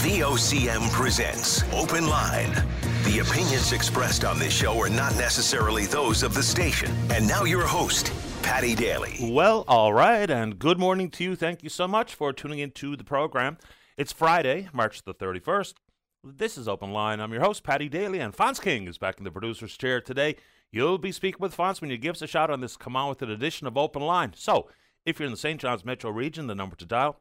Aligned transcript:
VOCM 0.00 0.90
presents 0.92 1.62
Open 1.74 2.08
Line. 2.08 2.54
The 3.04 3.18
opinions 3.18 3.72
expressed 3.72 4.24
on 4.24 4.38
this 4.38 4.54
show 4.54 4.78
are 4.78 4.88
not 4.88 5.14
necessarily 5.16 5.84
those 5.84 6.22
of 6.22 6.32
the 6.32 6.42
station. 6.42 6.90
And 7.10 7.28
now 7.28 7.44
your 7.44 7.66
host, 7.66 8.10
Patty 8.42 8.74
Daly. 8.74 9.18
Well, 9.20 9.62
all 9.68 9.92
right, 9.92 10.30
and 10.30 10.58
good 10.58 10.78
morning 10.78 11.10
to 11.10 11.24
you. 11.24 11.36
Thank 11.36 11.62
you 11.62 11.68
so 11.68 11.86
much 11.86 12.14
for 12.14 12.32
tuning 12.32 12.60
into 12.60 12.96
the 12.96 13.04
program. 13.04 13.58
It's 13.98 14.10
Friday, 14.10 14.70
March 14.72 15.02
the 15.02 15.12
31st. 15.12 15.74
This 16.24 16.56
is 16.56 16.66
Open 16.66 16.94
Line. 16.94 17.20
I'm 17.20 17.32
your 17.32 17.42
host, 17.42 17.62
Patty 17.62 17.90
Daly, 17.90 18.20
and 18.20 18.34
Fonz 18.34 18.58
King 18.58 18.88
is 18.88 18.96
back 18.96 19.18
in 19.18 19.24
the 19.24 19.30
producer's 19.30 19.76
chair 19.76 20.00
today. 20.00 20.36
You'll 20.72 20.96
be 20.96 21.12
speaking 21.12 21.40
with 21.40 21.54
Fonz 21.54 21.82
when 21.82 21.90
you 21.90 21.98
give 21.98 22.14
us 22.14 22.22
a 22.22 22.26
shout 22.26 22.50
on 22.50 22.62
this 22.62 22.78
Come 22.78 22.96
On 22.96 23.10
With 23.10 23.20
It 23.20 23.28
edition 23.28 23.66
of 23.66 23.76
Open 23.76 24.00
Line. 24.00 24.32
So, 24.34 24.70
if 25.04 25.18
you're 25.18 25.26
in 25.26 25.32
the 25.32 25.36
St. 25.36 25.60
John's 25.60 25.84
metro 25.84 26.10
region, 26.10 26.46
the 26.46 26.54
number 26.54 26.76
to 26.76 26.86
dial 26.86 27.20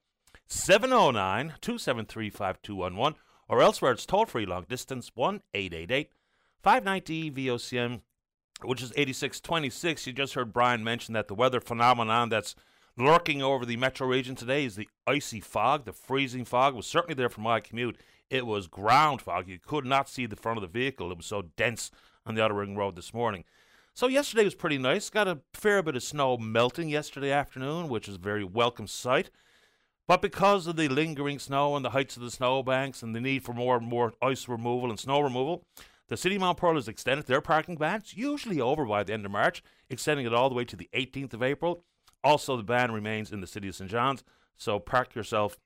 709 0.52 1.54
273 1.62 2.30
5211, 2.32 3.20
or 3.48 3.62
elsewhere 3.62 3.92
it's 3.92 4.06
toll 4.06 4.26
free 4.26 4.48
long 4.48 4.66
distance 4.68 5.12
1 5.14 5.42
888 5.54 6.12
590 6.64 7.32
VOCM, 7.32 8.02
which 8.64 8.82
is 8.82 8.92
8626. 8.96 10.08
You 10.08 10.14
just 10.14 10.34
heard 10.34 10.52
Brian 10.52 10.84
mention 10.84 11.14
that 11.14 11.28
the 11.28 11.36
weather 11.36 11.60
phenomenon 11.62 12.30
that's 12.30 12.56
lurking 12.98 13.44
over 13.44 13.64
the 13.64 13.78
metro 13.78 14.08
region 14.08 14.36
today 14.36 14.66
is 14.66 14.76
the 14.76 14.90
icy 15.06 15.40
fog, 15.40 15.86
the 15.86 15.94
freezing 15.94 16.46
fog. 16.46 16.74
Was 16.74 16.88
certainly 16.88 17.14
there 17.14 17.30
for 17.30 17.42
my 17.42 17.60
commute. 17.60 17.98
It 18.32 18.48
was 18.48 18.66
ground 18.66 19.22
fog. 19.22 19.48
You 19.48 19.60
could 19.60 19.86
not 19.86 20.10
see 20.10 20.26
the 20.26 20.36
front 20.36 20.58
of 20.58 20.62
the 20.64 20.80
vehicle. 20.80 21.12
It 21.12 21.18
was 21.18 21.28
so 21.28 21.44
dense 21.58 21.92
on 22.26 22.34
the 22.34 22.44
Outer 22.44 22.56
Ring 22.56 22.76
Road 22.76 22.96
this 22.96 23.14
morning. 23.14 23.44
So 23.94 24.08
yesterday 24.08 24.46
was 24.46 24.56
pretty 24.56 24.80
nice. 24.80 25.12
Got 25.12 25.28
a 25.28 25.42
fair 25.54 25.84
bit 25.84 25.96
of 25.96 26.02
snow 26.02 26.38
melting 26.38 26.90
yesterday 26.90 27.32
afternoon, 27.32 27.88
which 27.88 28.08
was 28.08 28.16
a 28.16 28.20
very 28.20 28.44
welcome 28.44 28.88
sight. 28.88 29.30
But 30.10 30.24
because 30.24 30.66
of 30.66 30.76
the 30.76 30.88
lingering 30.88 31.38
snow 31.38 31.76
and 31.76 31.86
the 31.86 31.92
heights 31.92 32.18
of 32.18 32.24
the 32.24 32.32
snowbanks 32.32 33.04
and 33.04 33.16
the 33.16 33.22
need 33.22 33.44
for 33.44 33.54
more 33.54 33.78
and 33.78 33.86
more 33.86 34.14
ice 34.24 34.48
removal 34.48 34.90
and 34.90 35.00
snow 35.00 35.20
removal, 35.20 35.68
the 36.08 36.18
City 36.18 36.34
of 36.34 36.42
Mount 36.42 36.58
Pearl 36.58 36.74
has 36.74 36.88
extended 36.88 37.28
their 37.28 37.42
parking 37.42 37.76
ban. 37.76 37.98
It's 37.98 38.18
usually 38.18 38.60
over 38.60 38.88
by 38.88 39.04
the 39.04 39.14
end 39.14 39.24
of 39.24 39.32
March, 39.32 39.62
extending 39.88 40.26
it 40.26 40.34
all 40.34 40.50
the 40.50 40.56
way 40.56 40.66
to 40.66 40.76
the 40.76 40.90
18th 40.96 41.36
of 41.36 41.44
April. 41.44 41.84
Also, 42.24 42.58
the 42.58 42.64
ban 42.64 42.92
remains 42.92 43.32
in 43.32 43.40
the 43.40 43.46
City 43.46 43.68
of 43.68 43.76
St. 43.76 43.88
John's, 43.88 44.24
so 44.58 44.80
park 44.80 45.14
yourself 45.14 45.60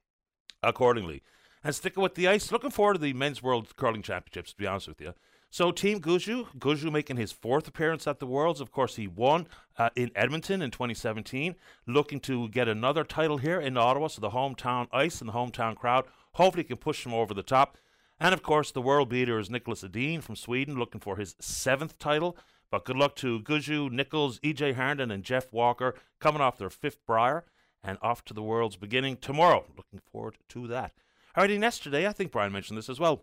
accordingly. 0.61 1.23
And 1.63 1.73
sticking 1.73 2.03
with 2.03 2.15
the 2.15 2.27
ice, 2.27 2.51
looking 2.51 2.69
forward 2.69 2.95
to 2.95 2.99
the 2.99 3.13
Men's 3.13 3.41
World 3.41 3.73
Curling 3.77 4.01
Championships, 4.01 4.51
to 4.51 4.57
be 4.57 4.67
honest 4.67 4.89
with 4.89 4.99
you. 4.99 5.13
So, 5.53 5.71
Team 5.71 6.01
Gushue, 6.01 6.47
Gushue 6.57 6.91
making 6.91 7.17
his 7.17 7.31
fourth 7.31 7.67
appearance 7.67 8.07
at 8.07 8.17
the 8.17 8.25
Worlds. 8.25 8.59
Of 8.59 8.71
course, 8.71 8.95
he 8.95 9.05
won 9.05 9.45
uh, 9.77 9.91
in 9.95 10.09
Edmonton 10.15 10.63
in 10.63 10.71
2017, 10.71 11.53
looking 11.85 12.19
to 12.21 12.49
get 12.49 12.67
another 12.67 13.03
title 13.03 13.37
here 13.37 13.59
in 13.59 13.77
Ottawa. 13.77 14.07
So, 14.07 14.19
the 14.19 14.31
hometown 14.31 14.87
ice 14.91 15.21
and 15.21 15.29
the 15.29 15.33
hometown 15.33 15.75
crowd 15.75 16.05
hopefully 16.31 16.63
can 16.63 16.77
push 16.77 17.05
him 17.05 17.13
over 17.13 17.35
the 17.35 17.43
top. 17.43 17.77
And 18.19 18.33
of 18.33 18.41
course, 18.41 18.71
the 18.71 18.81
world 18.81 19.09
beater 19.09 19.37
is 19.37 19.49
Niklas 19.49 19.83
Edin 19.83 20.21
from 20.21 20.35
Sweden, 20.35 20.79
looking 20.79 20.99
for 20.99 21.17
his 21.17 21.35
seventh 21.39 21.99
title. 21.99 22.35
But 22.71 22.85
good 22.85 22.97
luck 22.97 23.15
to 23.17 23.39
Gushue, 23.41 23.91
Nichols, 23.91 24.39
EJ 24.39 24.73
Harnden, 24.73 25.13
and 25.13 25.23
Geoff 25.23 25.53
Walker 25.53 25.93
coming 26.19 26.41
off 26.41 26.57
their 26.57 26.71
fifth 26.71 27.05
brier 27.05 27.45
and 27.83 27.99
off 28.01 28.25
to 28.25 28.33
the 28.33 28.41
world's 28.41 28.75
beginning 28.75 29.17
tomorrow. 29.17 29.65
Looking 29.77 30.01
forward 30.11 30.39
to 30.49 30.65
that. 30.69 30.93
Alrighty, 31.37 31.61
yesterday, 31.61 32.07
I 32.07 32.11
think 32.11 32.31
Brian 32.31 32.51
mentioned 32.51 32.79
this 32.79 32.89
as 32.89 32.99
well. 32.99 33.21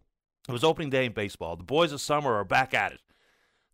It 0.48 0.52
was 0.52 0.64
opening 0.64 0.90
day 0.90 1.04
in 1.04 1.12
baseball. 1.12 1.56
The 1.56 1.62
boys 1.62 1.92
of 1.92 2.00
summer 2.00 2.34
are 2.34 2.44
back 2.44 2.72
at 2.74 2.92
it. 2.92 3.00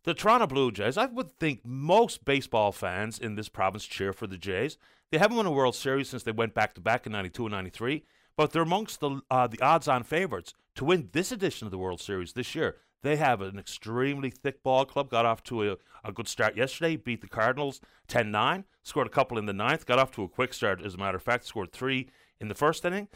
The 0.03 0.13
Toronto 0.13 0.47
Blue 0.47 0.71
Jays, 0.71 0.97
I 0.97 1.05
would 1.05 1.31
think 1.31 1.61
most 1.65 2.23
baseball 2.23 2.71
fans 2.71 3.19
in 3.19 3.35
this 3.35 3.49
province 3.49 3.85
cheer 3.85 4.13
for 4.13 4.27
the 4.27 4.37
Jays. 4.37 4.77
They 5.11 5.17
haven't 5.17 5.37
won 5.37 5.45
a 5.45 5.51
World 5.51 5.75
Series 5.75 6.09
since 6.09 6.23
they 6.23 6.31
went 6.31 6.53
back 6.53 6.75
to 6.75 6.81
back 6.81 7.05
in 7.05 7.11
92 7.13 7.45
and 7.45 7.53
93, 7.53 8.03
but 8.35 8.51
they're 8.51 8.61
amongst 8.61 8.99
the, 8.99 9.21
uh, 9.31 9.47
the 9.47 9.59
odds 9.61 9.87
on 9.87 10.03
favorites 10.03 10.53
to 10.75 10.85
win 10.85 11.09
this 11.11 11.31
edition 11.31 11.65
of 11.67 11.71
the 11.71 11.77
World 11.77 11.99
Series 11.99 12.33
this 12.33 12.55
year. 12.55 12.77
They 13.01 13.15
have 13.15 13.41
an 13.41 13.57
extremely 13.57 14.29
thick 14.29 14.63
ball 14.63 14.85
club, 14.85 15.09
got 15.09 15.25
off 15.25 15.43
to 15.45 15.71
a, 15.71 15.77
a 16.03 16.11
good 16.11 16.27
start 16.27 16.57
yesterday, 16.57 16.95
beat 16.95 17.21
the 17.21 17.27
Cardinals 17.27 17.79
10 18.07 18.31
9, 18.31 18.65
scored 18.83 19.07
a 19.07 19.11
couple 19.11 19.37
in 19.37 19.45
the 19.45 19.53
ninth, 19.53 19.85
got 19.85 19.99
off 19.99 20.11
to 20.11 20.23
a 20.23 20.29
quick 20.29 20.53
start, 20.53 20.81
as 20.81 20.95
a 20.95 20.97
matter 20.97 21.17
of 21.17 21.23
fact, 21.23 21.45
scored 21.45 21.71
three 21.71 22.09
in 22.39 22.47
the 22.47 22.55
first 22.55 22.85
inning 22.85 23.07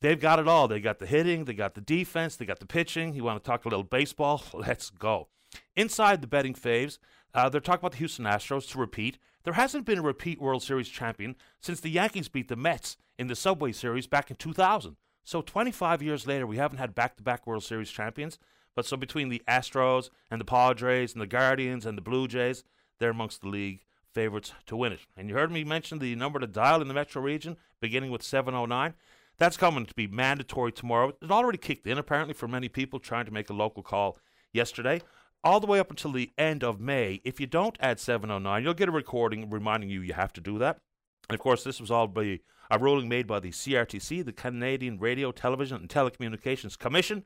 they've 0.00 0.20
got 0.20 0.38
it 0.38 0.48
all. 0.48 0.68
They 0.68 0.80
got 0.80 0.98
the 0.98 1.06
hitting, 1.06 1.44
they 1.44 1.54
got 1.54 1.74
the 1.74 1.80
defense, 1.80 2.36
they 2.36 2.46
got 2.46 2.60
the 2.60 2.66
pitching. 2.66 3.14
You 3.14 3.24
want 3.24 3.42
to 3.42 3.48
talk 3.48 3.64
a 3.64 3.68
little 3.68 3.84
baseball? 3.84 4.42
Let's 4.52 4.90
go. 4.90 5.28
Inside 5.76 6.20
the 6.20 6.26
betting 6.26 6.54
faves, 6.54 6.98
uh, 7.34 7.48
they're 7.48 7.60
talking 7.60 7.80
about 7.80 7.92
the 7.92 7.98
Houston 7.98 8.24
Astros 8.24 8.68
to 8.70 8.78
repeat. 8.78 9.18
There 9.44 9.54
hasn't 9.54 9.86
been 9.86 9.98
a 9.98 10.02
repeat 10.02 10.40
World 10.40 10.62
Series 10.62 10.88
champion 10.88 11.36
since 11.60 11.80
the 11.80 11.90
Yankees 11.90 12.28
beat 12.28 12.48
the 12.48 12.56
Mets 12.56 12.96
in 13.18 13.28
the 13.28 13.36
Subway 13.36 13.72
Series 13.72 14.06
back 14.06 14.30
in 14.30 14.36
2000. 14.36 14.96
So 15.24 15.42
25 15.42 16.02
years 16.02 16.26
later, 16.26 16.46
we 16.46 16.56
haven't 16.56 16.78
had 16.78 16.94
back-to-back 16.94 17.46
World 17.46 17.62
Series 17.62 17.90
champions. 17.90 18.38
But 18.74 18.86
so 18.86 18.96
between 18.96 19.28
the 19.28 19.42
Astros 19.48 20.08
and 20.30 20.40
the 20.40 20.44
Padres 20.44 21.12
and 21.12 21.20
the 21.20 21.26
Guardians 21.26 21.84
and 21.84 21.98
the 21.98 22.02
Blue 22.02 22.28
Jays, 22.28 22.64
they're 22.98 23.10
amongst 23.10 23.40
the 23.40 23.48
league 23.48 23.84
favorites 24.12 24.52
to 24.66 24.76
win 24.76 24.92
it. 24.92 25.00
And 25.16 25.28
you 25.28 25.34
heard 25.34 25.50
me 25.50 25.64
mention 25.64 25.98
the 25.98 26.14
number 26.14 26.38
to 26.38 26.46
dial 26.46 26.80
in 26.80 26.88
the 26.88 26.94
metro 26.94 27.20
region, 27.20 27.56
beginning 27.80 28.10
with 28.10 28.22
709. 28.22 28.94
That's 29.38 29.56
coming 29.56 29.86
to 29.86 29.94
be 29.94 30.06
mandatory 30.06 30.72
tomorrow. 30.72 31.12
It 31.22 31.30
already 31.30 31.58
kicked 31.58 31.86
in, 31.86 31.98
apparently, 31.98 32.34
for 32.34 32.48
many 32.48 32.68
people 32.68 32.98
trying 32.98 33.24
to 33.26 33.30
make 33.32 33.50
a 33.50 33.54
local 33.54 33.82
call 33.82 34.18
yesterday. 34.52 35.00
All 35.44 35.60
the 35.60 35.68
way 35.68 35.78
up 35.78 35.90
until 35.90 36.10
the 36.10 36.32
end 36.36 36.64
of 36.64 36.80
May. 36.80 37.20
If 37.24 37.38
you 37.38 37.46
don't 37.46 37.76
add 37.78 38.00
709, 38.00 38.62
you'll 38.62 38.74
get 38.74 38.88
a 38.88 38.92
recording 38.92 39.48
reminding 39.48 39.90
you 39.90 40.00
you 40.00 40.14
have 40.14 40.32
to 40.32 40.40
do 40.40 40.58
that. 40.58 40.80
And 41.28 41.34
of 41.36 41.40
course, 41.40 41.62
this 41.62 41.80
was 41.80 41.90
all 41.90 42.08
by 42.08 42.40
a 42.70 42.78
ruling 42.78 43.08
made 43.08 43.26
by 43.26 43.38
the 43.38 43.50
CRTC, 43.50 44.24
the 44.24 44.32
Canadian 44.32 44.98
Radio, 44.98 45.30
Television, 45.30 45.76
and 45.78 45.88
Telecommunications 45.88 46.76
Commission, 46.76 47.24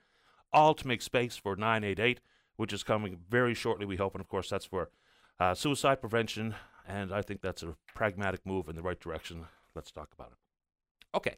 all 0.52 0.74
to 0.74 0.86
make 0.86 1.00
space 1.00 1.36
for 1.36 1.56
988, 1.56 2.20
which 2.56 2.72
is 2.72 2.82
coming 2.82 3.18
very 3.28 3.54
shortly, 3.54 3.86
we 3.86 3.96
hope. 3.96 4.14
And 4.14 4.20
of 4.20 4.28
course, 4.28 4.50
that's 4.50 4.66
for 4.66 4.90
uh, 5.40 5.54
suicide 5.54 6.00
prevention. 6.00 6.54
And 6.86 7.12
I 7.14 7.22
think 7.22 7.40
that's 7.40 7.62
a 7.62 7.76
pragmatic 7.94 8.44
move 8.44 8.68
in 8.68 8.76
the 8.76 8.82
right 8.82 9.00
direction. 9.00 9.46
Let's 9.74 9.90
talk 9.90 10.10
about 10.12 10.32
it. 10.32 11.16
Okay. 11.16 11.36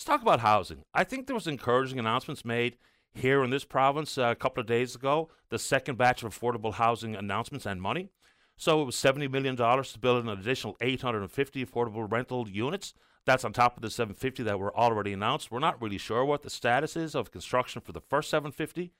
Let's 0.00 0.06
talk 0.06 0.22
about 0.22 0.40
housing. 0.40 0.84
I 0.94 1.04
think 1.04 1.26
there 1.26 1.34
was 1.34 1.46
encouraging 1.46 1.98
announcements 1.98 2.42
made 2.42 2.78
here 3.12 3.44
in 3.44 3.50
this 3.50 3.64
province 3.64 4.16
uh, 4.16 4.30
a 4.30 4.34
couple 4.34 4.62
of 4.62 4.66
days 4.66 4.94
ago. 4.94 5.28
The 5.50 5.58
second 5.58 5.98
batch 5.98 6.22
of 6.22 6.34
affordable 6.34 6.72
housing 6.72 7.14
announcements 7.14 7.66
and 7.66 7.82
money. 7.82 8.08
So 8.56 8.80
it 8.80 8.86
was 8.86 8.96
seventy 8.96 9.28
million 9.28 9.56
dollars 9.56 9.92
to 9.92 9.98
build 9.98 10.24
an 10.24 10.30
additional 10.30 10.78
eight 10.80 11.02
hundred 11.02 11.20
and 11.20 11.30
fifty 11.30 11.62
affordable 11.62 12.10
rental 12.10 12.48
units. 12.48 12.94
That's 13.26 13.44
on 13.44 13.52
top 13.52 13.76
of 13.76 13.82
the 13.82 13.90
750 13.90 14.42
that 14.44 14.58
were 14.58 14.74
already 14.74 15.12
announced. 15.12 15.50
We're 15.50 15.58
not 15.58 15.82
really 15.82 15.98
sure 15.98 16.24
what 16.24 16.40
the 16.40 16.48
status 16.48 16.96
is 16.96 17.14
of 17.14 17.30
construction 17.30 17.82
for 17.82 17.92
the 17.92 18.00
first 18.00 18.30
750, 18.30 18.92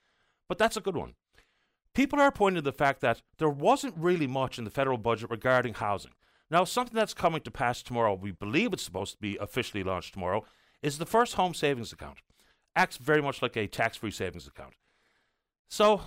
but 0.50 0.58
that's 0.58 0.76
a 0.76 0.82
good 0.82 0.98
one. 0.98 1.14
People 1.94 2.20
are 2.20 2.30
pointing 2.30 2.62
to 2.62 2.70
the 2.70 2.76
fact 2.76 3.00
that 3.00 3.22
there 3.38 3.48
wasn't 3.48 3.94
really 3.96 4.26
much 4.26 4.58
in 4.58 4.64
the 4.64 4.70
federal 4.70 4.98
budget 4.98 5.30
regarding 5.30 5.72
housing. 5.72 6.12
Now, 6.50 6.64
something 6.64 6.94
that's 6.94 7.14
coming 7.14 7.40
to 7.40 7.50
pass 7.50 7.82
tomorrow, 7.82 8.12
we 8.12 8.32
believe 8.32 8.74
it's 8.74 8.82
supposed 8.82 9.12
to 9.12 9.20
be 9.20 9.38
officially 9.40 9.82
launched 9.82 10.12
tomorrow, 10.12 10.44
is 10.82 10.98
the 10.98 11.06
first 11.06 11.34
home 11.34 11.54
savings 11.54 11.92
account. 11.92 12.18
Acts 12.74 12.96
very 12.96 13.20
much 13.20 13.42
like 13.42 13.56
a 13.56 13.66
tax 13.66 13.96
free 13.96 14.10
savings 14.10 14.46
account. 14.46 14.74
So 15.68 16.02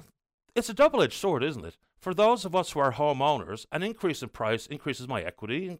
it's 0.56 0.70
a 0.70 0.74
double 0.74 1.02
edged 1.02 1.14
sword, 1.14 1.44
isn't 1.44 1.66
it? 1.66 1.78
For 2.00 2.14
those 2.14 2.46
of 2.46 2.56
us 2.56 2.72
who 2.72 2.80
are 2.80 2.94
homeowners, 2.94 3.66
an 3.72 3.84
increase 3.84 4.22
in 4.22 4.30
price 4.30 4.68
increases 4.68 5.08
my 5.08 5.22
equity 5.22 5.68
and 5.68 5.80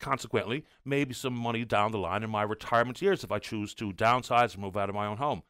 consequently 0.00 0.64
maybe 0.84 1.14
some 1.14 1.34
money 1.34 1.64
down 1.64 1.92
the 1.92 1.98
line 1.98 2.22
in 2.22 2.30
my 2.30 2.42
retirement 2.42 3.00
years 3.00 3.24
if 3.24 3.32
I 3.32 3.38
choose 3.38 3.74
to 3.74 3.92
downsize 3.92 4.54
and 4.54 4.62
move 4.62 4.76
out 4.76 4.88
of 4.88 4.94
my 4.94 5.06
own 5.06 5.16
home. 5.16 5.42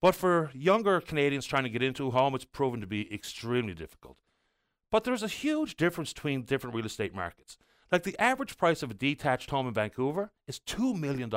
But 0.00 0.14
for 0.14 0.50
younger 0.52 1.00
Canadians 1.00 1.46
trying 1.46 1.62
to 1.62 1.70
get 1.70 1.82
into 1.82 2.08
a 2.08 2.10
home, 2.10 2.34
it's 2.34 2.44
proven 2.44 2.80
to 2.80 2.86
be 2.86 3.12
extremely 3.12 3.72
difficult. 3.72 4.16
But 4.90 5.04
there's 5.04 5.22
a 5.22 5.28
huge 5.28 5.76
difference 5.76 6.12
between 6.12 6.42
different 6.42 6.76
real 6.76 6.86
estate 6.86 7.14
markets. 7.14 7.56
Like 7.90 8.02
the 8.02 8.18
average 8.20 8.56
price 8.56 8.82
of 8.82 8.90
a 8.90 8.94
detached 8.94 9.50
home 9.50 9.68
in 9.68 9.74
Vancouver 9.74 10.32
is 10.46 10.60
$2 10.60 10.98
million. 10.98 11.30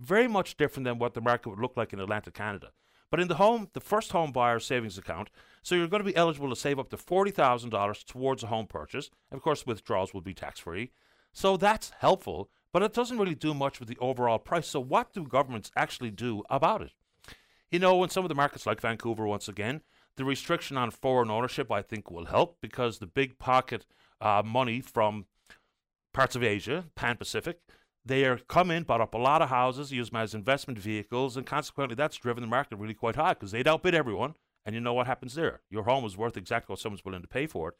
Very 0.00 0.26
much 0.26 0.56
different 0.56 0.84
than 0.84 0.98
what 0.98 1.14
the 1.14 1.20
market 1.20 1.50
would 1.50 1.60
look 1.60 1.76
like 1.76 1.92
in 1.92 2.00
Atlantic 2.00 2.34
Canada. 2.34 2.70
But 3.10 3.20
in 3.20 3.28
the 3.28 3.36
home, 3.36 3.68
the 3.72 3.80
first 3.80 4.12
home 4.12 4.32
buyer 4.32 4.60
savings 4.60 4.96
account, 4.96 5.30
so 5.62 5.74
you're 5.74 5.88
going 5.88 6.02
to 6.02 6.10
be 6.10 6.16
eligible 6.16 6.48
to 6.48 6.56
save 6.56 6.78
up 6.78 6.88
to 6.90 6.96
$40,000 6.96 8.04
towards 8.06 8.42
a 8.42 8.46
home 8.46 8.66
purchase. 8.66 9.10
And 9.30 9.38
of 9.38 9.42
course, 9.42 9.66
withdrawals 9.66 10.14
will 10.14 10.20
be 10.20 10.32
tax 10.32 10.60
free. 10.60 10.92
So 11.32 11.56
that's 11.56 11.92
helpful, 11.98 12.50
but 12.72 12.82
it 12.82 12.94
doesn't 12.94 13.18
really 13.18 13.34
do 13.34 13.52
much 13.52 13.78
with 13.78 13.88
the 13.88 13.98
overall 13.98 14.38
price. 14.38 14.66
So, 14.66 14.80
what 14.80 15.12
do 15.12 15.24
governments 15.24 15.70
actually 15.76 16.10
do 16.10 16.42
about 16.48 16.82
it? 16.82 16.92
You 17.70 17.78
know, 17.78 18.02
in 18.02 18.10
some 18.10 18.24
of 18.24 18.28
the 18.28 18.34
markets 18.34 18.66
like 18.66 18.80
Vancouver, 18.80 19.26
once 19.26 19.48
again, 19.48 19.82
the 20.16 20.24
restriction 20.24 20.76
on 20.76 20.90
foreign 20.90 21.30
ownership, 21.30 21.70
I 21.70 21.82
think, 21.82 22.10
will 22.10 22.26
help 22.26 22.58
because 22.60 22.98
the 22.98 23.06
big 23.06 23.38
pocket 23.38 23.86
uh, 24.20 24.42
money 24.44 24.80
from 24.80 25.26
parts 26.12 26.34
of 26.34 26.42
Asia, 26.42 26.86
Pan 26.96 27.16
Pacific, 27.16 27.60
they 28.10 28.24
are 28.24 28.38
come 28.38 28.70
in, 28.70 28.82
bought 28.82 29.00
up 29.00 29.14
a 29.14 29.18
lot 29.18 29.42
of 29.42 29.48
houses, 29.48 29.92
used 29.92 30.12
them 30.12 30.20
as 30.20 30.34
investment 30.34 30.78
vehicles, 30.78 31.36
and 31.36 31.46
consequently 31.46 31.94
that's 31.94 32.16
driven 32.16 32.42
the 32.42 32.48
market 32.48 32.76
really 32.76 32.94
quite 32.94 33.16
high 33.16 33.34
because 33.34 33.52
they'd 33.52 33.68
outbid 33.68 33.94
everyone. 33.94 34.34
And 34.64 34.74
you 34.74 34.80
know 34.80 34.92
what 34.92 35.06
happens 35.06 35.34
there? 35.34 35.60
Your 35.70 35.84
home 35.84 36.04
is 36.04 36.16
worth 36.16 36.36
exactly 36.36 36.72
what 36.72 36.80
someone's 36.80 37.04
willing 37.04 37.22
to 37.22 37.28
pay 37.28 37.46
for 37.46 37.70
it. 37.70 37.74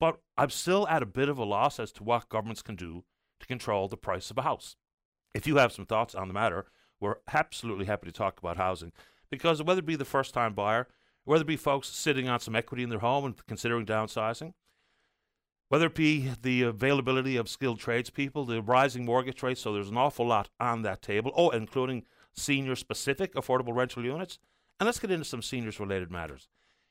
But 0.00 0.20
I'm 0.36 0.50
still 0.50 0.88
at 0.88 1.02
a 1.02 1.06
bit 1.06 1.28
of 1.28 1.38
a 1.38 1.44
loss 1.44 1.78
as 1.78 1.92
to 1.92 2.02
what 2.02 2.28
governments 2.28 2.62
can 2.62 2.76
do 2.76 3.04
to 3.40 3.46
control 3.46 3.88
the 3.88 3.96
price 3.96 4.30
of 4.30 4.38
a 4.38 4.42
house. 4.42 4.76
If 5.34 5.46
you 5.46 5.56
have 5.56 5.72
some 5.72 5.86
thoughts 5.86 6.14
on 6.14 6.28
the 6.28 6.34
matter, 6.34 6.66
we're 7.00 7.18
absolutely 7.32 7.86
happy 7.86 8.06
to 8.06 8.12
talk 8.12 8.38
about 8.38 8.56
housing 8.56 8.92
because 9.30 9.62
whether 9.62 9.80
it 9.80 9.86
be 9.86 9.96
the 9.96 10.04
first 10.04 10.34
time 10.34 10.54
buyer, 10.54 10.88
whether 11.24 11.42
it 11.42 11.46
be 11.46 11.56
folks 11.56 11.88
sitting 11.88 12.28
on 12.28 12.40
some 12.40 12.56
equity 12.56 12.82
in 12.82 12.90
their 12.90 12.98
home 13.00 13.24
and 13.24 13.46
considering 13.46 13.86
downsizing, 13.86 14.54
whether 15.72 15.86
it 15.86 15.94
be 15.94 16.30
the 16.42 16.60
availability 16.60 17.38
of 17.38 17.48
skilled 17.48 17.80
tradespeople, 17.80 18.44
the 18.44 18.60
rising 18.60 19.06
mortgage 19.06 19.42
rates, 19.42 19.62
so 19.62 19.72
there's 19.72 19.88
an 19.88 19.96
awful 19.96 20.26
lot 20.26 20.50
on 20.60 20.82
that 20.82 21.00
table. 21.00 21.32
Oh, 21.34 21.48
including 21.48 22.04
senior 22.34 22.76
specific 22.76 23.32
affordable 23.34 23.74
rental 23.74 24.04
units. 24.04 24.38
And 24.78 24.84
let's 24.84 24.98
get 24.98 25.10
into 25.10 25.24
some 25.24 25.40
seniors 25.40 25.80
related 25.80 26.10
matters. 26.10 26.46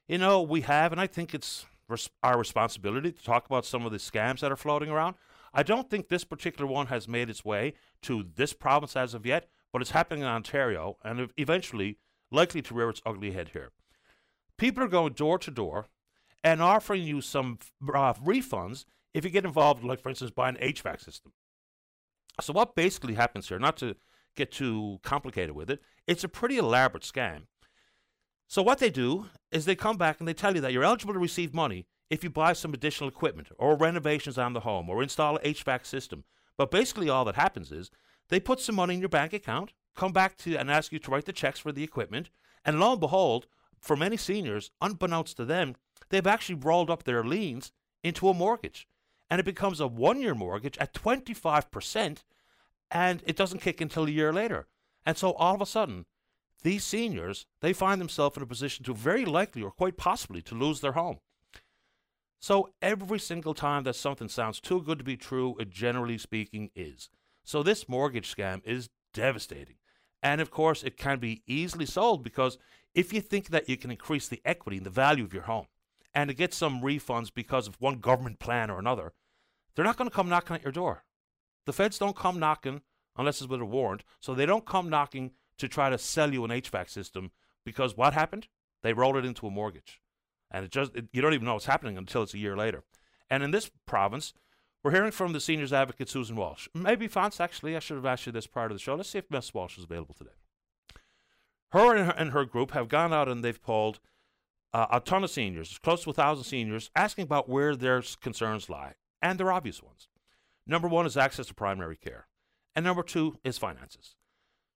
You 0.07 0.17
know, 0.17 0.41
we 0.41 0.61
have, 0.61 0.91
and 0.91 0.99
I 0.99 1.05
think 1.05 1.35
it's 1.35 1.67
res- 1.87 2.09
our 2.23 2.39
responsibility 2.39 3.11
to 3.11 3.23
talk 3.23 3.45
about 3.45 3.67
some 3.67 3.85
of 3.85 3.91
the 3.91 3.99
scams 3.99 4.39
that 4.39 4.51
are 4.51 4.55
floating 4.55 4.89
around. 4.89 5.13
I 5.53 5.61
don't 5.61 5.87
think 5.87 6.09
this 6.09 6.23
particular 6.23 6.65
one 6.65 6.87
has 6.87 7.07
made 7.07 7.29
its 7.29 7.45
way 7.45 7.75
to 8.01 8.25
this 8.35 8.51
province 8.51 8.95
as 8.95 9.13
of 9.13 9.27
yet, 9.27 9.47
but 9.71 9.83
it's 9.83 9.91
happening 9.91 10.21
in 10.21 10.27
Ontario 10.27 10.97
and 11.03 11.29
eventually 11.37 11.99
likely 12.31 12.63
to 12.63 12.73
rear 12.73 12.89
its 12.89 13.03
ugly 13.05 13.33
head 13.33 13.49
here. 13.49 13.73
People 14.57 14.83
are 14.83 14.87
going 14.87 15.13
door 15.13 15.37
to 15.37 15.51
door 15.51 15.85
and 16.43 16.61
offering 16.61 17.03
you 17.03 17.21
some 17.21 17.59
uh, 17.93 18.13
refunds 18.13 18.85
if 19.13 19.23
you 19.23 19.29
get 19.29 19.45
involved, 19.45 19.83
like 19.83 20.01
for 20.01 20.09
instance, 20.09 20.31
buying 20.31 20.57
an 20.57 20.73
HVAC 20.73 21.03
system. 21.03 21.33
So 22.39 22.53
what 22.53 22.75
basically 22.75 23.15
happens 23.15 23.49
here, 23.49 23.59
not 23.59 23.77
to 23.77 23.95
get 24.35 24.51
too 24.51 24.99
complicated 25.03 25.55
with 25.55 25.69
it, 25.69 25.81
it's 26.07 26.23
a 26.23 26.29
pretty 26.29 26.57
elaborate 26.57 27.03
scam. 27.03 27.43
So 28.47 28.61
what 28.61 28.79
they 28.79 28.89
do 28.89 29.27
is 29.51 29.65
they 29.65 29.75
come 29.75 29.97
back 29.97 30.19
and 30.19 30.27
they 30.27 30.33
tell 30.33 30.55
you 30.55 30.61
that 30.61 30.73
you're 30.73 30.83
eligible 30.83 31.13
to 31.13 31.19
receive 31.19 31.53
money 31.53 31.85
if 32.09 32.23
you 32.23 32.29
buy 32.29 32.53
some 32.53 32.73
additional 32.73 33.09
equipment 33.09 33.47
or 33.57 33.77
renovations 33.77 34.37
on 34.37 34.53
the 34.53 34.61
home 34.61 34.89
or 34.89 35.01
install 35.01 35.37
an 35.37 35.43
HVAC 35.43 35.85
system. 35.85 36.23
But 36.57 36.71
basically 36.71 37.09
all 37.09 37.23
that 37.25 37.35
happens 37.35 37.71
is 37.71 37.91
they 38.29 38.39
put 38.39 38.59
some 38.59 38.75
money 38.75 38.95
in 38.95 38.99
your 38.99 39.09
bank 39.09 39.33
account, 39.33 39.71
come 39.95 40.11
back 40.11 40.37
to 40.39 40.57
and 40.57 40.69
ask 40.69 40.91
you 40.91 40.99
to 40.99 41.11
write 41.11 41.25
the 41.25 41.33
checks 41.33 41.59
for 41.59 41.71
the 41.71 41.83
equipment, 41.83 42.29
and 42.65 42.79
lo 42.79 42.91
and 42.91 42.99
behold, 42.99 43.47
for 43.79 43.95
many 43.95 44.17
seniors, 44.17 44.71
unbeknownst 44.81 45.37
to 45.37 45.45
them, 45.45 45.75
they've 46.11 46.27
actually 46.27 46.55
rolled 46.55 46.89
up 46.89 47.03
their 47.03 47.23
liens 47.23 47.71
into 48.03 48.29
a 48.29 48.33
mortgage. 48.33 48.87
And 49.29 49.39
it 49.39 49.45
becomes 49.45 49.79
a 49.79 49.87
one 49.87 50.21
year 50.21 50.35
mortgage 50.35 50.77
at 50.77 50.93
25%, 50.93 52.17
and 52.91 53.23
it 53.25 53.35
doesn't 53.35 53.61
kick 53.61 53.81
until 53.81 54.05
a 54.05 54.11
year 54.11 54.31
later. 54.31 54.67
And 55.05 55.17
so 55.17 55.33
all 55.33 55.55
of 55.55 55.61
a 55.61 55.65
sudden, 55.65 56.05
these 56.63 56.83
seniors, 56.83 57.47
they 57.61 57.73
find 57.73 57.99
themselves 57.99 58.37
in 58.37 58.43
a 58.43 58.45
position 58.45 58.85
to 58.85 58.93
very 58.93 59.25
likely 59.25 59.63
or 59.63 59.71
quite 59.71 59.97
possibly 59.97 60.41
to 60.43 60.55
lose 60.55 60.81
their 60.81 60.91
home. 60.91 61.19
So 62.39 62.69
every 62.81 63.19
single 63.19 63.53
time 63.53 63.83
that 63.83 63.95
something 63.95 64.27
sounds 64.27 64.59
too 64.59 64.81
good 64.81 64.97
to 64.97 65.03
be 65.03 65.17
true, 65.17 65.55
it 65.59 65.69
generally 65.69 66.17
speaking 66.17 66.71
is. 66.75 67.09
So 67.43 67.63
this 67.63 67.87
mortgage 67.87 68.35
scam 68.35 68.61
is 68.65 68.89
devastating. 69.13 69.75
And 70.23 70.41
of 70.41 70.51
course, 70.51 70.83
it 70.83 70.97
can 70.97 71.19
be 71.19 71.41
easily 71.47 71.85
sold 71.85 72.23
because 72.23 72.57
if 72.93 73.13
you 73.13 73.21
think 73.21 73.49
that 73.49 73.69
you 73.69 73.77
can 73.77 73.91
increase 73.91 74.27
the 74.27 74.41
equity 74.45 74.77
and 74.77 74.85
the 74.85 74.91
value 74.91 75.23
of 75.23 75.33
your 75.33 75.43
home 75.43 75.67
and 76.13 76.29
to 76.29 76.33
get 76.33 76.53
some 76.53 76.81
refunds 76.81 77.33
because 77.33 77.67
of 77.67 77.79
one 77.79 77.99
government 77.99 78.39
plan 78.39 78.69
or 78.69 78.79
another, 78.79 79.13
they're 79.75 79.85
not 79.85 79.97
going 79.97 80.09
to 80.09 80.15
come 80.15 80.29
knocking 80.29 80.55
at 80.55 80.63
your 80.63 80.71
door. 80.71 81.03
The 81.65 81.73
feds 81.73 81.97
don't 81.97 82.15
come 82.15 82.39
knocking 82.39 82.81
unless 83.17 83.41
it's 83.41 83.49
with 83.49 83.61
a 83.61 83.65
warrant. 83.65 84.03
So 84.19 84.33
they 84.33 84.45
don't 84.45 84.65
come 84.65 84.89
knocking 84.89 85.31
to 85.57 85.67
try 85.67 85.89
to 85.89 85.97
sell 85.97 86.33
you 86.33 86.43
an 86.43 86.51
HVAC 86.51 86.89
system 86.89 87.31
because 87.63 87.95
what 87.95 88.13
happened? 88.13 88.47
They 88.83 88.93
rolled 88.93 89.17
it 89.17 89.25
into 89.25 89.47
a 89.47 89.51
mortgage. 89.51 90.01
And 90.49 90.65
it 90.65 90.71
just 90.71 90.95
it, 90.95 91.05
you 91.13 91.21
don't 91.21 91.33
even 91.33 91.45
know 91.45 91.53
what's 91.53 91.65
happening 91.65 91.97
until 91.97 92.23
it's 92.23 92.33
a 92.33 92.39
year 92.39 92.57
later. 92.57 92.83
And 93.29 93.43
in 93.43 93.51
this 93.51 93.71
province, 93.85 94.33
we're 94.83 94.91
hearing 94.91 95.11
from 95.11 95.33
the 95.33 95.39
seniors 95.39 95.71
advocate 95.71 96.09
Susan 96.09 96.35
Walsh. 96.35 96.67
Maybe 96.73 97.07
Fonz, 97.07 97.39
actually, 97.39 97.75
I 97.75 97.79
should 97.79 97.95
have 97.95 98.05
asked 98.05 98.25
you 98.25 98.31
this 98.31 98.47
prior 98.47 98.67
to 98.67 98.73
the 98.73 98.79
show. 98.79 98.95
Let's 98.95 99.09
see 99.09 99.19
if 99.19 99.29
Miss 99.29 99.53
Walsh 99.53 99.77
is 99.77 99.83
available 99.83 100.15
today. 100.15 100.31
Her 101.69 101.95
and 101.95 102.07
her, 102.07 102.13
and 102.17 102.31
her 102.31 102.43
group 102.43 102.71
have 102.71 102.89
gone 102.89 103.13
out 103.13 103.29
and 103.29 103.43
they've 103.43 103.61
polled 103.61 103.99
uh, 104.73 104.87
a 104.91 104.99
ton 104.99 105.23
of 105.23 105.29
seniors, 105.29 105.77
close 105.79 106.03
to 106.03 106.09
a 106.11 106.13
thousand 106.13 106.45
seniors, 106.45 106.89
asking 106.95 107.23
about 107.23 107.49
where 107.49 107.75
their 107.75 108.01
concerns 108.21 108.69
lie, 108.69 108.93
and 109.21 109.39
they're 109.39 109.51
obvious 109.51 109.83
ones. 109.83 110.07
Number 110.65 110.87
one 110.87 111.05
is 111.05 111.17
access 111.17 111.47
to 111.47 111.53
primary 111.53 111.97
care, 111.97 112.27
and 112.75 112.85
number 112.85 113.03
two 113.03 113.37
is 113.43 113.57
finances. 113.57 114.15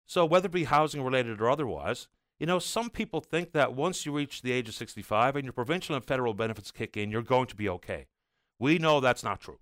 So, 0.06 0.24
whether 0.24 0.46
it 0.46 0.52
be 0.52 0.64
housing 0.64 1.02
related 1.02 1.40
or 1.40 1.48
otherwise, 1.48 2.08
you 2.38 2.46
know, 2.46 2.58
some 2.58 2.90
people 2.90 3.20
think 3.20 3.52
that 3.52 3.74
once 3.74 4.04
you 4.04 4.12
reach 4.12 4.42
the 4.42 4.52
age 4.52 4.68
of 4.68 4.74
65 4.74 5.36
and 5.36 5.44
your 5.44 5.52
provincial 5.52 5.94
and 5.94 6.04
federal 6.04 6.34
benefits 6.34 6.70
kick 6.70 6.96
in, 6.96 7.10
you're 7.10 7.22
going 7.22 7.46
to 7.46 7.56
be 7.56 7.68
okay. 7.68 8.06
We 8.58 8.78
know 8.78 9.00
that's 9.00 9.22
not 9.22 9.40
true. 9.40 9.58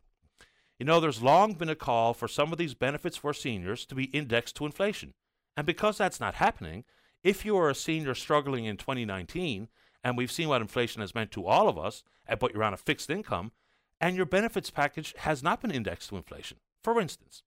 You 0.79 0.87
know, 0.87 0.99
there's 0.99 1.23
long 1.23 1.53
been 1.53 1.69
a 1.69 1.77
call 1.77 2.15
for 2.15 2.27
some 2.27 2.51
of 2.51 2.59
these 2.59 2.75
benefits 2.75 3.17
for 3.17 3.33
seniors 3.33 3.87
to 3.87 3.95
be 3.95 4.05
indexed 4.05 4.57
to 4.57 4.67
inflation. 4.67 5.15
And 5.57 5.67
because 5.67 5.99
that's 5.99 6.19
not 6.19 6.35
happening, 6.35 6.85
if 7.23 7.45
you 7.45 7.57
are 7.57 7.71
a 7.71 7.75
senior 7.75 8.15
struggling 8.15 8.65
in 8.65 8.77
2019, 8.77 9.69
and 10.05 10.17
we've 10.17 10.33
seen 10.33 10.49
what 10.49 10.61
inflation 10.61 11.01
has 11.01 11.15
meant 11.15 11.31
to 11.33 11.47
all 11.47 11.69
of 11.69 11.79
us, 11.79 12.03
eh, 12.29 12.35
but 12.35 12.53
you're 12.53 12.65
on 12.65 12.75
a 12.75 12.79
fixed 12.79 13.11
income, 13.11 13.53
and 14.01 14.17
your 14.17 14.27
benefits 14.27 14.71
package 14.71 15.15
has 15.19 15.43
not 15.43 15.61
been 15.61 15.71
indexed 15.71 16.09
to 16.09 16.17
inflation. 16.17 16.59
For 16.83 17.01
instance, 17.01 17.43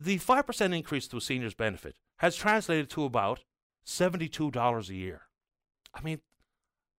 the 0.00 0.18
5% 0.18 0.76
increase 0.76 1.06
to 1.08 1.18
a 1.18 1.20
senior's 1.20 1.54
benefit 1.54 1.96
has 2.16 2.34
translated 2.34 2.90
to 2.90 3.04
about 3.04 3.44
$72 3.86 4.88
a 4.88 4.94
year. 4.94 5.22
I 5.94 6.00
mean, 6.02 6.20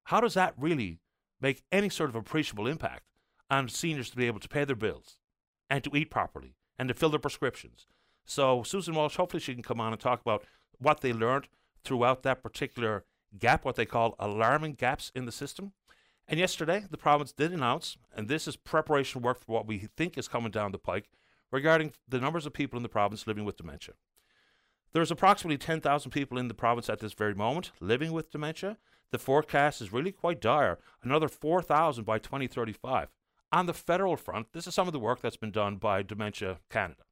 how 0.05 0.21
does 0.21 0.33
that 0.35 0.53
really 0.57 0.99
make 1.41 1.63
any 1.71 1.89
sort 1.89 2.09
of 2.09 2.15
appreciable 2.15 2.67
impact 2.67 3.03
on 3.49 3.67
seniors 3.67 4.09
to 4.09 4.17
be 4.17 4.27
able 4.27 4.39
to 4.39 4.49
pay 4.49 4.63
their 4.63 4.75
bills 4.75 5.17
and 5.69 5.83
to 5.83 5.95
eat 5.95 6.09
properly 6.09 6.55
and 6.79 6.87
to 6.87 6.93
fill 6.93 7.09
their 7.09 7.19
prescriptions? 7.19 7.87
So, 8.25 8.63
Susan 8.63 8.95
Walsh, 8.95 9.17
hopefully, 9.17 9.41
she 9.41 9.53
can 9.53 9.63
come 9.63 9.81
on 9.81 9.91
and 9.91 9.99
talk 10.01 10.21
about 10.21 10.45
what 10.77 11.01
they 11.01 11.11
learned 11.11 11.47
throughout 11.83 12.23
that 12.23 12.41
particular 12.41 13.03
gap, 13.39 13.65
what 13.65 13.75
they 13.75 13.85
call 13.85 14.15
alarming 14.19 14.73
gaps 14.73 15.11
in 15.15 15.25
the 15.25 15.31
system. 15.31 15.73
And 16.27 16.39
yesterday, 16.39 16.85
the 16.89 16.97
province 16.97 17.31
did 17.31 17.51
announce, 17.51 17.97
and 18.15 18.27
this 18.27 18.47
is 18.47 18.55
preparation 18.55 19.21
work 19.21 19.39
for 19.39 19.51
what 19.51 19.67
we 19.67 19.89
think 19.97 20.17
is 20.17 20.27
coming 20.27 20.51
down 20.51 20.71
the 20.71 20.77
pike 20.77 21.09
regarding 21.51 21.93
the 22.07 22.19
numbers 22.19 22.45
of 22.45 22.53
people 22.53 22.77
in 22.77 22.83
the 22.83 22.89
province 22.89 23.27
living 23.27 23.45
with 23.45 23.57
dementia. 23.57 23.95
There's 24.93 25.11
approximately 25.11 25.57
10,000 25.57 26.11
people 26.11 26.37
in 26.37 26.47
the 26.47 26.53
province 26.53 26.89
at 26.89 26.99
this 26.99 27.13
very 27.13 27.33
moment 27.33 27.71
living 27.79 28.11
with 28.11 28.31
dementia. 28.31 28.77
The 29.11 29.19
forecast 29.19 29.81
is 29.81 29.91
really 29.91 30.11
quite 30.11 30.39
dire 30.39 30.79
another 31.03 31.27
4,000 31.27 32.03
by 32.03 32.19
2035. 32.19 33.09
On 33.51 33.65
the 33.65 33.73
federal 33.73 34.17
front, 34.17 34.47
this 34.53 34.65
is 34.65 34.73
some 34.73 34.87
of 34.87 34.93
the 34.93 34.99
work 34.99 35.21
that's 35.21 35.37
been 35.37 35.51
done 35.51 35.75
by 35.77 36.01
Dementia 36.01 36.59
Canada. 36.71 37.03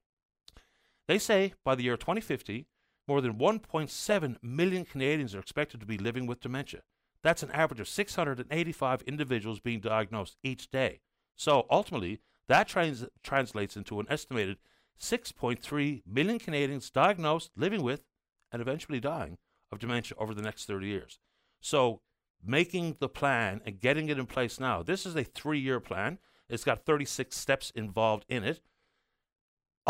They 1.08 1.20
say 1.20 1.54
by 1.64 1.76
the 1.76 1.84
year 1.84 1.98
2050, 1.98 2.66
more 3.08 3.22
than 3.22 3.36
1.7 3.36 4.38
million 4.42 4.86
Canadians 4.86 5.36
are 5.36 5.40
expected 5.40 5.80
to 5.80 5.86
be 5.86 5.98
living 5.98 6.28
with 6.28 6.42
dementia. 6.42 6.82
That's 7.24 7.44
an 7.44 7.52
average 7.52 7.80
of 7.80 7.88
685 7.88 9.02
individuals 9.04 9.60
being 9.60 9.80
diagnosed 9.80 10.38
each 10.44 10.70
day. 10.72 11.02
So 11.36 11.66
ultimately, 11.70 12.22
that 12.48 12.68
trans- 12.68 13.06
translates 13.24 13.78
into 13.78 14.00
an 14.00 14.08
estimated 14.10 14.58
6.3 15.00 16.02
million 16.06 16.40
Canadians 16.40 16.90
diagnosed, 16.90 17.52
living 17.56 17.82
with, 17.82 18.04
and 18.52 18.62
eventually 18.62 19.00
dying 19.00 19.38
of 19.72 19.80
dementia 19.80 20.18
over 20.20 20.34
the 20.34 20.42
next 20.42 20.66
30 20.66 20.88
years. 20.88 21.20
So, 21.60 22.02
making 22.44 22.98
the 23.00 23.10
plan 23.10 23.62
and 23.66 23.80
getting 23.80 24.10
it 24.10 24.20
in 24.20 24.26
place 24.26 24.60
now, 24.60 24.84
this 24.84 25.06
is 25.06 25.16
a 25.16 25.24
three 25.24 25.60
year 25.60 25.80
plan. 25.80 26.20
It's 26.50 26.64
got 26.64 26.86
36 26.86 27.36
steps 27.36 27.72
involved 27.76 28.26
in 28.28 28.44
it. 28.44 28.62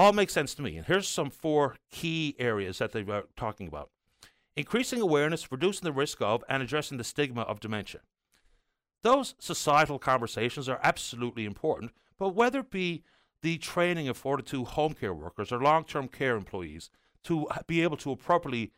All 0.01 0.13
makes 0.13 0.33
sense 0.33 0.55
to 0.55 0.63
me. 0.63 0.77
And 0.77 0.87
here's 0.87 1.07
some 1.07 1.29
four 1.29 1.75
key 1.91 2.35
areas 2.39 2.79
that 2.79 2.91
they 2.91 3.01
are 3.01 3.25
talking 3.37 3.67
about 3.67 3.91
increasing 4.55 4.99
awareness, 4.99 5.51
reducing 5.51 5.83
the 5.83 5.91
risk 5.91 6.23
of, 6.23 6.43
and 6.49 6.63
addressing 6.63 6.97
the 6.97 7.03
stigma 7.03 7.41
of 7.41 7.59
dementia. 7.59 8.01
Those 9.03 9.35
societal 9.37 9.99
conversations 9.99 10.67
are 10.67 10.79
absolutely 10.81 11.45
important, 11.45 11.91
but 12.17 12.29
whether 12.29 12.61
it 12.61 12.71
be 12.71 13.03
the 13.43 13.59
training 13.59 14.07
of 14.07 14.17
42 14.17 14.65
home 14.65 14.95
care 14.95 15.13
workers 15.13 15.51
or 15.51 15.61
long 15.61 15.83
term 15.83 16.07
care 16.07 16.35
employees 16.35 16.89
to 17.25 17.47
be 17.67 17.83
able 17.83 17.97
to 17.97 18.11
appropriately 18.11 18.71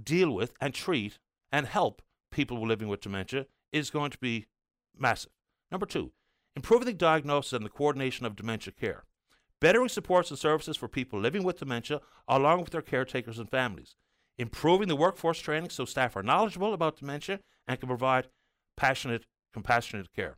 deal 0.00 0.30
with 0.30 0.52
and 0.60 0.72
treat 0.74 1.18
and 1.50 1.66
help 1.66 2.02
people 2.30 2.64
living 2.64 2.86
with 2.86 3.00
dementia 3.00 3.46
is 3.72 3.90
going 3.90 4.12
to 4.12 4.18
be 4.18 4.46
massive. 4.96 5.32
Number 5.72 5.86
two, 5.86 6.12
improving 6.54 6.86
the 6.86 6.92
diagnosis 6.92 7.52
and 7.52 7.64
the 7.64 7.68
coordination 7.68 8.26
of 8.26 8.36
dementia 8.36 8.72
care, 8.72 9.02
bettering 9.60 9.88
supports 9.88 10.30
and 10.30 10.38
services 10.38 10.76
for 10.76 10.88
people 10.88 11.20
living 11.20 11.42
with 11.42 11.58
dementia 11.58 12.00
along 12.26 12.60
with 12.60 12.70
their 12.70 12.82
caretakers 12.82 13.38
and 13.38 13.50
families, 13.50 13.96
improving 14.36 14.88
the 14.88 14.96
workforce 14.96 15.40
training 15.40 15.70
so 15.70 15.84
staff 15.84 16.16
are 16.16 16.22
knowledgeable 16.22 16.74
about 16.74 16.98
dementia 16.98 17.40
and 17.66 17.78
can 17.78 17.88
provide 17.88 18.28
passionate, 18.76 19.26
compassionate 19.52 20.12
care. 20.14 20.36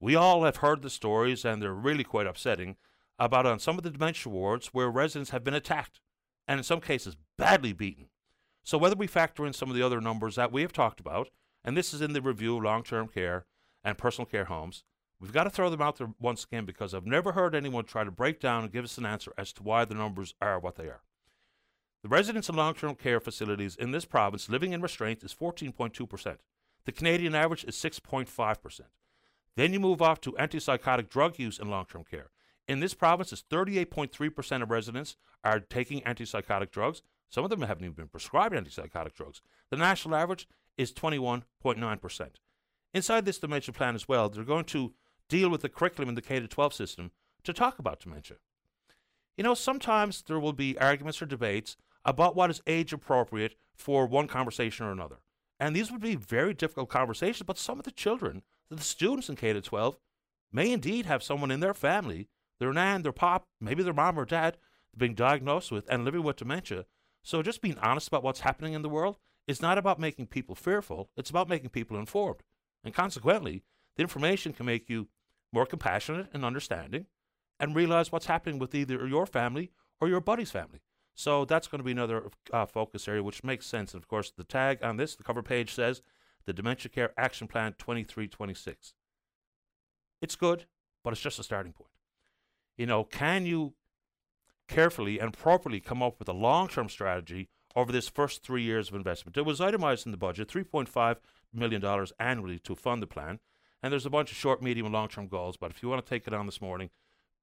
We 0.00 0.16
all 0.16 0.44
have 0.44 0.56
heard 0.56 0.82
the 0.82 0.90
stories, 0.90 1.44
and 1.44 1.62
they're 1.62 1.72
really 1.72 2.04
quite 2.04 2.26
upsetting, 2.26 2.76
about 3.18 3.46
on 3.46 3.58
some 3.58 3.78
of 3.78 3.84
the 3.84 3.90
dementia 3.90 4.30
wards 4.30 4.68
where 4.68 4.90
residents 4.90 5.30
have 5.30 5.44
been 5.44 5.54
attacked, 5.54 6.00
and 6.46 6.58
in 6.58 6.64
some 6.64 6.80
cases, 6.80 7.16
badly 7.38 7.72
beaten. 7.72 8.08
So, 8.64 8.76
whether 8.76 8.96
we 8.96 9.06
factor 9.06 9.46
in 9.46 9.52
some 9.52 9.70
of 9.70 9.76
the 9.76 9.82
other 9.82 10.00
numbers 10.00 10.36
that 10.36 10.52
we 10.52 10.62
have 10.62 10.72
talked 10.72 11.00
about, 11.00 11.28
and 11.64 11.76
this 11.76 11.94
is 11.94 12.00
in 12.00 12.12
the 12.12 12.20
review 12.20 12.56
of 12.56 12.64
long 12.64 12.82
term 12.82 13.08
care 13.08 13.46
and 13.82 13.96
personal 13.96 14.26
care 14.26 14.46
homes, 14.46 14.84
we've 15.24 15.32
got 15.32 15.44
to 15.44 15.50
throw 15.50 15.70
them 15.70 15.80
out 15.80 15.96
there 15.96 16.12
once 16.20 16.44
again 16.44 16.66
because 16.66 16.92
I've 16.92 17.06
never 17.06 17.32
heard 17.32 17.54
anyone 17.54 17.84
try 17.84 18.04
to 18.04 18.10
break 18.10 18.40
down 18.40 18.62
and 18.62 18.70
give 18.70 18.84
us 18.84 18.98
an 18.98 19.06
answer 19.06 19.32
as 19.38 19.54
to 19.54 19.62
why 19.62 19.86
the 19.86 19.94
numbers 19.94 20.34
are 20.42 20.60
what 20.60 20.76
they 20.76 20.84
are. 20.84 21.00
The 22.02 22.10
residents 22.10 22.50
in 22.50 22.56
long 22.56 22.74
term 22.74 22.94
care 22.94 23.20
facilities 23.20 23.74
in 23.74 23.90
this 23.90 24.04
province 24.04 24.50
living 24.50 24.74
in 24.74 24.82
restraint 24.82 25.24
is 25.24 25.32
14.2%. 25.32 26.36
The 26.84 26.92
Canadian 26.92 27.34
average 27.34 27.64
is 27.64 27.74
6.5%. 27.76 28.80
Then 29.56 29.72
you 29.72 29.80
move 29.80 30.02
off 30.02 30.20
to 30.20 30.32
antipsychotic 30.32 31.08
drug 31.08 31.38
use 31.38 31.58
in 31.58 31.70
long 31.70 31.86
term 31.86 32.04
care. 32.04 32.28
In 32.68 32.80
this 32.80 32.92
province, 32.92 33.32
it's 33.32 33.44
38.3% 33.50 34.62
of 34.62 34.70
residents 34.70 35.16
are 35.42 35.58
taking 35.58 36.02
antipsychotic 36.02 36.70
drugs. 36.70 37.00
Some 37.30 37.44
of 37.44 37.50
them 37.50 37.62
haven't 37.62 37.84
even 37.84 37.94
been 37.94 38.08
prescribed 38.08 38.54
antipsychotic 38.54 39.14
drugs. 39.14 39.40
The 39.70 39.78
national 39.78 40.16
average 40.16 40.46
is 40.76 40.92
21.9%. 40.92 42.28
Inside 42.92 43.24
this 43.24 43.38
dementia 43.38 43.72
plan 43.72 43.94
as 43.94 44.06
well, 44.06 44.28
they're 44.28 44.44
going 44.44 44.66
to 44.66 44.92
deal 45.28 45.48
with 45.48 45.62
the 45.62 45.68
curriculum 45.68 46.08
in 46.08 46.14
the 46.14 46.22
K 46.22 46.40
12 46.40 46.74
system 46.74 47.10
to 47.42 47.52
talk 47.52 47.78
about 47.78 48.00
dementia. 48.00 48.36
You 49.36 49.44
know, 49.44 49.54
sometimes 49.54 50.22
there 50.22 50.38
will 50.38 50.52
be 50.52 50.78
arguments 50.78 51.20
or 51.20 51.26
debates 51.26 51.76
about 52.04 52.36
what 52.36 52.50
is 52.50 52.62
age 52.66 52.92
appropriate 52.92 53.56
for 53.74 54.06
one 54.06 54.28
conversation 54.28 54.86
or 54.86 54.92
another. 54.92 55.18
And 55.58 55.74
these 55.74 55.90
would 55.90 56.00
be 56.00 56.16
very 56.16 56.54
difficult 56.54 56.88
conversations, 56.88 57.46
but 57.46 57.58
some 57.58 57.78
of 57.78 57.84
the 57.84 57.90
children, 57.90 58.42
the 58.70 58.80
students 58.80 59.28
in 59.28 59.36
K 59.36 59.52
12, 59.58 59.96
may 60.52 60.70
indeed 60.70 61.06
have 61.06 61.22
someone 61.22 61.50
in 61.50 61.60
their 61.60 61.74
family, 61.74 62.28
their 62.60 62.72
nan, 62.72 63.02
their 63.02 63.12
pop, 63.12 63.48
maybe 63.60 63.82
their 63.82 63.92
mom 63.92 64.18
or 64.18 64.24
dad, 64.24 64.56
being 64.96 65.14
diagnosed 65.14 65.72
with 65.72 65.86
and 65.90 66.04
living 66.04 66.22
with 66.22 66.36
dementia. 66.36 66.86
So 67.22 67.42
just 67.42 67.62
being 67.62 67.78
honest 67.78 68.08
about 68.08 68.22
what's 68.22 68.40
happening 68.40 68.74
in 68.74 68.82
the 68.82 68.88
world 68.88 69.16
is 69.46 69.62
not 69.62 69.78
about 69.78 69.98
making 69.98 70.28
people 70.28 70.54
fearful, 70.54 71.10
it's 71.16 71.30
about 71.30 71.48
making 71.48 71.70
people 71.70 71.98
informed. 71.98 72.42
And 72.84 72.94
consequently, 72.94 73.62
the 73.96 74.02
information 74.02 74.52
can 74.52 74.66
make 74.66 74.88
you 74.88 75.08
more 75.54 75.66
compassionate 75.66 76.28
and 76.34 76.44
understanding 76.44 77.06
and 77.60 77.76
realize 77.76 78.10
what's 78.10 78.26
happening 78.26 78.58
with 78.58 78.74
either 78.74 79.06
your 79.06 79.24
family 79.24 79.70
or 80.00 80.08
your 80.08 80.20
buddy's 80.20 80.50
family. 80.50 80.80
So 81.14 81.44
that's 81.44 81.68
going 81.68 81.78
to 81.78 81.84
be 81.84 81.92
another 81.92 82.24
uh, 82.52 82.66
focus 82.66 83.06
area, 83.06 83.22
which 83.22 83.44
makes 83.44 83.66
sense. 83.66 83.94
And 83.94 84.02
of 84.02 84.08
course, 84.08 84.32
the 84.36 84.42
tag 84.42 84.82
on 84.82 84.96
this, 84.96 85.14
the 85.14 85.22
cover 85.22 85.42
page 85.42 85.72
says 85.72 86.02
the 86.44 86.52
Dementia 86.52 86.90
Care 86.90 87.12
Action 87.16 87.46
Plan 87.46 87.74
2326. 87.78 88.94
It's 90.20 90.34
good, 90.34 90.66
but 91.04 91.12
it's 91.12 91.22
just 91.22 91.38
a 91.38 91.44
starting 91.44 91.72
point. 91.72 91.90
You 92.76 92.86
know, 92.86 93.04
can 93.04 93.46
you 93.46 93.74
carefully 94.66 95.20
and 95.20 95.32
properly 95.32 95.78
come 95.78 96.02
up 96.02 96.18
with 96.18 96.28
a 96.28 96.32
long 96.32 96.66
term 96.66 96.88
strategy 96.88 97.48
over 97.76 97.92
this 97.92 98.08
first 98.08 98.42
three 98.42 98.62
years 98.62 98.88
of 98.88 98.96
investment? 98.96 99.36
It 99.36 99.44
was 99.44 99.60
itemized 99.60 100.06
in 100.06 100.10
the 100.10 100.18
budget 100.18 100.48
$3.5 100.48 101.16
million 101.52 102.06
annually 102.18 102.58
to 102.60 102.74
fund 102.74 103.00
the 103.00 103.06
plan. 103.06 103.38
And 103.84 103.92
there's 103.92 104.06
a 104.06 104.10
bunch 104.10 104.30
of 104.30 104.38
short, 104.38 104.62
medium, 104.62 104.86
and 104.86 104.94
long 104.94 105.08
term 105.08 105.28
goals. 105.28 105.58
But 105.58 105.70
if 105.70 105.82
you 105.82 105.90
want 105.90 106.02
to 106.02 106.08
take 106.08 106.26
it 106.26 106.32
on 106.32 106.46
this 106.46 106.62
morning, 106.62 106.88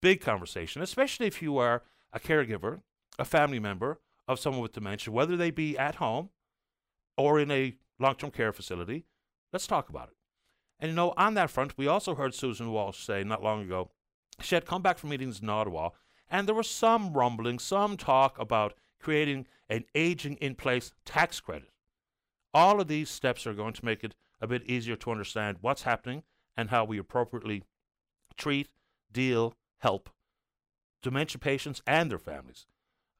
big 0.01 0.21
conversation, 0.21 0.81
especially 0.81 1.27
if 1.27 1.39
you 1.39 1.59
are 1.59 1.83
a 2.11 2.19
caregiver 2.19 2.81
a 3.19 3.25
family 3.25 3.59
member 3.59 3.99
of 4.27 4.39
someone 4.39 4.63
with 4.63 4.73
dementia, 4.73 5.13
whether 5.13 5.37
they 5.37 5.51
be 5.51 5.77
at 5.77 5.95
home 5.95 6.29
or 7.15 7.39
in 7.39 7.51
a 7.51 7.75
long 7.99 8.15
term 8.15 8.31
care 8.31 8.51
facility, 8.51 9.05
let's 9.53 9.67
talk 9.67 9.87
about 9.87 10.07
it. 10.07 10.15
And 10.79 10.89
you 10.89 10.95
know, 10.95 11.13
on 11.15 11.35
that 11.35 11.51
front, 11.51 11.77
we 11.77 11.85
also 11.85 12.15
heard 12.15 12.33
Susan 12.33 12.71
Walsh 12.71 13.05
say 13.05 13.23
not 13.23 13.43
long 13.43 13.61
ago 13.61 13.91
she 14.41 14.55
had 14.55 14.65
come 14.65 14.81
back 14.81 14.97
from 14.97 15.11
meetings 15.11 15.41
in 15.41 15.49
Ottawa, 15.49 15.89
and 16.27 16.47
there 16.47 16.55
was 16.55 16.67
some 16.67 17.13
rumbling, 17.13 17.59
some 17.59 17.97
talk 17.97 18.39
about 18.39 18.73
creating 18.99 19.45
an 19.69 19.85
aging 19.93 20.37
in 20.37 20.55
place 20.55 20.91
tax 21.05 21.39
credit. 21.39 21.69
All 22.51 22.81
of 22.81 22.87
these 22.87 23.11
steps 23.11 23.45
are 23.45 23.53
going 23.53 23.73
to 23.73 23.85
make 23.85 24.03
it 24.03 24.15
a 24.41 24.47
bit 24.47 24.63
easier 24.65 24.95
to 24.95 25.11
understand 25.11 25.57
what's 25.61 25.83
happening 25.83 26.23
and 26.55 26.69
how 26.69 26.83
we 26.83 26.97
appropriately 26.97 27.63
treat, 28.37 28.69
deal, 29.11 29.55
help 29.79 30.09
dementia 31.01 31.39
patients 31.39 31.81
and 31.87 32.09
their 32.09 32.19
families. 32.19 32.65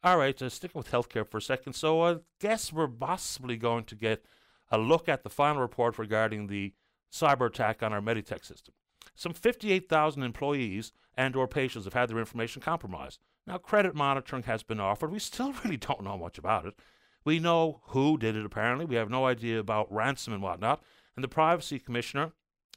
All 0.04 0.18
right, 0.18 0.40
uh, 0.42 0.50
sticking 0.50 0.80
with 0.80 0.92
healthcare 0.92 1.28
for 1.28 1.38
a 1.38 1.42
second. 1.42 1.74
So 1.74 2.02
I 2.02 2.18
guess 2.40 2.74
we're 2.74 2.88
possibly 2.88 3.58
going 3.58 3.84
to 3.86 3.96
get 3.96 4.24
a 4.72 4.78
look 4.78 5.08
at 5.10 5.24
the 5.24 5.30
final 5.30 5.62
report 5.62 6.00
regarding 6.00 6.48
the 6.48 6.74
cyber 7.12 7.48
attack 7.48 7.84
on 7.84 7.94
our 7.94 8.02
Meditech 8.02 8.46
system. 8.46 8.74
Some 9.16 9.34
58,000 9.34 10.24
employees 10.24 10.94
and 11.16 11.36
or 11.36 11.48
patients 11.48 11.84
have 11.84 11.94
had 11.94 12.10
their 12.10 12.20
information 12.20 12.62
compromised. 12.62 13.20
Now, 13.46 13.58
credit 13.58 13.94
monitoring 13.94 14.44
has 14.44 14.64
been 14.64 14.80
offered. 14.80 15.12
We 15.12 15.20
still 15.20 15.54
really 15.64 15.78
don't 15.78 16.04
know 16.04 16.18
much 16.18 16.38
about 16.38 16.66
it. 16.66 16.76
We 17.24 17.38
know 17.38 17.82
who 17.88 18.18
did 18.18 18.36
it, 18.36 18.46
apparently. 18.46 18.86
We 18.86 18.96
have 18.96 19.10
no 19.10 19.26
idea 19.26 19.60
about 19.60 19.92
ransom 19.92 20.34
and 20.34 20.42
whatnot. 20.42 20.82
And 21.16 21.24
the 21.24 21.28
privacy 21.28 21.78
commissioner, 21.78 22.32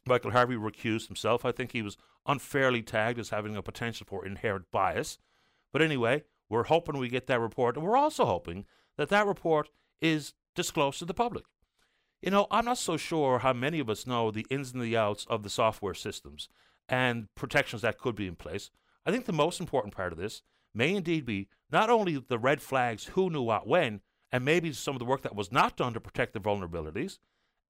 Michael 0.06 0.32
Harvey, 0.32 0.56
recused 0.56 1.06
himself. 1.06 1.44
I 1.44 1.52
think 1.52 1.72
he 1.72 1.82
was 1.82 1.96
unfairly 2.26 2.82
tagged 2.82 3.18
as 3.18 3.30
having 3.30 3.56
a 3.56 3.62
potential 3.62 4.06
for 4.08 4.24
inherent 4.24 4.70
bias. 4.70 5.18
But 5.72 5.82
anyway, 5.82 6.24
we're 6.48 6.64
hoping 6.64 6.98
we 6.98 7.08
get 7.08 7.26
that 7.26 7.40
report, 7.40 7.76
and 7.76 7.84
we're 7.84 7.96
also 7.96 8.24
hoping 8.24 8.66
that 8.96 9.08
that 9.08 9.26
report 9.26 9.70
is 10.00 10.34
disclosed 10.54 10.98
to 11.00 11.04
the 11.04 11.14
public. 11.14 11.44
You 12.22 12.30
know, 12.30 12.46
I'm 12.50 12.64
not 12.64 12.78
so 12.78 12.96
sure 12.96 13.40
how 13.40 13.52
many 13.52 13.80
of 13.80 13.90
us 13.90 14.06
know 14.06 14.30
the 14.30 14.46
ins 14.50 14.72
and 14.72 14.82
the 14.82 14.96
outs 14.96 15.26
of 15.28 15.42
the 15.42 15.50
software 15.50 15.94
systems 15.94 16.48
and 16.88 17.28
protections 17.34 17.82
that 17.82 17.98
could 17.98 18.14
be 18.14 18.26
in 18.26 18.36
place. 18.36 18.70
I 19.04 19.10
think 19.10 19.24
the 19.24 19.32
most 19.32 19.60
important 19.60 19.94
part 19.94 20.12
of 20.12 20.18
this 20.18 20.42
may 20.74 20.94
indeed 20.94 21.26
be 21.26 21.48
not 21.70 21.90
only 21.90 22.22
the 22.28 22.38
red 22.38 22.62
flags, 22.62 23.06
who 23.06 23.30
knew 23.30 23.42
what 23.42 23.66
when, 23.66 24.00
and 24.32 24.44
maybe 24.44 24.72
some 24.72 24.94
of 24.94 24.98
the 24.98 25.04
work 25.04 25.22
that 25.22 25.36
was 25.36 25.52
not 25.52 25.76
done 25.76 25.92
to 25.94 26.00
protect 26.00 26.32
the 26.32 26.40
vulnerabilities, 26.40 27.18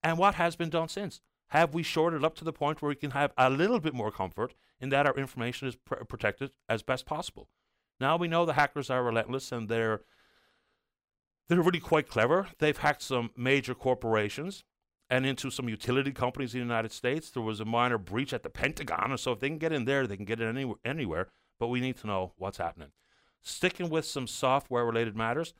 and 0.03 0.19
what 0.19 0.35
has 0.35 0.57
been 0.57 0.71
done 0.71 0.89
since. 0.89 1.21
Have 1.55 1.73
we 1.73 1.85
shorted 1.85 2.25
up 2.25 2.35
to 2.37 2.45
the 2.45 2.53
point 2.53 2.83
where 2.83 2.89
we 2.89 2.97
can 2.97 3.13
have 3.13 3.33
a 3.39 3.49
little 3.49 3.79
bit 3.79 3.95
more 3.95 4.11
comfort 4.11 4.55
in 4.81 4.89
that 4.89 5.07
our 5.07 5.15
information 5.15 5.69
is 5.69 5.77
pr- 5.77 6.03
protected 6.03 6.51
as 6.69 6.83
best 6.83 7.07
possible? 7.07 7.49
Now 8.01 8.17
we 8.17 8.27
know 8.27 8.45
the 8.45 8.55
hackers 8.55 8.91
are 8.91 9.05
relentless 9.05 9.53
and 9.53 9.69
they're 9.69 10.01
they're 11.49 11.63
really 11.63 11.79
quite 11.79 12.09
clever. 12.09 12.49
They've 12.59 12.77
hacked 12.77 13.03
some 13.03 13.31
major 13.37 13.73
corporations 13.73 14.65
and 15.09 15.25
into 15.25 15.49
some 15.49 15.69
utility 15.69 16.11
companies 16.11 16.55
in 16.55 16.59
the 16.59 16.67
United 16.67 16.91
States. 16.91 17.31
There 17.31 17.43
was 17.43 17.61
a 17.61 17.65
minor 17.65 17.99
breach 17.99 18.33
at 18.33 18.43
the 18.43 18.51
Pentagon, 18.51 19.11
and 19.11 19.21
so 19.21 19.31
if 19.31 19.39
they 19.39 19.49
can 19.49 19.59
get 19.59 19.73
in 19.73 19.85
there, 19.85 20.09
they 20.09 20.17
can 20.17 20.25
get 20.25 20.41
in 20.41 20.49
anywhere. 20.49 20.79
anywhere 20.85 21.29
but 21.61 21.69
we 21.69 21.81
need 21.81 21.97
to 21.99 22.09
know 22.09 22.33
what's 22.37 22.59
happening. 22.59 22.89
Sticking 23.43 23.91
with 23.91 24.05
some 24.05 24.27
software-related 24.27 25.15
matters, 25.15 25.55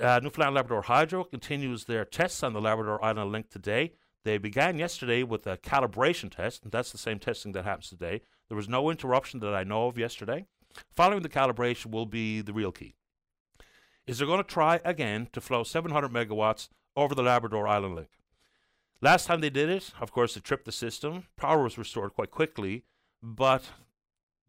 uh, 0.00 0.18
Newfoundland 0.20 0.56
Labrador 0.56 0.82
Hydro 0.82 1.22
continues 1.22 1.84
their 1.84 2.04
tests 2.04 2.42
on 2.42 2.52
the 2.52 2.60
Labrador 2.60 3.02
Island 3.04 3.30
Link 3.30 3.48
today. 3.48 3.92
They 4.24 4.38
began 4.38 4.78
yesterday 4.78 5.22
with 5.22 5.46
a 5.46 5.56
calibration 5.56 6.30
test, 6.30 6.62
and 6.62 6.72
that's 6.72 6.92
the 6.92 6.98
same 6.98 7.18
testing 7.18 7.52
that 7.52 7.64
happens 7.64 7.88
today. 7.88 8.20
There 8.48 8.56
was 8.56 8.68
no 8.68 8.90
interruption 8.90 9.40
that 9.40 9.54
I 9.54 9.64
know 9.64 9.86
of 9.86 9.96
yesterday. 9.96 10.46
Following 10.94 11.22
the 11.22 11.28
calibration 11.28 11.86
will 11.86 12.06
be 12.06 12.42
the 12.42 12.52
real 12.52 12.72
key. 12.72 12.94
Is 14.06 14.18
they're 14.18 14.26
going 14.26 14.42
to 14.42 14.44
try 14.44 14.80
again 14.84 15.28
to 15.32 15.40
flow 15.40 15.62
700 15.62 16.10
megawatts 16.10 16.68
over 16.96 17.14
the 17.14 17.22
Labrador 17.22 17.66
Island 17.66 17.94
Link. 17.94 18.08
Last 19.00 19.26
time 19.26 19.40
they 19.40 19.50
did 19.50 19.70
it, 19.70 19.92
of 20.00 20.12
course, 20.12 20.36
it 20.36 20.44
tripped 20.44 20.66
the 20.66 20.72
system. 20.72 21.24
Power 21.36 21.62
was 21.62 21.78
restored 21.78 22.12
quite 22.12 22.30
quickly, 22.30 22.84
but 23.22 23.64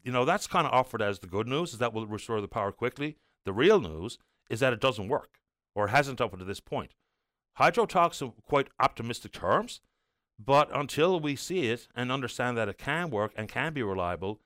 you 0.03 0.11
know 0.11 0.25
that's 0.25 0.47
kind 0.47 0.67
of 0.67 0.73
offered 0.73 1.01
as 1.01 1.19
the 1.19 1.27
good 1.27 1.47
news 1.47 1.73
is 1.73 1.79
that 1.79 1.93
will 1.93 2.07
restore 2.07 2.41
the 2.41 2.47
power 2.47 2.71
quickly. 2.71 3.15
The 3.45 3.53
real 3.53 3.79
news 3.79 4.17
is 4.49 4.59
that 4.59 4.73
it 4.73 4.81
doesn't 4.81 5.07
work, 5.07 5.39
or 5.73 5.87
hasn't 5.87 6.19
up 6.19 6.37
to 6.37 6.43
this 6.43 6.59
point. 6.59 6.91
Hydro 7.55 7.85
talks 7.85 8.21
in 8.21 8.33
quite 8.45 8.69
optimistic 8.79 9.31
terms, 9.31 9.81
but 10.39 10.69
until 10.73 11.19
we 11.19 11.35
see 11.35 11.67
it 11.67 11.87
and 11.95 12.11
understand 12.11 12.57
that 12.57 12.69
it 12.69 12.77
can 12.77 13.09
work 13.09 13.33
and 13.35 13.47
can 13.47 13.73
be 13.73 13.83
reliable, 13.83 14.39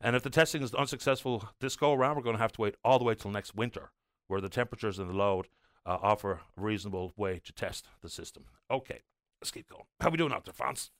and 0.00 0.14
if 0.14 0.22
the 0.22 0.30
testing 0.30 0.62
is 0.62 0.74
unsuccessful 0.74 1.48
this 1.60 1.76
go 1.76 1.92
around, 1.92 2.16
we're 2.16 2.22
going 2.22 2.36
to 2.36 2.42
have 2.42 2.52
to 2.52 2.60
wait 2.60 2.76
all 2.84 2.98
the 2.98 3.04
way 3.04 3.14
till 3.14 3.30
next 3.30 3.54
winter, 3.54 3.90
where 4.28 4.40
the 4.40 4.48
temperatures 4.48 4.98
and 4.98 5.08
the 5.08 5.14
load 5.14 5.48
uh, 5.86 5.98
offer 6.02 6.32
a 6.32 6.60
reasonable 6.60 7.12
way 7.16 7.40
to 7.44 7.52
test 7.52 7.88
the 8.02 8.08
system. 8.08 8.44
Okay, 8.70 9.02
let's 9.40 9.50
keep 9.50 9.68
going. 9.68 9.84
How 10.00 10.10
we 10.10 10.18
doing 10.18 10.32
out 10.32 10.44
there, 10.44 10.54
Fonz? 10.54 10.90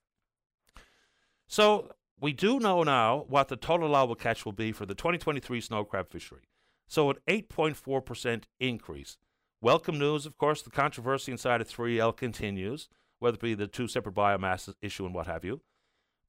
So 1.47 1.91
we 2.19 2.33
do 2.33 2.59
know 2.59 2.83
now 2.83 3.25
what 3.29 3.49
the 3.49 3.57
total 3.57 3.89
allowable 3.89 4.15
catch 4.15 4.45
will 4.45 4.53
be 4.53 4.73
for 4.73 4.87
the 4.87 4.95
2023 4.95 5.61
snow 5.61 5.85
crab 5.85 6.11
fishery. 6.11 6.49
So 6.89 7.11
an 7.11 7.17
8.4% 7.29 8.45
increase. 8.61 9.19
Welcome 9.67 9.99
news, 9.99 10.27
of 10.27 10.39
course. 10.39 10.63
The 10.63 10.71
controversy 10.71 11.33
inside 11.33 11.61
of 11.61 11.69
3L 11.69 12.17
continues, 12.17 12.89
whether 13.19 13.35
it 13.35 13.41
be 13.41 13.55
the 13.55 13.67
two 13.67 13.89
separate 13.89 14.15
biomass 14.15 14.73
issue 14.81 15.05
and 15.05 15.13
what 15.13 15.27
have 15.27 15.45
you. 15.45 15.61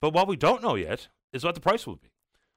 But 0.02 0.12
what 0.12 0.28
we 0.28 0.36
don't 0.36 0.64
know 0.64 0.74
yet 0.74 1.10
is 1.32 1.44
what 1.44 1.54
the 1.54 1.62
price 1.62 1.86
will 1.86 1.98
be. 1.98 2.10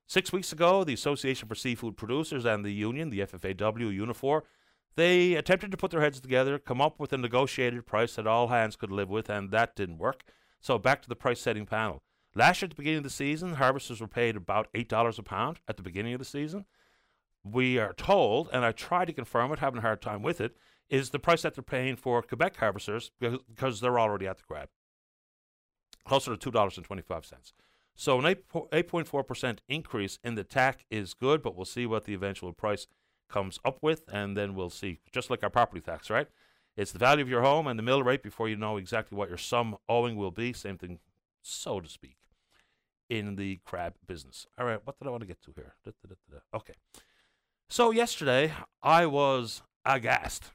Six 0.06 0.32
weeks 0.32 0.54
ago, 0.54 0.82
the 0.82 0.94
Association 0.94 1.49
for 1.49 1.54
Seafood 1.54 1.99
Producers 1.99 2.46
and 2.46 2.64
the 2.64 2.72
union, 2.72 3.10
the 3.10 3.20
FFAW, 3.20 3.94
Unifor, 3.94 4.40
they 4.96 5.34
attempted 5.34 5.70
to 5.70 5.76
put 5.76 5.90
their 5.90 6.00
heads 6.00 6.18
together, 6.18 6.58
come 6.58 6.80
up 6.80 6.99
with 6.99 7.12
a 7.12 7.18
negotiated 7.18 7.84
price 7.84 8.14
that 8.14 8.26
all 8.26 8.49
hands 8.49 8.76
could 8.76 8.90
live 8.90 9.10
with, 9.10 9.28
and 9.28 9.50
that 9.50 9.76
didn't 9.76 9.99
work. 9.99 10.22
So 10.62 10.78
back 10.78 11.02
to 11.02 11.10
the 11.10 11.14
price 11.14 11.42
setting 11.42 11.66
panel. 11.66 12.00
Last 12.34 12.62
year 12.62 12.68
at 12.68 12.70
the 12.70 12.76
beginning 12.76 13.00
of 13.00 13.04
the 13.04 13.10
season, 13.10 13.56
harvesters 13.56 14.00
were 14.00 14.08
paid 14.08 14.34
about 14.34 14.72
$8 14.72 15.18
a 15.18 15.22
pound 15.22 15.60
at 15.68 15.76
the 15.76 15.82
beginning 15.82 16.14
of 16.14 16.20
the 16.20 16.25
season. 16.25 16.64
We 17.44 17.78
are 17.78 17.92
told, 17.92 18.49
and 18.50 18.64
I 18.64 18.72
tried 18.72 19.06
to 19.06 19.12
confirm 19.12 19.52
it, 19.52 19.58
having 19.58 19.78
a 19.78 19.82
hard 19.82 20.00
time 20.00 20.22
with 20.22 20.40
it, 20.40 20.56
is 20.90 21.11
the 21.11 21.18
price 21.18 21.42
that 21.42 21.54
they're 21.54 21.62
paying 21.62 21.97
for 21.97 22.20
Quebec 22.20 22.56
harvesters 22.56 23.12
because 23.20 23.80
they're 23.80 23.99
already 23.99 24.26
at 24.26 24.38
the 24.38 24.44
grab. 24.47 24.68
Closer 26.04 26.37
to 26.37 26.50
$2.25. 26.50 27.52
So 27.94 28.18
an 28.18 28.25
8.4% 28.25 29.59
increase 29.68 30.18
in 30.25 30.35
the 30.35 30.44
TAC 30.44 30.85
is 30.90 31.14
good, 31.14 31.42
but 31.42 31.54
we'll 31.54 31.64
see 31.64 31.87
what 31.87 32.04
the 32.04 32.14
eventual 32.14 32.52
price 32.52 32.87
comes 33.28 33.61
up 33.64 33.78
with, 33.82 34.02
and 34.12 34.37
then 34.37 34.54
we'll 34.54 34.70
see. 34.70 35.00
Just 35.12 35.30
like 35.30 35.42
our 35.42 35.50
property 35.50 35.80
tax, 35.80 36.11
right? 36.11 36.26
It's 36.76 36.92
the 36.92 36.99
value 36.99 37.23
of 37.23 37.28
your 37.28 37.42
home 37.42 37.66
and 37.66 37.78
the 37.78 37.82
mill 37.82 38.02
rate 38.02 38.23
before 38.23 38.49
you 38.49 38.56
know 38.56 38.76
exactly 38.76 39.16
what 39.16 39.28
your 39.28 39.38
sum 39.38 39.76
owing 39.88 40.16
will 40.16 40.30
be. 40.30 40.52
Same 40.52 40.78
thing, 40.78 40.99
so 41.42 41.80
to 41.80 41.88
speak, 41.88 42.16
in 43.09 43.37
the 43.37 43.61
crab 43.64 43.94
business. 44.06 44.47
All 44.59 44.66
right, 44.66 44.80
what 44.85 44.99
did 44.99 45.06
I 45.06 45.11
want 45.11 45.20
to 45.20 45.26
get 45.26 45.42
to 45.42 45.52
here? 45.54 45.75
Da, 45.85 45.92
da, 46.02 46.14
da, 46.30 46.38
okay. 46.56 46.75
So, 47.68 47.90
yesterday, 47.92 48.52
I 48.82 49.06
was 49.06 49.62
aghast 49.85 50.50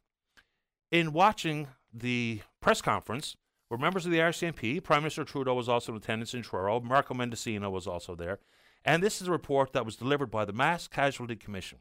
in 0.96 1.12
watching 1.12 1.68
the 1.94 2.40
press 2.62 2.82
conference 2.82 3.36
where 3.68 3.78
members 3.78 4.06
of 4.06 4.14
the 4.14 4.20
RCMP, 4.20 4.82
Prime 4.82 5.02
Minister 5.02 5.26
Trudeau 5.26 5.54
was 5.54 5.68
also 5.68 5.92
in 5.92 5.98
attendance 5.98 6.34
in 6.34 6.42
Truro, 6.42 6.80
Marco 6.80 7.14
Mendicino 7.14 7.70
was 7.70 7.86
also 7.86 8.16
there, 8.16 8.40
and 8.86 9.04
this 9.04 9.22
is 9.22 9.28
a 9.28 9.32
report 9.32 9.74
that 9.74 9.86
was 9.86 9.98
delivered 9.98 10.32
by 10.32 10.46
the 10.46 10.54
Mass 10.54 10.88
Casualty 10.88 11.36
Commission. 11.36 11.80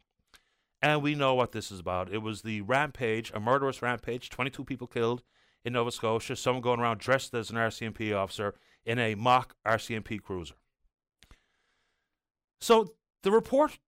And 0.81 1.01
we 1.01 1.15
know 1.15 1.33
what 1.33 1.53
this 1.53 1.71
is 1.71 1.79
about. 1.79 2.11
It 2.11 2.17
was 2.17 2.41
the 2.41 2.59
rampage, 2.61 3.31
a 3.33 3.39
murderous 3.39 3.81
rampage, 3.81 4.29
22 4.29 4.65
people 4.65 4.85
killed 4.85 5.23
in 5.63 5.73
Nova 5.73 5.91
Scotia, 5.91 6.35
someone 6.35 6.61
going 6.61 6.81
around 6.81 6.99
dressed 6.99 7.33
as 7.33 7.49
an 7.49 7.55
RCMP 7.55 8.13
officer 8.13 8.55
in 8.85 8.99
a 8.99 9.15
mock 9.15 9.55
RCMP 9.65 10.21
cruiser. 10.21 10.55
So 12.59 12.95
the 13.23 13.31
report 13.31 13.79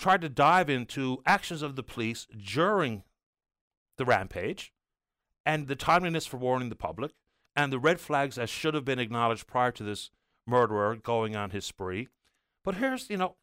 tried 0.00 0.22
to 0.22 0.28
dive 0.28 0.68
into 0.68 1.22
actions 1.24 1.62
of 1.62 1.76
the 1.76 1.84
police 1.84 2.26
during 2.26 3.04
the 3.96 4.04
rampage 4.04 4.72
and 5.44 5.68
the 5.68 5.76
timeliness 5.76 6.26
for 6.26 6.36
warning 6.36 6.68
the 6.68 6.76
public 6.76 7.12
and 7.54 7.72
the 7.72 7.78
red 7.78 8.00
flags 8.00 8.38
as 8.38 8.50
should 8.50 8.74
have 8.74 8.84
been 8.84 8.98
acknowledged 8.98 9.46
prior 9.46 9.70
to 9.72 9.82
this 9.82 10.10
murderer 10.46 10.96
going 10.96 11.36
on 11.36 11.50
his 11.50 11.64
spree. 11.64 12.08
But 12.64 12.76
here's, 12.76 13.10
you 13.10 13.16
know, 13.16 13.36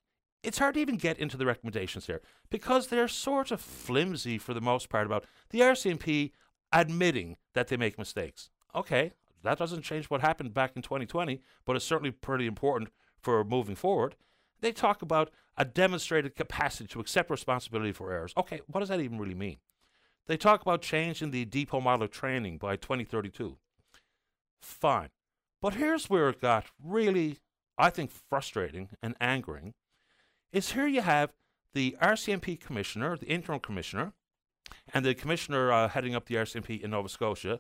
it's 0.44 0.58
hard 0.58 0.76
to 0.76 0.80
even 0.80 0.96
get 0.96 1.20
into 1.20 1.38
the 1.38 1.46
recommendations 1.46 2.08
here 2.08 2.22
because 2.50 2.88
they're 2.88 3.08
sort 3.08 3.52
of 3.52 3.62
flimsy 3.62 4.38
for 4.38 4.54
the 4.54 4.62
most 4.62 4.90
part 4.90 5.06
about 5.06 5.26
the 5.50 5.60
RCMP 5.60 6.32
admitting 6.72 7.38
that 7.54 7.68
they 7.68 7.78
make 7.78 7.98
mistakes. 7.98 8.50
Okay, 8.74 9.12
that 9.44 9.58
doesn't 9.58 9.82
change 9.82 10.06
what 10.06 10.22
happened 10.22 10.54
back 10.54 10.72
in 10.76 10.82
2020, 10.82 11.42
but 11.66 11.76
it's 11.76 11.86
certainly 11.86 12.12
pretty 12.12 12.46
important 12.46 12.90
for 13.20 13.44
moving 13.44 13.76
forward. 13.76 14.16
They 14.62 14.72
talk 14.72 15.02
about 15.02 15.32
a 15.58 15.66
demonstrated 15.66 16.36
capacity 16.36 16.88
to 16.88 17.00
accept 17.00 17.30
responsibility 17.30 17.92
for 17.92 18.12
errors. 18.12 18.34
Okay, 18.38 18.62
what 18.68 18.80
does 18.80 18.90
that 18.90 19.02
even 19.02 19.18
really 19.18 19.36
mean? 19.36 19.58
They 20.30 20.38
talk 20.38 20.62
about 20.62 20.84
changing 20.84 21.32
the 21.32 21.44
depot 21.44 21.82
model 21.82 22.04
of 22.04 22.12
training 22.12 22.60
by 22.60 22.76
2032. 22.76 23.58
Fine. 24.62 25.10
But 25.60 25.74
here's 25.74 26.08
where 26.08 26.30
it 26.30 26.40
got 26.40 26.68
really, 26.80 27.40
I 27.80 27.90
think, 27.90 28.12
frustrating 28.12 28.90
and 29.02 29.16
angering 29.20 29.74
is 30.52 30.74
here 30.74 30.86
you 30.86 31.02
have 31.02 31.34
the 31.74 31.98
RCMP 32.00 32.60
commissioner, 32.60 33.18
the 33.18 33.26
interim 33.26 33.60
commissioner, 33.60 34.14
and 34.94 35.04
the 35.04 35.16
commissioner 35.16 35.72
uh, 35.72 35.88
heading 35.88 36.14
up 36.14 36.28
the 36.28 36.36
RCMP 36.36 36.80
in 36.80 36.92
Nova 36.92 37.10
Scotia. 37.10 37.60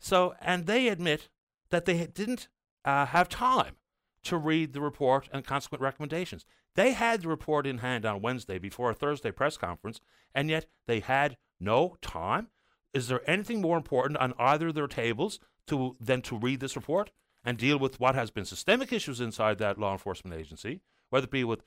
So, 0.00 0.34
and 0.40 0.66
they 0.66 0.88
admit 0.88 1.28
that 1.70 1.84
they 1.84 2.08
didn't 2.08 2.48
uh, 2.84 3.06
have 3.06 3.28
time 3.28 3.76
to 4.24 4.36
read 4.36 4.72
the 4.72 4.80
report 4.80 5.28
and 5.32 5.46
consequent 5.46 5.82
recommendations. 5.82 6.44
They 6.74 6.94
had 6.94 7.22
the 7.22 7.28
report 7.28 7.64
in 7.64 7.78
hand 7.78 8.04
on 8.04 8.22
Wednesday 8.22 8.58
before 8.58 8.90
a 8.90 8.94
Thursday 8.94 9.30
press 9.30 9.56
conference, 9.56 10.00
and 10.34 10.50
yet 10.50 10.66
they 10.88 10.98
had 10.98 11.36
no 11.62 11.96
time. 12.02 12.48
Is 12.92 13.08
there 13.08 13.28
anything 13.28 13.60
more 13.60 13.76
important 13.76 14.18
on 14.18 14.34
either 14.38 14.68
of 14.68 14.74
their 14.74 14.86
tables 14.86 15.38
to 15.68 15.96
than 16.00 16.22
to 16.22 16.36
read 16.36 16.60
this 16.60 16.76
report 16.76 17.10
and 17.44 17.56
deal 17.56 17.78
with 17.78 17.98
what 17.98 18.14
has 18.14 18.30
been 18.30 18.44
systemic 18.44 18.92
issues 18.92 19.20
inside 19.20 19.58
that 19.58 19.78
law 19.78 19.92
enforcement 19.92 20.38
agency, 20.38 20.80
whether 21.10 21.24
it 21.24 21.30
be 21.30 21.44
with 21.44 21.64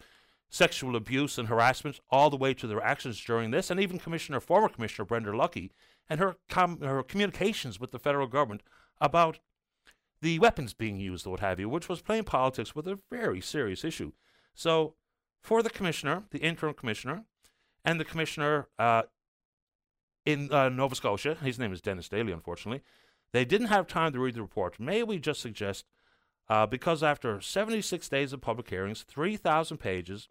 sexual 0.50 0.96
abuse 0.96 1.38
and 1.38 1.48
harassment, 1.48 2.00
all 2.10 2.30
the 2.30 2.38
way 2.38 2.54
to 2.54 2.68
their 2.68 2.84
actions 2.84 3.24
during 3.24 3.52
this, 3.52 3.70
and 3.70 3.80
even 3.80 4.00
Commissioner, 4.00 4.40
former 4.40 4.70
Commissioner 4.70 5.06
Brenda 5.06 5.32
Lucki, 5.32 5.72
and 6.10 6.20
her 6.20 6.36
com- 6.50 6.82
her 6.82 7.04
communications 7.04 7.80
with 7.80 7.92
the 7.92 8.00
federal 8.00 8.28
government 8.28 8.62
about 9.02 9.40
the 10.22 10.40
weapons 10.40 10.74
being 10.74 11.00
used 11.00 11.28
or 11.28 11.32
what 11.32 11.40
have 11.40 11.60
you, 11.60 11.68
which 11.68 11.90
was 11.90 12.02
playing 12.02 12.24
politics 12.24 12.76
with 12.76 12.88
a 12.88 13.00
very 13.12 13.42
serious 13.42 13.84
issue. 13.84 14.12
So, 14.54 14.96
for 15.42 15.62
the 15.62 15.70
commissioner, 15.70 16.24
the 16.32 16.40
interim 16.40 16.74
commissioner, 16.74 17.26
and 17.84 18.00
the 18.00 18.06
commissioner 18.06 18.68
uh, 18.80 19.04
in 20.26 20.52
uh, 20.52 20.70
Nova 20.70 20.96
Scotia, 20.96 21.36
his 21.36 21.60
name 21.60 21.72
is 21.72 21.82
Dennis 21.82 22.10
Daley, 22.10 22.32
unfortunately, 22.32 22.82
they 23.32 23.46
didn't 23.46 23.68
have 23.68 23.88
time 23.88 24.14
to 24.14 24.20
read 24.20 24.36
the 24.36 24.42
report. 24.42 24.80
May 24.80 25.04
we 25.04 25.20
just 25.20 25.42
suggest, 25.42 25.86
uh, 26.50 26.66
because 26.66 27.04
after 27.04 27.40
76 27.42 28.08
days 28.10 28.34
of 28.34 28.42
public 28.42 28.70
hearings, 28.70 29.04
3,000 29.08 29.78
pages, 29.78 30.30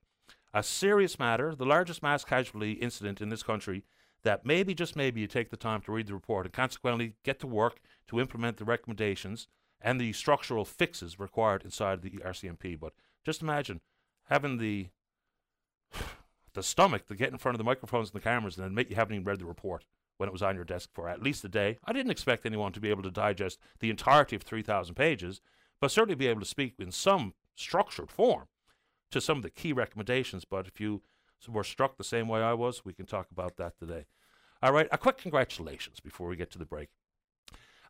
a 0.52 0.62
serious 0.62 1.18
matter, 1.18 1.54
the 1.54 1.66
largest 1.66 2.02
mass 2.02 2.24
casualty 2.24 2.72
incident 2.72 3.20
in 3.20 3.28
this 3.28 3.42
country, 3.42 3.84
that 4.22 4.46
maybe, 4.46 4.74
just 4.74 4.96
maybe, 4.96 5.20
you 5.20 5.26
take 5.26 5.50
the 5.50 5.56
time 5.56 5.82
to 5.82 5.92
read 5.92 6.06
the 6.06 6.14
report 6.14 6.46
and 6.46 6.52
consequently 6.52 7.14
get 7.24 7.38
to 7.40 7.46
work 7.46 7.78
to 8.08 8.20
implement 8.20 8.56
the 8.56 8.64
recommendations 8.64 9.48
and 9.80 10.00
the 10.00 10.12
structural 10.12 10.64
fixes 10.64 11.20
required 11.20 11.62
inside 11.62 12.00
the 12.00 12.10
RCMP. 12.24 12.78
But 12.78 12.94
just 13.24 13.42
imagine 13.42 13.80
having 14.28 14.56
the 14.58 14.88
the 16.54 16.62
stomach 16.62 17.06
to 17.06 17.14
get 17.14 17.32
in 17.32 17.38
front 17.38 17.54
of 17.54 17.58
the 17.58 17.64
microphones 17.64 18.08
and 18.08 18.20
the 18.20 18.24
cameras 18.24 18.56
and 18.56 18.66
admit 18.66 18.88
you 18.88 18.96
haven't 18.96 19.14
even 19.14 19.24
read 19.24 19.38
the 19.38 19.44
report 19.44 19.84
when 20.16 20.28
it 20.28 20.32
was 20.32 20.42
on 20.42 20.54
your 20.54 20.64
desk 20.64 20.90
for 20.92 21.08
at 21.08 21.22
least 21.22 21.44
a 21.44 21.48
day. 21.48 21.78
I 21.84 21.92
didn't 21.92 22.12
expect 22.12 22.46
anyone 22.46 22.72
to 22.72 22.80
be 22.80 22.90
able 22.90 23.02
to 23.02 23.10
digest 23.10 23.58
the 23.80 23.90
entirety 23.90 24.36
of 24.36 24.42
3,000 24.42 24.94
pages, 24.94 25.40
but 25.80 25.90
certainly 25.90 26.14
be 26.14 26.28
able 26.28 26.40
to 26.40 26.46
speak 26.46 26.74
in 26.78 26.92
some 26.92 27.34
structured 27.56 28.10
form 28.10 28.46
to 29.10 29.20
some 29.20 29.38
of 29.38 29.42
the 29.42 29.50
key 29.50 29.72
recommendations. 29.72 30.44
But 30.44 30.66
if 30.66 30.80
you 30.80 31.02
were 31.48 31.64
struck 31.64 31.96
the 31.96 32.04
same 32.04 32.28
way 32.28 32.40
I 32.40 32.54
was, 32.54 32.84
we 32.84 32.92
can 32.92 33.06
talk 33.06 33.28
about 33.30 33.56
that 33.56 33.78
today. 33.78 34.06
All 34.62 34.72
right, 34.72 34.88
a 34.90 34.98
quick 34.98 35.18
congratulations 35.18 36.00
before 36.00 36.28
we 36.28 36.36
get 36.36 36.50
to 36.52 36.58
the 36.58 36.64
break. 36.64 36.88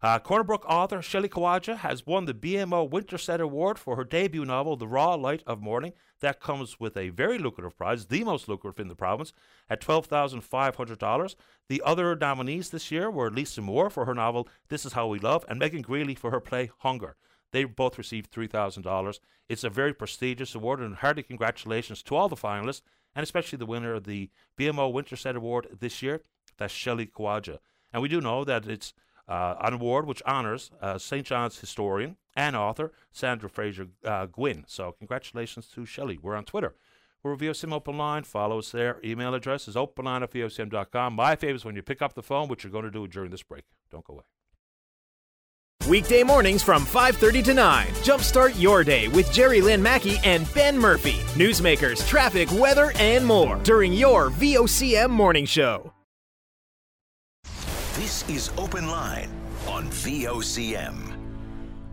Uh, 0.04 0.18
Corner 0.18 0.44
Brook 0.44 0.66
author 0.68 1.00
Shelley 1.00 1.30
Khawaja 1.30 1.78
has 1.78 2.06
won 2.06 2.26
the 2.26 2.34
BMO 2.34 2.90
Winterset 2.90 3.40
Award 3.40 3.78
for 3.78 3.96
her 3.96 4.04
debut 4.04 4.44
novel, 4.44 4.76
The 4.76 4.86
Raw 4.86 5.14
Light 5.14 5.42
of 5.46 5.62
Morning. 5.62 5.94
That 6.20 6.40
comes 6.40 6.78
with 6.78 6.94
a 6.94 7.08
very 7.08 7.38
lucrative 7.38 7.78
prize, 7.78 8.04
the 8.04 8.22
most 8.22 8.46
lucrative 8.46 8.80
in 8.80 8.88
the 8.88 8.94
province, 8.94 9.32
at 9.70 9.80
$12,500. 9.80 11.36
The 11.70 11.82
other 11.86 12.14
nominees 12.14 12.68
this 12.68 12.90
year 12.90 13.10
were 13.10 13.30
Lisa 13.30 13.62
Moore 13.62 13.88
for 13.88 14.04
her 14.04 14.14
novel, 14.14 14.46
This 14.68 14.84
Is 14.84 14.92
How 14.92 15.06
We 15.06 15.20
Love, 15.20 15.42
and 15.48 15.58
Megan 15.58 15.80
Greeley 15.80 16.14
for 16.14 16.30
her 16.30 16.40
play, 16.40 16.70
Hunger. 16.80 17.16
They 17.52 17.64
both 17.64 17.96
received 17.96 18.30
$3,000. 18.30 19.18
It's 19.48 19.64
a 19.64 19.70
very 19.70 19.94
prestigious 19.94 20.54
award, 20.54 20.80
and 20.80 20.96
hearty 20.96 21.22
congratulations 21.22 22.02
to 22.02 22.14
all 22.14 22.28
the 22.28 22.36
finalists, 22.36 22.82
and 23.16 23.22
especially 23.22 23.56
the 23.56 23.64
winner 23.64 23.94
of 23.94 24.04
the 24.04 24.28
BMO 24.58 24.92
Winterset 24.92 25.34
Award 25.34 25.78
this 25.80 26.02
year. 26.02 26.20
That's 26.58 26.74
Shelley 26.74 27.06
Khawaja. 27.06 27.56
And 27.90 28.02
we 28.02 28.08
do 28.10 28.20
know 28.20 28.44
that 28.44 28.66
it's 28.66 28.92
an 29.28 29.74
award 29.74 30.06
which 30.06 30.22
honors 30.26 30.70
uh, 30.80 30.98
St. 30.98 31.26
John's 31.26 31.58
historian 31.58 32.16
and 32.36 32.56
author 32.56 32.92
Sandra 33.12 33.48
Fraser 33.48 33.88
uh, 34.04 34.26
Gwyn. 34.26 34.64
So, 34.66 34.92
congratulations 34.92 35.66
to 35.68 35.86
Shelley. 35.86 36.18
We're 36.20 36.36
on 36.36 36.44
Twitter. 36.44 36.74
We're 37.22 37.36
VOCM 37.36 37.72
Open 37.72 37.96
Line. 37.96 38.24
Follow 38.24 38.58
us 38.58 38.70
there. 38.70 39.00
Email 39.02 39.34
address 39.34 39.66
is 39.66 39.76
openline 39.76 40.22
at 40.22 40.30
VOCM.com. 40.30 41.14
My 41.14 41.36
favorite 41.36 41.56
is 41.56 41.64
when 41.64 41.74
you 41.74 41.82
pick 41.82 42.02
up 42.02 42.12
the 42.12 42.22
phone, 42.22 42.48
which 42.48 42.64
you're 42.64 42.70
going 42.70 42.84
to 42.84 42.90
do 42.90 43.08
during 43.08 43.30
this 43.30 43.42
break. 43.42 43.64
Don't 43.90 44.04
go 44.04 44.14
away. 44.14 44.24
Weekday 45.88 46.22
mornings 46.22 46.62
from 46.62 46.84
5:30 46.84 47.44
to 47.44 47.54
9. 47.54 47.86
Jumpstart 47.88 48.60
your 48.60 48.84
day 48.84 49.08
with 49.08 49.32
Jerry 49.32 49.60
Lynn 49.62 49.82
Mackey 49.82 50.18
and 50.24 50.52
Ben 50.54 50.78
Murphy. 50.78 51.16
Newsmakers, 51.34 52.06
traffic, 52.08 52.50
weather, 52.52 52.92
and 52.96 53.24
more 53.24 53.56
during 53.64 53.92
your 53.94 54.30
VOCM 54.30 55.10
morning 55.10 55.46
show. 55.46 55.93
This 57.94 58.28
is 58.28 58.50
Open 58.58 58.88
Line 58.88 59.30
on 59.68 59.88
VOCM. 59.88 61.16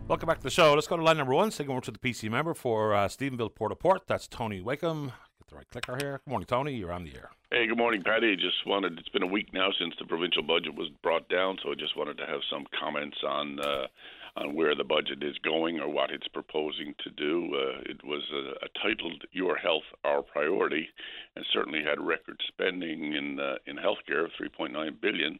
Welcome 0.08 0.26
back 0.26 0.38
to 0.38 0.42
the 0.42 0.50
show. 0.50 0.74
Let's 0.74 0.88
go 0.88 0.96
to 0.96 1.02
line 1.04 1.16
number 1.16 1.32
one. 1.32 1.52
Say 1.52 1.64
over 1.64 1.80
to 1.80 1.92
the 1.92 1.98
PC 2.00 2.28
member 2.28 2.54
for 2.54 2.92
uh, 2.92 3.06
Stephenville 3.06 3.54
Port 3.54 3.70
au 3.70 3.76
Port. 3.76 4.08
That's 4.08 4.26
Tony 4.26 4.60
Wakeham. 4.60 5.12
Get 5.38 5.46
the 5.48 5.54
right 5.54 5.70
clicker 5.70 5.96
here. 5.96 6.20
Good 6.24 6.28
morning, 6.28 6.46
Tony. 6.46 6.74
You're 6.74 6.90
on 6.90 7.04
the 7.04 7.14
air. 7.14 7.30
Hey, 7.52 7.68
good 7.68 7.78
morning, 7.78 8.02
Patty. 8.02 8.34
Just 8.34 8.66
wanted, 8.66 8.98
it's 8.98 9.10
been 9.10 9.22
a 9.22 9.28
week 9.28 9.54
now 9.54 9.68
since 9.78 9.94
the 9.96 10.04
provincial 10.04 10.42
budget 10.42 10.74
was 10.74 10.88
brought 11.04 11.28
down, 11.28 11.56
so 11.62 11.70
I 11.70 11.76
just 11.76 11.96
wanted 11.96 12.18
to 12.18 12.26
have 12.26 12.40
some 12.50 12.66
comments 12.76 13.18
on 13.24 13.60
uh, 13.60 13.86
on 14.34 14.56
where 14.56 14.74
the 14.74 14.82
budget 14.82 15.22
is 15.22 15.36
going 15.44 15.78
or 15.78 15.88
what 15.88 16.10
it's 16.10 16.26
proposing 16.28 16.94
to 17.04 17.10
do. 17.10 17.54
Uh, 17.54 17.80
it 17.86 18.02
was 18.04 18.22
uh, 18.34 18.66
titled 18.82 19.22
"Your 19.30 19.56
Health, 19.56 19.84
Our 20.04 20.22
Priority," 20.22 20.88
and 21.36 21.44
certainly 21.52 21.84
had 21.84 22.00
record 22.00 22.42
spending 22.48 23.12
in 23.12 23.38
uh, 23.38 23.54
in 23.66 23.76
healthcare 23.76 24.24
of 24.24 24.32
3.9 24.40 25.00
billion. 25.00 25.38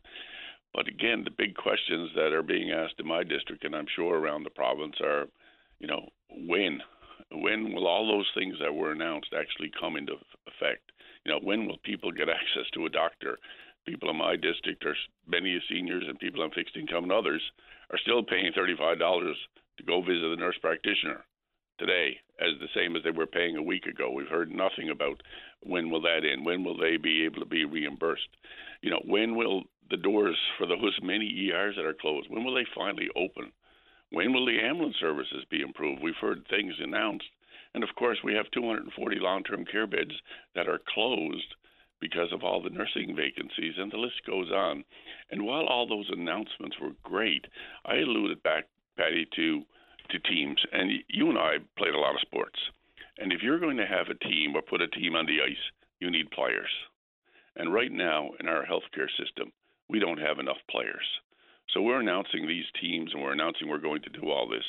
But 0.75 0.89
again, 0.89 1.23
the 1.25 1.31
big 1.31 1.55
questions 1.55 2.11
that 2.15 2.33
are 2.33 2.43
being 2.43 2.71
asked 2.71 2.99
in 2.99 3.07
my 3.07 3.23
district, 3.23 3.65
and 3.65 3.75
I'm 3.75 3.87
sure 3.95 4.19
around 4.19 4.45
the 4.45 4.51
province, 4.51 4.97
are, 5.03 5.27
you 5.79 5.87
know, 5.87 6.09
when, 6.31 6.81
when 7.31 7.73
will 7.73 7.87
all 7.87 8.07
those 8.07 8.31
things 8.35 8.57
that 8.61 8.75
were 8.75 8.93
announced 8.93 9.35
actually 9.37 9.71
come 9.79 9.97
into 9.97 10.15
effect? 10.47 10.93
You 11.25 11.33
know, 11.33 11.41
when 11.43 11.67
will 11.67 11.79
people 11.85 12.11
get 12.11 12.29
access 12.41 12.71
to 12.75 12.87
a 12.87 12.91
doctor? 12.91 13.39
People 13.87 14.11
in 14.11 14.17
my 14.17 14.37
district 14.37 14.85
are 14.87 14.97
many 15.27 15.61
seniors 15.69 16.05
and 16.09 16.19
people 16.19 16.43
on 16.43 16.51
fixed 16.53 16.77
income 16.77 17.05
and 17.05 17.13
others 17.13 17.43
are 17.91 17.99
still 17.99 18.23
paying 18.23 18.53
thirty-five 18.55 18.99
dollars 18.99 19.37
to 19.77 19.83
go 19.83 20.01
visit 20.01 20.33
a 20.33 20.37
nurse 20.37 20.57
practitioner 20.61 21.25
today 21.79 22.17
as 22.39 22.59
the 22.61 22.69
same 22.75 22.95
as 22.97 23.03
they 23.03 23.11
were 23.11 23.27
paying 23.27 23.57
a 23.57 23.63
week 23.63 23.87
ago. 23.87 24.11
We've 24.11 24.29
heard 24.29 24.51
nothing 24.53 24.91
about 24.91 25.21
When 25.65 25.91
will 25.91 26.03
that 26.03 26.25
end? 26.25 26.45
When 26.45 26.65
will 26.65 26.77
they 26.77 26.97
be 26.97 27.25
able 27.25 27.41
to 27.41 27.47
be 27.47 27.65
reimbursed? 27.65 28.29
You 28.81 28.91
know, 28.91 29.03
when 29.05 29.37
will 29.37 29.65
the 29.91 29.97
doors 29.97 30.37
for 30.59 30.67
those 30.67 30.99
many 31.03 31.27
ERs 31.49 31.77
that 31.77 31.85
are 31.85 31.95
closed, 31.95 32.29
when 32.31 32.45
will 32.45 32.55
they 32.55 32.67
finally 32.75 33.09
open? 33.17 33.53
When 34.11 34.33
will 34.33 34.47
the 34.47 34.61
ambulance 34.61 34.97
services 35.01 35.45
be 35.51 35.61
improved? 35.61 36.03
We've 36.03 36.15
heard 36.21 36.47
things 36.49 36.75
announced. 36.81 37.27
And 37.75 37.83
of 37.83 37.95
course, 37.97 38.19
we 38.23 38.35
have 38.35 38.51
240 38.51 39.17
long 39.19 39.43
term 39.45 39.65
care 39.65 39.87
beds 39.87 40.13
that 40.55 40.69
are 40.69 40.81
closed 40.93 41.55
because 42.01 42.33
of 42.33 42.43
all 42.43 42.61
the 42.61 42.69
nursing 42.69 43.15
vacancies, 43.17 43.75
and 43.79 43.91
the 43.91 43.97
list 43.97 44.27
goes 44.27 44.51
on. 44.51 44.85
And 45.31 45.47
while 45.47 45.67
all 45.67 45.87
those 45.87 46.11
announcements 46.11 46.77
were 46.81 46.91
great, 47.05 47.47
I 47.87 47.95
alluded 47.97 48.43
back, 48.43 48.65
Patty, 48.97 49.27
to 49.37 49.63
to 50.11 50.19
teams, 50.19 50.61
and 50.73 50.91
you 51.09 51.31
and 51.31 51.39
I 51.39 51.57
played 51.79 51.95
a 51.95 51.99
lot 51.99 52.15
of 52.15 52.21
sports. 52.21 52.59
And 53.19 53.33
if 53.33 53.43
you're 53.43 53.61
going 53.61 53.77
to 53.77 53.87
have 53.87 54.09
a 54.09 54.25
team 54.27 54.55
or 54.57 54.63
put 54.63 54.81
a 54.81 54.89
team 54.89 55.15
on 55.15 55.27
the 55.27 55.41
ice, 55.43 55.65
you 56.01 56.11
need 56.11 56.31
players. 56.31 56.71
And 57.57 57.73
right 57.73 57.93
now 57.93 58.31
in 58.41 58.49
our 58.49 58.65
healthcare 58.65 59.11
system, 59.19 59.53
we 59.89 59.99
don't 59.99 60.21
have 60.21 60.39
enough 60.39 60.57
players. 60.71 61.05
So 61.69 61.83
we're 61.83 62.01
announcing 62.01 62.47
these 62.47 62.65
teams 62.81 63.13
and 63.13 63.23
we're 63.23 63.33
announcing 63.33 63.69
we're 63.69 63.79
going 63.79 64.03
to 64.03 64.21
do 64.21 64.31
all 64.31 64.49
this. 64.49 64.65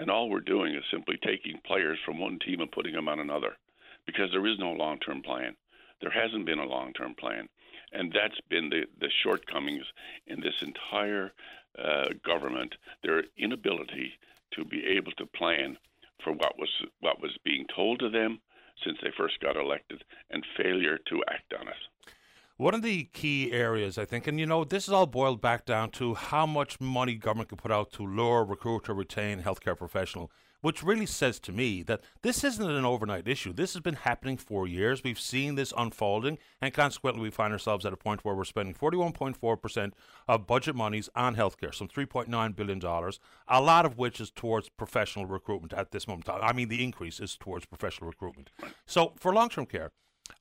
And 0.00 0.10
all 0.10 0.28
we're 0.28 0.40
doing 0.40 0.74
is 0.74 0.84
simply 0.90 1.16
taking 1.22 1.60
players 1.66 1.98
from 2.04 2.20
one 2.20 2.38
team 2.38 2.60
and 2.60 2.70
putting 2.70 2.94
them 2.94 3.08
on 3.08 3.18
another 3.18 3.56
because 4.06 4.30
there 4.30 4.46
is 4.46 4.58
no 4.58 4.72
long 4.72 4.98
term 5.00 5.22
plan. 5.22 5.56
There 6.00 6.10
hasn't 6.10 6.46
been 6.46 6.58
a 6.58 6.66
long 6.66 6.92
term 6.92 7.14
plan. 7.14 7.48
And 7.92 8.12
that's 8.12 8.40
been 8.48 8.68
the, 8.68 8.84
the 9.00 9.10
shortcomings 9.22 9.84
in 10.26 10.40
this 10.40 10.62
entire 10.62 11.32
uh, 11.82 12.08
government, 12.24 12.74
their 13.02 13.24
inability 13.36 14.12
to 14.52 14.64
be 14.64 14.84
able 14.86 15.12
to 15.12 15.26
plan 15.26 15.78
for 16.22 16.32
what 16.32 16.58
was 16.58 16.70
what 17.00 17.20
was 17.20 17.36
being 17.44 17.66
told 17.74 18.00
to 18.00 18.10
them 18.10 18.40
since 18.84 18.98
they 19.02 19.10
first 19.16 19.40
got 19.40 19.56
elected, 19.56 20.04
and 20.30 20.44
failure 20.56 20.98
to 21.08 21.22
act 21.28 21.52
on 21.58 21.66
it. 21.68 21.74
One 22.58 22.74
of 22.74 22.82
the 22.82 23.04
key 23.04 23.52
areas, 23.52 23.98
I 23.98 24.04
think, 24.04 24.26
and 24.26 24.38
you 24.38 24.46
know, 24.46 24.64
this 24.64 24.88
is 24.88 24.92
all 24.92 25.06
boiled 25.06 25.40
back 25.40 25.64
down 25.64 25.90
to 25.92 26.14
how 26.14 26.44
much 26.46 26.80
money 26.80 27.14
government 27.14 27.50
can 27.50 27.58
put 27.58 27.70
out 27.70 27.92
to 27.92 28.06
lure, 28.06 28.44
recruit, 28.44 28.88
or 28.88 28.94
retain 28.94 29.42
healthcare 29.42 29.76
professional, 29.76 30.30
which 30.60 30.82
really 30.82 31.06
says 31.06 31.38
to 31.40 31.52
me 31.52 31.82
that 31.84 32.02
this 32.22 32.42
isn't 32.44 32.70
an 32.70 32.84
overnight 32.84 33.28
issue. 33.28 33.52
This 33.52 33.74
has 33.74 33.82
been 33.82 33.94
happening 33.94 34.36
for 34.36 34.66
years. 34.66 35.04
We've 35.04 35.20
seen 35.20 35.54
this 35.54 35.72
unfolding, 35.76 36.38
and 36.60 36.74
consequently, 36.74 37.22
we 37.22 37.30
find 37.30 37.52
ourselves 37.52 37.86
at 37.86 37.92
a 37.92 37.96
point 37.96 38.24
where 38.24 38.34
we're 38.34 38.44
spending 38.44 38.74
41.4% 38.74 39.92
of 40.26 40.46
budget 40.46 40.74
monies 40.74 41.08
on 41.14 41.36
healthcare, 41.36 41.74
some 41.74 41.88
$3.9 41.88 42.56
billion, 42.56 42.84
a 43.48 43.60
lot 43.60 43.86
of 43.86 43.98
which 43.98 44.20
is 44.20 44.30
towards 44.30 44.68
professional 44.68 45.26
recruitment 45.26 45.72
at 45.72 45.92
this 45.92 46.08
moment. 46.08 46.28
I 46.28 46.52
mean, 46.52 46.68
the 46.68 46.82
increase 46.82 47.20
is 47.20 47.36
towards 47.36 47.66
professional 47.66 48.10
recruitment. 48.10 48.50
So, 48.86 49.12
for 49.16 49.32
long 49.32 49.48
term 49.48 49.66
care, 49.66 49.92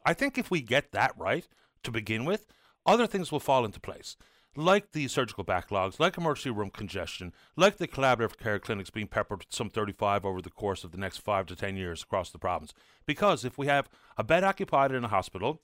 I 0.06 0.14
think 0.14 0.38
if 0.38 0.52
we 0.52 0.62
get 0.62 0.92
that 0.92 1.14
right, 1.18 1.48
to 1.84 1.92
begin 1.92 2.26
with, 2.26 2.46
other 2.86 3.08
things 3.08 3.32
will 3.32 3.40
fall 3.40 3.66
into 3.66 3.80
place. 3.80 4.18
Like 4.60 4.92
the 4.92 5.08
surgical 5.08 5.46
backlogs, 5.46 6.00
like 6.00 6.18
emergency 6.18 6.50
room 6.50 6.72
congestion, 6.72 7.32
like 7.56 7.78
the 7.78 7.88
collaborative 7.88 8.38
care 8.38 8.58
clinics 8.58 8.90
being 8.90 9.06
peppered 9.06 9.46
some 9.50 9.70
35 9.70 10.26
over 10.26 10.42
the 10.42 10.50
course 10.50 10.84
of 10.84 10.92
the 10.92 10.98
next 10.98 11.18
five 11.18 11.46
to 11.46 11.56
10 11.56 11.78
years 11.78 12.02
across 12.02 12.32
the 12.32 12.40
province. 12.40 12.74
Because 13.06 13.46
if 13.46 13.60
we 13.60 13.68
have 13.68 13.88
a 14.18 14.24
bed 14.24 14.44
occupied 14.44 14.92
in 14.92 15.04
a 15.04 15.10
hospital 15.10 15.62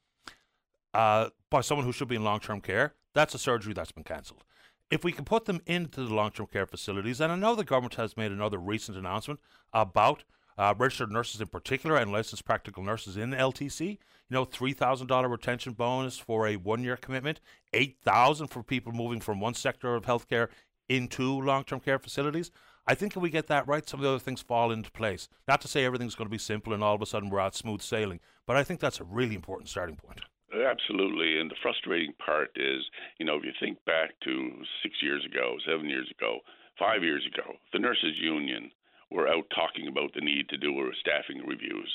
uh, 0.94 1.30
by 1.50 1.62
someone 1.62 1.88
who 1.88 1.92
should 1.92 2.08
be 2.08 2.18
in 2.18 2.24
long 2.24 2.40
term 2.40 2.62
care, 2.62 2.94
that's 3.16 3.34
a 3.34 3.40
surgery 3.40 3.74
that's 3.74 3.92
been 3.92 4.04
cancelled. 4.04 4.44
If 4.92 5.04
we 5.04 5.12
can 5.12 5.26
put 5.26 5.46
them 5.46 5.62
into 5.66 6.06
the 6.06 6.14
long 6.14 6.30
term 6.30 6.46
care 6.46 6.68
facilities, 6.68 7.20
and 7.20 7.32
I 7.32 7.36
know 7.36 7.56
the 7.56 7.64
government 7.64 7.96
has 7.96 8.16
made 8.16 8.32
another 8.32 8.60
recent 8.60 8.96
announcement 8.96 9.40
about 9.74 10.24
uh, 10.58 10.74
registered 10.78 11.12
nurses 11.12 11.42
in 11.42 11.48
particular 11.48 11.98
and 11.98 12.12
licensed 12.12 12.46
practical 12.46 12.84
nurses 12.84 13.18
in 13.18 13.32
LTC. 13.32 13.90
You 13.90 13.98
know, 14.30 14.46
three 14.46 14.74
thousand 14.74 15.08
dollar 15.08 15.28
retention 15.28 15.74
bonus 15.74 16.18
for 16.18 16.48
a 16.48 16.56
one 16.56 16.84
year 16.84 16.98
commitment, 16.98 17.40
eight 17.74 17.98
thousand 18.04 18.48
for 18.48 18.64
people 18.64 18.92
moving 18.92 19.20
from 19.20 19.40
one 19.40 19.54
sector 19.54 19.96
of 19.96 20.06
healthcare 20.06 20.50
into 20.90 21.42
long 21.42 21.64
term 21.64 21.80
care 21.80 22.00
facilities. 22.00 22.52
I 22.86 22.96
think 22.96 23.16
if 23.16 23.22
we 23.22 23.30
get 23.30 23.48
that 23.48 23.68
right, 23.68 23.88
some 23.88 24.02
of 24.02 24.04
the 24.04 24.10
other 24.10 24.20
things 24.20 24.42
fall 24.42 24.72
into 24.72 24.92
place. 24.92 25.30
Not 25.48 25.62
to 25.62 25.68
say 25.68 25.86
everything's 25.86 26.16
going 26.16 26.28
to 26.28 26.32
be 26.32 26.38
simple 26.38 26.74
and 26.74 26.84
all 26.84 26.96
of 26.96 27.02
a 27.02 27.06
sudden 27.06 27.30
we're 27.30 27.40
out 27.40 27.56
smooth 27.56 27.82
sailing, 27.82 28.20
but 28.46 28.58
I 28.58 28.64
think 28.64 28.82
that's 28.82 29.00
a 29.00 29.06
really 29.06 29.36
important 29.36 29.70
starting 29.70 29.96
point. 29.96 30.20
Absolutely. 30.54 31.40
And 31.40 31.50
the 31.50 31.56
frustrating 31.62 32.14
part 32.24 32.52
is, 32.56 32.84
you 33.18 33.26
know, 33.26 33.38
if 33.38 33.44
you 33.44 33.52
think 33.60 33.84
back 33.86 34.12
to 34.24 34.52
six 34.84 34.96
years 35.02 35.26
ago, 35.26 35.56
seven 35.66 35.90
years 35.90 36.12
ago, 36.12 36.40
five 36.78 37.04
years 37.04 37.26
ago, 37.26 37.56
the 37.72 37.80
nurses 37.80 38.14
union 38.20 38.70
were 39.14 39.28
out 39.28 39.46
talking 39.56 39.88
about 39.88 40.14
the 40.14 40.22
need 40.22 40.50
to 40.50 40.58
do 40.58 40.92
staffing 41.00 41.46
reviews. 41.48 41.92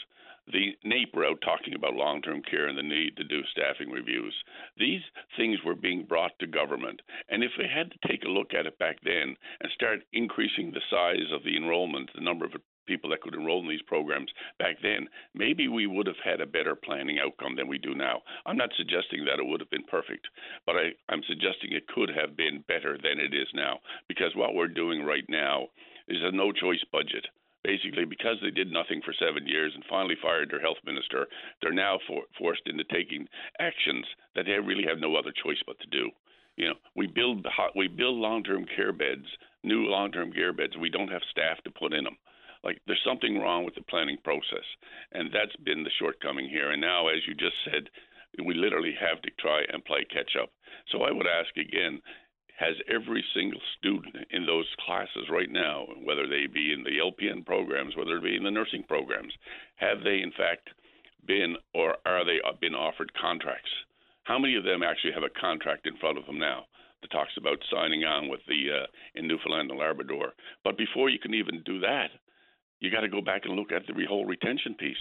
The 0.51 0.77
NAPE 0.83 1.15
were 1.15 1.27
out 1.27 1.43
talking 1.43 1.75
about 1.75 1.95
long 1.95 2.23
term 2.23 2.43
care 2.43 2.69
and 2.69 2.79
the 2.79 2.83
need 2.83 3.17
to 3.19 3.25
do 3.25 3.43
staffing 3.51 3.91
reviews. 3.91 4.35
These 4.79 5.03
things 5.37 5.59
were 5.63 5.75
being 5.75 6.05
brought 6.05 6.39
to 6.39 6.47
government. 6.47 7.03
And 7.29 7.45
if 7.45 7.51
they 7.59 7.69
had 7.69 7.91
to 7.91 8.09
take 8.09 8.25
a 8.25 8.31
look 8.31 8.55
at 8.55 8.65
it 8.65 8.79
back 8.79 8.97
then 9.05 9.37
and 9.61 9.71
start 9.75 10.01
increasing 10.13 10.71
the 10.71 10.81
size 10.89 11.31
of 11.33 11.45
the 11.45 11.57
enrollment, 11.57 12.11
the 12.15 12.23
number 12.23 12.47
of 12.47 12.53
people 12.87 13.11
that 13.11 13.21
could 13.21 13.35
enroll 13.35 13.61
in 13.61 13.69
these 13.69 13.83
programs 13.83 14.31
back 14.59 14.77
then, 14.83 15.07
maybe 15.35 15.69
we 15.69 15.87
would 15.87 16.07
have 16.07 16.23
had 16.25 16.41
a 16.41 16.47
better 16.47 16.75
planning 16.75 17.19
outcome 17.19 17.55
than 17.55 17.69
we 17.69 17.77
do 17.77 17.95
now. 17.95 18.23
I'm 18.47 18.57
not 18.57 18.71
suggesting 18.77 19.27
that 19.27 19.39
it 19.39 19.47
would 19.47 19.61
have 19.61 19.71
been 19.71 19.85
perfect, 19.85 20.27
but 20.65 20.77
I, 20.77 20.97
I'm 21.11 21.23
suggesting 21.29 21.73
it 21.73 21.87
could 21.89 22.09
have 22.09 22.37
been 22.37 22.65
better 22.67 22.97
than 22.97 23.21
it 23.21 23.35
is 23.35 23.49
now 23.53 23.81
because 24.09 24.35
what 24.35 24.55
we're 24.55 24.69
doing 24.69 25.05
right 25.05 25.29
now 25.29 25.69
is 26.09 26.23
a 26.23 26.33
no 26.33 26.53
choice 26.53 26.83
budget. 26.93 27.27
Basically, 27.65 28.05
because 28.05 28.37
they 28.41 28.51
did 28.51 28.71
nothing 28.71 29.03
for 29.05 29.13
seven 29.13 29.47
years 29.47 29.73
and 29.75 29.85
finally 29.91 30.15
fired 30.23 30.51
their 30.51 30.61
health 30.61 30.79
minister, 30.87 31.27
they're 31.61 31.73
now 31.73 31.99
for, 32.07 32.23
forced 32.39 32.63
into 32.67 32.85
taking 32.85 33.27
actions 33.59 34.07
that 34.35 34.47
they 34.47 34.53
really 34.53 34.85
have 34.89 35.01
no 35.01 35.17
other 35.17 35.33
choice 35.43 35.59
but 35.67 35.79
to 35.81 35.87
do. 35.89 36.09
You 36.57 36.69
know, 36.69 36.75
we 36.97 37.07
build 37.07 37.47
we 37.77 37.89
build 37.89 38.17
long-term 38.17 38.67
care 38.75 38.93
beds, 38.93 39.27
new 39.65 39.87
long-term 39.87 40.33
care 40.33 40.53
beds. 40.53 40.77
We 40.77 40.89
don't 40.89 41.11
have 41.11 41.23
staff 41.31 41.63
to 41.65 41.71
put 41.71 41.93
in 41.93 42.05
them. 42.05 42.17
Like 42.65 42.81
there's 42.87 43.03
something 43.07 43.39
wrong 43.39 43.65
with 43.65 43.75
the 43.75 43.83
planning 43.83 44.19
process, 44.25 44.67
and 45.13 45.31
that's 45.33 45.55
been 45.65 45.85
the 45.85 45.95
shortcoming 45.99 46.49
here. 46.49 46.71
And 46.71 46.81
now, 46.81 47.09
as 47.09 47.23
you 47.27 47.35
just 47.35 47.55
said, 47.65 47.89
we 48.45 48.55
literally 48.55 48.95
have 48.99 49.23
to 49.23 49.31
try 49.39 49.63
and 49.73 49.85
play 49.85 50.05
catch 50.11 50.35
up. 50.41 50.51
So 50.91 51.03
I 51.03 51.13
would 51.13 51.27
ask 51.27 51.57
again 51.57 52.01
has 52.59 52.75
every 52.93 53.25
single 53.35 53.61
student 53.79 54.17
in 54.31 54.45
those 54.45 54.67
classes 54.85 55.31
right 55.31 55.51
now, 55.51 55.87
whether 56.03 56.27
they 56.27 56.47
be 56.53 56.73
in 56.73 56.83
the 56.83 56.99
LPN 56.99 57.47
programs, 57.47 57.95
whether 57.95 58.17
it 58.17 58.25
be 58.25 58.35
in 58.35 58.43
the 58.43 58.51
nursing 58.51 58.83
programs, 58.83 59.33
have 59.77 60.03
they 60.03 60.21
in 60.21 60.33
fact 60.37 60.71
been 61.25 61.57
or 61.73 61.97
are 62.05 62.25
they 62.25 62.41
uh, 62.45 62.53
been 62.61 62.75
offered 62.75 63.13
contracts? 63.15 63.71
How 64.25 64.41
many 64.41 64.57
of 64.57 64.65
them 64.65 64.83
actually 64.83 65.13
have 65.13 65.23
a 65.23 65.41
contract 65.41 65.87
in 65.87 65.97
front 65.99 66.19
of 66.19 66.27
them 66.27 66.39
now 66.39 66.67
that 67.01 67.13
talks 67.13 67.37
about 67.37 67.63
signing 67.71 68.03
on 68.05 68.29
with 68.29 68.41
the 68.49 68.83
uh, 68.83 68.87
in 69.15 69.29
Newfoundland 69.29 69.71
and 69.71 69.79
Labrador? 69.79 70.33
But 70.65 70.77
before 70.77 71.11
you 71.11 71.21
can 71.21 71.35
even 71.35 71.63
do 71.65 71.79
that, 71.81 72.11
you 72.81 72.91
got 72.91 73.03
to 73.03 73.09
go 73.09 73.21
back 73.21 73.43
and 73.45 73.55
look 73.55 73.71
at 73.71 73.87
the 73.87 74.05
whole 74.05 74.27
retention 74.27 74.75
piece. 74.75 74.97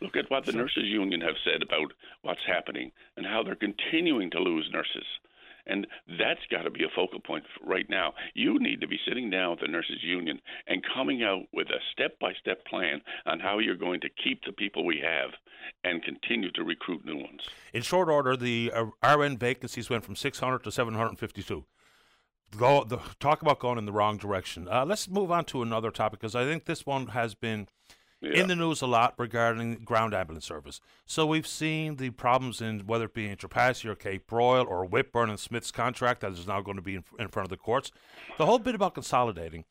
Look 0.00 0.16
at 0.16 0.28
what 0.28 0.44
the 0.44 0.52
nurses 0.52 0.84
union 0.84 1.20
have 1.20 1.36
said 1.44 1.62
about 1.62 1.92
what's 2.22 2.44
happening 2.46 2.90
and 3.16 3.24
how 3.24 3.44
they're 3.44 3.54
continuing 3.54 4.30
to 4.32 4.40
lose 4.40 4.68
nurses. 4.72 5.06
And 5.66 5.86
that's 6.18 6.40
got 6.50 6.62
to 6.62 6.70
be 6.70 6.84
a 6.84 6.88
focal 6.94 7.20
point 7.20 7.44
right 7.64 7.86
now. 7.88 8.14
You 8.34 8.58
need 8.58 8.80
to 8.80 8.88
be 8.88 8.98
sitting 9.06 9.30
down 9.30 9.50
with 9.50 9.60
the 9.60 9.68
nurses 9.68 10.02
union 10.02 10.40
and 10.66 10.82
coming 10.94 11.22
out 11.22 11.42
with 11.52 11.68
a 11.68 11.80
step 11.92 12.18
by 12.20 12.32
step 12.40 12.64
plan 12.66 13.00
on 13.26 13.40
how 13.40 13.58
you're 13.58 13.76
going 13.76 14.00
to 14.00 14.08
keep 14.22 14.44
the 14.44 14.52
people 14.52 14.84
we 14.84 15.02
have 15.02 15.30
and 15.82 16.02
continue 16.02 16.50
to 16.52 16.62
recruit 16.62 17.04
new 17.04 17.16
ones. 17.16 17.40
In 17.72 17.82
short 17.82 18.08
order, 18.08 18.36
the 18.36 18.72
uh, 18.72 19.16
RN 19.16 19.36
vacancies 19.36 19.90
went 19.90 20.04
from 20.04 20.16
600 20.16 20.62
to 20.64 20.70
752 20.70 21.64
go 22.56 22.84
the, 22.84 22.98
talk 23.20 23.42
about 23.42 23.58
going 23.58 23.78
in 23.78 23.86
the 23.86 23.92
wrong 23.92 24.16
direction. 24.16 24.68
Uh, 24.70 24.84
let's 24.84 25.08
move 25.08 25.30
on 25.30 25.44
to 25.46 25.62
another 25.62 25.90
topic 25.90 26.20
because 26.20 26.34
I 26.34 26.44
think 26.44 26.64
this 26.64 26.86
one 26.86 27.08
has 27.08 27.34
been 27.34 27.68
yeah. 28.32 28.40
in 28.40 28.48
the 28.48 28.56
news 28.56 28.82
a 28.82 28.86
lot 28.86 29.14
regarding 29.18 29.74
ground 29.84 30.14
ambulance 30.14 30.46
service. 30.46 30.80
So 31.04 31.26
we've 31.26 31.46
seen 31.46 31.96
the 31.96 32.10
problems 32.10 32.60
in 32.60 32.80
whether 32.80 33.04
it 33.06 33.14
be 33.14 33.28
in 33.28 33.36
Trepassey 33.36 33.86
or 33.86 33.94
Cape 33.94 34.26
Broyle 34.26 34.66
or 34.66 34.86
Whitbourne 34.86 35.30
and 35.30 35.40
Smith's 35.40 35.70
contract 35.70 36.20
that 36.20 36.32
is 36.32 36.46
now 36.46 36.60
going 36.60 36.76
to 36.76 36.82
be 36.82 36.96
in, 36.96 37.04
in 37.18 37.28
front 37.28 37.46
of 37.46 37.50
the 37.50 37.56
courts. 37.56 37.90
The 38.38 38.46
whole 38.46 38.58
bit 38.58 38.74
about 38.74 38.94
consolidating. 38.94 39.64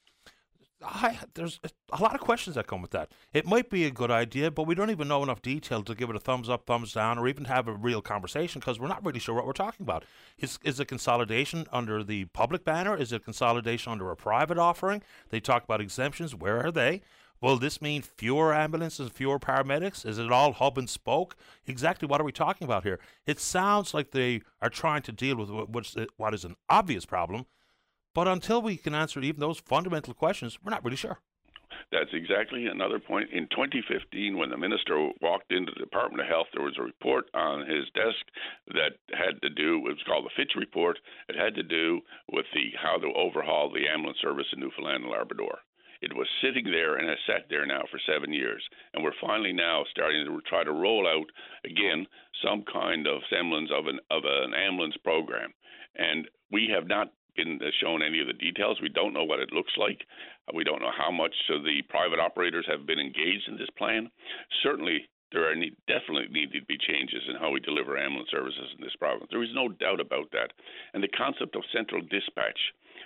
I, 0.84 1.18
there's 1.34 1.60
a 1.92 2.02
lot 2.02 2.16
of 2.16 2.22
questions 2.22 2.56
that 2.56 2.68
come 2.68 2.82
with 2.82 2.92
that. 2.92 3.12
It 3.34 3.46
might 3.46 3.70
be 3.70 3.86
a 3.86 3.92
good 3.92 4.12
idea, 4.12 4.52
but 4.52 4.64
we 4.64 4.76
don't 4.76 4.92
even 4.92 5.08
know 5.08 5.24
enough 5.24 5.42
detail 5.42 5.82
to 5.84 5.96
give 5.96 6.10
it 6.10 6.16
a 6.16 6.20
thumbs 6.20 6.50
up, 6.50 6.66
thumbs 6.66 6.94
down, 6.94 7.18
or 7.18 7.28
even 7.28 7.46
have 7.46 7.68
a 7.68 7.74
real 7.74 8.02
conversation 8.02 8.60
because 8.60 8.80
we're 8.80 8.88
not 8.88 9.04
really 9.04 9.20
sure 9.20 9.34
what 9.34 9.46
we're 9.46 9.54
talking 9.54 9.84
about. 9.84 10.04
Is 10.38 10.60
is 10.64 10.80
it 10.80 10.88
consolidation 10.88 11.66
under 11.72 12.04
the 12.04 12.26
public 12.26 12.64
banner? 12.64 12.96
Is 12.96 13.12
it 13.12 13.24
consolidation 13.24 13.92
under 13.92 14.12
a 14.12 14.16
private 14.16 14.58
offering? 14.58 15.02
They 15.30 15.40
talk 15.40 15.64
about 15.64 15.82
exemptions. 15.82 16.36
Where 16.36 16.66
are 16.66 16.72
they? 16.72 17.02
Will 17.46 17.58
this 17.58 17.80
mean 17.80 18.02
fewer 18.02 18.56
ambulances, 18.56 19.12
fewer 19.12 19.38
paramedics? 19.38 20.04
Is 20.04 20.18
it 20.18 20.32
all 20.32 20.54
hub 20.54 20.80
and 20.80 20.90
spoke? 20.90 21.36
Exactly 21.68 22.08
what 22.08 22.20
are 22.20 22.24
we 22.24 22.32
talking 22.32 22.66
about 22.66 22.82
here? 22.82 23.00
It 23.28 23.40
sounds 23.40 23.94
like 23.94 24.10
they 24.10 24.42
are 24.64 24.70
trying 24.72 25.04
to 25.04 25.12
deal 25.12 25.36
with 25.36 25.52
what 26.18 26.34
is 26.34 26.44
an 26.44 26.56
obvious 26.70 27.06
problem, 27.06 27.46
but 28.16 28.28
until 28.28 28.64
we 28.64 28.78
can 28.78 28.96
answer 28.96 29.20
even 29.20 29.42
those 29.42 29.60
fundamental 29.60 30.16
questions, 30.16 30.58
we're 30.64 30.72
not 30.72 30.84
really 30.84 30.98
sure. 30.98 31.20
That's 31.92 32.10
exactly 32.14 32.66
another 32.66 32.98
point. 32.98 33.30
In 33.32 33.48
2015, 33.52 34.36
when 34.36 34.50
the 34.50 34.58
minister 34.58 35.12
walked 35.22 35.52
into 35.52 35.72
the 35.72 35.86
Department 35.86 36.22
of 36.22 36.28
Health, 36.28 36.48
there 36.52 36.66
was 36.66 36.80
a 36.80 36.82
report 36.82 37.26
on 37.36 37.70
his 37.70 37.86
desk 37.94 38.26
that 38.74 38.98
had 39.14 39.40
to 39.44 39.52
do. 39.52 39.86
It 39.86 39.94
was 39.94 40.04
called 40.08 40.26
the 40.26 40.34
Fitch 40.36 40.54
report. 40.58 40.98
It 41.30 41.36
had 41.36 41.54
to 41.54 41.64
do 41.64 42.02
with 42.32 42.48
the 42.56 42.72
how 42.82 42.98
to 42.98 43.14
overhaul 43.16 43.70
the 43.70 43.88
ambulance 43.88 44.18
service 44.20 44.48
in 44.52 44.62
Newfoundland 44.62 45.04
and 45.04 45.14
Labrador. 45.14 45.60
It 46.06 46.16
was 46.16 46.28
sitting 46.40 46.66
there 46.66 46.98
and 46.98 47.10
has 47.10 47.18
sat 47.26 47.50
there 47.50 47.66
now 47.66 47.82
for 47.90 48.00
seven 48.06 48.32
years. 48.32 48.62
And 48.94 49.04
we're 49.04 49.18
finally 49.20 49.54
now 49.54 49.84
starting 49.90 50.24
to 50.24 50.40
try 50.48 50.64
to 50.64 50.72
roll 50.72 51.08
out, 51.08 51.26
again, 51.66 52.06
some 52.46 52.64
kind 52.72 53.08
of 53.08 53.26
semblance 53.28 53.72
of 53.74 53.88
an, 53.88 53.98
of 54.12 54.22
an 54.24 54.54
ambulance 54.54 54.96
program. 55.04 55.52
And 55.96 56.30
we 56.52 56.70
have 56.70 56.86
not 56.86 57.12
been 57.36 57.60
shown 57.82 58.04
any 58.04 58.22
of 58.22 58.28
the 58.28 58.38
details. 58.38 58.78
We 58.82 58.90
don't 58.90 59.14
know 59.14 59.26
what 59.26 59.40
it 59.40 59.52
looks 59.52 59.74
like. 59.78 60.06
We 60.54 60.64
don't 60.64 60.82
know 60.82 60.94
how 60.96 61.10
much 61.10 61.34
of 61.50 61.64
the 61.64 61.82
private 61.90 62.20
operators 62.20 62.68
have 62.70 62.86
been 62.86 63.00
engaged 63.00 63.50
in 63.50 63.58
this 63.58 63.74
plan. 63.76 64.12
Certainly, 64.62 65.10
there 65.32 65.50
are 65.50 65.56
need, 65.56 65.76
definitely 65.88 66.30
need 66.30 66.54
to 66.54 66.62
be 66.70 66.78
changes 66.78 67.24
in 67.28 67.36
how 67.36 67.50
we 67.50 67.60
deliver 67.60 67.98
ambulance 67.98 68.30
services 68.30 68.70
in 68.78 68.84
this 68.84 68.96
province. 68.96 69.26
There 69.32 69.44
is 69.44 69.58
no 69.58 69.70
doubt 69.70 70.00
about 70.00 70.30
that. 70.32 70.54
And 70.94 71.02
the 71.02 71.18
concept 71.18 71.56
of 71.56 71.64
central 71.74 72.02
dispatch 72.02 72.60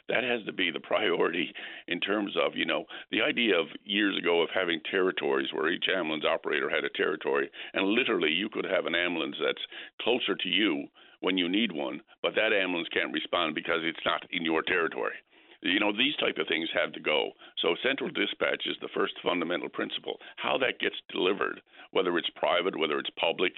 that 0.10 0.24
has 0.24 0.44
to 0.46 0.54
be 0.54 0.72
the 0.72 0.80
priority 0.80 1.54
in 1.88 2.00
terms 2.00 2.36
of 2.44 2.56
you 2.56 2.66
know 2.66 2.86
the 3.12 3.22
idea 3.22 3.58
of 3.58 3.68
years 3.86 4.18
ago 4.18 4.42
of 4.42 4.50
having 4.54 4.82
territories 4.90 5.48
where 5.54 5.72
each 5.72 5.86
ambulance 5.96 6.26
operator 6.26 6.70
had 6.70 6.84
a 6.84 6.98
territory 6.98 7.50
and 7.74 7.88
literally 7.88 8.32
you 8.32 8.50
could 8.50 8.66
have 8.66 8.86
an 8.86 8.96
ambulance 8.96 9.36
that's 9.44 9.66
closer 10.02 10.36
to 10.36 10.50
you 10.50 10.86
when 11.22 11.38
you 11.38 11.48
need 11.48 11.72
one 11.72 12.02
but 12.22 12.36
that 12.36 12.54
ambulance 12.54 12.88
can't 12.94 13.14
respond 13.14 13.56
because 13.56 13.82
it's 13.84 14.06
not 14.06 14.24
in 14.32 14.44
your 14.44 14.62
territory. 14.64 15.16
You 15.62 15.80
know 15.80 15.92
these 15.92 16.16
type 16.16 16.38
of 16.38 16.48
things 16.48 16.70
have 16.74 16.94
to 16.94 17.02
go. 17.02 17.32
So 17.62 17.76
central 17.84 18.10
dispatch 18.10 18.64
is 18.66 18.78
the 18.80 18.88
first 18.96 19.14
fundamental 19.22 19.68
principle. 19.68 20.18
How 20.38 20.58
that 20.60 20.80
gets 20.80 20.96
delivered 21.12 21.62
whether 21.92 22.18
it's 22.18 22.30
private 22.36 22.78
whether 22.78 23.00
it's 23.00 23.10
public 23.20 23.52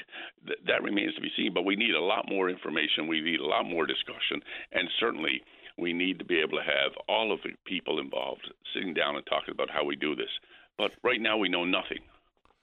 th- 0.48 0.58
that 0.66 0.82
remains 0.84 1.14
to 1.16 1.22
be 1.22 1.32
seen 1.36 1.54
but 1.54 1.66
we 1.66 1.76
need 1.76 1.94
a 1.94 2.02
lot 2.02 2.26
more 2.28 2.50
information. 2.50 3.08
We 3.08 3.22
need 3.22 3.40
a 3.40 3.46
lot 3.46 3.66
more 3.66 3.86
discussion 3.86 4.42
and 4.72 4.90
certainly 5.00 5.44
we 5.78 5.94
need 5.94 6.20
to 6.20 6.26
be 6.26 6.40
able 6.40 6.58
to 6.58 6.64
have 6.64 6.92
all 7.08 7.32
of 7.32 7.40
the 7.44 7.52
people 7.66 8.00
involved 8.00 8.52
sitting 8.74 8.94
down 8.94 9.16
and 9.16 9.26
talking 9.26 9.52
about 9.52 9.70
how 9.70 9.84
we 9.84 9.96
do 9.96 10.16
this. 10.16 10.30
But 10.78 10.92
right 11.04 11.22
now, 11.22 11.38
we 11.38 11.50
know 11.50 11.66
nothing. 11.66 12.00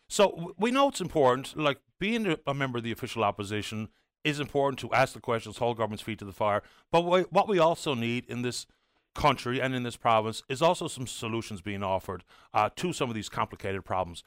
So 0.09 0.55
we 0.59 0.71
know 0.71 0.89
it's 0.89 1.01
important. 1.01 1.57
Like 1.57 1.79
being 1.99 2.37
a 2.47 2.55
member 2.55 2.79
of 2.79 2.85
the 2.85 2.93
official 2.93 3.23
opposition 3.23 3.89
is 4.25 4.41
important 4.41 4.79
to 4.81 4.93
ask 4.93 5.15
the 5.15 5.21
questions, 5.21 5.59
hold 5.59 5.77
government's 5.77 6.03
feet 6.03 6.19
to 6.19 6.25
the 6.25 6.33
fire. 6.33 6.63
But 6.91 7.03
what 7.33 7.49
we 7.49 7.59
also 7.59 7.95
need 7.95 8.25
in 8.27 8.43
this 8.43 8.67
country 9.15 9.61
and 9.61 9.75
in 9.75 9.83
this 9.83 9.97
province 9.97 10.43
is 10.49 10.63
also 10.63 10.89
some 10.89 11.07
solutions 11.07 11.61
being 11.61 11.83
offered 11.83 12.25
uh, 12.55 12.71
to 12.77 12.93
some 12.93 13.09
of 13.09 13.15
these 13.15 13.29
complicated 13.29 13.85
problems. 13.85 14.23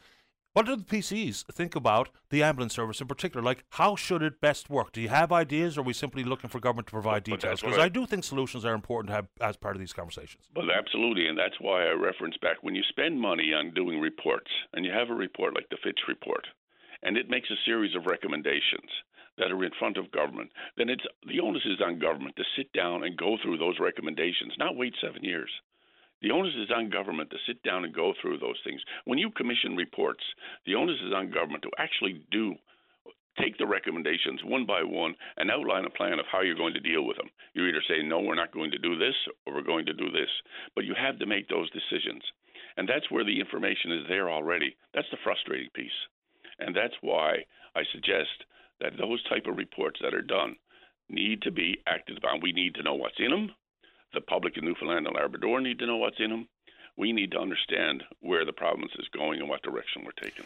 What 0.54 0.66
do 0.66 0.76
the 0.76 0.84
PCs 0.84 1.46
think 1.46 1.78
about 1.78 2.10
the 2.30 2.44
ambulance 2.44 2.74
service 2.74 3.00
in 3.00 3.08
particular? 3.08 3.42
Like, 3.42 3.64
how 3.70 3.96
should 3.96 4.22
it 4.22 4.42
best 4.42 4.70
work? 4.70 4.92
Do 4.92 5.00
you 5.00 5.08
have 5.08 5.32
ideas, 5.32 5.78
or 5.78 5.82
are 5.82 5.84
we 5.84 5.94
simply 5.94 6.26
looking 6.26 6.50
for 6.50 6.60
government 6.60 6.88
to 6.88 6.92
provide 6.92 7.24
details? 7.24 7.62
Because 7.62 7.78
I, 7.78 7.84
I, 7.84 7.90
do 7.90 8.06
think 8.06 8.26
solutions 8.26 8.66
are 8.66 8.74
important 8.74 9.08
to 9.12 9.14
have 9.14 9.28
as 9.40 9.56
part 9.56 9.78
of 9.78 9.80
these 9.80 9.94
conversations. 9.94 10.44
Well, 10.54 10.68
absolutely, 10.70 11.28
and 11.28 11.38
that's 11.38 11.56
why 11.62 11.86
I 11.86 11.92
reference 11.92 12.36
back 12.42 12.58
when 12.64 12.76
you 12.76 12.84
spend 12.90 13.22
money 13.22 13.54
on 13.54 13.74
doing 13.74 14.02
reports, 14.02 14.52
and 14.74 14.84
you 14.84 14.92
have 14.92 15.10
a 15.10 15.16
report 15.16 15.56
like 15.56 15.70
the 15.70 15.78
Fitch 15.82 16.02
report, 16.10 16.46
and 17.02 17.16
it 17.16 17.30
makes 17.30 17.50
a 17.50 17.56
series 17.64 17.96
of 17.96 18.06
recommendations 18.06 18.92
that 19.38 19.54
are 19.54 19.64
in 19.64 19.72
front 19.80 19.96
of 19.96 20.12
government, 20.12 20.52
then 20.76 20.90
it's 20.90 21.06
the 21.28 21.40
onus 21.40 21.64
is 21.66 21.80
on 21.80 21.98
government 21.98 22.36
to 22.36 22.44
sit 22.58 22.72
down 22.74 23.06
and 23.06 23.16
go 23.16 23.38
through 23.42 23.58
those 23.58 23.80
recommendations, 23.80 24.52
not 24.58 24.76
wait 24.76 24.94
seven 25.02 25.24
years. 25.24 25.50
The 26.22 26.32
onus 26.32 26.54
is 26.56 26.70
on 26.76 26.90
government 26.90 27.32
to 27.32 27.38
sit 27.48 27.64
down 27.64 27.84
and 27.84 27.94
go 27.94 28.14
through 28.22 28.38
those 28.38 28.60
things. 28.64 28.82
When 29.06 29.18
you 29.18 29.32
commission 29.32 29.76
reports, 29.76 30.24
the 30.66 30.76
onus 30.76 31.00
is 31.06 31.14
on 31.14 31.32
government 31.32 31.64
to 31.64 31.72
actually 31.78 32.24
do 32.32 32.56
take 33.40 33.58
the 33.58 33.66
recommendations 33.66 34.42
one 34.44 34.66
by 34.66 34.84
one 34.84 35.16
and 35.38 35.50
outline 35.50 35.86
a 35.86 35.90
plan 35.90 36.20
of 36.20 36.26
how 36.32 36.42
you're 36.42 36.56
going 36.56 36.74
to 36.74 36.80
deal 36.80 37.06
with 37.06 37.18
them. 37.18 37.30
You 37.54 37.66
either 37.66 37.82
say, 37.88 38.04
no, 38.04 38.20
we're 38.20 38.36
not 38.36 38.54
going 38.54 38.72
to 38.72 38.78
do 38.78 38.98
this, 38.98 39.16
or 39.46 39.56
we're 39.56 39.62
going 39.62 39.86
to 39.86 39.94
do 39.94 40.12
this. 40.12 40.30
But 40.76 40.86
you 40.86 40.94
have 41.00 41.18
to 41.20 41.26
make 41.26 41.48
those 41.48 41.70
decisions. 41.72 42.22
And 42.78 42.88
that's 42.88 43.10
where 43.10 43.24
the 43.24 43.40
information 43.40 43.92
is 43.92 44.06
there 44.08 44.30
already. 44.30 44.76
That's 44.94 45.10
the 45.12 45.18
frustrating 45.24 45.70
piece. 45.74 45.92
And 46.60 46.76
that's 46.76 46.94
why 47.02 47.38
I 47.76 47.82
suggest 47.92 48.46
that 48.80 48.98
those 48.98 49.24
type 49.30 49.46
of 49.48 49.58
reports 49.58 50.00
that 50.04 50.14
are 50.14 50.22
done 50.22 50.56
need 51.10 51.42
to 51.44 51.52
be 51.52 51.82
acted 51.88 52.18
upon. 52.18 52.42
We 52.42 52.52
need 52.52 52.76
to 52.76 52.84
know 52.84 52.96
what's 52.96 53.20
in 53.20 53.32
them. 53.32 53.52
The 54.14 54.22
public 54.22 54.58
in 54.58 54.66
Newfoundland 54.66 55.08
and 55.08 55.16
Labrador 55.16 55.62
need 55.62 55.80
to 55.80 55.86
know 55.86 55.98
what's 55.98 56.20
in 56.20 56.30
them. 56.30 56.48
We 56.98 57.14
need 57.14 57.32
to 57.32 57.40
understand 57.40 58.04
where 58.20 58.46
the 58.46 58.54
province 58.54 58.92
is 59.00 59.08
going 59.14 59.40
and 59.40 59.50
what 59.50 59.64
direction 59.64 60.04
we're 60.04 60.12
taking. 60.12 60.46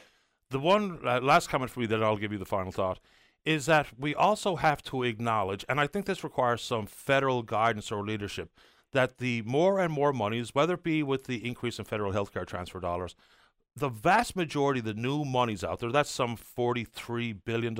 The 0.51 0.59
one 0.59 0.99
uh, 1.03 1.19
last 1.21 1.49
comment 1.49 1.71
for 1.71 1.79
me 1.79 1.87
that 1.87 2.03
I'll 2.03 2.17
give 2.17 2.31
you 2.31 2.37
the 2.37 2.45
final 2.45 2.71
thought 2.71 2.99
is 3.45 3.65
that 3.67 3.87
we 3.97 4.13
also 4.15 4.55
have 4.55 4.81
to 4.83 5.03
acknowledge, 5.03 5.65
and 5.69 5.79
I 5.79 5.87
think 5.87 6.05
this 6.05 6.23
requires 6.23 6.61
some 6.61 6.87
federal 6.87 7.43
guidance 7.43 7.91
or 7.91 8.03
leadership, 8.03 8.51
that 8.91 9.17
the 9.17 9.41
more 9.43 9.79
and 9.79 9.93
more 9.93 10.13
monies, 10.13 10.55
whether 10.55 10.75
it 10.75 10.83
be 10.83 11.03
with 11.03 11.25
the 11.25 11.45
increase 11.45 11.77
in 11.77 11.85
federal 11.85 12.13
healthcare 12.13 12.45
transfer 12.45 12.79
dollars, 12.79 13.15
the 13.75 13.89
vast 13.89 14.35
majority 14.35 14.79
of 14.79 14.85
the 14.85 14.93
new 14.93 15.25
monies 15.25 15.63
out 15.63 15.79
there, 15.79 15.91
that's 15.91 16.09
some 16.09 16.37
$43 16.37 17.37
billion. 17.43 17.75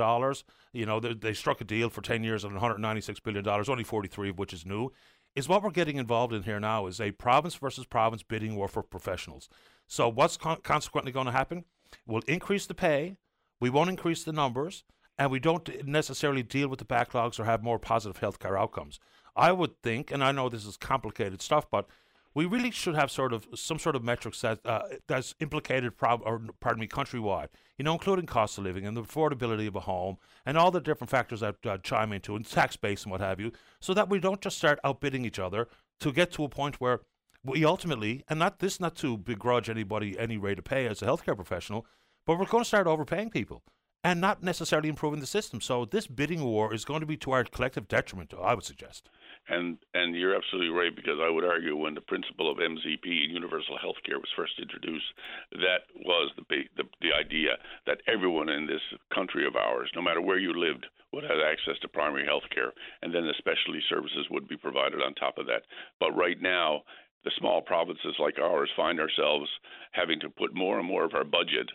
You 0.74 0.86
know, 0.86 1.00
they, 1.00 1.14
they 1.14 1.34
struck 1.34 1.62
a 1.62 1.64
deal 1.64 1.90
for 1.90 2.02
10 2.02 2.24
years 2.24 2.44
at 2.44 2.52
$196 2.52 3.24
billion, 3.24 3.48
only 3.48 3.84
43 3.84 4.30
of 4.30 4.38
which 4.38 4.54
is 4.54 4.66
new 4.66 4.92
is 5.36 5.50
what 5.50 5.62
we're 5.62 5.70
getting 5.70 5.98
involved 5.98 6.34
in 6.34 6.44
here 6.44 6.60
now 6.60 6.88
is 6.88 7.02
a 7.02 7.12
province 7.12 7.56
versus 7.56 7.86
province 7.86 8.24
bidding 8.24 8.56
war 8.56 8.68
for 8.68 8.82
professionals. 8.82 9.50
So 9.88 10.08
what's 10.10 10.38
con- 10.38 10.62
consequently 10.64 11.12
going 11.12 11.26
to 11.26 11.32
happen? 11.32 11.66
We'll 12.08 12.24
increase 12.28 12.66
the 12.66 12.74
pay, 12.74 13.18
we 13.60 13.70
won't 13.70 13.90
increase 13.90 14.24
the 14.24 14.34
numbers, 14.34 14.84
and 15.18 15.32
we 15.32 15.40
don't 15.40 15.86
necessarily 15.86 16.44
deal 16.44 16.68
with 16.68 16.80
the 16.80 16.86
backlogs 16.86 17.40
or 17.40 17.46
have 17.46 17.64
more 17.64 17.80
positive 17.80 18.20
healthcare 18.20 18.60
outcomes. 18.60 19.00
I 19.36 19.52
would 19.52 19.82
think, 19.82 20.12
and 20.12 20.24
I 20.24 20.32
know 20.32 20.50
this 20.50 20.66
is 20.66 20.78
complicated 20.78 21.42
stuff, 21.42 21.70
but 21.70 21.88
we 22.36 22.46
really 22.46 22.70
should 22.70 22.96
have 22.96 23.10
sort 23.10 23.34
of 23.34 23.48
some 23.56 23.80
sort 23.80 23.96
of 23.96 24.04
metrics 24.04 24.42
that 24.42 24.60
uh, 24.66 24.84
that's 25.08 25.34
implicated, 25.40 25.98
prob- 25.98 26.22
or 26.26 26.42
pardon 26.60 26.82
me, 26.82 26.88
countrywide. 26.88 27.48
You 27.78 27.84
know, 27.84 27.94
including 27.94 28.26
cost 28.26 28.58
of 28.58 28.64
living 28.64 28.86
and 28.86 28.96
the 28.96 29.02
affordability 29.02 29.68
of 29.68 29.76
a 29.76 29.82
home 29.82 30.18
and 30.46 30.58
all 30.58 30.72
the 30.72 30.80
different 30.80 31.10
factors 31.10 31.40
that 31.40 31.66
uh, 31.66 31.78
chime 31.80 32.14
into 32.14 32.36
and 32.36 32.46
tax 32.46 32.76
base 32.76 33.04
and 33.04 33.12
what 33.12 33.22
have 33.22 33.40
you, 33.40 33.52
so 33.80 33.94
that 33.94 34.10
we 34.10 34.20
don't 34.20 34.42
just 34.42 34.58
start 34.58 34.80
outbidding 34.84 35.26
each 35.26 35.40
other 35.40 35.68
to 36.00 36.12
get 36.12 36.32
to 36.34 36.44
a 36.44 36.50
point 36.50 36.80
where 36.80 37.02
we 37.44 37.64
ultimately, 37.64 38.24
and 38.28 38.40
not 38.40 38.60
this, 38.60 38.80
not 38.80 38.96
to 38.96 39.18
begrudge 39.18 39.70
anybody 39.70 40.18
any 40.18 40.38
rate 40.38 40.60
of 40.60 40.66
pay 40.66 40.88
as 40.88 41.02
a 41.02 41.06
healthcare 41.06 41.36
professional, 41.36 41.86
but 42.26 42.38
we're 42.38 42.46
going 42.46 42.64
to 42.64 42.68
start 42.68 42.88
overpaying 42.88 43.30
people 43.30 43.64
and 44.04 44.22
not 44.22 44.44
necessarily 44.44 44.88
improving 44.88 45.20
the 45.20 45.26
system. 45.26 45.60
So 45.62 45.86
this 45.86 46.08
bidding 46.08 46.44
war 46.44 46.74
is 46.74 46.86
going 46.86 47.00
to 47.00 47.06
be 47.06 47.18
to 47.18 47.32
our 47.32 47.44
collective 47.44 47.88
detriment, 47.88 48.34
I 48.40 48.54
would 48.54 48.64
suggest. 48.64 49.10
And 49.48 49.78
and 49.94 50.16
you're 50.16 50.36
absolutely 50.36 50.74
right 50.74 50.96
because 50.96 51.20
I 51.22 51.30
would 51.30 51.46
argue 51.46 51.78
when 51.78 51.94
the 51.94 52.02
principle 52.02 52.50
of 52.50 52.58
MZP 52.58 53.06
and 53.06 53.32
universal 53.32 53.78
health 53.78 53.98
care 54.04 54.18
was 54.18 54.30
first 54.36 54.54
introduced, 54.60 55.06
that 55.52 55.86
was 56.04 56.32
the, 56.50 56.64
the 56.78 56.84
the 57.02 57.14
idea 57.14 57.58
that 57.86 58.02
everyone 58.08 58.50
in 58.50 58.66
this 58.66 58.82
country 59.14 59.46
of 59.46 59.56
ours, 59.56 59.92
no 59.96 60.02
matter 60.02 60.22
where 60.22 60.40
you 60.40 60.52
lived, 60.54 60.88
would 61.14 61.24
have 61.24 61.46
access 61.46 61.78
to 61.82 61.88
primary 61.88 62.26
health 62.26 62.50
care, 62.54 62.74
and 63.04 63.14
then 63.14 63.26
the 63.26 63.38
specialty 63.38 63.82
services 63.88 64.26
would 64.32 64.48
be 64.48 64.58
provided 64.58 65.02
on 65.02 65.14
top 65.14 65.38
of 65.38 65.46
that. 65.46 65.62
But 66.00 66.18
right 66.18 66.42
now, 66.42 66.82
the 67.24 67.32
small 67.38 67.62
provinces 67.62 68.16
like 68.20 68.40
ours 68.40 68.70
find 68.76 69.00
ourselves 69.00 69.50
having 69.92 70.20
to 70.22 70.30
put 70.30 70.56
more 70.56 70.80
and 70.80 70.88
more 70.88 71.04
of 71.04 71.14
our 71.14 71.24
budget 71.24 71.70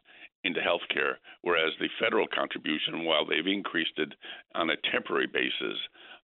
into 0.44 0.60
healthcare, 0.60 1.14
whereas 1.42 1.72
the 1.78 1.88
federal 2.00 2.26
contribution, 2.26 3.04
while 3.04 3.26
they've 3.26 3.46
increased 3.46 3.98
it 3.98 4.14
on 4.54 4.70
a 4.70 4.76
temporary 4.90 5.26
basis, 5.26 5.76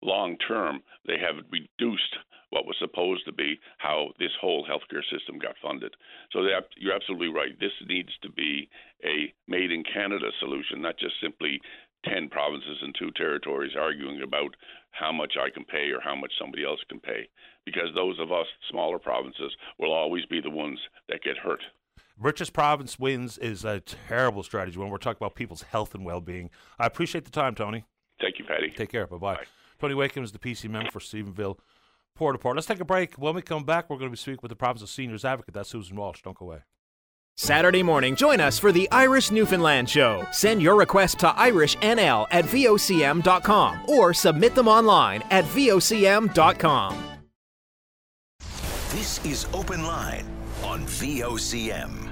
long 0.07 0.37
term, 0.49 0.81
they 1.07 1.19
have 1.19 1.45
reduced 1.51 2.17
what 2.51 2.65
was 2.65 2.77
supposed 2.79 3.25
to 3.27 3.33
be 3.33 3.59
how 3.79 4.11
this 4.19 4.31
whole 4.41 4.65
healthcare 4.65 5.03
system 5.11 5.39
got 5.39 5.57
funded. 5.61 5.93
So 6.33 6.47
you're 6.79 6.95
absolutely 6.95 7.29
right. 7.29 7.59
This 7.59 7.73
needs 7.87 8.11
to 8.23 8.31
be 8.31 8.69
a 9.05 9.35
made 9.49 9.73
in 9.73 9.83
Canada 9.83 10.31
solution, 10.39 10.81
not 10.81 10.97
just 10.99 11.15
simply 11.21 11.61
10 12.05 12.29
provinces 12.29 12.79
and 12.83 12.95
two 12.99 13.11
territories 13.17 13.73
arguing 13.79 14.23
about 14.23 14.55
how 14.93 15.13
much 15.13 15.35
I 15.41 15.51
can 15.51 15.65
pay 15.65 15.91
or 15.91 16.01
how 16.01 16.15
much 16.15 16.33
somebody 16.41 16.65
else 16.65 16.81
can 16.89 17.01
pay. 17.01 17.29
Because 17.65 17.89
those 17.95 18.19
of 18.21 18.31
us, 18.31 18.47
smaller 18.71 18.99
provinces, 18.99 19.53
will 19.79 19.93
always 19.93 20.25
be 20.27 20.41
the 20.41 20.51
ones 20.51 20.79
that 21.09 21.23
get 21.25 21.37
hurt. 21.37 21.61
Richest 22.19 22.53
province 22.53 22.99
wins 22.99 23.37
is 23.39 23.65
a 23.65 23.81
terrible 23.81 24.43
strategy 24.43 24.79
when 24.79 24.89
we're 24.89 24.99
talking 24.99 25.19
about 25.21 25.35
people's 25.35 25.63
health 25.63 25.95
and 25.95 26.05
well 26.05 26.21
being. 26.21 26.49
I 26.79 26.87
appreciate 26.87 27.25
the 27.25 27.31
time, 27.31 27.55
Tony. 27.55 27.85
Thank 28.21 28.39
you, 28.39 28.45
Patty. 28.45 28.71
Take 28.71 28.91
care. 28.91 29.07
Bye 29.07 29.19
bye. 29.19 29.47
Tony 29.79 29.95
Wakeham 29.95 30.25
is 30.25 30.33
the 30.33 30.39
PC 30.39 30.69
member 30.69 30.91
for 30.91 31.01
Stephenville, 31.01 31.59
Port 32.15 32.35
au 32.35 32.39
Port. 32.39 32.57
Let's 32.57 32.67
take 32.67 32.81
a 32.81 32.85
break. 32.85 33.15
When 33.15 33.35
we 33.35 33.43
come 33.43 33.65
back, 33.65 33.89
we're 33.91 33.99
going 33.99 34.11
to 34.11 34.17
be 34.17 34.17
speaking 34.17 34.41
with 34.43 34.51
the 34.51 34.57
province's 34.57 34.91
seniors 34.91 35.25
advocate. 35.25 35.55
That's 35.55 35.69
Susan 35.71 35.97
Walsh. 35.97 36.23
Don't 36.23 36.37
go 36.37 36.47
away. 36.47 36.61
Saturday 37.39 37.83
morning, 37.83 38.17
join 38.17 38.41
us 38.41 38.59
for 38.59 38.73
the 38.73 38.91
Irish 38.91 39.31
Newfoundland 39.31 39.91
Show. 39.91 40.27
Send 40.33 40.63
your 40.63 40.75
request 40.75 41.19
to 41.19 41.29
irishnl 41.29 42.27
at 42.31 42.47
vocm.com 42.47 43.81
or 43.89 44.15
submit 44.15 44.55
them 44.55 44.69
online 44.69 45.23
at 45.31 45.45
vocm.com. 45.45 47.03
This 48.91 49.23
is 49.27 49.47
Open 49.53 49.85
Line 49.85 50.25
on 50.65 50.87
VOCM. 50.87 52.11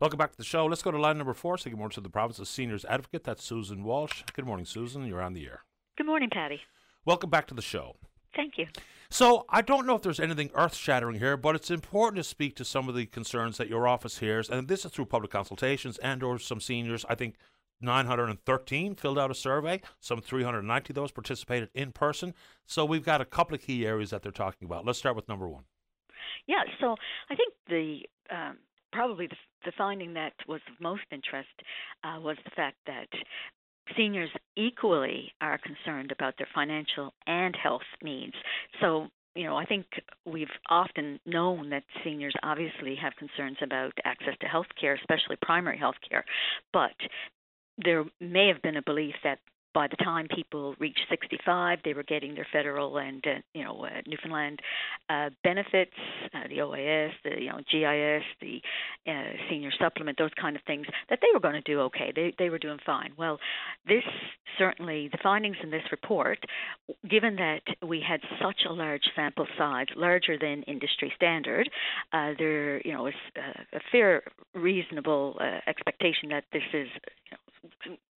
Welcome 0.00 0.16
back 0.16 0.30
to 0.30 0.38
the 0.38 0.44
show. 0.44 0.64
Let's 0.64 0.80
go 0.80 0.90
to 0.90 0.98
line 0.98 1.18
number 1.18 1.34
four. 1.34 1.58
Say 1.58 1.70
good 1.70 1.78
morning 1.78 1.94
to 1.94 2.00
the 2.00 2.08
province 2.08 2.38
of 2.38 2.48
seniors 2.48 2.84
advocate. 2.86 3.24
That's 3.24 3.44
Susan 3.44 3.84
Walsh. 3.84 4.22
Good 4.32 4.46
morning, 4.46 4.64
Susan. 4.64 5.04
You're 5.04 5.20
on 5.20 5.34
the 5.34 5.44
air. 5.44 5.64
Good 5.98 6.06
morning, 6.06 6.30
Patty. 6.30 6.60
Welcome 7.04 7.28
back 7.28 7.48
to 7.48 7.54
the 7.54 7.60
show. 7.60 7.96
Thank 8.36 8.56
you. 8.56 8.68
So 9.10 9.44
I 9.48 9.62
don't 9.62 9.84
know 9.84 9.96
if 9.96 10.02
there's 10.02 10.20
anything 10.20 10.48
earth-shattering 10.54 11.18
here, 11.18 11.36
but 11.36 11.56
it's 11.56 11.72
important 11.72 12.18
to 12.18 12.22
speak 12.22 12.54
to 12.54 12.64
some 12.64 12.88
of 12.88 12.94
the 12.94 13.04
concerns 13.06 13.56
that 13.56 13.68
your 13.68 13.88
office 13.88 14.18
hears, 14.18 14.48
and 14.48 14.68
this 14.68 14.84
is 14.84 14.92
through 14.92 15.06
public 15.06 15.32
consultations 15.32 15.98
and/or 15.98 16.38
some 16.38 16.60
seniors. 16.60 17.04
I 17.08 17.16
think 17.16 17.34
913 17.80 18.94
filled 18.94 19.18
out 19.18 19.32
a 19.32 19.34
survey. 19.34 19.80
Some 19.98 20.20
390 20.20 20.92
of 20.92 20.94
those 20.94 21.10
participated 21.10 21.68
in 21.74 21.90
person. 21.90 22.32
So 22.64 22.84
we've 22.84 23.04
got 23.04 23.20
a 23.20 23.24
couple 23.24 23.56
of 23.56 23.60
key 23.60 23.84
areas 23.84 24.10
that 24.10 24.22
they're 24.22 24.30
talking 24.30 24.66
about. 24.66 24.86
Let's 24.86 25.00
start 25.00 25.16
with 25.16 25.28
number 25.28 25.48
one. 25.48 25.64
Yeah. 26.46 26.62
So 26.80 26.94
I 27.28 27.34
think 27.34 27.54
the 27.68 28.02
um, 28.30 28.58
probably 28.92 29.26
the, 29.26 29.36
the, 29.64 29.72
finding 29.76 30.14
that 30.14 30.34
was 30.46 30.60
of 30.68 30.80
most 30.80 31.02
interest 31.10 31.48
uh, 32.04 32.20
was 32.20 32.36
the 32.44 32.50
fact 32.54 32.76
that 32.86 33.08
seniors 33.96 34.30
equally 34.56 35.32
are 35.40 35.58
concerned 35.58 36.12
about 36.12 36.34
their 36.38 36.48
financial 36.54 37.12
and 37.26 37.54
health 37.56 37.82
needs. 38.02 38.34
So, 38.80 39.08
you 39.34 39.44
know, 39.44 39.56
I 39.56 39.64
think 39.64 39.86
we've 40.24 40.48
often 40.68 41.20
known 41.26 41.70
that 41.70 41.84
seniors 42.04 42.34
obviously 42.42 42.96
have 42.96 43.12
concerns 43.16 43.58
about 43.62 43.92
access 44.04 44.34
to 44.40 44.46
health 44.46 44.66
care, 44.80 44.94
especially 44.94 45.36
primary 45.42 45.78
health 45.78 45.96
care, 46.08 46.24
but 46.72 46.94
there 47.84 48.04
may 48.20 48.48
have 48.48 48.62
been 48.62 48.76
a 48.76 48.82
belief 48.82 49.14
that 49.22 49.38
by 49.74 49.86
the 49.86 49.96
time 49.96 50.26
people 50.34 50.74
reached 50.78 51.04
65, 51.10 51.80
they 51.84 51.94
were 51.94 52.02
getting 52.02 52.34
their 52.34 52.46
federal 52.52 52.98
and 52.98 53.24
uh, 53.26 53.40
you 53.54 53.64
know 53.64 53.84
uh, 53.84 54.00
Newfoundland 54.06 54.60
uh, 55.08 55.30
benefits, 55.44 55.92
uh, 56.34 56.48
the 56.48 56.58
OAS, 56.58 57.10
the 57.24 57.40
you 57.40 57.50
know 57.50 57.58
GIS, 57.70 58.24
the 58.40 58.60
uh, 59.10 59.32
senior 59.48 59.70
supplement, 59.78 60.18
those 60.18 60.30
kind 60.40 60.56
of 60.56 60.62
things. 60.66 60.86
That 61.10 61.18
they 61.20 61.28
were 61.32 61.40
going 61.40 61.54
to 61.54 61.60
do 61.60 61.80
okay. 61.82 62.12
They 62.14 62.34
they 62.38 62.50
were 62.50 62.58
doing 62.58 62.78
fine. 62.84 63.12
Well, 63.16 63.38
this 63.86 64.04
certainly 64.58 65.08
the 65.08 65.18
findings 65.22 65.56
in 65.62 65.70
this 65.70 65.84
report, 65.90 66.38
given 67.08 67.36
that 67.36 67.62
we 67.86 68.00
had 68.06 68.20
such 68.42 68.62
a 68.68 68.72
large 68.72 69.04
sample 69.14 69.46
size, 69.56 69.86
larger 69.96 70.38
than 70.38 70.62
industry 70.64 71.12
standard, 71.14 71.68
uh, 72.12 72.32
there 72.38 72.80
you 72.82 72.92
know 72.92 73.06
is 73.06 73.14
a, 73.36 73.80
fair 73.92 74.22
reasonable 74.54 75.38
expectation 75.66 76.28
that 76.30 76.44
this 76.52 76.62
is 76.72 76.88
you 77.24 77.32
know, 77.32 77.38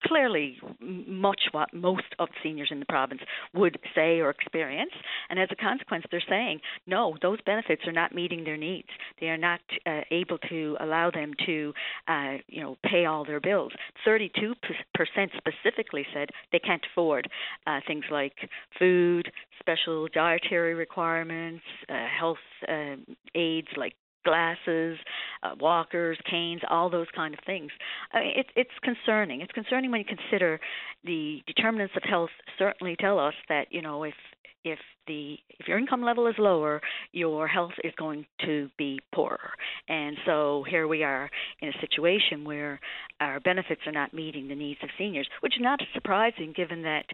clearly 0.06 0.58
much 0.80 1.42
what 1.52 1.74
most 1.74 2.16
of 2.20 2.30
seniors 2.44 2.70
in 2.72 2.80
the 2.80 2.86
province 2.86 3.22
would 3.54 3.78
say 3.96 4.20
or 4.20 4.30
experience. 4.30 4.92
And 5.30 5.40
as 5.40 5.50
a 5.52 5.56
consequence, 5.56 6.06
they're 6.12 6.24
saying, 6.28 6.60
no, 6.88 7.16
those 7.22 7.40
benefits 7.46 7.84
are 7.86 7.92
not 7.92 8.14
meeting 8.14 8.44
their 8.44 8.58
needs. 8.58 8.88
They 9.20 9.28
are 9.28 9.38
not 9.38 9.62
uh, 9.86 10.02
able 10.12 10.38
to 10.50 10.78
allow 10.80 11.12
them 11.12 11.34
to, 11.46 11.74
uh, 12.08 12.38
you 12.48 12.62
know, 12.62 12.78
pay 12.84 13.06
all 13.06 13.26
their 13.26 13.40
bills. 13.40 13.72
32% 14.06 14.56
specifically 15.38 16.06
said 16.14 16.30
they 16.52 16.60
can't 16.60 16.86
afford 16.92 17.30
uh, 17.68 17.80
things 17.88 18.06
like 18.12 18.34
food, 18.78 19.32
special 19.60 20.08
dietary 20.14 20.74
requirements, 20.74 21.64
uh, 21.90 22.06
health 22.20 22.38
uh, 22.68 22.96
aids 23.36 23.68
like 23.78 23.96
glasses, 24.24 24.98
uh, 25.44 25.56
walkers, 25.60 26.18
canes, 26.30 26.62
all 26.70 26.90
those 26.90 27.08
kind 27.16 27.34
of 27.34 27.40
things. 27.46 27.72
Uh, 28.14 28.20
it, 28.20 28.48
it's 28.56 28.70
concerning. 28.84 29.42
It's 29.42 29.52
concerning 29.52 29.92
when 29.92 30.02
you 30.02 30.06
consider 30.06 30.60
the 31.04 31.42
determinants 31.48 31.94
of 31.96 32.04
health. 32.04 32.30
Certainly 32.58 32.98
tell 33.00 33.20
us 33.20 33.34
that 33.50 33.68
you 33.72 33.82
know 33.82 34.04
if 34.04 34.14
if 34.64 34.80
the 35.08 35.38
if 35.60 35.68
your 35.68 35.78
income 35.78 36.04
level 36.04 36.28
is 36.28 36.36
lower, 36.38 36.82
your 37.12 37.48
health 37.48 37.72
is 37.84 37.94
going 37.98 38.26
to 38.46 38.70
be 38.78 39.00
poorer. 39.14 39.52
And 39.88 40.18
so 40.26 40.64
here 40.70 40.88
we 40.88 41.04
are 41.04 41.30
in 41.62 41.70
a 41.70 41.82
situation 41.82 42.44
where 42.44 42.80
our 43.20 43.40
benefits 43.40 43.82
are 43.86 43.92
not 43.92 44.14
meeting 44.14 44.48
the 44.48 44.56
needs 44.56 44.80
of 44.84 44.90
seniors, 44.98 45.28
which 45.42 45.56
is 45.56 45.62
not 45.62 45.80
surprising 45.94 46.54
given 46.56 46.84
that 46.84 47.06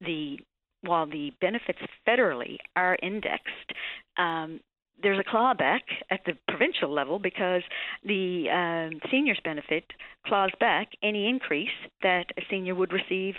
the 0.00 0.38
while 0.82 1.06
the 1.06 1.32
benefits 1.40 1.78
federally 2.06 2.56
are 2.76 2.98
indexed, 3.02 3.72
um, 4.18 4.60
there's 5.02 5.18
a 5.18 5.24
clawback 5.24 5.80
at 6.10 6.20
the 6.24 6.32
provincial 6.48 6.92
level 6.92 7.18
because 7.18 7.62
the 8.04 8.48
um, 8.50 9.00
seniors 9.10 9.40
benefit 9.44 9.92
claws 10.26 10.50
back 10.60 10.92
any 11.02 11.28
increase 11.28 11.68
that 12.02 12.26
a 12.36 12.42
senior 12.50 12.74
would 12.74 12.92
receive 12.92 13.34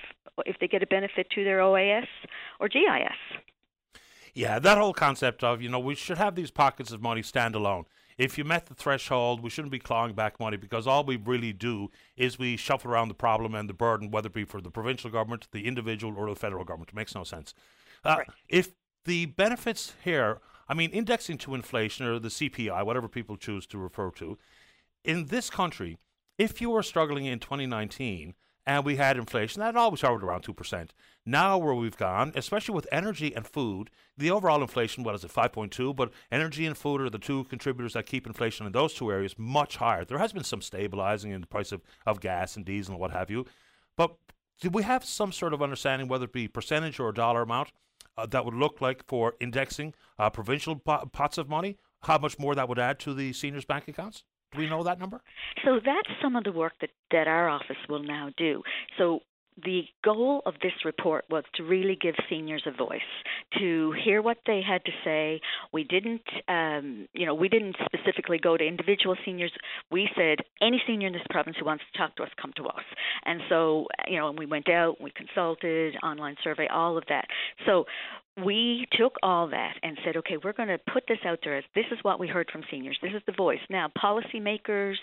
if 0.45 0.57
they 0.59 0.67
get 0.67 0.83
a 0.83 0.87
benefit 0.87 1.29
to 1.31 1.43
their 1.43 1.59
OAS 1.59 2.07
or 2.59 2.67
GIS. 2.67 3.39
Yeah, 4.33 4.59
that 4.59 4.77
whole 4.77 4.93
concept 4.93 5.43
of, 5.43 5.61
you 5.61 5.69
know, 5.69 5.79
we 5.79 5.95
should 5.95 6.17
have 6.17 6.35
these 6.35 6.51
pockets 6.51 6.91
of 6.91 7.01
money 7.01 7.21
stand 7.21 7.55
alone. 7.55 7.85
If 8.17 8.37
you 8.37 8.43
met 8.43 8.65
the 8.67 8.73
threshold, 8.73 9.41
we 9.41 9.49
shouldn't 9.49 9.71
be 9.71 9.79
clawing 9.79 10.13
back 10.13 10.39
money 10.39 10.57
because 10.57 10.87
all 10.87 11.03
we 11.03 11.17
really 11.17 11.53
do 11.53 11.89
is 12.15 12.37
we 12.39 12.55
shuffle 12.57 12.91
around 12.91 13.09
the 13.09 13.13
problem 13.13 13.55
and 13.55 13.69
the 13.69 13.73
burden, 13.73 14.11
whether 14.11 14.27
it 14.27 14.33
be 14.33 14.45
for 14.45 14.61
the 14.61 14.71
provincial 14.71 15.09
government, 15.09 15.47
the 15.51 15.65
individual, 15.65 16.17
or 16.17 16.29
the 16.29 16.35
federal 16.35 16.63
government. 16.63 16.89
It 16.89 16.95
makes 16.95 17.15
no 17.15 17.23
sense. 17.23 17.53
Uh, 18.03 18.15
right. 18.19 18.27
If 18.47 18.71
the 19.05 19.25
benefits 19.25 19.93
here 20.03 20.39
I 20.67 20.73
mean, 20.73 20.91
indexing 20.91 21.37
to 21.39 21.55
inflation 21.55 22.05
or 22.05 22.19
the 22.19 22.29
CPI, 22.29 22.85
whatever 22.85 23.07
people 23.07 23.37
choose 23.37 23.65
to 23.67 23.77
refer 23.77 24.11
to, 24.11 24.37
in 25.03 25.27
this 25.27 25.49
country, 25.49 25.97
if 26.37 26.59
you 26.59 26.69
were 26.69 26.83
struggling 26.83 27.25
in 27.25 27.39
2019 27.39 28.33
and 28.67 28.83
we 28.83 28.95
had 28.95 29.15
inflation, 29.15 29.59
that 29.59 29.75
always 29.75 30.01
hovered 30.01 30.23
around 30.23 30.43
2%. 30.43 30.89
Now, 31.23 31.57
where 31.57 31.75
we've 31.75 31.97
gone, 31.97 32.31
especially 32.35 32.73
with 32.73 32.87
energy 32.91 33.35
and 33.35 33.45
food, 33.45 33.91
the 34.17 34.31
overall 34.31 34.61
inflation, 34.61 35.03
what 35.03 35.13
is 35.13 35.23
it, 35.23 35.31
5.2? 35.31 35.95
But 35.95 36.11
energy 36.31 36.65
and 36.65 36.75
food 36.75 37.01
are 37.01 37.09
the 37.09 37.19
two 37.19 37.43
contributors 37.45 37.93
that 37.93 38.07
keep 38.07 38.25
inflation 38.25 38.65
in 38.65 38.71
those 38.71 38.95
two 38.95 39.11
areas 39.11 39.35
much 39.37 39.77
higher. 39.77 40.03
There 40.03 40.17
has 40.17 40.33
been 40.33 40.43
some 40.43 40.63
stabilizing 40.63 41.31
in 41.31 41.41
the 41.41 41.47
price 41.47 41.71
of, 41.71 41.81
of 42.07 42.19
gas 42.19 42.55
and 42.55 42.65
diesel 42.65 42.93
and 42.93 43.01
what 43.01 43.11
have 43.11 43.29
you. 43.29 43.45
But 43.95 44.17
do 44.59 44.69
we 44.69 44.83
have 44.83 45.05
some 45.05 45.31
sort 45.31 45.53
of 45.53 45.61
understanding, 45.61 46.07
whether 46.07 46.25
it 46.25 46.33
be 46.33 46.47
percentage 46.47 46.99
or 46.99 47.11
dollar 47.11 47.43
amount, 47.43 47.71
uh, 48.17 48.25
that 48.27 48.45
would 48.45 48.53
look 48.53 48.81
like 48.81 49.05
for 49.07 49.35
indexing 49.39 49.93
uh, 50.19 50.29
provincial 50.29 50.75
pots 50.75 51.37
of 51.37 51.49
money? 51.49 51.77
How 52.03 52.17
much 52.17 52.37
more 52.37 52.55
that 52.55 52.69
would 52.69 52.79
add 52.79 52.99
to 52.99 53.13
the 53.13 53.33
seniors' 53.33 53.65
bank 53.65 53.87
accounts? 53.87 54.23
Do 54.51 54.59
we 54.59 54.69
know 54.69 54.83
that 54.83 54.99
number? 54.99 55.21
So 55.63 55.79
that's 55.83 56.09
some 56.21 56.35
of 56.35 56.43
the 56.43 56.51
work 56.51 56.73
that, 56.81 56.91
that 57.11 57.27
our 57.27 57.49
office 57.49 57.77
will 57.89 58.03
now 58.03 58.29
do. 58.37 58.61
So 58.97 59.21
the 59.63 59.83
goal 60.03 60.41
of 60.45 60.55
this 60.61 60.73
report 60.83 61.25
was 61.29 61.43
to 61.55 61.63
really 61.63 61.97
give 61.99 62.15
seniors 62.29 62.63
a 62.65 62.71
voice, 62.71 62.99
to 63.57 63.93
hear 64.03 64.21
what 64.21 64.37
they 64.45 64.61
had 64.61 64.83
to 64.85 64.91
say. 65.03 65.39
We 65.71 65.83
didn't, 65.83 66.23
um, 66.47 67.07
you 67.13 67.25
know, 67.25 67.33
we 67.33 67.47
didn't 67.47 67.77
specifically 67.85 68.37
go 68.37 68.57
to 68.57 68.65
individual 68.65 69.15
seniors. 69.25 69.51
We 69.91 70.09
said 70.15 70.39
any 70.61 70.81
senior 70.85 71.07
in 71.07 71.13
this 71.13 71.21
province 71.29 71.55
who 71.59 71.65
wants 71.65 71.83
to 71.91 71.97
talk 71.97 72.15
to 72.17 72.23
us, 72.23 72.29
come 72.41 72.51
to 72.57 72.65
us. 72.65 72.83
And 73.25 73.41
so, 73.47 73.87
you 74.07 74.17
know, 74.17 74.29
and 74.29 74.37
we 74.37 74.45
went 74.45 74.69
out, 74.69 74.99
we 74.99 75.11
consulted, 75.11 75.95
online 76.03 76.35
survey, 76.43 76.67
all 76.67 76.97
of 76.97 77.03
that. 77.09 77.25
So 77.65 77.85
we 78.43 78.85
took 78.91 79.15
all 79.23 79.47
that 79.49 79.75
and 79.81 79.97
said, 80.03 80.17
okay, 80.17 80.37
we're 80.43 80.53
going 80.53 80.69
to 80.69 80.79
put 80.91 81.03
this 81.07 81.19
out 81.25 81.39
there 81.43 81.61
this 81.73 81.85
is 81.91 81.99
what 82.01 82.19
we 82.19 82.27
heard 82.27 82.49
from 82.51 82.63
seniors. 82.69 82.97
This 83.01 83.13
is 83.13 83.21
the 83.25 83.33
voice. 83.33 83.59
Now, 83.69 83.91
policymakers, 83.97 84.95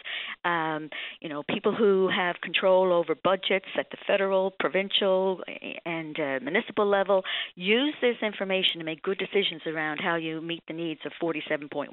um, 0.45 0.91
you 1.21 1.29
know, 1.29 1.43
people 1.49 1.75
who 1.75 2.09
have 2.15 2.37
control 2.43 2.93
over 2.93 3.15
budgets 3.15 3.67
at 3.79 3.91
the 3.91 3.97
federal, 4.07 4.53
provincial, 4.61 5.43
and 5.85 6.19
uh, 6.19 6.41
municipal 6.43 6.87
level, 6.87 7.23
use 7.55 7.95
this 8.01 8.17
information 8.23 8.79
to 8.79 8.85
make 8.85 9.03
good 9.03 9.19
decisions 9.19 9.63
around 9.67 9.99
how 9.99 10.17
you 10.17 10.41
meet 10.41 10.63
the 10.67 10.75
needs 10.75 11.01
of 11.05 11.13
47.1% 11.23 11.89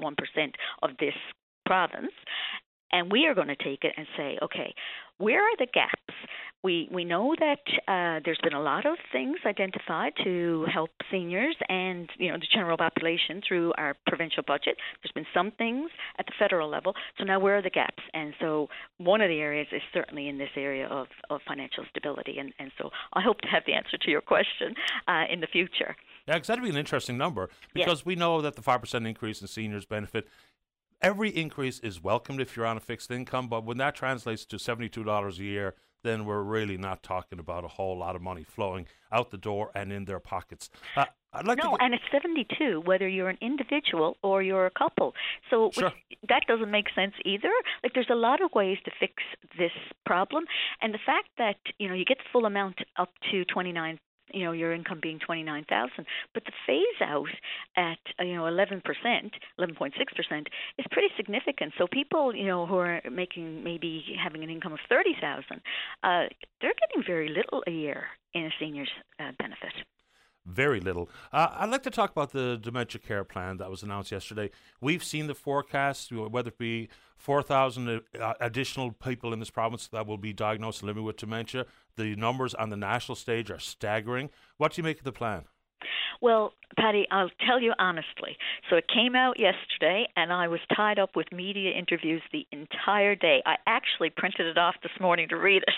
of 0.83 0.91
this 0.99 1.13
province. 1.65 2.13
And 2.91 3.11
we 3.11 3.27
are 3.27 3.35
going 3.35 3.49
to 3.49 3.55
take 3.55 3.83
it 3.83 3.93
and 3.97 4.07
say, 4.17 4.37
okay, 4.41 4.73
where 5.19 5.41
are 5.41 5.57
the 5.57 5.67
gaps? 5.71 6.13
We 6.61 6.89
we 6.91 7.05
know 7.05 7.35
that 7.39 7.63
uh, 7.87 8.19
there's 8.25 8.39
been 8.43 8.53
a 8.53 8.61
lot 8.61 8.85
of 8.85 8.97
things 9.13 9.37
identified 9.45 10.11
to 10.25 10.65
help 10.73 10.89
seniors 11.09 11.55
and 11.69 12.09
you 12.17 12.29
know 12.29 12.37
the 12.37 12.47
general 12.53 12.75
population 12.75 13.41
through 13.47 13.71
our 13.77 13.95
provincial 14.07 14.43
budget. 14.45 14.75
There's 15.01 15.13
been 15.13 15.27
some 15.33 15.51
things 15.51 15.89
at 16.17 16.25
the 16.25 16.33
federal 16.37 16.69
level. 16.69 16.95
So 17.17 17.23
now 17.23 17.39
where 17.39 17.57
are 17.57 17.61
the 17.61 17.69
gaps? 17.69 18.03
And 18.13 18.33
so 18.41 18.67
one 18.97 19.21
of 19.21 19.29
the 19.29 19.39
areas 19.39 19.67
is 19.71 19.81
certainly 19.93 20.27
in 20.27 20.37
this 20.37 20.49
area 20.57 20.87
of, 20.87 21.07
of 21.29 21.39
financial 21.47 21.85
stability. 21.89 22.39
And, 22.39 22.51
and 22.59 22.71
so 22.77 22.89
I 23.13 23.21
hope 23.21 23.39
to 23.41 23.47
have 23.47 23.63
the 23.65 23.73
answer 23.73 23.97
to 23.97 24.11
your 24.11 24.21
question 24.21 24.75
uh, 25.07 25.23
in 25.31 25.39
the 25.39 25.47
future. 25.47 25.95
Yeah, 26.27 26.35
because 26.35 26.47
that'd 26.47 26.63
be 26.63 26.69
an 26.69 26.77
interesting 26.77 27.17
number 27.17 27.49
because 27.73 27.99
yes. 27.99 28.05
we 28.05 28.15
know 28.15 28.41
that 28.41 28.55
the 28.55 28.61
five 28.61 28.81
percent 28.81 29.07
increase 29.07 29.41
in 29.41 29.47
seniors 29.47 29.85
benefit 29.85 30.27
every 31.01 31.29
increase 31.29 31.79
is 31.79 32.03
welcomed 32.03 32.41
if 32.41 32.55
you're 32.55 32.65
on 32.65 32.77
a 32.77 32.81
fixed 32.81 33.11
income, 33.11 33.47
but 33.47 33.63
when 33.63 33.77
that 33.77 33.95
translates 33.95 34.45
to 34.45 34.57
$72 34.57 35.39
a 35.39 35.43
year, 35.43 35.75
then 36.03 36.25
we're 36.25 36.41
really 36.41 36.77
not 36.77 37.03
talking 37.03 37.39
about 37.39 37.65
a 37.65 37.67
whole 37.67 37.97
lot 37.97 38.15
of 38.15 38.21
money 38.21 38.43
flowing 38.43 38.87
out 39.11 39.31
the 39.31 39.37
door 39.37 39.71
and 39.75 39.91
in 39.91 40.05
their 40.05 40.19
pockets. 40.19 40.69
Uh, 40.95 41.05
I'd 41.33 41.45
like 41.45 41.59
no, 41.61 41.77
and 41.79 41.93
it's 41.93 42.03
72 42.11 42.81
whether 42.85 43.07
you're 43.07 43.29
an 43.29 43.37
individual 43.41 44.17
or 44.23 44.41
you're 44.41 44.65
a 44.65 44.71
couple. 44.71 45.13
So 45.49 45.69
sure. 45.71 45.91
that 46.27 46.43
doesn't 46.47 46.71
make 46.71 46.87
sense 46.95 47.13
either. 47.23 47.51
Like 47.83 47.93
there's 47.93 48.09
a 48.09 48.15
lot 48.15 48.41
of 48.41 48.51
ways 48.55 48.77
to 48.85 48.91
fix 48.99 49.13
this 49.57 49.71
problem, 50.05 50.45
and 50.81 50.93
the 50.93 50.99
fact 51.05 51.27
that 51.37 51.57
you 51.77 51.87
know 51.87 51.93
you 51.93 52.05
get 52.05 52.17
the 52.17 52.23
full 52.31 52.45
amount 52.45 52.79
up 52.97 53.09
to 53.31 53.45
29 53.45 53.99
you 54.33 54.43
know 54.45 54.51
your 54.51 54.73
income 54.73 54.99
being 55.01 55.19
29,000 55.19 56.05
but 56.33 56.43
the 56.45 56.51
phase 56.65 57.01
out 57.01 57.29
at 57.75 57.97
uh, 58.19 58.23
you 58.23 58.35
know 58.35 58.43
11%, 58.43 58.81
11.6% 59.59 60.47
is 60.77 60.85
pretty 60.91 61.07
significant. 61.17 61.73
So 61.77 61.87
people, 61.87 62.35
you 62.35 62.45
know, 62.45 62.65
who 62.65 62.77
are 62.77 63.01
making 63.11 63.63
maybe 63.63 64.03
having 64.21 64.43
an 64.43 64.49
income 64.49 64.73
of 64.73 64.79
30,000, 64.89 65.43
uh 66.03 66.25
they're 66.61 66.73
getting 66.79 67.03
very 67.05 67.29
little 67.29 67.63
a 67.67 67.71
year 67.71 68.05
in 68.33 68.45
a 68.45 68.49
senior's 68.59 68.91
uh, 69.19 69.31
benefit. 69.39 69.73
Very 70.45 70.79
little. 70.79 71.09
Uh, 71.31 71.49
I'd 71.51 71.69
like 71.69 71.83
to 71.83 71.91
talk 71.91 72.11
about 72.11 72.31
the 72.31 72.57
dementia 72.61 72.99
care 72.99 73.23
plan 73.23 73.57
that 73.57 73.69
was 73.69 73.83
announced 73.83 74.11
yesterday. 74.11 74.49
We've 74.81 75.03
seen 75.03 75.27
the 75.27 75.35
forecast, 75.35 76.11
whether 76.11 76.49
it 76.49 76.57
be 76.57 76.89
4,000 77.17 78.01
uh, 78.19 78.33
additional 78.39 78.91
people 78.91 79.33
in 79.33 79.39
this 79.39 79.51
province 79.51 79.87
that 79.87 80.07
will 80.07 80.17
be 80.17 80.33
diagnosed 80.33 80.81
living 80.81 81.03
with 81.03 81.17
dementia. 81.17 81.65
The 81.97 82.15
numbers 82.15 82.53
on 82.55 82.69
the 82.69 82.77
national 82.77 83.15
stage 83.15 83.51
are 83.51 83.59
staggering. 83.59 84.29
What 84.57 84.73
do 84.73 84.79
you 84.79 84.83
make 84.83 84.99
of 84.99 85.03
the 85.03 85.11
plan? 85.11 85.43
Well, 86.21 86.53
Paddy, 86.77 87.07
I'll 87.11 87.31
tell 87.45 87.61
you 87.61 87.73
honestly. 87.79 88.37
So 88.69 88.75
it 88.75 88.85
came 88.93 89.15
out 89.15 89.39
yesterday, 89.39 90.07
and 90.15 90.31
I 90.31 90.47
was 90.47 90.59
tied 90.75 90.99
up 90.99 91.15
with 91.15 91.31
media 91.31 91.71
interviews 91.71 92.21
the 92.31 92.45
entire 92.51 93.15
day. 93.15 93.41
I 93.45 93.55
actually 93.67 94.09
printed 94.11 94.45
it 94.47 94.57
off 94.57 94.75
this 94.83 94.91
morning 94.99 95.27
to 95.29 95.37
read 95.37 95.63
it. 95.63 95.69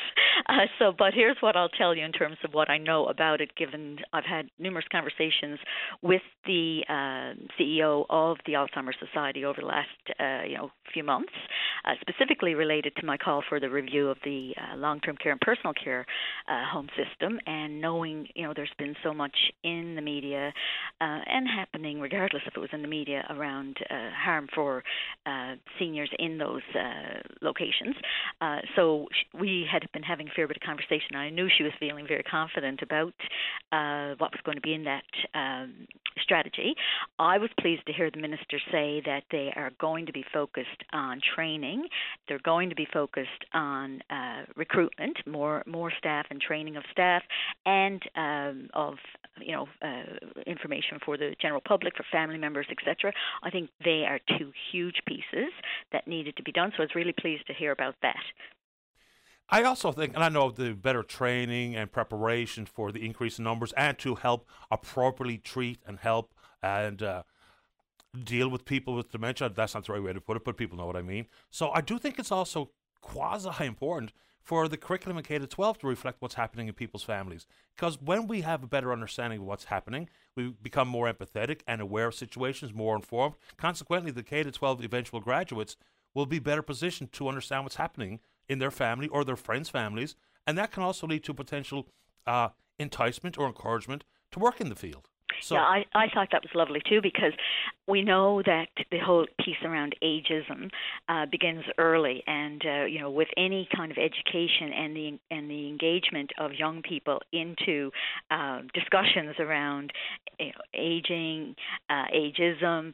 Uh, 0.48 0.66
so, 0.80 0.92
but 0.98 1.14
here's 1.14 1.38
what 1.42 1.56
I'll 1.56 1.70
tell 1.70 1.94
you 1.94 2.04
in 2.04 2.12
terms 2.12 2.38
of 2.44 2.54
what 2.54 2.70
I 2.70 2.78
know 2.78 3.06
about 3.06 3.42
it, 3.42 3.56
given 3.56 4.00
I've 4.12 4.26
had 4.26 4.50
numerous 4.58 4.86
conversations 4.92 5.60
with 6.02 6.22
the 6.46 6.82
uh, 6.89 7.36
CEO 7.60 8.06
of 8.10 8.38
the 8.46 8.54
Alzheimer's 8.54 8.96
Society 9.00 9.46
over 9.46 9.62
the 9.62 9.68
last, 9.68 9.89
uh, 10.20 10.48
you 10.48 10.58
know, 10.58 10.72
few 10.94 11.04
months, 11.04 11.32
uh, 11.86 11.92
specifically 12.02 12.56
related 12.56 12.96
to 12.98 13.06
my 13.06 13.18
call 13.18 13.44
for 13.48 13.60
the 13.60 13.70
review 13.70 14.10
of 14.10 14.18
the 14.24 14.54
uh, 14.58 14.78
long-term 14.78 15.18
care 15.18 15.32
and 15.32 15.42
personal 15.42 15.74
care 15.74 16.06
uh, 16.48 16.66
home 16.72 16.88
system, 16.98 17.39
and 17.46 17.80
knowing, 17.80 18.28
you 18.34 18.44
know, 18.44 18.54
there's 18.56 18.74
been 18.80 18.96
so 19.04 19.14
much 19.14 19.36
in 19.64 19.96
the 19.96 20.02
media 20.02 20.52
uh, 21.00 21.20
and 21.26 21.48
happening, 21.48 22.00
regardless 22.00 22.44
if 22.46 22.56
it 22.56 22.60
was 22.60 22.70
in 22.74 22.82
the 22.82 22.88
media, 22.88 23.26
around 23.30 23.78
uh, 23.90 24.10
harm 24.16 24.48
for 24.54 24.84
uh, 25.26 25.56
seniors 25.80 26.10
in 26.20 26.38
those 26.38 26.62
uh, 26.76 27.20
locations. 27.42 27.96
Uh, 28.40 28.58
so 28.76 29.08
we 29.40 29.66
had 29.72 29.84
been 29.94 30.04
having 30.04 30.28
a 30.28 30.32
fair 30.36 30.48
bit 30.48 30.58
of 30.58 30.64
conversation. 30.64 31.16
I 31.16 31.30
knew 31.30 31.48
she 31.56 31.64
was 31.64 31.74
feeling 31.80 32.06
very 32.08 32.24
confident 32.24 32.82
about 32.82 33.14
uh, 33.72 34.16
what 34.18 34.32
was 34.32 34.42
going 34.44 34.58
to 34.58 34.62
be 34.62 34.74
in 34.74 34.84
that 34.86 35.04
um, 35.34 35.88
strategy. 36.22 36.76
I 37.20 37.38
was 37.38 37.50
pleased 37.60 37.86
to 37.88 37.94
hear 37.94 38.10
the 38.12 38.20
minister 38.20 38.60
say 38.72 39.02
that 39.06 39.24
they 39.32 39.52
are 39.56 39.72
going 39.80 40.06
to 40.06 40.14
be 40.14 40.26
focused 40.34 40.70
on 40.94 41.22
training. 41.36 41.88
They're 42.28 42.40
going 42.40 42.70
to 42.70 42.76
be 42.76 42.88
focused 42.92 43.30
on 43.54 44.02
recruitment, 44.56 45.18
more 45.26 45.64
more 45.66 45.92
staff 45.98 46.26
and 46.30 46.40
training 46.42 46.78
of 46.78 46.84
staff, 46.92 47.24
and 47.66 48.02
um, 48.16 48.70
of 48.74 48.96
you 49.40 49.54
know 49.54 49.68
uh, 49.82 50.42
information 50.72 50.99
for 51.05 51.17
the 51.17 51.36
general 51.41 51.61
public, 51.65 51.95
for 51.95 52.05
family 52.11 52.38
members, 52.38 52.67
etc. 52.72 53.11
I 53.43 53.49
think 53.49 53.69
they 53.84 54.05
are 54.07 54.19
two 54.38 54.51
huge 54.72 55.01
pieces 55.05 55.51
that 55.91 56.07
needed 56.07 56.36
to 56.38 56.43
be 56.43 56.51
done. 56.51 56.72
So 56.72 56.84
I 56.84 56.86
was 56.86 56.95
really 56.95 57.13
pleased 57.13 57.47
to 57.47 57.53
hear 57.53 57.72
about 57.72 57.95
that. 58.01 58.24
I 59.49 59.63
also 59.63 59.91
think, 59.91 60.13
and 60.13 60.24
I 60.24 60.30
know 60.30 60.49
the 60.49 60.74
better 60.74 61.03
training 61.03 61.76
and 61.76 61.91
preparation 61.91 62.65
for 62.65 62.91
the 62.91 63.05
increase 63.05 63.38
in 63.38 63.43
numbers 63.43 63.74
and 63.74 63.97
to 63.99 64.15
help 64.15 64.47
appropriately 64.69 65.39
treat 65.39 65.80
and 65.86 65.99
help 65.99 66.34
and 66.63 67.03
uh, 67.03 67.24
deal 68.24 68.47
with 68.47 68.63
people 68.63 68.95
with 68.95 69.11
dementia. 69.11 69.49
That's 69.49 69.74
not 69.74 69.86
the 69.86 69.93
right 69.93 70.01
way 70.03 70.13
to 70.13 70.22
put 70.22 70.38
it, 70.38 70.45
but 70.45 70.55
people 70.55 70.78
know 70.78 70.86
what 70.86 70.95
I 70.95 71.01
mean. 71.01 71.26
So 71.49 71.72
I 71.72 71.82
do 71.82 71.99
think 71.99 72.17
it's 72.17 72.32
also 72.32 72.72
quasi 73.01 73.65
important 73.65 74.13
for 74.44 74.68
the 74.68 74.78
curriculum 74.78 75.18
in 75.18 75.24
K 75.24 75.38
to 75.38 75.48
12 75.48 75.80
to 75.80 75.88
reflect 75.88 76.22
what's 76.22 76.36
happening 76.36 76.68
in 76.68 76.74
people's 76.74 77.04
families. 77.04 77.48
Because 77.76 78.02
when 78.02 78.28
we 78.28 78.42
have 78.42 78.64
a 78.64 78.68
better 78.68 78.92
understanding 78.92 79.39
of 79.39 79.46
what's 79.46 79.66
happening, 79.66 80.10
we 80.36 80.54
become 80.62 80.88
more 80.88 81.12
empathetic 81.12 81.62
and 81.68 81.82
aware 81.82 82.08
of 82.08 82.16
situations, 82.16 82.74
more 82.74 82.96
informed. 82.96 83.36
Consequently, 83.58 84.12
the 84.12 84.24
K 84.24 84.44
to 84.44 84.52
12 84.52 84.84
eventual 84.84 85.20
graduates 85.20 85.78
will 86.14 86.26
be 86.26 86.39
better 86.39 86.62
positioned 86.62 87.12
to 87.14 87.28
understand 87.28 87.64
what's 87.64 87.76
happening 87.76 88.20
in 88.50 88.60
their 88.60 88.72
family 88.72 89.08
or 89.08 89.24
their 89.24 89.36
friends' 89.36 89.70
families, 89.70 90.16
and 90.46 90.58
that 90.58 90.72
can 90.72 90.84
also 90.84 91.08
lead 91.08 91.24
to 91.24 91.34
potential 91.34 91.88
uh, 92.28 92.50
enticement 92.80 93.38
or 93.38 93.48
encouragement 93.48 94.04
to 94.32 94.39
work 94.39 94.60
in 94.60 94.70
the 94.70 94.76
field. 94.76 95.11
So, 95.42 95.56
yeah, 95.56 95.62
I, 95.62 95.86
I 95.94 96.08
thought 96.14 96.30
that 96.32 96.44
was 96.44 96.52
lovely 96.56 96.82
too 96.88 97.02
because 97.02 97.34
we 97.88 98.02
know 98.02 98.42
that 98.46 98.70
the 98.92 99.00
whole 99.00 99.26
piece 99.44 99.62
around 99.64 99.96
ageism 100.04 100.70
uh, 101.10 101.26
begins 101.32 101.64
early, 101.78 102.24
and 102.28 102.62
uh, 102.66 102.86
you 102.86 103.00
know, 103.00 103.12
with 103.12 103.28
any 103.38 103.68
kind 103.76 103.92
of 103.92 103.98
education 103.98 104.72
and 104.74 104.96
the 104.96 105.20
and 105.30 105.50
the 105.50 105.68
engagement 105.68 106.32
of 106.38 106.54
young 106.54 106.82
people 106.82 107.20
into 107.34 107.92
uh, 108.30 108.60
discussions 108.74 109.36
around 109.39 109.92
you 110.39 110.48
know, 110.48 110.52
aging, 110.74 111.56
uh, 111.89 112.06
ageism, 112.14 112.94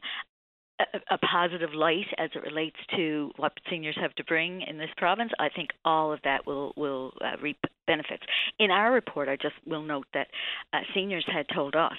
a, 1.10 1.18
positive 1.18 1.74
light 1.74 2.06
as 2.18 2.30
it 2.34 2.42
relates 2.42 2.76
to 2.96 3.30
what 3.36 3.52
seniors 3.68 3.96
have 4.00 4.14
to 4.14 4.24
bring 4.24 4.62
in 4.62 4.78
this 4.78 4.90
province, 4.96 5.32
I 5.38 5.48
think 5.48 5.70
all 5.84 6.12
of 6.12 6.20
that 6.24 6.46
will 6.46 6.72
will 6.76 7.12
uh, 7.20 7.36
reap 7.42 7.58
benefits. 7.88 8.22
In 8.60 8.70
our 8.70 8.92
report, 8.92 9.28
I 9.28 9.36
just 9.36 9.56
will 9.66 9.82
note 9.82 10.06
that 10.14 10.28
uh, 10.72 10.78
seniors 10.94 11.24
had 11.26 11.46
told 11.52 11.74
us 11.74 11.98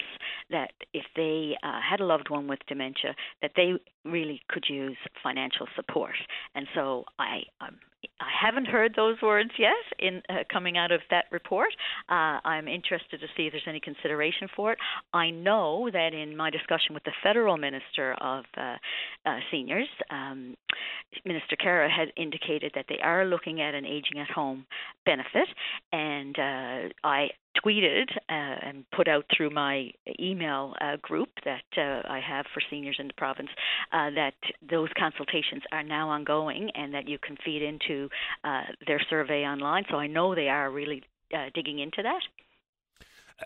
that 0.52 0.72
if 0.94 1.04
they 1.18 1.58
uh, 1.62 1.80
had 1.82 2.00
a 2.00 2.06
loved 2.06 2.30
one 2.30 2.48
with 2.48 2.60
dementia, 2.68 3.16
that 3.42 3.52
they 3.58 3.74
really 4.06 4.42
could 4.48 4.66
use 4.70 4.98
financial 5.22 5.68
support. 5.76 6.16
And 6.56 6.68
so 6.74 7.04
I, 7.18 7.42
um, 7.60 7.76
I 8.22 8.28
haven't 8.46 8.68
heard 8.68 8.94
those 8.96 9.18
words 9.22 9.52
yet 9.58 9.74
in 9.98 10.22
uh, 10.30 10.44
coming 10.52 10.78
out 10.78 10.92
of 10.92 11.02
that 11.10 11.26
report. 11.32 11.70
Uh, 12.08 12.40
I'm 12.46 12.68
interested 12.68 13.20
to 13.20 13.28
see 13.36 13.48
if 13.48 13.54
there's 13.54 13.64
any 13.68 13.80
consideration 13.80 14.48
for 14.56 14.74
it. 14.74 14.78
I 15.14 15.32
know 15.32 15.90
that 15.92 16.14
in 16.14 16.36
my 16.36 16.50
discussion 16.50 16.94
with 16.94 17.04
the 17.04 17.12
federal 17.24 17.58
minister 17.58 18.14
of 18.22 18.46
uh, 18.58 18.76
uh 19.26 19.40
seniors, 19.52 19.88
um, 20.10 20.56
Minister 21.26 21.56
Khera 21.56 21.90
had 21.90 22.14
indicated 22.16 22.72
that 22.76 22.86
they 22.88 23.00
are 23.04 23.26
looking 23.26 23.62
at 23.62 23.74
an 23.74 23.86
aging 23.86 24.20
at 24.20 24.30
home 24.30 24.66
benefit, 25.06 25.48
and 25.91 26.38
uh, 26.38 26.89
I 27.03 27.30
tweeted 27.63 28.09
uh, 28.30 28.67
and 28.67 28.86
put 28.95 29.07
out 29.07 29.25
through 29.36 29.49
my 29.49 29.91
email 30.19 30.75
uh, 30.82 30.97
group 31.01 31.30
that 31.45 31.63
uh, 31.77 32.07
I 32.07 32.19
have 32.19 32.45
for 32.53 32.61
seniors 32.69 32.97
in 32.99 33.07
the 33.07 33.13
province 33.13 33.49
uh, 33.91 34.09
that 34.11 34.36
those 34.69 34.89
consultations 34.97 35.63
are 35.71 35.84
now 35.84 36.09
ongoing 36.09 36.69
and 36.75 36.93
that 36.93 37.07
you 37.07 37.17
can 37.17 37.38
feed 37.43 37.61
into 37.61 38.09
uh, 38.43 38.63
their 38.88 39.01
survey 39.09 39.43
online. 39.43 39.84
So 39.89 39.97
I 39.97 40.07
know 40.07 40.36
they 40.36 40.49
are 40.49 40.69
really 40.69 41.03
uh, 41.34 41.49
digging 41.53 41.80
into 41.80 42.01
that. 42.03 42.21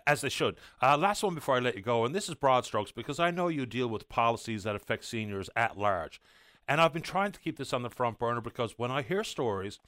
As 0.08 0.22
they 0.22 0.30
should. 0.30 0.56
last 0.82 1.22
one 1.22 1.36
before 1.36 1.56
I 1.56 1.60
let 1.60 1.76
you 1.76 1.84
go, 1.84 2.04
and 2.04 2.16
this 2.16 2.28
is 2.28 2.34
broad 2.34 2.66
strokes 2.66 2.92
because 2.92 3.20
I 3.20 3.30
know 3.30 3.48
you 3.48 3.68
deal 3.68 3.88
with 3.88 4.10
policies 4.10 4.64
that 4.64 4.76
affect 4.76 5.06
seniors 5.06 5.52
at 5.56 5.78
large. 5.78 6.20
And 6.68 6.82
I've 6.82 6.94
been 6.94 7.04
trying 7.04 7.32
to 7.32 7.40
keep 7.40 7.58
this 7.58 7.74
on 7.74 7.84
the 7.84 7.90
front 7.90 8.18
burner 8.18 8.42
because 8.42 8.78
when 8.78 8.90
I 8.90 9.04
hear 9.04 9.24
stories 9.24 9.80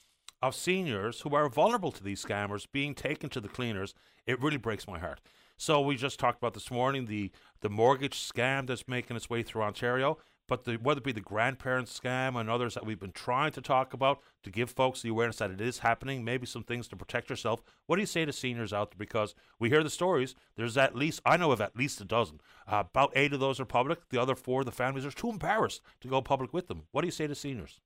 of 0.42 0.54
seniors 0.54 1.20
who 1.22 1.34
are 1.34 1.48
vulnerable 1.48 1.92
to 1.92 2.04
these 2.04 2.24
scammers 2.24 2.66
being 2.70 2.94
taken 2.94 3.28
to 3.30 3.40
the 3.40 3.48
cleaners, 3.48 3.94
it 4.26 4.40
really 4.40 4.56
breaks 4.56 4.86
my 4.86 4.98
heart. 4.98 5.20
So 5.56 5.80
we 5.80 5.96
just 5.96 6.18
talked 6.18 6.38
about 6.38 6.54
this 6.54 6.70
morning 6.70 7.06
the 7.06 7.30
the 7.62 7.70
mortgage 7.70 8.18
scam 8.18 8.66
that's 8.66 8.86
making 8.86 9.16
its 9.16 9.30
way 9.30 9.42
through 9.42 9.62
Ontario, 9.62 10.18
but 10.46 10.64
the, 10.64 10.74
whether 10.74 10.98
it 10.98 11.04
be 11.04 11.12
the 11.12 11.20
grandparents 11.20 11.98
scam 11.98 12.38
and 12.38 12.50
others 12.50 12.74
that 12.74 12.84
we've 12.84 13.00
been 13.00 13.12
trying 13.12 13.52
to 13.52 13.62
talk 13.62 13.94
about 13.94 14.20
to 14.42 14.50
give 14.50 14.70
folks 14.70 15.00
the 15.00 15.08
awareness 15.08 15.38
that 15.38 15.50
it 15.50 15.60
is 15.60 15.78
happening, 15.78 16.22
maybe 16.24 16.46
some 16.46 16.62
things 16.62 16.86
to 16.88 16.96
protect 16.96 17.30
yourself. 17.30 17.62
What 17.86 17.96
do 17.96 18.02
you 18.02 18.06
say 18.06 18.26
to 18.26 18.32
seniors 18.32 18.74
out 18.74 18.90
there? 18.90 18.98
Because 18.98 19.34
we 19.58 19.70
hear 19.70 19.82
the 19.82 19.88
stories. 19.88 20.34
There's 20.56 20.76
at 20.76 20.94
least 20.94 21.22
I 21.24 21.38
know 21.38 21.52
of 21.52 21.62
at 21.62 21.74
least 21.74 22.02
a 22.02 22.04
dozen. 22.04 22.40
Uh, 22.70 22.84
about 22.90 23.12
eight 23.16 23.32
of 23.32 23.40
those 23.40 23.58
are 23.58 23.64
public. 23.64 24.08
The 24.10 24.20
other 24.20 24.34
four, 24.34 24.62
the 24.62 24.72
families, 24.72 25.06
are 25.06 25.10
too 25.10 25.30
embarrassed 25.30 25.80
to 26.02 26.08
go 26.08 26.20
public 26.20 26.52
with 26.52 26.68
them. 26.68 26.82
What 26.92 27.00
do 27.00 27.08
you 27.08 27.12
say 27.12 27.26
to 27.26 27.34
seniors? 27.34 27.80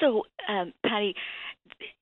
So, 0.00 0.24
um, 0.48 0.72
Paddy, 0.84 1.14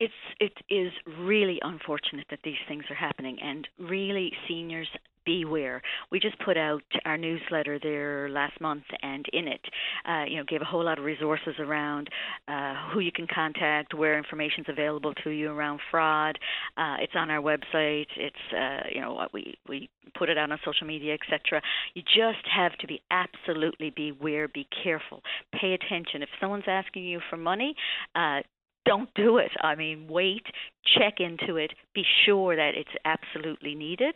it's 0.01 0.13
it 0.41 0.53
is 0.69 0.93
really 1.19 1.59
unfortunate 1.63 2.27
that 2.31 2.41
these 2.45 2.61
things 2.69 2.85
are 2.91 2.97
happening, 2.97 3.39
and 3.43 3.69
really 3.79 4.33
seniors 4.49 4.89
beware. 5.25 5.83
We 6.11 6.21
just 6.21 6.39
put 6.41 6.57
out 6.57 6.83
our 7.05 7.17
newsletter 7.17 7.79
there 7.81 8.29
last 8.29 8.61
month, 8.61 8.85
and 9.03 9.25
in 9.33 9.49
it, 9.49 9.61
uh, 10.09 10.25
you 10.27 10.37
know, 10.37 10.45
gave 10.45 10.63
a 10.63 10.65
whole 10.65 10.85
lot 10.85 10.99
of 10.99 11.05
resources 11.05 11.55
around 11.59 12.09
uh, 12.49 12.75
who 12.93 13.01
you 13.01 13.13
can 13.13 13.27
contact, 13.33 13.95
where 13.95 14.19
information's 14.19 14.67
available 14.69 15.15
to 15.25 15.31
you 15.31 15.51
around 15.51 15.81
fraud. 15.91 16.39
Uh, 16.77 16.97
it's 17.01 17.13
on 17.15 17.31
our 17.31 17.41
website. 17.41 18.07
It's 18.17 18.37
uh, 18.57 18.89
you 18.93 19.01
know 19.01 19.27
we 19.33 19.57
we 19.69 19.89
put 20.19 20.29
it 20.29 20.37
out 20.39 20.51
on 20.51 20.59
social 20.65 20.87
media, 20.87 21.15
etc. 21.15 21.63
You 21.95 22.03
just 22.03 22.47
have 22.55 22.77
to 22.79 22.87
be 22.87 23.01
absolutely 23.11 23.91
beware, 23.91 24.49
be 24.49 24.67
careful, 24.83 25.23
pay 25.59 25.75
attention. 25.75 26.23
If 26.23 26.29
someone's 26.41 26.65
asking 26.67 27.05
you 27.05 27.21
for 27.31 27.37
money, 27.37 27.75
uh, 28.15 28.41
don't 28.85 29.13
do 29.15 29.39
it. 29.39 29.51
I 29.61 29.75
mean, 29.75 30.07
wait, 30.09 30.45
check 30.99 31.15
into 31.19 31.57
it, 31.57 31.73
be 31.95 32.05
sure 32.25 32.57
that 32.57 32.73
it's 32.77 32.91
absolutely 33.05 33.75
needed. 33.75 34.15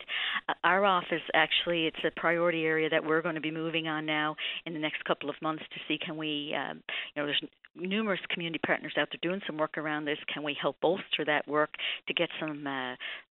Uh, 0.48 0.54
our 0.64 0.84
office 0.84 1.22
actually, 1.34 1.86
it's 1.86 1.98
a 2.04 2.20
priority 2.20 2.64
area 2.64 2.88
that 2.88 3.04
we're 3.04 3.22
going 3.22 3.34
to 3.34 3.40
be 3.40 3.50
moving 3.50 3.88
on 3.88 4.06
now 4.06 4.36
in 4.64 4.72
the 4.72 4.80
next 4.80 5.04
couple 5.04 5.30
of 5.30 5.36
months 5.40 5.62
to 5.72 5.80
see 5.86 5.98
can 6.04 6.16
we, 6.16 6.54
um, 6.54 6.82
you 7.14 7.22
know, 7.22 7.26
there's 7.26 7.42
numerous 7.74 8.20
community 8.30 8.60
partners 8.64 8.94
out 8.98 9.08
there 9.10 9.18
doing 9.22 9.40
some 9.46 9.58
work 9.58 9.78
around 9.78 10.04
this. 10.04 10.18
Can 10.32 10.42
we 10.42 10.56
help 10.60 10.80
bolster 10.80 11.24
that 11.26 11.46
work 11.46 11.70
to 12.08 12.14
get 12.14 12.28
some 12.40 12.66
uh, 12.66 12.94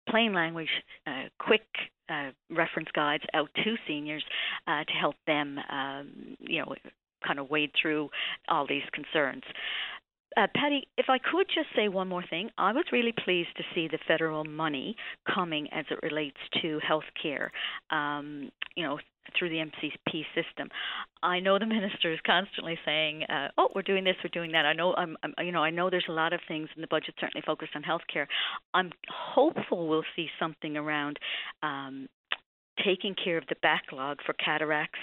plain 0.08 0.32
language, 0.34 0.68
uh, 1.06 1.24
quick 1.38 1.66
uh, 2.08 2.30
reference 2.50 2.88
guides 2.94 3.24
out 3.34 3.48
to 3.56 3.74
seniors 3.88 4.24
uh, 4.68 4.84
to 4.84 4.92
help 4.92 5.16
them, 5.26 5.58
um, 5.70 6.36
you 6.38 6.60
know, 6.60 6.74
kind 7.26 7.38
of 7.38 7.50
wade 7.50 7.70
through 7.80 8.08
all 8.48 8.66
these 8.66 8.84
concerns. 8.92 9.42
Uh, 10.36 10.46
Paddy, 10.54 10.86
if 10.98 11.06
I 11.08 11.18
could 11.18 11.46
just 11.48 11.68
say 11.74 11.88
one 11.88 12.08
more 12.08 12.24
thing, 12.28 12.50
I 12.58 12.72
was 12.72 12.84
really 12.92 13.14
pleased 13.24 13.56
to 13.56 13.62
see 13.74 13.88
the 13.88 13.98
federal 14.06 14.44
money 14.44 14.94
coming 15.34 15.68
as 15.72 15.86
it 15.90 15.98
relates 16.02 16.36
to 16.60 16.78
health 16.86 17.08
care. 17.20 17.50
Um, 17.90 18.50
you 18.74 18.84
know, 18.84 18.98
through 19.36 19.48
the 19.48 19.56
MCP 19.56 20.24
system. 20.34 20.68
I 21.22 21.40
know 21.40 21.58
the 21.58 21.66
minister 21.76 22.12
is 22.12 22.18
constantly 22.26 22.78
saying, 22.84 23.24
uh, 23.24 23.48
"Oh, 23.58 23.68
we're 23.74 23.82
doing 23.82 24.04
this, 24.04 24.16
we're 24.22 24.30
doing 24.32 24.52
that." 24.52 24.66
I 24.66 24.72
know, 24.72 24.94
I'm, 24.94 25.16
I'm, 25.22 25.34
you 25.44 25.52
know, 25.52 25.64
I 25.64 25.70
know 25.70 25.90
there's 25.90 26.06
a 26.08 26.12
lot 26.12 26.32
of 26.32 26.40
things 26.46 26.68
in 26.76 26.80
the 26.80 26.88
budget 26.88 27.14
certainly 27.20 27.42
focused 27.44 27.72
on 27.74 27.82
healthcare. 27.82 28.26
I'm 28.74 28.92
hopeful 29.08 29.88
we'll 29.88 30.04
see 30.14 30.28
something 30.38 30.76
around 30.76 31.18
um, 31.62 32.08
taking 32.84 33.14
care 33.14 33.38
of 33.38 33.44
the 33.48 33.56
backlog 33.62 34.18
for 34.24 34.32
cataracts 34.34 34.98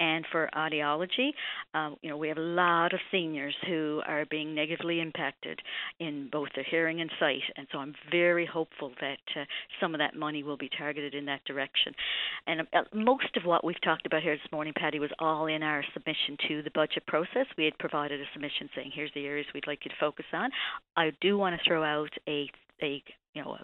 and 0.00 0.24
for 0.30 0.48
audiology. 0.54 1.30
Um, 1.74 1.96
you 2.02 2.10
know, 2.10 2.16
we 2.16 2.28
have 2.28 2.38
a 2.38 2.40
lot 2.40 2.92
of 2.92 3.00
seniors 3.10 3.54
who 3.66 4.02
are 4.06 4.24
being 4.30 4.54
negatively 4.54 5.00
impacted 5.00 5.60
in 6.00 6.28
both 6.30 6.48
their 6.54 6.64
hearing 6.68 7.00
and 7.00 7.10
sight, 7.18 7.42
and 7.56 7.66
so 7.72 7.78
I'm 7.78 7.94
very 8.10 8.46
hopeful 8.46 8.92
that 9.00 9.40
uh, 9.40 9.44
some 9.80 9.94
of 9.94 9.98
that 9.98 10.16
money 10.16 10.42
will 10.42 10.56
be 10.56 10.70
targeted 10.76 11.14
in 11.14 11.24
that 11.26 11.44
direction. 11.44 11.94
And 12.46 12.60
uh, 12.60 12.82
most 12.94 13.36
of 13.36 13.44
what 13.44 13.64
we've 13.64 13.80
talked 13.82 14.06
about 14.06 14.22
here 14.22 14.36
this 14.36 14.52
morning, 14.52 14.72
Paddy, 14.76 14.98
was 14.98 15.10
all 15.18 15.46
in 15.46 15.62
our 15.62 15.84
submission 15.92 16.36
to 16.48 16.62
the 16.62 16.70
budget 16.70 17.06
process. 17.06 17.46
We 17.56 17.64
had 17.64 17.78
provided 17.78 18.20
a 18.20 18.24
submission 18.32 18.68
saying, 18.74 18.92
here's 18.94 19.12
the 19.14 19.26
areas 19.26 19.46
we'd 19.54 19.66
like 19.66 19.84
you 19.84 19.90
to 19.90 19.96
focus 20.00 20.26
on. 20.32 20.50
I 20.96 21.12
do 21.20 21.38
want 21.38 21.58
to 21.58 21.68
throw 21.68 21.82
out 21.84 22.10
a 22.28 22.50
a 22.82 23.02
you 23.34 23.42
know, 23.42 23.56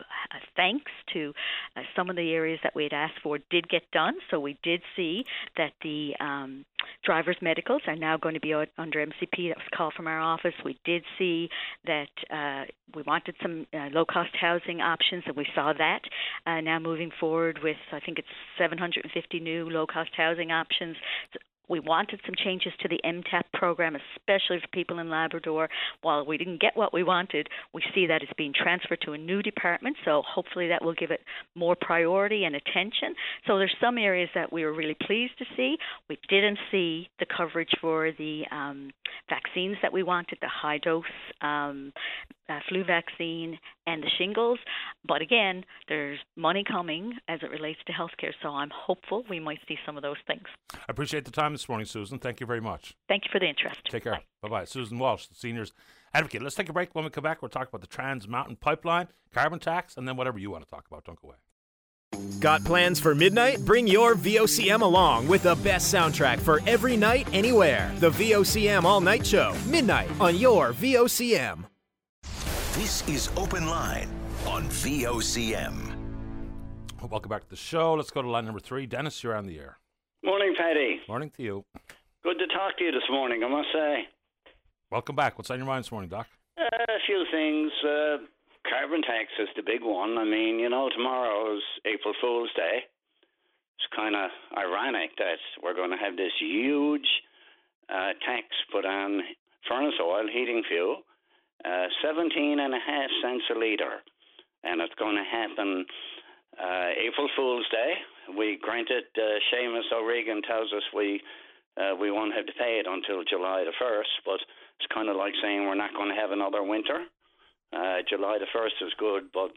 thanks 0.56 0.90
to 1.12 1.32
uh, 1.76 1.80
some 1.94 2.08
of 2.10 2.16
the 2.16 2.32
areas 2.32 2.58
that 2.62 2.74
we 2.74 2.84
had 2.84 2.92
asked 2.92 3.20
for 3.22 3.38
did 3.50 3.68
get 3.68 3.82
done. 3.92 4.14
So 4.30 4.40
we 4.40 4.58
did 4.62 4.80
see 4.96 5.24
that 5.56 5.72
the 5.82 6.12
um, 6.20 6.64
drivers' 7.04 7.36
medicals 7.42 7.82
are 7.86 7.96
now 7.96 8.16
going 8.16 8.34
to 8.34 8.40
be 8.40 8.54
under 8.54 9.04
MCP. 9.04 9.48
That 9.48 9.58
was 9.58 9.66
a 9.72 9.76
call 9.76 9.90
from 9.96 10.06
our 10.06 10.20
office. 10.20 10.54
We 10.64 10.78
did 10.84 11.02
see 11.18 11.48
that 11.86 12.08
uh, 12.30 12.64
we 12.94 13.02
wanted 13.02 13.34
some 13.42 13.66
uh, 13.74 13.88
low-cost 13.92 14.30
housing 14.40 14.80
options, 14.80 15.24
and 15.26 15.36
we 15.36 15.46
saw 15.54 15.72
that. 15.76 16.00
Uh, 16.46 16.60
now 16.60 16.78
moving 16.78 17.10
forward 17.20 17.58
with, 17.62 17.76
I 17.92 18.00
think 18.00 18.18
it's 18.18 18.28
750 18.58 19.40
new 19.40 19.68
low-cost 19.68 20.10
housing 20.16 20.50
options. 20.50 20.96
We 21.68 21.80
wanted 21.80 22.20
some 22.24 22.34
changes 22.36 22.72
to 22.80 22.88
the 22.88 23.00
MTAP 23.04 23.42
program, 23.54 23.96
especially 23.96 24.60
for 24.60 24.68
people 24.72 24.98
in 24.98 25.10
Labrador. 25.10 25.68
While 26.02 26.24
we 26.26 26.38
didn't 26.38 26.60
get 26.60 26.76
what 26.76 26.92
we 26.92 27.02
wanted, 27.02 27.48
we 27.72 27.82
see 27.94 28.06
that 28.06 28.22
it's 28.22 28.32
being 28.36 28.52
transferred 28.54 29.00
to 29.02 29.12
a 29.12 29.18
new 29.18 29.42
department, 29.42 29.96
so 30.04 30.22
hopefully 30.26 30.68
that 30.68 30.84
will 30.84 30.94
give 30.94 31.10
it 31.10 31.20
more 31.54 31.76
priority 31.80 32.44
and 32.44 32.56
attention. 32.56 33.14
So 33.46 33.58
there's 33.58 33.74
some 33.80 33.98
areas 33.98 34.30
that 34.34 34.52
we 34.52 34.64
were 34.64 34.72
really 34.72 34.96
pleased 35.06 35.36
to 35.38 35.44
see. 35.56 35.76
We 36.08 36.18
didn't 36.28 36.58
see 36.70 37.08
the 37.18 37.26
coverage 37.26 37.70
for 37.80 38.12
the 38.18 38.44
um, 38.50 38.90
vaccines 39.28 39.76
that 39.82 39.92
we 39.92 40.02
wanted, 40.02 40.38
the 40.40 40.48
high 40.48 40.78
dose 40.78 41.04
um, 41.42 41.92
uh, 42.48 42.60
flu 42.68 42.84
vaccine 42.84 43.58
and 43.86 44.02
the 44.02 44.10
shingles. 44.18 44.58
But 45.06 45.22
again, 45.22 45.64
there's 45.88 46.18
money 46.36 46.64
coming 46.64 47.14
as 47.28 47.40
it 47.42 47.50
relates 47.50 47.80
to 47.86 47.92
healthcare, 47.92 48.32
so 48.42 48.50
I'm 48.50 48.70
hopeful 48.70 49.24
we 49.28 49.40
might 49.40 49.60
see 49.68 49.76
some 49.84 49.96
of 49.96 50.02
those 50.02 50.16
things. 50.26 50.44
I 50.72 50.78
appreciate 50.88 51.24
the 51.24 51.30
time 51.30 51.52
this 51.52 51.68
morning, 51.68 51.86
Susan. 51.86 52.18
Thank 52.18 52.40
you 52.40 52.46
very 52.46 52.60
much. 52.60 52.96
Thank 53.08 53.24
you 53.24 53.30
for 53.32 53.38
the 53.38 53.46
interest. 53.46 53.80
Take 53.88 54.04
care. 54.04 54.20
Bye 54.42 54.48
bye. 54.48 54.64
Susan 54.64 54.98
Walsh, 54.98 55.26
the 55.26 55.34
seniors 55.34 55.72
advocate. 56.14 56.42
Let's 56.42 56.54
take 56.54 56.68
a 56.68 56.72
break. 56.72 56.94
When 56.94 57.04
we 57.04 57.10
come 57.10 57.24
back, 57.24 57.42
we'll 57.42 57.48
talk 57.48 57.68
about 57.68 57.80
the 57.80 57.86
Trans 57.86 58.26
Mountain 58.28 58.56
Pipeline, 58.56 59.08
carbon 59.32 59.58
tax, 59.58 59.96
and 59.96 60.06
then 60.06 60.16
whatever 60.16 60.38
you 60.38 60.50
want 60.50 60.64
to 60.64 60.70
talk 60.70 60.86
about. 60.86 61.04
Don't 61.04 61.20
go 61.20 61.28
away. 61.28 61.36
Got 62.40 62.64
plans 62.64 62.98
for 62.98 63.14
midnight? 63.14 63.64
Bring 63.64 63.86
your 63.86 64.14
VOCM 64.14 64.80
along 64.80 65.28
with 65.28 65.42
the 65.42 65.56
best 65.56 65.92
soundtrack 65.92 66.38
for 66.38 66.60
every 66.66 66.96
night, 66.96 67.28
anywhere. 67.32 67.92
The 67.98 68.10
VOCM 68.10 68.84
All 68.84 69.00
Night 69.00 69.26
Show, 69.26 69.54
midnight 69.66 70.08
on 70.20 70.36
your 70.36 70.72
VOCM. 70.72 71.64
This 72.78 73.02
is 73.08 73.28
Open 73.36 73.66
Line 73.66 74.08
on 74.46 74.68
VOCM. 74.68 75.74
Welcome 77.10 77.28
back 77.28 77.42
to 77.42 77.50
the 77.50 77.56
show. 77.56 77.94
Let's 77.94 78.12
go 78.12 78.22
to 78.22 78.30
line 78.30 78.44
number 78.44 78.60
three. 78.60 78.86
Dennis, 78.86 79.20
you're 79.24 79.34
on 79.34 79.46
the 79.48 79.58
air. 79.58 79.78
Morning, 80.22 80.54
Paddy. 80.56 81.00
Morning 81.08 81.28
to 81.36 81.42
you. 81.42 81.64
Good 82.22 82.38
to 82.38 82.46
talk 82.46 82.78
to 82.78 82.84
you 82.84 82.92
this 82.92 83.10
morning, 83.10 83.42
I 83.42 83.48
must 83.48 83.66
say. 83.72 84.06
Welcome 84.92 85.16
back. 85.16 85.36
What's 85.36 85.50
on 85.50 85.58
your 85.58 85.66
mind 85.66 85.86
this 85.86 85.90
morning, 85.90 86.08
Doc? 86.08 86.28
Uh, 86.56 86.62
a 86.62 87.00
few 87.04 87.24
things. 87.32 87.72
Uh, 87.82 88.18
carbon 88.70 89.02
tax 89.02 89.26
is 89.40 89.48
the 89.56 89.62
big 89.66 89.82
one. 89.82 90.16
I 90.16 90.22
mean, 90.22 90.60
you 90.60 90.70
know, 90.70 90.88
tomorrow's 90.88 91.64
April 91.84 92.14
Fool's 92.20 92.50
Day. 92.54 92.84
It's 93.74 93.88
kind 93.96 94.14
of 94.14 94.30
ironic 94.56 95.16
that 95.18 95.38
we're 95.64 95.74
going 95.74 95.90
to 95.90 95.96
have 95.96 96.16
this 96.16 96.30
huge 96.38 97.08
uh, 97.90 98.14
tax 98.24 98.46
put 98.70 98.86
on 98.86 99.22
furnace 99.68 99.98
oil, 100.00 100.28
heating 100.32 100.62
fuel, 100.68 101.02
uh, 101.64 101.86
17 102.02 102.60
and 102.60 102.74
a 102.74 102.78
half 102.78 103.10
cents 103.22 103.44
a 103.50 103.58
litre. 103.58 104.02
And 104.64 104.80
it's 104.80 104.94
going 104.98 105.16
to 105.16 105.24
happen 105.24 105.86
uh, 106.58 106.90
April 106.98 107.28
Fool's 107.36 107.66
Day. 107.70 107.94
We 108.36 108.58
granted, 108.60 109.04
uh, 109.16 109.38
Seamus 109.50 109.92
O'Regan 109.94 110.42
tells 110.42 110.72
us 110.72 110.82
we 110.94 111.20
uh, 111.78 111.94
we 111.94 112.10
won't 112.10 112.34
have 112.34 112.46
to 112.46 112.52
pay 112.58 112.82
it 112.82 112.86
until 112.90 113.22
July 113.22 113.62
the 113.62 113.70
1st, 113.78 114.26
but 114.26 114.40
it's 114.80 114.92
kind 114.92 115.08
of 115.08 115.14
like 115.14 115.32
saying 115.40 115.62
we're 115.62 115.78
not 115.78 115.94
going 115.94 116.08
to 116.08 116.20
have 116.20 116.32
another 116.32 116.64
winter. 116.64 117.06
Uh, 117.72 118.02
July 118.08 118.38
the 118.42 118.50
1st 118.50 118.86
is 118.86 118.92
good, 118.98 119.30
but 119.32 119.54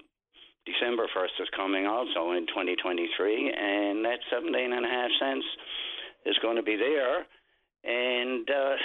December 0.65 1.07
1st 1.17 1.41
is 1.41 1.49
coming 1.55 1.87
also 1.87 2.37
in 2.37 2.45
2023, 2.45 3.49
and 3.57 4.05
that 4.05 4.19
17 4.29 4.53
and 4.53 4.85
a 4.85 4.89
half 4.89 5.09
cents 5.19 5.45
is 6.25 6.37
going 6.43 6.57
to 6.57 6.63
be 6.63 6.77
there. 6.77 7.25
And 7.83 8.45
uh, 8.47 8.75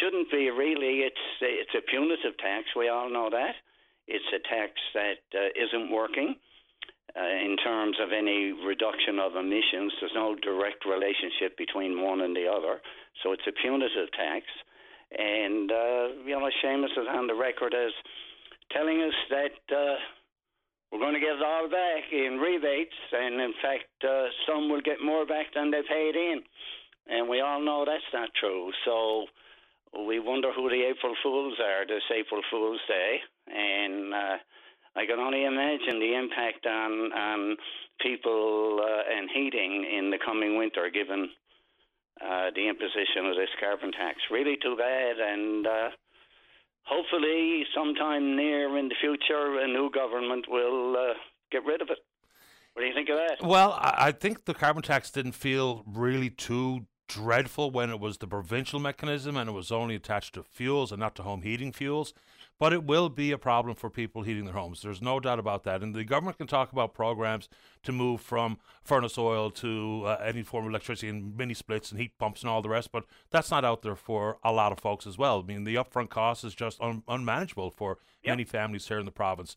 shouldn't 0.00 0.30
be 0.30 0.50
really. 0.50 1.06
It's 1.06 1.26
it's 1.40 1.74
a 1.74 1.82
punitive 1.90 2.36
tax. 2.38 2.66
We 2.76 2.88
all 2.88 3.10
know 3.10 3.30
that. 3.30 3.54
It's 4.06 4.24
a 4.34 4.40
tax 4.48 4.72
that 4.92 5.24
uh, 5.32 5.48
isn't 5.56 5.90
working 5.90 6.36
uh, 7.16 7.22
in 7.24 7.56
terms 7.62 7.96
of 8.02 8.12
any 8.12 8.52
reduction 8.52 9.18
of 9.18 9.36
emissions. 9.36 9.92
There's 10.00 10.12
no 10.14 10.34
direct 10.34 10.84
relationship 10.84 11.56
between 11.56 12.02
one 12.02 12.20
and 12.20 12.36
the 12.36 12.46
other. 12.46 12.80
So 13.22 13.32
it's 13.32 13.46
a 13.46 13.52
punitive 13.52 14.10
tax. 14.12 14.44
And, 15.16 15.70
uh, 15.70 16.04
you 16.26 16.34
know, 16.34 16.50
Seamus 16.62 16.90
is 16.90 17.08
on 17.08 17.26
the 17.26 17.34
record 17.34 17.72
as 17.72 17.92
telling 18.72 19.00
us 19.00 19.14
that 19.30 19.56
uh, 19.70 19.94
we're 20.90 20.98
going 20.98 21.14
to 21.14 21.20
get 21.20 21.38
it 21.38 21.42
all 21.42 21.68
back 21.70 22.10
in 22.10 22.38
rebates. 22.42 22.98
And 23.12 23.40
in 23.40 23.54
fact, 23.62 23.88
uh, 24.02 24.26
some 24.46 24.68
will 24.68 24.82
get 24.82 25.00
more 25.00 25.24
back 25.24 25.54
than 25.54 25.70
they 25.70 25.82
paid 25.88 26.16
in. 26.16 26.42
And 27.06 27.28
we 27.28 27.40
all 27.40 27.60
know 27.60 27.84
that's 27.86 28.02
not 28.12 28.30
true. 28.40 28.72
So 28.84 29.26
we 30.06 30.18
wonder 30.18 30.52
who 30.52 30.68
the 30.68 30.82
April 30.90 31.14
Fools 31.22 31.54
are 31.60 31.86
this 31.86 32.02
April 32.10 32.42
Fool's 32.50 32.80
Day. 32.88 33.20
And 33.46 34.14
uh, 34.14 34.36
I 34.96 35.06
can 35.06 35.18
only 35.18 35.44
imagine 35.44 35.98
the 35.98 36.14
impact 36.16 36.66
on 36.66 37.12
on 37.12 37.56
people 38.00 38.80
uh, 38.82 39.02
and 39.16 39.28
heating 39.32 39.86
in 39.96 40.10
the 40.10 40.18
coming 40.24 40.56
winter, 40.58 40.90
given 40.92 41.30
uh, 42.20 42.50
the 42.54 42.68
imposition 42.68 43.26
of 43.26 43.36
this 43.36 43.50
carbon 43.60 43.92
tax. 43.92 44.18
Really 44.30 44.56
too 44.62 44.76
bad, 44.76 45.18
and 45.18 45.66
uh, 45.66 45.88
hopefully, 46.84 47.64
sometime 47.74 48.36
near 48.36 48.76
in 48.78 48.88
the 48.88 48.94
future, 49.00 49.58
a 49.60 49.66
new 49.66 49.90
government 49.90 50.46
will 50.48 50.96
uh, 50.96 51.14
get 51.50 51.64
rid 51.64 51.82
of 51.82 51.90
it. 51.90 51.98
What 52.72 52.82
do 52.82 52.88
you 52.88 52.94
think 52.94 53.08
of 53.08 53.16
that? 53.16 53.46
Well, 53.46 53.78
I 53.80 54.10
think 54.10 54.46
the 54.46 54.54
carbon 54.54 54.82
tax 54.82 55.10
didn't 55.10 55.32
feel 55.32 55.84
really 55.86 56.30
too 56.30 56.86
dreadful 57.08 57.70
when 57.70 57.90
it 57.90 58.00
was 58.00 58.18
the 58.18 58.26
provincial 58.26 58.80
mechanism 58.80 59.36
and 59.36 59.48
it 59.48 59.52
was 59.52 59.70
only 59.70 59.94
attached 59.94 60.34
to 60.34 60.42
fuels 60.42 60.90
and 60.92 61.00
not 61.00 61.14
to 61.16 61.22
home 61.22 61.42
heating 61.42 61.72
fuels. 61.72 62.14
But 62.58 62.72
it 62.72 62.84
will 62.84 63.08
be 63.08 63.32
a 63.32 63.38
problem 63.38 63.74
for 63.74 63.90
people 63.90 64.22
heating 64.22 64.44
their 64.44 64.54
homes. 64.54 64.80
There's 64.80 65.02
no 65.02 65.18
doubt 65.18 65.40
about 65.40 65.64
that. 65.64 65.82
And 65.82 65.92
the 65.92 66.04
government 66.04 66.38
can 66.38 66.46
talk 66.46 66.70
about 66.70 66.94
programs 66.94 67.48
to 67.82 67.90
move 67.90 68.20
from 68.20 68.58
furnace 68.84 69.18
oil 69.18 69.50
to 69.50 70.04
uh, 70.06 70.22
any 70.24 70.42
form 70.42 70.64
of 70.64 70.70
electricity 70.70 71.08
and 71.08 71.36
mini 71.36 71.52
splits 71.52 71.90
and 71.90 72.00
heat 72.00 72.16
pumps 72.16 72.42
and 72.42 72.50
all 72.50 72.62
the 72.62 72.68
rest. 72.68 72.92
But 72.92 73.06
that's 73.30 73.50
not 73.50 73.64
out 73.64 73.82
there 73.82 73.96
for 73.96 74.38
a 74.44 74.52
lot 74.52 74.70
of 74.70 74.78
folks 74.78 75.04
as 75.04 75.18
well. 75.18 75.40
I 75.40 75.42
mean, 75.42 75.64
the 75.64 75.74
upfront 75.74 76.10
cost 76.10 76.44
is 76.44 76.54
just 76.54 76.80
un- 76.80 77.02
unmanageable 77.08 77.72
for 77.72 77.98
yep. 78.22 78.32
many 78.32 78.44
families 78.44 78.86
here 78.86 79.00
in 79.00 79.04
the 79.04 79.10
province. 79.10 79.56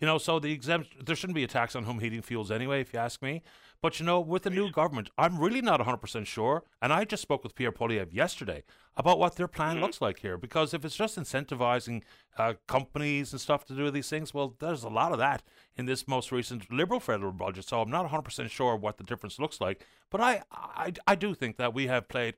You 0.00 0.06
know, 0.06 0.18
so 0.18 0.38
the 0.38 0.52
exemption 0.52 1.02
there 1.04 1.16
shouldn't 1.16 1.34
be 1.34 1.44
a 1.44 1.48
tax 1.48 1.74
on 1.74 1.84
home 1.84 2.00
heating 2.00 2.20
fuels 2.20 2.50
anyway, 2.50 2.80
if 2.80 2.92
you 2.92 2.98
ask 2.98 3.22
me. 3.22 3.42
But 3.80 3.98
you 3.98 4.06
know, 4.06 4.20
with 4.20 4.42
the 4.42 4.50
new 4.50 4.70
government, 4.70 5.10
I'm 5.16 5.38
really 5.38 5.60
not 5.60 5.80
100% 5.80 6.26
sure. 6.26 6.64
And 6.82 6.92
I 6.92 7.04
just 7.04 7.22
spoke 7.22 7.42
with 7.42 7.54
Pierre 7.54 7.72
Poilievre 7.72 8.12
yesterday 8.12 8.64
about 8.96 9.18
what 9.18 9.36
their 9.36 9.48
plan 9.48 9.74
mm-hmm. 9.74 9.84
looks 9.84 10.00
like 10.00 10.20
here. 10.20 10.36
Because 10.36 10.74
if 10.74 10.84
it's 10.84 10.96
just 10.96 11.18
incentivizing 11.18 12.02
uh, 12.38 12.54
companies 12.66 13.32
and 13.32 13.40
stuff 13.40 13.64
to 13.66 13.74
do 13.74 13.90
these 13.90 14.08
things, 14.08 14.34
well, 14.34 14.54
there's 14.58 14.82
a 14.82 14.88
lot 14.88 15.12
of 15.12 15.18
that 15.18 15.42
in 15.76 15.86
this 15.86 16.08
most 16.08 16.32
recent 16.32 16.70
Liberal 16.70 17.00
federal 17.00 17.32
budget. 17.32 17.66
So 17.66 17.80
I'm 17.80 17.90
not 17.90 18.10
100% 18.10 18.50
sure 18.50 18.76
what 18.76 18.98
the 18.98 19.04
difference 19.04 19.38
looks 19.38 19.60
like. 19.60 19.84
But 20.10 20.20
I, 20.20 20.42
I, 20.50 20.92
I 21.06 21.14
do 21.14 21.34
think 21.34 21.56
that 21.56 21.74
we 21.74 21.86
have 21.86 22.08
played 22.08 22.34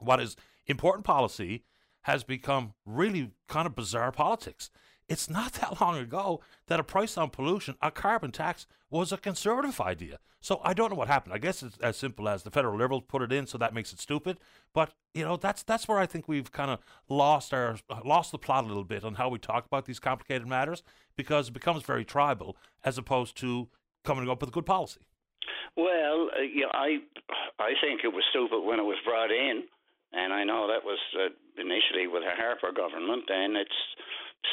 what 0.00 0.20
is 0.20 0.36
important 0.66 1.04
policy 1.04 1.64
has 2.02 2.24
become 2.24 2.74
really 2.86 3.32
kind 3.48 3.66
of 3.66 3.74
bizarre 3.74 4.12
politics 4.12 4.70
it's 5.08 5.30
not 5.30 5.52
that 5.60 5.80
long 5.80 5.98
ago 5.98 6.40
that 6.66 6.80
a 6.80 6.84
price 6.84 7.16
on 7.16 7.30
pollution, 7.30 7.76
a 7.82 7.90
carbon 7.90 8.32
tax, 8.32 8.66
was 8.90 9.12
a 9.12 9.16
conservative 9.16 9.80
idea. 9.80 10.18
So 10.40 10.60
I 10.62 10.72
don't 10.72 10.90
know 10.90 10.96
what 10.96 11.08
happened. 11.08 11.34
I 11.34 11.38
guess 11.38 11.62
it's 11.62 11.78
as 11.78 11.96
simple 11.96 12.28
as 12.28 12.44
the 12.44 12.50
federal 12.50 12.78
liberals 12.78 13.02
put 13.08 13.22
it 13.22 13.32
in, 13.32 13.46
so 13.46 13.58
that 13.58 13.74
makes 13.74 13.92
it 13.92 14.00
stupid. 14.00 14.38
But 14.72 14.92
you 15.12 15.24
know, 15.24 15.36
that's 15.36 15.62
that's 15.64 15.88
where 15.88 15.98
I 15.98 16.06
think 16.06 16.28
we've 16.28 16.52
kind 16.52 16.70
of 16.70 16.78
lost 17.08 17.52
our 17.52 17.76
lost 18.04 18.30
the 18.30 18.38
plot 18.38 18.64
a 18.64 18.68
little 18.68 18.84
bit 18.84 19.04
on 19.04 19.14
how 19.14 19.28
we 19.28 19.38
talk 19.38 19.66
about 19.66 19.86
these 19.86 19.98
complicated 19.98 20.46
matters 20.46 20.82
because 21.16 21.48
it 21.48 21.52
becomes 21.52 21.82
very 21.82 22.04
tribal 22.04 22.56
as 22.84 22.98
opposed 22.98 23.36
to 23.38 23.68
coming 24.04 24.28
up 24.28 24.40
with 24.40 24.50
a 24.50 24.52
good 24.52 24.66
policy. 24.66 25.00
Well, 25.76 26.30
uh, 26.36 26.42
yeah, 26.42 26.70
I 26.72 26.98
I 27.58 27.72
think 27.80 28.02
it 28.04 28.12
was 28.12 28.24
stupid 28.30 28.62
when 28.62 28.78
it 28.78 28.84
was 28.84 28.98
brought 29.04 29.32
in, 29.32 29.64
and 30.12 30.32
I 30.32 30.44
know 30.44 30.68
that 30.68 30.84
was 30.84 30.98
uh, 31.18 31.28
initially 31.60 32.06
with 32.06 32.22
the 32.22 32.30
Harper 32.36 32.70
government, 32.72 33.24
and 33.28 33.56
it's 33.56 33.80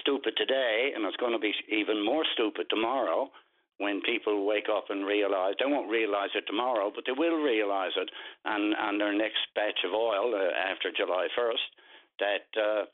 stupid 0.01 0.33
today, 0.37 0.91
and 0.95 1.05
it's 1.05 1.17
going 1.17 1.33
to 1.33 1.39
be 1.39 1.53
even 1.69 2.03
more 2.03 2.23
stupid 2.33 2.67
tomorrow 2.69 3.29
when 3.77 4.01
people 4.01 4.45
wake 4.45 4.67
up 4.71 4.85
and 4.89 5.05
realize 5.05 5.53
they 5.59 5.65
won't 5.65 5.89
realize 5.89 6.29
it 6.35 6.45
tomorrow, 6.47 6.91
but 6.93 7.03
they 7.05 7.11
will 7.11 7.41
realize 7.43 7.91
it 7.97 8.09
and 8.45 8.73
and 8.77 8.99
their 8.99 9.13
next 9.13 9.43
batch 9.53 9.79
of 9.85 9.93
oil 9.93 10.33
uh, 10.33 10.71
after 10.71 10.91
July 10.95 11.27
1st 11.37 11.67
that 12.19 12.47
uh, 12.55 12.85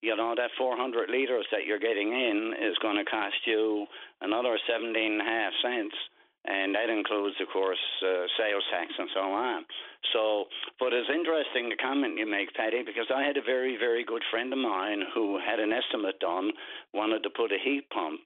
you 0.00 0.16
know 0.16 0.34
that 0.36 0.50
400 0.56 1.10
liters 1.10 1.46
that 1.52 1.66
you're 1.66 1.78
getting 1.78 2.12
in 2.12 2.54
is 2.56 2.76
going 2.80 2.96
to 2.96 3.04
cost 3.04 3.36
you 3.46 3.86
another 4.22 4.58
17 4.66 4.96
and 4.96 5.20
a 5.20 5.24
half 5.24 5.52
cents 5.62 5.96
and 6.44 6.74
that 6.74 6.88
includes, 6.88 7.36
of 7.40 7.48
course, 7.52 7.78
uh, 8.02 8.24
sales 8.38 8.64
tax 8.72 8.92
and 8.98 9.08
so 9.14 9.20
on. 9.20 9.64
So, 10.12 10.44
but 10.78 10.92
it's 10.92 11.10
interesting 11.12 11.68
the 11.68 11.76
comment 11.76 12.16
you 12.16 12.26
make, 12.26 12.52
Paddy, 12.54 12.82
because 12.84 13.12
I 13.14 13.22
had 13.22 13.36
a 13.36 13.42
very, 13.44 13.76
very 13.76 14.04
good 14.04 14.22
friend 14.30 14.52
of 14.52 14.58
mine 14.58 15.02
who 15.14 15.38
had 15.38 15.60
an 15.60 15.72
estimate 15.72 16.18
done, 16.20 16.50
wanted 16.94 17.22
to 17.24 17.30
put 17.30 17.52
a 17.52 17.58
heat 17.62 17.84
pump 17.90 18.20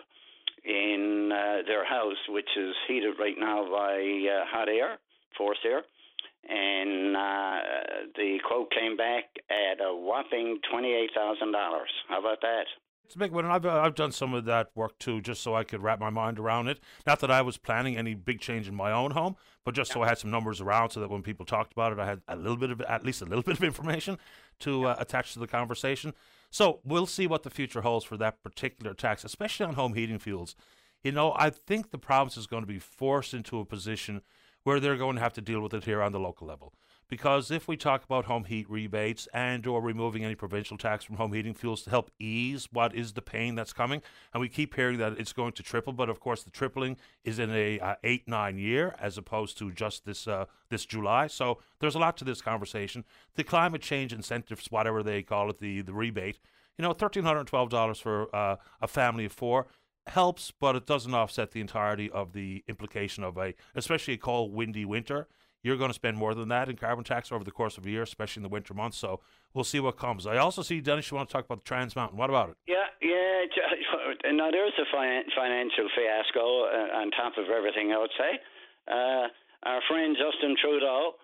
in 0.65 1.31
uh, 1.33 1.67
their 1.67 1.85
house, 1.85 2.23
which 2.29 2.49
is 2.57 2.75
heated 2.87 3.15
right 3.19 3.37
now 3.39 3.69
by 3.69 3.99
uh, 3.99 4.47
hot 4.47 4.69
air, 4.69 4.97
forced 5.37 5.61
air. 5.65 5.83
And 6.49 7.17
uh, 7.17 7.59
the 8.17 8.39
quote 8.47 8.71
came 8.71 8.97
back 8.97 9.25
at 9.51 9.83
a 9.83 9.95
whopping 9.95 10.61
$28,000. 10.73 11.53
How 12.09 12.21
about 12.21 12.41
that? 12.43 12.65
It's 13.05 13.15
a 13.15 13.19
big 13.19 13.33
one. 13.33 13.45
I've, 13.45 13.67
uh, 13.67 13.81
I've 13.81 13.95
done 13.95 14.13
some 14.13 14.35
of 14.35 14.45
that 14.47 14.71
work 14.75 14.99
too, 14.99 15.21
just 15.21 15.43
so 15.43 15.55
I 15.55 15.65
could 15.65 15.83
wrap 15.83 16.01
my 16.01 16.11
mind 16.11 16.39
around 16.39 16.69
it. 16.69 16.81
Not 17.07 17.21
that 17.21 17.31
I 17.31 17.43
was 17.43 17.59
planning 17.59 17.97
any 17.97 18.15
big 18.15 18.41
change 18.41 18.67
in 18.67 18.75
my 18.75 18.93
own 18.93 19.11
home, 19.11 19.37
but 19.65 19.75
just 19.75 19.91
yeah. 19.91 19.95
so 19.95 20.03
I 20.03 20.09
had 20.09 20.19
some 20.19 20.31
numbers 20.31 20.61
around 20.61 20.91
so 20.91 21.01
that 21.01 21.11
when 21.11 21.23
people 21.23 21.45
talked 21.45 21.73
about 21.73 21.93
it, 21.93 21.99
I 21.99 22.07
had 22.07 22.23
a 22.29 22.37
little 22.37 22.57
bit 22.57 22.71
of, 22.71 22.81
at 22.83 23.05
least 23.05 23.23
a 23.23 23.27
little 23.27 23.43
bit 23.45 23.57
of 23.57 23.65
information 23.65 24.19
to 24.61 24.83
yeah. 24.83 24.89
uh, 24.89 24.97
attach 24.99 25.35
to 25.35 25.39
the 25.39 25.47
conversation. 25.47 26.15
So 26.51 26.81
we'll 26.85 27.07
see 27.07 27.27
what 27.27 27.43
the 27.43 27.51
future 27.51 27.83
holds 27.83 28.05
for 28.05 28.17
that 28.17 28.43
particular 28.43 28.95
tax, 28.95 29.25
especially 29.25 29.67
on 29.67 29.75
home 29.75 29.95
heating 29.95 30.19
fuels. 30.19 30.57
You 31.03 31.13
know, 31.13 31.35
I 31.37 31.51
think 31.51 31.91
the 31.91 31.99
province 31.99 32.37
is 32.37 32.47
going 32.47 32.63
to 32.63 32.67
be 32.67 32.79
forced 32.79 33.35
into 33.35 33.59
a 33.59 33.65
position 33.65 34.23
where 34.63 34.81
they're 34.81 34.97
going 34.97 35.17
to 35.17 35.23
have 35.23 35.35
to 35.35 35.43
deal 35.43 35.61
with 35.61 35.75
it 35.75 35.85
here 35.85 36.01
on 36.01 36.13
the 36.13 36.21
local 36.21 36.47
level 36.47 36.73
because 37.09 37.51
if 37.51 37.69
we 37.69 37.77
talk 37.77 38.05
about 38.05 38.25
home 38.25 38.45
heat 38.45 38.69
rebates 38.69 39.29
and 39.33 39.67
or 39.67 39.81
removing 39.81 40.25
any 40.25 40.35
provincial 40.35 40.77
tax 40.77 41.05
from 41.05 41.17
home 41.17 41.33
heating 41.33 41.55
fuels 41.55 41.83
to 41.83 41.91
help 41.91 42.11
ease 42.19 42.69
what 42.73 42.95
is 42.95 43.13
the 43.13 43.23
pain 43.23 43.55
that's 43.55 43.73
coming 43.73 44.03
and 44.33 44.41
we 44.41 44.49
keep 44.49 44.75
hearing 44.75 44.99
that 44.99 45.19
it's 45.19 45.33
going 45.33 45.53
to 45.53 45.63
triple 45.63 45.93
but 45.93 46.09
of 46.09 46.21
course 46.21 46.43
the 46.43 46.51
tripling 46.51 46.97
is 47.25 47.39
in 47.39 47.51
a 47.51 47.79
uh, 47.81 47.95
8 48.03 48.29
9 48.29 48.59
year 48.59 48.95
as 49.01 49.19
opposed 49.19 49.59
to 49.59 49.71
just 49.71 50.05
this 50.05 50.27
uh, 50.27 50.47
this 50.71 50.85
July. 50.85 51.27
So 51.27 51.59
there's 51.81 51.95
a 51.95 51.99
lot 51.99 52.17
to 52.19 52.25
this 52.25 52.41
conversation. 52.41 53.05
The 53.37 53.45
climate 53.45 53.83
change 53.83 54.13
incentives 54.13 54.71
whatever 54.71 55.03
they 55.03 55.23
call 55.23 55.51
it 55.51 55.59
the 55.59 55.83
the 55.83 55.93
rebate 55.93 56.39
you 56.79 56.83
know 56.83 56.93
$1312 56.93 58.01
for 58.01 58.35
uh, 58.35 58.57
a 58.81 58.89
family 58.89 59.25
of 59.25 59.33
4 59.33 59.67
helps 60.09 60.51
but 60.51 60.77
it 60.77 60.87
doesn't 60.87 61.15
offset 61.15 61.53
the 61.53 61.61
entirety 61.61 62.11
of 62.11 62.33
the 62.33 62.63
implication 62.69 63.25
of 63.25 63.39
a 63.39 63.55
especially 63.75 64.15
a 64.15 64.19
cold 64.19 64.53
windy 64.53 64.85
winter 64.85 65.29
you're 65.65 65.79
going 65.79 65.91
to 65.91 65.95
spend 65.95 66.17
more 66.19 66.35
than 66.35 66.49
that 66.51 66.69
in 66.69 66.77
carbon 66.77 67.05
tax 67.05 67.33
over 67.33 67.43
the 67.43 67.51
course 67.51 67.79
of 67.79 67.87
a 67.87 67.91
year, 67.91 68.03
especially 68.03 68.41
in 68.41 68.45
the 68.45 68.53
winter 68.53 68.75
months. 68.75 68.99
So 68.99 69.21
we'll 69.55 69.65
see 69.65 69.81
what 69.81 69.97
comes. 69.97 70.27
I 70.27 70.37
also 70.37 70.63
see, 70.63 70.81
Dennis, 70.81 71.11
you 71.11 71.17
want 71.17 71.31
to 71.31 71.33
talk 71.33 71.47
about 71.47 71.65
the 71.65 71.69
Trans 71.69 71.97
Mountain. 71.97 72.19
What 72.19 72.29
about 72.29 72.51
it? 72.51 72.57
Yeah, 72.69 72.87
yeah. 73.01 73.21
Now, 74.33 74.51
there's 74.51 74.73
a 74.79 74.85
financial 74.93 75.89
fiasco 75.97 76.65
uh, 76.67 77.01
on 77.01 77.11
top 77.13 77.35
of 77.39 77.49
everything, 77.49 77.93
I 77.93 77.99
would 77.99 78.11
say. 78.19 78.33
Uh, 78.89 79.29
our 79.65 79.81
friend 79.89 80.17
Justin 80.19 80.57
Trudeau 80.61 81.15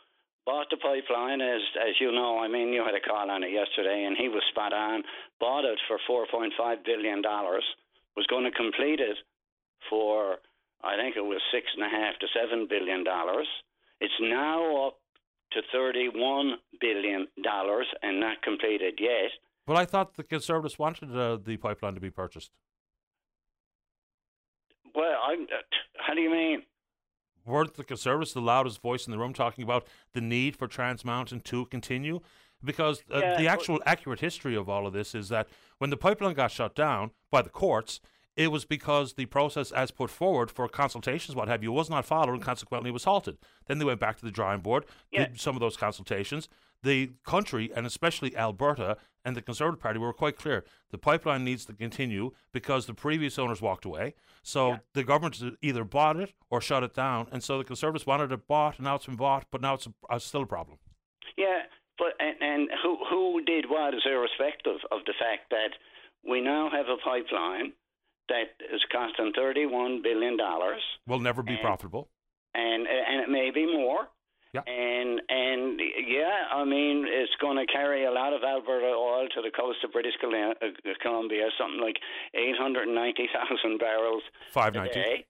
bought 0.46 0.68
the 0.70 0.76
pipeline, 0.76 1.40
as 1.40 1.60
as 1.76 1.94
you 2.00 2.12
know. 2.12 2.38
I 2.38 2.48
mean, 2.48 2.72
you 2.72 2.84
had 2.84 2.94
a 2.94 3.00
call 3.00 3.30
on 3.30 3.42
it 3.42 3.52
yesterday, 3.52 4.04
and 4.04 4.16
he 4.16 4.28
was 4.28 4.42
spot 4.50 4.72
on. 4.72 5.02
Bought 5.40 5.64
it 5.64 5.78
for 5.88 5.98
$4.5 6.08 6.84
billion, 6.84 7.20
was 7.22 8.26
going 8.28 8.44
to 8.44 8.50
complete 8.50 9.00
it 9.00 9.16
for, 9.88 10.38
I 10.82 10.96
think 10.96 11.16
it 11.16 11.24
was 11.24 11.40
six 11.52 11.66
and 11.76 11.84
a 11.84 11.90
half 11.90 12.14
to 12.20 12.26
$7 12.32 12.68
billion 12.68 13.04
it's 14.00 14.14
now 14.20 14.86
up 14.86 14.96
to 15.52 15.60
$31 15.76 16.54
billion 16.80 17.26
and 18.02 18.20
not 18.20 18.42
completed 18.42 18.94
yet. 19.00 19.30
Well, 19.66 19.78
I 19.78 19.84
thought 19.84 20.14
the 20.14 20.22
Conservatives 20.22 20.78
wanted 20.78 21.14
uh, 21.14 21.38
the 21.44 21.56
pipeline 21.56 21.94
to 21.94 22.00
be 22.00 22.10
purchased. 22.10 22.50
Well, 24.94 25.18
I'm, 25.24 25.42
uh, 25.42 25.62
how 25.98 26.14
do 26.14 26.20
you 26.20 26.30
mean? 26.30 26.62
Weren't 27.44 27.74
the 27.74 27.84
Conservatives 27.84 28.32
the 28.32 28.40
loudest 28.40 28.80
voice 28.82 29.06
in 29.06 29.12
the 29.12 29.18
room 29.18 29.32
talking 29.32 29.64
about 29.64 29.86
the 30.12 30.20
need 30.20 30.56
for 30.56 30.66
Trans 30.66 31.04
Mountain 31.04 31.40
to 31.42 31.66
continue? 31.66 32.20
Because 32.62 33.02
uh, 33.12 33.18
yeah, 33.18 33.38
the 33.38 33.48
actual 33.48 33.80
accurate 33.86 34.20
history 34.20 34.54
of 34.54 34.68
all 34.68 34.86
of 34.86 34.92
this 34.92 35.14
is 35.14 35.28
that 35.30 35.48
when 35.78 35.90
the 35.90 35.96
pipeline 35.96 36.34
got 36.34 36.50
shut 36.50 36.74
down 36.74 37.12
by 37.30 37.40
the 37.40 37.48
courts, 37.48 38.00
it 38.36 38.48
was 38.48 38.64
because 38.64 39.14
the 39.14 39.26
process 39.26 39.72
as 39.72 39.90
put 39.90 40.10
forward 40.10 40.50
for 40.50 40.68
consultations, 40.68 41.34
what 41.34 41.48
have 41.48 41.62
you, 41.62 41.72
was 41.72 41.90
not 41.90 42.06
followed 42.06 42.32
and 42.32 42.42
consequently 42.42 42.90
was 42.90 43.04
halted. 43.04 43.38
Then 43.66 43.78
they 43.78 43.84
went 43.84 44.00
back 44.00 44.18
to 44.18 44.24
the 44.24 44.30
drawing 44.30 44.60
board, 44.60 44.84
yeah. 45.10 45.26
did 45.26 45.40
some 45.40 45.56
of 45.56 45.60
those 45.60 45.76
consultations. 45.76 46.48
The 46.82 47.10
country, 47.26 47.70
and 47.74 47.86
especially 47.86 48.34
Alberta 48.36 48.96
and 49.24 49.36
the 49.36 49.42
Conservative 49.42 49.80
Party, 49.80 49.98
were 49.98 50.14
quite 50.14 50.38
clear. 50.38 50.64
The 50.90 50.96
pipeline 50.96 51.44
needs 51.44 51.66
to 51.66 51.74
continue 51.74 52.30
because 52.52 52.86
the 52.86 52.94
previous 52.94 53.38
owners 53.38 53.60
walked 53.60 53.84
away. 53.84 54.14
So 54.42 54.70
yeah. 54.70 54.78
the 54.94 55.04
government 55.04 55.42
either 55.60 55.84
bought 55.84 56.16
it 56.16 56.32
or 56.48 56.62
shut 56.62 56.82
it 56.82 56.94
down. 56.94 57.26
And 57.30 57.42
so 57.42 57.58
the 57.58 57.64
Conservatives 57.64 58.06
wanted 58.06 58.32
it 58.32 58.46
bought, 58.46 58.78
and 58.78 58.84
now 58.84 58.94
it's 58.94 59.06
been 59.06 59.16
bought, 59.16 59.46
but 59.50 59.60
now 59.60 59.74
it's 59.74 59.86
a, 59.86 59.92
a 60.08 60.20
still 60.20 60.42
a 60.42 60.46
problem. 60.46 60.78
Yeah, 61.36 61.62
but 61.98 62.14
and, 62.18 62.36
and 62.40 62.68
who 62.82 62.96
who 63.08 63.42
did 63.44 63.66
what 63.68 63.94
is 63.94 64.02
irrespective 64.06 64.80
of 64.90 65.00
the 65.04 65.12
fact 65.18 65.50
that 65.50 65.76
we 66.26 66.40
now 66.40 66.70
have 66.70 66.86
a 66.86 66.96
pipeline 66.96 67.72
that 68.30 68.64
is 68.72 68.80
costing 68.90 69.32
$31 69.36 70.02
billion. 70.02 70.38
Will 71.06 71.20
never 71.20 71.42
be 71.42 71.52
and, 71.52 71.60
profitable. 71.60 72.08
And, 72.54 72.86
and 72.86 73.20
it 73.20 73.28
may 73.28 73.50
be 73.50 73.66
more. 73.66 74.08
Yeah. 74.52 74.62
And 74.66 75.22
and 75.28 75.80
yeah, 76.08 76.50
I 76.52 76.64
mean 76.64 77.06
it's 77.06 77.30
going 77.40 77.56
to 77.56 77.72
carry 77.72 78.04
a 78.04 78.10
lot 78.10 78.32
of 78.32 78.42
Alberta 78.42 78.86
oil 78.86 79.28
to 79.36 79.42
the 79.42 79.50
coast 79.54 79.78
of 79.84 79.92
British 79.92 80.14
uh, 80.18 80.90
Columbia, 81.00 81.46
something 81.56 81.80
like 81.80 81.98
eight 82.34 82.58
hundred 82.58 82.88
ninety 82.88 83.28
thousand 83.32 83.78
barrels 83.78 84.22
Five 84.50 84.74
ninety. 84.74 84.90
a 84.90 85.02
day, 85.04 85.26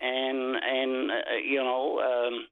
and 0.00 0.56
and 0.56 1.10
uh, 1.10 1.36
you 1.44 1.60
know 1.60 2.00
um, 2.00 2.46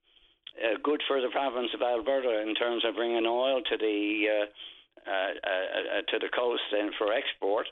uh, 0.61 0.77
good 0.83 1.01
for 1.09 1.23
the 1.23 1.31
province 1.33 1.71
of 1.73 1.81
Alberta 1.81 2.43
in 2.47 2.55
terms 2.55 2.85
of 2.85 2.97
bringing 2.97 3.25
oil 3.25 3.63
to 3.63 3.77
the 3.79 4.27
uh, 4.29 5.11
uh, 5.11 5.33
uh 5.41 6.03
to 6.09 6.19
the 6.19 6.29
coast 6.37 6.69
and 6.73 6.93
for 6.99 7.15
export. 7.15 7.67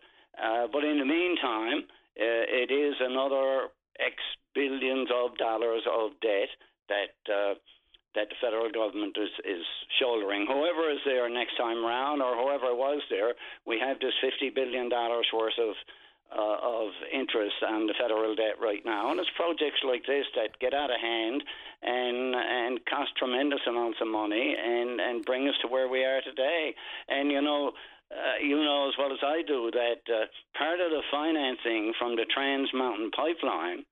but 0.73 0.85
in 0.85 0.99
the 0.99 1.05
meantime, 1.05 1.85
uh, 2.19 2.45
it 2.49 2.71
is 2.71 2.95
another 3.01 3.69
X 3.99 4.15
billions 4.55 5.09
of 5.15 5.37
dollars 5.39 5.83
of 5.87 6.13
debt 6.21 6.51
that 6.89 7.15
uh, 7.31 7.55
that 8.15 8.29
the 8.31 8.39
federal 8.41 8.71
government 8.73 9.17
is, 9.21 9.31
is 9.45 9.63
shouldering. 10.01 10.47
Whoever 10.49 10.91
is 10.91 10.99
there 11.05 11.29
next 11.29 11.57
time 11.57 11.85
round, 11.85 12.23
or 12.23 12.35
whoever 12.35 12.75
was 12.75 13.03
there, 13.11 13.35
we 13.67 13.79
have 13.79 14.01
this 14.01 14.15
fifty 14.21 14.51
billion 14.51 14.89
dollars 14.89 15.27
worth 15.33 15.59
of 15.59 15.75
uh, 16.31 16.59
of 16.61 16.91
interest 17.13 17.57
on 17.67 17.87
the 17.87 17.95
federal 17.99 18.35
debt 18.35 18.61
right 18.61 18.85
now, 18.85 19.11
and 19.11 19.21
it's 19.21 19.31
projects 19.37 19.81
like 19.87 20.05
this 20.07 20.27
that 20.37 20.59
get 20.61 20.75
out 20.75 20.91
of 20.91 21.01
hand 21.01 21.43
and 21.83 22.35
and 22.35 22.85
cost 22.87 23.11
tremendous 23.17 23.61
amounts 23.69 23.99
of 24.01 24.09
money 24.09 24.57
and 24.57 25.01
and 25.01 25.25
bring 25.25 25.49
us 25.49 25.55
to 25.63 25.69
where 25.69 25.89
we 25.89 26.05
are 26.05 26.21
today. 26.23 26.75
And 27.09 27.31
you 27.31 27.41
know, 27.41 27.73
uh, 28.11 28.43
you 28.43 28.57
know 28.57 28.89
as 28.89 28.95
well 28.99 29.13
as 29.13 29.19
I 29.23 29.43
do 29.43 29.71
that 29.73 30.01
uh, 30.09 30.27
part 30.57 30.81
of 30.81 30.91
the 30.91 31.03
financing 31.11 31.93
from 31.99 32.17
the 32.17 32.25
Trans 32.33 32.71
Mountain 32.73 33.11
Pipeline 33.11 33.85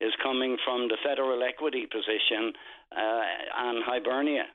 is 0.00 0.12
coming 0.22 0.56
from 0.64 0.88
the 0.88 0.96
federal 1.04 1.42
equity 1.42 1.86
position 1.86 2.52
uh, 2.96 3.22
on 3.56 3.82
Hibernia. 3.86 4.46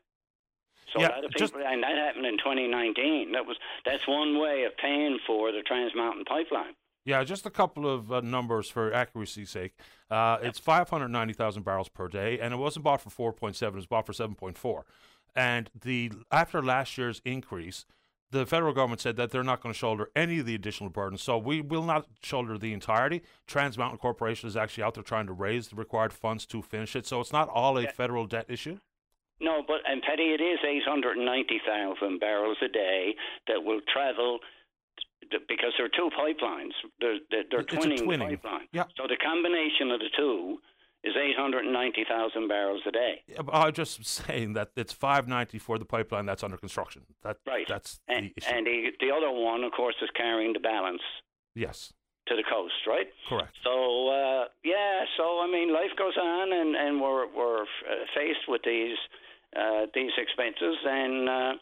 So 0.93 1.01
yeah, 1.01 1.07
a 1.07 1.09
lot 1.09 1.25
of 1.25 1.31
people, 1.31 1.39
just, 1.39 1.53
and 1.55 1.83
that 1.83 1.97
happened 1.97 2.25
in 2.25 2.37
2019. 2.37 3.31
That 3.33 3.45
was 3.45 3.57
that's 3.85 4.07
one 4.07 4.39
way 4.39 4.63
of 4.65 4.75
paying 4.77 5.19
for 5.25 5.51
the 5.51 5.61
Trans 5.61 5.93
Mountain 5.95 6.25
Pipeline. 6.25 6.75
Yeah, 7.03 7.23
just 7.23 7.45
a 7.45 7.49
couple 7.49 7.89
of 7.89 8.11
uh, 8.11 8.19
numbers 8.19 8.69
for 8.69 8.93
accuracy's 8.93 9.49
sake. 9.49 9.73
Uh, 10.11 10.39
it's 10.41 10.59
590,000 10.59 11.63
barrels 11.63 11.87
per 11.87 12.09
day, 12.09 12.37
and 12.37 12.53
it 12.53 12.57
wasn't 12.57 12.83
bought 12.83 12.99
for 12.99 13.33
4.7; 13.33 13.61
it 13.63 13.73
was 13.73 13.85
bought 13.85 14.05
for 14.05 14.11
7.4. 14.11 14.83
And 15.33 15.69
the 15.79 16.11
after 16.31 16.61
last 16.61 16.97
year's 16.97 17.21
increase, 17.23 17.85
the 18.31 18.45
federal 18.45 18.73
government 18.73 19.01
said 19.01 19.15
that 19.15 19.31
they're 19.31 19.43
not 19.43 19.61
going 19.61 19.73
to 19.73 19.77
shoulder 19.77 20.09
any 20.15 20.39
of 20.39 20.45
the 20.45 20.55
additional 20.55 20.89
burden. 20.89 21.17
So 21.17 21.37
we 21.37 21.61
will 21.61 21.83
not 21.83 22.07
shoulder 22.21 22.57
the 22.57 22.73
entirety. 22.73 23.21
Trans 23.47 23.77
Mountain 23.77 23.99
Corporation 23.99 24.47
is 24.47 24.57
actually 24.57 24.83
out 24.83 24.95
there 24.95 25.03
trying 25.03 25.27
to 25.27 25.33
raise 25.33 25.69
the 25.69 25.75
required 25.75 26.11
funds 26.11 26.45
to 26.47 26.61
finish 26.61 26.95
it. 26.95 27.05
So 27.05 27.21
it's 27.21 27.31
not 27.31 27.49
all 27.49 27.77
a 27.77 27.87
federal 27.87 28.25
debt 28.25 28.45
issue. 28.49 28.79
No, 29.39 29.63
but 29.65 29.77
and 29.85 30.01
Paddy, 30.01 30.33
it 30.33 30.41
is 30.41 30.59
890,000 30.65 32.19
barrels 32.19 32.57
a 32.63 32.67
day 32.67 33.15
that 33.47 33.63
will 33.63 33.81
travel 33.93 34.39
because 35.47 35.73
there 35.77 35.85
are 35.85 35.89
two 35.89 36.09
pipelines. 36.17 36.71
They're, 36.99 37.19
they're, 37.29 37.63
twinning, 37.63 37.99
twinning. 37.99 38.41
pipeline. 38.41 38.67
Yeah. 38.71 38.85
So 38.95 39.03
the 39.07 39.17
combination 39.17 39.91
of 39.91 39.99
the 39.99 40.09
two 40.15 40.57
is 41.03 41.13
890,000 41.15 42.47
barrels 42.47 42.81
a 42.87 42.91
day. 42.91 43.21
Yeah, 43.27 43.41
I'm 43.51 43.73
just 43.73 44.03
saying 44.05 44.53
that 44.53 44.71
it's 44.75 44.93
590 44.93 45.59
for 45.59 45.77
the 45.77 45.85
pipeline 45.85 46.25
that's 46.25 46.43
under 46.43 46.57
construction. 46.57 47.03
That 47.23 47.37
Right. 47.45 47.67
That's 47.67 47.99
And, 48.07 48.27
the 48.27 48.33
issue. 48.37 48.49
and 48.53 48.65
the, 48.67 48.91
the 48.99 49.11
other 49.11 49.31
one, 49.31 49.63
of 49.63 49.71
course, 49.71 49.95
is 50.01 50.09
carrying 50.15 50.53
the 50.53 50.59
balance 50.59 51.01
yes, 51.55 51.93
to 52.27 52.35
the 52.35 52.43
coast, 52.43 52.73
right? 52.87 53.07
correct. 53.29 53.55
So 53.63 54.09
uh, 54.09 54.45
yeah, 54.63 55.05
so 55.17 55.39
I 55.41 55.47
mean, 55.47 55.71
life 55.73 55.91
goes 55.97 56.17
on, 56.17 56.51
and 56.51 56.75
and 56.75 57.01
we're 57.01 57.27
we're 57.33 57.61
uh, 57.61 58.03
faced 58.15 58.47
with 58.47 58.61
these 58.65 58.97
uh, 59.55 59.85
these 59.93 60.11
expenses, 60.17 60.75
and 60.85 61.29
uh, 61.29 61.53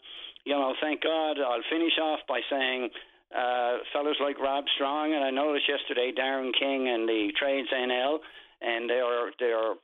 you 0.44 0.52
know, 0.54 0.74
thank 0.80 1.02
God. 1.02 1.38
I'll 1.38 1.62
finish 1.70 1.92
off 2.02 2.20
by 2.28 2.40
saying. 2.50 2.90
Uh, 3.36 3.78
fellas 3.92 4.16
like 4.22 4.38
Rob 4.38 4.64
Strong, 4.76 5.12
and 5.12 5.24
I 5.24 5.30
noticed 5.30 5.68
yesterday 5.68 6.12
Darin 6.14 6.52
King 6.52 6.88
and 6.88 7.08
the 7.08 7.32
Trades 7.36 7.66
NL, 7.74 8.18
and 8.66 8.90
their 8.90 9.30
their 9.38 9.74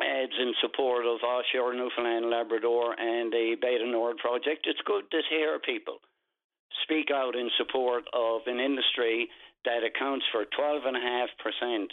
ads 0.00 0.32
in 0.38 0.54
support 0.60 1.04
of 1.04 1.18
offshore 1.26 1.74
Newfoundland 1.74 2.30
Labrador 2.30 2.94
and 2.98 3.32
the 3.32 3.56
Bay 3.60 3.78
du 3.78 3.90
Nord 3.90 4.18
project. 4.18 4.66
It's 4.66 4.80
good 4.86 5.10
to 5.10 5.20
hear 5.28 5.58
people 5.58 5.98
speak 6.82 7.10
out 7.12 7.34
in 7.36 7.50
support 7.56 8.04
of 8.14 8.42
an 8.46 8.60
industry 8.60 9.28
that 9.64 9.82
accounts 9.84 10.24
for 10.32 10.44
12.5% 10.58 11.86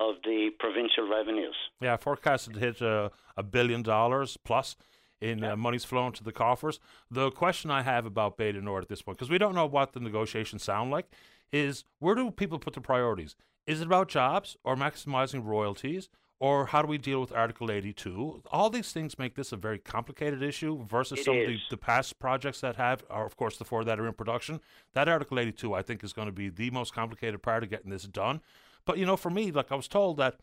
of 0.00 0.16
the 0.24 0.50
provincial 0.58 1.08
revenues. 1.08 1.54
Yeah, 1.80 1.96
forecasted 1.96 2.54
to 2.54 2.60
hit 2.60 2.82
uh, 2.82 3.10
a 3.36 3.42
billion 3.42 3.82
dollars 3.82 4.38
plus 4.44 4.76
in 5.20 5.44
uh, 5.44 5.54
monies 5.54 5.84
flowing 5.84 6.12
to 6.12 6.24
the 6.24 6.32
coffers. 6.32 6.80
The 7.10 7.30
question 7.30 7.70
I 7.70 7.82
have 7.82 8.06
about 8.06 8.36
Bay 8.36 8.52
du 8.52 8.60
Nord 8.60 8.84
at 8.84 8.88
this 8.88 9.02
point, 9.02 9.18
because 9.18 9.30
we 9.30 9.38
don't 9.38 9.54
know 9.54 9.66
what 9.66 9.92
the 9.92 10.00
negotiations 10.00 10.64
sound 10.64 10.90
like, 10.90 11.06
is 11.52 11.84
where 11.98 12.14
do 12.14 12.30
people 12.30 12.58
put 12.58 12.72
the 12.74 12.80
priorities? 12.80 13.36
Is 13.66 13.80
it 13.80 13.86
about 13.86 14.08
jobs 14.08 14.56
or 14.64 14.76
maximizing 14.76 15.44
royalties? 15.44 16.08
Or 16.42 16.66
how 16.66 16.82
do 16.82 16.88
we 16.88 16.98
deal 16.98 17.20
with 17.20 17.30
Article 17.30 17.70
82? 17.70 18.42
All 18.50 18.68
these 18.68 18.90
things 18.90 19.16
make 19.16 19.36
this 19.36 19.52
a 19.52 19.56
very 19.56 19.78
complicated 19.78 20.42
issue 20.42 20.84
versus 20.84 21.20
It 21.20 21.24
some 21.24 21.38
of 21.38 21.46
the, 21.46 21.56
the 21.70 21.76
past 21.76 22.18
projects 22.18 22.60
that 22.62 22.74
have, 22.74 23.04
or 23.08 23.24
of 23.24 23.36
course 23.36 23.58
the 23.58 23.64
four 23.64 23.84
that 23.84 24.00
are 24.00 24.08
in 24.08 24.14
production. 24.14 24.60
That 24.92 25.08
Article 25.08 25.38
82, 25.38 25.72
I 25.72 25.82
think, 25.82 26.02
is 26.02 26.12
going 26.12 26.26
to 26.26 26.32
be 26.32 26.48
the 26.48 26.70
most 26.70 26.92
complicated 26.92 27.42
part 27.42 27.62
of 27.62 27.70
getting 27.70 27.92
this 27.92 28.02
done. 28.02 28.40
But 28.84 28.98
you 28.98 29.06
know, 29.06 29.16
for 29.16 29.30
me, 29.30 29.52
like 29.52 29.70
I 29.70 29.76
was 29.76 29.86
told 29.86 30.16
that 30.16 30.40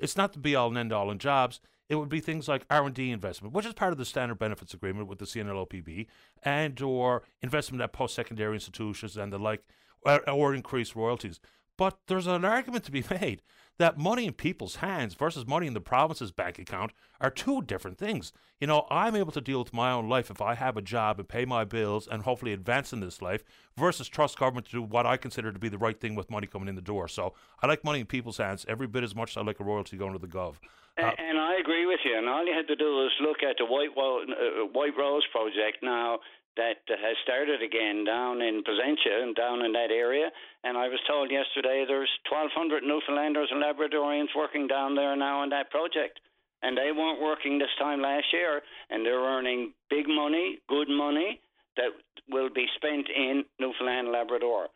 it's 0.00 0.16
not 0.16 0.32
the 0.32 0.40
be 0.40 0.56
all 0.56 0.66
and 0.68 0.78
end 0.78 0.92
all 0.92 1.12
in 1.12 1.20
jobs. 1.20 1.60
It 1.88 1.94
would 1.94 2.08
be 2.08 2.18
things 2.18 2.48
like 2.48 2.66
R 2.68 2.84
and 2.84 2.94
D 2.94 3.12
investment, 3.12 3.54
which 3.54 3.66
is 3.66 3.74
part 3.74 3.92
of 3.92 3.98
the 3.98 4.04
standard 4.04 4.40
benefits 4.40 4.74
agreement 4.74 5.06
with 5.06 5.20
the 5.20 5.26
CNLOPB, 5.26 6.08
and 6.42 6.82
or 6.82 7.22
investment 7.40 7.82
at 7.82 7.92
post 7.92 8.16
secondary 8.16 8.54
institutions 8.54 9.16
and 9.16 9.32
the 9.32 9.38
like, 9.38 9.62
or, 10.02 10.28
or 10.28 10.54
increased 10.54 10.96
royalties. 10.96 11.38
But 11.76 11.98
there's 12.06 12.26
an 12.26 12.44
argument 12.44 12.84
to 12.84 12.92
be 12.92 13.04
made 13.10 13.42
that 13.78 13.98
money 13.98 14.26
in 14.26 14.32
people's 14.32 14.76
hands 14.76 15.14
versus 15.14 15.46
money 15.46 15.66
in 15.66 15.74
the 15.74 15.80
province's 15.80 16.32
bank 16.32 16.58
account 16.58 16.92
are 17.20 17.30
two 17.30 17.62
different 17.62 17.98
things. 17.98 18.32
You 18.60 18.66
know, 18.66 18.86
I'm 18.90 19.14
able 19.14 19.32
to 19.32 19.40
deal 19.40 19.58
with 19.58 19.74
my 19.74 19.92
own 19.92 20.08
life 20.08 20.30
if 20.30 20.40
I 20.40 20.54
have 20.54 20.76
a 20.78 20.82
job 20.82 21.18
and 21.18 21.28
pay 21.28 21.44
my 21.44 21.64
bills 21.64 22.08
and 22.10 22.22
hopefully 22.22 22.54
advance 22.54 22.92
in 22.92 23.00
this 23.00 23.20
life 23.20 23.44
versus 23.76 24.08
trust 24.08 24.38
government 24.38 24.66
to 24.66 24.72
do 24.72 24.82
what 24.82 25.04
I 25.04 25.18
consider 25.18 25.52
to 25.52 25.58
be 25.58 25.68
the 25.68 25.78
right 25.78 26.00
thing 26.00 26.14
with 26.14 26.30
money 26.30 26.46
coming 26.46 26.68
in 26.68 26.74
the 26.74 26.80
door. 26.80 27.06
So 27.08 27.34
I 27.62 27.66
like 27.66 27.84
money 27.84 28.00
in 28.00 28.06
people's 28.06 28.38
hands 28.38 28.64
every 28.66 28.86
bit 28.86 29.04
as 29.04 29.14
much 29.14 29.32
as 29.32 29.36
I 29.36 29.42
like 29.42 29.60
a 29.60 29.64
royalty 29.64 29.98
going 29.98 30.14
to 30.14 30.18
the 30.18 30.26
gov. 30.26 30.54
Uh, 30.98 31.10
and 31.18 31.38
I 31.38 31.56
agree 31.60 31.84
with 31.84 32.00
you. 32.06 32.16
And 32.16 32.26
all 32.26 32.46
you 32.46 32.54
had 32.54 32.66
to 32.68 32.76
do 32.76 32.84
was 32.84 33.10
look 33.20 33.42
at 33.42 33.56
the 33.58 33.66
White, 33.66 33.94
Wo- 33.94 34.22
uh, 34.22 34.66
White 34.72 34.96
Rose 34.98 35.26
project 35.30 35.78
now 35.82 36.20
that 36.56 36.80
uh, 36.88 36.96
has 36.96 37.16
started 37.22 37.62
again 37.62 38.04
down 38.04 38.42
in 38.42 38.64
Placentia 38.64 39.22
and 39.22 39.36
down 39.36 39.64
in 39.64 39.72
that 39.72 39.90
area. 39.90 40.30
And 40.64 40.76
I 40.76 40.88
was 40.88 41.00
told 41.06 41.30
yesterday 41.30 41.84
there's 41.86 42.10
1,200 42.28 42.82
Newfoundlanders 42.82 43.48
and 43.50 43.62
Labradorians 43.62 44.34
working 44.34 44.66
down 44.66 44.94
there 44.94 45.14
now 45.16 45.40
on 45.40 45.50
that 45.50 45.70
project. 45.70 46.20
And 46.62 46.76
they 46.76 46.90
weren't 46.90 47.20
working 47.20 47.58
this 47.58 47.72
time 47.78 48.00
last 48.00 48.26
year, 48.32 48.62
and 48.90 49.04
they're 49.04 49.20
earning 49.20 49.72
big 49.90 50.08
money, 50.08 50.58
good 50.68 50.88
money 50.88 51.40
that 51.76 51.92
will 52.30 52.48
be 52.48 52.66
spent 52.76 53.06
in 53.14 53.44
Newfoundland 53.60 54.08
and 54.08 54.12
Labrador. 54.12 54.68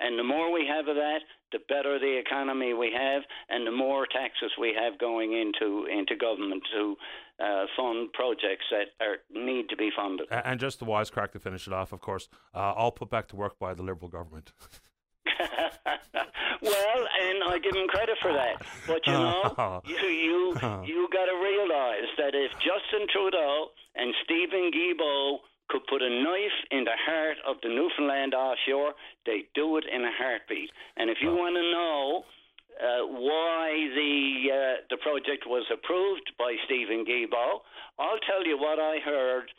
And 0.00 0.18
the 0.18 0.24
more 0.24 0.50
we 0.50 0.66
have 0.66 0.88
of 0.88 0.96
that, 0.96 1.20
the 1.52 1.58
better 1.68 1.98
the 1.98 2.18
economy 2.18 2.72
we 2.72 2.90
have, 2.96 3.22
and 3.48 3.66
the 3.66 3.70
more 3.70 4.06
taxes 4.06 4.50
we 4.58 4.74
have 4.74 4.98
going 4.98 5.32
into 5.34 5.86
into 5.86 6.16
government 6.16 6.62
to 6.72 6.96
uh, 7.40 7.64
fund 7.76 8.12
projects 8.12 8.64
that 8.70 8.88
are 9.04 9.16
need 9.30 9.68
to 9.68 9.76
be 9.76 9.90
funded. 9.96 10.26
a- 10.30 10.46
and 10.46 10.60
just 10.60 10.78
the 10.78 10.84
wisecrack 10.86 11.32
to 11.32 11.38
finish 11.38 11.66
it 11.66 11.72
off, 11.72 11.92
of 11.92 12.00
course, 12.00 12.28
uh, 12.54 12.58
all 12.58 12.90
put 12.92 13.10
back 13.10 13.28
to 13.28 13.36
work 13.36 13.58
by 13.58 13.74
the 13.74 13.82
Liberal 13.82 14.08
government. 14.10 14.52
well, 16.62 17.00
and 17.22 17.44
I 17.48 17.58
give 17.62 17.74
him 17.74 17.86
credit 17.88 18.16
for 18.20 18.32
that. 18.32 18.62
But 18.86 19.06
you 19.06 19.12
know, 19.12 19.80
you 19.86 19.96
you 20.08 20.54
you 20.84 21.08
got 21.12 21.26
to 21.26 21.36
realize 21.42 22.08
that 22.18 22.34
if 22.34 22.50
Justin 22.58 23.06
Trudeau 23.12 23.68
and 23.94 24.14
Steven 24.24 24.70
Guilbeault 24.72 25.38
could 25.68 25.86
put 25.88 26.02
a 26.02 26.10
knife 26.10 26.58
in 26.70 26.84
the 26.84 26.96
heart 27.06 27.36
of 27.46 27.56
the 27.62 27.68
Newfoundland 27.68 28.34
offshore, 28.34 28.92
they 29.24 29.44
do 29.54 29.76
it 29.76 29.84
in 29.92 30.04
a 30.04 30.10
heartbeat. 30.12 30.70
And 30.96 31.10
if 31.10 31.18
you 31.22 31.30
want 31.30 31.56
to 31.56 31.62
know. 31.62 32.24
Uh, 32.80 33.04
why 33.06 33.68
the 33.94 34.48
uh, 34.50 34.74
the 34.88 34.96
project 34.98 35.44
was 35.46 35.64
approved 35.70 36.32
by 36.38 36.56
Steven 36.64 37.04
Guilbeault, 37.04 37.60
I'll 37.98 38.18
tell 38.26 38.46
you 38.46 38.56
what 38.58 38.78
I 38.78 38.96
heard 39.04 39.50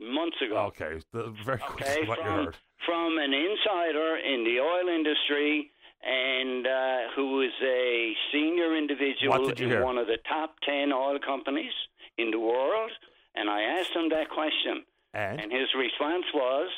months 0.00 0.36
ago. 0.44 0.56
Okay, 0.74 1.00
the, 1.12 1.32
very 1.44 1.60
Okay, 1.70 2.02
quick, 2.04 2.08
what 2.08 2.18
you 2.18 2.24
from, 2.24 2.44
heard. 2.46 2.56
from 2.84 3.18
an 3.18 3.32
insider 3.32 4.16
in 4.16 4.42
the 4.42 4.58
oil 4.60 4.88
industry 4.88 5.70
and 6.02 6.66
uh, 6.66 6.98
who 7.14 7.42
is 7.42 7.52
a 7.62 8.12
senior 8.32 8.76
individual 8.76 9.46
you 9.46 9.50
in 9.64 9.70
hear? 9.70 9.84
one 9.84 9.96
of 9.96 10.06
the 10.06 10.18
top 10.28 10.56
10 10.68 10.92
oil 10.92 11.18
companies 11.24 11.72
in 12.18 12.30
the 12.30 12.38
world. 12.38 12.90
And 13.36 13.48
I 13.48 13.62
asked 13.62 13.94
him 13.94 14.10
that 14.10 14.28
question. 14.30 14.84
And, 15.14 15.40
And 15.40 15.50
his 15.52 15.68
response 15.78 16.24
was 16.34 16.68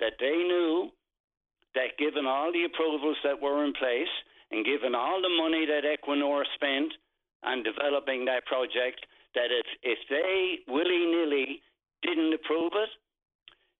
that 0.00 0.14
they 0.20 0.36
knew 0.36 0.90
that 1.74 1.96
given 1.98 2.26
all 2.26 2.52
the 2.52 2.64
approvals 2.64 3.16
that 3.24 3.40
were 3.40 3.64
in 3.64 3.72
place 3.72 4.12
and 4.50 4.64
given 4.64 4.94
all 4.94 5.20
the 5.22 5.28
money 5.42 5.66
that 5.66 5.82
Equinor 5.84 6.42
spent 6.54 6.92
on 7.44 7.62
developing 7.62 8.24
that 8.26 8.44
project, 8.46 9.06
that 9.34 9.50
if, 9.50 9.66
if 9.82 9.98
they 10.08 10.58
willy 10.72 11.06
nilly 11.06 11.60
didn't 12.02 12.32
approve 12.34 12.72
it, 12.74 12.90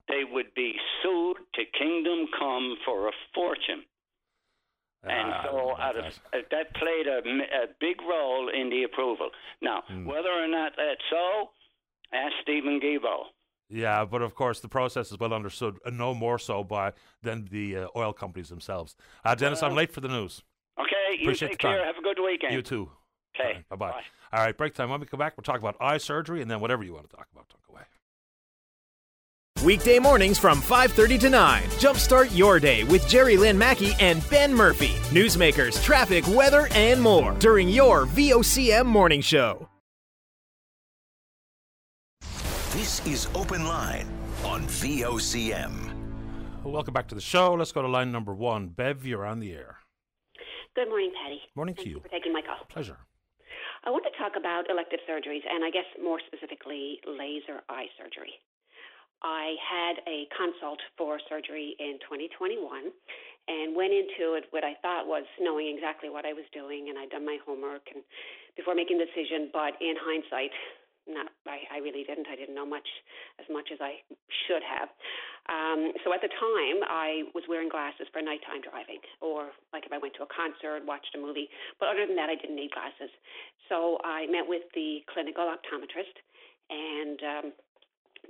they 0.09 0.23
would 0.31 0.53
be 0.55 0.75
sued 1.03 1.37
to 1.55 1.63
kingdom 1.79 2.27
come 2.39 2.77
for 2.85 3.09
a 3.09 3.13
fortune. 3.35 3.85
And 5.03 5.33
I 5.33 5.45
don't 5.45 5.53
so 5.53 5.81
out 5.81 5.97
of, 5.97 6.05
that. 6.05 6.39
uh, 6.39 6.43
that 6.51 6.75
played 6.75 7.07
a, 7.07 7.19
a 7.19 7.67
big 7.81 8.01
role 8.03 8.49
in 8.49 8.71
the 8.71 8.85
approval. 8.85 9.31
Now, 9.61 9.83
Hmm. 9.89 10.07
whether 10.07 10.31
or 10.31 10.49
not 10.49 10.73
that's 10.77 11.01
so, 11.11 11.51
ask 12.13 12.33
Steven 12.43 12.81
Guilbeault. 12.81 13.27
Yeah, 13.69 14.05
but 14.05 14.23
of 14.23 14.35
course 14.35 14.61
the 14.61 14.69
process 14.69 15.11
is 15.11 15.19
well 15.19 15.33
understood, 15.33 15.79
and 15.85 15.97
no 15.99 16.15
more 16.15 16.39
so 16.39 16.63
by 16.65 16.93
than 17.23 17.47
the 17.51 17.77
uh, 17.77 17.87
oil 17.97 18.13
companies 18.13 18.49
themselves. 18.51 18.95
Uh, 19.25 19.35
Dennis, 19.35 19.63
I'm 19.63 19.75
late 19.75 19.91
for 19.93 20.01
the 20.01 20.09
news. 20.09 20.43
Okay, 21.05 21.17
you 21.19 21.25
Appreciate 21.25 21.49
take 21.49 21.59
the 21.63 21.69
time. 21.69 21.85
Have 21.85 21.97
a 21.99 22.03
good 22.03 22.19
weekend. 22.25 22.53
You 22.55 22.63
too. 22.63 22.91
Okay, 23.39 23.65
Bye 23.69 23.77
bye. 23.77 23.91
bye. 23.91 24.03
All 24.33 24.45
right, 24.45 24.57
break 24.57 24.75
time. 24.75 24.91
When 24.91 25.01
we 25.01 25.07
come 25.07 25.19
back, 25.19 25.37
we'll 25.37 25.43
talk 25.43 25.59
about 25.59 25.77
eye 25.81 25.99
surgery 25.99 26.41
and 26.41 26.51
then 26.51 26.61
whatever 26.61 26.85
you 26.85 26.93
want 26.93 27.09
to 27.11 27.17
talk 27.17 27.27
about. 27.33 27.47
Don't 27.49 27.63
go 27.67 27.75
away. 27.75 27.83
Weekday 29.65 29.99
mornings 29.99 30.39
from 30.39 30.61
5:30 30.61 31.19
to 31.21 31.31
9. 31.31 31.63
Jumpstart 31.63 32.37
your 32.37 32.61
day 32.61 32.85
with 32.85 33.07
Jerry 33.09 33.37
Lynn 33.37 33.59
Mackey 33.59 33.93
and 34.01 34.29
Ben 34.31 34.55
Murphy. 34.55 34.95
Newsmakers, 35.11 35.83
traffic, 35.83 36.27
weather, 36.29 36.69
and 36.73 37.01
more 37.01 37.33
during 37.35 37.69
your 37.69 38.07
VOCM 38.07 38.87
morning 38.87 39.21
show. 39.21 39.69
This 42.73 43.05
is 43.07 43.29
Open 43.35 43.67
Line 43.67 44.07
on 44.45 44.63
VOCM. 44.65 45.93
Welcome 46.65 46.95
back 46.95 47.09
to 47.09 47.15
the 47.15 47.21
show. 47.21 47.55
Let's 47.55 47.73
go 47.73 47.83
to 47.83 47.89
line 47.89 48.11
number 48.11 48.35
one. 48.35 48.69
Bev, 48.69 49.07
you're 49.07 49.25
on 49.25 49.39
the 49.39 49.53
air. 49.53 49.79
Good 50.75 50.89
morning, 50.91 51.13
Paddy. 51.15 51.39
Morning 51.55 51.75
to 51.79 51.83
Thank 51.87 51.95
you. 51.95 52.01
for 52.03 52.09
taking 52.11 52.33
my 52.33 52.43
call. 52.43 52.67
Pleasure. 52.69 52.99
I 53.87 53.91
want 53.95 54.03
to 54.11 54.15
talk 54.19 54.35
about 54.35 54.67
elective 54.69 54.99
surgeries, 55.07 55.47
and 55.47 55.63
I 55.63 55.71
guess 55.71 55.87
more 56.03 56.19
specifically, 56.27 56.99
laser 57.07 57.63
eye 57.71 57.87
surgery. 57.95 58.43
I 59.23 59.55
had 59.63 60.03
a 60.11 60.27
consult 60.35 60.81
for 60.99 61.21
surgery 61.31 61.77
in 61.79 62.03
2021 62.03 62.91
and 63.47 63.77
went 63.77 63.93
into 63.93 64.35
it 64.35 64.51
what 64.51 64.65
I 64.65 64.75
thought 64.83 65.07
was 65.07 65.25
knowing 65.39 65.71
exactly 65.71 66.11
what 66.11 66.27
I 66.27 66.33
was 66.33 66.45
doing, 66.53 66.89
and 66.91 66.99
I'd 66.99 67.11
done 67.11 67.25
my 67.25 67.39
homework 67.47 67.87
and 67.95 68.03
before 68.57 68.75
making 68.75 68.99
the 68.99 69.07
decision. 69.07 69.55
But 69.55 69.79
in 69.81 69.95
hindsight, 69.95 70.51
not 71.07 71.29
I, 71.47 71.65
I 71.69 71.79
really 71.85 72.05
didn't. 72.05 72.27
I 72.29 72.37
didn't 72.37 72.55
know 72.55 72.67
much 72.67 72.87
as 73.39 73.47
much 73.53 73.69
as 73.73 73.79
I 73.81 74.01
should 74.49 74.65
have. 74.65 74.89
Um, 75.53 75.93
so 76.01 76.13
at 76.17 76.25
the 76.25 76.33
time, 76.33 76.79
I 76.89 77.29
was 77.37 77.45
wearing 77.49 77.69
glasses 77.69 78.09
for 78.09 78.25
nighttime 78.25 78.65
driving, 78.65 79.05
or 79.21 79.53
like 79.77 79.85
if 79.85 79.93
I 79.93 80.01
went 80.01 80.17
to 80.17 80.25
a 80.25 80.31
concert, 80.33 80.81
watched 80.89 81.13
a 81.13 81.21
movie. 81.21 81.53
But 81.77 81.93
other 81.93 82.09
than 82.09 82.17
that, 82.17 82.33
I 82.33 82.37
didn't 82.37 82.57
need 82.57 82.73
glasses. 82.73 83.13
So 83.69 84.01
I 84.05 84.25
met 84.33 84.49
with 84.49 84.65
the 84.73 85.05
clinical 85.13 85.45
optometrist 85.45 86.17
and 86.73 87.19
um, 87.21 87.47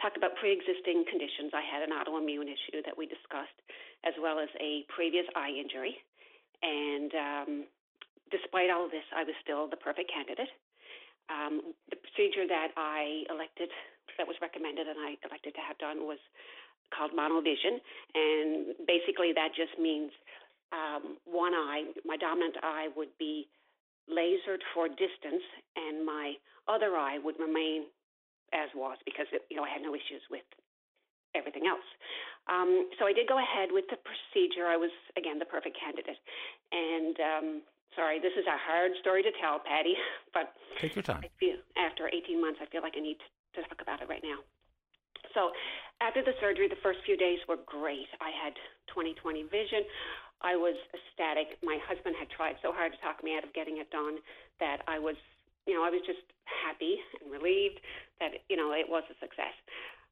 talked 0.03 0.19
about 0.19 0.35
pre-existing 0.43 1.07
conditions. 1.07 1.55
I 1.55 1.63
had 1.63 1.87
an 1.87 1.95
autoimmune 1.95 2.51
issue 2.51 2.83
that 2.83 2.99
we 2.99 3.07
discussed, 3.07 3.55
as 4.03 4.15
well 4.19 4.43
as 4.43 4.51
a 4.59 4.83
previous 4.91 5.27
eye 5.39 5.55
injury. 5.55 5.95
And 6.63 7.11
um, 7.15 7.51
despite 8.31 8.71
all 8.71 8.85
of 8.87 8.91
this, 8.91 9.07
I 9.15 9.23
was 9.23 9.35
still 9.43 9.71
the 9.71 9.79
perfect 9.79 10.11
candidate. 10.11 10.51
Um, 11.33 11.75
the 11.89 11.97
procedure 11.97 12.47
that 12.47 12.77
I 12.77 13.25
elected, 13.31 13.71
that 14.19 14.27
was 14.29 14.37
recommended, 14.43 14.87
and 14.87 14.99
I 14.99 15.17
elected 15.25 15.55
to 15.55 15.63
have 15.65 15.79
done 15.79 16.05
was 16.05 16.21
called 16.93 17.13
monovision, 17.17 17.81
and 18.15 18.77
basically 18.87 19.33
that 19.33 19.57
just 19.57 19.73
means 19.81 20.13
um, 20.73 21.17
one 21.25 21.55
eye, 21.55 21.85
my 22.05 22.17
dominant 22.17 22.57
eye, 22.63 22.89
would 22.97 23.13
be 23.19 23.49
lasered 24.11 24.61
for 24.75 24.89
distance, 24.89 25.43
and 25.77 26.05
my 26.05 26.35
other 26.69 26.97
eye 26.97 27.19
would 27.23 27.37
remain 27.41 27.89
as 28.53 28.69
was 28.77 28.97
because 29.05 29.27
it, 29.33 29.43
you 29.51 29.57
know 29.57 29.65
I 29.65 29.73
had 29.73 29.83
no 29.83 29.95
issues 29.95 30.23
with 30.31 30.47
everything 31.35 31.67
else. 31.67 31.85
Um, 32.47 32.87
so 32.99 33.07
I 33.07 33.13
did 33.13 33.27
go 33.27 33.39
ahead 33.39 33.73
with 33.73 33.85
the 33.91 33.99
procedure. 33.99 34.71
I 34.71 34.77
was 34.77 34.93
again 35.17 35.39
the 35.39 35.49
perfect 35.49 35.77
candidate, 35.81 36.21
and 36.71 37.17
um, 37.19 37.49
Sorry, 37.95 38.19
this 38.19 38.35
is 38.35 38.47
a 38.47 38.59
hard 38.59 38.93
story 39.01 39.23
to 39.23 39.31
tell, 39.39 39.63
Paddy, 39.63 39.95
but 40.35 40.55
take 40.83 40.95
your 40.95 41.07
time. 41.07 41.23
Feel, 41.39 41.63
after 41.79 42.11
18 42.11 42.41
months, 42.41 42.59
I 42.63 42.67
feel 42.67 42.83
like 42.83 42.95
I 42.99 43.03
need 43.03 43.19
to 43.55 43.63
talk 43.63 43.79
about 43.81 44.03
it 44.03 44.09
right 44.11 44.23
now. 44.23 44.43
So, 45.33 45.51
after 46.03 46.23
the 46.23 46.35
surgery, 46.39 46.69
the 46.69 46.79
first 46.83 47.01
few 47.07 47.17
days 47.17 47.39
were 47.49 47.59
great. 47.67 48.11
I 48.21 48.31
had 48.31 48.55
20/20 48.91 49.47
vision. 49.51 49.87
I 50.43 50.55
was 50.55 50.77
ecstatic. 50.93 51.57
My 51.63 51.79
husband 51.87 52.15
had 52.19 52.29
tried 52.31 52.59
so 52.61 52.73
hard 52.73 52.93
to 52.93 52.99
talk 52.99 53.23
me 53.25 53.35
out 53.39 53.45
of 53.45 53.53
getting 53.55 53.79
it 53.79 53.91
done 53.91 54.19
that 54.61 54.83
I 54.87 54.99
was, 54.99 55.17
you 55.67 55.75
know, 55.75 55.83
I 55.83 55.91
was 55.91 56.03
just 56.05 56.21
happy 56.45 57.01
and 57.23 57.33
relieved 57.33 57.81
that 58.21 58.43
you 58.49 58.57
know 58.57 58.73
it 58.73 58.87
was 58.89 59.03
a 59.11 59.17
success. 59.19 59.55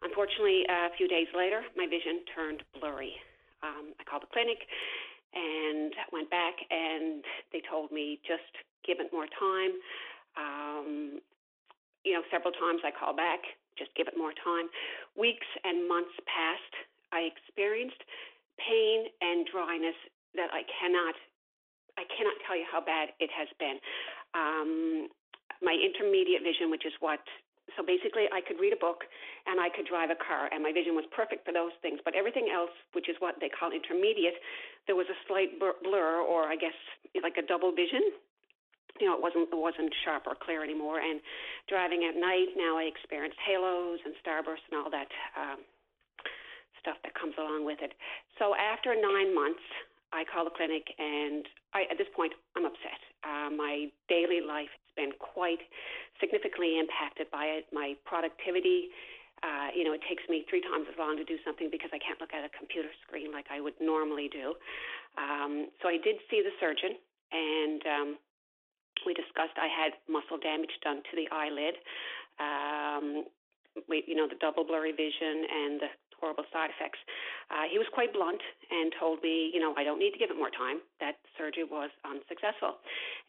Unfortunately, 0.03 0.67
a 0.67 0.91
few 0.97 1.07
days 1.07 1.29
later, 1.35 1.63
my 1.77 1.87
vision 1.87 2.25
turned 2.35 2.63
blurry. 2.75 3.15
Um, 3.63 3.95
I 4.01 4.03
called 4.03 4.23
the 4.27 4.33
clinic 4.35 4.59
and 5.35 5.93
went 6.13 6.31
back 6.31 6.55
and 6.71 7.25
they 7.53 7.63
told 7.69 7.91
me 7.93 8.21
just 8.27 8.53
give 8.87 9.01
it 9.01 9.13
more 9.13 9.27
time. 9.39 9.73
Um, 10.37 11.21
you 12.05 12.13
know, 12.13 12.23
several 12.31 12.53
times 12.53 12.81
I 12.85 12.91
called 12.91 13.17
back, 13.17 13.41
just 13.79 13.95
give 13.95 14.09
it 14.09 14.17
more 14.17 14.33
time. 14.33 14.69
Weeks 15.17 15.47
and 15.65 15.89
months 15.89 16.15
passed. 16.27 16.75
I 17.13 17.29
experienced 17.29 18.01
pain 18.59 19.09
and 19.21 19.47
dryness 19.49 19.97
that 20.35 20.49
I 20.53 20.65
cannot 20.81 21.15
I 22.01 22.09
cannot 22.09 22.33
tell 22.49 22.57
you 22.57 22.65
how 22.65 22.81
bad 22.81 23.13
it 23.21 23.29
has 23.37 23.49
been. 23.61 23.77
Um, 24.33 25.13
my 25.61 25.77
intermediate 25.77 26.41
vision, 26.41 26.71
which 26.73 26.87
is 26.89 26.93
what 27.01 27.21
so 27.77 27.83
basically, 27.83 28.29
I 28.33 28.41
could 28.41 28.61
read 28.61 28.73
a 28.73 28.81
book 28.81 29.05
and 29.47 29.61
I 29.61 29.69
could 29.69 29.87
drive 29.87 30.11
a 30.11 30.19
car, 30.19 30.49
and 30.53 30.63
my 30.63 30.73
vision 30.73 30.95
was 30.95 31.05
perfect 31.15 31.45
for 31.45 31.53
those 31.53 31.73
things. 31.81 32.01
But 32.05 32.15
everything 32.15 32.53
else, 32.53 32.73
which 32.93 33.09
is 33.09 33.17
what 33.19 33.37
they 33.41 33.49
call 33.49 33.73
intermediate, 33.73 34.37
there 34.87 34.97
was 34.97 35.07
a 35.09 35.19
slight 35.27 35.59
blur, 35.59 36.23
or 36.23 36.47
I 36.49 36.57
guess 36.57 36.77
like 37.23 37.37
a 37.39 37.47
double 37.47 37.73
vision. 37.73 38.03
You 39.01 39.09
know, 39.09 39.17
it 39.17 39.23
wasn't 39.25 39.49
it 39.49 39.57
wasn't 39.57 39.93
sharp 40.05 40.29
or 40.29 40.37
clear 40.37 40.63
anymore. 40.63 41.01
And 41.01 41.21
driving 41.69 42.05
at 42.05 42.15
night, 42.19 42.53
now 42.57 42.77
I 42.77 42.85
experienced 42.85 43.41
halos 43.41 43.99
and 44.05 44.13
starbursts 44.21 44.69
and 44.71 44.77
all 44.79 44.91
that 44.93 45.09
um, 45.35 45.65
stuff 46.83 46.99
that 47.03 47.15
comes 47.15 47.35
along 47.39 47.65
with 47.65 47.81
it. 47.81 47.97
So 48.39 48.55
after 48.55 48.93
nine 48.93 49.35
months, 49.35 49.65
I 50.13 50.29
call 50.29 50.45
the 50.45 50.53
clinic, 50.53 50.85
and 50.99 51.49
I, 51.73 51.89
at 51.89 51.97
this 51.97 52.11
point, 52.15 52.37
I'm 52.53 52.67
upset. 52.69 53.01
Uh, 53.25 53.49
my 53.49 53.89
daily 54.13 54.45
life 54.45 54.69
been 54.97 55.13
quite 55.19 55.61
significantly 56.21 56.79
impacted 56.79 57.31
by 57.31 57.47
it. 57.47 57.67
My 57.73 57.95
productivity, 58.05 58.93
uh, 59.43 59.75
you 59.75 59.85
know, 59.85 59.93
it 59.93 60.03
takes 60.09 60.23
me 60.29 60.45
three 60.49 60.61
times 60.61 60.87
as 60.91 60.97
long 60.99 61.17
to 61.17 61.25
do 61.25 61.37
something 61.45 61.69
because 61.71 61.91
I 61.93 61.99
can't 61.99 62.21
look 62.21 62.33
at 62.33 62.45
a 62.45 62.53
computer 62.53 62.91
screen 63.07 63.33
like 63.33 63.47
I 63.51 63.61
would 63.61 63.75
normally 63.81 64.29
do. 64.29 64.55
Um, 65.19 65.69
so 65.83 65.89
I 65.89 65.99
did 66.01 66.17
see 66.31 66.41
the 66.41 66.55
surgeon, 66.61 66.97
and 67.33 67.83
um, 67.87 68.09
we 69.05 69.13
discussed 69.15 69.57
I 69.61 69.69
had 69.69 69.93
muscle 70.09 70.39
damage 70.39 70.73
done 70.83 71.03
to 71.05 71.13
the 71.17 71.29
eyelid. 71.33 71.77
Um, 72.41 73.07
we, 73.89 74.05
you 74.07 74.15
know, 74.15 74.29
the 74.29 74.37
double 74.41 74.65
blurry 74.65 74.93
vision 74.93 75.49
and 75.49 75.81
the 75.81 75.91
horrible 76.23 76.47
side 76.55 76.71
effects. 76.71 77.03
Uh, 77.51 77.67
he 77.67 77.83
was 77.83 77.91
quite 77.91 78.15
blunt 78.15 78.39
and 78.71 78.95
told 78.95 79.19
me, 79.27 79.51
you 79.51 79.59
know, 79.59 79.75
I 79.75 79.83
don't 79.83 79.99
need 79.99 80.15
to 80.15 80.21
give 80.23 80.31
it 80.31 80.39
more 80.39 80.55
time. 80.55 80.79
That 81.03 81.19
surgery 81.35 81.67
was 81.67 81.91
unsuccessful. 82.07 82.79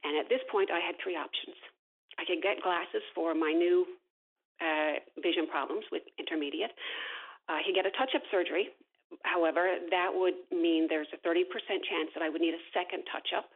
And 0.06 0.22
at 0.22 0.30
this 0.30 0.46
point, 0.54 0.70
I 0.70 0.78
had 0.78 0.94
three 1.02 1.18
options. 1.18 1.58
I 2.22 2.24
could 2.30 2.46
get 2.46 2.62
glasses 2.62 3.02
for 3.18 3.34
my 3.34 3.50
new 3.50 3.90
uh, 4.62 5.02
vision 5.18 5.50
problems 5.50 5.90
with 5.90 6.06
intermediate. 6.22 6.72
Uh, 7.50 7.66
could 7.66 7.74
get 7.74 7.90
a 7.90 7.94
touch 7.98 8.14
up 8.14 8.22
surgery. 8.30 8.70
However, 9.26 9.82
that 9.90 10.10
would 10.14 10.38
mean 10.54 10.86
there's 10.86 11.10
a 11.14 11.20
30% 11.26 11.50
chance 11.90 12.10
that 12.14 12.22
I 12.22 12.30
would 12.30 12.42
need 12.42 12.54
a 12.54 12.64
second 12.74 13.04
touch 13.10 13.34
up. 13.36 13.50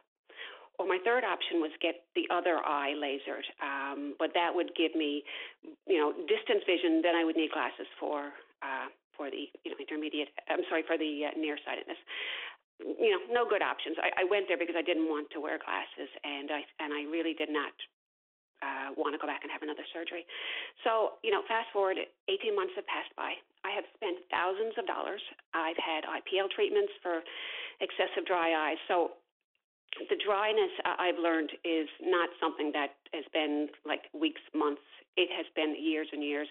Or 0.78 0.86
my 0.86 0.98
third 1.02 1.24
option 1.24 1.58
was 1.58 1.74
get 1.82 2.06
the 2.14 2.22
other 2.30 2.62
eye 2.62 2.94
lasered, 2.94 3.42
um, 3.58 4.14
but 4.18 4.30
that 4.34 4.54
would 4.54 4.70
give 4.78 4.94
me, 4.94 5.24
you 5.88 5.98
know, 5.98 6.14
distance 6.30 6.62
vision. 6.70 7.02
Then 7.02 7.16
I 7.16 7.24
would 7.24 7.34
need 7.34 7.50
glasses 7.50 7.90
for 7.98 8.30
uh, 8.62 8.86
for 9.18 9.28
the 9.28 9.50
you 9.66 9.74
know 9.74 9.78
intermediate. 9.82 10.30
I'm 10.46 10.62
sorry 10.70 10.86
for 10.86 10.94
the 10.94 11.28
uh, 11.28 11.34
nearsightedness. 11.34 11.98
You 12.78 13.10
know, 13.10 13.22
no 13.34 13.42
good 13.42 13.60
options. 13.60 13.98
I, 13.98 14.22
I 14.22 14.24
went 14.30 14.46
there 14.46 14.56
because 14.56 14.78
I 14.78 14.86
didn't 14.86 15.10
want 15.10 15.26
to 15.34 15.42
wear 15.42 15.58
glasses, 15.58 16.06
and 16.22 16.54
I 16.54 16.62
and 16.78 16.94
I 16.94 17.02
really 17.10 17.34
did 17.34 17.50
not 17.50 17.74
uh, 18.62 18.90
want 18.98 19.14
to 19.14 19.20
go 19.20 19.26
back 19.26 19.42
and 19.42 19.50
have 19.50 19.62
another 19.62 19.86
surgery. 19.94 20.26
So, 20.82 21.18
you 21.22 21.30
know, 21.30 21.42
fast 21.46 21.70
forward, 21.70 21.98
18 22.26 22.54
months 22.54 22.74
have 22.74 22.86
passed 22.90 23.14
by. 23.14 23.38
I 23.62 23.70
have 23.74 23.86
spent 23.94 24.18
thousands 24.30 24.74
of 24.78 24.86
dollars. 24.86 25.22
I've 25.54 25.78
had 25.78 26.06
IPL 26.06 26.50
treatments 26.54 26.90
for 27.02 27.22
excessive 27.78 28.26
dry 28.26 28.54
eyes. 28.54 28.80
So, 28.90 29.18
the 30.06 30.18
dryness 30.22 30.70
I've 30.86 31.18
learned 31.18 31.50
is 31.66 31.90
not 32.02 32.30
something 32.38 32.70
that 32.72 32.94
has 33.12 33.26
been 33.32 33.68
like 33.82 34.06
weeks, 34.14 34.40
months. 34.54 34.84
It 35.18 35.26
has 35.34 35.46
been 35.58 35.74
years 35.74 36.06
and 36.14 36.22
years. 36.22 36.46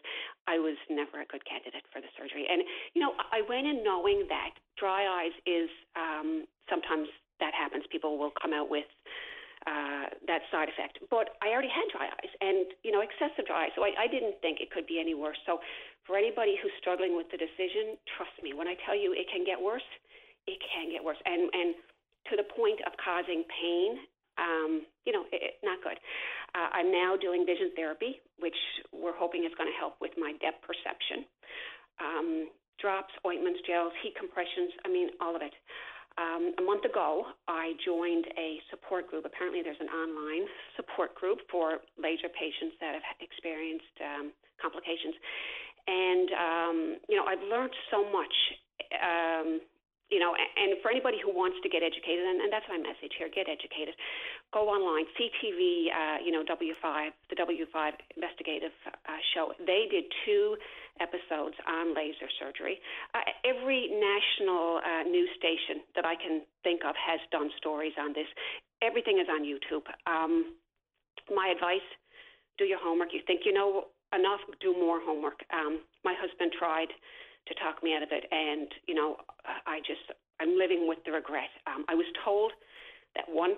I 0.48 0.60
was 0.60 0.76
never 0.92 1.24
a 1.24 1.28
good 1.32 1.44
candidate 1.48 1.88
for 1.88 2.04
the 2.04 2.12
surgery. 2.20 2.44
And, 2.52 2.64
you 2.92 3.00
know, 3.00 3.16
I 3.32 3.40
went 3.48 3.64
in 3.64 3.80
knowing 3.80 4.28
that 4.28 4.60
dry 4.76 5.08
eyes 5.08 5.36
is 5.48 5.72
um, 5.96 6.44
sometimes 6.68 7.08
that 7.40 7.56
happens. 7.56 7.88
People 7.88 8.20
will 8.20 8.36
come 8.36 8.52
out 8.52 8.68
with 8.68 8.90
uh, 9.64 10.12
that 10.28 10.44
side 10.52 10.68
effect. 10.68 11.00
But 11.08 11.40
I 11.40 11.52
already 11.56 11.72
had 11.72 11.88
dry 11.96 12.12
eyes 12.12 12.32
and, 12.44 12.68
you 12.84 12.92
know, 12.92 13.00
excessive 13.00 13.48
dry 13.48 13.72
eyes. 13.72 13.74
So 13.76 13.88
I, 13.88 13.96
I 13.96 14.08
didn't 14.12 14.36
think 14.44 14.60
it 14.60 14.68
could 14.72 14.88
be 14.88 15.00
any 15.00 15.16
worse. 15.16 15.40
So 15.48 15.64
for 16.04 16.20
anybody 16.20 16.60
who's 16.60 16.76
struggling 16.80 17.16
with 17.16 17.32
the 17.32 17.40
decision, 17.40 17.96
trust 18.20 18.36
me, 18.44 18.52
when 18.52 18.68
I 18.68 18.76
tell 18.84 18.96
you 18.96 19.16
it 19.16 19.32
can 19.32 19.48
get 19.48 19.60
worse, 19.60 19.86
it 20.44 20.60
can 20.60 20.92
get 20.92 21.04
worse. 21.04 21.20
And, 21.24 21.48
and, 21.56 21.76
to 22.30 22.38
the 22.38 22.48
point 22.56 22.80
of 22.86 22.94
causing 23.00 23.44
pain. 23.48 24.00
Um, 24.38 24.86
you 25.06 25.14
know, 25.14 25.26
it, 25.34 25.58
not 25.64 25.82
good. 25.82 25.98
Uh, 26.54 26.70
I'm 26.72 26.92
now 26.92 27.18
doing 27.18 27.46
vision 27.46 27.74
therapy, 27.76 28.22
which 28.38 28.58
we're 28.94 29.18
hoping 29.18 29.46
is 29.46 29.54
going 29.58 29.70
to 29.70 29.78
help 29.78 29.98
with 30.00 30.14
my 30.18 30.34
depth 30.38 30.62
perception. 30.62 31.26
Um, 31.98 32.50
drops, 32.78 33.14
ointments, 33.26 33.60
gels, 33.66 33.92
heat 34.06 34.14
compressions, 34.14 34.70
I 34.86 34.90
mean, 34.90 35.10
all 35.20 35.36
of 35.36 35.42
it. 35.42 35.54
Um, 36.18 36.54
a 36.58 36.64
month 36.66 36.86
ago, 36.86 37.30
I 37.48 37.74
joined 37.86 38.26
a 38.38 38.58
support 38.70 39.10
group. 39.10 39.26
Apparently, 39.26 39.62
there's 39.62 39.82
an 39.82 39.90
online 39.90 40.50
support 40.76 41.14
group 41.14 41.46
for 41.50 41.78
laser 41.98 42.30
patients 42.34 42.74
that 42.82 42.98
have 42.98 43.06
experienced 43.22 43.98
um, 44.02 44.34
complications. 44.58 45.14
And, 45.86 46.28
um, 46.34 46.78
you 47.08 47.16
know, 47.16 47.26
I've 47.26 47.42
learned 47.46 47.74
so 47.94 48.02
much 48.10 48.34
um, 48.98 49.62
you 50.10 50.20
know, 50.20 50.32
and 50.32 50.80
for 50.80 50.90
anybody 50.90 51.20
who 51.20 51.36
wants 51.36 51.60
to 51.64 51.70
get 51.70 51.84
educated, 51.84 52.24
and, 52.24 52.40
and 52.40 52.50
that's 52.52 52.68
my 52.72 52.80
message 52.80 53.12
here: 53.20 53.28
get 53.28 53.52
educated. 53.52 53.92
Go 54.56 54.72
online, 54.72 55.04
CTV, 55.20 55.92
uh, 55.92 56.18
you 56.24 56.32
know, 56.32 56.48
W5, 56.48 57.12
the 57.28 57.36
W5 57.36 57.92
investigative 58.16 58.72
uh, 58.88 59.20
show. 59.36 59.52
They 59.60 59.92
did 59.92 60.08
two 60.24 60.56
episodes 61.04 61.60
on 61.68 61.92
laser 61.92 62.32
surgery. 62.40 62.80
Uh, 63.12 63.28
every 63.44 63.92
national 63.92 64.80
uh, 64.80 65.04
news 65.04 65.30
station 65.36 65.84
that 66.00 66.08
I 66.08 66.16
can 66.16 66.48
think 66.64 66.88
of 66.88 66.96
has 66.96 67.20
done 67.32 67.52
stories 67.60 67.94
on 68.00 68.16
this. 68.16 68.28
Everything 68.82 69.20
is 69.20 69.28
on 69.28 69.44
YouTube. 69.44 69.84
Um, 70.08 70.56
my 71.36 71.52
advice: 71.52 71.84
do 72.58 72.64
your 72.64 72.80
homework. 72.80 73.12
You 73.12 73.22
think 73.28 73.44
you 73.44 73.52
know 73.52 73.92
enough, 74.16 74.40
do 74.64 74.72
more 74.72 75.04
homework. 75.04 75.44
Um, 75.52 75.84
my 76.06 76.16
husband 76.16 76.56
tried 76.58 76.88
to 77.48 77.54
talk 77.56 77.82
me 77.84 77.96
out 77.96 78.04
of 78.04 78.10
it. 78.12 78.26
And, 78.32 78.68
you 78.88 78.96
know, 78.96 79.18
I 79.66 79.80
just, 79.88 80.04
I'm 80.40 80.58
living 80.58 80.88
with 80.88 81.00
the 81.06 81.12
regret. 81.12 81.50
Um, 81.66 81.86
I 81.88 81.96
was 81.96 82.08
told 82.24 82.52
that 83.16 83.26
1%, 83.28 83.58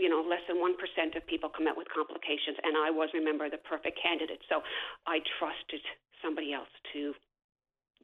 you 0.00 0.08
know, 0.08 0.24
less 0.24 0.40
than 0.48 0.56
1% 0.56 1.16
of 1.16 1.26
people 1.26 1.50
come 1.50 1.68
out 1.68 1.76
with 1.76 1.88
complications. 1.92 2.56
And 2.64 2.76
I 2.76 2.90
was, 2.90 3.10
remember, 3.12 3.50
the 3.50 3.60
perfect 3.62 3.98
candidate. 4.00 4.40
So 4.48 4.62
I 5.06 5.20
trusted 5.38 5.82
somebody 6.22 6.52
else 6.54 6.72
to, 6.94 7.12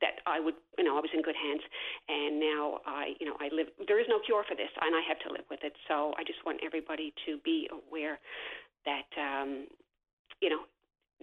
that 0.00 0.20
I 0.26 0.40
would, 0.40 0.54
you 0.76 0.84
know, 0.84 0.96
I 0.96 1.00
was 1.00 1.10
in 1.12 1.22
good 1.22 1.36
hands, 1.36 1.60
and 2.08 2.40
now 2.40 2.80
I, 2.86 3.12
you 3.20 3.26
know, 3.28 3.36
I 3.40 3.48
live. 3.52 3.68
There 3.86 4.00
is 4.00 4.08
no 4.08 4.18
cure 4.24 4.44
for 4.48 4.56
this, 4.56 4.72
and 4.80 4.96
I 4.96 5.02
have 5.08 5.20
to 5.28 5.32
live 5.32 5.44
with 5.50 5.60
it. 5.62 5.72
So 5.88 6.12
I 6.16 6.24
just 6.24 6.40
want 6.44 6.60
everybody 6.64 7.12
to 7.26 7.36
be 7.44 7.68
aware 7.68 8.18
that, 8.88 9.08
um, 9.20 9.68
you 10.40 10.48
know, 10.48 10.64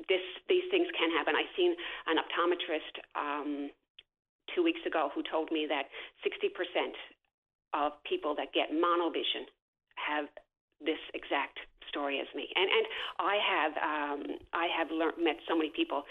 this 0.05 0.21
these 0.47 0.63
things 0.69 0.87
can 0.93 1.09
happen. 1.11 1.33
I 1.35 1.45
seen 1.57 1.73
an 2.05 2.17
optometrist 2.21 2.93
um, 3.17 3.69
two 4.53 4.63
weeks 4.63 4.81
ago 4.85 5.09
who 5.13 5.23
told 5.25 5.51
me 5.51 5.65
that 5.67 5.89
60% 6.23 6.53
of 7.73 7.91
people 8.07 8.35
that 8.37 8.53
get 8.53 8.71
monovision 8.71 9.49
have 9.97 10.25
this 10.79 11.01
exact 11.13 11.59
story 11.89 12.19
as 12.19 12.27
me. 12.35 12.47
And 12.55 12.69
and 12.69 12.85
I 13.19 13.35
have 13.41 13.73
um, 13.81 14.19
I 14.53 14.67
have 14.77 14.91
learned, 14.91 15.17
met 15.17 15.37
so 15.47 15.57
many 15.57 15.71
people 15.73 16.03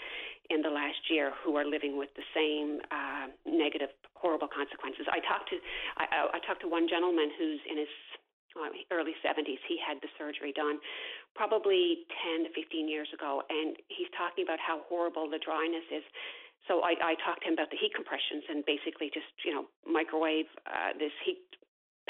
in 0.49 0.61
the 0.61 0.69
last 0.69 0.99
year 1.09 1.31
who 1.43 1.55
are 1.55 1.65
living 1.65 1.97
with 1.97 2.09
the 2.15 2.23
same 2.35 2.79
uh, 2.91 3.27
negative, 3.45 3.89
horrible 4.15 4.47
consequences. 4.47 5.07
I 5.07 5.19
talked 5.23 5.49
to 5.49 5.57
I, 5.97 6.35
I 6.35 6.39
talked 6.45 6.61
to 6.61 6.69
one 6.69 6.87
gentleman 6.89 7.29
who's 7.37 7.61
in 7.69 7.77
his 7.77 7.93
early 8.91 9.15
70s. 9.23 9.61
He 9.67 9.77
had 9.77 9.97
the 10.01 10.11
surgery 10.17 10.53
done 10.53 10.79
probably 11.35 12.05
10 12.37 12.45
to 12.45 12.49
15 12.53 12.89
years 12.89 13.09
ago, 13.13 13.43
and 13.49 13.77
he's 13.87 14.09
talking 14.17 14.43
about 14.43 14.59
how 14.59 14.81
horrible 14.89 15.29
the 15.29 15.39
dryness 15.39 15.85
is. 15.93 16.03
So 16.65 16.83
I, 16.83 16.97
I 16.99 17.13
talked 17.23 17.45
to 17.45 17.47
him 17.47 17.55
about 17.55 17.71
the 17.71 17.79
heat 17.79 17.95
compressions 17.95 18.43
and 18.49 18.65
basically 18.67 19.07
just 19.13 19.31
you 19.45 19.55
know 19.55 19.71
microwave 19.87 20.51
uh, 20.67 20.97
this 20.99 21.15
heat 21.23 21.39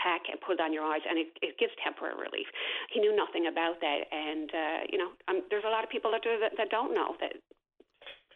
pack 0.01 0.29
and 0.29 0.39
put 0.41 0.57
it 0.57 0.61
on 0.61 0.73
your 0.73 0.85
eyes, 0.85 1.01
and 1.09 1.17
it, 1.17 1.29
it 1.41 1.57
gives 1.57 1.73
temporary 1.83 2.15
relief. 2.15 2.47
He 2.93 3.01
knew 3.01 3.13
nothing 3.13 3.49
about 3.49 3.81
that, 3.81 4.05
and 4.09 4.49
uh, 4.49 4.79
you 4.89 4.97
know, 4.97 5.11
um, 5.27 5.41
there's 5.49 5.65
a 5.65 5.73
lot 5.73 5.83
of 5.83 5.89
people 5.89 6.13
out 6.13 6.21
there 6.23 6.39
that, 6.39 6.53
that 6.57 6.69
don't 6.69 6.93
know 6.93 7.17
that 7.19 7.33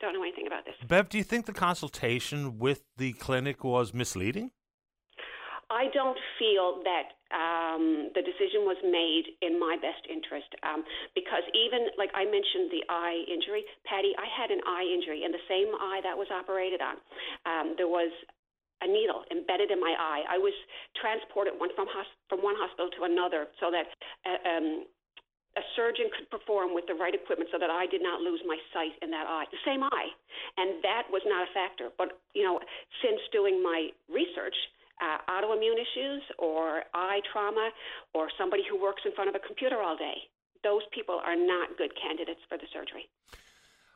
don't 0.01 0.13
know 0.13 0.23
anything 0.23 0.47
about 0.47 0.65
this. 0.65 0.73
Bev, 0.85 1.09
do 1.09 1.17
you 1.17 1.23
think 1.23 1.45
the 1.45 1.53
consultation 1.53 2.57
with 2.57 2.81
the 2.97 3.13
clinic 3.13 3.63
was 3.63 3.93
misleading? 3.93 4.51
I 5.71 5.87
don't 5.95 6.19
feel 6.35 6.83
that 6.83 7.15
um, 7.31 8.11
the 8.11 8.19
decision 8.19 8.67
was 8.67 8.75
made 8.83 9.39
in 9.39 9.55
my 9.55 9.79
best 9.79 10.03
interest 10.11 10.51
um, 10.67 10.83
because 11.15 11.47
even 11.55 11.87
like 11.95 12.11
I 12.11 12.27
mentioned 12.27 12.67
the 12.75 12.83
eye 12.91 13.23
injury, 13.31 13.63
Paddy, 13.87 14.11
I 14.19 14.27
had 14.27 14.51
an 14.51 14.59
eye 14.67 14.83
injury 14.83 15.23
in 15.23 15.31
the 15.31 15.41
same 15.47 15.71
eye 15.79 16.03
that 16.03 16.11
was 16.11 16.27
operated 16.27 16.83
on. 16.83 16.99
Um, 17.47 17.79
there 17.79 17.87
was 17.87 18.11
a 18.83 18.87
needle 18.89 19.23
embedded 19.31 19.71
in 19.71 19.79
my 19.79 19.95
eye. 19.95 20.27
I 20.27 20.37
was 20.37 20.53
transported 20.99 21.55
one 21.55 21.71
from 21.71 21.87
hos- 21.87 22.19
from 22.27 22.43
one 22.43 22.59
hospital 22.59 22.91
to 22.99 23.07
another 23.07 23.47
so 23.63 23.71
that 23.71 23.87
uh, 24.27 24.39
um, 24.43 24.67
a 25.55 25.63
surgeon 25.79 26.11
could 26.11 26.27
perform 26.31 26.75
with 26.75 26.83
the 26.91 26.95
right 26.99 27.15
equipment 27.15 27.47
so 27.51 27.59
that 27.59 27.71
I 27.71 27.87
did 27.87 28.03
not 28.03 28.19
lose 28.19 28.43
my 28.43 28.59
sight 28.75 28.95
in 28.99 29.11
that 29.11 29.27
eye, 29.27 29.47
the 29.51 29.63
same 29.63 29.83
eye, 29.83 30.09
and 30.59 30.83
that 30.83 31.07
was 31.11 31.23
not 31.23 31.47
a 31.47 31.49
factor. 31.55 31.95
But 31.95 32.19
you 32.35 32.43
know, 32.43 32.59
since 32.99 33.23
doing 33.31 33.63
my 33.63 33.95
research 34.11 34.55
Uh, 35.01 35.17
autoimmune 35.33 35.81
issues 35.81 36.21
or 36.37 36.83
eye 36.93 37.19
trauma 37.33 37.71
or 38.13 38.29
somebody 38.37 38.61
who 38.69 38.79
works 38.79 39.01
in 39.03 39.11
front 39.13 39.27
of 39.27 39.35
a 39.35 39.41
computer 39.47 39.81
all 39.81 39.97
day. 39.97 40.13
Those 40.63 40.83
people 40.93 41.19
are 41.25 41.35
not 41.35 41.75
good 41.75 41.89
candidates 41.97 42.41
for 42.47 42.57
the 42.59 42.69
surgery. 42.71 43.09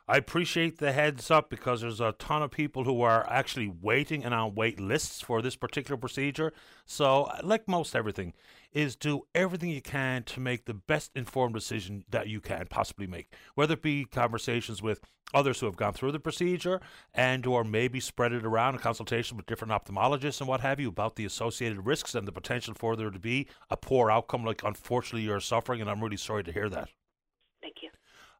I 0.08 0.18
appreciate 0.18 0.78
the 0.78 0.92
heads 0.92 1.32
up 1.32 1.50
because 1.50 1.80
there's 1.80 2.00
a 2.00 2.12
ton 2.12 2.40
of 2.40 2.52
people 2.52 2.84
who 2.84 3.02
are 3.02 3.28
actually 3.28 3.66
waiting 3.66 4.24
and 4.24 4.32
on 4.32 4.54
wait 4.54 4.78
lists 4.78 5.20
for 5.20 5.42
this 5.42 5.56
particular 5.56 5.96
procedure. 5.96 6.52
So, 6.84 7.28
like 7.42 7.66
most 7.66 7.96
everything, 7.96 8.32
is 8.72 8.94
do 8.94 9.26
everything 9.34 9.70
you 9.70 9.82
can 9.82 10.22
to 10.22 10.38
make 10.38 10.66
the 10.66 10.74
best 10.74 11.10
informed 11.16 11.54
decision 11.54 12.04
that 12.08 12.28
you 12.28 12.40
can 12.40 12.66
possibly 12.70 13.08
make. 13.08 13.32
Whether 13.56 13.74
it 13.74 13.82
be 13.82 14.04
conversations 14.04 14.80
with 14.80 15.00
others 15.34 15.58
who 15.58 15.66
have 15.66 15.76
gone 15.76 15.92
through 15.92 16.12
the 16.12 16.20
procedure 16.20 16.80
and 17.12 17.44
or 17.44 17.64
maybe 17.64 17.98
spread 17.98 18.32
it 18.32 18.46
around 18.46 18.76
a 18.76 18.78
consultation 18.78 19.36
with 19.36 19.46
different 19.46 19.72
ophthalmologists 19.72 20.40
and 20.40 20.48
what 20.48 20.60
have 20.60 20.78
you 20.78 20.88
about 20.88 21.16
the 21.16 21.24
associated 21.24 21.84
risks 21.84 22.14
and 22.14 22.28
the 22.28 22.32
potential 22.32 22.74
for 22.74 22.94
there 22.94 23.10
to 23.10 23.18
be 23.18 23.48
a 23.70 23.76
poor 23.76 24.08
outcome 24.08 24.44
like 24.44 24.62
unfortunately 24.62 25.22
you're 25.22 25.40
suffering 25.40 25.80
and 25.80 25.90
I'm 25.90 26.00
really 26.00 26.16
sorry 26.16 26.44
to 26.44 26.52
hear 26.52 26.68
that. 26.68 26.90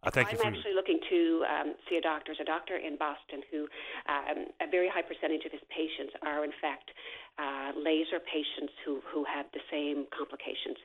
I 0.06 0.10
thank 0.10 0.28
I'm 0.28 0.34
you 0.34 0.38
for 0.38 0.46
actually 0.46 0.74
looking 0.74 1.00
to 1.10 1.44
um, 1.50 1.74
see 1.90 1.96
a 1.96 2.00
doctor. 2.00 2.30
There's 2.30 2.40
a 2.40 2.46
doctor 2.46 2.76
in 2.76 2.96
Boston 2.96 3.42
who 3.50 3.66
um, 4.06 4.46
a 4.62 4.70
very 4.70 4.88
high 4.88 5.02
percentage 5.02 5.44
of 5.44 5.50
his 5.50 5.60
patients 5.66 6.14
are 6.22 6.44
in 6.44 6.52
fact 6.62 6.94
uh, 7.42 7.74
laser 7.74 8.22
patients 8.22 8.72
who 8.86 9.02
who 9.02 9.26
have 9.26 9.46
the 9.52 9.60
same 9.68 10.06
complications. 10.16 10.78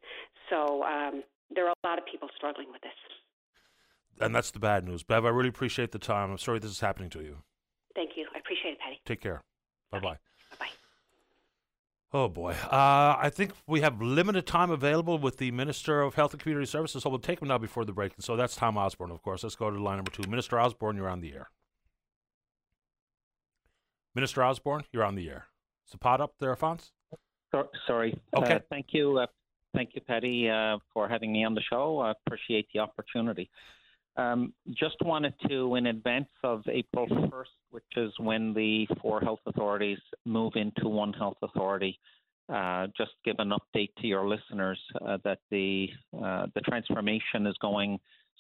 So 0.50 0.84
um, 0.84 1.22
there 1.54 1.68
are 1.70 1.76
a 1.84 1.88
lot 1.88 2.00
of 2.00 2.06
people 2.10 2.30
struggling 2.36 2.72
with 2.72 2.82
this. 2.82 2.98
And 4.20 4.36
that's 4.36 4.52
the 4.52 4.60
bad 4.60 4.86
news. 4.86 5.04
Bev, 5.04 5.26
I 5.26 5.30
really 5.30 5.50
appreciate 5.50 5.92
the 5.92 6.00
time. 6.00 6.32
I'm 6.32 6.38
sorry 6.38 6.60
this 6.60 6.72
is 6.72 6.80
happening 6.80 7.10
to 7.12 7.22
you. 7.22 7.38
Thank 7.96 8.12
you. 8.16 8.28
I 8.36 8.40
appreciate 8.40 8.72
it, 8.74 8.80
Paddy. 8.80 9.00
Take 9.06 9.22
care. 9.22 9.44
Bye 9.92 10.00
bye. 10.00 10.02
Bye 10.02 10.10
bye. 10.14 10.31
Oh 12.14 12.28
boy. 12.28 12.52
Uh, 12.70 13.16
I 13.18 13.30
think 13.34 13.54
we 13.68 13.82
have 13.82 14.02
limited 14.02 14.46
time 14.46 14.70
available 14.70 15.18
with 15.18 15.38
the 15.38 15.52
Minister 15.52 16.02
of 16.02 16.16
Health 16.16 16.34
and 16.34 16.42
Community 16.42 16.66
Services, 16.66 17.04
so 17.04 17.10
we'll 17.10 17.20
take 17.20 17.42
him 17.42 17.48
now 17.48 17.58
before 17.58 17.86
the 17.86 17.94
break. 17.94 18.14
And 18.16 18.24
so 18.24 18.36
that's 18.36 18.56
Tom 18.56 18.78
Osborne, 18.78 19.12
of 19.12 19.22
course. 19.22 19.44
Let's 19.44 19.56
go 19.56 19.72
to 19.72 19.82
line 19.82 19.98
number 19.98 20.12
two. 20.12 20.30
Minister 20.30 20.60
Osborne, 20.60 20.98
you're 20.98 21.08
on 21.08 21.22
the 21.22 21.34
air. 21.34 21.50
Minister 24.14 24.44
Osborne, 24.44 24.84
you're 24.92 25.06
on 25.06 25.16
the 25.16 25.30
air. 25.30 25.46
Is 25.86 25.94
the 25.94 25.98
pot 25.98 26.20
up 26.20 26.34
there, 26.40 26.54
Fonz? 26.56 26.92
So, 27.54 27.70
sorry. 27.88 28.20
Okay. 28.36 28.56
Uh, 28.56 28.60
thank 28.70 28.88
you. 28.90 29.20
Uh, 29.20 29.28
thank 29.74 29.92
you, 29.96 30.02
Paddy, 30.02 30.50
uh, 30.50 30.80
for 30.94 31.08
having 31.08 31.32
me 31.32 31.46
on 31.46 31.56
the 31.56 31.62
show. 31.62 32.00
I 32.00 32.12
appreciate 32.12 32.68
the 32.74 32.80
opportunity. 32.80 33.50
Um, 34.18 34.54
just 34.74 34.98
wanted 35.04 35.34
to, 35.48 35.76
in 35.76 35.88
advance 35.88 36.30
of 36.44 36.64
April 36.68 37.08
1st, 37.08 37.46
which 37.70 37.84
is 37.96 38.12
when 38.20 38.54
the 38.54 38.88
four 39.02 39.22
health 39.22 39.40
authorities 39.46 40.00
move 40.26 40.54
into 40.56 40.90
one 40.90 41.14
health 41.14 41.38
authority, 41.42 41.98
uh, 42.50 42.88
just 42.98 43.12
give 43.24 43.38
an 43.40 43.52
update 43.52 43.92
to 44.00 44.08
your 44.08 44.28
listeners 44.28 44.80
uh, 45.06 45.18
that 45.24 45.40
the 45.50 45.88
uh, 46.22 46.48
the 46.54 46.62
transformation 46.62 47.48
is 47.48 47.56
going 47.62 47.98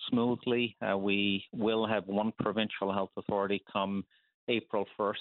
smoothly. 0.09 0.75
Uh, 0.81 0.97
we 0.97 1.45
will 1.53 1.87
have 1.87 2.05
one 2.07 2.33
provincial 2.39 2.91
health 2.91 3.11
authority 3.15 3.63
come 3.71 4.03
April 4.49 4.85
1st. 4.99 5.13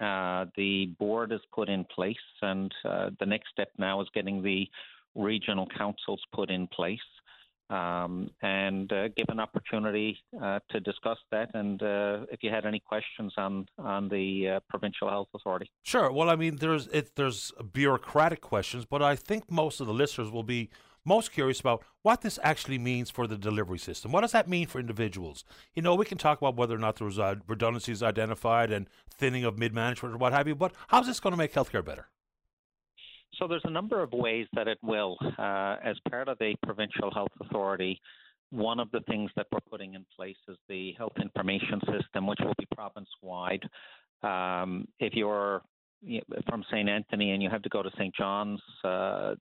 Uh, 0.00 0.50
the 0.56 0.86
board 0.98 1.32
is 1.32 1.40
put 1.54 1.70
in 1.70 1.86
place, 1.86 2.16
and 2.42 2.70
uh, 2.84 3.10
the 3.18 3.26
next 3.26 3.48
step 3.50 3.70
now 3.78 4.02
is 4.02 4.08
getting 4.12 4.42
the 4.42 4.68
regional 5.14 5.66
councils 5.78 6.20
put 6.34 6.50
in 6.50 6.66
place 6.66 6.98
um, 7.70 8.30
and 8.42 8.92
uh, 8.92 9.08
give 9.08 9.26
an 9.28 9.40
opportunity 9.40 10.18
uh, 10.42 10.60
to 10.70 10.80
discuss 10.80 11.18
that. 11.30 11.50
And 11.54 11.82
uh, 11.82 12.26
if 12.30 12.42
you 12.42 12.50
had 12.50 12.66
any 12.66 12.80
questions 12.80 13.32
on 13.36 13.66
on 13.78 14.08
the 14.08 14.48
uh, 14.48 14.60
provincial 14.68 15.08
health 15.08 15.28
authority, 15.34 15.70
Sure. 15.82 16.10
Well, 16.10 16.30
I 16.30 16.36
mean, 16.36 16.56
there's 16.56 16.86
it, 16.88 17.16
there's 17.16 17.52
bureaucratic 17.72 18.40
questions, 18.40 18.84
but 18.84 19.02
I 19.02 19.16
think 19.16 19.50
most 19.50 19.80
of 19.80 19.86
the 19.86 19.94
listeners 19.94 20.30
will 20.30 20.42
be 20.42 20.70
most 21.04 21.32
curious 21.32 21.60
about 21.60 21.84
what 22.02 22.22
this 22.22 22.38
actually 22.42 22.78
means 22.78 23.10
for 23.10 23.26
the 23.26 23.36
delivery 23.36 23.78
system. 23.78 24.10
What 24.10 24.22
does 24.22 24.32
that 24.32 24.48
mean 24.48 24.66
for 24.66 24.80
individuals? 24.80 25.44
You 25.74 25.82
know, 25.82 25.94
we 25.94 26.06
can 26.06 26.18
talk 26.18 26.38
about 26.38 26.56
whether 26.56 26.74
or 26.74 26.78
not 26.78 26.96
there 26.96 27.04
was 27.04 27.18
uh, 27.18 27.36
redundancies 27.46 28.02
identified 28.02 28.72
and 28.72 28.88
thinning 29.10 29.44
of 29.44 29.58
mid 29.58 29.74
management 29.74 30.14
or 30.14 30.18
what 30.18 30.32
have 30.32 30.48
you, 30.48 30.54
but 30.54 30.72
how's 30.88 31.06
this 31.06 31.20
going 31.20 31.32
to 31.32 31.36
make 31.36 31.52
healthcare 31.52 31.84
better? 31.84 32.08
So 33.38 33.48
there's 33.48 33.64
a 33.64 33.70
number 33.70 34.02
of 34.02 34.12
ways 34.12 34.46
that 34.54 34.68
it 34.68 34.78
will. 34.82 35.16
Uh, 35.38 35.76
as 35.84 35.96
part 36.10 36.28
of 36.28 36.36
a 36.40 36.54
provincial 36.64 37.10
health 37.12 37.32
authority, 37.40 38.00
one 38.50 38.78
of 38.78 38.90
the 38.92 39.00
things 39.00 39.30
that 39.36 39.46
we're 39.50 39.60
putting 39.70 39.94
in 39.94 40.04
place 40.14 40.36
is 40.48 40.56
the 40.68 40.92
health 40.92 41.14
information 41.20 41.80
system, 41.90 42.26
which 42.26 42.38
will 42.40 42.54
be 42.58 42.66
province 42.74 43.08
wide. 43.22 43.62
Um, 44.22 44.86
if 45.00 45.14
you're 45.14 45.62
from 46.48 46.64
St. 46.70 46.88
Anthony 46.88 47.32
and 47.32 47.42
you 47.42 47.50
have 47.50 47.62
to 47.62 47.68
go 47.68 47.82
to 47.82 47.90
St. 47.98 48.14
John's, 48.14 48.60
uh, 48.84 49.34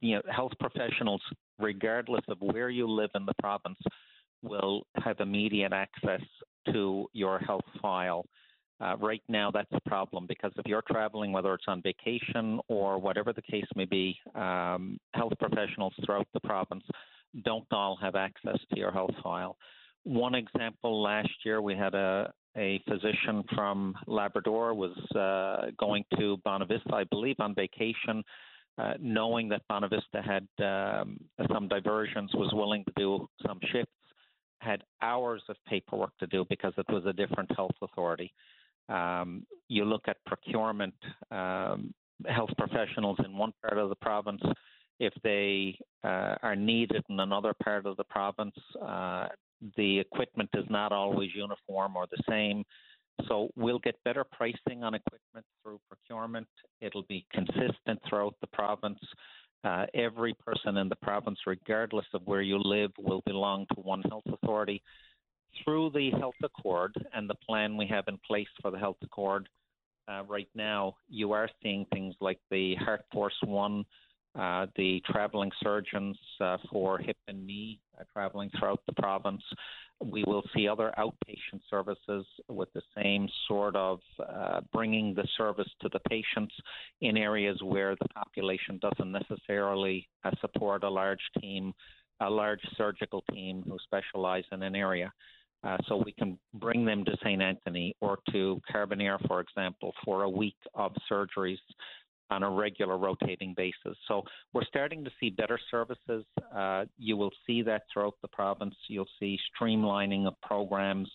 you 0.00 0.16
know, 0.16 0.22
health 0.30 0.52
professionals, 0.60 1.22
regardless 1.58 2.22
of 2.28 2.38
where 2.40 2.68
you 2.68 2.88
live 2.88 3.10
in 3.14 3.24
the 3.24 3.34
province, 3.40 3.78
will 4.42 4.82
have 4.96 5.20
immediate 5.20 5.72
access 5.72 6.20
to 6.72 7.06
your 7.12 7.38
health 7.38 7.64
file. 7.80 8.24
Uh, 8.80 8.96
right 8.96 9.22
now, 9.28 9.50
that's 9.50 9.70
a 9.72 9.88
problem 9.88 10.26
because 10.26 10.52
if 10.56 10.64
you're 10.66 10.82
traveling, 10.90 11.32
whether 11.32 11.52
it's 11.52 11.64
on 11.68 11.82
vacation 11.82 12.58
or 12.68 12.98
whatever 12.98 13.32
the 13.32 13.42
case 13.42 13.66
may 13.76 13.84
be, 13.84 14.18
um, 14.34 14.98
health 15.12 15.34
professionals 15.38 15.92
throughout 16.04 16.26
the 16.32 16.40
province 16.40 16.84
don't 17.44 17.66
all 17.72 17.96
have 18.00 18.16
access 18.16 18.58
to 18.72 18.78
your 18.78 18.90
health 18.90 19.14
file. 19.22 19.56
One 20.04 20.34
example 20.34 21.02
last 21.02 21.28
year, 21.44 21.60
we 21.60 21.76
had 21.76 21.94
a, 21.94 22.32
a 22.56 22.80
physician 22.88 23.44
from 23.54 23.94
Labrador 24.06 24.72
was 24.74 24.96
uh, 25.14 25.70
going 25.78 26.04
to 26.18 26.38
Bonavista, 26.46 26.94
I 26.94 27.04
believe, 27.04 27.36
on 27.38 27.54
vacation, 27.54 28.24
uh, 28.78 28.94
knowing 28.98 29.50
that 29.50 29.60
Bonavista 29.70 30.24
had 30.24 30.48
um, 30.64 31.18
some 31.52 31.68
diversions, 31.68 32.30
was 32.34 32.50
willing 32.54 32.84
to 32.84 32.92
do 32.96 33.28
some 33.46 33.60
shifts, 33.70 33.92
had 34.60 34.82
hours 35.02 35.42
of 35.50 35.56
paperwork 35.68 36.16
to 36.18 36.26
do 36.26 36.46
because 36.48 36.72
it 36.78 36.86
was 36.88 37.04
a 37.04 37.12
different 37.12 37.50
health 37.54 37.76
authority. 37.82 38.32
Um, 38.90 39.46
you 39.68 39.84
look 39.84 40.02
at 40.08 40.16
procurement, 40.26 40.94
um, 41.30 41.94
health 42.26 42.50
professionals 42.58 43.18
in 43.24 43.36
one 43.36 43.52
part 43.62 43.78
of 43.78 43.88
the 43.88 43.96
province, 43.96 44.42
if 44.98 45.14
they 45.22 45.78
uh, 46.04 46.34
are 46.42 46.56
needed 46.56 47.02
in 47.08 47.20
another 47.20 47.54
part 47.62 47.86
of 47.86 47.96
the 47.96 48.04
province, 48.04 48.54
uh, 48.84 49.28
the 49.76 49.98
equipment 49.98 50.50
is 50.54 50.64
not 50.68 50.92
always 50.92 51.30
uniform 51.34 51.96
or 51.96 52.06
the 52.10 52.22
same. 52.28 52.64
So 53.28 53.48
we'll 53.56 53.78
get 53.78 53.96
better 54.04 54.24
pricing 54.24 54.82
on 54.82 54.94
equipment 54.94 55.46
through 55.62 55.80
procurement. 55.88 56.46
It'll 56.80 57.04
be 57.08 57.26
consistent 57.32 58.00
throughout 58.08 58.34
the 58.40 58.46
province. 58.48 58.98
Uh, 59.62 59.84
every 59.94 60.34
person 60.34 60.78
in 60.78 60.88
the 60.88 60.96
province, 60.96 61.38
regardless 61.46 62.06
of 62.14 62.22
where 62.24 62.40
you 62.40 62.58
live, 62.58 62.90
will 62.98 63.22
belong 63.26 63.66
to 63.74 63.80
one 63.80 64.02
health 64.08 64.24
authority. 64.32 64.82
Through 65.64 65.90
the 65.90 66.10
health 66.18 66.34
accord 66.42 66.94
and 67.12 67.28
the 67.28 67.34
plan 67.34 67.76
we 67.76 67.86
have 67.86 68.04
in 68.08 68.18
place 68.26 68.48
for 68.62 68.70
the 68.70 68.78
health 68.78 68.96
accord, 69.02 69.48
uh, 70.08 70.22
right 70.26 70.48
now, 70.54 70.96
you 71.08 71.32
are 71.32 71.48
seeing 71.62 71.86
things 71.92 72.14
like 72.20 72.38
the 72.50 72.74
Heart 72.76 73.04
Force 73.12 73.36
One, 73.44 73.84
uh, 74.38 74.66
the 74.76 75.02
traveling 75.06 75.50
surgeons 75.62 76.16
uh, 76.40 76.56
for 76.70 76.98
hip 76.98 77.16
and 77.28 77.46
knee 77.46 77.80
uh, 77.98 78.04
traveling 78.12 78.50
throughout 78.58 78.80
the 78.86 78.92
province. 78.94 79.42
We 80.02 80.24
will 80.26 80.42
see 80.54 80.66
other 80.66 80.94
outpatient 80.98 81.60
services 81.68 82.24
with 82.48 82.72
the 82.72 82.82
same 82.96 83.28
sort 83.46 83.76
of 83.76 84.00
uh, 84.18 84.60
bringing 84.72 85.14
the 85.14 85.28
service 85.36 85.68
to 85.82 85.90
the 85.92 86.00
patients 86.08 86.54
in 87.02 87.16
areas 87.16 87.60
where 87.62 87.96
the 87.96 88.08
population 88.14 88.80
doesn't 88.80 89.12
necessarily 89.12 90.08
uh, 90.24 90.30
support 90.40 90.84
a 90.84 90.88
large 90.88 91.20
team, 91.40 91.74
a 92.20 92.30
large 92.30 92.62
surgical 92.76 93.22
team 93.32 93.62
who 93.66 93.76
specialize 93.84 94.44
in 94.52 94.62
an 94.62 94.74
area. 94.74 95.12
Uh, 95.62 95.76
so 95.86 96.02
we 96.04 96.12
can 96.12 96.38
bring 96.54 96.84
them 96.84 97.04
to 97.04 97.12
St. 97.22 97.42
Anthony 97.42 97.94
or 98.00 98.18
to 98.32 98.60
Carbonear, 98.72 99.18
for 99.26 99.40
example, 99.40 99.92
for 100.04 100.22
a 100.22 100.30
week 100.30 100.56
of 100.74 100.92
surgeries 101.10 101.58
on 102.30 102.42
a 102.42 102.50
regular 102.50 102.96
rotating 102.96 103.54
basis. 103.56 103.98
So 104.08 104.22
we're 104.52 104.64
starting 104.64 105.04
to 105.04 105.10
see 105.20 105.30
better 105.30 105.58
services. 105.70 106.24
Uh, 106.54 106.84
you 106.96 107.16
will 107.16 107.32
see 107.46 107.62
that 107.62 107.82
throughout 107.92 108.14
the 108.22 108.28
province. 108.28 108.74
You'll 108.88 109.08
see 109.18 109.38
streamlining 109.60 110.26
of 110.26 110.34
programs, 110.42 111.10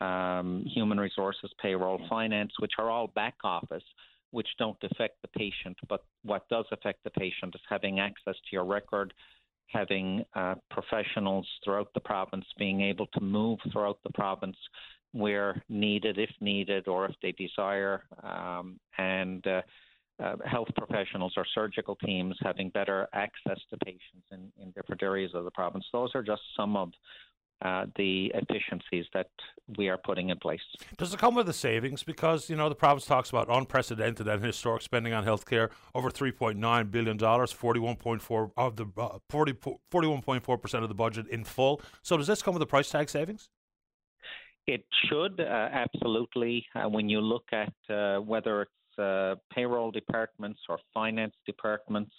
um, 0.00 0.64
human 0.74 0.98
resources, 0.98 1.50
payroll, 1.60 2.00
finance, 2.08 2.52
which 2.58 2.72
are 2.78 2.90
all 2.90 3.08
back 3.08 3.34
office, 3.44 3.84
which 4.30 4.48
don't 4.58 4.78
affect 4.82 5.20
the 5.22 5.28
patient. 5.28 5.76
But 5.88 6.02
what 6.24 6.48
does 6.48 6.64
affect 6.72 7.04
the 7.04 7.10
patient 7.10 7.54
is 7.54 7.60
having 7.68 8.00
access 8.00 8.34
to 8.34 8.48
your 8.52 8.64
record, 8.64 9.12
having 9.68 10.24
uh, 10.34 10.54
professionals 10.70 11.46
throughout 11.64 11.92
the 11.94 12.00
province 12.00 12.44
being 12.58 12.80
able 12.80 13.06
to 13.08 13.20
move 13.20 13.58
throughout 13.72 13.98
the 14.02 14.12
province 14.12 14.56
where 15.12 15.62
needed, 15.68 16.18
if 16.18 16.30
needed, 16.40 16.88
or 16.88 17.06
if 17.06 17.14
they 17.22 17.32
desire, 17.32 18.04
um, 18.22 18.78
and 18.98 19.46
uh, 19.46 19.62
uh, 20.22 20.36
health 20.44 20.68
professionals 20.76 21.32
or 21.36 21.46
surgical 21.54 21.96
teams 21.96 22.36
having 22.42 22.70
better 22.70 23.06
access 23.12 23.58
to 23.70 23.76
patients 23.84 24.26
in, 24.32 24.50
in 24.60 24.70
different 24.72 25.02
areas 25.02 25.30
of 25.34 25.44
the 25.44 25.50
province. 25.52 25.84
Those 25.92 26.10
are 26.14 26.22
just 26.22 26.42
some 26.56 26.76
of 26.76 26.90
uh, 27.62 27.86
the 27.96 28.32
efficiencies 28.34 29.06
that 29.14 29.30
we 29.76 29.88
are 29.88 29.98
putting 29.98 30.28
in 30.28 30.38
place. 30.38 30.60
Does 30.96 31.12
it 31.12 31.18
come 31.18 31.34
with 31.34 31.46
the 31.46 31.52
savings? 31.52 32.02
Because 32.02 32.48
you 32.48 32.56
know 32.56 32.68
the 32.68 32.74
province 32.74 33.04
talks 33.04 33.30
about 33.30 33.48
unprecedented 33.50 34.28
and 34.28 34.44
historic 34.44 34.82
spending 34.82 35.12
on 35.12 35.24
healthcare, 35.24 35.70
over 35.94 36.10
three 36.10 36.32
point 36.32 36.58
nine 36.58 36.86
billion 36.86 37.16
dollars, 37.16 37.50
forty 37.50 37.80
one 37.80 37.96
point 37.96 38.22
four 38.22 38.52
of 38.56 38.76
the 38.76 38.86
uh, 38.96 39.18
41.4 39.30 40.62
percent 40.62 40.82
of 40.82 40.88
the 40.88 40.94
budget 40.94 41.26
in 41.28 41.44
full. 41.44 41.80
So 42.02 42.16
does 42.16 42.26
this 42.26 42.42
come 42.42 42.54
with 42.54 42.62
a 42.62 42.66
price 42.66 42.90
tag 42.90 43.08
savings? 43.08 43.50
It 44.66 44.84
should 45.06 45.40
uh, 45.40 45.68
absolutely. 45.72 46.66
Uh, 46.74 46.88
when 46.88 47.08
you 47.08 47.20
look 47.20 47.46
at 47.52 47.72
uh, 47.90 48.18
whether 48.20 48.62
it's 48.62 48.98
uh, 48.98 49.36
payroll 49.52 49.90
departments 49.90 50.60
or 50.68 50.78
finance 50.92 51.34
departments, 51.46 52.14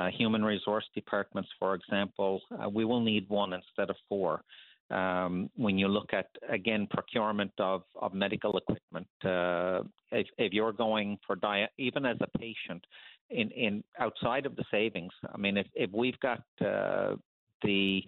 uh, 0.00 0.08
human 0.10 0.44
resource 0.44 0.84
departments, 0.94 1.48
for 1.58 1.74
example, 1.74 2.40
uh, 2.62 2.68
we 2.68 2.84
will 2.84 3.00
need 3.00 3.28
one 3.28 3.52
instead 3.52 3.90
of 3.90 3.96
four. 4.08 4.42
Um, 4.90 5.50
when 5.56 5.78
you 5.78 5.88
look 5.88 6.12
at 6.12 6.26
again 6.50 6.86
procurement 6.90 7.52
of, 7.58 7.84
of 8.00 8.12
medical 8.12 8.58
equipment, 8.58 9.06
uh, 9.24 9.82
if, 10.12 10.26
if, 10.36 10.52
you're 10.52 10.72
going 10.72 11.18
for 11.26 11.36
diet, 11.36 11.70
even 11.78 12.04
as 12.04 12.18
a 12.20 12.38
patient, 12.38 12.84
in, 13.30 13.50
in 13.52 13.82
outside 13.98 14.44
of 14.44 14.56
the 14.56 14.64
savings, 14.70 15.12
I 15.32 15.38
mean, 15.38 15.56
if, 15.56 15.66
if 15.74 15.90
we've 15.90 16.18
got 16.20 16.42
uh, 16.64 17.14
the 17.62 18.02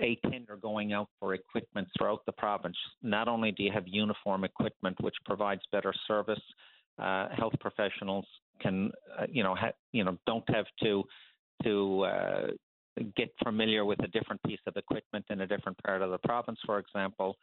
a 0.00 0.18
tender 0.30 0.56
going 0.56 0.92
out 0.92 1.08
for 1.20 1.34
equipment 1.34 1.86
throughout 1.96 2.24
the 2.26 2.32
province, 2.32 2.76
not 3.02 3.28
only 3.28 3.52
do 3.52 3.62
you 3.62 3.70
have 3.70 3.84
uniform 3.86 4.42
equipment 4.42 4.96
which 5.00 5.14
provides 5.24 5.60
better 5.70 5.92
service, 6.08 6.40
uh, 6.98 7.28
health 7.36 7.54
professionals 7.60 8.24
can 8.60 8.90
uh, 9.18 9.26
you 9.28 9.42
know 9.42 9.54
ha- 9.54 9.72
you 9.92 10.04
know 10.04 10.16
don't 10.26 10.48
have 10.48 10.66
to 10.82 11.04
to 11.62 12.02
uh, 12.02 12.46
get 13.16 13.30
familiar 13.42 13.84
with 13.84 14.02
a 14.02 14.08
different 14.08 14.42
piece 14.44 14.60
of 14.66 14.76
equipment 14.76 15.24
in 15.30 15.40
a 15.40 15.46
different 15.46 15.76
part 15.84 16.02
of 16.02 16.10
the 16.10 16.18
province, 16.18 16.58
for 16.64 16.78
example. 16.78 17.36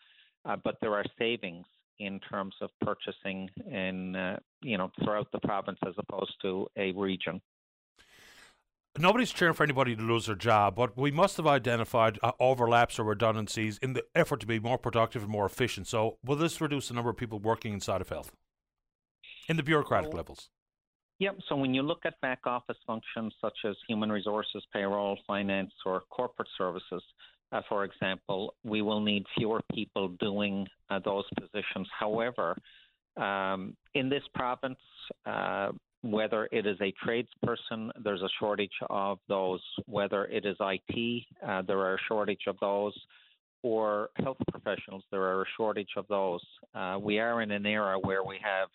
Uh, 0.46 0.56
but 0.64 0.78
there 0.82 0.94
are 0.94 1.06
savings 1.20 1.66
in 2.00 2.20
terms 2.20 2.56
of 2.62 2.70
purchasing 2.82 3.50
in 3.70 4.16
uh, 4.16 4.38
you 4.62 4.78
know 4.78 4.92
throughout 5.04 5.28
the 5.32 5.40
province 5.40 5.80
as 5.86 5.94
opposed 5.98 6.34
to 6.42 6.68
a 6.78 6.92
region. 6.94 7.42
Nobody's 8.98 9.32
cheering 9.32 9.54
for 9.54 9.64
anybody 9.64 9.96
to 9.96 10.02
lose 10.02 10.26
their 10.26 10.36
job, 10.36 10.76
but 10.76 10.98
we 10.98 11.12
must 11.12 11.38
have 11.38 11.48
identified 11.48 12.20
uh, 12.22 12.34
overlaps 12.42 13.00
or 13.00 13.06
redundancies 13.06 13.78
in 13.78 13.94
the 13.94 14.04
effort 14.14 14.42
to 14.42 14.46
be 14.46 14.60
more 14.60 14.78
productive 14.78 15.22
and 15.22 15.32
more 15.32 15.46
efficient. 15.46 15.88
So, 15.88 16.18
will 16.26 16.36
this 16.36 16.60
reduce 16.60 16.90
the 16.90 16.96
number 16.96 17.10
of 17.10 17.16
people 17.16 17.40
working 17.40 17.72
inside 17.74 18.02
of 18.02 18.10
health 18.10 18.34
in 19.48 19.56
the 19.56 19.64
bureaucratic 19.64 20.14
levels? 20.14 20.50
Yep. 21.22 21.38
So 21.50 21.56
when 21.56 21.72
you 21.76 21.84
look 21.84 22.00
at 22.06 22.20
back 22.22 22.48
office 22.48 22.78
functions 22.88 23.32
such 23.40 23.54
as 23.64 23.76
human 23.88 24.12
resources, 24.12 24.64
payroll, 24.74 25.20
finance, 25.28 25.72
or 25.86 26.02
corporate 26.10 26.48
services, 26.58 27.04
uh, 27.52 27.62
for 27.70 27.84
example, 27.84 28.56
we 28.64 28.82
will 28.82 29.00
need 29.00 29.24
fewer 29.38 29.62
people 29.72 30.08
doing 30.20 30.68
uh, 30.90 30.98
those 31.06 31.26
positions. 31.40 31.88
However, 32.00 32.58
um, 33.18 33.78
in 33.94 34.10
this 34.10 34.24
province, 34.34 34.80
uh, 35.28 35.74
whether 36.02 36.50
it 36.52 36.66
is 36.66 36.78
a 36.82 36.92
tradesperson, 37.06 37.92
there's 38.04 38.24
a 38.24 38.30
shortage 38.40 38.72
of 38.90 39.20
those. 39.28 39.62
Whether 39.86 40.26
it 40.26 40.48
is 40.48 40.58
IT, 40.60 41.24
uh, 41.48 41.62
there 41.62 41.78
are 41.82 41.94
a 41.94 42.04
shortage 42.08 42.46
of 42.48 42.58
those. 42.62 43.00
Or 43.62 44.10
health 44.16 44.38
professionals, 44.50 45.04
there 45.12 45.22
are 45.22 45.44
a 45.44 45.46
shortage 45.56 45.92
of 45.98 46.08
those. 46.08 46.42
Uh, 46.74 46.98
we 47.00 47.20
are 47.20 47.44
in 47.44 47.52
an 47.52 47.68
era 47.68 48.00
where 48.00 48.24
we 48.24 48.40
have 48.42 48.70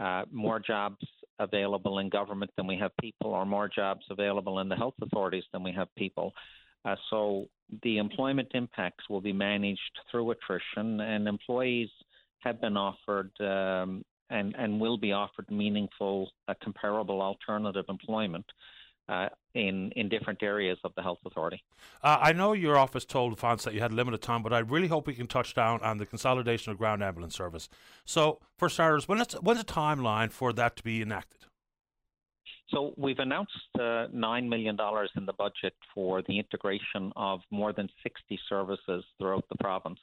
uh, 0.00 0.24
more 0.30 0.60
jobs 0.60 1.04
available 1.38 1.98
in 1.98 2.08
government 2.08 2.50
than 2.56 2.66
we 2.66 2.76
have 2.76 2.90
people, 3.00 3.30
or 3.30 3.44
more 3.46 3.68
jobs 3.68 4.04
available 4.10 4.58
in 4.60 4.68
the 4.68 4.76
health 4.76 4.94
authorities 5.02 5.44
than 5.52 5.62
we 5.62 5.72
have 5.72 5.88
people. 5.96 6.32
Uh, 6.84 6.96
so 7.10 7.46
the 7.82 7.98
employment 7.98 8.48
impacts 8.54 9.08
will 9.08 9.20
be 9.20 9.32
managed 9.32 9.80
through 10.10 10.30
attrition, 10.30 11.00
and 11.00 11.28
employees 11.28 11.88
have 12.40 12.60
been 12.60 12.76
offered 12.76 13.30
um, 13.40 14.02
and, 14.30 14.54
and 14.56 14.80
will 14.80 14.98
be 14.98 15.12
offered 15.12 15.50
meaningful, 15.50 16.30
uh, 16.48 16.54
comparable 16.62 17.20
alternative 17.20 17.84
employment. 17.88 18.44
Uh, 19.08 19.28
in 19.54 19.90
in 19.92 20.08
different 20.10 20.42
areas 20.42 20.78
of 20.84 20.94
the 20.94 21.02
health 21.02 21.18
authority. 21.24 21.62
Uh, 22.02 22.18
I 22.20 22.32
know 22.32 22.52
your 22.52 22.76
office 22.76 23.06
told 23.06 23.38
Fonz 23.38 23.62
that 23.62 23.72
you 23.72 23.80
had 23.80 23.92
limited 23.92 24.20
time, 24.20 24.42
but 24.42 24.52
I 24.52 24.58
really 24.58 24.88
hope 24.88 25.06
we 25.06 25.14
can 25.14 25.26
touch 25.26 25.54
down 25.54 25.80
on 25.82 25.96
the 25.96 26.04
consolidation 26.04 26.72
of 26.72 26.78
ground 26.78 27.02
ambulance 27.02 27.34
service. 27.34 27.70
So, 28.04 28.38
for 28.58 28.68
starters, 28.68 29.08
when 29.08 29.18
when's 29.18 29.58
the 29.58 29.64
timeline 29.64 30.30
for 30.30 30.52
that 30.52 30.76
to 30.76 30.82
be 30.82 31.00
enacted? 31.00 31.46
So 32.70 32.92
we've 32.98 33.18
announced 33.18 33.52
uh, 33.76 34.08
$9 34.14 34.48
million 34.48 34.76
in 35.16 35.26
the 35.26 35.32
budget 35.32 35.74
for 35.94 36.22
the 36.28 36.38
integration 36.38 37.12
of 37.16 37.40
more 37.50 37.72
than 37.72 37.88
60 38.02 38.38
services 38.46 39.04
throughout 39.18 39.44
the 39.48 39.56
province. 39.56 39.98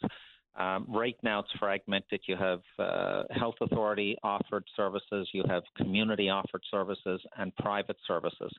Um, 0.57 0.85
right 0.87 1.17
now, 1.21 1.39
it's 1.39 1.49
fragmented. 1.59 2.21
You 2.27 2.37
have 2.37 2.61
uh, 2.79 3.23
health 3.31 3.55
authority 3.61 4.17
offered 4.23 4.63
services, 4.75 5.27
you 5.33 5.43
have 5.49 5.63
community 5.77 6.29
offered 6.29 6.61
services, 6.71 7.21
and 7.37 7.55
private 7.57 7.97
services. 8.07 8.51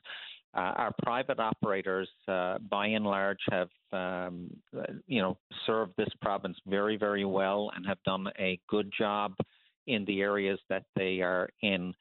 Uh, 0.53 0.73
our 0.77 0.93
private 1.03 1.39
operators, 1.39 2.07
uh, 2.27 2.57
by 2.69 2.87
and 2.87 3.05
large, 3.05 3.39
have 3.49 3.69
um, 3.91 4.49
you 5.07 5.21
know 5.21 5.37
served 5.65 5.93
this 5.97 6.09
province 6.21 6.57
very, 6.67 6.97
very 6.97 7.25
well 7.25 7.71
and 7.75 7.85
have 7.85 8.01
done 8.03 8.27
a 8.39 8.59
good 8.67 8.91
job 8.97 9.33
in 9.87 10.05
the 10.05 10.21
areas 10.21 10.59
that 10.69 10.83
they 10.95 11.21
are 11.21 11.49
in. 11.61 11.93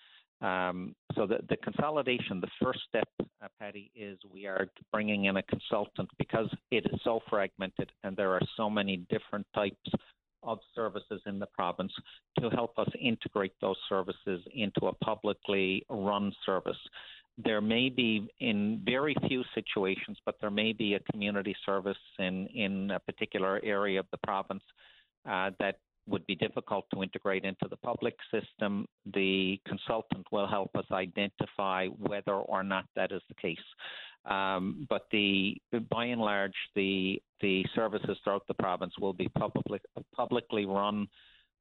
Um, 0.43 0.95
so 1.15 1.27
the, 1.27 1.39
the 1.49 1.57
consolidation, 1.57 2.41
the 2.41 2.49
first 2.63 2.81
step, 2.89 3.09
uh, 3.21 3.49
Paddy, 3.59 3.91
is 3.95 4.19
we 4.31 4.47
are 4.47 4.69
bringing 4.93 5.25
in 5.25 5.39
a 5.39 5.43
consultant 5.45 6.11
because 6.19 6.49
it 6.71 6.85
is 6.93 7.01
so 7.05 7.21
fragmented 7.31 7.91
and 8.05 8.17
there 8.17 8.33
are 8.33 8.43
so 8.57 8.69
many 8.69 8.99
different 9.09 9.47
types 9.55 9.91
of 10.43 10.59
services 10.75 11.21
in 11.27 11.39
the 11.39 11.47
province 11.47 11.93
to 12.39 12.51
help 12.51 12.79
us 12.79 12.89
integrate 13.01 13.55
those 13.61 13.77
services 13.89 14.43
into 14.55 14.87
a 14.87 14.93
publicly 15.05 15.85
run 15.89 16.33
service. 16.45 16.77
There 17.43 17.61
may 17.61 17.89
be, 17.89 18.29
in 18.41 18.81
very 18.85 19.15
few 19.29 19.43
situations, 19.55 20.19
but 20.25 20.37
there 20.41 20.51
may 20.51 20.73
be 20.73 20.95
a 20.95 21.01
community 21.13 21.55
service 21.67 21.99
in, 22.19 22.47
in 22.49 22.91
a 22.91 23.01
particular 23.01 23.61
area 23.63 24.01
of 24.01 24.07
the 24.11 24.19
province 24.19 24.63
uh, 25.29 25.51
that 25.59 25.79
would 26.07 26.27
be 26.27 26.35
difficult 26.37 26.85
to 26.93 27.03
integrate 27.03 27.45
into 27.45 27.66
the 27.69 27.77
public 27.77 28.15
system. 28.31 28.87
The 29.15 29.61
consultant 29.66 30.27
will 30.31 30.47
help 30.47 30.70
us 30.77 30.87
identify 30.93 31.87
whether 31.89 32.35
or 32.35 32.62
not 32.62 32.85
that 32.95 33.12
is 33.12 33.23
the 33.28 33.35
case. 33.35 33.59
Um, 34.24 34.87
but 34.89 35.07
the 35.12 35.57
by 35.91 36.07
and 36.07 36.20
large, 36.20 36.57
the 36.74 37.20
the 37.41 37.65
services 37.74 38.16
throughout 38.24 38.47
the 38.49 38.55
province 38.55 38.95
will 39.01 39.12
be 39.12 39.28
publicly 39.28 39.81
publicly 40.15 40.66
run 40.66 41.09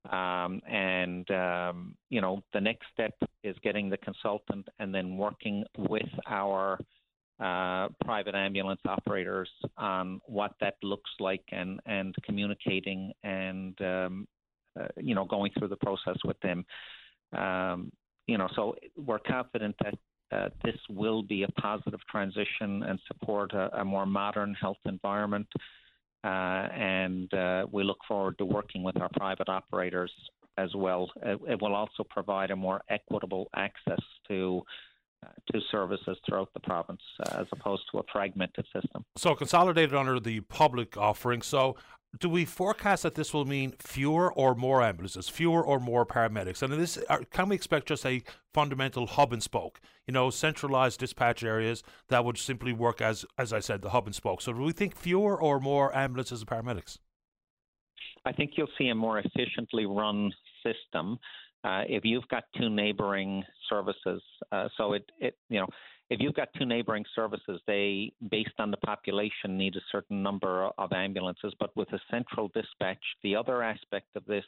Um, 0.10 0.62
and 0.70 1.30
um, 1.32 1.96
you 2.10 2.22
know, 2.22 2.44
the 2.54 2.62
next 2.62 2.86
step 2.94 3.14
is 3.44 3.56
getting 3.64 3.90
the 3.90 3.98
consultant 3.98 4.68
and 4.80 4.94
then 4.94 5.18
working 5.18 5.64
with 5.78 6.10
our 6.28 6.80
uh, 7.40 7.90
private 8.04 8.36
ambulance 8.36 8.82
operators 8.88 9.50
on 9.78 10.22
what 10.26 10.54
that 10.62 10.76
looks 10.84 11.10
like 11.20 11.44
and 11.52 11.80
and 11.86 12.16
communicating 12.24 13.12
and 13.24 13.80
um, 13.82 14.28
uh, 14.80 14.88
you 14.98 15.16
know 15.16 15.26
going 15.26 15.52
through 15.58 15.70
the 15.70 15.78
process 15.78 16.18
with 16.24 16.40
them. 16.42 16.66
Um, 17.36 17.92
you 18.28 18.38
know, 18.38 18.48
so 18.56 18.76
we're 18.98 19.20
confident 19.20 19.76
that 19.84 19.94
uh, 20.32 20.50
this 20.64 20.78
will 20.90 21.22
be 21.22 21.44
a 21.44 21.48
positive 21.62 22.00
transition 22.10 22.84
and 22.84 23.00
support 23.08 23.54
a, 23.54 23.82
a 23.82 23.86
more 23.86 24.06
modern 24.06 24.56
health 24.56 24.78
environment. 24.86 25.48
Uh, 26.24 26.28
and 26.74 27.32
uh, 27.36 27.68
we 27.72 27.84
look 27.84 28.00
forward 28.08 28.36
to 28.40 28.46
working 28.46 28.82
with 28.82 29.00
our 29.00 29.10
private 29.16 29.48
operators 29.48 30.12
as 30.58 30.74
well. 30.74 31.12
It, 31.22 31.40
it 31.48 31.62
will 31.62 31.76
also 31.76 32.04
provide 32.10 32.50
a 32.50 32.56
more 32.56 32.82
equitable 32.90 33.48
access 33.56 34.00
to 34.28 34.64
uh, 35.24 35.30
to 35.52 35.62
services 35.72 36.18
throughout 36.26 36.50
the 36.54 36.60
province 36.60 37.02
uh, 37.20 37.42
as 37.42 37.48
opposed 37.52 37.84
to 37.92 38.00
a 38.00 38.04
fragmented 38.12 38.66
system. 38.74 39.06
So 39.16 39.36
consolidated 39.36 39.94
under 39.94 40.20
the 40.20 40.42
public 40.42 40.98
offering. 40.98 41.42
So 41.42 41.78
do 42.20 42.30
we 42.30 42.46
forecast 42.46 43.04
that 43.04 43.16
this 43.16 43.34
will 43.34 43.46
mean 43.46 43.74
fewer 43.80 44.32
or 44.34 44.56
more 44.56 44.82
ambulances, 44.82 45.30
fewer 45.30 45.64
or 45.64 45.80
more 45.80 46.06
paramedics? 46.06 46.62
And 46.62 46.74
this, 46.74 46.98
can 47.32 47.50
we 47.50 47.56
expect 47.56 47.88
just 47.88 48.06
a 48.06 48.22
fundamental 48.54 49.08
hub 49.08 49.34
and 49.34 49.44
spoke? 49.44 49.80
You 50.08 50.14
know, 50.14 50.30
centralized 50.30 51.00
dispatch 51.00 51.44
areas 51.44 51.84
that 52.10 52.24
would 52.24 52.38
simply 52.38 52.74
work 52.74 53.02
as, 53.02 53.26
as 53.38 53.52
I 53.52 53.60
said, 53.60 53.82
the 53.82 53.90
hub 53.90 54.06
and 54.06 54.16
spoke. 54.16 54.42
So 54.42 54.54
do 54.54 54.62
we 54.62 54.72
think 54.72 54.96
fewer 54.96 55.40
or 55.40 55.60
more 55.60 55.96
ambulances 55.96 56.42
and 56.42 56.50
paramedics? 56.50 57.00
I 58.26 58.32
think 58.32 58.52
you'll 58.56 58.68
see 58.78 58.88
a 58.90 58.96
more 58.96 59.20
efficiently 59.20 59.86
run 59.86 60.32
system 60.64 61.20
uh, 61.64 61.84
if 61.88 62.06
you've 62.06 62.28
got 62.30 62.44
two 62.58 62.70
neighboring 62.70 63.44
services. 63.70 64.22
Uh, 64.52 64.68
so 64.78 64.94
it, 64.94 65.10
it, 65.20 65.38
you 65.50 65.60
know, 65.60 65.68
if 66.10 66.20
you've 66.20 66.36
got 66.36 66.50
two 66.58 66.66
neighboring 66.66 67.06
services, 67.16 67.60
they, 67.66 68.12
based 68.30 68.54
on 68.60 68.70
the 68.70 68.78
population, 68.78 69.58
need 69.58 69.76
a 69.76 69.82
certain 69.92 70.22
number 70.22 70.70
of 70.78 70.94
ambulances. 70.94 71.54
But 71.60 71.76
with 71.76 71.92
a 71.94 72.00
central 72.12 72.50
dispatch, 72.50 73.04
the 73.24 73.36
other 73.36 73.64
aspect 73.64 74.08
of 74.16 74.26
this, 74.26 74.46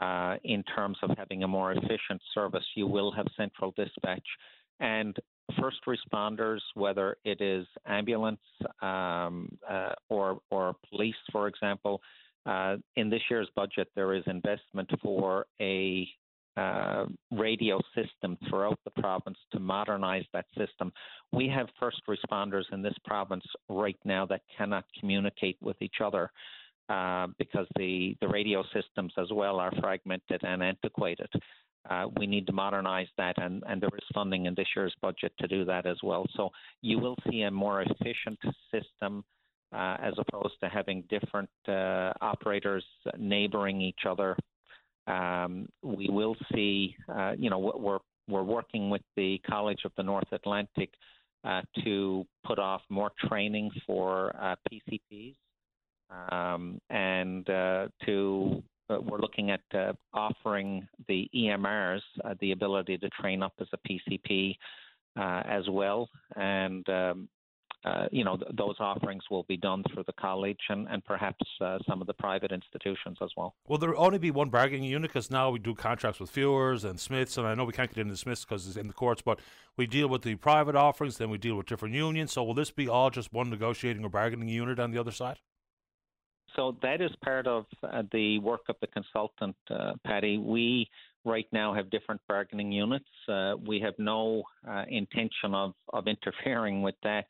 uh, 0.00 0.36
in 0.44 0.62
terms 0.64 0.98
of 1.02 1.10
having 1.16 1.42
a 1.42 1.48
more 1.48 1.72
efficient 1.72 2.20
service, 2.34 2.64
you 2.74 2.86
will 2.86 3.10
have 3.10 3.26
central 3.36 3.72
dispatch. 3.76 4.26
And 4.78 5.16
first 5.60 5.78
responders, 5.86 6.60
whether 6.74 7.16
it 7.24 7.40
is 7.40 7.66
ambulance 7.86 8.40
um, 8.82 9.48
uh, 9.68 9.92
or, 10.08 10.40
or 10.50 10.76
police, 10.90 11.14
for 11.32 11.48
example, 11.48 12.00
uh, 12.44 12.76
in 12.94 13.10
this 13.10 13.22
year's 13.28 13.48
budget, 13.56 13.88
there 13.96 14.14
is 14.14 14.22
investment 14.26 14.88
for 15.02 15.46
a 15.60 16.06
uh, 16.56 17.04
radio 17.30 17.80
system 17.94 18.38
throughout 18.48 18.78
the 18.84 19.00
province 19.02 19.38
to 19.52 19.60
modernize 19.60 20.24
that 20.32 20.46
system. 20.56 20.92
We 21.32 21.48
have 21.48 21.68
first 21.78 22.00
responders 22.08 22.64
in 22.72 22.82
this 22.82 22.96
province 23.04 23.44
right 23.68 23.98
now 24.04 24.26
that 24.26 24.42
cannot 24.56 24.84
communicate 24.98 25.58
with 25.60 25.76
each 25.80 25.96
other 26.02 26.30
uh, 26.88 27.26
because 27.38 27.66
the, 27.76 28.16
the 28.20 28.28
radio 28.28 28.62
systems 28.72 29.12
as 29.18 29.28
well 29.32 29.58
are 29.60 29.72
fragmented 29.80 30.42
and 30.44 30.62
antiquated. 30.62 31.28
Uh, 31.90 32.06
we 32.16 32.26
need 32.26 32.46
to 32.46 32.52
modernize 32.52 33.06
that, 33.16 33.40
and, 33.40 33.62
and 33.68 33.80
there 33.80 33.90
is 33.92 34.04
funding 34.12 34.46
in 34.46 34.54
this 34.54 34.66
year's 34.74 34.94
budget 35.00 35.32
to 35.38 35.46
do 35.46 35.64
that 35.64 35.86
as 35.86 35.98
well. 36.02 36.26
So 36.36 36.50
you 36.82 36.98
will 36.98 37.16
see 37.30 37.42
a 37.42 37.50
more 37.50 37.82
efficient 37.82 38.38
system 38.72 39.24
uh, 39.72 39.96
as 40.00 40.14
opposed 40.18 40.54
to 40.62 40.68
having 40.68 41.04
different 41.08 41.50
uh, 41.68 42.12
operators 42.20 42.84
neighboring 43.18 43.80
each 43.80 44.00
other 44.08 44.36
um, 45.06 45.68
we 45.82 46.08
will 46.10 46.36
see, 46.54 46.96
uh, 47.08 47.32
you 47.38 47.50
know, 47.50 47.58
we're 47.58 47.98
we're 48.28 48.42
working 48.42 48.90
with 48.90 49.02
the 49.16 49.40
College 49.48 49.82
of 49.84 49.92
the 49.96 50.02
North 50.02 50.26
Atlantic 50.32 50.90
uh, 51.44 51.62
to 51.84 52.26
put 52.44 52.58
off 52.58 52.82
more 52.88 53.12
training 53.28 53.70
for 53.86 54.34
uh, 54.40 54.56
PCPs, 54.68 55.36
um, 56.32 56.80
and 56.90 57.48
uh, 57.48 57.86
to 58.04 58.62
uh, 58.90 58.98
we're 59.00 59.20
looking 59.20 59.50
at 59.50 59.60
uh, 59.74 59.92
offering 60.12 60.86
the 61.08 61.28
EMRs 61.34 62.00
the 62.40 62.52
ability 62.52 62.98
to 62.98 63.08
train 63.10 63.42
up 63.42 63.52
as 63.60 63.68
a 63.72 63.78
PCP 63.88 64.56
as 65.16 65.68
well, 65.70 66.08
and 66.34 66.88
um, 66.88 67.28
uh, 67.86 68.06
you 68.10 68.24
know, 68.24 68.36
th- 68.36 68.50
those 68.56 68.74
offerings 68.80 69.22
will 69.30 69.44
be 69.44 69.56
done 69.56 69.84
through 69.92 70.02
the 70.06 70.12
college 70.14 70.58
and, 70.68 70.88
and 70.90 71.04
perhaps 71.04 71.44
uh, 71.60 71.78
some 71.88 72.00
of 72.00 72.06
the 72.08 72.14
private 72.14 72.50
institutions 72.50 73.16
as 73.22 73.30
well. 73.36 73.54
Will 73.68 73.78
there 73.78 73.96
only 73.96 74.18
be 74.18 74.32
one 74.32 74.48
bargaining 74.50 74.84
unit? 74.84 75.10
Because 75.10 75.30
now 75.30 75.50
we 75.50 75.60
do 75.60 75.74
contracts 75.74 76.18
with 76.18 76.30
Fewer's 76.30 76.84
and 76.84 76.98
Smiths, 76.98 77.38
and 77.38 77.46
I 77.46 77.54
know 77.54 77.64
we 77.64 77.72
can't 77.72 77.92
get 77.94 78.00
into 78.00 78.16
Smiths 78.16 78.44
because 78.44 78.66
it's 78.66 78.76
in 78.76 78.88
the 78.88 78.92
courts, 78.92 79.22
but 79.22 79.38
we 79.76 79.86
deal 79.86 80.08
with 80.08 80.22
the 80.22 80.34
private 80.34 80.74
offerings, 80.74 81.18
then 81.18 81.30
we 81.30 81.38
deal 81.38 81.54
with 81.54 81.66
different 81.66 81.94
unions. 81.94 82.32
So 82.32 82.42
will 82.42 82.54
this 82.54 82.70
be 82.70 82.88
all 82.88 83.10
just 83.10 83.32
one 83.32 83.50
negotiating 83.50 84.04
or 84.04 84.08
bargaining 84.08 84.48
unit 84.48 84.80
on 84.80 84.90
the 84.90 84.98
other 84.98 85.12
side? 85.12 85.38
So 86.56 86.76
that 86.82 87.00
is 87.00 87.10
part 87.22 87.46
of 87.46 87.66
uh, 87.82 88.02
the 88.12 88.38
work 88.38 88.62
of 88.68 88.76
the 88.80 88.86
consultant, 88.88 89.56
uh, 89.70 89.92
Paddy. 90.04 90.38
We 90.38 90.88
right 91.24 91.46
now 91.52 91.74
have 91.74 91.90
different 91.90 92.20
bargaining 92.28 92.72
units. 92.72 93.04
Uh, 93.28 93.54
we 93.64 93.78
have 93.80 93.94
no 93.98 94.42
uh, 94.66 94.84
intention 94.88 95.54
of, 95.54 95.74
of 95.92 96.06
interfering 96.08 96.82
with 96.82 96.94
that. 97.02 97.26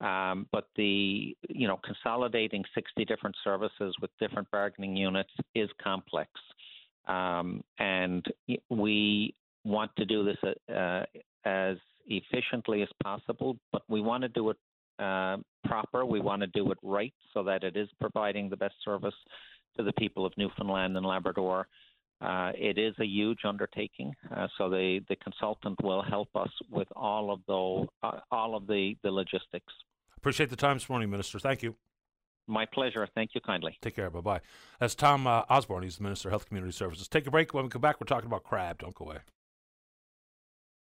Um, 0.00 0.46
but 0.52 0.68
the 0.76 1.34
you 1.48 1.66
know 1.66 1.80
consolidating 1.82 2.62
60 2.74 3.04
different 3.06 3.34
services 3.42 3.94
with 4.00 4.10
different 4.20 4.50
bargaining 4.50 4.94
units 4.94 5.30
is 5.54 5.70
complex, 5.82 6.30
um, 7.08 7.64
and 7.78 8.24
we 8.68 9.34
want 9.64 9.90
to 9.96 10.04
do 10.04 10.22
this 10.22 10.36
uh, 10.74 11.04
as 11.46 11.76
efficiently 12.06 12.82
as 12.82 12.88
possible. 13.02 13.56
But 13.72 13.82
we 13.88 14.02
want 14.02 14.22
to 14.22 14.28
do 14.28 14.50
it 14.50 14.58
uh, 14.98 15.38
proper. 15.64 16.04
We 16.04 16.20
want 16.20 16.40
to 16.42 16.46
do 16.48 16.70
it 16.72 16.78
right 16.82 17.14
so 17.32 17.42
that 17.44 17.64
it 17.64 17.76
is 17.76 17.88
providing 17.98 18.50
the 18.50 18.56
best 18.56 18.74
service 18.84 19.14
to 19.76 19.82
the 19.82 19.92
people 19.94 20.26
of 20.26 20.32
Newfoundland 20.36 20.96
and 20.96 21.06
Labrador. 21.06 21.68
Uh, 22.20 22.50
it 22.54 22.78
is 22.78 22.94
a 22.98 23.04
huge 23.04 23.40
undertaking, 23.44 24.14
uh, 24.34 24.46
so 24.56 24.70
the, 24.70 25.00
the 25.08 25.16
consultant 25.16 25.76
will 25.82 26.02
help 26.02 26.28
us 26.34 26.50
with 26.70 26.88
all 26.96 27.30
of 27.30 27.40
the 27.46 27.86
uh, 28.02 28.20
all 28.30 28.56
of 28.56 28.66
the, 28.66 28.96
the 29.02 29.10
logistics. 29.10 29.72
Appreciate 30.16 30.48
the 30.48 30.56
time 30.56 30.76
this 30.76 30.88
morning, 30.88 31.10
Minister. 31.10 31.38
Thank 31.38 31.62
you. 31.62 31.76
My 32.46 32.64
pleasure. 32.64 33.06
Thank 33.14 33.30
you 33.34 33.40
kindly. 33.40 33.76
Take 33.82 33.96
care. 33.96 34.08
Bye 34.08 34.20
bye. 34.20 34.40
That's 34.80 34.94
Tom 34.94 35.26
uh, 35.26 35.42
Osborne. 35.50 35.82
He's 35.82 35.98
the 35.98 36.04
Minister 36.04 36.28
of 36.28 36.32
Health 36.32 36.46
Community 36.46 36.72
Services. 36.72 37.06
Take 37.06 37.26
a 37.26 37.30
break. 37.30 37.52
When 37.52 37.64
we 37.64 37.70
come 37.70 37.82
back, 37.82 38.00
we're 38.00 38.06
talking 38.06 38.28
about 38.28 38.44
crab. 38.44 38.78
Don't 38.78 38.94
go 38.94 39.04
away. 39.04 39.18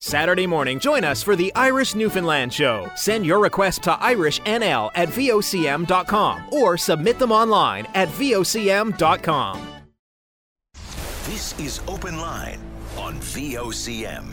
Saturday 0.02 0.48
morning, 0.48 0.80
join 0.80 1.04
us 1.04 1.22
for 1.22 1.36
the 1.36 1.54
Irish 1.56 1.94
Newfoundland 1.94 2.54
Show. 2.54 2.90
Send 2.96 3.26
your 3.26 3.40
request 3.40 3.84
to 3.84 3.92
irishnl 3.92 4.92
at 4.96 5.10
vocm.com 5.10 6.44
or 6.54 6.78
submit 6.78 7.20
them 7.20 7.34
online 7.34 7.86
at 7.94 8.08
vocm.com. 8.08 9.79
This 11.30 11.54
is 11.60 11.80
Open 11.88 12.20
Line 12.20 12.60
on 12.98 13.20
VOCM. 13.20 14.26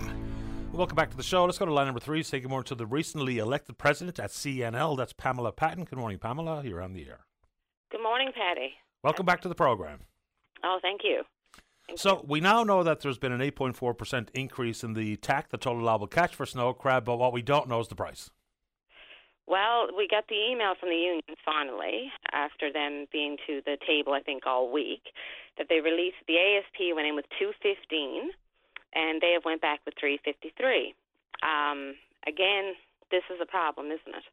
Welcome 0.72 0.96
back 0.96 1.10
to 1.10 1.16
the 1.18 1.22
show. 1.22 1.44
Let's 1.44 1.58
go 1.58 1.66
to 1.66 1.72
line 1.74 1.84
number 1.84 2.00
three. 2.00 2.22
Say 2.22 2.40
good 2.40 2.48
morning 2.48 2.64
to 2.68 2.74
the 2.74 2.86
recently 2.86 3.36
elected 3.36 3.76
president 3.76 4.18
at 4.18 4.30
CNL. 4.30 4.96
That's 4.96 5.12
Pamela 5.12 5.52
Patton. 5.52 5.84
Good 5.84 5.98
morning, 5.98 6.18
Pamela. 6.18 6.64
You're 6.64 6.80
on 6.80 6.94
the 6.94 7.06
air. 7.06 7.26
Good 7.92 8.02
morning, 8.02 8.30
Paddy. 8.34 8.72
Welcome 9.04 9.26
back 9.26 9.42
to 9.42 9.48
the 9.50 9.54
program. 9.54 9.98
Oh, 10.64 10.78
thank 10.80 11.02
you. 11.04 11.20
Thank 11.86 11.98
so 11.98 12.12
you. 12.12 12.24
we 12.28 12.40
now 12.40 12.64
know 12.64 12.82
that 12.82 13.00
there's 13.00 13.18
been 13.18 13.32
an 13.32 13.42
8.4% 13.42 14.28
increase 14.32 14.82
in 14.82 14.94
the 14.94 15.16
TAC, 15.16 15.50
the 15.50 15.58
total 15.58 15.82
allowable 15.82 16.06
catch 16.06 16.34
for 16.34 16.46
snow 16.46 16.72
crab, 16.72 17.04
but 17.04 17.18
what 17.18 17.34
we 17.34 17.42
don't 17.42 17.68
know 17.68 17.80
is 17.80 17.88
the 17.88 17.94
price. 17.94 18.30
Well, 19.46 19.88
we 19.96 20.08
got 20.08 20.26
the 20.28 20.50
email 20.50 20.74
from 20.80 20.88
the 20.88 20.96
union 20.96 21.22
finally, 21.44 22.10
after 22.32 22.72
them 22.72 23.06
being 23.12 23.36
to 23.46 23.60
the 23.64 23.76
table, 23.86 24.12
I 24.12 24.20
think, 24.20 24.44
all 24.44 24.72
week, 24.72 25.02
that 25.58 25.66
they 25.68 25.80
released 25.80 26.20
the 26.26 26.36
ASP 26.36 26.94
went 26.94 27.06
in 27.06 27.14
with 27.14 27.26
215, 27.38 28.30
and 28.94 29.20
they 29.20 29.32
have 29.32 29.44
went 29.44 29.60
back 29.60 29.80
with 29.84 29.94
353. 29.98 30.94
Um, 31.42 31.94
again, 32.26 32.74
this 33.10 33.22
is 33.32 33.40
a 33.40 33.46
problem, 33.46 33.86
isn't 33.86 34.14
it? 34.14 34.24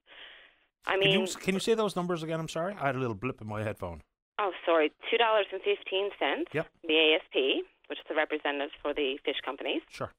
I 0.86 0.98
mean, 0.98 1.12
can 1.12 1.22
you, 1.22 1.28
can 1.40 1.54
you 1.54 1.60
say 1.60 1.74
those 1.76 1.96
numbers 1.96 2.24
again? 2.24 2.40
I'm 2.40 2.50
sorry, 2.50 2.76
I 2.80 2.88
had 2.88 2.96
a 2.96 3.00
little 3.00 3.16
blip 3.16 3.40
in 3.42 3.48
my 3.48 3.64
headphone. 3.64 4.02
Oh, 4.40 4.52
sorry, 4.66 4.92
two 5.10 5.18
dollars 5.18 5.46
and 5.52 5.62
fifteen 5.62 6.10
cents. 6.20 6.52
Yep. 6.54 6.68
The 6.84 7.16
ASP, 7.16 7.64
which 7.88 8.00
is 8.00 8.06
the 8.10 8.16
representative 8.16 8.72
for 8.82 8.94
the 8.94 9.18
fish 9.24 9.40
companies. 9.46 9.82
Sure. 9.90 10.12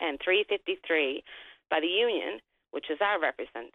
And 0.00 0.20
three 0.22 0.44
fifty 0.48 0.78
three 0.86 1.24
by 1.70 1.80
the 1.80 1.88
union, 1.88 2.38
which 2.70 2.90
is 2.90 2.98
our 3.00 3.20
represent 3.20 3.72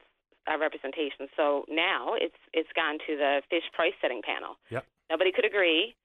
our 0.47 0.57
representation. 0.59 1.27
So 1.35 1.65
now 1.67 2.13
it's 2.15 2.39
it's 2.53 2.69
gone 2.75 2.99
to 3.07 3.17
the 3.17 3.41
fish 3.49 3.67
price 3.73 3.93
setting 4.01 4.21
panel. 4.21 4.55
Yep. 4.69 4.85
Nobody 5.09 5.31
could 5.31 5.45
agree. 5.45 5.95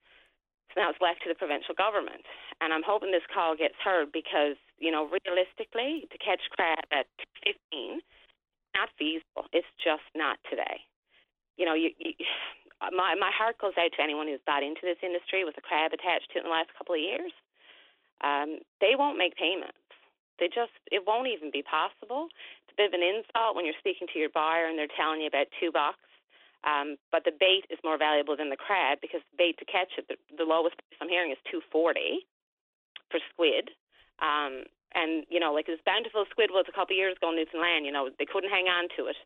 So 0.73 0.81
now 0.81 0.89
it's 0.89 1.01
left 1.05 1.23
to 1.25 1.29
the 1.29 1.37
provincial 1.37 1.77
government. 1.77 2.25
And 2.61 2.73
I'm 2.73 2.85
hoping 2.85 3.13
this 3.13 3.27
call 3.29 3.57
gets 3.57 3.77
heard 3.85 4.09
because, 4.13 4.57
you 4.81 4.91
know, 4.91 5.05
realistically, 5.05 6.09
to 6.09 6.17
catch 6.19 6.41
crab 6.57 6.85
at 6.89 7.07
15, 7.45 8.01
not 8.73 8.89
feasible. 8.97 9.49
It's 9.53 9.69
just 9.85 10.05
not 10.17 10.41
today. 10.49 10.81
You 11.61 11.69
know, 11.69 11.77
you, 11.77 11.93
you 12.01 12.17
my 12.97 13.15
my 13.15 13.31
heart 13.31 13.61
goes 13.61 13.77
out 13.79 13.93
to 13.95 14.03
anyone 14.03 14.27
who's 14.27 14.43
got 14.49 14.65
into 14.65 14.83
this 14.83 14.99
industry 15.05 15.45
with 15.45 15.57
a 15.61 15.65
crab 15.65 15.93
attached 15.93 16.33
to 16.33 16.41
it 16.41 16.45
in 16.45 16.49
the 16.49 16.57
last 16.57 16.73
couple 16.77 16.97
of 16.97 17.05
years. 17.05 17.33
Um, 18.25 18.63
they 18.81 18.95
won't 18.97 19.19
make 19.19 19.37
payments. 19.37 19.77
They 20.41 20.49
just 20.49 20.75
it 20.91 21.05
won't 21.07 21.29
even 21.29 21.53
be 21.53 21.63
possible. 21.63 22.33
It's 22.65 22.75
a 22.75 22.81
bit 22.81 22.91
of 22.91 22.97
an 22.97 23.05
insult 23.05 23.55
when 23.55 23.69
you're 23.69 23.79
speaking 23.79 24.09
to 24.11 24.19
your 24.19 24.33
buyer 24.33 24.67
and 24.67 24.79
they're 24.79 24.91
telling 24.97 25.21
you 25.21 25.29
about 25.29 25.53
two 25.61 25.71
bucks. 25.71 26.03
Um, 26.63 26.97
but 27.11 27.25
the 27.25 27.35
bait 27.35 27.67
is 27.71 27.79
more 27.83 27.99
valuable 27.99 28.37
than 28.37 28.51
the 28.51 28.61
crab 28.61 28.99
because 29.03 29.21
the 29.35 29.39
bait 29.39 29.59
to 29.59 29.67
catch 29.67 29.99
it, 29.99 30.07
the, 30.07 30.17
the 30.37 30.47
lowest 30.47 30.79
price 30.79 30.99
I'm 31.03 31.11
hearing 31.11 31.33
is 31.35 31.39
two 31.51 31.61
forty 31.73 32.27
for 33.11 33.19
squid. 33.35 33.75
Um, 34.23 34.71
and 34.95 35.27
you 35.29 35.41
know, 35.41 35.53
like 35.53 35.67
this 35.67 35.83
bountiful 35.85 36.25
squid 36.31 36.51
was 36.55 36.67
a 36.69 36.75
couple 36.75 36.95
of 36.95 37.03
years 37.03 37.19
ago 37.19 37.31
in 37.31 37.37
Newfoundland, 37.37 37.87
you 37.87 37.93
know, 37.93 38.11
they 38.19 38.27
couldn't 38.27 38.55
hang 38.55 38.71
on 38.71 38.87
to 38.95 39.11
it 39.11 39.19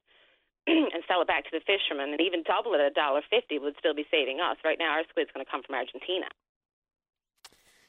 and 0.67 1.05
sell 1.07 1.21
it 1.21 1.29
back 1.29 1.45
to 1.45 1.53
the 1.53 1.61
fishermen, 1.61 2.17
and 2.17 2.21
even 2.21 2.43
double 2.43 2.73
it 2.73 2.81
at 2.81 2.93
a 2.93 2.97
dollar 2.97 3.21
fifty 3.29 3.59
would 3.59 3.77
still 3.79 3.95
be 3.95 4.09
saving 4.11 4.41
us. 4.41 4.57
Right 4.65 4.79
now, 4.79 4.97
our 4.97 5.05
squid's 5.09 5.31
going 5.33 5.45
to 5.45 5.51
come 5.51 5.63
from 5.63 5.77
Argentina. 5.77 6.27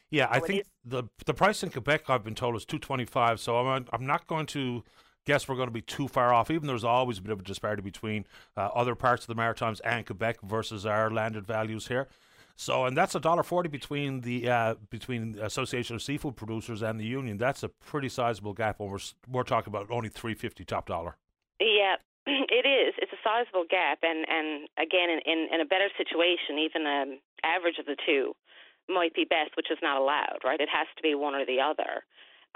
Yeah, 0.09 0.27
I 0.29 0.39
think 0.39 0.63
the 0.85 1.03
the 1.25 1.33
price 1.33 1.63
in 1.63 1.69
Quebec 1.69 2.09
I've 2.09 2.23
been 2.23 2.35
told 2.35 2.55
is 2.55 2.65
two 2.65 2.79
twenty 2.79 3.05
five. 3.05 3.39
So 3.39 3.57
I'm 3.57 3.85
I'm 3.91 4.05
not 4.05 4.27
going 4.27 4.45
to 4.47 4.83
guess 5.27 5.47
we're 5.47 5.55
going 5.55 5.67
to 5.67 5.73
be 5.73 5.81
too 5.81 6.07
far 6.07 6.33
off. 6.33 6.49
Even 6.49 6.67
there's 6.67 6.85
always 6.85 7.19
a 7.19 7.21
bit 7.21 7.31
of 7.31 7.41
a 7.41 7.43
disparity 7.43 7.81
between 7.81 8.25
uh, 8.55 8.69
other 8.73 8.95
parts 8.95 9.23
of 9.23 9.27
the 9.27 9.35
Maritimes 9.35 9.81
and 9.81 10.05
Quebec 10.05 10.41
versus 10.41 10.85
our 10.85 11.11
landed 11.11 11.45
values 11.45 11.87
here. 11.87 12.07
So, 12.55 12.85
and 12.85 12.97
that's 12.97 13.13
a 13.13 13.19
dollar 13.19 13.43
forty 13.43 13.69
between 13.69 14.21
the 14.21 14.49
uh, 14.49 14.75
between 14.89 15.33
the 15.33 15.45
Association 15.45 15.95
of 15.95 16.01
Seafood 16.01 16.35
Producers 16.35 16.81
and 16.81 16.99
the 16.99 17.05
union. 17.05 17.37
That's 17.37 17.61
a 17.61 17.69
pretty 17.69 18.09
sizable 18.09 18.53
gap. 18.53 18.79
When 18.79 18.89
we're 18.89 18.97
we're 19.29 19.43
talking 19.43 19.69
about 19.69 19.91
only 19.91 20.09
three 20.09 20.33
fifty 20.33 20.65
top 20.65 20.87
dollar. 20.87 21.17
Yeah, 21.59 21.97
It 22.27 22.65
is. 22.65 22.95
It's 22.97 23.11
a 23.13 23.21
sizable 23.23 23.65
gap, 23.69 23.99
and 24.01 24.25
and 24.27 24.67
again, 24.77 25.09
in 25.11 25.19
in, 25.25 25.39
in 25.53 25.61
a 25.61 25.65
better 25.65 25.89
situation, 25.97 26.57
even 26.57 26.87
an 26.87 27.01
um, 27.01 27.19
average 27.43 27.77
of 27.77 27.85
the 27.85 27.97
two 28.05 28.33
might 28.89 29.13
be 29.13 29.25
best, 29.25 29.51
which 29.55 29.69
is 29.69 29.77
not 29.83 30.01
allowed. 30.01 30.39
Right? 30.43 30.59
It 30.59 30.69
has 30.69 30.87
to 30.95 31.03
be 31.03 31.13
one 31.13 31.35
or 31.35 31.45
the 31.45 31.61
other. 31.61 32.03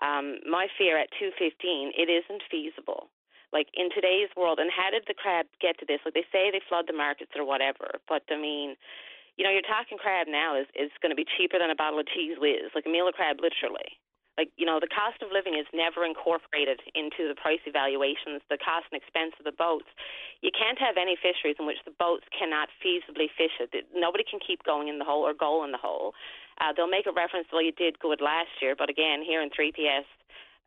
Um, 0.01 0.41
my 0.49 0.67
fear 0.77 0.97
at 0.97 1.09
two 1.17 1.31
fifteen, 1.37 1.93
it 1.95 2.09
isn't 2.09 2.43
feasible. 2.49 3.09
Like 3.53 3.67
in 3.73 3.91
today's 3.91 4.31
world, 4.35 4.59
and 4.59 4.71
how 4.71 4.89
did 4.89 5.03
the 5.07 5.13
crab 5.13 5.45
get 5.59 5.77
to 5.79 5.85
this? 5.85 5.99
Like 6.05 6.15
they 6.15 6.25
say, 6.31 6.49
they 6.49 6.63
flood 6.67 6.85
the 6.87 6.95
markets 6.95 7.31
or 7.35 7.45
whatever, 7.45 7.99
but 8.07 8.23
I 8.31 8.39
mean, 8.39 8.75
you 9.35 9.43
know, 9.43 9.51
you're 9.51 9.67
talking 9.67 9.99
crab 9.99 10.27
now 10.27 10.55
is 10.55 10.67
is 10.73 10.91
going 11.03 11.11
to 11.11 11.19
be 11.19 11.27
cheaper 11.37 11.59
than 11.59 11.69
a 11.69 11.75
bottle 11.75 11.99
of 11.99 12.07
cheese 12.07 12.39
whiz, 12.39 12.71
like 12.73 12.87
a 12.87 12.91
meal 12.91 13.07
of 13.07 13.13
crab, 13.13 13.43
literally 13.43 13.99
like 14.37 14.49
you 14.55 14.65
know 14.65 14.79
the 14.79 14.89
cost 14.89 15.19
of 15.21 15.29
living 15.31 15.59
is 15.59 15.67
never 15.73 16.01
incorporated 16.01 16.79
into 16.95 17.27
the 17.27 17.35
price 17.35 17.61
evaluations 17.67 18.41
the 18.49 18.57
cost 18.57 18.87
and 18.91 18.97
expense 18.97 19.35
of 19.39 19.45
the 19.45 19.55
boats 19.55 19.89
you 20.41 20.51
can't 20.55 20.79
have 20.79 20.95
any 20.95 21.13
fisheries 21.19 21.59
in 21.59 21.67
which 21.67 21.81
the 21.83 21.95
boats 21.99 22.25
cannot 22.31 22.69
feasibly 22.79 23.27
fish 23.35 23.53
it 23.59 23.69
nobody 23.93 24.23
can 24.23 24.39
keep 24.39 24.63
going 24.63 24.87
in 24.87 24.99
the 24.99 25.05
hole 25.05 25.21
or 25.21 25.33
goal 25.33 25.63
in 25.63 25.71
the 25.71 25.81
hole 25.81 26.13
uh, 26.61 26.71
they'll 26.77 26.87
make 26.87 27.09
a 27.09 27.11
reference 27.11 27.49
to 27.49 27.57
well 27.57 27.65
you 27.65 27.73
did 27.73 27.97
good 27.99 28.21
last 28.21 28.53
year 28.61 28.75
but 28.77 28.89
again 28.89 29.25
here 29.25 29.41
in 29.41 29.49
3ps 29.49 30.05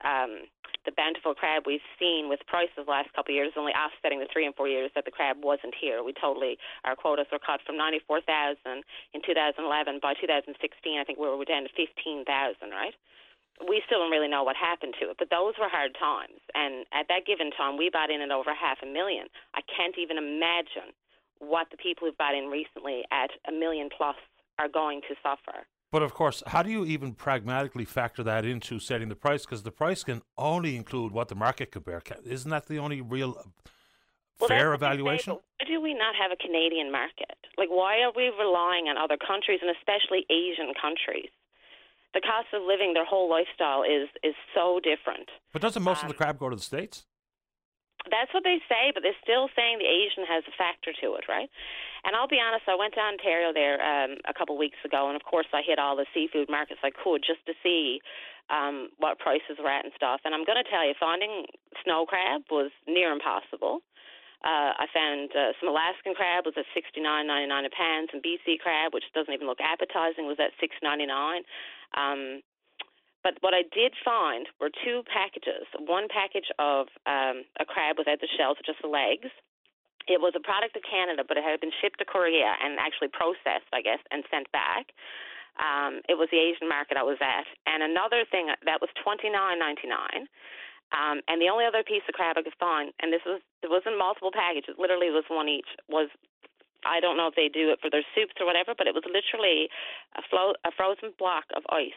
um, 0.03 0.51
the 0.85 0.93
bountiful 0.93 1.33
crab 1.33 1.65
we've 1.65 1.85
seen 1.99 2.29
with 2.29 2.41
prices 2.47 2.85
the 2.85 2.91
last 2.91 3.09
couple 3.16 3.33
of 3.33 3.37
years 3.37 3.57
only 3.57 3.73
offsetting 3.73 4.21
the 4.21 4.29
three 4.29 4.45
and 4.45 4.55
four 4.55 4.69
years 4.69 4.91
that 4.95 5.05
the 5.05 5.11
crab 5.11 5.41
wasn't 5.41 5.73
here. 5.73 6.05
We 6.05 6.12
totally 6.12 6.59
our 6.85 6.95
quotas 6.95 7.27
were 7.33 7.41
cut 7.41 7.61
from 7.65 7.79
94,000 7.81 8.61
in 9.15 9.21
2011. 9.25 9.65
By 10.03 10.12
2016, 10.12 10.53
I 11.01 11.05
think 11.05 11.16
we 11.16 11.25
were 11.25 11.45
down 11.49 11.65
to 11.65 11.73
15,000, 11.73 12.29
right? 12.69 12.93
we 13.62 13.83
still 13.87 14.01
don't 14.01 14.11
really 14.11 14.29
know 14.29 14.43
what 14.43 14.57
happened 14.57 14.95
to 14.99 15.11
it, 15.11 15.16
but 15.19 15.31
those 15.31 15.55
were 15.61 15.71
hard 15.71 15.95
times. 15.95 16.43
And 16.55 16.87
at 16.91 17.07
that 17.07 17.23
given 17.27 17.53
time, 17.55 17.79
we 17.79 17.89
bought 17.89 18.11
in 18.11 18.21
at 18.21 18.35
over 18.35 18.51
half 18.51 18.79
a 18.83 18.87
million. 18.87 19.31
I 19.55 19.62
can't 19.71 19.95
even 19.95 20.19
imagine 20.19 20.91
what 21.39 21.71
the 21.71 21.79
people 21.79 22.07
who've 22.07 22.19
bought 22.19 22.35
in 22.35 22.51
recently 22.51 23.07
at 23.12 23.31
a 23.47 23.53
million 23.53 23.89
plus 23.95 24.19
are 24.59 24.69
going 24.69 25.03
to 25.07 25.15
suffer. 25.23 25.66
But 25.95 26.03
of 26.03 26.12
course, 26.12 26.43
how 26.49 26.65
do 26.65 26.71
you 26.71 26.85
even 26.85 27.15
pragmatically 27.15 27.85
factor 27.85 28.25
that 28.25 28.45
into 28.45 28.81
setting 28.81 29.09
the 29.09 29.15
price? 29.15 29.45
Because 29.45 29.62
the 29.62 29.71
price 29.71 30.03
can 30.03 30.23
only 30.37 30.75
include 30.75 31.12
what 31.12 31.29
the 31.29 31.37
market 31.37 31.71
could 31.71 31.85
bear. 31.85 32.03
Isn't 32.25 32.51
that 32.51 32.66
the 32.66 32.79
only 32.79 33.01
real 33.01 33.41
well, 34.41 34.49
fair 34.49 34.75
evaluation? 34.75 35.35
Why 35.35 35.66
do 35.69 35.81
we 35.81 35.95
not 35.95 36.16
have 36.16 36.33
a 36.33 36.37
Canadian 36.37 36.91
market? 36.91 37.39
Like, 37.57 37.69
why 37.69 38.01
are 38.01 38.11
we 38.11 38.25
relying 38.37 38.89
on 38.89 38.99
other 38.99 39.16
countries 39.16 39.61
and 39.62 39.71
especially 39.71 40.27
Asian 40.31 40.75
countries 40.83 41.31
the 42.12 42.21
cost 42.21 42.47
of 42.53 42.62
living, 42.66 42.95
their 42.95 43.05
whole 43.05 43.29
lifestyle 43.31 43.83
is 43.83 44.09
is 44.23 44.35
so 44.55 44.81
different. 44.83 45.29
But 45.53 45.62
doesn't 45.62 45.83
most 45.83 46.03
um, 46.03 46.11
of 46.11 46.12
the 46.12 46.16
crab 46.16 46.39
go 46.39 46.49
to 46.49 46.57
the 46.57 46.62
states? 46.62 47.07
That's 48.10 48.32
what 48.36 48.44
they 48.44 48.60
say, 48.68 48.93
but 48.93 49.02
they're 49.02 49.16
still 49.24 49.48
saying 49.56 49.81
the 49.81 49.89
Asian 49.89 50.28
has 50.28 50.44
a 50.44 50.55
factor 50.60 50.93
to 51.01 51.16
it, 51.16 51.24
right? 51.24 51.48
And 52.05 52.12
I'll 52.12 52.28
be 52.28 52.36
honest, 52.36 52.68
I 52.68 52.76
went 52.76 52.93
to 52.94 53.01
Ontario 53.01 53.52
there 53.56 53.81
um, 53.81 54.20
a 54.28 54.35
couple 54.36 54.60
weeks 54.60 54.76
ago, 54.85 55.09
and 55.09 55.16
of 55.16 55.24
course 55.24 55.48
I 55.56 55.64
hit 55.64 55.81
all 55.81 55.97
the 55.97 56.05
seafood 56.12 56.52
markets 56.52 56.85
I 56.85 56.93
could 56.93 57.24
just 57.24 57.40
to 57.48 57.56
see 57.64 58.05
um, 58.52 58.93
what 59.01 59.18
prices 59.18 59.56
were 59.56 59.72
at 59.72 59.89
and 59.89 59.93
stuff. 59.97 60.20
And 60.24 60.36
I'm 60.36 60.44
going 60.44 60.60
to 60.60 60.68
tell 60.68 60.85
you, 60.85 60.93
finding 61.01 61.48
snow 61.81 62.05
crab 62.05 62.44
was 62.52 62.68
near 62.85 63.09
impossible. 63.09 63.81
Uh, 64.44 64.76
I 64.76 64.85
found 64.93 65.32
uh, 65.32 65.56
some 65.56 65.72
Alaskan 65.72 66.12
crab 66.12 66.44
was 66.44 66.52
at 66.60 66.68
sixty 66.76 67.01
nine 67.01 67.24
ninety 67.24 67.48
nine 67.48 67.64
a 67.64 67.72
pound. 67.72 68.12
Some 68.12 68.20
BC 68.20 68.60
crab, 68.60 68.93
which 68.93 69.09
doesn't 69.16 69.32
even 69.32 69.48
look 69.48 69.64
appetizing, 69.64 70.28
was 70.28 70.36
at 70.36 70.52
six 70.60 70.76
ninety 70.85 71.09
nine. 71.09 71.48
Um, 71.97 72.44
but 73.25 73.41
what 73.41 73.57
I 73.57 73.65
did 73.73 73.97
find 74.05 74.47
were 74.61 74.69
two 74.69 75.01
packages. 75.09 75.65
One 75.81 76.13
package 76.13 76.53
of 76.61 76.93
um, 77.09 77.49
a 77.57 77.65
crab 77.65 77.97
without 77.97 78.21
the 78.21 78.29
shells, 78.29 78.61
just 78.61 78.85
the 78.85 78.93
legs. 78.93 79.33
It 80.05 80.21
was 80.21 80.37
a 80.37 80.45
product 80.45 80.77
of 80.77 80.85
Canada, 80.85 81.25
but 81.25 81.41
it 81.41 81.43
had 81.43 81.65
been 81.65 81.73
shipped 81.81 81.99
to 81.99 82.05
Korea 82.05 82.53
and 82.61 82.77
actually 82.77 83.09
processed, 83.09 83.73
I 83.73 83.81
guess, 83.81 84.05
and 84.13 84.21
sent 84.29 84.53
back. 84.53 84.93
Um, 85.57 86.05
it 86.13 86.21
was 86.21 86.29
the 86.29 86.37
Asian 86.37 86.69
market 86.69 87.01
I 87.01 87.07
was 87.07 87.17
at, 87.25 87.49
and 87.65 87.81
another 87.81 88.27
thing 88.29 88.51
that 88.51 88.83
was 88.83 88.91
twenty 89.01 89.31
nine 89.31 89.57
ninety 89.57 89.89
nine. 89.89 90.29
Um, 90.93 91.23
and 91.31 91.41
the 91.41 91.49
only 91.49 91.65
other 91.65 91.83
piece 91.83 92.05
of 92.07 92.15
crab 92.15 92.37
I 92.37 92.43
could 92.43 92.59
find, 92.61 92.93
and 93.01 93.15
this 93.15 93.23
was 93.25 93.41
it 93.63 93.71
wasn't 93.71 93.97
multiple 93.97 94.35
packages, 94.35 94.75
literally 94.77 95.09
it 95.09 95.17
was 95.17 95.25
one 95.31 95.49
each, 95.49 95.71
was 95.89 96.11
I 96.85 96.99
don't 96.99 97.17
know 97.17 97.31
if 97.31 97.39
they 97.39 97.49
do 97.49 97.71
it 97.71 97.79
for 97.81 97.89
their 97.89 98.05
soups 98.13 98.35
or 98.43 98.45
whatever, 98.45 98.75
but 98.77 98.91
it 98.91 98.99
was 98.99 99.07
literally 99.07 99.71
a, 100.19 100.23
flo- 100.29 100.59
a 100.67 100.75
frozen 100.75 101.15
block 101.17 101.47
of 101.57 101.63
ice 101.71 101.97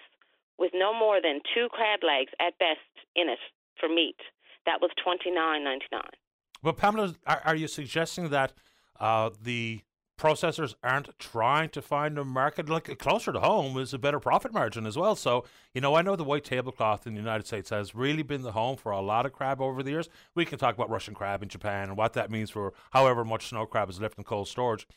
with 0.57 0.71
no 0.73 0.93
more 0.93 1.19
than 1.21 1.39
two 1.53 1.67
crab 1.69 1.99
legs 2.03 2.31
at 2.39 2.57
best 2.59 2.79
in 3.15 3.29
it 3.29 3.39
for 3.79 3.89
meat. 3.89 4.17
That 4.65 4.81
was 4.81 4.91
twenty 5.03 5.31
nine 5.31 5.63
ninety 5.63 5.85
nine. 5.91 6.15
Well, 6.63 6.73
Pamela, 6.73 7.15
are, 7.25 7.41
are 7.45 7.55
you 7.55 7.67
suggesting 7.67 8.29
that 8.29 8.53
uh, 8.99 9.29
the 9.41 9.81
processors 10.17 10.73
aren't 10.83 11.17
trying 11.19 11.69
to 11.69 11.81
find 11.81 12.17
a 12.17 12.25
market 12.25 12.67
like 12.67 12.97
closer 12.97 13.31
to 13.31 13.39
home 13.39 13.77
is 13.77 13.93
a 13.93 13.99
better 13.99 14.19
profit 14.19 14.51
margin 14.51 14.85
as 14.87 14.97
well. 14.97 15.15
So, 15.15 15.45
you 15.73 15.81
know, 15.81 15.93
I 15.93 16.01
know 16.01 16.15
the 16.15 16.23
white 16.23 16.43
tablecloth 16.43 17.05
in 17.05 17.13
the 17.13 17.19
United 17.19 17.45
States 17.45 17.69
has 17.69 17.93
really 17.93 18.23
been 18.23 18.41
the 18.41 18.53
home 18.53 18.77
for 18.77 18.91
a 18.91 18.99
lot 18.99 19.27
of 19.27 19.33
crab 19.33 19.61
over 19.61 19.83
the 19.83 19.91
years. 19.91 20.09
We 20.33 20.43
can 20.43 20.57
talk 20.57 20.73
about 20.73 20.89
Russian 20.89 21.13
crab 21.13 21.43
in 21.43 21.49
Japan 21.49 21.89
and 21.89 21.97
what 21.97 22.13
that 22.13 22.31
means 22.31 22.49
for 22.49 22.73
however 22.91 23.23
much 23.23 23.49
snow 23.49 23.67
crab 23.67 23.89
is 23.89 24.01
left 24.01 24.17
in 24.17 24.23
cold 24.23 24.47
storage. 24.47 24.87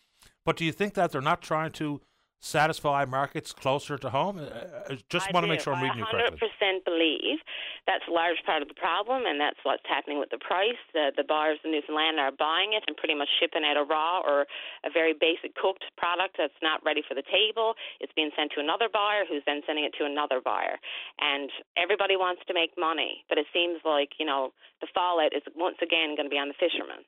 But 0.44 0.56
do 0.56 0.64
you 0.64 0.72
think 0.72 0.94
that 0.94 1.12
they're 1.12 1.20
not 1.20 1.42
trying 1.42 1.72
to 1.72 2.00
satisfy 2.40 3.04
markets 3.04 3.52
closer 3.52 3.96
to 3.98 4.10
home? 4.10 4.38
Uh, 4.38 4.42
uh 4.42 4.96
just 5.08 5.28
I 5.28 5.30
want 5.32 5.44
do. 5.44 5.48
to 5.48 5.52
make 5.52 5.60
sure 5.60 5.74
I'm 5.74 5.84
reading 5.84 6.00
you 6.00 6.08
correctly. 6.08 6.40
I 6.40 6.64
100% 6.64 6.84
believe 6.84 7.38
that's 7.86 8.04
a 8.08 8.12
large 8.12 8.40
part 8.44 8.62
of 8.62 8.68
the 8.68 8.74
problem, 8.74 9.24
and 9.28 9.40
that's 9.40 9.60
what's 9.62 9.84
happening 9.84 10.18
with 10.18 10.30
the 10.30 10.40
price. 10.40 10.80
The, 10.92 11.12
the 11.16 11.24
buyers 11.24 11.60
in 11.64 11.72
Newfoundland 11.72 12.18
are 12.18 12.32
buying 12.32 12.72
it 12.72 12.84
and 12.88 12.96
pretty 12.96 13.14
much 13.14 13.28
shipping 13.38 13.62
out 13.64 13.76
a 13.76 13.84
raw 13.84 14.20
or 14.24 14.48
a 14.84 14.90
very 14.92 15.12
basic 15.12 15.54
cooked 15.54 15.84
product 15.96 16.36
that's 16.40 16.56
not 16.62 16.80
ready 16.84 17.04
for 17.06 17.14
the 17.14 17.24
table. 17.28 17.74
It's 18.00 18.12
being 18.16 18.32
sent 18.36 18.52
to 18.56 18.60
another 18.60 18.88
buyer 18.88 19.28
who's 19.28 19.44
then 19.44 19.60
sending 19.66 19.84
it 19.84 19.92
to 20.00 20.04
another 20.08 20.40
buyer. 20.40 20.80
And 21.20 21.52
everybody 21.76 22.16
wants 22.16 22.42
to 22.48 22.54
make 22.54 22.72
money, 22.76 23.24
but 23.28 23.38
it 23.38 23.46
seems 23.52 23.80
like, 23.84 24.16
you 24.18 24.26
know, 24.26 24.52
the 24.80 24.88
fallout 24.94 25.36
is 25.36 25.42
once 25.54 25.76
again 25.82 26.16
going 26.16 26.28
to 26.28 26.32
be 26.32 26.40
on 26.40 26.48
the 26.48 26.58
fishermen 26.58 27.04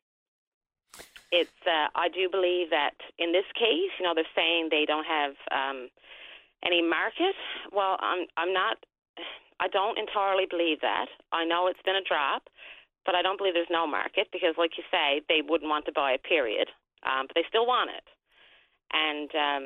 it's 1.33 1.61
uh, 1.65 1.89
I 1.97 2.13
do 2.13 2.29
believe 2.29 2.69
that 2.71 2.95
in 3.19 3.33
this 3.33 3.49
case, 3.57 3.91
you 3.99 4.05
know, 4.05 4.13
they're 4.15 4.37
saying 4.37 4.69
they 4.71 4.85
don't 4.85 5.09
have 5.09 5.33
um, 5.51 5.89
any 6.63 6.85
market. 6.85 7.35
Well, 7.73 7.97
I'm 8.01 8.29
I'm 8.37 8.53
not. 8.53 8.77
I 9.59 9.69
don't 9.69 9.99
entirely 9.99 10.45
believe 10.45 10.81
that. 10.83 11.07
I 11.33 11.45
know 11.45 11.67
it's 11.67 11.83
been 11.85 11.97
a 11.97 12.05
drop, 12.05 12.51
but 13.07 13.15
I 13.15 13.23
don't 13.23 13.39
believe 13.39 13.55
there's 13.55 13.71
no 13.71 13.87
market 13.87 14.29
because, 14.33 14.55
like 14.59 14.77
you 14.77 14.85
say, 14.91 15.23
they 15.29 15.41
wouldn't 15.41 15.71
want 15.71 15.87
to 15.87 15.93
buy 15.93 16.13
a 16.13 16.19
Period. 16.19 16.69
Um, 17.03 17.27
but 17.27 17.35
they 17.35 17.47
still 17.49 17.67
want 17.67 17.91
it. 17.91 18.07
And 18.93 19.31
um, 19.35 19.65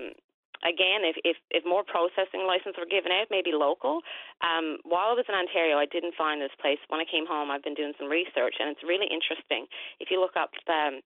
again, 0.65 1.03
if, 1.03 1.17
if 1.27 1.37
if 1.51 1.67
more 1.67 1.83
processing 1.83 2.47
licenses 2.47 2.79
were 2.79 2.89
given 2.89 3.11
out, 3.11 3.27
maybe 3.29 3.51
local. 3.53 4.01
Um, 4.41 4.79
while 4.87 5.11
I 5.11 5.19
was 5.19 5.27
in 5.29 5.35
Ontario, 5.35 5.77
I 5.77 5.91
didn't 5.91 6.15
find 6.15 6.41
this 6.41 6.55
place. 6.63 6.79
When 6.89 7.03
I 7.03 7.09
came 7.11 7.27
home, 7.27 7.51
I've 7.51 7.67
been 7.67 7.77
doing 7.77 7.93
some 7.99 8.09
research, 8.09 8.57
and 8.63 8.71
it's 8.71 8.87
really 8.87 9.11
interesting. 9.11 9.67
If 9.99 10.09
you 10.15 10.21
look 10.21 10.39
up 10.39 10.55
um, 10.71 11.03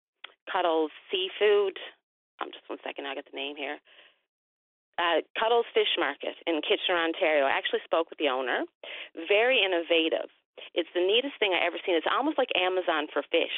Cuddles 0.49 0.91
Seafood. 1.11 1.77
I'm 2.41 2.53
just 2.53 2.65
one 2.69 2.79
second. 2.85 3.07
I 3.07 3.15
got 3.15 3.27
the 3.29 3.37
name 3.37 3.57
here. 3.57 3.77
Uh, 4.99 5.25
Cuddles 5.39 5.67
Fish 5.73 5.93
Market 5.99 6.37
in 6.47 6.61
Kitchener, 6.61 7.01
Ontario. 7.01 7.45
I 7.49 7.57
actually 7.57 7.81
spoke 7.85 8.11
with 8.11 8.19
the 8.21 8.29
owner. 8.29 8.65
Very 9.29 9.61
innovative. 9.65 10.29
It's 10.75 10.89
the 10.95 11.01
neatest 11.01 11.41
thing 11.41 11.57
I 11.57 11.65
ever 11.65 11.77
seen. 11.87 11.97
It's 11.97 12.09
almost 12.11 12.37
like 12.37 12.53
Amazon 12.55 13.09
for 13.13 13.23
fish. 13.33 13.57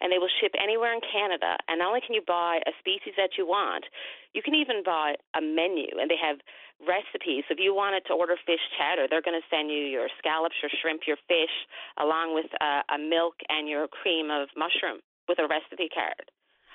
and 0.00 0.10
they 0.10 0.18
will 0.18 0.32
ship 0.40 0.52
anywhere 0.56 0.94
in 0.94 1.00
Canada. 1.04 1.56
And 1.68 1.78
not 1.78 1.88
only 1.88 2.00
can 2.00 2.14
you 2.14 2.22
buy 2.26 2.60
a 2.66 2.72
species 2.80 3.14
that 3.16 3.36
you 3.36 3.46
want, 3.46 3.84
you 4.32 4.42
can 4.42 4.54
even 4.54 4.82
buy 4.84 5.14
a 5.36 5.42
menu, 5.42 5.88
and 6.00 6.10
they 6.10 6.18
have 6.18 6.38
recipes. 6.80 7.44
So 7.46 7.54
If 7.54 7.60
you 7.60 7.74
wanted 7.74 8.02
to 8.08 8.14
order 8.14 8.34
fish 8.46 8.62
chowder, 8.78 9.06
they're 9.08 9.22
going 9.22 9.38
to 9.38 9.48
send 9.50 9.70
you 9.70 9.84
your 9.84 10.08
scallops, 10.18 10.56
your 10.62 10.72
shrimp, 10.80 11.02
your 11.06 11.20
fish, 11.28 11.52
along 11.98 12.34
with 12.34 12.48
uh, 12.60 12.82
a 12.90 12.98
milk 12.98 13.34
and 13.48 13.68
your 13.68 13.86
cream 13.88 14.30
of 14.30 14.48
mushroom 14.56 15.00
with 15.28 15.38
a 15.38 15.46
recipe 15.46 15.88
card. 15.92 16.30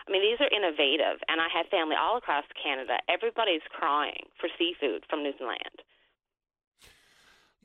I 0.08 0.12
mean, 0.12 0.22
these 0.22 0.40
are 0.40 0.48
innovative, 0.56 1.20
and 1.28 1.42
I 1.42 1.48
have 1.54 1.68
family 1.68 1.96
all 2.00 2.18
across 2.18 2.46
Canada. 2.62 2.98
Everybody's 3.10 3.66
crying 3.70 4.32
for 4.40 4.48
seafood 4.58 5.04
from 5.10 5.24
Newfoundland. 5.24 5.84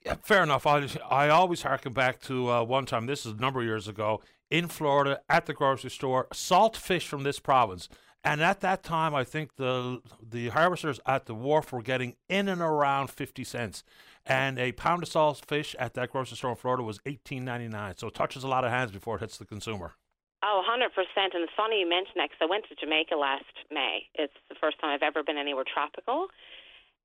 Yeah, 0.04 0.16
fair 0.22 0.42
enough. 0.42 0.66
I, 0.66 0.88
I 1.08 1.28
always 1.28 1.62
harken 1.62 1.92
back 1.92 2.20
to 2.22 2.50
uh, 2.50 2.64
one 2.64 2.86
time, 2.86 3.06
this 3.06 3.24
is 3.24 3.34
a 3.34 3.40
number 3.40 3.60
of 3.60 3.66
years 3.66 3.86
ago, 3.86 4.20
in 4.50 4.66
Florida 4.66 5.20
at 5.28 5.46
the 5.46 5.54
grocery 5.54 5.90
store, 5.90 6.26
salt 6.32 6.76
fish 6.76 7.06
from 7.06 7.22
this 7.22 7.38
province. 7.38 7.88
And 8.24 8.40
at 8.40 8.60
that 8.60 8.82
time, 8.82 9.14
I 9.14 9.24
think 9.24 9.56
the 9.56 10.00
the 10.22 10.50
harvesters 10.50 11.00
at 11.06 11.26
the 11.26 11.34
wharf 11.34 11.72
were 11.72 11.82
getting 11.82 12.14
in 12.28 12.48
and 12.48 12.60
around 12.60 13.10
50 13.10 13.42
cents. 13.42 13.82
And 14.24 14.58
a 14.60 14.70
pound 14.72 15.02
of 15.02 15.08
salt 15.08 15.44
fish 15.44 15.74
at 15.78 15.94
that 15.94 16.12
grocery 16.12 16.36
store 16.36 16.50
in 16.50 16.56
Florida 16.56 16.84
was 16.84 17.00
eighteen 17.04 17.44
ninety 17.44 17.66
nine. 17.66 17.96
So 17.96 18.06
it 18.06 18.14
touches 18.14 18.44
a 18.44 18.48
lot 18.48 18.64
of 18.64 18.70
hands 18.70 18.92
before 18.92 19.16
it 19.16 19.20
hits 19.20 19.38
the 19.38 19.44
consumer. 19.44 19.94
Oh, 20.42 20.62
100%. 20.66 20.90
And 20.90 21.42
it's 21.46 21.52
funny 21.56 21.80
you 21.80 21.88
mention 21.88 22.18
that 22.18 22.30
because 22.30 22.42
I 22.42 22.50
went 22.50 22.66
to 22.68 22.74
Jamaica 22.74 23.14
last 23.14 23.54
May. 23.70 24.10
It's 24.14 24.34
the 24.48 24.58
first 24.58 24.80
time 24.80 24.90
I've 24.90 25.06
ever 25.06 25.22
been 25.22 25.38
anywhere 25.38 25.64
tropical. 25.64 26.28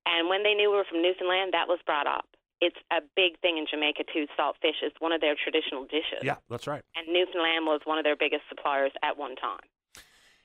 And 0.05 0.29
when 0.29 0.41
they 0.41 0.53
knew 0.53 0.71
we 0.71 0.77
were 0.77 0.89
from 0.89 1.01
Newfoundland, 1.01 1.53
that 1.53 1.67
was 1.67 1.79
brought 1.85 2.07
up 2.07 2.25
it's 2.61 2.77
a 2.91 3.01
big 3.15 3.39
thing 3.41 3.57
in 3.57 3.65
Jamaica 3.69 4.03
too. 4.13 4.25
Salt 4.35 4.55
fish 4.61 4.77
is 4.83 4.91
one 4.99 5.11
of 5.11 5.21
their 5.21 5.35
traditional 5.35 5.83
dishes. 5.83 6.23
Yeah, 6.23 6.35
that's 6.49 6.67
right. 6.67 6.81
And 6.95 7.07
Newfoundland 7.07 7.65
was 7.65 7.81
one 7.85 7.97
of 7.97 8.03
their 8.03 8.15
biggest 8.15 8.43
suppliers 8.49 8.91
at 9.03 9.17
one 9.17 9.35
time. 9.35 9.59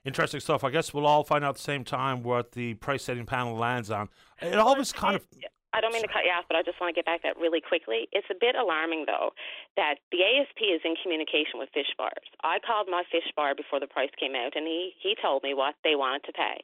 Interesting 0.05 0.40
stuff. 0.40 0.64
I 0.64 0.70
guess 0.70 0.93
we'll 0.93 1.06
all 1.06 1.23
find 1.23 1.44
out 1.44 1.51
at 1.51 1.55
the 1.56 1.62
same 1.62 1.85
time 1.85 2.23
what 2.23 2.52
the 2.52 2.74
price 2.74 3.05
setting 3.05 3.24
panel 3.24 3.56
lands 3.56 3.90
on. 3.90 4.09
It 4.40 4.59
always 4.59 4.93
kind 4.93 5.14
of 5.14 5.24
I 5.73 5.81
don't 5.81 5.93
mean 5.93 6.05
to 6.05 6.12
cut 6.12 6.28
you 6.28 6.32
off, 6.36 6.44
but 6.49 6.57
I 6.57 6.62
just 6.62 6.77
want 6.81 6.93
to 6.93 6.97
get 6.97 7.09
back 7.09 7.24
that 7.24 7.40
really 7.40 7.61
quickly. 7.65 8.09
It's 8.12 8.28
a 8.28 8.36
bit 8.39 8.55
alarming, 8.55 9.09
though, 9.09 9.32
that 9.77 10.05
the 10.12 10.20
ASP 10.20 10.61
is 10.69 10.85
in 10.85 11.01
communication 11.01 11.57
with 11.57 11.73
fish 11.73 11.89
bars. 11.97 12.28
I 12.44 12.61
called 12.61 12.93
my 12.93 13.05
fish 13.09 13.27
bar 13.36 13.57
before 13.57 13.81
the 13.81 13.89
price 13.89 14.12
came 14.20 14.36
out, 14.36 14.53
and 14.53 14.69
he, 14.69 14.93
he 15.01 15.16
told 15.16 15.43
me 15.43 15.57
what 15.57 15.74
they 15.81 15.97
wanted 15.97 16.28
to 16.28 16.36
pay. 16.36 16.61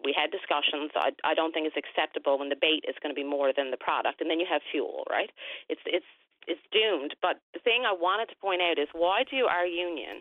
We 0.00 0.16
had 0.16 0.32
discussions. 0.32 0.92
I, 0.96 1.12
I 1.24 1.36
don't 1.36 1.52
think 1.52 1.68
it's 1.68 1.76
acceptable 1.76 2.40
when 2.40 2.48
the 2.48 2.60
bait 2.60 2.84
is 2.88 2.96
going 3.04 3.12
to 3.12 3.18
be 3.18 3.26
more 3.26 3.52
than 3.52 3.70
the 3.70 3.80
product, 3.80 4.20
and 4.20 4.28
then 4.28 4.40
you 4.40 4.48
have 4.48 4.64
fuel, 4.72 5.04
right? 5.08 5.30
It's 5.68 5.80
it's 5.84 6.08
it's 6.46 6.60
doomed. 6.72 7.16
But 7.20 7.40
the 7.54 7.60
thing 7.60 7.84
I 7.84 7.92
wanted 7.92 8.28
to 8.32 8.36
point 8.40 8.60
out 8.60 8.78
is 8.78 8.88
why 8.92 9.24
do 9.24 9.46
our 9.48 9.66
union 9.66 10.20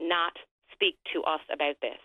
not 0.00 0.32
speak 0.72 0.96
to 1.12 1.22
us 1.24 1.40
about 1.52 1.76
this? 1.80 2.00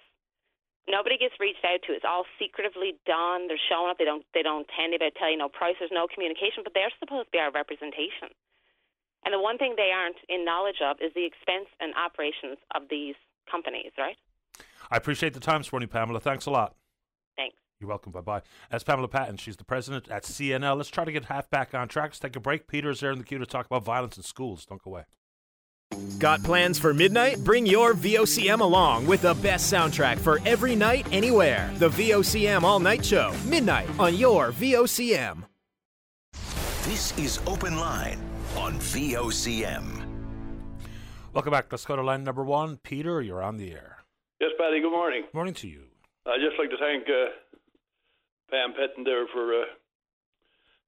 Nobody 0.89 1.17
gets 1.17 1.37
reached 1.39 1.63
out 1.63 1.81
to. 1.87 1.93
It's 1.93 2.07
all 2.07 2.25
secretively 2.39 2.97
done. 3.05 3.47
They're 3.47 3.61
showing 3.69 3.91
up. 3.91 3.97
They 3.97 4.05
don't. 4.05 4.25
They 4.33 4.41
don't 4.41 4.67
tend 4.73 4.93
to 4.97 5.11
tell 5.13 5.29
you 5.29 5.37
no 5.37 5.49
price. 5.49 5.75
There's 5.79 5.93
no 5.93 6.07
communication. 6.07 6.63
But 6.63 6.73
they're 6.73 6.91
supposed 6.99 7.29
to 7.29 7.31
be 7.31 7.39
our 7.39 7.51
representation. 7.51 8.33
And 9.23 9.33
the 9.33 9.39
one 9.39 9.57
thing 9.57 9.75
they 9.77 9.93
aren't 9.93 10.17
in 10.27 10.43
knowledge 10.43 10.81
of 10.81 10.97
is 10.99 11.13
the 11.13 11.25
expense 11.25 11.69
and 11.79 11.93
operations 11.93 12.57
of 12.73 12.89
these 12.89 13.15
companies. 13.49 13.93
Right. 13.97 14.17
I 14.89 14.97
appreciate 14.97 15.33
the 15.33 15.39
time 15.39 15.61
this 15.61 15.71
morning, 15.71 15.89
Pamela. 15.89 16.19
Thanks 16.19 16.45
a 16.45 16.51
lot. 16.51 16.75
Thanks. 17.37 17.55
You're 17.79 17.89
welcome. 17.89 18.11
Bye 18.11 18.21
bye. 18.21 18.41
That's 18.69 18.83
Pamela 18.83 19.07
Patton. 19.07 19.37
She's 19.37 19.57
the 19.57 19.63
president 19.63 20.09
at 20.09 20.23
CNL. 20.23 20.77
Let's 20.77 20.89
try 20.89 21.05
to 21.05 21.11
get 21.11 21.25
half 21.25 21.49
back 21.49 21.73
on 21.73 21.87
track. 21.87 22.09
Let's 22.09 22.19
take 22.19 22.35
a 22.35 22.39
break. 22.39 22.67
Peter's 22.67 22.99
there 22.99 23.11
in 23.11 23.19
the 23.19 23.23
queue 23.23 23.37
to 23.37 23.45
talk 23.45 23.65
about 23.65 23.83
violence 23.83 24.17
in 24.17 24.23
schools. 24.23 24.65
Don't 24.65 24.81
go 24.81 24.91
away. 24.91 25.03
Got 26.21 26.43
plans 26.43 26.77
for 26.77 26.93
midnight? 26.93 27.43
Bring 27.43 27.65
your 27.65 27.95
VOCM 27.95 28.59
along 28.59 29.07
with 29.07 29.23
the 29.23 29.33
best 29.33 29.73
soundtrack 29.73 30.19
for 30.19 30.39
every 30.45 30.75
night, 30.75 31.07
anywhere. 31.11 31.71
The 31.77 31.89
VOCM 31.89 32.61
All 32.61 32.79
Night 32.79 33.03
Show, 33.03 33.33
midnight 33.47 33.89
on 33.97 34.15
your 34.15 34.51
VOCM. 34.51 35.43
This 36.83 37.17
is 37.17 37.39
Open 37.47 37.77
Line 37.77 38.19
on 38.55 38.75
VOCM. 38.75 40.05
Welcome 41.33 41.51
back. 41.51 41.71
Let's 41.71 41.85
go 41.85 41.95
to 41.95 42.03
line 42.03 42.23
number 42.23 42.43
one. 42.43 42.77
Peter, 42.77 43.21
you're 43.21 43.41
on 43.41 43.57
the 43.57 43.71
air. 43.71 43.97
Yes, 44.39 44.51
Paddy, 44.59 44.79
good 44.79 44.91
morning. 44.91 45.23
Morning 45.33 45.53
to 45.55 45.67
you. 45.67 45.85
I'd 46.27 46.39
just 46.39 46.59
like 46.59 46.69
to 46.69 46.77
thank 46.77 47.03
uh, 47.09 47.31
Pam 48.51 48.73
Petton 48.73 49.03
there 49.03 49.25
for 49.33 49.61
uh, 49.61 49.65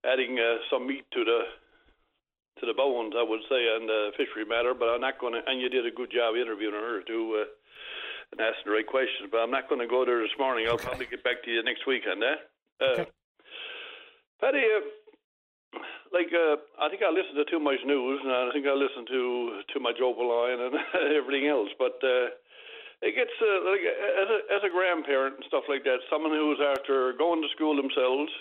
adding 0.05 0.38
uh, 0.38 0.57
some 0.69 0.85
meat 0.85 1.05
to 1.13 1.23
the 1.23 1.39
to 2.59 2.65
the 2.65 2.73
bones, 2.73 3.13
I 3.17 3.23
would 3.23 3.41
say, 3.49 3.65
on 3.73 3.88
the 3.88 4.11
fishery 4.17 4.45
matter. 4.45 4.73
But 4.73 4.93
I'm 4.93 5.01
not 5.01 5.19
going 5.19 5.34
to. 5.34 5.41
And 5.45 5.61
you 5.61 5.69
did 5.69 5.85
a 5.85 5.93
good 5.93 6.11
job 6.11 6.35
interviewing 6.35 6.75
her 6.75 7.01
too, 7.03 7.45
uh, 7.45 7.49
and 8.31 8.41
asking 8.41 8.69
the 8.69 8.77
right 8.77 8.88
questions. 8.88 9.30
But 9.31 9.41
I'm 9.41 9.51
not 9.53 9.69
going 9.69 9.81
to 9.81 9.89
go 9.89 10.05
there 10.05 10.21
this 10.21 10.35
morning. 10.38 10.65
I'll 10.67 10.75
okay. 10.75 10.88
probably 10.88 11.09
get 11.09 11.23
back 11.23 11.43
to 11.43 11.49
you 11.51 11.63
next 11.63 11.88
week 11.88 12.03
on 12.09 12.19
that. 12.21 12.39
Uh, 12.77 13.01
okay. 13.01 13.11
Paddy, 14.41 14.59
uh, 14.59 15.80
like 16.13 16.30
uh, 16.30 16.61
I 16.77 16.89
think 16.89 17.01
I 17.01 17.09
listen 17.09 17.34
to 17.35 17.45
too 17.49 17.59
much 17.59 17.81
news, 17.85 18.21
and 18.21 18.30
I 18.30 18.51
think 18.53 18.69
I 18.69 18.75
listen 18.77 19.05
to 19.09 19.65
too 19.73 19.81
much 19.81 19.97
Open 19.97 20.30
Line 20.30 20.59
and 20.61 20.73
everything 21.17 21.49
else. 21.49 21.73
But 21.80 21.97
uh, 22.05 22.38
it 23.01 23.17
gets 23.17 23.34
uh, 23.41 23.59
like 23.65 23.84
as 23.84 24.30
a, 24.30 24.39
as 24.53 24.61
a 24.63 24.71
grandparent 24.71 25.41
and 25.41 25.45
stuff 25.49 25.65
like 25.67 25.84
that, 25.84 26.05
someone 26.07 26.31
who's 26.31 26.61
after 26.61 27.17
going 27.17 27.41
to 27.41 27.49
school 27.55 27.75
themselves, 27.75 28.31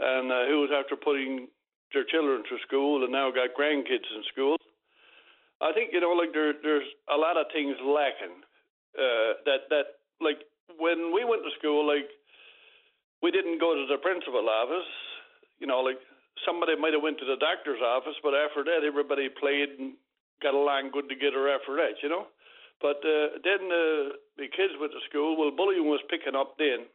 and 0.00 0.26
uh, 0.28 0.44
who 0.50 0.64
is 0.66 0.74
after 0.74 0.98
putting 0.98 1.48
their 1.92 2.04
children 2.04 2.42
to 2.48 2.56
school 2.66 3.04
and 3.04 3.12
now 3.12 3.30
got 3.30 3.54
grandkids 3.56 4.08
in 4.16 4.22
school. 4.32 4.56
I 5.62 5.72
think 5.72 5.90
you 5.92 6.00
know, 6.00 6.12
like 6.12 6.32
there, 6.32 6.52
there's 6.58 6.88
a 7.06 7.16
lot 7.16 7.36
of 7.36 7.46
things 7.52 7.76
lacking. 7.80 8.42
Uh, 8.92 9.38
that 9.46 9.70
that 9.70 9.86
like 10.20 10.42
when 10.76 11.14
we 11.14 11.24
went 11.24 11.46
to 11.46 11.52
school, 11.58 11.86
like 11.86 12.10
we 13.22 13.30
didn't 13.30 13.62
go 13.62 13.74
to 13.74 13.86
the 13.86 14.02
principal 14.02 14.48
office. 14.50 14.90
You 15.62 15.70
know, 15.70 15.80
like 15.80 16.02
somebody 16.44 16.74
might 16.74 16.92
have 16.92 17.02
went 17.02 17.22
to 17.22 17.28
the 17.28 17.38
doctor's 17.38 17.80
office, 17.80 18.18
but 18.22 18.34
after 18.34 18.66
that, 18.66 18.82
everybody 18.82 19.30
played 19.30 19.78
and 19.78 19.94
got 20.42 20.54
along 20.54 20.90
good 20.90 21.08
together 21.08 21.46
after 21.48 21.78
that. 21.78 22.02
You 22.02 22.10
know, 22.10 22.26
but 22.82 22.98
uh, 23.06 23.38
then 23.46 23.70
uh, 23.70 24.18
the 24.34 24.50
kids 24.50 24.74
went 24.82 24.90
to 24.92 25.02
school. 25.08 25.38
Well, 25.38 25.54
bullying 25.54 25.86
was 25.86 26.02
picking 26.10 26.34
up 26.34 26.58
then, 26.58 26.90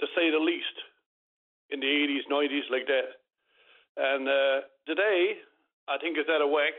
to 0.00 0.06
say 0.12 0.28
the 0.28 0.38
least, 0.38 0.76
in 1.72 1.80
the 1.80 1.88
80s, 1.88 2.28
90s, 2.28 2.68
like 2.68 2.86
that. 2.86 3.23
And 3.96 4.28
uh, 4.28 4.60
today, 4.86 5.38
I 5.88 5.98
think 5.98 6.18
it's 6.18 6.28
at 6.28 6.40
a 6.40 6.46
whack, 6.46 6.74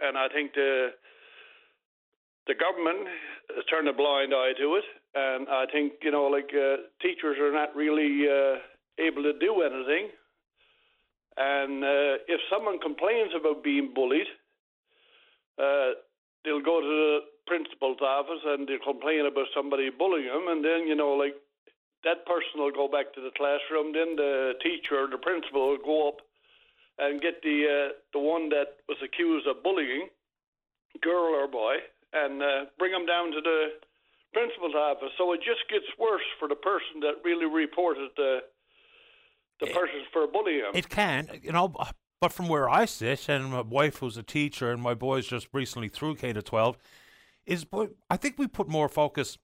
and 0.00 0.16
I 0.16 0.28
think 0.28 0.54
the 0.54 0.90
the 2.46 2.54
government 2.54 3.08
has 3.56 3.64
turned 3.66 3.88
a 3.88 3.92
blind 3.92 4.34
eye 4.34 4.52
to 4.58 4.76
it, 4.76 4.84
and 5.14 5.48
I 5.48 5.64
think 5.72 5.94
you 6.02 6.10
know, 6.10 6.24
like 6.24 6.50
uh, 6.54 6.76
teachers 7.00 7.38
are 7.40 7.52
not 7.52 7.74
really 7.74 8.28
uh, 8.28 8.60
able 8.98 9.22
to 9.22 9.32
do 9.38 9.62
anything. 9.62 10.10
And 11.36 11.82
uh, 11.82 12.22
if 12.28 12.40
someone 12.52 12.78
complains 12.78 13.32
about 13.34 13.64
being 13.64 13.90
bullied, 13.92 14.30
uh, 15.58 15.98
they'll 16.44 16.62
go 16.62 16.80
to 16.80 16.86
the 16.86 17.18
principal's 17.48 17.98
office 18.00 18.42
and 18.46 18.68
they'll 18.68 18.78
complain 18.78 19.26
about 19.26 19.46
somebody 19.56 19.90
bullying 19.90 20.28
them, 20.30 20.46
and 20.48 20.64
then 20.64 20.86
you 20.86 20.94
know, 20.94 21.14
like 21.14 21.34
that 22.04 22.26
person 22.26 22.62
will 22.62 22.70
go 22.70 22.86
back 22.86 23.12
to 23.14 23.20
the 23.20 23.32
classroom. 23.34 23.92
Then 23.92 24.14
the 24.14 24.52
teacher 24.62 25.02
or 25.02 25.08
the 25.08 25.18
principal 25.18 25.70
will 25.70 25.82
go 25.82 26.08
up 26.08 26.20
and 26.98 27.20
get 27.20 27.42
the 27.42 27.66
uh, 27.66 27.92
the 28.12 28.18
one 28.18 28.48
that 28.50 28.76
was 28.88 28.98
accused 29.02 29.46
of 29.46 29.62
bullying, 29.62 30.08
girl 31.02 31.34
or 31.34 31.48
boy, 31.48 31.76
and 32.12 32.42
uh, 32.42 32.64
bring 32.78 32.92
them 32.92 33.06
down 33.06 33.32
to 33.32 33.40
the 33.40 33.68
principal's 34.32 34.74
office. 34.74 35.10
So 35.18 35.32
it 35.32 35.38
just 35.38 35.68
gets 35.70 35.86
worse 35.98 36.26
for 36.38 36.48
the 36.48 36.54
person 36.54 37.00
that 37.00 37.14
really 37.24 37.46
reported 37.46 38.10
the 38.16 38.38
the 39.60 39.66
it, 39.66 39.74
person 39.74 40.02
for 40.12 40.26
bullying. 40.26 40.70
It 40.74 40.88
can, 40.88 41.28
you 41.42 41.52
know. 41.52 41.74
But 42.20 42.32
from 42.32 42.48
where 42.48 42.70
I 42.70 42.86
sit, 42.86 43.28
and 43.28 43.50
my 43.50 43.60
wife 43.60 43.98
who's 43.98 44.16
a 44.16 44.22
teacher, 44.22 44.70
and 44.70 44.80
my 44.80 44.94
boys 44.94 45.26
just 45.26 45.48
recently 45.52 45.88
through 45.88 46.16
K 46.16 46.32
to 46.32 46.42
twelve, 46.42 46.78
is 47.44 47.66
I 48.08 48.16
think 48.16 48.38
we 48.38 48.46
put 48.46 48.68
more 48.68 48.88
focus 48.88 49.36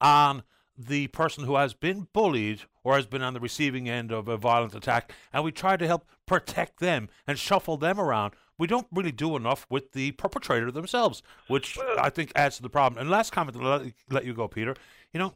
on 0.00 0.42
the 0.76 1.06
person 1.08 1.44
who 1.44 1.56
has 1.56 1.74
been 1.74 2.08
bullied 2.12 2.62
or 2.84 2.96
has 2.96 3.06
been 3.06 3.22
on 3.22 3.34
the 3.34 3.40
receiving 3.40 3.88
end 3.88 4.10
of 4.10 4.28
a 4.28 4.36
violent 4.36 4.74
attack, 4.74 5.12
and 5.32 5.44
we 5.44 5.52
try 5.52 5.76
to 5.76 5.86
help 5.86 6.06
protect 6.26 6.80
them 6.80 7.08
and 7.26 7.38
shuffle 7.38 7.76
them 7.76 8.00
around. 8.00 8.34
We 8.58 8.66
don't 8.66 8.86
really 8.92 9.12
do 9.12 9.36
enough 9.36 9.66
with 9.68 9.92
the 9.92 10.12
perpetrator 10.12 10.70
themselves, 10.70 11.22
which 11.48 11.78
I 11.98 12.10
think 12.10 12.32
adds 12.34 12.56
to 12.56 12.62
the 12.62 12.70
problem. 12.70 13.00
And 13.00 13.10
last 13.10 13.32
comment 13.32 13.56
to 13.56 13.66
let, 13.66 13.92
let 14.10 14.24
you 14.24 14.34
go, 14.34 14.48
Peter. 14.48 14.76
You 15.12 15.20
know, 15.20 15.34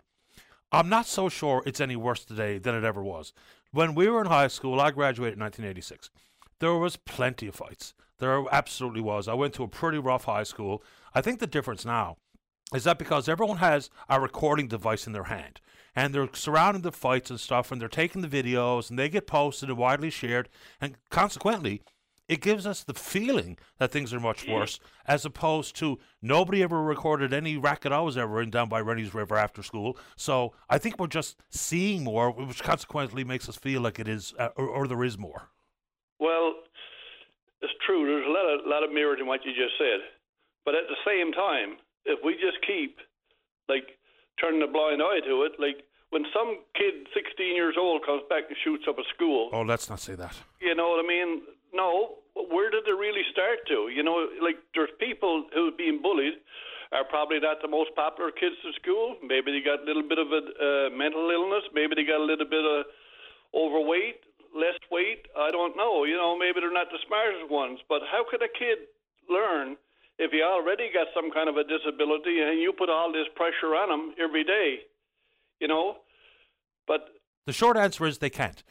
I'm 0.73 0.89
not 0.89 1.07
so 1.07 1.29
sure 1.29 1.63
it's 1.67 1.81
any 1.81 1.97
worse 1.97 2.25
today 2.25 2.59
than 2.59 2.75
it 2.75 2.85
ever 2.85 3.03
was. 3.03 3.33
When 3.73 3.95
we 3.95 4.09
were 4.09 4.21
in 4.21 4.27
high 4.27 4.49
school, 4.49 4.81
I 4.81 4.91
graduated 4.91 5.35
in 5.35 5.41
1986. 5.41 6.11
There 6.61 6.75
was 6.75 6.97
plenty 6.97 7.47
of 7.49 7.55
fights. 7.55 7.95
There 8.19 8.45
absolutely 8.51 9.03
was. 9.03 9.29
I 9.29 9.35
went 9.35 9.55
to 9.55 9.63
a 9.63 9.69
pretty 9.69 9.99
rough 9.99 10.25
high 10.25 10.45
school. 10.45 10.83
I 11.15 11.21
think 11.21 11.39
the 11.39 11.47
difference 11.47 11.85
now 11.85 12.17
is 12.75 12.85
that 12.85 12.99
because 12.99 13.29
everyone 13.29 13.59
has 13.59 13.91
a 14.09 14.21
recording 14.21 14.69
device 14.69 15.07
in 15.07 15.13
their 15.13 15.25
hand 15.25 15.61
and 15.95 16.15
they're 16.15 16.29
surrounding 16.33 16.83
the 16.83 16.93
fights 16.93 17.31
and 17.31 17.41
stuff 17.41 17.71
and 17.71 17.81
they're 17.81 17.89
taking 17.89 18.23
the 18.23 18.29
videos 18.29 18.91
and 18.91 18.99
they 18.99 19.09
get 19.09 19.27
posted 19.27 19.69
and 19.69 19.79
widely 19.79 20.11
shared 20.11 20.49
and 20.81 20.97
consequently 21.11 21.83
it 22.29 22.41
gives 22.41 22.67
us 22.67 22.83
the 22.83 22.95
feeling 22.95 23.57
that 23.79 23.93
things 23.93 24.13
are 24.13 24.21
much 24.21 24.49
worse, 24.49 24.81
as 25.07 25.25
opposed 25.25 25.77
to 25.77 25.99
nobody 26.21 26.63
ever 26.63 26.83
recorded 26.83 27.33
any 27.33 27.57
racket 27.57 27.93
I 27.93 28.01
was 28.01 28.17
ever 28.17 28.43
in 28.43 28.51
down 28.51 28.69
by 28.69 28.81
Rennie's 28.81 29.15
River 29.15 29.37
after 29.37 29.63
school. 29.63 29.97
So 30.17 30.53
I 30.69 30.79
think 30.79 30.99
we're 30.99 31.07
just 31.07 31.37
seeing 31.51 32.03
more, 32.03 32.31
which 32.33 32.63
consequently 32.63 33.23
makes 33.23 33.49
us 33.49 33.57
feel 33.57 33.81
like 33.81 34.01
it 34.01 34.09
is, 34.09 34.35
uh, 34.39 34.49
or, 34.57 34.67
or 34.67 34.89
there 34.89 35.05
is 35.05 35.17
more. 35.17 35.51
Well, 36.19 36.55
it's 37.63 37.73
true. 37.87 38.07
There's 38.07 38.27
a 38.27 38.31
lot 38.31 38.55
of 38.55 38.67
lot 38.67 38.83
of 38.83 38.93
merit 38.93 39.21
in 39.21 39.27
what 39.27 39.45
you 39.45 39.53
just 39.53 39.79
said, 39.79 40.01
but 40.65 40.75
at 40.75 40.85
the 40.89 40.97
same 41.07 41.33
time, 41.33 41.77
if 42.07 42.19
we 42.24 42.35
just 42.35 42.59
keep 42.66 42.99
like 43.69 43.99
turning 44.41 44.62
a 44.62 44.70
blind 44.70 45.03
eye 45.03 45.20
to 45.27 45.43
it, 45.45 45.53
like 45.59 45.83
when 46.11 46.24
some 46.33 46.62
kid 46.78 47.07
16 47.15 47.55
years 47.55 47.74
old 47.78 48.05
comes 48.07 48.23
back 48.31 48.45
and 48.49 48.57
shoots 48.65 48.85
up 48.89 48.99
a 48.99 49.05
school, 49.15 49.51
Oh, 49.53 49.62
let's 49.62 49.91
not 49.91 50.01
say 50.01 50.15
that. 50.15 50.35
you 50.61 50.74
know 50.74 50.89
what 50.91 51.05
I 51.05 51.07
mean? 51.09 51.43
No, 51.74 52.23
where 52.35 52.70
did 52.70 52.87
it 52.87 52.97
really 52.97 53.24
start 53.33 53.59
to? 53.69 53.89
You 53.93 54.03
know, 54.03 54.28
like 54.41 54.57
there's 54.74 54.91
people 55.01 55.45
who 55.53 55.69
are 55.69 55.77
being 55.77 56.01
bullied 56.01 56.39
are 56.93 57.03
probably 57.05 57.41
not 57.41 57.59
the 57.61 57.69
most 57.69 57.91
popular 57.97 58.31
kids 58.31 58.55
in 58.65 58.73
school. 58.81 59.16
Maybe 59.20 59.51
they 59.51 59.61
got 59.61 59.83
a 59.83 59.85
little 59.85 60.07
bit 60.07 60.19
of 60.23 60.28
a 60.31 60.41
uh, 60.41 60.89
mental 60.97 61.27
illness. 61.28 61.65
Maybe 61.74 61.97
they 61.99 62.05
got 62.07 62.23
a 62.23 62.24
little 62.24 62.47
bit 62.47 62.62
of 62.65 62.87
overweight, 63.55 64.20
less 64.55 64.78
weight. 64.91 65.27
I 65.37 65.51
don't 65.51 65.77
know. 65.77 66.05
You 66.05 66.16
know, 66.16 66.39
maybe 66.39 66.61
they're 66.61 66.73
not 66.73 66.89
the 66.91 67.03
smartest 67.07 67.51
ones. 67.51 67.81
But 67.89 68.03
how 68.11 68.24
could 68.31 68.43
a 68.43 68.49
kid 68.53 68.87
learn 69.28 69.77
if 70.19 70.31
he 70.33 70.43
already 70.43 70.89
got 70.93 71.09
some 71.15 71.31
kind 71.31 71.49
of 71.49 71.57
a 71.57 71.65
disability 71.65 72.41
and 72.41 72.61
you 72.61 72.73
put 72.73 72.89
all 72.89 73.13
this 73.13 73.29
pressure 73.35 73.75
on 73.77 73.91
him 73.91 74.15
every 74.23 74.45
day? 74.45 74.81
You 75.61 75.69
know, 75.69 75.99
but 76.87 77.09
The 77.47 77.53
short 77.53 77.77
answer 77.77 78.07
is 78.07 78.19
they 78.19 78.31
can't. 78.31 78.63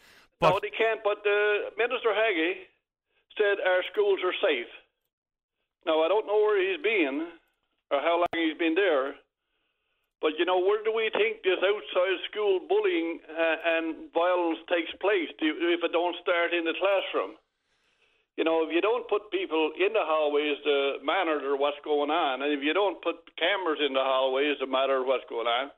no, 0.42 0.60
they 0.62 0.70
can't. 0.70 1.02
But 1.04 1.20
uh, 1.26 1.74
Minister 1.78 2.14
Haggie 2.14 2.66
said 3.38 3.58
our 3.66 3.82
schools 3.92 4.20
are 4.24 4.36
safe. 4.42 4.70
Now 5.86 6.02
I 6.02 6.08
don't 6.08 6.26
know 6.26 6.38
where 6.38 6.58
he's 6.62 6.82
been 6.82 7.28
or 7.92 8.00
how 8.02 8.18
long 8.18 8.34
he's 8.34 8.58
been 8.58 8.74
there, 8.76 9.14
but 10.22 10.34
you 10.40 10.46
know 10.46 10.58
where 10.60 10.84
do 10.84 10.92
we 10.94 11.10
think 11.14 11.44
this 11.44 11.62
outside 11.62 12.18
school 12.32 12.60
bullying 12.68 13.20
uh, 13.30 13.58
and 13.78 14.10
violence 14.14 14.60
takes 14.70 14.90
place 15.02 15.30
do, 15.40 15.54
if 15.74 15.84
it 15.84 15.92
don't 15.92 16.16
start 16.22 16.54
in 16.54 16.66
the 16.66 16.74
classroom? 16.74 17.38
You 18.36 18.44
know, 18.44 18.68
if 18.68 18.70
you 18.76 18.82
don't 18.84 19.07
put 19.07 19.32
people 19.32 19.72
in 19.80 19.94
the 19.95 20.03
hallways 20.03 20.60
to 20.68 20.99
monitor 21.03 21.56
what's 21.56 21.80
going 21.88 22.12
on, 22.12 22.44
and 22.44 22.52
if 22.52 22.60
you 22.60 22.74
don't 22.76 22.99
put 23.02 23.16
cameras 23.40 23.80
in 23.80 23.94
the 23.95 24.03
hallways 24.03 24.60
to 24.60 24.68
monitor 24.68 25.07
what's 25.07 25.24
going 25.32 25.48
on, 25.48 25.72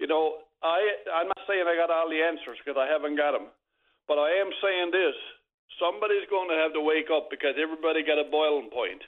you 0.00 0.06
know, 0.08 0.40
I 0.64 0.80
I'm 1.12 1.28
not 1.28 1.44
saying 1.46 1.68
I 1.68 1.76
got 1.76 1.92
all 1.92 2.08
the 2.08 2.24
answers 2.24 2.56
because 2.64 2.80
I 2.80 2.88
haven't 2.88 3.16
got 3.20 3.36
them, 3.36 3.52
but 4.08 4.16
I 4.16 4.40
am 4.40 4.48
saying 4.64 4.96
this: 4.96 5.12
somebody's 5.76 6.24
going 6.32 6.48
to 6.48 6.56
have 6.56 6.72
to 6.72 6.80
wake 6.80 7.12
up 7.12 7.28
because 7.28 7.52
everybody 7.60 8.00
got 8.00 8.16
a 8.16 8.24
boiling 8.32 8.72
point. 8.72 9.04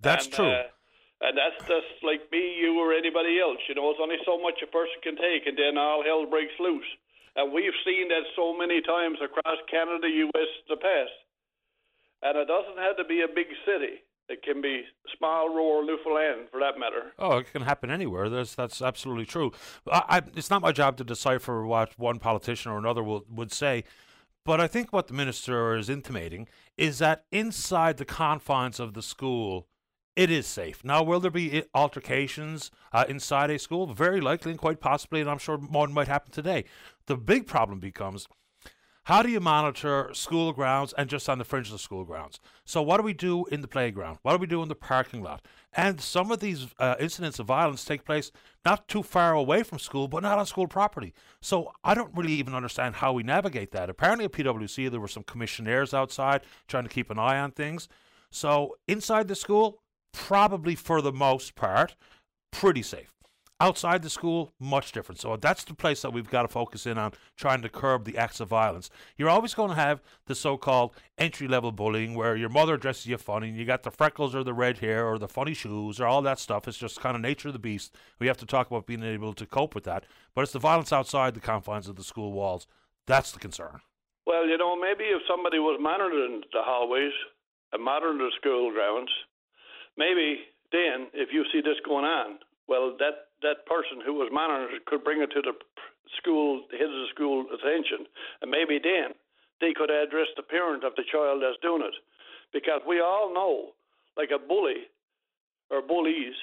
that's 0.00 0.24
And, 0.24 0.34
true. 0.34 0.48
uh, 0.56 0.72
and 1.20 1.36
that's 1.36 1.60
just 1.68 2.00
like 2.00 2.24
me, 2.32 2.56
you, 2.64 2.80
or 2.80 2.96
anybody 2.96 3.36
else. 3.40 3.60
You 3.68 3.76
know, 3.76 3.92
it's 3.92 4.00
only 4.00 4.20
so 4.24 4.40
much 4.40 4.56
a 4.64 4.68
person 4.72 4.96
can 5.04 5.16
take, 5.20 5.44
and 5.44 5.56
then 5.56 5.76
all 5.76 6.00
hell 6.00 6.24
breaks 6.24 6.56
loose. 6.60 6.88
And 7.36 7.52
we've 7.52 7.76
seen 7.84 8.08
that 8.08 8.24
so 8.32 8.56
many 8.56 8.80
times 8.80 9.20
across 9.20 9.60
Canada, 9.68 10.08
U.S., 10.08 10.50
the 10.72 10.80
past. 10.80 11.12
And 12.22 12.36
it 12.36 12.48
doesn't 12.48 12.78
have 12.78 12.96
to 12.96 13.04
be 13.04 13.20
a 13.20 13.28
big 13.32 13.46
city. 13.64 14.02
It 14.28 14.42
can 14.42 14.60
be 14.60 14.82
small 15.16 15.48
rural 15.48 15.86
Newfoundland, 15.86 16.48
for 16.50 16.58
that 16.58 16.78
matter. 16.78 17.12
Oh, 17.18 17.38
it 17.38 17.52
can 17.52 17.62
happen 17.62 17.90
anywhere. 17.90 18.28
That's 18.28 18.56
that's 18.56 18.82
absolutely 18.82 19.26
true. 19.26 19.52
I, 19.90 20.02
I, 20.08 20.22
it's 20.34 20.50
not 20.50 20.62
my 20.62 20.72
job 20.72 20.96
to 20.96 21.04
decipher 21.04 21.64
what 21.64 21.96
one 21.96 22.18
politician 22.18 22.72
or 22.72 22.78
another 22.78 23.04
will, 23.04 23.24
would 23.30 23.52
say, 23.52 23.84
but 24.44 24.60
I 24.60 24.66
think 24.66 24.92
what 24.92 25.06
the 25.06 25.14
minister 25.14 25.76
is 25.76 25.88
intimating 25.88 26.48
is 26.76 26.98
that 26.98 27.24
inside 27.30 27.98
the 27.98 28.04
confines 28.04 28.80
of 28.80 28.94
the 28.94 29.02
school, 29.02 29.68
it 30.16 30.30
is 30.30 30.46
safe. 30.46 30.82
Now, 30.82 31.02
will 31.02 31.20
there 31.20 31.30
be 31.30 31.64
altercations 31.74 32.70
uh, 32.92 33.04
inside 33.08 33.50
a 33.50 33.58
school? 33.58 33.92
Very 33.92 34.20
likely, 34.20 34.50
and 34.50 34.58
quite 34.58 34.80
possibly, 34.80 35.20
and 35.20 35.28
I'm 35.28 35.38
sure 35.38 35.56
one 35.56 35.92
might 35.92 36.08
happen 36.08 36.32
today. 36.32 36.64
The 37.06 37.16
big 37.16 37.46
problem 37.46 37.80
becomes 37.80 38.26
how 39.06 39.22
do 39.22 39.30
you 39.30 39.38
monitor 39.38 40.10
school 40.14 40.52
grounds 40.52 40.92
and 40.98 41.08
just 41.08 41.28
on 41.28 41.38
the 41.38 41.44
fringes 41.44 41.72
of 41.72 41.80
school 41.80 42.04
grounds? 42.04 42.40
So, 42.64 42.82
what 42.82 42.96
do 42.96 43.04
we 43.04 43.12
do 43.12 43.44
in 43.46 43.60
the 43.60 43.68
playground? 43.68 44.18
What 44.22 44.32
do 44.32 44.38
we 44.38 44.48
do 44.48 44.64
in 44.64 44.68
the 44.68 44.74
parking 44.74 45.22
lot? 45.22 45.46
And 45.72 46.00
some 46.00 46.32
of 46.32 46.40
these 46.40 46.66
uh, 46.80 46.96
incidents 46.98 47.38
of 47.38 47.46
violence 47.46 47.84
take 47.84 48.04
place 48.04 48.32
not 48.64 48.88
too 48.88 49.04
far 49.04 49.32
away 49.32 49.62
from 49.62 49.78
school, 49.78 50.08
but 50.08 50.24
not 50.24 50.40
on 50.40 50.46
school 50.46 50.66
property. 50.66 51.14
So, 51.40 51.70
I 51.84 51.94
don't 51.94 52.16
really 52.16 52.32
even 52.32 52.52
understand 52.52 52.96
how 52.96 53.12
we 53.12 53.22
navigate 53.22 53.70
that. 53.70 53.88
Apparently, 53.88 54.24
at 54.24 54.32
PwC, 54.32 54.90
there 54.90 54.98
were 54.98 55.06
some 55.06 55.22
commissionaires 55.22 55.94
outside 55.94 56.40
trying 56.66 56.82
to 56.82 56.90
keep 56.90 57.08
an 57.08 57.18
eye 57.18 57.38
on 57.38 57.52
things. 57.52 57.88
So, 58.32 58.74
inside 58.88 59.28
the 59.28 59.36
school, 59.36 59.82
probably 60.12 60.74
for 60.74 61.00
the 61.00 61.12
most 61.12 61.54
part, 61.54 61.94
pretty 62.50 62.82
safe. 62.82 63.15
Outside 63.58 64.02
the 64.02 64.10
school, 64.10 64.52
much 64.60 64.92
different. 64.92 65.18
So 65.18 65.34
that's 65.36 65.64
the 65.64 65.72
place 65.72 66.02
that 66.02 66.12
we've 66.12 66.28
got 66.28 66.42
to 66.42 66.48
focus 66.48 66.84
in 66.84 66.98
on 66.98 67.12
trying 67.38 67.62
to 67.62 67.70
curb 67.70 68.04
the 68.04 68.18
acts 68.18 68.38
of 68.38 68.48
violence. 68.48 68.90
You're 69.16 69.30
always 69.30 69.54
going 69.54 69.70
to 69.70 69.76
have 69.76 70.02
the 70.26 70.34
so 70.34 70.58
called 70.58 70.94
entry 71.16 71.48
level 71.48 71.72
bullying 71.72 72.14
where 72.14 72.36
your 72.36 72.50
mother 72.50 72.76
dresses 72.76 73.06
you 73.06 73.16
funny 73.16 73.48
and 73.48 73.56
you 73.56 73.64
got 73.64 73.82
the 73.82 73.90
freckles 73.90 74.34
or 74.34 74.44
the 74.44 74.52
red 74.52 74.78
hair 74.78 75.06
or 75.06 75.18
the 75.18 75.26
funny 75.26 75.54
shoes 75.54 75.98
or 75.98 76.06
all 76.06 76.20
that 76.20 76.38
stuff. 76.38 76.68
It's 76.68 76.76
just 76.76 77.00
kind 77.00 77.16
of 77.16 77.22
nature 77.22 77.48
of 77.48 77.54
the 77.54 77.58
beast. 77.58 77.94
We 78.18 78.26
have 78.26 78.36
to 78.38 78.46
talk 78.46 78.66
about 78.66 78.86
being 78.86 79.02
able 79.02 79.32
to 79.32 79.46
cope 79.46 79.74
with 79.74 79.84
that. 79.84 80.04
But 80.34 80.42
it's 80.42 80.52
the 80.52 80.58
violence 80.58 80.92
outside 80.92 81.32
the 81.32 81.40
confines 81.40 81.88
of 81.88 81.96
the 81.96 82.04
school 82.04 82.34
walls. 82.34 82.66
That's 83.06 83.32
the 83.32 83.38
concern. 83.38 83.80
Well, 84.26 84.46
you 84.46 84.58
know, 84.58 84.76
maybe 84.76 85.04
if 85.04 85.22
somebody 85.26 85.60
was 85.60 85.78
monitoring 85.80 86.42
the 86.52 86.60
hallways 86.60 87.12
and 87.72 87.82
monitoring 87.82 88.18
the 88.18 88.30
school 88.38 88.70
grounds, 88.70 89.10
maybe 89.96 90.40
then, 90.72 91.06
if 91.14 91.30
you 91.32 91.44
see 91.52 91.62
this 91.62 91.80
going 91.86 92.04
on, 92.04 92.38
well, 92.68 92.96
that 92.98 93.25
that 93.46 93.62
person 93.70 94.02
who 94.02 94.14
was 94.18 94.28
monitoring 94.34 94.82
could 94.86 95.06
bring 95.06 95.22
it 95.22 95.30
to 95.30 95.42
the 95.42 95.54
school, 96.18 96.66
head 96.74 96.90
of 96.90 97.02
the 97.06 97.12
school 97.14 97.46
attention, 97.54 98.06
and 98.42 98.50
maybe 98.50 98.82
then 98.82 99.14
they 99.62 99.72
could 99.72 99.90
address 99.90 100.26
the 100.36 100.42
parent 100.42 100.82
of 100.82 100.92
the 100.98 101.06
child 101.06 101.42
that's 101.42 101.62
doing 101.62 101.82
it, 101.82 101.94
because 102.52 102.82
we 102.86 102.98
all 103.00 103.32
know, 103.32 103.70
like 104.16 104.30
a 104.34 104.38
bully 104.42 104.90
or 105.70 105.80
bullies, 105.80 106.34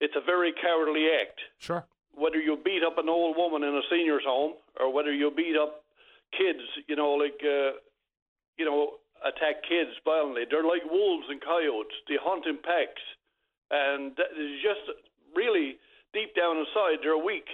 it's 0.00 0.16
a 0.16 0.24
very 0.24 0.52
cowardly 0.56 1.08
act 1.20 1.40
Sure. 1.58 1.84
whether 2.14 2.40
you 2.40 2.56
beat 2.56 2.82
up 2.82 2.98
an 2.98 3.08
old 3.08 3.36
woman 3.36 3.62
in 3.62 3.74
a 3.74 3.84
senior's 3.90 4.24
home 4.24 4.54
or 4.80 4.92
whether 4.92 5.12
you 5.12 5.30
beat 5.30 5.56
up 5.56 5.84
kids, 6.32 6.62
you 6.88 6.96
know, 6.96 7.12
like, 7.12 7.40
uh, 7.42 7.76
you 8.56 8.64
know, 8.64 8.98
attack 9.24 9.62
kids 9.68 9.90
violently. 10.04 10.44
They're 10.48 10.66
like 10.66 10.84
wolves 10.90 11.26
and 11.28 11.40
coyotes. 11.40 11.96
They 12.08 12.18
hunt 12.20 12.46
in 12.46 12.58
packs. 12.58 13.02
And 13.70 14.14
that 14.16 14.32
is 14.38 14.62
just 14.62 14.86
really 15.34 15.78
deep 16.12 16.34
down 16.34 16.58
inside, 16.58 17.00
they're 17.02 17.18
weak. 17.18 17.46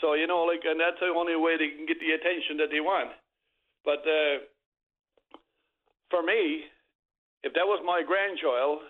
So, 0.00 0.14
you 0.14 0.26
know, 0.26 0.48
like, 0.48 0.64
and 0.64 0.80
that's 0.80 1.00
the 1.00 1.12
only 1.12 1.36
way 1.36 1.56
they 1.60 1.76
can 1.76 1.84
get 1.84 2.00
the 2.00 2.16
attention 2.16 2.56
that 2.58 2.72
they 2.72 2.80
want. 2.80 3.12
But 3.84 4.00
uh, 4.04 4.44
for 6.08 6.22
me, 6.22 6.64
if 7.42 7.52
that 7.52 7.68
was 7.68 7.80
my 7.84 8.02
grandchild 8.04 8.80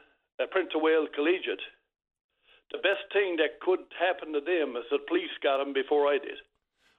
at 0.40 0.50
Prince 0.50 0.70
of 0.74 0.82
Wales 0.82 1.08
Collegiate, 1.14 1.62
the 2.70 2.78
best 2.78 3.02
thing 3.12 3.36
that 3.42 3.58
could 3.58 3.82
happen 3.98 4.32
to 4.32 4.40
them 4.40 4.78
is 4.78 4.86
that 4.90 5.06
police 5.10 5.34
got 5.42 5.60
him 5.60 5.74
before 5.74 6.06
I 6.06 6.18
did. 6.18 6.38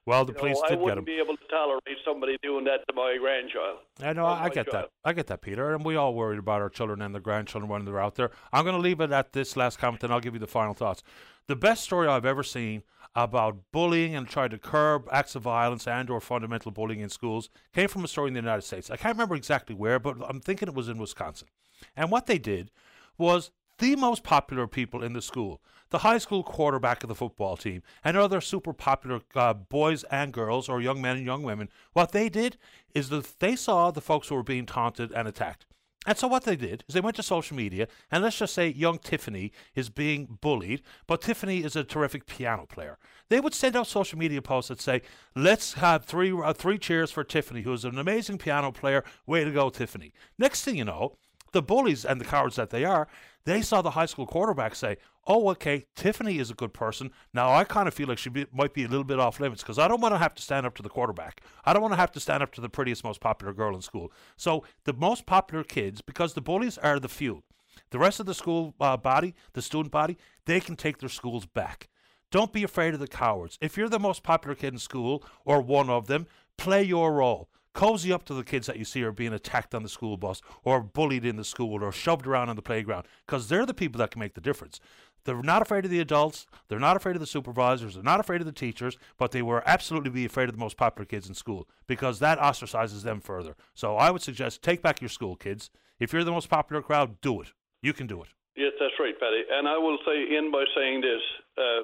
Well, 0.06 0.26
the 0.26 0.34
You 0.34 0.40
police 0.40 0.62
I 0.66 0.70
did 0.70 0.76
get 0.76 0.84
wouldn't 0.84 1.00
him. 1.00 1.06
be 1.06 1.20
able 1.20 1.38
to 1.38 1.48
tolerate 1.48 1.98
somebody 2.04 2.38
doing 2.42 2.66
that 2.66 2.80
to 2.88 2.94
my 2.96 3.18
grandchild. 3.20 3.80
I 4.02 4.14
know, 4.14 4.24
Oh, 4.26 4.30
I 4.30 4.50
get 4.50 4.66
God. 4.66 4.74
that. 4.74 4.90
I 5.06 5.14
get 5.14 5.28
that, 5.28 5.42
Peter. 5.42 5.74
And 5.76 5.86
we 5.86 5.96
all 5.96 6.16
worried 6.16 6.40
about 6.40 6.62
our 6.62 6.70
children 6.70 7.02
and 7.02 7.14
their 7.14 7.22
grandchildren 7.22 7.70
when 7.70 7.86
they're 7.86 8.00
out 8.00 8.16
there. 8.16 8.32
I'm 8.52 8.64
going 8.64 8.76
to 8.76 8.82
leave 8.82 9.00
it 9.00 9.12
at 9.12 9.34
this 9.34 9.56
last 9.56 9.78
comment, 9.78 10.04
and 10.04 10.12
I'll 10.12 10.20
give 10.20 10.34
you 10.34 10.40
the 10.40 10.48
final 10.48 10.74
thoughts. 10.74 11.04
The 11.48 11.56
best 11.56 11.84
story 11.84 12.08
I've 12.08 12.26
ever 12.26 12.42
seen 12.44 12.82
about 13.14 13.58
bullying 13.72 14.16
and 14.16 14.28
trying 14.28 14.50
to 14.52 14.58
curb 14.58 15.08
acts 15.12 15.36
of 15.36 15.44
violence 15.44 15.86
and 15.86 16.10
or 16.10 16.20
fundamental 16.22 16.72
bullying 16.72 17.02
in 17.02 17.10
schools 17.10 17.50
came 17.74 17.90
from 17.90 18.04
a 18.06 18.08
story 18.08 18.30
in 18.30 18.34
the 18.34 18.40
United 18.40 18.62
States. 18.64 18.90
I 18.90 18.96
can't 18.96 19.16
remember 19.16 19.36
exactly 19.36 19.76
where, 19.76 20.00
but 20.00 20.16
I'm 20.28 20.40
thinking 20.40 20.68
it 20.70 20.74
was 20.74 20.88
in 20.88 20.98
Wisconsin. 20.98 21.50
And 21.96 22.10
what 22.10 22.26
they 22.26 22.38
did 22.40 22.72
was 23.18 23.52
the 23.80 23.96
most 23.98 24.24
popular 24.24 24.66
people 24.66 25.04
in 25.04 25.12
the 25.14 25.22
school, 25.22 25.62
the 25.92 26.00
high 26.00 26.18
school 26.18 26.44
quarterback 26.44 27.04
of 27.04 27.10
the 27.10 27.16
football 27.16 27.56
team, 27.56 27.84
and 28.04 28.18
other 28.18 28.42
super 28.42 28.74
popular 28.74 29.22
uh, 29.36 29.54
boys 29.54 30.04
and 30.06 30.34
girls, 30.34 30.68
or 30.68 30.82
young 30.82 31.02
men 31.02 31.18
and 31.18 31.26
young 31.26 31.44
women, 31.44 31.70
what 31.94 32.12
they 32.12 32.28
did 32.28 32.58
is 32.96 33.10
that 33.10 33.40
they 33.40 33.56
saw 33.56 33.92
the 33.92 34.02
folks 34.02 34.30
who 34.30 34.36
were 34.36 34.44
being 34.44 34.66
taunted 34.66 35.12
and 35.12 35.28
attacked. 35.28 35.66
And 36.08 36.18
so 36.18 36.28
what 36.28 36.46
they 36.46 36.56
did 36.56 36.84
is 36.88 36.96
they 36.96 37.02
went 37.02 37.16
to 37.18 37.24
social 37.24 37.56
media, 37.56 37.88
and 38.10 38.24
let's 38.24 38.40
just 38.40 38.56
say 38.56 38.70
young 38.70 38.98
Tiffany 38.98 39.52
is 39.76 39.90
being 39.90 40.40
bullied, 40.42 40.82
but 41.06 41.22
Tiffany 41.22 41.64
is 41.64 41.76
a 41.76 41.84
terrific 41.84 42.26
piano 42.26 42.66
player. 42.66 42.98
They 43.30 43.40
would 43.40 43.54
send 43.54 43.76
out 43.76 43.86
social 43.86 44.18
media 44.18 44.42
posts 44.42 44.70
that 44.70 44.82
say, 44.82 45.04
"Let's 45.36 45.74
have 45.74 46.06
three 46.06 46.32
uh, 46.32 46.54
three 46.54 46.80
cheers 46.80 47.12
for 47.12 47.24
Tiffany, 47.24 47.62
who 47.62 47.74
is 47.74 47.86
an 47.86 48.00
amazing 48.00 48.40
piano 48.40 48.72
player. 48.72 49.04
Way 49.28 49.44
to 49.44 49.52
go, 49.52 49.70
Tiffany!" 49.70 50.12
Next 50.40 50.64
thing 50.64 50.76
you 50.76 50.86
know, 50.86 51.18
The 51.52 51.62
bullies 51.62 52.06
and 52.06 52.20
the 52.20 52.26
cowards 52.26 52.56
that 52.56 52.70
they 52.70 52.86
are, 52.86 53.08
they 53.44 53.62
saw 53.62 53.82
the 53.82 53.92
high 53.92 54.06
school 54.06 54.26
quarterback 54.26 54.76
say, 54.76 54.98
"Oh, 55.28 55.50
okay, 55.50 55.86
Tiffany 55.96 56.38
is 56.38 56.52
a 56.52 56.56
good 56.56 56.74
person. 56.74 57.12
Now 57.34 57.52
I 57.52 57.64
kind 57.64 57.88
of 57.88 57.94
feel 57.94 58.08
like 58.08 58.18
she 58.18 58.30
be, 58.30 58.46
might 58.54 58.74
be 58.74 58.84
a 58.84 58.88
little 58.88 59.04
bit 59.04 59.20
off 59.20 59.40
limits 59.40 59.62
because 59.62 59.80
I 59.80 59.88
don't 59.88 60.02
want 60.02 60.14
to 60.14 60.20
have 60.20 60.36
to 60.36 60.42
stand 60.42 60.66
up 60.66 60.76
to 60.76 60.84
the 60.84 60.90
quarterback. 60.90 61.42
I 61.66 61.74
don't 61.74 61.82
want 61.82 61.94
to 61.94 62.00
have 62.00 62.12
to 62.14 62.20
stand 62.20 62.44
up 62.44 62.52
to 62.54 62.62
the 62.62 62.70
prettiest, 62.70 63.04
most 63.04 63.20
popular 63.20 63.54
girl 63.54 63.76
in 63.76 63.82
school. 63.82 64.12
So 64.38 64.64
the 64.86 64.94
most 64.94 65.26
popular 65.26 65.64
kids, 65.64 66.02
because 66.02 66.34
the 66.34 66.42
bullies 66.42 66.78
are 66.78 67.00
the 67.00 67.10
few, 67.10 67.44
the 67.90 68.00
rest 68.00 68.20
of 68.20 68.26
the 68.26 68.34
school 68.34 68.74
uh, 68.80 68.98
body, 68.98 69.36
the 69.54 69.62
student 69.62 69.92
body, 69.92 70.18
they 70.46 70.60
can 70.60 70.76
take 70.76 71.00
their 71.00 71.10
schools 71.10 71.46
back. 71.46 71.90
Don't 72.32 72.54
be 72.54 72.64
afraid 72.64 72.94
of 72.94 73.02
the 73.02 73.08
cowards. 73.08 73.58
If 73.60 73.76
you're 73.76 73.90
the 73.90 74.00
most 74.00 74.24
popular 74.24 74.56
kid 74.56 74.74
in 74.74 74.80
school 74.80 75.24
or 75.44 75.62
one 75.62 75.90
of 75.90 76.08
them, 76.08 76.28
play 76.58 76.82
your 76.84 77.12
role. 77.14 77.50
Cozy 77.74 78.12
up 78.12 78.26
to 78.26 78.34
the 78.34 78.44
kids 78.44 78.68
that 78.68 78.78
you 78.78 78.84
see 78.84 79.02
are 79.04 79.14
being 79.14 79.34
attacked 79.34 79.74
on 79.74 79.84
the 79.84 79.90
school 79.90 80.18
bus 80.18 80.42
or 80.64 80.82
bullied 80.82 81.26
in 81.26 81.38
the 81.38 81.44
school 81.44 81.84
or 81.84 81.92
shoved 81.92 82.28
around 82.28 82.50
on 82.50 82.56
the 82.56 82.62
playground 82.62 83.08
because 83.26 83.48
they're 83.48 83.66
the 83.66 83.74
people 83.74 84.00
that 84.00 84.12
can 84.12 84.20
make 84.20 84.34
the 84.34 84.42
difference. 84.42 84.80
They're 85.24 85.42
not 85.42 85.62
afraid 85.62 85.86
of 85.86 85.92
the 85.92 86.00
adults. 86.00 86.48
They're 86.68 86.80
not 86.80 86.98
afraid 86.98 87.16
of 87.16 87.20
the 87.20 87.28
supervisors. 87.28 87.94
They're 87.94 88.04
not 88.04 88.20
afraid 88.20 88.42
of 88.42 88.48
the 88.48 88.52
teachers, 88.52 88.98
but 89.18 89.32
they 89.32 89.42
were 89.42 89.64
absolutely 89.66 90.10
be 90.10 90.26
afraid 90.26 90.50
of 90.50 90.56
the 90.56 90.60
most 90.60 90.78
popular 90.78 91.06
kids 91.06 91.30
in 91.30 91.36
school 91.36 91.68
because 91.88 92.20
that 92.20 92.40
ostracizes 92.40 93.04
them 93.04 93.22
further. 93.22 93.56
So 93.74 93.96
I 93.96 94.12
would 94.12 94.22
suggest 94.22 94.64
take 94.64 94.82
back 94.82 95.00
your 95.00 95.10
school, 95.10 95.36
kids. 95.36 95.70
If 96.00 96.12
you're 96.12 96.24
the 96.24 96.32
most 96.32 96.50
popular 96.50 96.82
crowd, 96.82 97.22
do 97.22 97.42
it. 97.42 97.54
You 97.82 97.94
can 97.94 98.08
do 98.08 98.22
it. 98.24 98.30
Yes, 98.56 98.74
that's 98.80 98.94
right, 99.00 99.18
Paddy. 99.20 99.44
And 99.52 99.68
I 99.68 99.78
will 99.78 99.98
say 100.06 100.36
in 100.36 100.52
by 100.52 100.66
saying 100.76 101.02
this, 101.02 101.22
uh, 101.58 101.82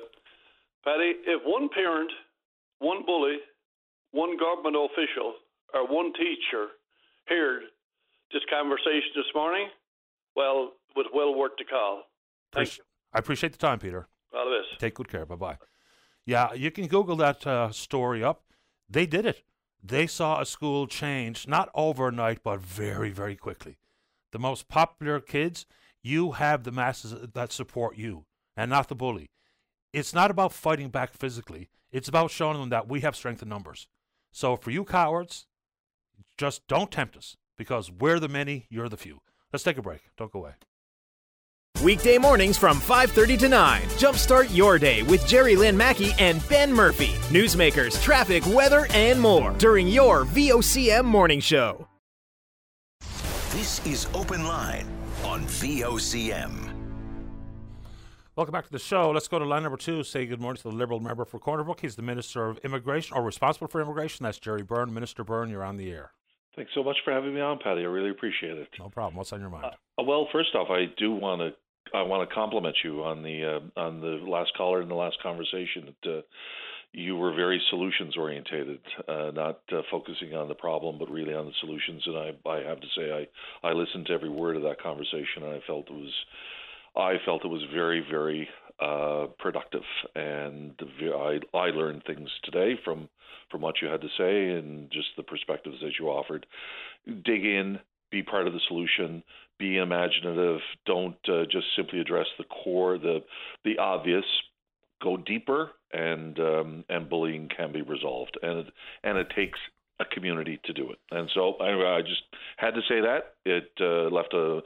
Paddy, 0.83 1.13
if 1.25 1.41
one 1.45 1.69
parent, 1.69 2.11
one 2.79 3.05
bully, 3.05 3.37
one 4.11 4.37
government 4.37 4.75
official, 4.75 5.35
or 5.73 5.87
one 5.87 6.13
teacher 6.13 6.67
heard 7.27 7.63
this 8.31 8.41
conversation 8.49 9.11
this 9.15 9.25
morning, 9.35 9.67
well, 10.35 10.73
it 10.89 10.97
was 10.97 11.05
well 11.13 11.35
worth 11.35 11.53
the 11.57 11.65
call. 11.65 12.03
Thank 12.53 12.69
Appreci- 12.69 12.79
I 13.13 13.19
appreciate 13.19 13.51
the 13.51 13.57
time, 13.57 13.79
Peter. 13.79 14.07
All 14.33 14.45
the 14.45 14.57
best. 14.57 14.79
Take 14.79 14.95
good 14.95 15.09
care. 15.09 15.25
Bye 15.25 15.35
bye. 15.35 15.57
Yeah, 16.25 16.53
you 16.53 16.71
can 16.71 16.87
Google 16.87 17.15
that 17.17 17.47
uh, 17.47 17.71
story 17.71 18.23
up. 18.23 18.43
They 18.89 19.05
did 19.05 19.25
it. 19.25 19.43
They 19.83 20.07
saw 20.07 20.41
a 20.41 20.45
school 20.45 20.87
change, 20.87 21.47
not 21.47 21.69
overnight, 21.73 22.43
but 22.43 22.59
very, 22.59 23.11
very 23.11 23.35
quickly. 23.35 23.77
The 24.31 24.39
most 24.39 24.67
popular 24.67 25.19
kids, 25.19 25.65
you 26.03 26.33
have 26.33 26.63
the 26.63 26.71
masses 26.71 27.15
that 27.33 27.51
support 27.51 27.97
you 27.97 28.25
and 28.55 28.69
not 28.69 28.89
the 28.89 28.95
bully. 28.95 29.29
It's 29.93 30.13
not 30.13 30.31
about 30.31 30.51
fighting 30.51 30.89
back 30.89 31.13
physically, 31.13 31.69
it's 31.91 32.09
about 32.09 32.31
showing 32.31 32.59
them 32.59 32.69
that 32.69 32.89
we 32.89 32.99
have 33.01 33.15
strength 33.15 33.41
in 33.41 33.49
numbers. 33.49 33.87
So 34.31 34.57
for 34.57 34.71
you 34.71 34.83
cowards, 34.83 35.47
just 36.37 36.67
don't 36.67 36.91
tempt 36.91 37.17
us 37.17 37.37
because 37.57 37.91
we're 37.91 38.19
the 38.19 38.27
many, 38.27 38.67
you're 38.69 38.89
the 38.89 38.97
few. 38.97 39.21
Let's 39.51 39.63
take 39.63 39.77
a 39.77 39.81
break. 39.81 40.01
Don't 40.17 40.31
go 40.31 40.39
away. 40.39 40.51
Weekday 41.83 42.17
mornings 42.17 42.57
from 42.57 42.79
5:30 42.79 43.37
to 43.37 43.49
9. 43.49 43.81
Jumpstart 43.99 44.55
your 44.55 44.79
day 44.79 45.03
with 45.03 45.27
Jerry 45.27 45.55
Lynn 45.55 45.77
Mackey 45.77 46.11
and 46.17 46.47
Ben 46.49 46.73
Murphy. 46.73 47.13
Newsmakers, 47.29 48.01
traffic, 48.01 48.43
weather, 48.47 48.87
and 48.91 49.21
more 49.21 49.51
during 49.59 49.87
your 49.87 50.25
VOCM 50.25 51.05
morning 51.05 51.39
show. 51.39 51.87
This 53.51 53.85
is 53.85 54.07
Open 54.13 54.45
Line 54.45 54.87
on 55.23 55.45
VOCM. 55.45 56.66
Welcome 58.37 58.53
back 58.53 58.65
to 58.65 58.71
the 58.71 58.77
show. 58.77 59.09
Let's 59.09 59.27
go 59.27 59.39
to 59.39 59.45
line 59.45 59.63
number 59.63 59.79
two. 59.79 60.03
Say 60.03 60.27
good 60.27 60.39
morning 60.39 60.61
to 60.61 60.69
the 60.69 60.75
Liberal 60.75 60.99
member 60.99 61.25
for 61.25 61.39
Corner 61.39 61.63
Brook. 61.63 61.79
He's 61.81 61.95
the 61.95 62.03
Minister 62.03 62.45
of 62.45 62.59
Immigration 62.59 63.17
or 63.17 63.23
responsible 63.23 63.65
for 63.65 63.81
immigration. 63.81 64.25
That's 64.25 64.37
Gerry 64.37 64.61
Byrne. 64.61 64.93
Minister 64.93 65.23
Byrne, 65.23 65.49
you're 65.49 65.63
on 65.63 65.75
the 65.75 65.89
air. 65.89 66.11
Thanks 66.55 66.69
so 66.75 66.83
much 66.83 66.97
for 67.03 67.11
having 67.11 67.33
me 67.33 67.41
on, 67.41 67.57
Paddy. 67.57 67.81
I 67.81 67.85
really 67.85 68.11
appreciate 68.11 68.55
it. 68.55 68.67
No 68.77 68.89
problem. 68.89 69.15
What's 69.15 69.33
on 69.33 69.39
your 69.39 69.49
mind? 69.49 69.65
Uh, 69.65 70.03
well, 70.03 70.27
first 70.31 70.53
off, 70.53 70.67
I 70.69 70.85
do 70.99 71.13
want 71.13 71.41
to 71.41 71.97
I 71.97 72.03
want 72.03 72.29
to 72.29 72.35
compliment 72.35 72.75
you 72.83 73.03
on 73.03 73.23
the 73.23 73.59
uh, 73.75 73.79
on 73.79 74.01
the 74.01 74.23
last 74.29 74.51
caller 74.55 74.83
in 74.83 74.87
the 74.87 74.93
last 74.93 75.17
conversation. 75.23 75.95
That, 76.03 76.17
uh, 76.19 76.21
you 76.93 77.15
were 77.15 77.33
very 77.33 77.61
solutions 77.69 78.15
orientated, 78.17 78.79
uh, 79.07 79.31
not 79.33 79.61
uh, 79.71 79.81
focusing 79.91 80.35
on 80.35 80.47
the 80.47 80.55
problem, 80.55 80.97
but 80.97 81.09
really 81.09 81.33
on 81.33 81.45
the 81.45 81.51
solutions. 81.59 82.01
And 82.05 82.17
I, 82.17 82.49
I 82.49 82.63
have 82.63 82.79
to 82.79 82.87
say, 82.95 83.27
I, 83.63 83.67
I 83.67 83.73
listened 83.73 84.05
to 84.07 84.13
every 84.13 84.29
word 84.29 84.55
of 84.55 84.63
that 84.63 84.81
conversation, 84.81 85.43
and 85.43 85.53
I 85.53 85.59
felt 85.67 85.89
it 85.89 85.93
was, 85.93 86.13
I 86.97 87.15
felt 87.25 87.45
it 87.45 87.49
was 87.49 87.63
very, 87.73 88.03
very 88.09 88.49
uh, 88.79 89.27
productive. 89.39 89.83
And 90.15 90.73
I, 91.01 91.39
I 91.53 91.67
learned 91.67 92.03
things 92.05 92.29
today 92.43 92.79
from 92.83 93.09
from 93.49 93.61
what 93.61 93.75
you 93.81 93.87
had 93.87 94.01
to 94.01 94.09
say 94.17 94.49
and 94.57 94.91
just 94.91 95.07
the 95.15 95.23
perspectives 95.23 95.77
that 95.81 95.93
you 95.97 96.09
offered. 96.09 96.45
Dig 97.05 97.45
in, 97.45 97.79
be 98.11 98.21
part 98.21 98.45
of 98.45 98.51
the 98.51 98.59
solution, 98.67 99.23
be 99.57 99.77
imaginative. 99.77 100.59
Don't 100.85 101.15
uh, 101.29 101.43
just 101.49 101.67
simply 101.75 102.01
address 102.01 102.27
the 102.37 102.43
core, 102.43 102.97
the 102.97 103.19
the 103.63 103.77
obvious. 103.77 104.25
Go 105.01 105.15
deeper, 105.15 105.71
and 105.93 106.39
um, 106.39 106.83
and 106.89 107.07
bullying 107.07 107.49
can 107.55 107.71
be 107.71 107.83
resolved, 107.83 108.37
and 108.41 108.59
it, 108.59 108.67
and 109.03 109.17
it 109.17 109.27
takes 109.35 109.59
a 109.99 110.05
community 110.05 110.59
to 110.65 110.73
do 110.73 110.89
it. 110.91 110.97
And 111.11 111.29
so 111.33 111.53
I, 111.61 111.97
I 111.97 112.01
just 112.01 112.23
had 112.57 112.71
to 112.71 112.81
say 112.81 113.01
that 113.01 113.35
it 113.45 113.71
uh, 113.79 114.13
left 114.13 114.33
a 114.33 114.61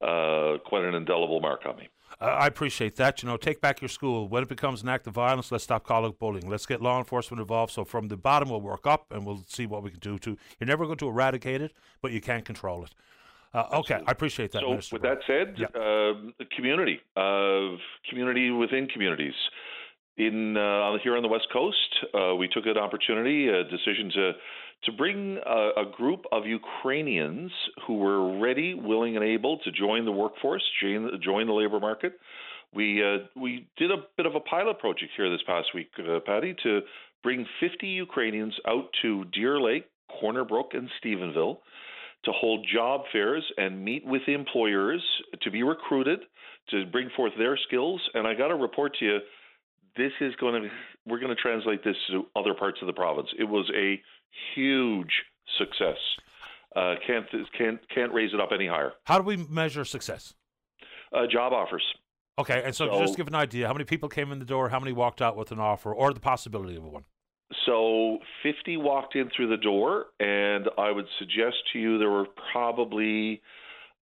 uh, 0.00 0.58
quite 0.64 0.84
an 0.84 0.94
indelible 0.94 1.40
mark 1.40 1.62
on 1.66 1.76
me. 1.76 1.88
I 2.18 2.46
appreciate 2.46 2.96
that. 2.96 3.22
You 3.22 3.28
know, 3.28 3.36
take 3.36 3.60
back 3.60 3.82
your 3.82 3.90
school. 3.90 4.28
When 4.28 4.42
it 4.42 4.48
becomes 4.48 4.82
an 4.82 4.88
act 4.88 5.06
of 5.06 5.14
violence, 5.14 5.52
let's 5.52 5.64
stop 5.64 5.84
calling 5.84 6.12
it 6.12 6.18
bullying. 6.18 6.48
Let's 6.48 6.64
get 6.64 6.80
law 6.80 6.98
enforcement 6.98 7.40
involved. 7.40 7.72
So 7.72 7.84
from 7.84 8.08
the 8.08 8.16
bottom, 8.16 8.48
we'll 8.48 8.62
work 8.62 8.86
up 8.86 9.06
and 9.10 9.26
we'll 9.26 9.44
see 9.46 9.66
what 9.66 9.82
we 9.82 9.90
can 9.90 10.00
do 10.00 10.18
to. 10.20 10.36
You're 10.58 10.66
never 10.66 10.86
going 10.86 10.96
to 10.98 11.08
eradicate 11.08 11.60
it, 11.60 11.72
but 12.00 12.12
you 12.12 12.22
can 12.22 12.40
control 12.42 12.84
it. 12.84 12.94
Uh, 13.52 13.78
okay, 13.80 14.00
I 14.06 14.12
appreciate 14.12 14.52
that. 14.52 14.62
So, 14.62 14.70
Minister 14.70 14.96
with 14.96 15.02
Byrne. 15.02 15.16
that 15.16 15.24
said, 15.26 15.64
uh, 15.74 16.46
community, 16.54 17.00
uh, 17.16 17.76
community 18.08 18.50
within 18.50 18.86
communities. 18.86 19.34
In 20.18 20.56
uh, 20.56 20.96
here 21.02 21.16
on 21.16 21.22
the 21.22 21.28
West 21.28 21.46
Coast, 21.52 21.76
uh, 22.14 22.34
we 22.34 22.48
took 22.48 22.64
an 22.64 22.78
opportunity, 22.78 23.48
a 23.48 23.64
decision 23.64 24.10
to 24.14 24.32
to 24.84 24.92
bring 24.92 25.38
a, 25.44 25.80
a 25.80 25.84
group 25.96 26.24
of 26.32 26.46
Ukrainians 26.46 27.50
who 27.86 27.98
were 27.98 28.38
ready, 28.38 28.74
willing, 28.74 29.16
and 29.16 29.24
able 29.24 29.58
to 29.58 29.72
join 29.72 30.04
the 30.04 30.12
workforce, 30.12 30.62
join, 30.80 31.10
join 31.22 31.46
the 31.46 31.52
labor 31.52 31.80
market. 31.80 32.12
We 32.74 33.02
uh, 33.02 33.26
we 33.40 33.68
did 33.76 33.90
a 33.90 34.04
bit 34.16 34.26
of 34.26 34.34
a 34.34 34.40
pilot 34.40 34.78
project 34.78 35.12
here 35.16 35.30
this 35.30 35.42
past 35.46 35.68
week, 35.74 35.90
uh, 35.98 36.20
Paddy, 36.26 36.54
to 36.62 36.80
bring 37.22 37.46
50 37.60 37.86
Ukrainians 37.86 38.54
out 38.68 38.88
to 39.02 39.24
Deer 39.32 39.60
Lake, 39.60 39.86
Corner 40.20 40.44
Brook, 40.44 40.72
and 40.74 40.88
Stephenville 41.00 41.58
to 42.24 42.32
hold 42.32 42.66
job 42.72 43.02
fairs 43.12 43.44
and 43.56 43.84
meet 43.84 44.04
with 44.04 44.22
employers 44.26 45.02
to 45.42 45.50
be 45.50 45.62
recruited 45.62 46.20
to 46.70 46.84
bring 46.86 47.08
forth 47.16 47.32
their 47.38 47.56
skills. 47.68 48.00
And 48.14 48.26
I 48.26 48.34
got 48.34 48.48
to 48.48 48.56
report 48.56 48.96
to 48.98 49.04
you, 49.04 49.18
this 49.96 50.12
is 50.20 50.34
going 50.36 50.62
to 50.62 50.68
we're 51.06 51.18
going 51.20 51.34
to 51.34 51.40
translate 51.40 51.84
this 51.84 51.96
to 52.10 52.24
other 52.34 52.54
parts 52.54 52.78
of 52.80 52.86
the 52.86 52.92
province. 52.92 53.28
It 53.38 53.44
was 53.44 53.70
a 53.74 54.00
huge 54.54 55.12
success. 55.58 55.96
Uh, 56.74 56.94
can't 57.06 57.26
can't 57.56 57.78
can't 57.94 58.12
raise 58.12 58.34
it 58.34 58.40
up 58.40 58.50
any 58.52 58.66
higher. 58.66 58.92
How 59.04 59.18
do 59.18 59.24
we 59.24 59.36
measure 59.36 59.84
success? 59.84 60.34
Uh, 61.12 61.26
job 61.30 61.52
offers. 61.52 61.82
Okay, 62.38 62.62
and 62.64 62.74
so, 62.74 62.90
So- 62.90 63.00
just 63.00 63.16
give 63.16 63.28
an 63.28 63.34
idea. 63.34 63.66
How 63.66 63.72
many 63.72 63.84
people 63.84 64.08
came 64.08 64.30
in 64.30 64.38
the 64.38 64.44
door? 64.44 64.68
How 64.68 64.78
many 64.78 64.92
walked 64.92 65.22
out 65.22 65.36
with 65.36 65.52
an 65.52 65.58
offer 65.58 65.94
or 65.94 66.12
the 66.12 66.20
possibility 66.20 66.76
of 66.76 66.84
one? 66.84 67.04
So 67.64 68.18
50 68.42 68.76
walked 68.76 69.14
in 69.14 69.30
through 69.34 69.48
the 69.48 69.56
door, 69.56 70.06
and 70.20 70.68
I 70.76 70.90
would 70.90 71.06
suggest 71.18 71.56
to 71.72 71.78
you 71.78 71.96
there 71.96 72.10
were 72.10 72.26
probably, 72.52 73.40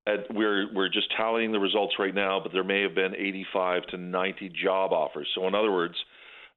at, 0.06 0.32
we're 0.34 0.72
we're 0.74 0.88
just 0.88 1.08
tallying 1.16 1.52
the 1.52 1.58
results 1.58 1.94
right 1.98 2.14
now, 2.14 2.40
but 2.42 2.52
there 2.52 2.64
may 2.64 2.82
have 2.82 2.94
been 2.94 3.14
85 3.14 3.86
to 3.88 3.96
90 3.96 4.52
job 4.62 4.92
offers. 4.92 5.28
So 5.34 5.46
in 5.46 5.54
other 5.54 5.72
words, 5.72 5.94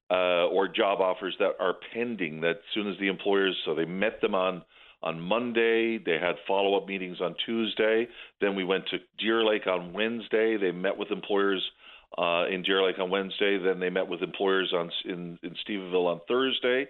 uh, 0.10 0.48
or 0.48 0.68
job 0.68 1.02
offers 1.02 1.36
that 1.40 1.54
are 1.60 1.76
pending. 1.94 2.42
That 2.42 2.52
as 2.52 2.74
soon 2.74 2.90
as 2.90 2.98
the 3.00 3.08
employers, 3.08 3.56
so 3.66 3.76
they 3.76 3.86
met 3.86 4.22
them 4.22 4.36
on 4.36 4.64
on 5.04 5.22
Monday, 5.22 6.00
they 6.00 6.18
had 6.20 6.36
follow 6.48 6.76
up 6.76 6.88
meetings 6.88 7.22
on 7.22 7.36
Tuesday. 7.46 8.08
Then 8.42 8.56
we 8.56 8.64
went 8.64 8.86
to 8.88 8.98
Deer 9.20 9.46
Lake 9.46 9.68
on 9.68 9.94
Wednesday. 9.94 10.58
They 10.58 10.72
met 10.72 10.98
with 10.98 11.12
employers 11.12 11.64
uh, 12.18 12.48
in 12.48 12.64
Deer 12.64 12.84
Lake 12.84 12.98
on 13.00 13.10
Wednesday. 13.10 13.60
Then 13.60 13.80
they 13.80 13.90
met 13.90 14.08
with 14.08 14.22
employers 14.22 14.74
on 14.76 14.90
in 15.06 15.40
in 15.44 15.56
Stephenville 15.68 16.08
on 16.08 16.22
Thursday. 16.28 16.88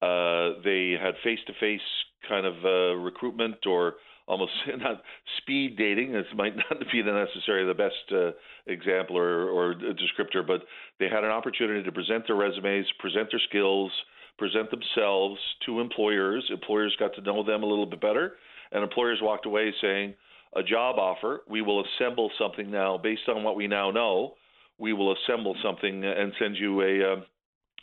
Uh, 0.00 0.60
they 0.64 0.96
had 1.00 1.14
face 1.22 1.38
to 1.46 1.52
face 1.60 1.80
kind 2.28 2.46
of 2.46 2.54
uh, 2.64 2.96
recruitment 2.96 3.66
or 3.66 3.94
almost 4.26 4.52
not 4.78 5.02
speed 5.38 5.76
dating. 5.76 6.12
This 6.12 6.26
might 6.34 6.56
not 6.56 6.78
be 6.92 7.02
the 7.02 7.12
necessarily 7.12 7.66
the 7.66 7.74
best 7.74 8.12
uh, 8.12 8.30
example 8.70 9.16
or, 9.16 9.48
or 9.48 9.74
descriptor, 9.74 10.46
but 10.46 10.62
they 10.98 11.08
had 11.08 11.24
an 11.24 11.30
opportunity 11.30 11.82
to 11.82 11.92
present 11.92 12.26
their 12.26 12.36
resumes, 12.36 12.86
present 12.98 13.28
their 13.30 13.40
skills, 13.48 13.90
present 14.38 14.70
themselves 14.70 15.38
to 15.66 15.80
employers. 15.80 16.44
Employers 16.50 16.96
got 16.98 17.14
to 17.14 17.20
know 17.22 17.42
them 17.44 17.62
a 17.62 17.66
little 17.66 17.86
bit 17.86 18.00
better, 18.00 18.34
and 18.72 18.82
employers 18.82 19.18
walked 19.22 19.46
away 19.46 19.72
saying, 19.80 20.14
"A 20.56 20.62
job 20.62 20.98
offer. 20.98 21.42
We 21.48 21.62
will 21.62 21.84
assemble 21.84 22.30
something 22.38 22.70
now 22.70 22.98
based 22.98 23.28
on 23.28 23.42
what 23.42 23.56
we 23.56 23.66
now 23.66 23.90
know. 23.90 24.34
We 24.78 24.92
will 24.92 25.12
assemble 25.12 25.56
something 25.62 26.04
and 26.04 26.32
send 26.38 26.56
you 26.56 26.82
a." 26.82 27.12
Uh, 27.12 27.20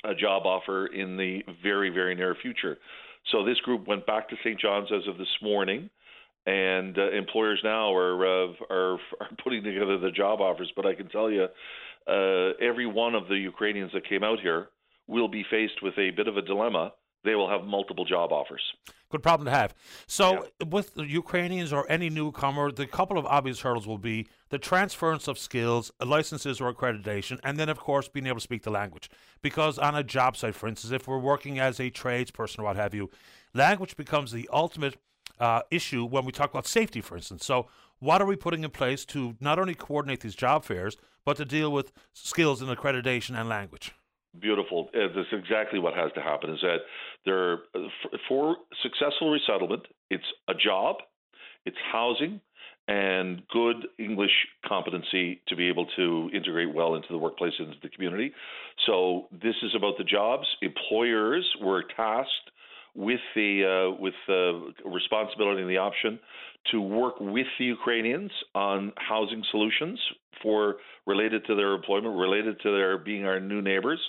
a 0.03 0.15
job 0.15 0.45
offer 0.45 0.87
in 0.87 1.17
the 1.17 1.43
very, 1.61 1.89
very 1.89 2.15
near 2.15 2.35
future. 2.41 2.77
So 3.31 3.43
this 3.43 3.59
group 3.59 3.87
went 3.87 4.05
back 4.05 4.29
to 4.29 4.35
St. 4.43 4.59
John's 4.59 4.89
as 4.91 5.07
of 5.07 5.17
this 5.17 5.27
morning, 5.41 5.89
and 6.49 6.97
uh, 6.97 7.11
employers 7.11 7.59
now 7.63 7.93
are, 7.93 8.25
uh, 8.25 8.53
are 8.69 8.93
are 9.19 9.29
putting 9.43 9.63
together 9.63 9.99
the 9.99 10.11
job 10.11 10.41
offers. 10.41 10.71
But 10.75 10.85
I 10.85 10.95
can 10.95 11.07
tell 11.09 11.29
you, 11.29 11.47
uh, 12.07 12.53
every 12.61 12.87
one 12.87 13.13
of 13.13 13.27
the 13.27 13.37
Ukrainians 13.37 13.91
that 13.93 14.07
came 14.07 14.23
out 14.23 14.39
here 14.39 14.69
will 15.07 15.27
be 15.27 15.45
faced 15.49 15.83
with 15.83 15.97
a 15.97 16.09
bit 16.11 16.27
of 16.27 16.37
a 16.37 16.41
dilemma. 16.41 16.93
They 17.23 17.35
will 17.35 17.49
have 17.49 17.65
multiple 17.65 18.05
job 18.05 18.31
offers. 18.31 18.61
Good 19.11 19.21
problem 19.21 19.45
to 19.45 19.51
have. 19.51 19.75
So, 20.07 20.45
yeah. 20.61 20.67
with 20.69 20.93
the 20.93 21.03
Ukrainians 21.03 21.73
or 21.73 21.85
any 21.91 22.09
newcomer, 22.09 22.71
the 22.71 22.87
couple 22.87 23.17
of 23.17 23.25
obvious 23.25 23.59
hurdles 23.59 23.85
will 23.85 23.97
be 23.97 24.27
the 24.49 24.57
transference 24.57 25.27
of 25.27 25.37
skills, 25.37 25.91
licenses 26.03 26.61
or 26.61 26.73
accreditation, 26.73 27.39
and 27.43 27.57
then, 27.59 27.67
of 27.67 27.79
course, 27.79 28.07
being 28.07 28.27
able 28.27 28.37
to 28.37 28.41
speak 28.41 28.63
the 28.63 28.71
language. 28.71 29.09
Because 29.41 29.77
on 29.77 29.95
a 29.95 30.03
job 30.03 30.37
site, 30.37 30.55
for 30.55 30.69
instance, 30.69 30.93
if 30.93 31.07
we're 31.07 31.19
working 31.19 31.59
as 31.59 31.79
a 31.79 31.91
tradesperson 31.91 32.59
or 32.59 32.63
what 32.65 32.77
have 32.77 32.93
you, 32.93 33.09
language 33.53 33.97
becomes 33.97 34.31
the 34.31 34.47
ultimate 34.53 34.95
uh, 35.39 35.61
issue 35.71 36.05
when 36.05 36.25
we 36.25 36.31
talk 36.31 36.49
about 36.49 36.67
safety, 36.67 37.01
for 37.01 37.15
instance. 37.15 37.45
So, 37.45 37.67
what 37.99 38.21
are 38.21 38.25
we 38.25 38.35
putting 38.35 38.63
in 38.63 38.69
place 38.69 39.03
to 39.05 39.35
not 39.39 39.59
only 39.59 39.75
coordinate 39.75 40.21
these 40.21 40.35
job 40.35 40.63
fairs, 40.63 40.95
but 41.25 41.37
to 41.37 41.45
deal 41.45 41.71
with 41.71 41.91
skills 42.13 42.61
and 42.61 42.75
accreditation 42.75 43.37
and 43.37 43.49
language? 43.49 43.93
Beautiful. 44.39 44.89
Uh, 44.93 45.07
that's 45.15 45.27
exactly 45.33 45.79
what 45.79 45.95
has 45.95 46.11
to 46.13 46.21
happen. 46.21 46.51
Is 46.51 46.61
that 46.61 46.77
there 47.25 47.53
uh, 47.75 47.87
for 48.27 48.57
successful 48.83 49.31
resettlement? 49.31 49.87
It's 50.09 50.23
a 50.47 50.53
job, 50.53 50.97
it's 51.65 51.77
housing, 51.91 52.39
and 52.87 53.43
good 53.49 53.87
English 53.99 54.31
competency 54.65 55.41
to 55.47 55.55
be 55.55 55.67
able 55.67 55.85
to 55.95 56.29
integrate 56.33 56.73
well 56.73 56.95
into 56.95 57.07
the 57.09 57.17
workplace 57.17 57.53
and 57.59 57.67
into 57.67 57.79
the 57.83 57.89
community. 57.89 58.31
So 58.85 59.27
this 59.31 59.55
is 59.61 59.75
about 59.75 59.97
the 59.97 60.03
jobs. 60.03 60.47
Employers 60.61 61.45
were 61.61 61.83
tasked 61.95 62.49
with 62.95 63.19
the 63.35 63.63
uh, 63.65 64.01
with 64.01 64.13
the 64.27 64.73
responsibility 64.85 65.61
and 65.61 65.69
the 65.69 65.77
option 65.77 66.19
to 66.71 66.81
work 66.81 67.15
with 67.19 67.47
the 67.57 67.65
Ukrainians 67.65 68.31
on 68.53 68.91
housing 68.97 69.43
solutions 69.51 69.99
for 70.41 70.77
related 71.05 71.45
to 71.45 71.55
their 71.55 71.73
employment, 71.73 72.17
related 72.17 72.59
to 72.61 72.71
their 72.71 72.97
being 72.97 73.25
our 73.25 73.39
new 73.39 73.61
neighbors. 73.61 73.99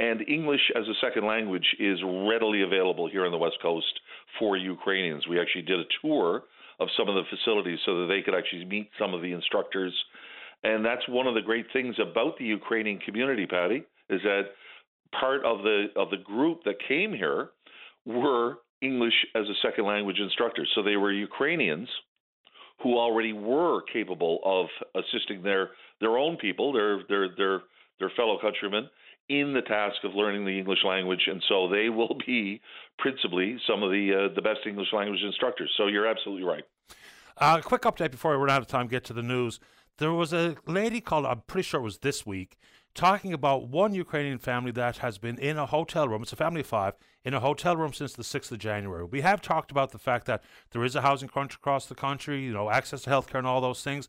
And 0.00 0.26
English 0.28 0.60
as 0.74 0.84
a 0.88 0.94
second 1.00 1.26
language 1.26 1.66
is 1.78 1.98
readily 2.04 2.62
available 2.62 3.08
here 3.08 3.24
on 3.24 3.30
the 3.30 3.38
West 3.38 3.58
Coast 3.62 4.00
for 4.38 4.56
Ukrainians. 4.56 5.26
We 5.28 5.40
actually 5.40 5.62
did 5.62 5.80
a 5.80 5.84
tour 6.00 6.42
of 6.80 6.88
some 6.96 7.08
of 7.08 7.14
the 7.14 7.22
facilities 7.30 7.78
so 7.86 8.00
that 8.00 8.06
they 8.06 8.22
could 8.22 8.34
actually 8.34 8.64
meet 8.64 8.90
some 8.98 9.14
of 9.14 9.22
the 9.22 9.32
instructors. 9.32 9.92
And 10.64 10.84
that's 10.84 11.06
one 11.08 11.26
of 11.26 11.34
the 11.34 11.42
great 11.42 11.66
things 11.72 11.96
about 12.00 12.38
the 12.38 12.44
Ukrainian 12.44 12.98
community, 12.98 13.46
Paddy, 13.46 13.84
is 14.10 14.20
that 14.22 14.42
part 15.18 15.44
of 15.44 15.58
the 15.62 15.86
of 15.96 16.10
the 16.10 16.16
group 16.16 16.64
that 16.64 16.76
came 16.88 17.12
here 17.12 17.50
were 18.04 18.58
English 18.80 19.14
as 19.34 19.44
a 19.48 19.54
second 19.66 19.86
language 19.86 20.18
instructors. 20.18 20.70
So 20.74 20.82
they 20.82 20.96
were 20.96 21.12
Ukrainians 21.12 21.88
who 22.82 22.98
already 22.98 23.32
were 23.32 23.82
capable 23.92 24.40
of 24.44 24.66
assisting 24.94 25.42
their 25.42 25.70
their 26.00 26.18
own 26.18 26.36
people, 26.36 26.72
their 26.72 27.02
their 27.08 27.28
their 27.36 27.60
their 27.98 28.10
fellow 28.16 28.38
countrymen 28.40 28.88
in 29.28 29.52
the 29.54 29.62
task 29.62 29.96
of 30.04 30.14
learning 30.14 30.44
the 30.44 30.58
English 30.58 30.80
language, 30.84 31.22
and 31.26 31.42
so 31.48 31.68
they 31.68 31.88
will 31.88 32.16
be 32.26 32.60
principally 32.98 33.56
some 33.66 33.82
of 33.82 33.90
the 33.90 34.28
uh, 34.30 34.34
the 34.34 34.42
best 34.42 34.60
English 34.66 34.88
language 34.92 35.22
instructors. 35.22 35.72
So 35.76 35.86
you're 35.86 36.06
absolutely 36.06 36.44
right. 36.44 36.64
A 37.38 37.44
uh, 37.44 37.60
quick 37.60 37.82
update 37.82 38.10
before 38.10 38.32
we 38.32 38.36
run 38.38 38.50
out 38.50 38.60
of 38.60 38.66
time. 38.66 38.88
Get 38.88 39.04
to 39.04 39.12
the 39.12 39.22
news. 39.22 39.60
There 39.98 40.12
was 40.12 40.32
a 40.32 40.56
lady 40.66 41.00
called. 41.00 41.24
I'm 41.24 41.42
pretty 41.46 41.66
sure 41.66 41.80
it 41.80 41.84
was 41.84 41.98
this 41.98 42.26
week 42.26 42.58
talking 42.94 43.32
about 43.32 43.68
one 43.68 43.94
Ukrainian 43.94 44.38
family 44.38 44.70
that 44.72 44.98
has 44.98 45.18
been 45.18 45.38
in 45.38 45.56
a 45.56 45.66
hotel 45.66 46.08
room. 46.08 46.22
It's 46.22 46.32
a 46.32 46.36
family 46.36 46.60
of 46.60 46.66
five 46.66 46.94
in 47.24 47.34
a 47.34 47.40
hotel 47.40 47.76
room 47.76 47.92
since 47.92 48.12
the 48.12 48.22
6th 48.22 48.52
of 48.52 48.58
January. 48.58 49.04
We 49.04 49.22
have 49.22 49.40
talked 49.40 49.70
about 49.70 49.92
the 49.92 49.98
fact 49.98 50.26
that 50.26 50.42
there 50.70 50.84
is 50.84 50.96
a 50.96 51.00
housing 51.00 51.28
crunch 51.28 51.54
across 51.54 51.86
the 51.86 51.94
country, 51.94 52.42
you 52.42 52.52
know, 52.52 52.70
access 52.70 53.02
to 53.02 53.10
healthcare 53.10 53.38
and 53.38 53.46
all 53.46 53.60
those 53.60 53.82
things. 53.82 54.08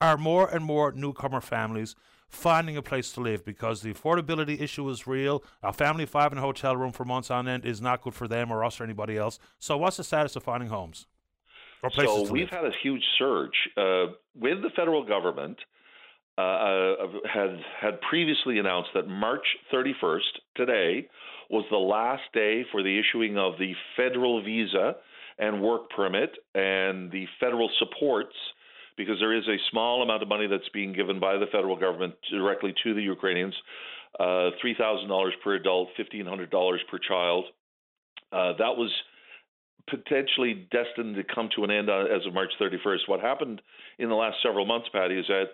Are 0.00 0.16
more 0.16 0.48
and 0.48 0.64
more 0.64 0.90
newcomer 0.90 1.40
families 1.40 1.94
finding 2.28 2.76
a 2.76 2.82
place 2.82 3.12
to 3.12 3.20
live 3.20 3.44
because 3.44 3.82
the 3.82 3.92
affordability 3.92 4.60
issue 4.60 4.88
is 4.88 5.06
real. 5.06 5.44
A 5.62 5.72
family 5.72 6.04
of 6.04 6.10
five 6.10 6.32
in 6.32 6.38
a 6.38 6.40
hotel 6.40 6.76
room 6.76 6.90
for 6.90 7.04
months 7.04 7.30
on 7.30 7.46
end 7.46 7.64
is 7.64 7.80
not 7.80 8.02
good 8.02 8.14
for 8.14 8.26
them 8.26 8.50
or 8.50 8.64
us 8.64 8.80
or 8.80 8.84
anybody 8.84 9.16
else. 9.16 9.38
So, 9.58 9.76
what's 9.76 9.98
the 9.98 10.04
status 10.04 10.34
of 10.34 10.42
finding 10.42 10.70
homes? 10.70 11.06
so 11.96 12.30
we've 12.30 12.48
had 12.48 12.64
a 12.64 12.70
huge 12.82 13.02
surge 13.18 13.68
uh, 13.76 14.06
with 14.34 14.62
the 14.62 14.70
federal 14.74 15.04
government 15.04 15.58
uh, 16.38 16.40
uh, 16.40 16.94
had 17.32 17.58
had 17.80 18.00
previously 18.00 18.58
announced 18.58 18.90
that 18.94 19.06
March 19.06 19.44
31st, 19.72 20.20
today, 20.56 21.08
was 21.50 21.64
the 21.70 21.76
last 21.76 22.22
day 22.32 22.64
for 22.72 22.82
the 22.82 22.98
issuing 22.98 23.36
of 23.36 23.54
the 23.58 23.72
federal 23.96 24.42
visa 24.42 24.96
and 25.38 25.62
work 25.62 25.90
permit 25.90 26.30
and 26.54 27.10
the 27.10 27.26
federal 27.38 27.70
supports, 27.78 28.34
because 28.96 29.16
there 29.20 29.36
is 29.36 29.46
a 29.46 29.56
small 29.70 30.02
amount 30.02 30.22
of 30.22 30.28
money 30.28 30.46
that's 30.46 30.68
being 30.72 30.94
given 30.94 31.20
by 31.20 31.36
the 31.36 31.46
federal 31.52 31.76
government 31.76 32.14
directly 32.30 32.72
to 32.82 32.94
the 32.94 33.02
Ukrainians, 33.02 33.54
uh, 34.18 34.50
three 34.60 34.74
thousand 34.74 35.08
dollars 35.08 35.34
per 35.44 35.54
adult, 35.54 35.88
fifteen 35.96 36.24
hundred 36.24 36.50
dollars 36.50 36.80
per 36.90 36.98
child. 36.98 37.44
Uh, 38.32 38.52
that 38.56 38.76
was 38.76 38.90
potentially 39.90 40.66
destined 40.70 41.16
to 41.16 41.24
come 41.34 41.50
to 41.56 41.64
an 41.64 41.70
end 41.70 41.90
uh, 41.90 42.04
as 42.04 42.24
of 42.26 42.32
March 42.32 42.52
31st. 42.60 43.00
What 43.06 43.20
happened 43.20 43.60
in 43.98 44.08
the 44.08 44.14
last 44.14 44.36
several 44.42 44.64
months, 44.64 44.88
Paddy, 44.92 45.16
is 45.16 45.26
that 45.28 45.46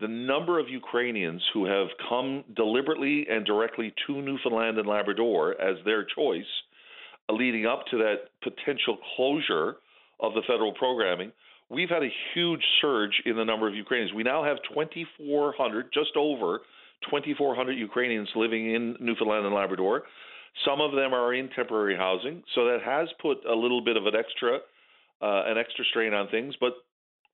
the 0.00 0.08
number 0.08 0.58
of 0.58 0.68
Ukrainians 0.68 1.42
who 1.52 1.66
have 1.66 1.88
come 2.08 2.44
deliberately 2.56 3.26
and 3.30 3.44
directly 3.44 3.92
to 4.06 4.22
Newfoundland 4.22 4.78
and 4.78 4.88
Labrador 4.88 5.60
as 5.60 5.76
their 5.84 6.04
choice, 6.04 6.50
uh, 7.28 7.34
leading 7.34 7.66
up 7.66 7.84
to 7.90 7.98
that 7.98 8.30
potential 8.42 8.98
closure 9.14 9.76
of 10.20 10.34
the 10.34 10.42
federal 10.46 10.72
programming, 10.72 11.32
we've 11.68 11.90
had 11.90 12.02
a 12.02 12.10
huge 12.34 12.62
surge 12.80 13.22
in 13.26 13.36
the 13.36 13.44
number 13.44 13.68
of 13.68 13.74
Ukrainians. 13.74 14.12
We 14.14 14.22
now 14.22 14.42
have 14.42 14.56
2,400, 14.74 15.92
just 15.92 16.16
over 16.16 16.60
2,400 17.04 17.72
Ukrainians 17.72 18.28
living 18.34 18.74
in 18.74 18.96
Newfoundland 19.00 19.46
and 19.46 19.54
Labrador. 19.54 20.02
Some 20.64 20.80
of 20.80 20.92
them 20.92 21.14
are 21.14 21.32
in 21.34 21.48
temporary 21.50 21.96
housing, 21.96 22.42
so 22.54 22.64
that 22.66 22.80
has 22.84 23.08
put 23.20 23.38
a 23.46 23.54
little 23.54 23.82
bit 23.82 23.96
of 23.96 24.06
an 24.06 24.14
extra, 24.16 24.56
uh, 25.22 25.44
an 25.46 25.58
extra 25.58 25.84
strain 25.90 26.12
on 26.12 26.28
things. 26.28 26.54
But 26.60 26.72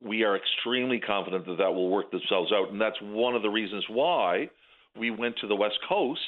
we 0.02 0.23
are 0.24 0.36
extremely 0.36 1.01
confident 1.01 1.47
that 1.47 1.59
that 1.59 1.73
will 1.73 1.90
work 1.90 2.10
themselves 2.10 2.52
out. 2.52 2.70
And 2.70 2.81
that's 2.81 2.97
one 3.01 3.35
of 3.35 3.43
the 3.43 3.48
reasons 3.48 3.85
why 3.89 4.51
we 4.98 5.10
went 5.10 5.36
to 5.40 5.47
the 5.47 5.56
West 5.56 5.78
Coast 5.89 6.20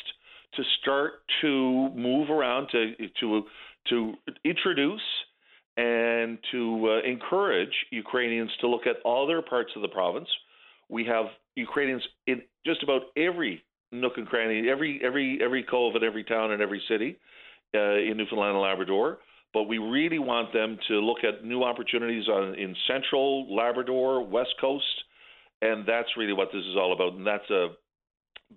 to 0.55 0.63
start 0.81 1.23
to 1.43 1.91
move 1.95 2.31
around 2.31 2.69
to 2.73 2.95
to 3.21 3.43
to 3.91 4.15
introduce 4.45 5.03
and 5.77 6.39
to 6.51 6.89
uh, 6.91 7.09
encourage 7.09 7.73
Ukrainians 7.91 8.51
to 8.61 8.69
look 8.69 8.87
at 8.87 8.97
other 9.07 9.43
parts 9.43 9.71
of 9.77 9.83
the 9.83 9.89
province. 9.89 10.29
We 10.89 11.05
have 11.05 11.27
Ukrainians 11.55 12.03
in 12.27 12.43
just 12.67 12.83
about 12.83 13.03
every 13.17 13.63
nook 13.93 14.15
and 14.17 14.27
cranny, 14.27 14.69
every 14.69 15.01
every 15.05 15.39
every 15.43 15.63
cove 15.63 15.95
in 15.97 16.03
every 16.03 16.25
town 16.25 16.53
and 16.53 16.63
every 16.63 16.83
city 16.89 17.19
uh, 17.75 17.97
in 17.97 18.17
Newfoundland 18.17 18.53
and 18.53 18.63
Labrador 18.63 19.19
but 19.59 19.65
we 19.65 19.79
really 19.79 20.21
want 20.21 20.53
them 20.53 20.79
to 20.87 21.01
look 21.01 21.25
at 21.25 21.45
new 21.45 21.65
opportunities 21.65 22.29
on, 22.29 22.55
in 22.55 22.77
Central 22.87 23.53
Labrador, 23.53 24.25
West 24.25 24.55
Coast, 24.61 24.85
and 25.61 25.85
that's 25.85 26.07
really 26.17 26.33
what 26.33 26.51
this 26.53 26.65
is 26.65 26.77
all 26.77 26.93
about. 26.93 27.15
And 27.15 27.27
that's 27.27 27.51
a 27.51 27.71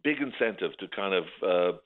big 0.03 0.17
incentive 0.21 0.77
to 0.77 0.87
kind 0.95 1.15
of 1.15 1.23
uh, 1.41 1.77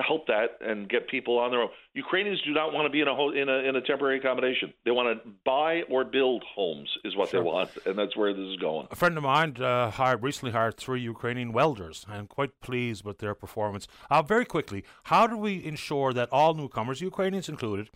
help 0.00 0.26
that 0.26 0.58
and 0.60 0.88
get 0.88 1.06
people 1.08 1.38
on 1.38 1.52
their 1.52 1.60
own. 1.60 1.68
Ukrainians 1.94 2.40
do 2.42 2.52
not 2.52 2.72
want 2.72 2.86
to 2.86 2.90
be 2.90 3.00
in 3.00 3.06
a 3.06 3.14
ho- 3.14 3.30
in 3.30 3.48
a 3.48 3.58
in 3.68 3.76
a 3.76 3.80
temporary 3.80 4.18
accommodation. 4.18 4.72
They 4.84 4.90
want 4.90 5.22
to 5.22 5.30
buy 5.44 5.82
or 5.88 6.04
build 6.04 6.42
homes 6.52 6.88
is 7.04 7.14
what 7.14 7.28
sure. 7.28 7.40
they 7.40 7.46
want, 7.46 7.70
and 7.86 7.96
that's 7.96 8.16
where 8.16 8.32
this 8.32 8.42
is 8.42 8.56
going. 8.56 8.88
A 8.90 8.96
friend 8.96 9.16
of 9.16 9.22
mine 9.22 9.54
uh, 9.60 9.92
hired 9.92 10.24
recently 10.24 10.50
hired 10.50 10.76
three 10.76 11.00
Ukrainian 11.00 11.52
welders. 11.52 12.04
I'm 12.08 12.26
quite 12.26 12.60
pleased 12.60 13.04
with 13.04 13.18
their 13.18 13.36
performance. 13.36 13.86
Uh, 14.10 14.22
very 14.22 14.44
quickly, 14.44 14.84
how 15.04 15.28
do 15.28 15.36
we 15.36 15.64
ensure 15.64 16.12
that 16.12 16.28
all 16.32 16.54
newcomers, 16.54 17.00
Ukrainians 17.00 17.48
included, 17.48 17.88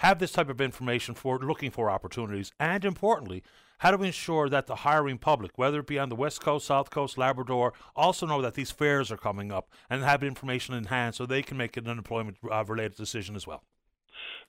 have 0.00 0.18
this 0.18 0.32
type 0.32 0.48
of 0.48 0.60
information 0.62 1.14
for 1.14 1.38
looking 1.38 1.70
for 1.70 1.90
opportunities? 1.90 2.52
And 2.58 2.84
importantly, 2.86 3.42
how 3.78 3.90
do 3.90 3.98
we 3.98 4.06
ensure 4.06 4.48
that 4.48 4.66
the 4.66 4.76
hiring 4.76 5.18
public, 5.18 5.56
whether 5.56 5.80
it 5.80 5.86
be 5.86 5.98
on 5.98 6.08
the 6.08 6.16
West 6.16 6.40
Coast, 6.40 6.66
South 6.66 6.90
Coast, 6.90 7.18
Labrador, 7.18 7.74
also 7.94 8.26
know 8.26 8.40
that 8.40 8.54
these 8.54 8.70
fairs 8.70 9.12
are 9.12 9.18
coming 9.18 9.52
up 9.52 9.68
and 9.90 10.02
have 10.02 10.22
information 10.22 10.74
in 10.74 10.84
hand 10.84 11.14
so 11.14 11.26
they 11.26 11.42
can 11.42 11.58
make 11.58 11.76
an 11.76 11.86
employment 11.86 12.38
uh, 12.50 12.64
related 12.66 12.96
decision 12.96 13.36
as 13.36 13.46
well? 13.46 13.62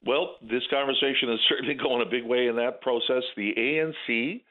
Well, 0.05 0.35
this 0.41 0.63
conversation 0.69 1.29
is 1.31 1.39
certainly 1.49 1.75
going 1.75 2.01
a 2.01 2.09
big 2.09 2.25
way 2.25 2.47
in 2.47 2.55
that 2.55 2.81
process. 2.81 3.23
The 3.35 3.53
ANC 3.57 4.41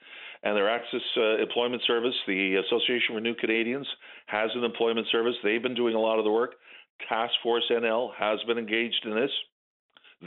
and 0.43 0.56
their 0.56 0.68
Access 0.68 1.01
uh, 1.16 1.39
Employment 1.39 1.82
Service, 1.86 2.14
the 2.27 2.56
Association 2.56 3.14
for 3.14 3.20
New 3.20 3.35
Canadians, 3.35 3.86
has 4.27 4.51
an 4.55 4.64
employment 4.64 5.06
service. 5.10 5.35
They've 5.43 5.62
been 5.62 5.74
doing 5.74 5.94
a 5.94 6.01
lot 6.01 6.18
of 6.18 6.24
the 6.27 6.31
work. 6.31 6.56
Task 7.09 7.32
Force 7.43 7.64
NL 7.70 8.10
has 8.18 8.39
been 8.47 8.59
engaged 8.59 9.06
in 9.06 9.14
this. 9.14 9.31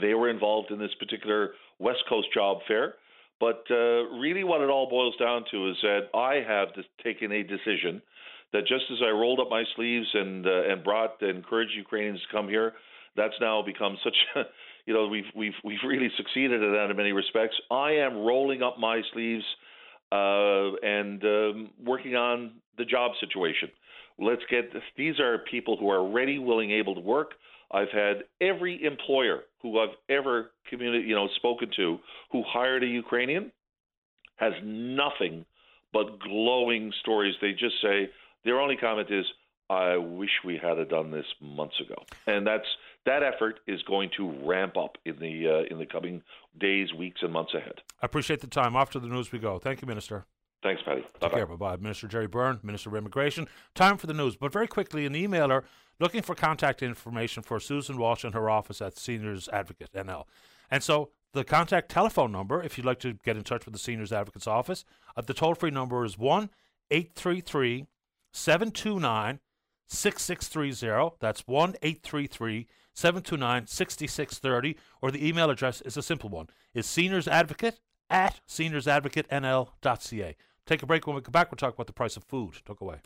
They 0.00 0.14
were 0.14 0.28
involved 0.28 0.70
in 0.70 0.78
this 0.78 0.94
particular 0.98 1.50
West 1.78 2.02
Coast 2.08 2.28
job 2.34 2.58
fair. 2.66 2.94
But 3.40 3.64
uh, 3.70 4.08
really, 4.18 4.44
what 4.44 4.60
it 4.60 4.70
all 4.70 4.88
boils 4.88 5.16
down 5.16 5.44
to 5.50 5.70
is 5.70 5.76
that 5.82 6.08
I 6.14 6.36
have 6.46 6.68
taken 7.02 7.32
a 7.32 7.42
decision 7.42 8.00
that 8.52 8.62
just 8.66 8.84
as 8.92 8.98
I 9.04 9.10
rolled 9.10 9.40
up 9.40 9.48
my 9.50 9.64
sleeves 9.74 10.06
and 10.14 10.46
uh, 10.46 10.70
and 10.70 10.84
brought 10.84 11.20
and 11.20 11.38
encouraged 11.38 11.72
Ukrainians 11.76 12.20
to 12.20 12.36
come 12.36 12.48
here, 12.48 12.72
that's 13.16 13.34
now 13.40 13.62
become 13.62 13.98
such 14.02 14.16
a 14.36 14.42
you 14.86 14.94
know 14.94 15.08
we've 15.08 15.30
we've 15.34 15.58
we've 15.64 15.82
really 15.86 16.10
succeeded 16.16 16.62
at 16.62 16.70
that 16.70 16.90
in 16.90 16.96
many 16.96 17.12
respects. 17.12 17.56
I 17.70 17.92
am 17.92 18.18
rolling 18.18 18.62
up 18.62 18.78
my 18.78 19.02
sleeves 19.12 19.44
uh, 20.12 20.76
and 20.82 21.22
um, 21.24 21.70
working 21.84 22.14
on 22.14 22.52
the 22.78 22.84
job 22.84 23.12
situation. 23.20 23.68
Let's 24.18 24.42
get 24.48 24.72
these 24.96 25.18
are 25.18 25.38
people 25.50 25.76
who 25.76 25.90
are 25.90 26.08
ready, 26.08 26.38
willing, 26.38 26.70
able 26.70 26.94
to 26.94 27.00
work. 27.00 27.32
I've 27.74 27.90
had 27.90 28.24
every 28.40 28.84
employer 28.84 29.40
who 29.60 29.80
I've 29.80 29.96
ever 30.08 30.52
you 30.70 31.14
know, 31.14 31.28
spoken 31.36 31.70
to 31.76 31.98
who 32.30 32.42
hired 32.46 32.84
a 32.84 32.86
Ukrainian 32.86 33.50
has 34.36 34.52
nothing 34.62 35.44
but 35.92 36.20
glowing 36.20 36.92
stories. 37.00 37.34
They 37.40 37.52
just 37.52 37.74
say 37.82 38.10
their 38.44 38.60
only 38.60 38.76
comment 38.76 39.10
is, 39.10 39.26
"I 39.68 39.96
wish 39.96 40.30
we 40.44 40.56
had 40.56 40.88
done 40.88 41.10
this 41.10 41.26
months 41.40 41.80
ago," 41.80 41.96
and 42.26 42.46
that's 42.46 42.66
that 43.06 43.22
effort 43.22 43.60
is 43.66 43.82
going 43.82 44.10
to 44.16 44.30
ramp 44.44 44.76
up 44.76 44.98
in 45.04 45.18
the 45.18 45.48
uh, 45.48 45.72
in 45.72 45.78
the 45.78 45.86
coming 45.86 46.22
days, 46.58 46.92
weeks, 46.94 47.22
and 47.22 47.32
months 47.32 47.54
ahead. 47.54 47.80
I 48.02 48.06
appreciate 48.06 48.40
the 48.40 48.46
time. 48.46 48.74
To 48.92 49.00
the 49.00 49.08
news 49.08 49.32
we 49.32 49.38
go. 49.38 49.58
Thank 49.58 49.82
you, 49.82 49.88
Minister. 49.88 50.26
Thanks, 50.64 50.80
Paddy. 50.82 51.02
Take 51.20 51.20
Bye-bye. 51.20 51.44
Bye 51.44 51.56
bye. 51.56 51.76
Minister 51.76 52.08
Gerry 52.08 52.26
Byrne, 52.26 52.58
Minister 52.62 52.88
of 52.88 52.96
Immigration. 52.96 53.46
Time 53.74 53.98
for 53.98 54.06
the 54.06 54.14
news. 54.14 54.34
But 54.34 54.50
very 54.50 54.66
quickly, 54.66 55.04
an 55.04 55.12
emailer 55.12 55.62
looking 56.00 56.22
for 56.22 56.34
contact 56.34 56.82
information 56.82 57.42
for 57.42 57.60
Susan 57.60 57.98
Walsh 57.98 58.24
in 58.24 58.32
her 58.32 58.48
office 58.48 58.80
at 58.80 58.96
Seniors 58.96 59.46
Advocate 59.50 59.92
NL. 59.92 60.24
And 60.70 60.82
so 60.82 61.10
the 61.34 61.44
contact 61.44 61.90
telephone 61.90 62.32
number, 62.32 62.62
if 62.62 62.78
you'd 62.78 62.86
like 62.86 62.98
to 63.00 63.12
get 63.12 63.36
in 63.36 63.44
touch 63.44 63.66
with 63.66 63.74
the 63.74 63.78
Seniors 63.78 64.10
Advocate's 64.10 64.46
office, 64.46 64.86
uh, 65.14 65.20
the 65.20 65.34
toll 65.34 65.54
free 65.54 65.70
number 65.70 66.02
is 66.02 66.16
1 66.16 66.48
833 66.90 67.84
729 68.32 69.40
6630. 69.86 71.16
That's 71.20 71.46
1 71.46 71.74
833 71.82 72.66
729 72.94 73.66
6630. 73.66 74.78
Or 75.02 75.10
the 75.10 75.28
email 75.28 75.50
address 75.50 75.82
is 75.82 75.98
a 75.98 76.02
simple 76.02 76.30
one 76.30 76.46
is 76.72 76.86
seniorsadvocate 76.86 77.76
at 78.08 78.40
seniorsadvocatenl.ca. 78.48 80.36
Take 80.66 80.82
a 80.82 80.86
break. 80.86 81.06
When 81.06 81.16
we 81.16 81.22
come 81.22 81.32
back, 81.32 81.50
we'll 81.50 81.56
talk 81.56 81.74
about 81.74 81.86
the 81.86 81.92
price 81.92 82.16
of 82.16 82.24
food. 82.24 82.54
Talk 82.64 82.80
away. 82.80 82.96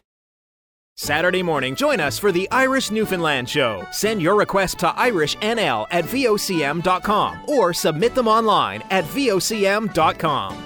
Saturday 0.97 1.45
morning, 1.45 1.77
join 1.77 2.01
us 2.01 2.19
for 2.19 2.33
the 2.33 2.51
Irish 2.51 2.91
Newfoundland 2.91 3.49
Show. 3.49 3.87
Send 3.93 4.21
your 4.21 4.35
request 4.35 4.81
to 4.81 4.89
irishnl 4.89 5.87
at 5.93 6.05
vocm.com 6.05 7.39
or 7.47 7.73
submit 7.73 8.17
them 8.17 8.27
online 8.27 8.83
at 8.91 9.05
vocm.com. 9.05 10.65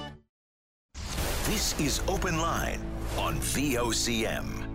This 1.45 1.79
is 1.79 2.01
Open 2.09 2.39
Line 2.39 2.81
on 3.19 3.37
VOCM. 3.41 4.67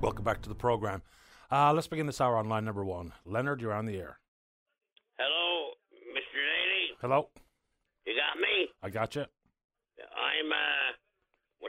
Welcome 0.00 0.24
back 0.24 0.40
to 0.42 0.48
the 0.48 0.54
program. 0.54 1.02
Uh, 1.50 1.72
let's 1.74 1.88
begin 1.88 2.06
this 2.06 2.20
hour 2.22 2.36
on 2.36 2.48
line 2.48 2.64
number 2.64 2.84
one. 2.84 3.12
Leonard, 3.26 3.60
you're 3.60 3.74
on 3.74 3.84
the 3.84 3.98
air. 3.98 4.18
Hello, 5.18 5.72
Mr. 6.14 6.40
Daly. 6.40 6.96
Hello. 7.02 7.28
You 8.06 8.14
got 8.14 8.40
me? 8.40 8.68
I 8.82 8.88
got 8.88 9.14
you. 9.14 9.22
I'm, 9.22 10.52
uh, 10.52 10.75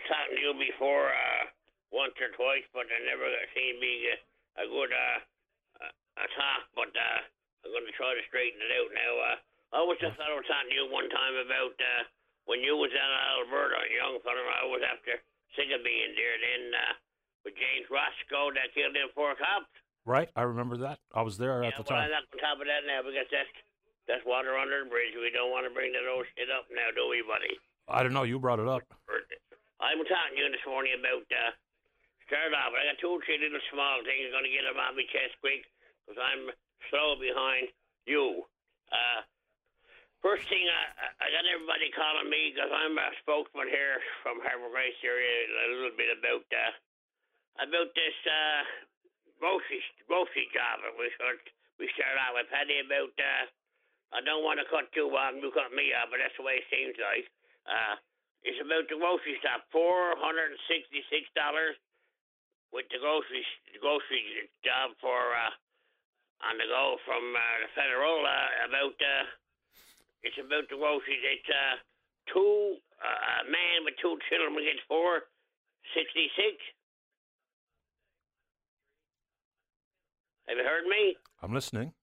talking 0.08 0.40
to 0.40 0.44
you 0.44 0.54
before, 0.58 1.12
uh, 1.12 1.44
once 1.92 2.16
or 2.20 2.32
twice, 2.36 2.66
but 2.74 2.88
I 2.88 2.98
never 3.08 3.28
got 3.28 3.48
seen 3.56 3.80
be 3.80 4.12
a, 4.12 4.18
a 4.64 4.66
good, 4.68 4.92
uh, 4.92 5.20
uh, 5.84 6.24
a 6.24 6.26
talk, 6.36 6.64
but, 6.76 6.92
uh, 6.92 7.20
I'm 7.64 7.72
going 7.76 7.88
to 7.88 7.96
try 7.96 8.16
to 8.16 8.24
straighten 8.32 8.60
it 8.64 8.72
out 8.80 8.92
now. 8.96 9.14
Uh, 9.20 9.38
I 9.76 9.82
was 9.84 10.00
just 10.00 10.16
thought 10.16 10.32
I 10.32 10.40
was 10.40 10.48
talking 10.48 10.72
to 10.72 10.78
you 10.80 10.88
one 10.88 11.12
time 11.12 11.36
about, 11.36 11.76
uh, 11.76 12.04
when 12.48 12.64
you 12.64 12.80
was 12.80 12.92
down 12.96 13.12
in 13.12 13.22
Alberta, 13.44 13.80
young 13.92 14.24
fella, 14.24 14.40
I 14.40 14.64
was 14.72 14.84
after 14.84 15.20
of 15.58 15.82
being 15.82 16.14
there 16.14 16.38
then, 16.38 16.64
uh, 16.70 16.94
with 17.42 17.58
James 17.58 17.90
Roszko 17.90 18.54
that 18.54 18.70
killed 18.78 18.94
them 18.94 19.10
four 19.18 19.34
cops. 19.34 19.74
Right, 20.06 20.30
I 20.38 20.46
remember 20.46 20.78
that. 20.86 21.02
I 21.12 21.26
was 21.26 21.36
there 21.42 21.66
at 21.66 21.74
Yeah, 21.74 21.82
the 21.82 21.88
well, 21.90 21.98
time. 21.98 22.06
I'm 22.08 22.14
not 22.14 22.30
on 22.30 22.38
top 22.38 22.62
of 22.62 22.68
that 22.70 22.86
now 22.86 23.02
because 23.02 23.26
that's 23.34 23.50
that's 24.06 24.24
water 24.24 24.56
under 24.56 24.86
the 24.86 24.90
bridge. 24.90 25.12
We 25.18 25.34
don't 25.34 25.50
want 25.52 25.66
to 25.68 25.74
bring 25.74 25.92
that 25.92 26.06
old 26.08 26.30
shit 26.38 26.48
up 26.54 26.70
now, 26.72 26.94
do 26.96 27.10
we, 27.10 27.26
buddy? 27.28 27.52
I 27.90 28.04
don't 28.06 28.14
know. 28.14 28.24
You 28.24 28.38
brought 28.40 28.62
it 28.62 28.68
up. 28.70 28.86
I'm 29.78 30.02
talking 30.10 30.34
to 30.34 30.42
you 30.42 30.50
this 30.50 30.66
morning 30.66 30.98
about 30.98 31.30
uh, 31.30 31.54
start 32.26 32.50
off. 32.58 32.74
I 32.74 32.90
got 32.90 32.98
two 32.98 33.14
or 33.14 33.22
three 33.22 33.38
little 33.38 33.62
small 33.70 34.02
things 34.02 34.34
I'm 34.34 34.42
going 34.42 34.50
to 34.50 34.56
get 34.58 34.66
them 34.66 34.82
off 34.82 34.98
my 34.98 35.06
chest 35.14 35.38
quick 35.38 35.62
because 36.02 36.18
I'm 36.18 36.50
slow 36.90 37.14
behind 37.22 37.70
you. 38.10 38.42
Uh, 38.90 39.22
first 40.26 40.50
thing, 40.50 40.66
I, 40.66 41.14
I 41.22 41.26
got 41.30 41.46
everybody 41.46 41.94
calling 41.94 42.26
me 42.26 42.58
because 42.58 42.74
I'm 42.74 42.98
a 42.98 43.14
spokesman 43.22 43.70
here 43.70 44.02
from 44.26 44.42
Harbour 44.42 44.74
Grace 44.74 44.98
area 45.06 45.46
a 45.46 45.78
little 45.78 45.94
bit 45.94 46.10
about 46.10 46.46
uh, 46.50 46.74
about 47.62 47.90
this 47.94 48.18
uh, 48.26 48.62
grocery 49.38 49.82
grocery 50.10 50.50
job 50.58 50.82
that 50.82 50.98
we 50.98 51.14
start 51.22 51.38
we 51.78 51.86
start 51.94 52.18
out 52.18 52.34
with 52.34 52.50
Paddy 52.50 52.82
about. 52.82 53.14
Uh, 53.14 53.46
I 54.10 54.24
don't 54.24 54.42
want 54.42 54.58
to 54.58 54.66
cut 54.72 54.88
too 54.96 55.12
long. 55.12 55.38
You 55.44 55.52
cut 55.52 55.70
me 55.76 55.92
off, 55.92 56.08
but 56.08 56.24
that's 56.24 56.34
the 56.40 56.48
way 56.48 56.64
it 56.64 56.68
seems 56.72 56.96
like. 56.96 57.28
Uh, 57.68 58.00
it's 58.46 58.62
about 58.62 58.86
the 58.90 58.98
grocery 58.98 59.38
stuff. 59.42 59.66
Four 59.72 60.18
hundred 60.20 60.54
and 60.54 60.62
sixty-six 60.68 61.30
dollars 61.34 61.78
with 62.76 62.86
the 62.92 63.00
grocery 63.00 63.46
the 63.74 63.80
grocery 63.80 64.50
job 64.62 64.94
for 65.00 65.34
uh, 65.34 65.54
on 66.46 66.58
the 66.60 66.68
go 66.70 67.00
from 67.08 67.24
uh, 67.34 67.42
the 67.66 67.70
federal 67.74 68.22
uh, 68.26 68.68
about. 68.70 68.98
Uh, 68.98 69.26
it's 70.26 70.38
about 70.42 70.66
the 70.70 70.76
groceries. 70.76 71.22
It's 71.24 71.46
uh, 71.48 71.78
two 72.34 72.78
uh, 73.00 73.46
a 73.46 73.50
man 73.50 73.86
with 73.86 73.96
two 74.02 74.18
children 74.28 74.58
gets 74.66 74.82
four 74.90 75.30
sixty-six. 75.94 76.58
Have 80.50 80.58
you 80.58 80.64
heard 80.64 80.88
me? 80.88 81.16
I'm 81.44 81.54
listening. 81.54 81.94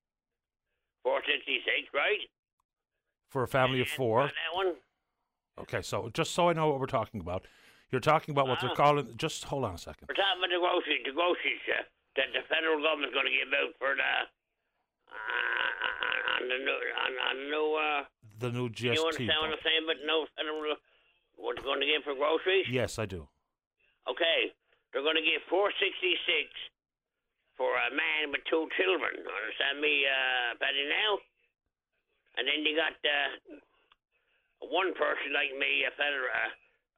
Four 1.02 1.20
sixty-six, 1.27 1.89
right? 1.93 2.23
For 3.28 3.43
a 3.43 3.48
family 3.48 3.81
of 3.81 3.89
four. 3.89 4.31
That 4.31 4.55
one. 4.55 4.74
Okay, 5.59 5.82
so 5.82 6.10
just 6.12 6.32
so 6.35 6.48
I 6.48 6.52
know 6.52 6.68
what 6.70 6.81
we're 6.81 6.86
talking 6.90 7.20
about, 7.20 7.47
you're 7.90 8.01
talking 8.02 8.32
about 8.32 8.48
what 8.48 8.60
they're 8.60 8.70
Uh-huh. 8.74 8.82
calling. 8.98 9.16
Just 9.16 9.44
hold 9.44 9.64
on 9.64 9.74
a 9.74 9.78
second. 9.78 10.09
We're 10.09 10.16
talking 10.18 10.39
about 10.43 10.51
the 10.51 10.59
groceries, 10.59 11.02
the 11.05 11.12
groceries 11.12 11.62
uh, 11.70 11.82
that 12.16 12.32
the 12.35 12.43
federal 12.51 12.82
government's 12.82 13.14
going 13.14 13.26
to 13.26 13.36
give 13.36 13.52
out 13.55 13.70
for 13.78 13.94
the 13.94 14.12
uh, 15.14 16.35
on 16.35 16.43
the 16.48 16.59
new 16.59 16.78
on, 16.98 17.12
on 17.31 17.36
the 17.39 17.47
new. 17.55 17.68
Uh, 17.78 18.05
The 18.40 18.51
new 18.51 18.64
you 18.66 18.70
GST. 18.74 18.98
understand 18.98 19.39
what. 19.40 19.51
I'm 19.55 19.62
saying? 19.62 19.85
But 19.86 19.97
no 20.05 20.26
federal. 20.35 20.74
What's 21.39 21.62
going 21.62 21.81
to 21.81 21.86
give 21.86 22.02
for 22.02 22.14
groceries? 22.14 22.66
Yes, 22.70 22.98
I 22.98 23.06
do. 23.06 23.28
Okay, 24.10 24.51
they're 24.93 25.02
going 25.06 25.16
to 25.16 25.22
give 25.22 25.43
four 25.48 25.70
sixty-six 25.78 26.51
for 27.56 27.70
a 27.78 27.90
man 27.94 28.31
with 28.35 28.43
two 28.51 28.66
children. 28.74 29.22
Understand 29.22 29.78
me, 29.81 30.02
uh, 30.02 30.59
Paddy? 30.59 30.82
Now, 30.90 31.18
and 32.39 32.44
then 32.51 32.66
you 32.66 32.74
got 32.74 32.94
uh, 33.06 33.31
one 34.70 34.95
person 34.95 35.32
like 35.35 35.53
me, 35.57 35.85
a 35.85 35.93
fella. 35.97 36.53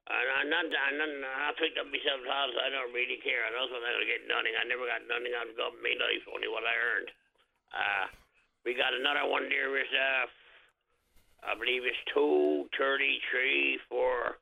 And 0.07 0.27
I'm 0.39 0.47
not, 0.47 0.63
I'm 0.71 0.95
not, 0.95 1.11
I 1.19 1.51
picked 1.59 1.75
up 1.75 1.91
myself. 1.91 2.23
I 2.23 2.71
don't 2.71 2.95
really 2.95 3.19
care. 3.19 3.43
I 3.43 3.51
don't 3.51 3.67
think 3.67 3.83
I'll 3.83 4.07
get 4.07 4.23
nothing. 4.23 4.55
I 4.55 4.63
never 4.63 4.87
got 4.87 5.03
nothing 5.03 5.35
out 5.35 5.51
of 5.51 5.75
my 5.83 5.93
life, 5.99 6.23
only 6.31 6.47
what 6.47 6.63
I 6.63 6.75
earned. 6.79 7.11
Uh, 7.75 8.05
we 8.63 8.71
got 8.71 8.95
another 8.95 9.27
one 9.27 9.51
there 9.51 9.75
is, 9.75 9.91
uh, 9.91 10.31
I 11.43 11.59
believe 11.59 11.83
it's 11.83 11.99
two 12.13 12.65
thirty-three 12.77 13.79
for 13.87 14.39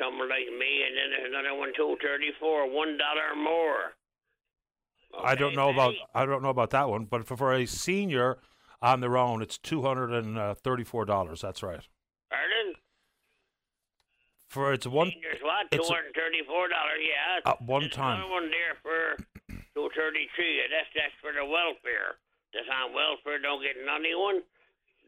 someone 0.00 0.28
like 0.28 0.46
me, 0.52 0.84
and 0.84 0.96
then 0.96 1.08
there's 1.10 1.32
another 1.32 1.56
one 1.56 1.72
two 1.76 1.96
thirty-four, 2.00 2.70
one 2.70 2.96
dollar 2.96 3.34
more. 3.36 3.96
I 5.22 5.34
don't 5.34 5.54
know 5.54 5.70
about 5.70 5.94
I 6.14 6.26
don't 6.26 6.42
know 6.42 6.50
about 6.50 6.70
that 6.70 6.88
one, 6.88 7.04
but 7.04 7.26
for, 7.26 7.36
for 7.36 7.52
a 7.54 7.66
senior 7.66 8.38
on 8.82 9.00
their 9.00 9.16
own, 9.16 9.42
it's 9.42 9.58
two 9.58 9.82
hundred 9.82 10.12
and 10.12 10.38
uh, 10.38 10.54
thirty-four 10.54 11.04
dollars. 11.04 11.40
That's 11.40 11.62
right. 11.62 11.80
Pardon? 12.34 12.74
For 14.50 14.72
it's 14.74 14.86
one. 14.86 15.10
There's 15.22 15.42
what? 15.42 15.70
Two 15.70 15.82
hundred 15.86 16.14
thirty-four 16.14 16.66
dollars. 16.70 16.98
Yeah. 17.02 17.50
At 17.50 17.62
one 17.62 17.86
There's 17.86 17.94
time. 17.94 18.18
Another 18.22 18.30
one 18.30 18.50
there 18.50 18.74
for 18.82 19.18
two 19.74 19.90
thirty-three. 19.94 20.54
That's 20.70 20.90
that's 20.94 21.14
for 21.22 21.30
the 21.34 21.46
welfare. 21.46 22.18
That's 22.54 22.70
on 22.70 22.94
welfare. 22.94 23.42
Don't 23.42 23.62
get 23.62 23.74
none 23.82 24.06
one. 24.18 24.42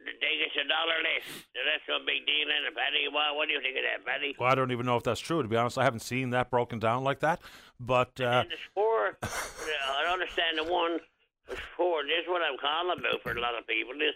They 0.02 0.38
get 0.38 0.54
a 0.54 0.66
dollar 0.68 0.98
less. 1.02 1.46
That's 1.54 1.86
no 1.88 1.98
big 2.04 2.26
deal, 2.26 2.46
in 2.46 2.68
it, 2.68 2.74
Paddy. 2.76 3.08
What, 3.10 3.34
what 3.34 3.48
do 3.48 3.54
you 3.54 3.62
think 3.62 3.78
of 3.78 3.84
that, 3.86 4.04
Paddy? 4.04 4.36
Well, 4.38 4.50
I 4.50 4.54
don't 4.54 4.70
even 4.70 4.84
know 4.86 4.96
if 4.96 5.02
that's 5.02 5.20
true. 5.20 5.42
To 5.42 5.48
be 5.48 5.56
honest, 5.56 5.78
I 5.78 5.84
haven't 5.84 6.02
seen 6.02 6.30
that 6.30 6.50
broken 6.50 6.78
down 6.78 7.02
like 7.02 7.20
that. 7.20 7.40
But 7.80 8.20
uh, 8.20 8.44
And 8.44 8.50
there's 8.50 8.68
four. 8.74 9.16
I 9.22 10.02
don't 10.04 10.20
understand 10.20 10.58
the 10.58 10.64
one. 10.68 11.00
There's 11.48 11.62
four. 11.76 12.02
This 12.02 12.22
is 12.22 12.28
what 12.28 12.42
I'm 12.42 12.58
calling 12.58 12.98
about 12.98 13.22
for 13.22 13.32
a 13.32 13.40
lot 13.40 13.56
of 13.58 13.66
people. 13.66 13.94
This 13.98 14.14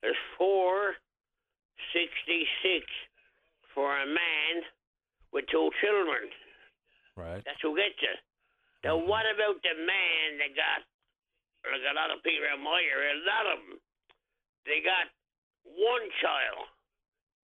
there's 0.00 0.16
four 0.38 0.94
sixty-six 1.92 2.84
for 3.74 3.92
a 3.92 4.06
man 4.06 4.54
with 5.32 5.44
two 5.52 5.68
children. 5.84 6.30
right. 7.16 7.42
That's 7.44 7.60
who 7.60 7.76
gets 7.76 8.00
it. 8.00 8.18
Now, 8.84 8.96
Mm-hmm. 8.96 9.08
what 9.10 9.26
about 9.26 9.58
the 9.60 9.74
man 9.82 10.26
that 10.40 10.52
got, 10.56 10.80
like 11.66 11.82
a 11.84 11.92
lot 11.96 12.12
of 12.14 12.22
people 12.22 12.46
in 12.46 12.62
my 12.62 12.80
area, 12.86 13.12
a 13.18 13.24
lot 13.26 13.44
of 13.50 13.58
them, 13.66 13.76
they 14.64 14.80
got 14.80 15.10
one 15.66 16.06
child. 16.22 16.70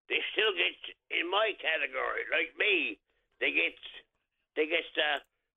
They 0.08 0.20
still 0.36 0.52
get 0.54 0.76
in 1.18 1.26
my 1.32 1.56
category, 1.58 2.28
like 2.30 2.52
me. 2.60 3.00
They 3.40 3.52
get, 3.56 3.74
they 4.56 4.68
get 4.70 4.86
the, 4.94 5.10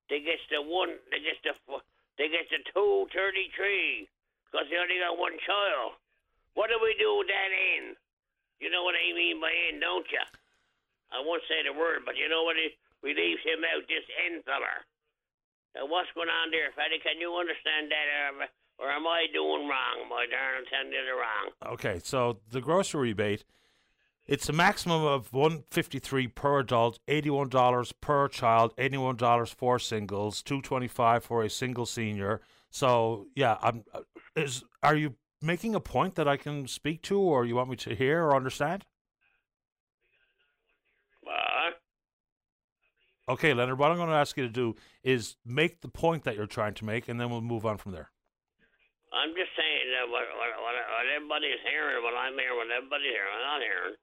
they 0.09 0.21
get 0.25 0.41
the 0.49 0.63
one, 0.63 0.97
they 1.13 1.21
get 1.21 1.37
the, 1.45 1.53
they 2.17 2.31
get 2.33 2.47
the 2.49 2.63
two 2.73 3.05
thirty-three, 3.13 4.09
because 4.49 4.67
they 4.71 4.79
only 4.81 5.03
got 5.03 5.19
one 5.19 5.37
child. 5.45 5.99
what 6.55 6.71
do 6.71 6.79
we 6.81 6.95
do 6.99 7.19
with 7.19 7.29
that 7.29 7.51
end? 7.51 7.99
You 8.60 8.70
know 8.70 8.82
what 8.82 8.94
I 8.94 9.12
mean 9.12 9.40
by 9.40 9.51
end, 9.51 9.81
don't 9.81 10.06
you? 10.10 10.24
I 11.12 11.20
won't 11.20 11.43
say 11.48 11.62
the 11.62 11.76
word, 11.76 12.02
but 12.06 12.16
you 12.16 12.28
know 12.28 12.43
what? 12.43 12.56
It, 12.56 12.72
we 13.02 13.14
leave 13.14 13.39
him 13.44 13.62
out, 13.64 13.86
this 13.86 14.06
end 14.26 14.44
fella. 14.44 14.82
Now, 15.74 15.86
what's 15.86 16.09
going 16.14 16.28
on 16.28 16.51
there, 16.51 16.72
Fatty? 16.74 16.98
Can 17.02 17.20
you 17.20 17.35
understand 17.35 17.90
that, 17.90 18.06
or, 18.78 18.90
am 18.90 19.06
I 19.06 19.26
doing 19.32 19.68
wrong, 19.68 20.09
my 20.09 20.24
you 20.24 21.02
the 21.05 21.14
wrong. 21.14 21.74
Okay, 21.74 22.01
so 22.02 22.39
the 22.51 22.60
grocery 22.60 23.09
rebate, 23.09 23.44
it's 24.26 24.48
a 24.48 24.52
maximum 24.52 25.05
of 25.05 25.32
one 25.32 25.64
fifty 25.70 25.98
three 25.98 26.28
per 26.28 26.60
adult, 26.60 26.98
eighty 27.09 27.31
one 27.31 27.48
dollars 27.48 27.93
per 27.93 28.28
child, 28.28 28.72
eighty 28.78 28.97
one 28.97 29.16
dollars 29.16 29.51
for 29.51 29.78
singles, 29.78 30.43
two 30.43 30.62
twenty 30.62 30.89
five 30.89 31.22
for 31.22 31.43
a 31.43 31.51
single 31.51 31.86
senior. 31.86 32.40
So 32.70 33.26
yeah, 33.35 33.59
I'm. 33.60 33.85
uh, 33.93 34.01
Is 34.36 34.64
are 34.82 34.97
you 34.97 35.14
making 35.45 35.75
a 35.75 35.81
point 35.81 36.15
that 36.16 36.27
I 36.27 36.37
can 36.37 36.66
speak 36.66 37.03
to, 37.03 37.21
or 37.21 37.45
you 37.45 37.55
want 37.55 37.69
me 37.69 37.77
to 37.77 37.95
hear 37.95 38.25
or 38.25 38.35
understand? 38.35 38.85
What? 41.23 41.81
Okay, 43.29 43.55
Leonard. 43.55 43.79
What 43.79 43.91
I'm 43.91 43.97
going 43.97 44.09
to 44.09 44.16
ask 44.16 44.37
you 44.37 44.45
to 44.45 44.53
do 44.53 44.75
is 45.05 45.37
make 45.45 45.81
the 45.81 45.89
point 45.89 46.25
that 46.25 46.37
you're 46.37 46.47
trying 46.49 46.75
to 46.75 46.85
make, 46.85 47.09
and 47.09 47.21
then 47.21 47.31
we'll 47.31 47.45
move 47.45 47.65
on 47.65 47.77
from 47.77 47.93
there. 47.93 48.11
I'm 49.15 49.31
just 49.39 49.55
saying 49.55 49.89
that 49.95 50.11
what, 50.11 50.27
what, 50.35 50.51
what, 50.59 50.75
what 50.75 51.07
everybody's 51.07 51.62
hearing, 51.62 52.03
what 52.03 52.19
I'm 52.19 52.35
hearing, 52.35 52.59
what 52.59 52.69
everybody's 52.73 53.15
hearing, 53.15 53.31
I'm 53.31 53.47
not 53.47 53.62
hearing. 53.62 53.97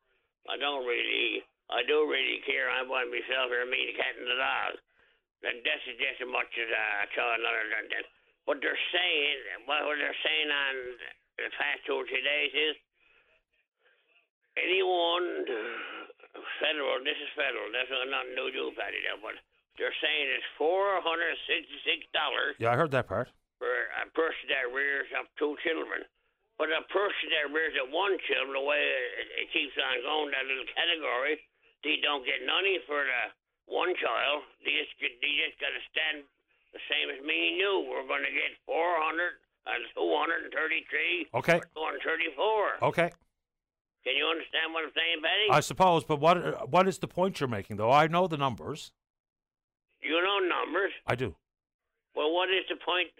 I 0.49 0.55
don't 0.57 0.87
really, 0.87 1.43
I 1.69 1.83
do 1.83 2.07
really 2.07 2.41
care. 2.47 2.71
I 2.71 2.81
want 2.87 3.11
myself 3.11 3.51
here, 3.51 3.67
me, 3.67 3.91
the 3.91 3.99
cat, 3.99 4.17
and 4.17 4.25
the 4.25 4.39
dog. 4.39 4.79
That, 5.43 5.59
that's 5.67 5.85
just 5.85 6.21
as 6.21 6.29
much 6.31 6.49
as 6.57 6.69
uh, 6.69 7.05
to 7.11 7.21
another 7.37 7.65
than 7.69 7.91
that. 7.91 8.05
What 8.49 8.57
they're 8.63 8.85
saying, 8.89 9.67
what, 9.69 9.85
what 9.85 10.01
they're 10.01 10.21
saying 10.25 10.49
on 10.49 10.75
the 11.41 11.49
two 11.85 11.97
or 11.97 12.05
is 12.53 12.75
anyone 14.57 15.45
federal, 16.61 17.01
this 17.03 17.17
is 17.17 17.29
federal, 17.35 17.65
that's 17.73 17.89
not 18.09 18.25
to 18.29 18.51
do, 18.53 18.71
Paddy, 18.77 19.01
though, 19.07 19.19
but 19.23 19.35
they're 19.79 19.95
saying 20.03 20.25
it's 20.35 20.45
$466 20.59 22.59
Yeah, 22.59 22.71
I 22.71 22.75
heard 22.77 22.91
that 22.91 23.07
part. 23.07 23.29
for 23.59 23.71
a 23.71 24.05
person 24.11 24.45
that 24.51 24.69
rears 24.73 25.07
up 25.17 25.25
two 25.39 25.55
children. 25.65 26.03
But 26.59 26.69
a 26.69 26.85
person 26.93 27.25
that 27.33 27.49
rears 27.49 27.73
up 27.81 27.89
one 27.89 28.13
child, 28.29 28.53
the 28.53 28.61
way 28.61 28.77
it, 28.77 29.27
it 29.45 29.47
keeps 29.49 29.73
on 29.81 29.97
going, 30.05 30.29
that 30.29 30.45
little 30.45 30.67
category, 30.77 31.41
they 31.81 31.97
don't 32.05 32.21
get 32.21 32.37
money 32.45 32.77
for 32.85 33.01
the 33.01 33.33
one 33.65 33.89
child. 33.97 34.45
They 34.61 34.77
just 34.77 34.93
they 35.01 35.33
just 35.41 35.57
got 35.57 35.73
to 35.73 35.81
stand 35.89 36.21
the 36.77 36.81
same 36.85 37.09
as 37.09 37.17
me 37.25 37.49
and 37.49 37.57
you. 37.57 37.89
We're 37.89 38.05
going 38.05 38.21
to 38.21 38.29
get 38.29 38.53
400 38.69 39.41
and 39.67 39.83
233 39.95 41.27
Okay. 41.33 41.57
or 41.57 41.93
234. 42.01 42.83
Okay. 42.89 43.09
Can 44.03 44.17
you 44.17 44.25
understand 44.25 44.73
what 44.73 44.83
I'm 44.85 44.93
saying, 44.97 45.21
Betty? 45.21 45.47
I 45.53 45.59
suppose, 45.61 46.03
but 46.03 46.19
what 46.19 46.37
uh, 46.41 46.65
what 46.65 46.87
is 46.87 46.97
the 46.97 47.07
point 47.07 47.39
you're 47.39 47.47
making, 47.51 47.77
though? 47.77 47.91
I 47.93 48.07
know 48.07 48.25
the 48.25 48.37
numbers. 48.37 48.91
you 50.01 50.17
know 50.17 50.39
numbers. 50.41 50.91
I 51.05 51.13
do. 51.13 51.35
Well, 52.15 52.33
what 52.33 52.49
is 52.49 52.65
the 52.67 52.81
point? 52.81 53.13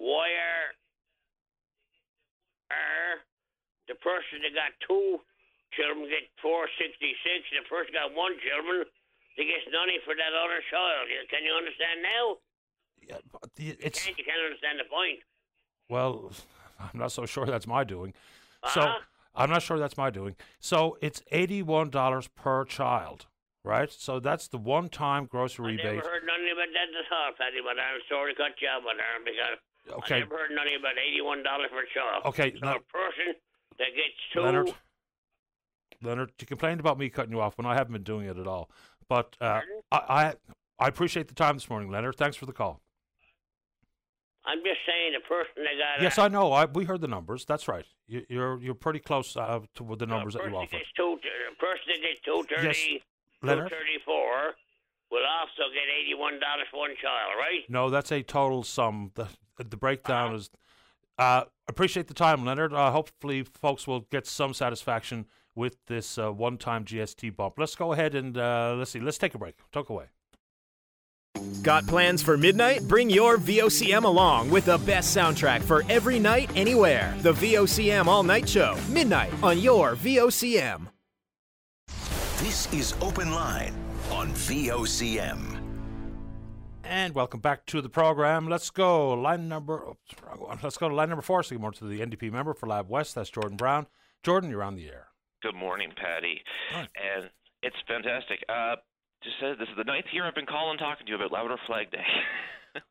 Why 0.00 0.32
are, 0.32 0.68
are 2.72 3.14
the 3.92 3.94
person 4.00 4.40
that 4.40 4.56
got 4.56 4.72
two 4.88 5.20
children 5.76 6.08
get 6.08 6.24
four 6.40 6.64
sixty 6.80 7.12
six, 7.20 7.44
the 7.52 7.60
person 7.68 7.92
got 7.92 8.16
one 8.16 8.32
children, 8.40 8.88
they 9.36 9.44
gets 9.44 9.68
money 9.68 10.00
for 10.08 10.16
that 10.16 10.32
other 10.32 10.64
child? 10.72 11.12
Can 11.28 11.44
you 11.44 11.52
understand 11.52 12.00
now? 12.00 12.24
Yeah, 13.04 13.20
it's 13.84 14.00
Can't 14.00 14.16
you 14.16 14.24
can't 14.24 14.40
understand 14.40 14.80
the 14.80 14.88
point? 14.88 15.20
Well, 15.92 16.32
I'm 16.80 16.98
not 16.98 17.12
so 17.12 17.26
sure 17.26 17.44
that's 17.46 17.66
my 17.66 17.84
doing. 17.84 18.14
So 18.72 18.80
Uh-huh. 18.80 18.98
I'm 19.34 19.50
not 19.50 19.62
sure 19.62 19.78
that's 19.78 19.96
my 19.96 20.10
doing. 20.10 20.34
So 20.60 20.96
it's 21.00 21.22
eighty-one 21.30 21.90
dollars 21.90 22.28
per 22.28 22.64
child, 22.64 23.26
right? 23.64 23.90
So 23.90 24.20
that's 24.20 24.48
the 24.48 24.58
one-time 24.58 25.24
grocery 25.26 25.72
I 25.74 25.76
never 25.76 25.96
heard 25.96 26.26
nothing 26.26 26.50
about 26.52 26.68
that 26.76 26.88
at 27.00 27.12
all, 27.16 27.30
Paddy, 27.38 27.60
but 27.64 27.78
I'm 27.80 28.00
sorry 28.10 28.34
to 28.34 28.36
cut 28.38 28.52
you 28.60 28.68
off 28.68 28.82
there 28.84 29.24
because 29.24 29.58
Okay. 29.98 30.16
I 30.16 30.18
never 30.20 30.36
heard 30.36 30.50
nothing 30.54 30.76
about 30.78 30.96
eighty 30.98 31.20
one 31.22 31.42
dollars 31.42 31.70
per 31.70 31.84
child. 31.94 32.24
Okay, 32.26 32.52
So 32.58 32.66
now- 32.66 32.76
a 32.76 32.80
person 32.80 33.34
that 33.78 33.88
gets 33.96 34.18
two 34.34 34.40
Leonard, 34.42 34.74
Leonard, 36.02 36.32
you 36.40 36.46
complained 36.46 36.80
about 36.80 36.98
me 36.98 37.08
cutting 37.08 37.32
you 37.32 37.40
off 37.40 37.56
when 37.56 37.66
I 37.66 37.74
haven't 37.74 37.92
been 37.94 38.02
doing 38.02 38.26
it 38.26 38.36
at 38.36 38.46
all. 38.46 38.70
But 39.08 39.34
uh, 39.40 39.60
I, 39.90 39.96
I 39.96 40.34
I 40.78 40.88
appreciate 40.88 41.28
the 41.28 41.34
time 41.34 41.56
this 41.56 41.70
morning, 41.70 41.90
Leonard. 41.90 42.16
Thanks 42.16 42.36
for 42.36 42.44
the 42.46 42.52
call. 42.52 42.81
I'm 44.44 44.58
just 44.58 44.80
saying 44.86 45.12
the 45.14 45.20
person 45.20 45.62
that 45.64 45.78
got 45.78 46.02
Yes, 46.02 46.18
uh, 46.18 46.24
I 46.24 46.28
know. 46.28 46.52
I, 46.52 46.64
we 46.64 46.84
heard 46.84 47.00
the 47.00 47.08
numbers. 47.08 47.44
That's 47.44 47.68
right. 47.68 47.84
You, 48.08 48.24
you're 48.28 48.60
you're 48.60 48.74
pretty 48.74 48.98
close 48.98 49.36
uh, 49.36 49.60
to 49.76 49.96
the 49.96 50.06
numbers 50.06 50.34
that 50.34 50.44
you 50.48 50.56
offered. 50.56 50.80
two, 50.96 51.18
person 51.60 51.84
that 51.88 52.02
gets 52.02 52.20
two 52.24 52.42
thirty, 52.48 53.02
Leonard? 53.42 53.70
two 53.70 53.76
thirty 53.76 53.98
four 54.04 54.54
will 55.10 55.22
also 55.38 55.70
get 55.72 55.84
eighty 56.00 56.14
one 56.14 56.40
dollars 56.40 56.66
for 56.70 56.78
one 56.80 56.94
child, 57.00 57.32
right? 57.38 57.60
No, 57.68 57.88
that's 57.90 58.10
a 58.10 58.22
total 58.22 58.62
sum. 58.64 59.12
The 59.14 59.28
the 59.58 59.76
breakdown 59.76 60.28
Uh-huh. 60.28 60.36
is. 60.36 60.50
Uh, 61.18 61.44
appreciate 61.68 62.08
the 62.08 62.14
time, 62.14 62.44
Leonard. 62.44 62.72
Uh, 62.72 62.90
hopefully, 62.90 63.44
folks 63.44 63.86
will 63.86 64.00
get 64.10 64.26
some 64.26 64.54
satisfaction 64.54 65.26
with 65.54 65.76
this 65.86 66.16
uh, 66.18 66.32
one-time 66.32 66.84
GST 66.84 67.36
bump. 67.36 67.58
Let's 67.58 67.76
go 67.76 67.92
ahead 67.92 68.14
and 68.14 68.36
uh, 68.36 68.74
let's 68.76 68.90
see. 68.90 68.98
Let's 68.98 69.18
take 69.18 69.34
a 69.34 69.38
break. 69.38 69.54
Talk 69.70 69.90
away. 69.90 70.06
Got 71.62 71.86
plans 71.86 72.22
for 72.22 72.36
midnight? 72.36 72.86
Bring 72.88 73.08
your 73.08 73.38
VOCM 73.38 74.02
along 74.04 74.50
with 74.50 74.64
the 74.64 74.78
best 74.78 75.16
soundtrack 75.16 75.62
for 75.62 75.84
every 75.88 76.18
night, 76.18 76.50
anywhere. 76.56 77.14
The 77.20 77.32
VOCM 77.34 78.06
All 78.06 78.24
Night 78.24 78.48
Show, 78.48 78.76
midnight 78.90 79.32
on 79.42 79.60
your 79.60 79.94
VOCM. 79.94 80.88
This 82.38 82.72
is 82.72 82.94
Open 83.00 83.32
Line 83.32 83.72
on 84.10 84.32
VOCM. 84.32 85.60
And 86.82 87.14
welcome 87.14 87.38
back 87.38 87.64
to 87.66 87.80
the 87.80 87.88
program. 87.88 88.48
Let's 88.48 88.68
go 88.70 89.12
line 89.14 89.48
number. 89.48 89.82
Oops. 89.90 90.62
Let's 90.62 90.76
go 90.76 90.88
to 90.88 90.94
line 90.94 91.08
number 91.10 91.22
four. 91.22 91.44
So 91.44 91.56
more 91.56 91.70
to 91.70 91.84
the 91.84 92.00
NDP 92.00 92.32
member 92.32 92.54
for 92.54 92.66
Lab 92.66 92.88
West. 92.88 93.14
That's 93.14 93.30
Jordan 93.30 93.56
Brown. 93.56 93.86
Jordan, 94.24 94.50
you're 94.50 94.64
on 94.64 94.74
the 94.74 94.88
air. 94.88 95.06
Good 95.42 95.54
morning, 95.54 95.92
Paddy. 95.96 96.42
Hi. 96.72 96.88
And 97.16 97.30
it's 97.62 97.76
fantastic. 97.86 98.44
Uh, 98.48 98.76
just 99.22 99.36
said 99.40 99.56
this 99.58 99.68
is 99.68 99.76
the 99.76 99.84
ninth 99.84 100.06
year 100.12 100.26
I've 100.26 100.34
been 100.34 100.46
calling 100.46 100.78
talking 100.78 101.06
to 101.06 101.10
you 101.10 101.16
about 101.16 101.32
Labrador 101.32 101.58
Flag 101.66 101.90
Day. 101.90 102.04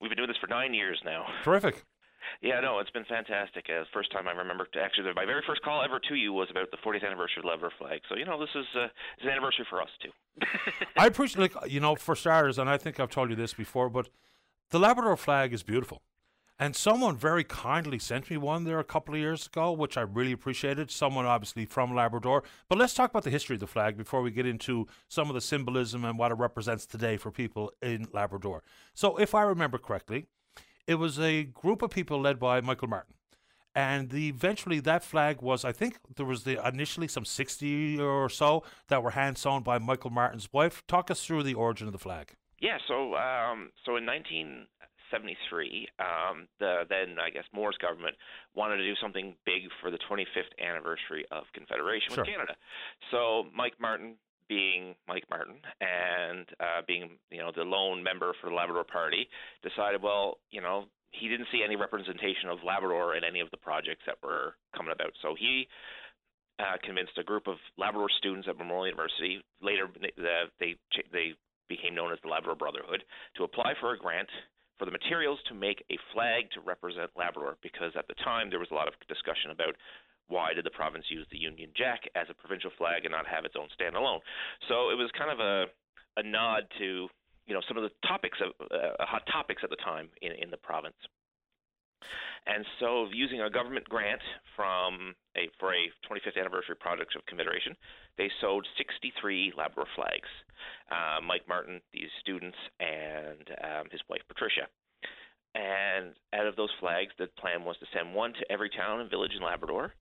We've 0.00 0.10
been 0.10 0.16
doing 0.16 0.28
this 0.28 0.40
for 0.40 0.48
nine 0.48 0.74
years 0.74 1.00
now. 1.04 1.26
Terrific. 1.44 1.84
Yeah, 2.42 2.60
no, 2.60 2.78
it's 2.78 2.90
been 2.90 3.04
fantastic. 3.04 3.66
Uh, 3.68 3.84
first 3.92 4.12
time 4.12 4.28
I 4.28 4.32
remember 4.32 4.66
to 4.72 4.80
actually, 4.80 5.10
my 5.14 5.24
very 5.24 5.42
first 5.46 5.62
call 5.62 5.82
ever 5.84 6.00
to 6.08 6.14
you 6.14 6.32
was 6.32 6.48
about 6.50 6.70
the 6.70 6.76
40th 6.78 7.04
anniversary 7.04 7.40
of 7.40 7.44
Labrador 7.44 7.72
Flag. 7.78 8.00
So 8.08 8.16
you 8.16 8.24
know, 8.24 8.38
this 8.38 8.50
is 8.54 8.66
uh, 8.76 8.84
it's 9.16 9.24
an 9.24 9.30
anniversary 9.30 9.66
for 9.68 9.82
us 9.82 9.88
too. 10.02 10.10
I 10.96 11.06
appreciate, 11.06 11.54
like, 11.54 11.70
you 11.70 11.80
know, 11.80 11.96
for 11.96 12.14
starters, 12.14 12.58
and 12.58 12.70
I 12.70 12.78
think 12.78 13.00
I've 13.00 13.10
told 13.10 13.30
you 13.30 13.36
this 13.36 13.52
before, 13.52 13.90
but 13.90 14.08
the 14.70 14.78
Labrador 14.78 15.16
flag 15.16 15.52
is 15.52 15.62
beautiful. 15.62 16.02
And 16.60 16.76
someone 16.76 17.16
very 17.16 17.42
kindly 17.42 17.98
sent 17.98 18.30
me 18.30 18.36
one 18.36 18.64
there 18.64 18.78
a 18.78 18.84
couple 18.84 19.14
of 19.14 19.20
years 19.20 19.46
ago, 19.46 19.72
which 19.72 19.96
I 19.96 20.02
really 20.02 20.32
appreciated. 20.32 20.90
Someone 20.90 21.24
obviously 21.24 21.64
from 21.64 21.94
Labrador. 21.94 22.44
But 22.68 22.76
let's 22.76 22.92
talk 22.92 23.08
about 23.08 23.24
the 23.24 23.30
history 23.30 23.54
of 23.56 23.60
the 23.60 23.66
flag 23.66 23.96
before 23.96 24.20
we 24.20 24.30
get 24.30 24.44
into 24.44 24.86
some 25.08 25.30
of 25.30 25.34
the 25.34 25.40
symbolism 25.40 26.04
and 26.04 26.18
what 26.18 26.32
it 26.32 26.34
represents 26.34 26.84
today 26.84 27.16
for 27.16 27.30
people 27.30 27.72
in 27.80 28.08
Labrador. 28.12 28.62
So, 28.92 29.16
if 29.16 29.34
I 29.34 29.40
remember 29.40 29.78
correctly, 29.78 30.26
it 30.86 30.96
was 30.96 31.18
a 31.18 31.44
group 31.44 31.80
of 31.80 31.92
people 31.92 32.20
led 32.20 32.38
by 32.38 32.60
Michael 32.60 32.88
Martin. 32.88 33.14
And 33.74 34.10
the, 34.10 34.28
eventually, 34.28 34.80
that 34.80 35.02
flag 35.02 35.40
was, 35.40 35.64
I 35.64 35.72
think 35.72 35.98
there 36.16 36.26
was 36.26 36.44
the 36.44 36.62
initially 36.68 37.08
some 37.08 37.24
60 37.24 37.98
or 38.00 38.28
so 38.28 38.64
that 38.88 39.02
were 39.02 39.12
hand 39.12 39.38
sewn 39.38 39.62
by 39.62 39.78
Michael 39.78 40.10
Martin's 40.10 40.52
wife. 40.52 40.82
Talk 40.86 41.10
us 41.10 41.24
through 41.24 41.42
the 41.44 41.54
origin 41.54 41.86
of 41.86 41.94
the 41.94 41.98
flag. 41.98 42.34
Yeah, 42.60 42.76
so 42.86 43.14
um, 43.14 43.70
so 43.86 43.96
in 43.96 44.04
1973, 45.12 45.88
um, 45.98 46.46
the 46.58 46.84
then 46.88 47.18
I 47.18 47.30
guess 47.30 47.44
Moores' 47.52 47.76
government 47.80 48.16
wanted 48.54 48.76
to 48.78 48.84
do 48.86 48.94
something 49.00 49.34
big 49.44 49.62
for 49.80 49.90
the 49.90 49.98
25th 50.10 50.52
anniversary 50.62 51.24
of 51.30 51.44
Confederation 51.52 52.14
Sure. 52.14 52.24
with 52.24 52.30
Canada. 52.32 52.54
So 53.10 53.46
Mike 53.54 53.74
Martin, 53.80 54.16
being 54.48 54.94
Mike 55.06 55.24
Martin 55.30 55.56
and 55.80 56.46
uh, 56.58 56.82
being 56.86 57.18
you 57.30 57.38
know 57.38 57.52
the 57.54 57.62
lone 57.62 58.02
member 58.02 58.34
for 58.40 58.50
the 58.50 58.56
Labrador 58.56 58.84
Party, 58.84 59.28
decided 59.62 60.02
well 60.02 60.38
you 60.50 60.60
know 60.60 60.84
he 61.12 61.28
didn't 61.28 61.48
see 61.50 61.62
any 61.64 61.74
representation 61.76 62.48
of 62.48 62.58
Labrador 62.64 63.16
in 63.16 63.24
any 63.24 63.40
of 63.40 63.50
the 63.50 63.56
projects 63.56 64.02
that 64.06 64.16
were 64.22 64.54
coming 64.76 64.92
about. 64.92 65.10
So 65.22 65.34
he 65.38 65.66
uh, 66.60 66.78
convinced 66.84 67.18
a 67.18 67.24
group 67.24 67.48
of 67.48 67.56
Labrador 67.78 68.08
students 68.18 68.46
at 68.48 68.56
Memorial 68.58 68.86
University. 68.94 69.42
Later, 69.62 69.86
uh, 69.86 70.46
they 70.60 70.76
they 71.12 71.34
became 71.68 71.94
known 71.94 72.12
as 72.12 72.18
the 72.22 72.28
Labrador 72.28 72.56
Brotherhood 72.56 73.04
to 73.36 73.44
apply 73.44 73.74
for 73.80 73.92
a 73.94 73.98
grant 73.98 74.28
for 74.80 74.88
the 74.88 74.96
materials 74.96 75.38
to 75.44 75.52
make 75.52 75.84
a 75.92 76.00
flag 76.16 76.48
to 76.56 76.64
represent 76.64 77.12
Labrador. 77.12 77.60
Because 77.62 77.92
at 78.00 78.08
the 78.08 78.16
time 78.24 78.48
there 78.48 78.58
was 78.58 78.72
a 78.72 78.74
lot 78.74 78.88
of 78.88 78.96
discussion 79.12 79.52
about 79.52 79.76
why 80.32 80.54
did 80.56 80.64
the 80.64 80.72
province 80.72 81.04
use 81.12 81.28
the 81.30 81.36
Union 81.36 81.68
Jack 81.76 82.08
as 82.16 82.26
a 82.32 82.34
provincial 82.34 82.72
flag 82.78 83.04
and 83.04 83.12
not 83.12 83.28
have 83.28 83.44
its 83.44 83.60
own 83.60 83.68
standalone. 83.76 84.24
So 84.72 84.88
it 84.88 84.96
was 84.96 85.12
kind 85.12 85.30
of 85.30 85.38
a 85.38 85.68
a 86.16 86.24
nod 86.24 86.64
to 86.78 87.06
you 87.46 87.54
know 87.54 87.60
some 87.68 87.76
of 87.76 87.84
the 87.84 87.92
topics 88.08 88.38
of 88.40 88.56
uh, 88.72 89.04
hot 89.04 89.22
topics 89.30 89.60
at 89.62 89.68
the 89.68 89.76
time 89.84 90.08
in 90.22 90.32
in 90.32 90.50
the 90.50 90.56
province. 90.56 90.96
And 92.46 92.64
so, 92.80 93.06
using 93.12 93.40
a 93.40 93.50
government 93.50 93.88
grant 93.88 94.22
from 94.56 95.14
a 95.36 95.48
for 95.58 95.72
a 95.72 95.92
25th 96.08 96.38
anniversary 96.38 96.76
project 96.76 97.14
of 97.14 97.24
commemoration, 97.26 97.76
they 98.16 98.30
sewed 98.40 98.66
63 98.76 99.52
Labrador 99.56 99.86
flags. 99.94 100.28
Uh, 100.90 101.20
Mike 101.20 101.46
Martin, 101.48 101.80
these 101.92 102.10
students, 102.20 102.56
and 102.80 103.48
um, 103.62 103.84
his 103.90 104.00
wife 104.08 104.22
Patricia. 104.28 104.66
And 105.54 106.14
out 106.32 106.46
of 106.46 106.56
those 106.56 106.70
flags, 106.80 107.12
the 107.18 107.26
plan 107.38 107.64
was 107.64 107.76
to 107.78 107.86
send 107.92 108.14
one 108.14 108.32
to 108.34 108.52
every 108.52 108.70
town 108.70 109.00
and 109.00 109.10
village 109.10 109.32
in 109.36 109.42
Labrador. 109.42 109.92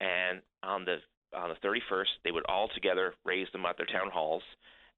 And 0.00 0.40
on 0.62 0.84
the 0.84 0.98
on 1.36 1.50
the 1.50 1.68
31st, 1.68 2.24
they 2.24 2.30
would 2.30 2.46
all 2.48 2.68
together 2.74 3.14
raise 3.24 3.48
them 3.52 3.66
at 3.66 3.76
their 3.76 3.86
town 3.86 4.10
halls, 4.12 4.42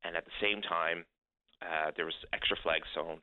and 0.05 0.17
at 0.17 0.25
the 0.25 0.39
same 0.41 0.63
time, 0.63 1.05
uh, 1.61 1.91
there 1.97 2.05
was 2.05 2.15
extra 2.33 2.57
flags 2.63 2.87
sewn, 2.95 3.19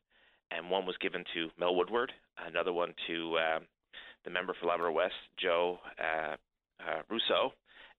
and 0.52 0.70
one 0.70 0.86
was 0.86 0.96
given 1.02 1.24
to 1.34 1.50
Mel 1.60 1.76
Woodward, 1.76 2.12
another 2.46 2.74
one 2.74 2.94
to 3.08 3.38
uh, 3.38 3.60
the 4.24 4.32
member 4.32 4.54
for 4.60 4.68
Labrador 4.68 4.92
West, 4.92 5.16
Joe 5.40 5.80
uh, 6.00 6.36
uh, 6.80 7.02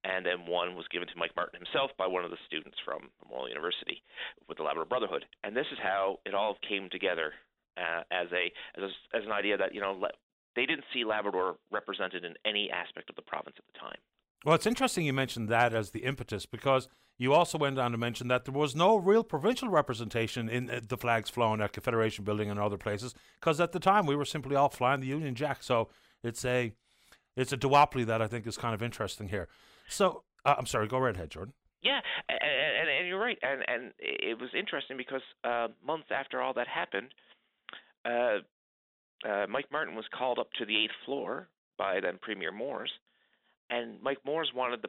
and 0.05 0.25
then 0.25 0.47
one 0.47 0.77
was 0.77 0.87
given 0.91 1.09
to 1.09 1.15
Mike 1.17 1.33
Martin 1.37 1.61
himself 1.61 1.91
by 1.99 2.07
one 2.07 2.25
of 2.25 2.31
the 2.31 2.37
students 2.47 2.79
from 2.85 3.11
Memorial 3.25 3.49
University 3.49 4.03
with 4.49 4.59
the 4.59 4.65
Labrador 4.65 4.87
Brotherhood. 4.87 5.25
And 5.43 5.57
this 5.57 5.67
is 5.73 5.79
how 5.83 6.19
it 6.25 6.35
all 6.35 6.57
came 6.69 6.89
together 6.91 7.33
uh, 7.77 8.03
as 8.11 8.29
a 8.33 8.53
as 8.77 8.91
a, 8.91 9.17
as 9.17 9.25
an 9.25 9.33
idea 9.33 9.57
that 9.57 9.75
you 9.75 9.81
know 9.81 9.99
they 10.57 10.67
didn't 10.67 10.85
see 10.93 11.05
Labrador 11.05 11.57
represented 11.71 12.25
in 12.25 12.35
any 12.45 12.71
aspect 12.71 13.11
of 13.11 13.17
the 13.17 13.23
province 13.23 13.57
at 13.59 13.65
the 13.73 13.79
time. 13.79 13.99
Well, 14.45 14.55
it's 14.55 14.67
interesting 14.67 15.05
you 15.05 15.13
mentioned 15.13 15.49
that 15.49 15.75
as 15.75 15.91
the 15.91 16.01
impetus 16.01 16.47
because 16.47 16.89
you 17.19 17.35
also 17.35 17.59
went 17.59 17.79
on 17.79 17.91
to 17.93 17.99
mention 17.99 18.29
that 18.29 18.45
there 18.45 18.55
was 18.55 18.77
no 18.77 18.97
real 18.97 19.25
provincial 19.25 19.69
representation 19.69 20.49
in 20.49 20.71
uh, 20.71 20.81
the 20.87 20.97
flags 20.97 21.29
flown 21.29 21.61
at 21.61 21.73
Confederation 21.73 22.25
Building 22.25 22.49
and 22.49 22.61
other 22.61 22.79
places 22.79 23.15
because 23.41 23.61
at 23.61 23.73
the 23.73 23.81
time 23.81 24.07
we 24.07 24.15
were 24.15 24.25
simply 24.25 24.55
all 24.55 24.69
flying 24.69 25.01
the 25.01 25.09
Union 25.09 25.35
Jack. 25.35 25.63
So 25.63 25.89
it's 26.23 26.45
a 26.45 26.73
it's 27.37 27.53
a 27.53 27.57
duopoly 27.57 28.07
that 28.07 28.23
I 28.23 28.29
think 28.29 28.47
is 28.47 28.57
kind 28.57 28.75
of 28.75 28.83
interesting 28.83 29.29
here. 29.29 29.49
So 29.89 30.23
uh, 30.45 30.55
I'm 30.57 30.67
sorry, 30.67 30.87
go 30.87 30.99
right 30.99 31.15
ahead, 31.15 31.31
Jordan. 31.31 31.55
Yeah, 31.83 32.01
and, 32.29 32.39
and, 32.41 32.89
and 32.89 33.09
you're 33.09 33.21
right, 33.21 33.39
and 33.43 33.63
and 33.69 33.93
it 33.99 34.39
was 34.41 34.51
interesting 34.57 34.97
because 34.97 35.23
uh, 35.45 35.69
months 35.85 36.09
after 36.11 36.41
all 36.41 36.55
that 36.55 36.67
happened, 36.67 37.09
uh, 38.05 38.39
uh, 39.29 39.47
Mike 39.49 39.67
Martin 39.71 39.95
was 39.95 40.05
called 40.17 40.39
up 40.39 40.53
to 40.59 40.65
the 40.65 40.77
eighth 40.85 40.95
floor 41.05 41.49
by 41.77 42.01
then 42.01 42.19
Premier 42.21 42.51
Moores, 42.51 42.91
and 43.71 44.03
Mike 44.03 44.19
Moores 44.25 44.51
wanted 44.55 44.83
the 44.83 44.89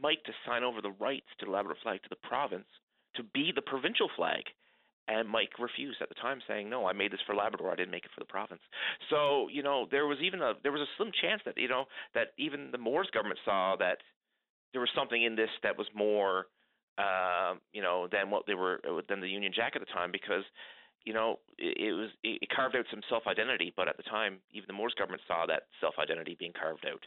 Mike 0.00 0.22
to 0.24 0.32
sign 0.46 0.62
over 0.62 0.80
the 0.80 0.92
rights 0.92 1.26
to 1.38 1.46
the 1.46 1.52
Labrador 1.52 1.76
flag 1.82 2.02
to 2.02 2.08
the 2.08 2.28
province 2.28 2.68
to 3.16 3.22
be 3.22 3.52
the 3.54 3.62
provincial 3.62 4.08
flag. 4.16 4.44
And 5.08 5.26
Mike 5.26 5.58
refused 5.58 6.02
at 6.02 6.10
the 6.10 6.14
time, 6.14 6.40
saying, 6.46 6.68
"No, 6.68 6.86
I 6.86 6.92
made 6.92 7.12
this 7.12 7.20
for 7.22 7.34
Labrador. 7.34 7.72
I 7.72 7.76
didn't 7.76 7.92
make 7.92 8.04
it 8.04 8.10
for 8.12 8.20
the 8.20 8.26
province." 8.26 8.60
So, 9.08 9.48
you 9.48 9.62
know, 9.62 9.86
there 9.90 10.06
was 10.06 10.18
even 10.20 10.42
a 10.42 10.52
there 10.62 10.72
was 10.72 10.82
a 10.82 10.90
slim 10.96 11.10
chance 11.12 11.42
that 11.44 11.56
you 11.56 11.68
know 11.68 11.86
that 12.12 12.34
even 12.36 12.70
the 12.70 12.78
Moores 12.78 13.08
government 13.10 13.40
saw 13.44 13.76
that 13.76 13.98
there 14.72 14.82
was 14.82 14.90
something 14.94 15.22
in 15.22 15.34
this 15.34 15.48
that 15.62 15.78
was 15.78 15.86
more, 15.94 16.46
uh, 16.98 17.54
you 17.72 17.80
know, 17.80 18.06
than 18.06 18.30
what 18.30 18.44
they 18.46 18.54
were 18.54 18.80
than 19.08 19.20
the 19.20 19.28
Union 19.28 19.52
Jack 19.54 19.76
at 19.76 19.80
the 19.80 19.92
time, 19.92 20.12
because 20.12 20.44
you 21.04 21.14
know, 21.14 21.38
it, 21.56 21.88
it 21.88 21.92
was 21.92 22.10
it 22.22 22.48
carved 22.54 22.76
out 22.76 22.84
some 22.90 23.00
self 23.08 23.26
identity, 23.26 23.72
but 23.74 23.88
at 23.88 23.96
the 23.96 24.02
time, 24.02 24.38
even 24.52 24.66
the 24.66 24.74
Moores 24.74 24.94
government 24.98 25.22
saw 25.26 25.46
that 25.46 25.62
self 25.80 25.94
identity 25.98 26.36
being 26.38 26.52
carved 26.52 26.84
out. 26.86 27.00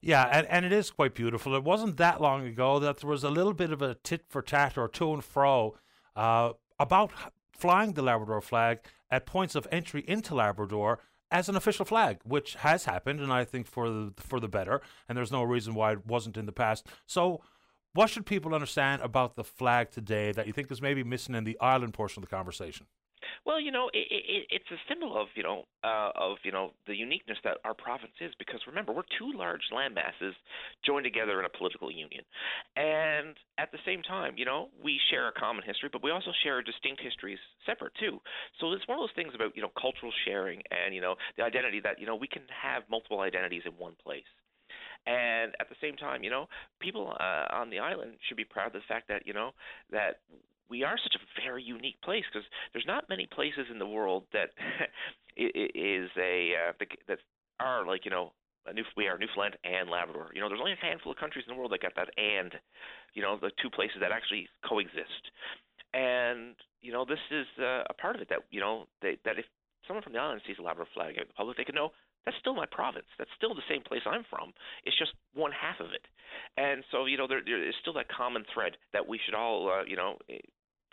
Yeah, 0.00 0.28
and, 0.30 0.46
and 0.46 0.64
it 0.64 0.72
is 0.72 0.90
quite 0.90 1.14
beautiful. 1.14 1.54
It 1.54 1.64
wasn't 1.64 1.96
that 1.96 2.20
long 2.20 2.46
ago 2.46 2.78
that 2.78 2.98
there 2.98 3.10
was 3.10 3.24
a 3.24 3.30
little 3.30 3.52
bit 3.52 3.72
of 3.72 3.82
a 3.82 3.94
tit 3.94 4.24
for 4.28 4.42
tat 4.42 4.78
or 4.78 4.88
to 4.88 5.12
and 5.12 5.24
fro 5.24 5.76
uh, 6.14 6.52
about 6.78 7.10
flying 7.52 7.92
the 7.92 8.02
Labrador 8.02 8.40
flag 8.40 8.80
at 9.10 9.26
points 9.26 9.54
of 9.54 9.66
entry 9.72 10.04
into 10.06 10.34
Labrador 10.34 11.00
as 11.30 11.48
an 11.48 11.56
official 11.56 11.84
flag, 11.84 12.18
which 12.24 12.54
has 12.56 12.84
happened, 12.84 13.20
and 13.20 13.32
I 13.32 13.44
think 13.44 13.66
for 13.66 13.90
the 13.90 14.12
for 14.16 14.40
the 14.40 14.48
better. 14.48 14.80
And 15.08 15.18
there's 15.18 15.32
no 15.32 15.42
reason 15.42 15.74
why 15.74 15.92
it 15.92 16.06
wasn't 16.06 16.36
in 16.36 16.46
the 16.46 16.52
past. 16.52 16.86
So, 17.06 17.42
what 17.92 18.08
should 18.08 18.24
people 18.24 18.54
understand 18.54 19.02
about 19.02 19.34
the 19.34 19.44
flag 19.44 19.90
today 19.90 20.32
that 20.32 20.46
you 20.46 20.52
think 20.52 20.70
is 20.70 20.80
maybe 20.80 21.02
missing 21.02 21.34
in 21.34 21.44
the 21.44 21.58
island 21.60 21.94
portion 21.94 22.22
of 22.22 22.28
the 22.28 22.34
conversation? 22.34 22.86
Well, 23.44 23.60
you 23.60 23.70
know, 23.70 23.88
it, 23.92 24.06
it, 24.10 24.46
it's 24.50 24.70
a 24.70 24.80
symbol 24.88 25.20
of 25.20 25.28
you 25.34 25.42
know 25.42 25.64
uh, 25.84 26.10
of 26.14 26.38
you 26.44 26.52
know 26.52 26.72
the 26.86 26.94
uniqueness 26.94 27.38
that 27.44 27.58
our 27.64 27.74
province 27.74 28.12
is 28.20 28.32
because 28.38 28.60
remember 28.66 28.92
we're 28.92 29.08
two 29.18 29.32
large 29.34 29.62
land 29.74 29.94
masses 29.94 30.34
joined 30.84 31.04
together 31.04 31.38
in 31.38 31.46
a 31.46 31.48
political 31.48 31.90
union, 31.90 32.24
and 32.76 33.36
at 33.58 33.72
the 33.72 33.78
same 33.84 34.02
time, 34.02 34.34
you 34.36 34.44
know, 34.44 34.68
we 34.82 35.00
share 35.10 35.28
a 35.28 35.32
common 35.32 35.64
history, 35.66 35.88
but 35.92 36.02
we 36.02 36.10
also 36.10 36.30
share 36.42 36.62
distinct 36.62 37.02
histories 37.02 37.38
separate 37.66 37.92
too. 37.98 38.20
So 38.60 38.72
it's 38.72 38.86
one 38.86 38.98
of 38.98 39.02
those 39.02 39.16
things 39.16 39.32
about 39.34 39.56
you 39.56 39.62
know 39.62 39.72
cultural 39.80 40.12
sharing 40.24 40.62
and 40.70 40.94
you 40.94 41.00
know 41.00 41.16
the 41.36 41.44
identity 41.44 41.80
that 41.80 41.98
you 41.98 42.06
know 42.06 42.16
we 42.16 42.28
can 42.28 42.42
have 42.50 42.82
multiple 42.90 43.20
identities 43.20 43.62
in 43.66 43.72
one 43.72 43.94
place. 44.02 44.28
And 45.06 45.54
at 45.60 45.68
the 45.68 45.76
same 45.80 45.96
time, 45.96 46.22
you 46.22 46.30
know, 46.30 46.48
people 46.80 47.14
uh, 47.18 47.46
on 47.50 47.70
the 47.70 47.78
island 47.78 48.16
should 48.26 48.36
be 48.36 48.44
proud 48.44 48.68
of 48.68 48.72
the 48.74 48.86
fact 48.88 49.08
that 49.08 49.26
you 49.26 49.32
know 49.32 49.52
that 49.90 50.20
we 50.70 50.84
are 50.84 50.96
such 51.02 51.16
a 51.16 51.42
very 51.42 51.62
unique 51.62 52.00
place 52.02 52.24
because 52.32 52.46
there's 52.72 52.86
not 52.86 53.08
many 53.08 53.26
places 53.26 53.66
in 53.70 53.78
the 53.78 53.86
world 53.86 54.24
that 54.32 54.50
is 55.36 56.10
a 56.18 56.52
uh, 56.54 56.84
that 57.06 57.18
are 57.60 57.86
like 57.86 58.04
you 58.04 58.10
know 58.10 58.32
new 58.74 58.84
we 58.96 59.08
are 59.08 59.18
Newfoundland 59.18 59.56
and 59.64 59.88
Labrador. 59.88 60.30
You 60.34 60.40
know, 60.40 60.48
there's 60.48 60.60
only 60.60 60.72
a 60.72 60.84
handful 60.84 61.12
of 61.12 61.18
countries 61.18 61.44
in 61.48 61.54
the 61.54 61.58
world 61.58 61.72
that 61.72 61.82
got 61.82 61.96
that 61.96 62.10
and 62.16 62.52
you 63.14 63.22
know 63.22 63.38
the 63.40 63.50
two 63.62 63.70
places 63.70 63.98
that 64.00 64.12
actually 64.12 64.48
coexist. 64.66 65.32
And 65.94 66.54
you 66.80 66.92
know, 66.92 67.04
this 67.04 67.22
is 67.30 67.46
uh, 67.58 67.84
a 67.88 67.94
part 67.94 68.16
of 68.16 68.22
it 68.22 68.28
that 68.28 68.44
you 68.50 68.60
know 68.60 68.86
they, 69.00 69.18
that 69.24 69.38
if 69.38 69.46
someone 69.86 70.02
from 70.02 70.12
the 70.12 70.18
island 70.18 70.42
sees 70.46 70.56
a 70.58 70.62
Labrador 70.62 70.88
flag 70.94 71.16
out 71.16 71.22
in 71.22 71.28
the 71.28 71.34
public, 71.34 71.56
they 71.56 71.64
can 71.64 71.74
know 71.74 71.90
that's 72.28 72.36
still 72.40 72.54
my 72.54 72.66
province. 72.66 73.08
That's 73.16 73.30
still 73.36 73.54
the 73.54 73.64
same 73.70 73.80
place 73.80 74.02
I'm 74.04 74.24
from. 74.28 74.52
It's 74.84 74.98
just 74.98 75.12
one 75.32 75.48
half 75.48 75.80
of 75.80 75.96
it. 75.96 76.04
And 76.60 76.84
so, 76.92 77.06
you 77.06 77.16
know, 77.16 77.26
there, 77.26 77.40
there 77.40 77.66
is 77.66 77.74
still 77.80 77.94
that 77.94 78.12
common 78.12 78.44
thread 78.52 78.76
that 78.92 79.08
we 79.08 79.18
should 79.24 79.32
all, 79.32 79.72
uh, 79.72 79.84
you 79.84 79.96
know, 79.96 80.18
eh, 80.28 80.36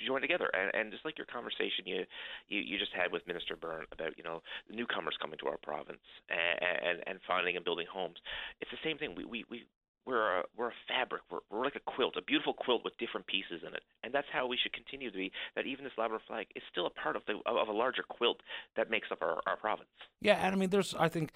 join 0.05 0.21
together. 0.21 0.49
And, 0.53 0.73
and 0.73 0.91
just 0.91 1.05
like 1.05 1.17
your 1.17 1.27
conversation 1.27 1.85
you, 1.85 2.03
you 2.47 2.59
you 2.61 2.79
just 2.79 2.91
had 2.93 3.11
with 3.11 3.27
Minister 3.27 3.55
Byrne 3.55 3.85
about, 3.91 4.17
you 4.17 4.23
know, 4.23 4.41
the 4.69 4.75
newcomers 4.75 5.15
coming 5.21 5.37
to 5.39 5.47
our 5.47 5.57
province 5.57 6.03
and, 6.29 6.59
and, 6.83 6.97
and 7.07 7.19
finding 7.27 7.55
and 7.55 7.63
building 7.63 7.87
homes. 7.91 8.17
It's 8.61 8.71
the 8.71 8.81
same 8.83 8.97
thing. 8.97 9.15
We, 9.15 9.25
we, 9.25 9.45
we 9.49 9.65
we're 10.05 10.39
a 10.39 10.43
we're 10.55 10.69
a 10.69 10.79
fabric. 10.87 11.23
We're 11.31 11.39
we're 11.49 11.63
like 11.63 11.75
a 11.75 11.91
quilt, 11.91 12.15
a 12.17 12.21
beautiful 12.21 12.53
quilt 12.53 12.83
with 12.83 12.97
different 12.97 13.27
pieces 13.27 13.65
in 13.65 13.73
it, 13.73 13.81
and 14.03 14.13
that's 14.13 14.27
how 14.31 14.47
we 14.47 14.57
should 14.61 14.73
continue 14.73 15.09
to 15.09 15.17
be. 15.17 15.31
That 15.55 15.65
even 15.65 15.83
this 15.83 15.93
Labrador 15.97 16.21
flag 16.27 16.47
is 16.55 16.63
still 16.71 16.85
a 16.85 16.91
part 16.91 17.15
of 17.15 17.23
the 17.27 17.39
of 17.45 17.67
a 17.67 17.71
larger 17.71 18.03
quilt 18.03 18.41
that 18.77 18.89
makes 18.89 19.07
up 19.11 19.19
our 19.21 19.41
our 19.47 19.57
province. 19.57 19.89
Yeah, 20.21 20.35
and 20.35 20.55
I 20.55 20.57
mean, 20.57 20.69
there's 20.69 20.93
I 20.99 21.09
think 21.09 21.31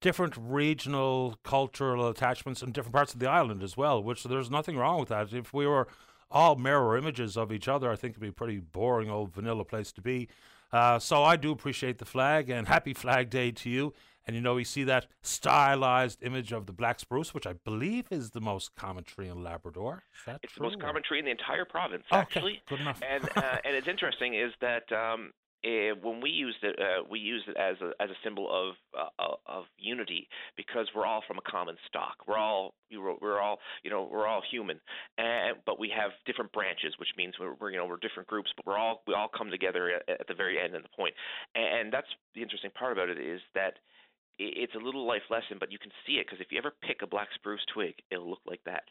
different 0.00 0.34
regional 0.38 1.38
cultural 1.44 2.08
attachments 2.08 2.62
in 2.62 2.72
different 2.72 2.94
parts 2.94 3.14
of 3.14 3.20
the 3.20 3.28
island 3.28 3.62
as 3.62 3.76
well, 3.76 4.02
which 4.02 4.22
there's 4.24 4.50
nothing 4.50 4.76
wrong 4.76 5.00
with 5.00 5.08
that. 5.08 5.32
If 5.32 5.52
we 5.52 5.66
were 5.66 5.88
all 6.34 6.56
mirror 6.56 6.98
images 6.98 7.36
of 7.38 7.50
each 7.52 7.68
other, 7.68 7.90
I 7.90 7.96
think 7.96 8.10
it'd 8.12 8.20
be 8.20 8.28
a 8.28 8.32
pretty 8.32 8.58
boring 8.58 9.08
old 9.08 9.32
vanilla 9.32 9.64
place 9.64 9.90
to 9.92 10.02
be. 10.02 10.28
Uh, 10.72 10.98
so 10.98 11.22
I 11.22 11.36
do 11.36 11.52
appreciate 11.52 11.98
the 11.98 12.04
flag 12.04 12.50
and 12.50 12.66
happy 12.76 12.92
Flag 12.92 13.30
Day 13.30 13.52
to 13.52 13.70
you. 13.70 13.94
And 14.26 14.34
you 14.34 14.42
know, 14.42 14.54
we 14.54 14.64
see 14.64 14.84
that 14.84 15.06
stylized 15.22 16.22
image 16.22 16.50
of 16.52 16.66
the 16.66 16.72
black 16.72 16.98
spruce, 16.98 17.34
which 17.34 17.46
I 17.46 17.52
believe 17.52 18.06
is 18.10 18.30
the 18.30 18.40
most 18.40 18.74
common 18.74 19.04
tree 19.04 19.28
in 19.28 19.42
Labrador. 19.42 20.02
Is 20.18 20.24
that 20.26 20.40
it's 20.42 20.54
true? 20.54 20.64
the 20.66 20.70
most 20.76 20.80
common 20.82 21.02
tree 21.02 21.18
in 21.18 21.26
the 21.26 21.30
entire 21.30 21.64
province, 21.66 22.04
Okay, 22.10 22.20
actually. 22.20 22.62
good 22.68 22.80
enough. 22.80 23.00
and 23.08 23.28
uh, 23.36 23.58
and 23.64 23.76
it's 23.76 23.86
interesting 23.86 24.34
is 24.34 24.52
that 24.62 24.90
um, 24.92 25.32
eh, 25.64 25.92
when 26.00 26.20
we 26.20 26.30
used 26.30 26.62
it, 26.62 26.78
uh, 26.78 27.02
we 27.08 27.18
used 27.18 27.48
it 27.48 27.56
as 27.56 27.76
a 27.80 27.90
as 28.02 28.10
a 28.10 28.18
symbol 28.22 28.48
of 28.50 28.74
uh, 29.18 29.34
of 29.46 29.64
unity 29.78 30.28
because 30.56 30.86
we're 30.94 31.06
all 31.06 31.22
from 31.26 31.38
a 31.38 31.50
common 31.50 31.76
stock. 31.88 32.16
We're 32.26 32.38
all 32.38 32.74
we're 32.92 33.40
all 33.40 33.58
you 33.82 33.90
know 33.90 34.08
we're 34.10 34.26
all 34.26 34.42
human, 34.50 34.80
and 35.18 35.56
but 35.66 35.78
we 35.78 35.92
have 35.96 36.12
different 36.26 36.52
branches, 36.52 36.94
which 36.98 37.10
means 37.16 37.34
we're, 37.40 37.54
we're 37.60 37.70
you 37.70 37.78
know 37.78 37.86
we're 37.86 37.98
different 37.98 38.28
groups, 38.28 38.50
but 38.56 38.66
we're 38.66 38.78
all 38.78 39.02
we 39.06 39.14
all 39.14 39.28
come 39.28 39.50
together 39.50 39.90
at, 40.08 40.20
at 40.20 40.26
the 40.28 40.34
very 40.34 40.60
end 40.60 40.74
and 40.74 40.84
the 40.84 40.96
point. 40.96 41.14
And 41.54 41.92
that's 41.92 42.08
the 42.34 42.42
interesting 42.42 42.70
part 42.70 42.92
about 42.92 43.08
it 43.08 43.18
is 43.18 43.40
that 43.54 43.74
it's 44.38 44.74
a 44.74 44.84
little 44.84 45.06
life 45.06 45.22
lesson, 45.30 45.58
but 45.60 45.70
you 45.70 45.78
can 45.78 45.92
see 46.06 46.14
it 46.14 46.26
because 46.26 46.40
if 46.40 46.50
you 46.50 46.58
ever 46.58 46.72
pick 46.82 47.02
a 47.02 47.06
black 47.06 47.28
spruce 47.34 47.64
twig, 47.72 47.94
it'll 48.10 48.28
look 48.28 48.42
like 48.46 48.60
that. 48.66 48.82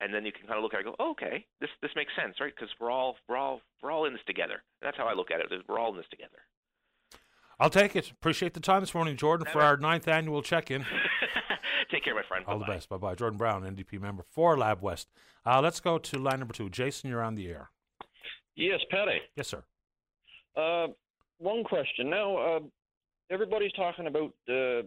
And 0.00 0.14
then 0.14 0.24
you 0.24 0.32
can 0.32 0.46
kind 0.46 0.56
of 0.56 0.62
look 0.62 0.72
at 0.72 0.80
it 0.80 0.86
and 0.86 0.96
go, 0.96 1.04
oh, 1.04 1.10
okay, 1.12 1.44
this 1.60 1.68
this 1.82 1.90
makes 1.94 2.12
sense, 2.16 2.36
right? 2.40 2.52
Because 2.54 2.70
we're 2.80 2.90
all 2.90 3.16
we're 3.28 3.36
all 3.36 3.60
we're 3.82 3.90
all 3.90 4.06
in 4.06 4.12
this 4.12 4.22
together. 4.26 4.62
And 4.80 4.86
that's 4.86 4.96
how 4.96 5.06
I 5.06 5.12
look 5.14 5.30
at 5.30 5.40
it. 5.40 5.52
Is 5.52 5.62
we're 5.68 5.78
all 5.78 5.90
in 5.90 5.96
this 5.96 6.06
together. 6.10 6.38
I'll 7.58 7.70
take 7.70 7.94
it. 7.94 8.10
Appreciate 8.10 8.54
the 8.54 8.60
time 8.60 8.80
this 8.80 8.94
morning, 8.94 9.16
Jordan, 9.16 9.46
for 9.52 9.60
our 9.60 9.76
ninth 9.76 10.08
annual 10.08 10.40
check-in. 10.40 10.86
Take 11.90 12.04
care, 12.04 12.14
my 12.14 12.22
friend. 12.26 12.44
All 12.48 12.58
the 12.58 12.64
best. 12.64 12.88
Bye 12.88 12.96
bye. 12.96 13.14
Jordan 13.14 13.36
Brown, 13.36 13.62
NDP 13.62 14.00
member 14.00 14.24
for 14.30 14.56
Lab 14.56 14.80
West. 14.80 15.08
Uh, 15.44 15.60
let's 15.60 15.80
go 15.80 15.98
to 15.98 16.18
line 16.18 16.38
number 16.38 16.54
two. 16.54 16.70
Jason, 16.70 17.10
you're 17.10 17.22
on 17.22 17.34
the 17.34 17.48
air. 17.48 17.70
Yes, 18.56 18.80
Paddy. 18.90 19.20
Yes, 19.36 19.48
sir. 19.48 19.62
Uh, 20.56 20.88
one 21.38 21.64
question. 21.64 22.08
Now, 22.08 22.36
uh, 22.36 22.60
everybody's 23.30 23.72
talking 23.72 24.06
about 24.06 24.32
uh, 24.48 24.82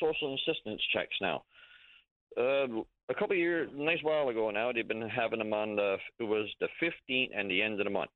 social 0.00 0.34
assistance 0.36 0.80
checks 0.92 1.16
now. 1.20 1.42
A 3.08 3.14
couple 3.14 3.32
of 3.34 3.38
years, 3.38 3.70
a 3.72 3.82
nice 3.82 4.02
while 4.02 4.28
ago 4.28 4.50
now, 4.50 4.72
they've 4.72 4.86
been 4.86 5.08
having 5.08 5.38
them 5.38 5.52
on 5.52 5.76
the, 5.76 5.96
it 6.18 6.24
was 6.24 6.48
the 6.60 6.68
15th 6.82 7.30
and 7.36 7.50
the 7.50 7.62
end 7.62 7.80
of 7.80 7.84
the 7.84 7.90
month. 7.90 8.10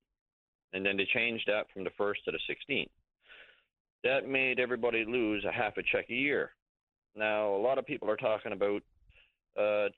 And 0.72 0.84
then 0.84 0.96
they 0.96 1.06
changed 1.14 1.44
that 1.46 1.66
from 1.72 1.84
the 1.84 1.90
1st 1.90 2.24
to 2.24 2.32
the 2.32 2.74
16th. 2.74 2.88
that 4.04 4.28
made 4.28 4.58
everybody 4.58 5.04
lose 5.04 5.44
a 5.44 5.52
half 5.52 5.76
a 5.76 5.82
check 5.92 6.06
a 6.10 6.14
year. 6.14 6.50
Now, 7.16 7.54
a 7.54 7.62
lot 7.62 7.78
of 7.78 7.86
people 7.86 8.08
are 8.10 8.16
talking 8.16 8.52
about. 8.52 8.82
Uh, 9.58 9.88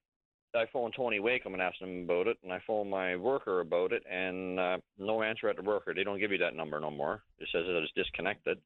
I 0.55 0.67
phoned 0.73 0.95
Tony 0.95 1.21
Wakeham 1.21 1.55
and 1.55 1.63
asked 1.63 1.81
him 1.81 2.05
about 2.05 2.27
it, 2.27 2.37
and 2.43 2.53
I 2.53 2.61
phoned 2.67 2.91
my 2.91 3.17
worker 3.17 3.61
about 3.61 3.93
it, 3.93 4.03
and 4.11 4.59
uh, 4.59 4.79
no 4.99 5.23
answer 5.23 5.49
at 5.49 5.57
the 5.57 5.63
worker. 5.63 5.95
They 5.95 6.05
don't 6.05 6.19
give 6.19 6.33
you 6.33 6.39
that 6.39 6.55
number 6.55 6.79
no 6.81 6.91
more. 6.91 7.23
It 7.39 7.49
says 7.53 7.65
that 7.67 7.83
it's 7.83 7.93
disconnected. 7.95 8.59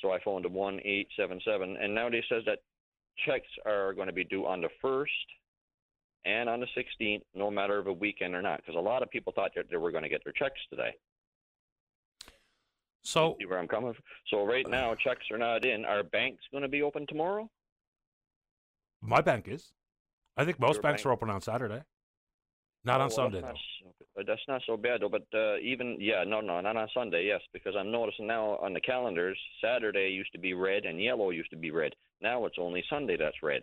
So 0.00 0.12
I 0.12 0.18
phoned 0.24 0.46
one 0.46 0.80
eight 0.84 1.08
seven 1.18 1.40
seven, 1.44 1.76
and 1.80 1.94
now 1.94 2.08
they 2.08 2.24
says 2.28 2.42
that 2.46 2.60
checks 3.26 3.48
are 3.66 3.92
going 3.92 4.06
to 4.06 4.14
be 4.14 4.24
due 4.24 4.46
on 4.46 4.62
the 4.62 4.70
first 4.80 5.12
and 6.24 6.48
on 6.48 6.60
the 6.60 6.66
16th, 6.76 7.22
no 7.34 7.50
matter 7.50 7.78
of 7.78 7.86
a 7.86 7.92
weekend 7.92 8.34
or 8.34 8.42
not, 8.42 8.58
because 8.58 8.74
a 8.76 8.80
lot 8.80 9.02
of 9.02 9.10
people 9.10 9.32
thought 9.34 9.52
that 9.56 9.66
they 9.70 9.76
were 9.76 9.90
going 9.90 10.02
to 10.02 10.08
get 10.08 10.22
their 10.24 10.32
checks 10.32 10.60
today. 10.68 10.90
So 13.02 13.36
see 13.40 13.46
where 13.46 13.58
I'm 13.58 13.68
coming 13.68 13.92
from. 13.94 14.02
So 14.28 14.44
right 14.44 14.68
now, 14.68 14.94
checks 14.94 15.24
are 15.30 15.38
not 15.38 15.64
in. 15.64 15.84
Are 15.86 16.02
banks 16.02 16.42
going 16.52 16.62
to 16.62 16.68
be 16.68 16.82
open 16.82 17.06
tomorrow? 17.08 17.48
My 19.00 19.22
bank 19.22 19.46
is. 19.48 19.72
I 20.36 20.44
think 20.44 20.60
most 20.60 20.74
Your 20.74 20.82
banks 20.82 21.02
bank- 21.02 21.06
are 21.06 21.12
open 21.12 21.30
on 21.30 21.40
Saturday. 21.40 21.82
Not 22.84 23.00
Oh, 23.00 23.04
on 23.04 23.08
well, 23.08 23.16
Sunday 23.16 23.40
that's 23.40 23.58
though. 23.82 23.86
not, 23.88 23.94
so, 24.16 24.22
that's 24.26 24.40
not 24.48 24.62
so 24.66 24.76
bad 24.76 25.00
though. 25.00 25.08
But 25.08 25.26
uh, 25.34 25.56
even 25.58 25.96
yeah, 26.00 26.24
no, 26.26 26.40
no, 26.40 26.60
not 26.60 26.76
on 26.76 26.88
Sunday. 26.94 27.26
Yes, 27.26 27.40
because 27.52 27.74
I'm 27.78 27.90
noticing 27.90 28.26
now 28.26 28.56
on 28.62 28.72
the 28.74 28.80
calendars, 28.80 29.38
Saturday 29.62 30.08
used 30.10 30.32
to 30.32 30.38
be 30.38 30.52
red 30.54 30.84
and 30.84 31.00
yellow 31.02 31.30
used 31.30 31.50
to 31.50 31.56
be 31.56 31.70
red. 31.70 31.94
Now 32.22 32.44
it's 32.46 32.56
only 32.58 32.82
Sunday 32.88 33.16
that's 33.18 33.42
red. 33.42 33.62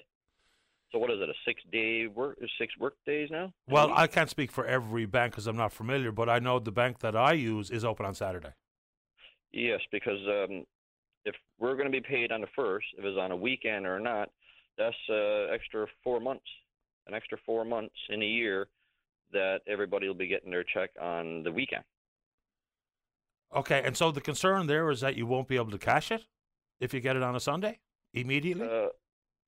So 0.91 0.99
what 0.99 1.11
is 1.11 1.18
it? 1.19 1.30
A 1.30 1.34
six 1.45 1.61
day 1.72 2.07
work? 2.07 2.38
Six 2.59 2.73
work 2.80 2.95
days 3.05 3.30
now? 3.31 3.51
Well, 3.68 3.91
I 3.93 4.07
can't 4.07 4.30
speak 4.30 4.51
for 4.51 4.65
every 4.65 5.05
bank 5.05 5.34
because 5.34 5.47
I'm 5.47 5.57
not 5.57 5.73
familiar, 5.73 6.11
but 6.11 6.30
I 6.30 6.39
know 6.39 6.59
the 6.59 6.72
bank 6.72 6.99
that 6.99 7.15
I 7.15 7.34
use 7.34 7.69
is 7.69 7.84
open 7.84 8.05
on 8.05 8.14
Saturday. 8.14 8.53
Yes, 9.51 9.81
because 9.91 10.19
um, 10.27 10.65
if 11.26 11.35
we're 11.59 11.73
going 11.73 11.91
to 11.91 11.91
be 11.91 12.01
paid 12.01 12.31
on 12.31 12.41
the 12.41 12.47
first, 12.55 12.85
if 12.97 13.03
it's 13.03 13.18
on 13.19 13.31
a 13.31 13.35
weekend 13.35 13.85
or 13.85 13.99
not, 13.99 14.30
that's 14.77 14.95
uh, 15.09 15.53
extra 15.53 15.88
four 16.03 16.19
months, 16.19 16.45
an 17.07 17.14
extra 17.14 17.38
four 17.45 17.65
months 17.65 17.95
in 18.09 18.22
a 18.22 18.26
year 18.26 18.68
that 19.34 19.59
everybody 19.68 20.07
will 20.07 20.15
be 20.15 20.27
getting 20.27 20.51
their 20.51 20.64
check 20.64 20.91
on 21.01 21.43
the 21.43 21.51
weekend. 21.51 21.84
Okay, 23.55 23.81
and 23.84 23.95
so 23.95 24.11
the 24.11 24.22
concern 24.22 24.68
there 24.68 24.89
is 24.89 25.01
that 25.01 25.15
you 25.15 25.26
won't 25.26 25.47
be 25.47 25.55
able 25.55 25.72
to 25.72 25.77
cash 25.77 26.11
it 26.11 26.26
if 26.80 26.93
you 26.93 26.99
get 26.99 27.15
it 27.15 27.23
on 27.23 27.35
a 27.35 27.39
Sunday 27.39 27.80
immediately. 28.14 28.68
Uh, 28.68 28.88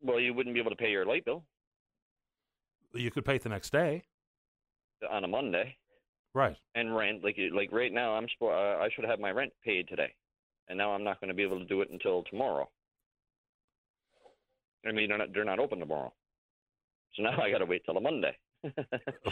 well, 0.01 0.19
you 0.19 0.33
wouldn't 0.33 0.53
be 0.53 0.59
able 0.59 0.71
to 0.71 0.77
pay 0.77 0.91
your 0.91 1.05
light 1.05 1.25
bill 1.25 1.43
you 2.93 3.11
could 3.11 3.25
pay 3.25 3.35
it 3.35 3.43
the 3.43 3.49
next 3.49 3.71
day, 3.71 4.03
on 5.09 5.23
a 5.23 5.27
Monday 5.27 5.77
right? 6.33 6.55
and 6.75 6.95
rent. 6.95 7.23
Like 7.23 7.37
like 7.53 7.71
right 7.71 7.93
now, 7.93 8.13
I'm 8.13 8.27
spo- 8.27 8.51
uh, 8.51 8.81
I 8.81 8.89
should 8.93 9.05
have 9.05 9.19
my 9.19 9.31
rent 9.31 9.53
paid 9.63 9.87
today, 9.87 10.13
and 10.67 10.77
now 10.77 10.91
I'm 10.91 11.03
not 11.03 11.19
going 11.19 11.29
to 11.29 11.33
be 11.33 11.43
able 11.43 11.59
to 11.59 11.65
do 11.65 11.81
it 11.81 11.89
until 11.91 12.23
tomorrow. 12.23 12.69
I 14.87 14.91
mean, 14.91 15.09
they're 15.09 15.17
not 15.17 15.33
they're 15.33 15.45
not 15.45 15.59
open 15.59 15.79
tomorrow, 15.79 16.13
so 17.15 17.23
now 17.23 17.39
I 17.41 17.51
got 17.51 17.59
to 17.59 17.65
wait 17.65 17.83
till 17.85 17.97
a 17.97 18.01
Monday. 18.01 18.35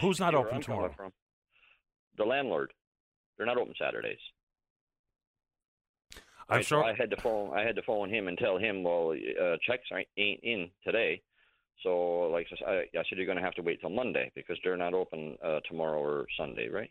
Who's 0.02 0.20
not 0.20 0.36
open 0.36 0.56
I'm 0.56 0.62
tomorrow? 0.62 0.94
From. 0.96 1.12
The 2.18 2.26
landlord. 2.26 2.74
They're 3.38 3.46
not 3.46 3.58
open 3.58 3.74
Saturdays. 3.80 4.18
I'm 6.50 6.58
Right, 6.58 6.66
so. 6.66 6.84
I 6.84 6.94
had 6.94 7.10
to 7.10 7.18
phone. 7.22 7.52
I 7.54 7.64
had 7.64 7.76
to 7.76 7.82
phone 7.82 8.10
him 8.10 8.28
and 8.28 8.38
tell 8.38 8.58
him, 8.58 8.84
well, 8.84 9.12
uh, 9.12 9.58
checks 9.66 9.88
ain't 10.18 10.40
in 10.44 10.70
today. 10.84 11.22
So, 11.84 12.30
like 12.32 12.48
I, 12.66 12.72
I 12.72 12.86
said, 12.94 13.18
you're 13.18 13.26
going 13.26 13.38
to 13.38 13.44
have 13.44 13.54
to 13.56 13.62
wait 13.62 13.82
till 13.82 13.90
Monday 13.90 14.32
because 14.34 14.58
they're 14.64 14.78
not 14.78 14.94
open 14.94 15.38
uh, 15.44 15.60
tomorrow 15.68 16.00
or 16.00 16.26
Sunday, 16.38 16.70
right? 16.70 16.90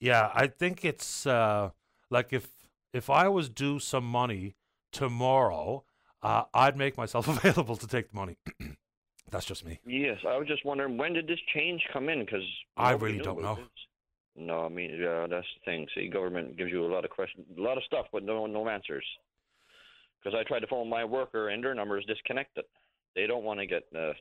Yeah, 0.00 0.30
I 0.34 0.48
think 0.48 0.84
it's 0.84 1.26
uh, 1.26 1.70
like 2.10 2.32
if 2.32 2.48
if 2.92 3.08
I 3.08 3.28
was 3.28 3.48
due 3.48 3.78
some 3.78 4.04
money 4.04 4.56
tomorrow, 4.90 5.84
uh, 6.22 6.42
I'd 6.52 6.76
make 6.76 6.96
myself 6.96 7.28
available 7.44 7.76
to 7.76 7.86
take 7.86 8.10
the 8.10 8.16
money. 8.16 8.36
That's 9.30 9.46
just 9.46 9.64
me. 9.64 9.80
Yes, 9.86 10.18
I 10.28 10.36
was 10.36 10.46
just 10.46 10.64
wondering 10.64 10.98
when 10.98 11.14
did 11.14 11.26
this 11.26 11.38
change 11.54 11.82
come 11.92 12.08
in? 12.08 12.20
Because 12.24 12.42
I 12.76 12.92
really 12.92 13.18
don't 13.18 13.40
know. 13.40 13.58
No, 14.36 14.64
I 14.64 14.68
mean, 14.68 14.96
yeah, 14.98 15.26
that's 15.28 15.46
the 15.54 15.64
thing. 15.64 15.86
See, 15.94 16.08
government 16.08 16.56
gives 16.56 16.70
you 16.70 16.84
a 16.84 16.92
lot 16.92 17.04
of 17.04 17.10
questions, 17.10 17.46
a 17.56 17.60
lot 17.60 17.76
of 17.76 17.84
stuff, 17.84 18.06
but 18.12 18.22
no 18.22 18.46
no 18.46 18.68
answers. 18.68 19.04
Because 20.22 20.38
I 20.38 20.46
tried 20.48 20.60
to 20.60 20.66
phone 20.68 20.88
my 20.88 21.04
worker, 21.04 21.48
and 21.48 21.62
their 21.62 21.74
number 21.74 21.98
is 21.98 22.04
disconnected. 22.06 22.64
They 23.14 23.26
don't 23.26 23.44
want 23.44 23.60
to 23.60 23.66
get. 23.66 23.84
Uh, 23.94 24.12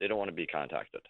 they 0.00 0.08
don't 0.08 0.18
want 0.18 0.28
to 0.28 0.34
be 0.34 0.46
contacted. 0.46 1.02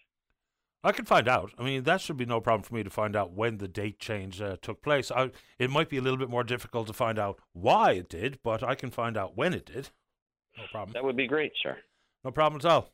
I 0.83 0.91
can 0.91 1.05
find 1.05 1.27
out. 1.27 1.51
I 1.59 1.63
mean, 1.63 1.83
that 1.83 2.01
should 2.01 2.17
be 2.17 2.25
no 2.25 2.41
problem 2.41 2.63
for 2.63 2.73
me 2.73 2.83
to 2.83 2.89
find 2.89 3.15
out 3.15 3.33
when 3.33 3.59
the 3.59 3.67
date 3.67 3.99
change 3.99 4.41
uh, 4.41 4.57
took 4.61 4.81
place. 4.81 5.11
I, 5.11 5.29
it 5.59 5.69
might 5.69 5.89
be 5.89 5.97
a 5.97 6.01
little 6.01 6.17
bit 6.17 6.29
more 6.29 6.43
difficult 6.43 6.87
to 6.87 6.93
find 6.93 7.19
out 7.19 7.39
why 7.53 7.91
it 7.93 8.09
did, 8.09 8.39
but 8.43 8.63
I 8.63 8.73
can 8.73 8.89
find 8.89 9.15
out 9.15 9.37
when 9.37 9.53
it 9.53 9.65
did. 9.65 9.89
No 10.57 10.63
problem. 10.71 10.93
That 10.93 11.03
would 11.03 11.15
be 11.15 11.27
great, 11.27 11.51
sir. 11.61 11.77
No 12.23 12.31
problem 12.31 12.59
at 12.59 12.65
all. 12.65 12.89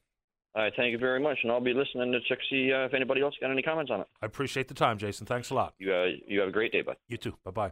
All 0.57 0.63
right, 0.63 0.73
thank 0.75 0.91
you 0.91 0.97
very 0.97 1.19
much, 1.19 1.37
and 1.43 1.51
I'll 1.51 1.61
be 1.61 1.75
listening 1.75 2.11
to 2.11 2.19
check 2.21 2.39
see 2.49 2.73
uh, 2.73 2.85
if 2.85 2.95
anybody 2.95 3.21
else 3.21 3.35
got 3.39 3.51
any 3.51 3.61
comments 3.61 3.91
on 3.91 3.99
it. 3.99 4.07
I 4.23 4.25
appreciate 4.25 4.67
the 4.67 4.73
time, 4.73 4.97
Jason. 4.97 5.27
Thanks 5.27 5.51
a 5.51 5.53
lot. 5.53 5.75
You 5.77 5.93
uh, 5.93 6.05
you 6.25 6.39
have 6.39 6.49
a 6.49 6.51
great 6.51 6.71
day, 6.71 6.81
bud. 6.81 6.97
You 7.07 7.17
too. 7.17 7.35
Bye 7.45 7.51
bye. 7.51 7.71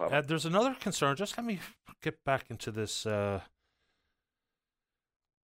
Uh, 0.00 0.22
there's 0.22 0.44
another 0.44 0.74
concern. 0.80 1.14
Just 1.14 1.38
let 1.38 1.46
me 1.46 1.60
get 2.02 2.24
back 2.24 2.46
into 2.50 2.72
this. 2.72 3.06
Uh, 3.06 3.42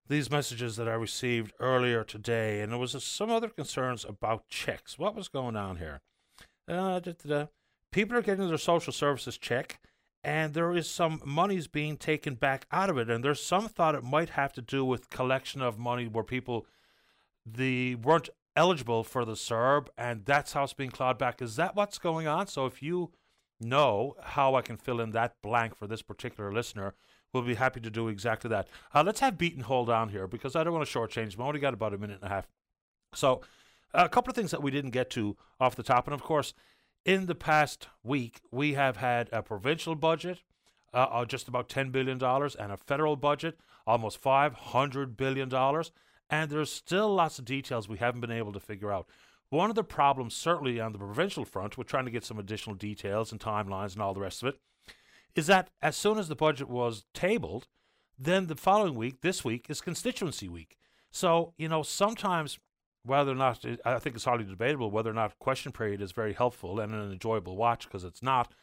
these 0.08 0.32
messages 0.32 0.78
that 0.78 0.88
I 0.88 0.94
received 0.94 1.52
earlier 1.60 2.06
today, 2.06 2.62
and 2.62 2.72
there 2.72 2.80
was 2.80 3.04
some 3.04 3.30
other 3.30 3.50
concerns 3.50 4.06
about 4.06 4.48
checks. 4.48 4.98
What 4.98 5.16
was 5.16 5.28
going 5.28 5.58
on 5.58 5.78
here? 5.78 6.00
Uh. 6.66 7.02
People 7.92 8.18
are 8.18 8.22
getting 8.22 8.48
their 8.48 8.58
social 8.58 8.94
services 8.94 9.38
check, 9.38 9.82
and 10.24 10.54
there 10.54 10.74
is 10.74 10.90
some 10.90 11.22
monies 11.26 11.68
being 11.68 11.98
taken 11.98 12.36
back 12.36 12.66
out 12.72 12.90
of 12.90 12.98
it, 12.98 13.10
and 13.10 13.24
there's 13.24 13.42
some 13.42 13.68
thought 13.68 13.96
it 13.96 14.04
might 14.04 14.32
have 14.32 14.54
to 14.54 14.62
do 14.62 14.84
with 14.84 15.10
collection 15.10 15.62
of 15.62 15.80
money 15.80 16.08
where 16.08 16.24
people 16.24 16.66
the 17.46 17.96
weren't 17.96 18.30
eligible 18.56 19.04
for 19.04 19.26
the 19.26 19.34
CERB, 19.34 19.88
and 19.98 20.26
that's 20.26 20.54
how 20.54 20.64
it's 20.64 20.74
being 20.74 20.90
clawed 20.90 21.18
back. 21.18 21.42
Is 21.42 21.56
that 21.56 21.76
what's 21.76 21.98
going 21.98 22.28
on? 22.28 22.48
So 22.48 22.66
if 22.66 22.84
you 22.84 23.12
know 23.62 24.16
how 24.22 24.56
I 24.56 24.62
can 24.62 24.78
fill 24.78 25.00
in 25.00 25.12
that 25.12 25.36
blank 25.42 25.76
for 25.76 25.88
this 25.88 26.02
particular 26.02 26.52
listener, 26.52 26.94
we'll 27.34 27.44
be 27.44 27.56
happy 27.56 27.80
to 27.82 27.90
do 27.90 28.08
exactly 28.08 28.50
that. 28.50 28.68
Uh, 28.94 29.04
let's 29.06 29.20
have 29.20 29.38
Beaton 29.38 29.64
hold 29.64 29.90
on 29.90 30.10
here 30.10 30.28
because 30.28 30.56
I 30.56 30.64
don't 30.64 30.74
want 30.74 30.88
to 30.88 31.00
shortchange 31.00 31.36
him. 31.36 31.42
I 31.42 31.46
only 31.46 31.60
got 31.60 31.74
about 31.74 31.94
a 31.94 31.98
minute 31.98 32.20
and 32.22 32.30
a 32.30 32.34
half. 32.34 32.48
So, 33.14 33.42
a 33.94 34.08
couple 34.08 34.30
of 34.30 34.36
things 34.36 34.52
that 34.52 34.62
we 34.62 34.72
didn't 34.72 34.92
get 34.92 35.10
to 35.12 35.36
off 35.60 35.76
the 35.76 35.84
top. 35.84 36.06
And 36.06 36.14
of 36.14 36.22
course, 36.22 36.54
in 37.06 37.26
the 37.26 37.36
past 37.36 37.88
week, 38.04 38.42
we 38.52 38.74
have 38.74 38.98
had 38.98 39.30
a 39.32 39.42
provincial 39.42 39.96
budget, 39.96 40.40
uh, 40.94 41.08
uh, 41.12 41.26
just 41.26 41.48
about 41.48 41.70
$10 41.70 41.92
billion, 41.92 42.22
and 42.24 42.72
a 42.72 42.78
federal 42.78 43.16
budget, 43.16 43.60
almost 43.88 44.22
$500 44.22 45.18
billion. 45.18 45.54
And 46.30 46.52
there's 46.52 46.72
still 46.72 47.14
lots 47.14 47.40
of 47.40 47.46
details 47.46 47.88
we 47.90 47.98
haven't 47.98 48.22
been 48.22 48.32
able 48.32 48.54
to 48.54 48.60
figure 48.60 48.92
out. 48.92 49.08
One 49.50 49.72
of 49.72 49.76
the 49.76 49.84
problems, 49.84 50.36
certainly 50.36 50.80
on 50.80 50.92
the 50.92 51.00
provincial 51.00 51.44
front, 51.44 51.78
we're 51.78 51.84
trying 51.84 52.06
to 52.06 52.12
get 52.12 52.24
some 52.24 52.38
additional 52.38 52.76
details 52.76 53.32
and 53.32 53.42
timelines 53.42 53.94
and 53.94 54.02
all 54.02 54.14
the 54.14 54.20
rest 54.20 54.44
of 54.44 54.50
it, 54.50 54.60
is 55.36 55.48
that 55.48 55.70
as 55.82 55.98
soon 55.98 56.20
as 56.20 56.28
the 56.28 56.36
budget 56.36 56.70
was 56.70 57.06
tabled, 57.14 57.68
then 58.18 58.48
the 58.48 58.56
following 58.56 58.96
week, 58.96 59.22
this 59.22 59.44
week, 59.44 59.66
is 59.70 59.82
constituency 59.82 60.48
week. 60.50 60.78
So, 61.10 61.54
you 61.58 61.68
know, 61.68 61.82
sometimes 61.82 62.60
whether 63.06 63.32
or 63.32 63.36
not, 63.36 63.64
I 63.86 64.00
think 64.00 64.16
it's 64.16 64.26
hardly 64.26 64.46
debatable 64.46 64.92
whether 64.92 65.10
or 65.10 65.14
not 65.14 65.40
question 65.40 65.72
period 65.72 66.02
is 66.02 66.12
very 66.12 66.34
helpful 66.34 66.80
and 66.80 66.94
an 66.94 67.12
enjoyable 67.12 67.56
watch 67.56 67.86
because 67.86 68.04
it's 68.04 68.22
not. 68.22 68.54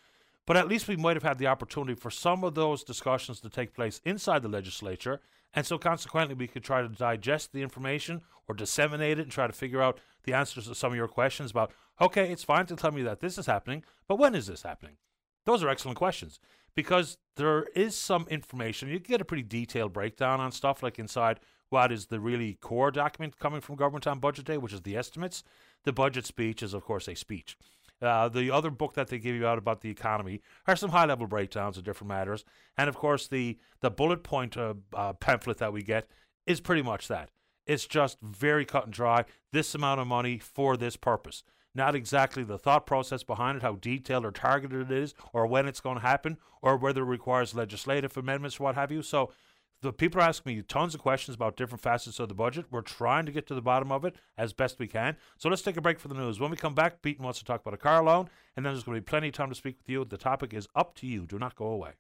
But 0.47 0.57
at 0.57 0.69
least 0.69 0.87
we 0.87 0.97
might 0.97 1.17
have 1.17 1.23
had 1.23 1.39
the 1.39 1.49
opportunity 1.49 1.95
for 1.95 2.11
some 2.11 2.45
of 2.45 2.55
those 2.55 2.85
discussions 2.85 3.41
to 3.41 3.51
take 3.51 3.75
place 3.75 4.01
inside 4.05 4.43
the 4.43 4.49
legislature. 4.49 5.21
And 5.55 5.67
so, 5.67 5.79
consequently, 5.79 6.35
we 6.35 6.47
could 6.47 6.63
try 6.63 6.83
to 6.83 6.89
digest 6.89 7.53
the 7.53 7.63
information 7.63 8.21
or 8.47 8.55
disseminate 8.55 9.19
it 9.19 9.23
and 9.23 9.33
try 9.33 9.47
to 9.47 9.53
figure 9.53 9.83
out 9.83 9.99
the 10.25 10.35
answers 10.35 10.69
to 10.69 10.75
some 10.75 10.93
of 10.93 10.97
your 10.97 11.09
questions 11.09 11.51
about, 11.51 11.73
okay, 12.01 12.31
it's 12.31 12.45
fine 12.45 12.67
to 12.67 12.77
tell 12.77 12.93
me 12.93 13.03
that 13.03 13.21
this 13.21 13.39
is 13.39 13.47
happening, 13.47 13.83
but 14.07 14.19
when 14.19 14.35
is 14.35 14.47
this 14.47 14.63
happening? 14.63 14.97
Those 15.47 15.63
are 15.63 15.69
excellent 15.69 15.97
questions 15.97 16.41
because 16.75 17.17
there 17.37 17.65
is 17.75 17.97
some 17.97 18.27
information. 18.29 18.89
You 18.89 18.99
get 18.99 19.21
a 19.21 19.25
pretty 19.25 19.45
detailed 19.45 19.93
breakdown 19.93 20.41
on 20.41 20.53
stuff 20.53 20.83
like 20.83 20.99
inside 20.99 21.41
what 21.71 21.93
is 21.93 22.07
the 22.07 22.21
really 22.21 22.55
core 22.55 22.91
document 22.91 23.39
coming 23.39 23.61
from 23.61 23.77
government 23.77 24.07
on 24.07 24.19
budget 24.19 24.45
day, 24.45 24.59
which 24.59 24.73
is 24.73 24.83
the 24.83 24.97
estimates. 24.97 25.43
The 25.85 25.93
budget 25.93 26.27
speech 26.27 26.63
is, 26.63 26.75
of 26.75 26.85
course, 26.85 27.09
a 27.09 27.15
speech. 27.15 27.57
Uh, 28.01 28.29
the 28.29 28.51
other 28.51 28.71
book 28.71 28.95
that 28.95 29.09
they 29.09 29.19
give 29.19 29.35
you 29.35 29.47
out 29.47 29.57
about 29.59 29.81
the 29.81 29.91
economy 29.91 30.43
are 30.67 30.77
some 30.77 30.91
high 30.91 31.07
level 31.07 31.27
breakdowns 31.27 31.79
of 31.79 31.85
different 31.85 32.09
matters. 32.09 32.45
And 32.77 32.89
of 32.89 32.97
course, 32.97 33.27
the, 33.27 33.59
the 33.81 33.91
bullet 33.91 34.23
point 34.23 34.57
uh, 34.57 34.75
uh, 34.95 35.15
pamphlet 35.15 35.59
that 35.59 35.73
we 35.73 35.83
get 35.83 36.09
is 36.47 36.61
pretty 36.61 36.83
much 36.83 37.09
that. 37.09 37.31
It's 37.67 37.87
just 37.87 38.19
very 38.21 38.65
cut 38.65 38.85
and 38.85 38.93
dry. 38.93 39.25
This 39.53 39.75
amount 39.75 40.01
of 40.01 40.07
money 40.07 40.39
for 40.39 40.77
this 40.77 40.97
purpose. 40.97 41.43
Not 41.75 41.95
exactly 41.95 42.45
the 42.45 42.59
thought 42.59 42.87
process 42.87 43.23
behind 43.23 43.57
it, 43.57 43.63
how 43.63 43.75
detailed 43.75 44.25
or 44.25 44.31
targeted 44.31 44.91
it 44.91 44.97
is, 44.97 45.15
or 45.33 45.47
when 45.47 45.67
it's 45.67 45.81
going 45.81 45.97
to 45.97 46.07
happen, 46.07 46.39
or 46.63 46.77
whether 46.77 47.03
it 47.03 47.07
requires 47.07 47.55
legislative 47.55 48.17
amendments 48.17 48.61
what 48.61 48.77
have 48.77 48.91
you. 48.91 49.03
So 49.03 49.33
the 49.83 49.93
people 49.93 50.21
are 50.21 50.25
asking 50.25 50.57
me 50.57 50.63
tons 50.63 50.95
of 50.95 51.01
questions 51.01 51.35
about 51.35 51.57
different 51.57 51.83
facets 51.83 52.19
of 52.19 52.29
the 52.29 52.35
budget. 52.35 52.67
We're 52.71 52.81
trying 52.81 53.27
to 53.27 53.33
get 53.33 53.47
to 53.49 53.55
the 53.55 53.63
bottom 53.63 53.93
of 53.93 54.05
it 54.05 54.17
as 54.37 54.53
best 54.53 54.79
we 54.79 54.89
can. 54.89 55.17
So 55.39 55.49
let's 55.49 55.63
take 55.63 55.77
a 55.77 55.81
break 55.81 55.99
for 55.99 56.09
the 56.09 56.15
news. 56.15 56.41
When 56.41 56.51
we 56.51 56.57
come 56.57 56.75
back, 56.75 57.03
Beaton 57.03 57.25
wants 57.25 57.39
to 57.41 57.45
talk 57.45 57.61
about 57.61 57.75
a 57.75 57.79
car 57.79 58.03
loan, 58.03 58.29
and 58.57 58.65
then 58.65 58.73
there's 58.73 58.85
going 58.85 58.97
to 58.97 59.01
be 59.01 59.05
plenty 59.05 59.29
of 59.29 59.35
time 59.35 59.49
to 59.49 59.55
speak 59.55 59.77
with 59.79 59.89
you. 59.89 60.05
The 60.05 60.17
topic 60.17 60.55
is 60.55 60.67
up 60.75 60.95
to 60.97 61.07
you. 61.07 61.27
Do 61.27 61.39
not 61.39 61.57
go 61.57 61.67
away. 61.67 61.93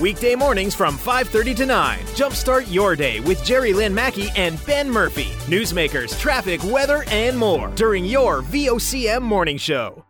Weekday 0.00 0.34
mornings 0.34 0.74
from 0.74 0.98
5:30 0.98 1.54
to 1.56 1.66
9. 1.66 1.98
Jumpstart 2.16 2.72
your 2.72 2.96
day 2.96 3.20
with 3.20 3.44
Jerry 3.44 3.72
Lynn 3.72 3.94
Mackey 3.94 4.28
and 4.36 4.64
Ben 4.66 4.90
Murphy. 4.90 5.30
Newsmakers, 5.46 6.18
traffic, 6.18 6.62
weather, 6.64 7.04
and 7.08 7.38
more 7.38 7.68
during 7.76 8.04
your 8.04 8.42
VOCM 8.42 9.22
morning 9.22 9.56
show. 9.56 10.04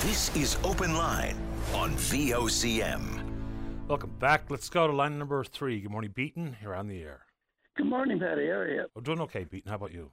This 0.00 0.34
is 0.36 0.58
Open 0.62 0.94
Line 0.94 1.36
on 1.72 1.94
VOCM. 1.94 3.23
Welcome 3.86 4.14
back. 4.18 4.50
Let's 4.50 4.70
go 4.70 4.86
to 4.86 4.94
line 4.94 5.18
number 5.18 5.44
three. 5.44 5.78
Good 5.78 5.90
morning, 5.90 6.10
Beaton. 6.14 6.56
You're 6.62 6.74
on 6.74 6.88
the 6.88 7.02
air. 7.02 7.20
Good 7.76 7.86
morning, 7.86 8.18
Paddy. 8.18 8.46
How 8.46 8.52
are 8.52 8.70
you? 8.70 8.86
I'm 8.96 9.02
doing 9.02 9.20
okay, 9.20 9.44
Beaton. 9.44 9.68
How 9.68 9.76
about 9.76 9.92
you? 9.92 10.10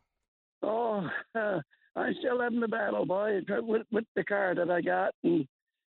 Oh, 0.62 1.08
uh, 1.36 1.60
I'm 1.96 2.14
still 2.20 2.42
having 2.42 2.60
the 2.60 2.68
battle, 2.68 3.06
boy, 3.06 3.40
with, 3.48 3.88
with 3.90 4.06
the 4.14 4.26
car 4.26 4.54
that 4.56 4.70
I 4.70 4.82
got 4.82 5.14
and 5.24 5.48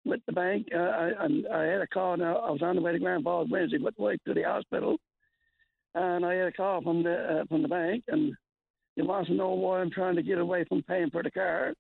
with 0.05 0.21
the 0.27 0.33
bank. 0.33 0.67
Uh, 0.75 0.79
I, 0.79 1.11
I, 1.21 1.29
I 1.55 1.65
had 1.67 1.81
a 1.81 1.87
call. 1.87 2.17
Now 2.17 2.39
I 2.39 2.51
was 2.51 2.63
on 2.63 2.75
the 2.75 2.83
way 2.83 2.93
to 2.93 2.99
Grand 2.99 3.23
Falls 3.23 3.49
Wednesday, 3.49 3.79
with 3.79 3.95
the 3.95 4.03
way 4.03 4.19
to 4.27 4.35
the 4.35 4.43
hospital, 4.43 4.97
and 5.95 6.27
I 6.27 6.35
had 6.35 6.49
a 6.49 6.53
call 6.53 6.83
from 6.83 7.05
the 7.05 7.15
uh, 7.15 7.45
from 7.49 7.63
the 7.63 7.69
bank, 7.69 8.03
and 8.09 8.35
he 8.97 9.03
wants 9.03 9.29
to 9.29 9.37
know 9.37 9.51
why 9.51 9.81
I'm 9.81 9.91
trying 9.91 10.17
to 10.17 10.23
get 10.23 10.39
away 10.39 10.65
from 10.69 10.83
paying 10.83 11.11
for 11.11 11.23
the 11.23 11.31
car. 11.31 11.75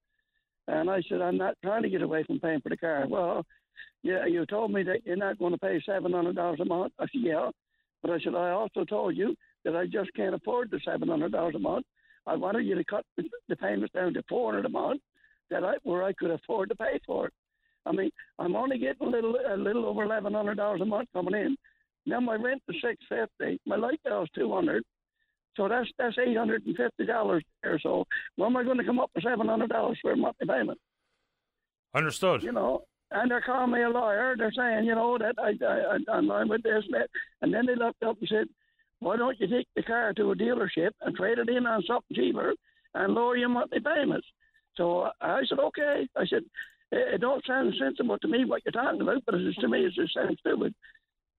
And 0.69 0.89
I 0.91 1.03
said, 1.09 1.23
I'm 1.23 1.39
not 1.39 1.55
trying 1.65 1.83
to 1.83 1.89
get 1.89 2.03
away 2.03 2.23
from 2.25 2.39
paying 2.39 2.61
for 2.61 2.69
the 2.69 2.77
car. 2.77 3.07
Well, 3.09 3.45
yeah, 4.03 4.27
you 4.27 4.47
told 4.47 4.73
me 4.73 4.83
that 4.85 5.05
you're 5.05 5.17
not 5.17 5.39
going 5.39 5.53
to 5.53 5.59
pay 5.59 5.81
seven 5.85 6.13
hundred 6.13 6.37
dollars 6.37 6.61
a 6.61 6.65
month. 6.65 6.93
I 6.99 7.05
said, 7.05 7.23
yeah, 7.23 7.51
but 8.03 8.11
I 8.11 8.19
said 8.21 8.35
I 8.35 8.51
also 8.51 8.85
told 8.85 9.17
you 9.17 9.35
that 9.65 9.77
I 9.77 9.87
just 9.87 10.13
can't 10.15 10.35
afford 10.35 10.71
the 10.71 10.81
seven 10.85 11.09
hundred 11.09 11.33
dollars 11.33 11.55
a 11.57 11.59
month. 11.59 11.87
I 12.27 12.37
wanted 12.37 12.67
you 12.67 12.75
to 12.75 12.85
cut 12.85 13.05
the 13.17 13.57
payments 13.57 13.95
down 13.95 14.15
to 14.15 14.23
four 14.29 14.53
hundred 14.53 14.67
a 14.67 14.71
month, 14.71 15.01
that 15.51 15.65
I 15.65 15.75
where 15.83 16.03
I 16.03 16.13
could 16.13 16.31
afford 16.31 16.69
to 16.69 16.77
pay 16.77 17.01
for 17.07 17.27
it. 17.27 17.33
I 17.87 17.93
mean, 17.93 18.11
I'm 18.39 18.55
only 18.55 18.79
getting 18.79 19.07
a 19.07 19.11
little 19.11 19.37
a 19.37 19.57
little 19.57 19.87
over 19.87 20.05
eleven 20.05 20.35
hundred 20.35 20.57
dollars 20.57 20.81
a 20.81 20.85
month 20.85 21.09
coming 21.13 21.35
in. 21.35 21.57
Now 22.07 22.21
my 22.21 22.35
rent 22.35 22.63
is 22.69 22.77
six 22.83 23.03
fifty. 23.09 23.61
My 23.67 23.77
light 23.77 24.01
bill 24.05 24.23
is 24.23 24.29
two 24.35 24.53
hundred. 24.53 24.83
So 25.57 25.69
that's 25.69 25.89
that's 25.99 26.17
eight 26.19 26.37
hundred 26.37 26.65
and 26.67 26.77
fifty 26.77 27.07
dollars 27.07 27.43
there. 27.63 27.81
So 27.83 28.05
where 28.37 28.47
am 28.47 28.57
I 28.57 28.63
going 28.63 28.79
to 28.79 28.85
come 28.85 29.01
up 29.01 29.11
with 29.15 29.25
seven 29.25 29.49
hundred 29.49 29.71
dollars 29.71 29.99
for 30.01 30.13
a 30.13 30.17
monthly 30.17 30.47
payment? 30.47 30.79
Understood. 31.95 32.43
You 32.43 32.53
know, 32.53 32.83
and 33.11 33.31
they're 33.31 33.41
calling 33.41 33.73
me 33.73 33.83
a 33.83 33.89
lawyer. 33.89 34.35
They're 34.37 34.53
saying, 34.53 34.85
you 34.85 34.95
know, 34.95 35.19
that 35.19 35.35
I, 35.39 35.53
I, 35.65 35.97
I 35.97 36.17
I'm 36.17 36.27
lying 36.27 36.49
with 36.49 36.63
this 36.63 36.85
and 36.85 36.95
that. 36.95 37.09
And 37.43 37.53
then 37.53 37.67
they 37.67 37.75
looked 37.75 38.03
up 38.03 38.19
and 38.21 38.29
said, 38.29 38.47
why 39.01 39.17
don't 39.17 39.39
you 39.41 39.47
take 39.47 39.69
the 39.77 39.83
car 39.83 40.13
to 40.13 40.33
a 40.33 40.37
dealership 40.37 40.91
and 41.03 41.17
trade 41.17 41.39
it 41.39 41.49
in 41.49 41.67
on 41.67 41.83
something 41.87 42.17
cheaper 42.17 42.55
and 42.95 43.15
lower 43.15 43.37
your 43.37 43.49
monthly 43.49 43.81
payments? 43.81 44.27
So 44.77 45.11
I 45.21 45.43
said, 45.49 45.59
okay. 45.59 46.09
I 46.17 46.27
said, 46.27 46.43
it, 46.93 47.15
it 47.15 47.21
don't 47.21 47.45
sound 47.47 47.75
sensible 47.79 48.19
to 48.19 48.29
me 48.29 48.45
what 48.45 48.63
you're 48.65 48.73
talking 48.73 49.01
about, 49.01 49.23
but 49.25 49.37
it's, 49.37 49.57
to 49.59 49.69
me 49.69 49.87
it 49.87 49.95
just 49.95 50.15
sounds 50.15 50.39
stupid. 50.41 50.75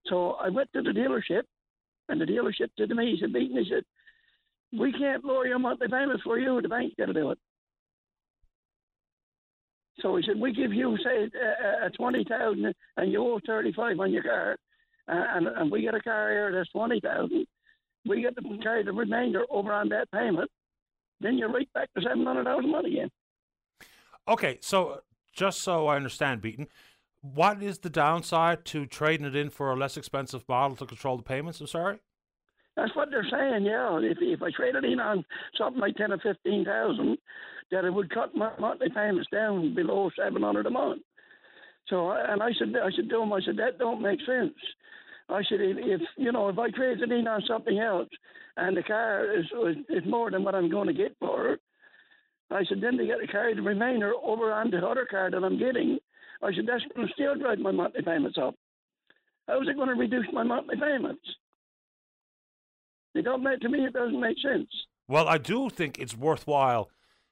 So 0.06 0.32
I 0.32 0.48
went 0.48 0.72
to 0.72 0.82
the 0.82 0.90
dealership, 0.90 1.42
and 2.08 2.20
the 2.20 2.24
dealership 2.24 2.68
said 2.78 2.88
to 2.88 2.94
me, 2.94 3.12
he 3.12 3.20
said, 3.20 3.32
Beaton, 3.32 3.56
he 3.62 3.70
said, 3.70 3.84
we 4.78 4.92
can't 4.92 5.24
lower 5.24 5.46
your 5.46 5.58
monthly 5.58 5.88
payments 5.88 6.22
for 6.22 6.38
you. 6.38 6.60
The 6.62 6.68
bank's 6.68 6.94
got 6.98 7.06
to 7.06 7.12
do 7.12 7.30
it. 7.30 7.38
So 10.00 10.16
he 10.16 10.22
said, 10.26 10.40
we 10.40 10.52
give 10.52 10.72
you 10.72 10.96
say 11.04 11.30
a, 11.38 11.86
a 11.86 11.90
twenty 11.90 12.24
thousand, 12.24 12.74
and 12.96 13.12
you 13.12 13.20
owe 13.20 13.40
thirty 13.46 13.72
five 13.72 13.98
on 14.00 14.12
your 14.12 14.22
car, 14.22 14.56
uh, 15.08 15.24
and 15.34 15.46
and 15.46 15.70
we 15.70 15.82
get 15.82 15.94
a 15.94 16.00
car 16.00 16.30
here 16.30 16.52
that's 16.52 16.70
twenty 16.70 17.00
thousand. 17.00 17.46
We 18.06 18.22
get 18.22 18.34
to 18.36 18.58
carry 18.62 18.82
the 18.82 18.92
remainder 18.92 19.44
over 19.50 19.72
on 19.72 19.88
that 19.90 20.10
payment. 20.10 20.50
Then 21.20 21.36
you're 21.36 21.52
right 21.52 21.70
back 21.74 21.92
to 21.94 22.02
seven 22.02 22.24
hundred 22.24 22.44
dollars 22.44 22.64
a 22.64 22.68
month 22.68 22.86
again. 22.86 23.10
Okay, 24.26 24.58
so 24.62 25.00
just 25.32 25.60
so 25.60 25.86
I 25.86 25.96
understand, 25.96 26.40
Beaton, 26.40 26.68
what 27.20 27.62
is 27.62 27.80
the 27.80 27.90
downside 27.90 28.64
to 28.66 28.86
trading 28.86 29.26
it 29.26 29.36
in 29.36 29.50
for 29.50 29.70
a 29.70 29.76
less 29.76 29.96
expensive 29.96 30.48
model 30.48 30.76
to 30.76 30.86
control 30.86 31.16
the 31.18 31.22
payments? 31.22 31.60
I'm 31.60 31.66
sorry. 31.66 31.98
That's 32.76 32.94
what 32.96 33.10
they're 33.10 33.26
saying. 33.30 33.64
Yeah, 33.64 33.98
if 34.00 34.18
if 34.20 34.42
I 34.42 34.50
trade 34.50 34.76
it 34.76 34.84
in 34.84 35.00
on 35.00 35.24
something 35.58 35.80
like 35.80 35.96
ten 35.96 36.12
or 36.12 36.18
fifteen 36.18 36.64
thousand, 36.64 37.18
that 37.70 37.84
it 37.84 37.92
would 37.92 38.12
cut 38.12 38.34
my 38.34 38.50
monthly 38.58 38.88
payments 38.88 39.28
down 39.32 39.74
below 39.74 40.10
seven 40.16 40.42
hundred 40.42 40.66
a 40.66 40.70
month. 40.70 41.02
So, 41.88 42.12
and 42.12 42.42
I 42.42 42.50
said, 42.58 42.74
I 42.82 42.90
said 42.94 43.08
to 43.08 43.22
him, 43.22 43.32
I 43.32 43.40
said 43.40 43.56
that 43.56 43.78
don't 43.78 44.02
make 44.02 44.20
sense. 44.26 44.54
I 45.28 45.42
said, 45.48 45.58
if, 45.60 46.00
you 46.16 46.32
know, 46.32 46.48
if 46.48 46.58
I 46.58 46.70
traded 46.70 47.10
in 47.10 47.28
on 47.28 47.42
something 47.46 47.78
else, 47.78 48.08
and 48.56 48.76
the 48.76 48.82
car 48.82 49.32
is 49.32 49.46
is 49.88 50.04
more 50.06 50.30
than 50.30 50.44
what 50.44 50.54
I'm 50.54 50.70
going 50.70 50.88
to 50.88 50.92
get 50.92 51.16
for 51.20 51.52
it, 51.52 51.60
I 52.50 52.64
said, 52.68 52.80
then 52.80 52.96
they 52.96 53.06
got 53.06 53.18
to 53.18 53.26
carry 53.28 53.54
the 53.54 53.62
remainder 53.62 54.12
over 54.22 54.52
on 54.52 54.70
the 54.70 54.78
other 54.78 55.06
car 55.08 55.30
that 55.30 55.44
I'm 55.44 55.58
getting. 55.58 55.98
I 56.42 56.52
said, 56.52 56.64
that's 56.66 56.82
going 56.94 57.06
to 57.06 57.12
still 57.14 57.36
drive 57.36 57.58
my 57.58 57.70
monthly 57.70 58.02
payments 58.02 58.38
up. 58.38 58.56
How 59.46 59.60
is 59.60 59.68
it 59.68 59.76
going 59.76 59.88
to 59.88 59.94
reduce 59.94 60.26
my 60.32 60.42
monthly 60.42 60.76
payments? 60.76 61.22
It 63.14 63.22
don't 63.22 63.42
make 63.42 63.60
to 63.60 63.68
me. 63.68 63.84
It 63.84 63.92
doesn't 63.92 64.20
make 64.20 64.36
sense. 64.42 64.68
Well, 65.08 65.28
I 65.28 65.38
do 65.38 65.70
think 65.70 65.98
it's 65.98 66.16
worthwhile 66.16 66.90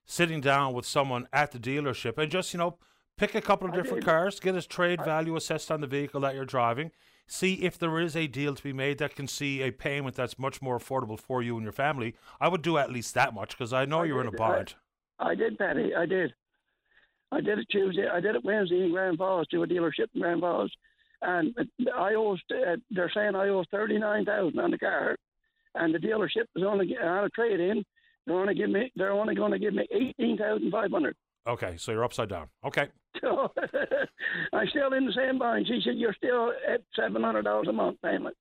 sitting 0.09 0.41
down 0.41 0.73
with 0.73 0.87
someone 0.87 1.29
at 1.33 1.53
the 1.53 1.59
dealership 1.59 2.19
and 2.19 2.33
just 2.33 2.53
you 2.53 2.59
know 2.59 2.79
pick 3.17 3.35
a 3.35 3.41
couple 3.41 3.69
of 3.69 3.75
different 3.75 4.05
cars, 4.05 4.41
get 4.41 4.57
a 4.57 4.63
trade 4.63 5.05
value 5.05 5.37
assessed 5.37 5.71
on 5.71 5.81
the 5.81 5.87
vehicle 5.87 6.21
that 6.21 6.35
you're 6.35 6.45
driving, 6.45 6.91
see 7.27 7.55
if 7.55 7.79
there 7.79 8.01
is 8.01 8.17
a 8.17 8.27
deal 8.27 8.55
to 8.55 8.63
be 8.63 8.73
made 8.73 8.99
that 8.99 9.15
can 9.15 9.29
see 9.29 9.61
a 9.61 9.71
payment 9.71 10.17
that's 10.17 10.39
much 10.39 10.63
more 10.63 10.79
affordable 10.79 11.19
for 11.19 11.43
you 11.43 11.57
and 11.57 11.65
your 11.65 11.73
family. 11.73 12.15
I 12.41 12.49
would 12.49 12.63
do 12.63 12.79
at 12.79 12.91
least 12.91 13.15
that 13.15 13.35
much 13.35 13.51
because 13.51 13.73
I 13.73 13.85
know 13.85 14.01
I 14.01 14.05
you're 14.05 14.23
did, 14.23 14.29
in 14.29 14.35
a 14.35 14.39
bind. 14.39 14.75
I, 15.19 15.31
I 15.31 15.35
did, 15.35 15.59
Paddy. 15.59 15.95
I 15.95 16.07
did. 16.07 16.33
I 17.31 17.41
did 17.41 17.59
it 17.59 17.67
Tuesday. 17.71 18.09
I 18.09 18.21
did 18.21 18.35
it 18.37 18.45
Wednesday 18.45 18.85
in 18.85 18.93
Grand 18.93 19.19
Falls 19.19 19.47
to 19.49 19.63
a 19.63 19.67
dealership 19.67 20.07
in 20.15 20.23
Grand 20.23 20.41
Falls, 20.41 20.73
and 21.21 21.55
I 21.95 22.15
owe. 22.15 22.37
Uh, 22.51 22.77
they're 22.91 23.11
saying 23.15 23.35
I 23.35 23.49
owe 23.49 23.65
thirty 23.71 23.99
nine 23.99 24.25
thousand 24.25 24.59
on 24.59 24.71
the 24.71 24.79
car, 24.79 25.17
and 25.75 25.95
the 25.95 25.99
dealership 25.99 26.47
is 26.57 26.63
only 26.67 26.97
on 26.97 27.25
a 27.25 27.29
trade 27.31 27.61
in. 27.61 27.85
They're 28.29 28.39
only 28.39 28.55
give 28.55 28.71
me. 28.71 28.93
They're 28.95 29.13
only 29.13 29.35
going 29.35 29.53
to 29.53 29.59
give 29.59 29.75
me 29.75 29.89
eighteen 29.91 30.37
thousand 30.37 30.71
five 30.71 30.91
hundred. 30.91 31.17
Okay, 31.47 31.77
so 31.79 31.93
you're 31.93 32.05
upside 32.05 32.29
down. 32.29 32.49
Okay. 32.65 32.89
So 33.21 33.53
I'm 34.53 34.69
still 34.69 34.93
in 34.93 35.07
the 35.07 35.13
same 35.13 35.41
bind. 35.41 35.67
She 35.67 35.81
said 35.85 35.95
you're 35.97 36.15
still 36.15 36.53
at 36.73 36.83
seven 36.95 37.21
hundred 37.21 37.43
dollars 37.43 37.67
a 37.69 37.73
month 37.73 38.01
payment. 38.01 38.37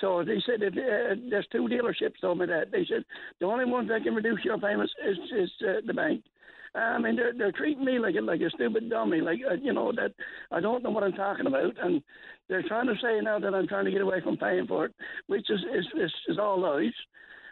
So 0.00 0.22
they 0.22 0.40
said 0.46 0.60
that 0.60 0.78
uh, 0.78 1.16
there's 1.28 1.48
two 1.50 1.66
dealerships 1.66 2.20
told 2.20 2.38
me 2.38 2.46
that. 2.46 2.70
They 2.70 2.86
said 2.88 3.04
the 3.40 3.46
only 3.46 3.64
ones 3.64 3.88
that 3.88 4.04
can 4.04 4.14
reduce 4.14 4.44
your 4.44 4.58
payments 4.58 4.92
is 5.04 5.16
is 5.36 5.50
uh, 5.66 5.80
the 5.84 5.94
bank. 5.94 6.22
I 6.74 6.98
mean, 6.98 7.16
they're 7.16 7.32
they're 7.36 7.52
treating 7.52 7.84
me 7.84 7.98
like 7.98 8.14
a 8.14 8.20
like 8.20 8.42
a 8.42 8.50
stupid 8.50 8.88
dummy, 8.90 9.20
like 9.20 9.40
uh, 9.50 9.54
you 9.54 9.72
know 9.72 9.90
that 9.92 10.12
I 10.52 10.60
don't 10.60 10.84
know 10.84 10.90
what 10.90 11.02
I'm 11.02 11.14
talking 11.14 11.46
about, 11.46 11.74
and 11.82 12.00
they're 12.48 12.62
trying 12.68 12.86
to 12.86 12.94
say 13.02 13.20
now 13.22 13.40
that 13.40 13.54
I'm 13.54 13.66
trying 13.66 13.86
to 13.86 13.90
get 13.90 14.02
away 14.02 14.20
from 14.20 14.36
paying 14.36 14.68
for 14.68 14.84
it, 14.84 14.94
which 15.26 15.50
is 15.50 15.60
is 15.74 15.86
is, 16.00 16.12
is 16.28 16.38
all 16.38 16.60
lies. 16.60 16.92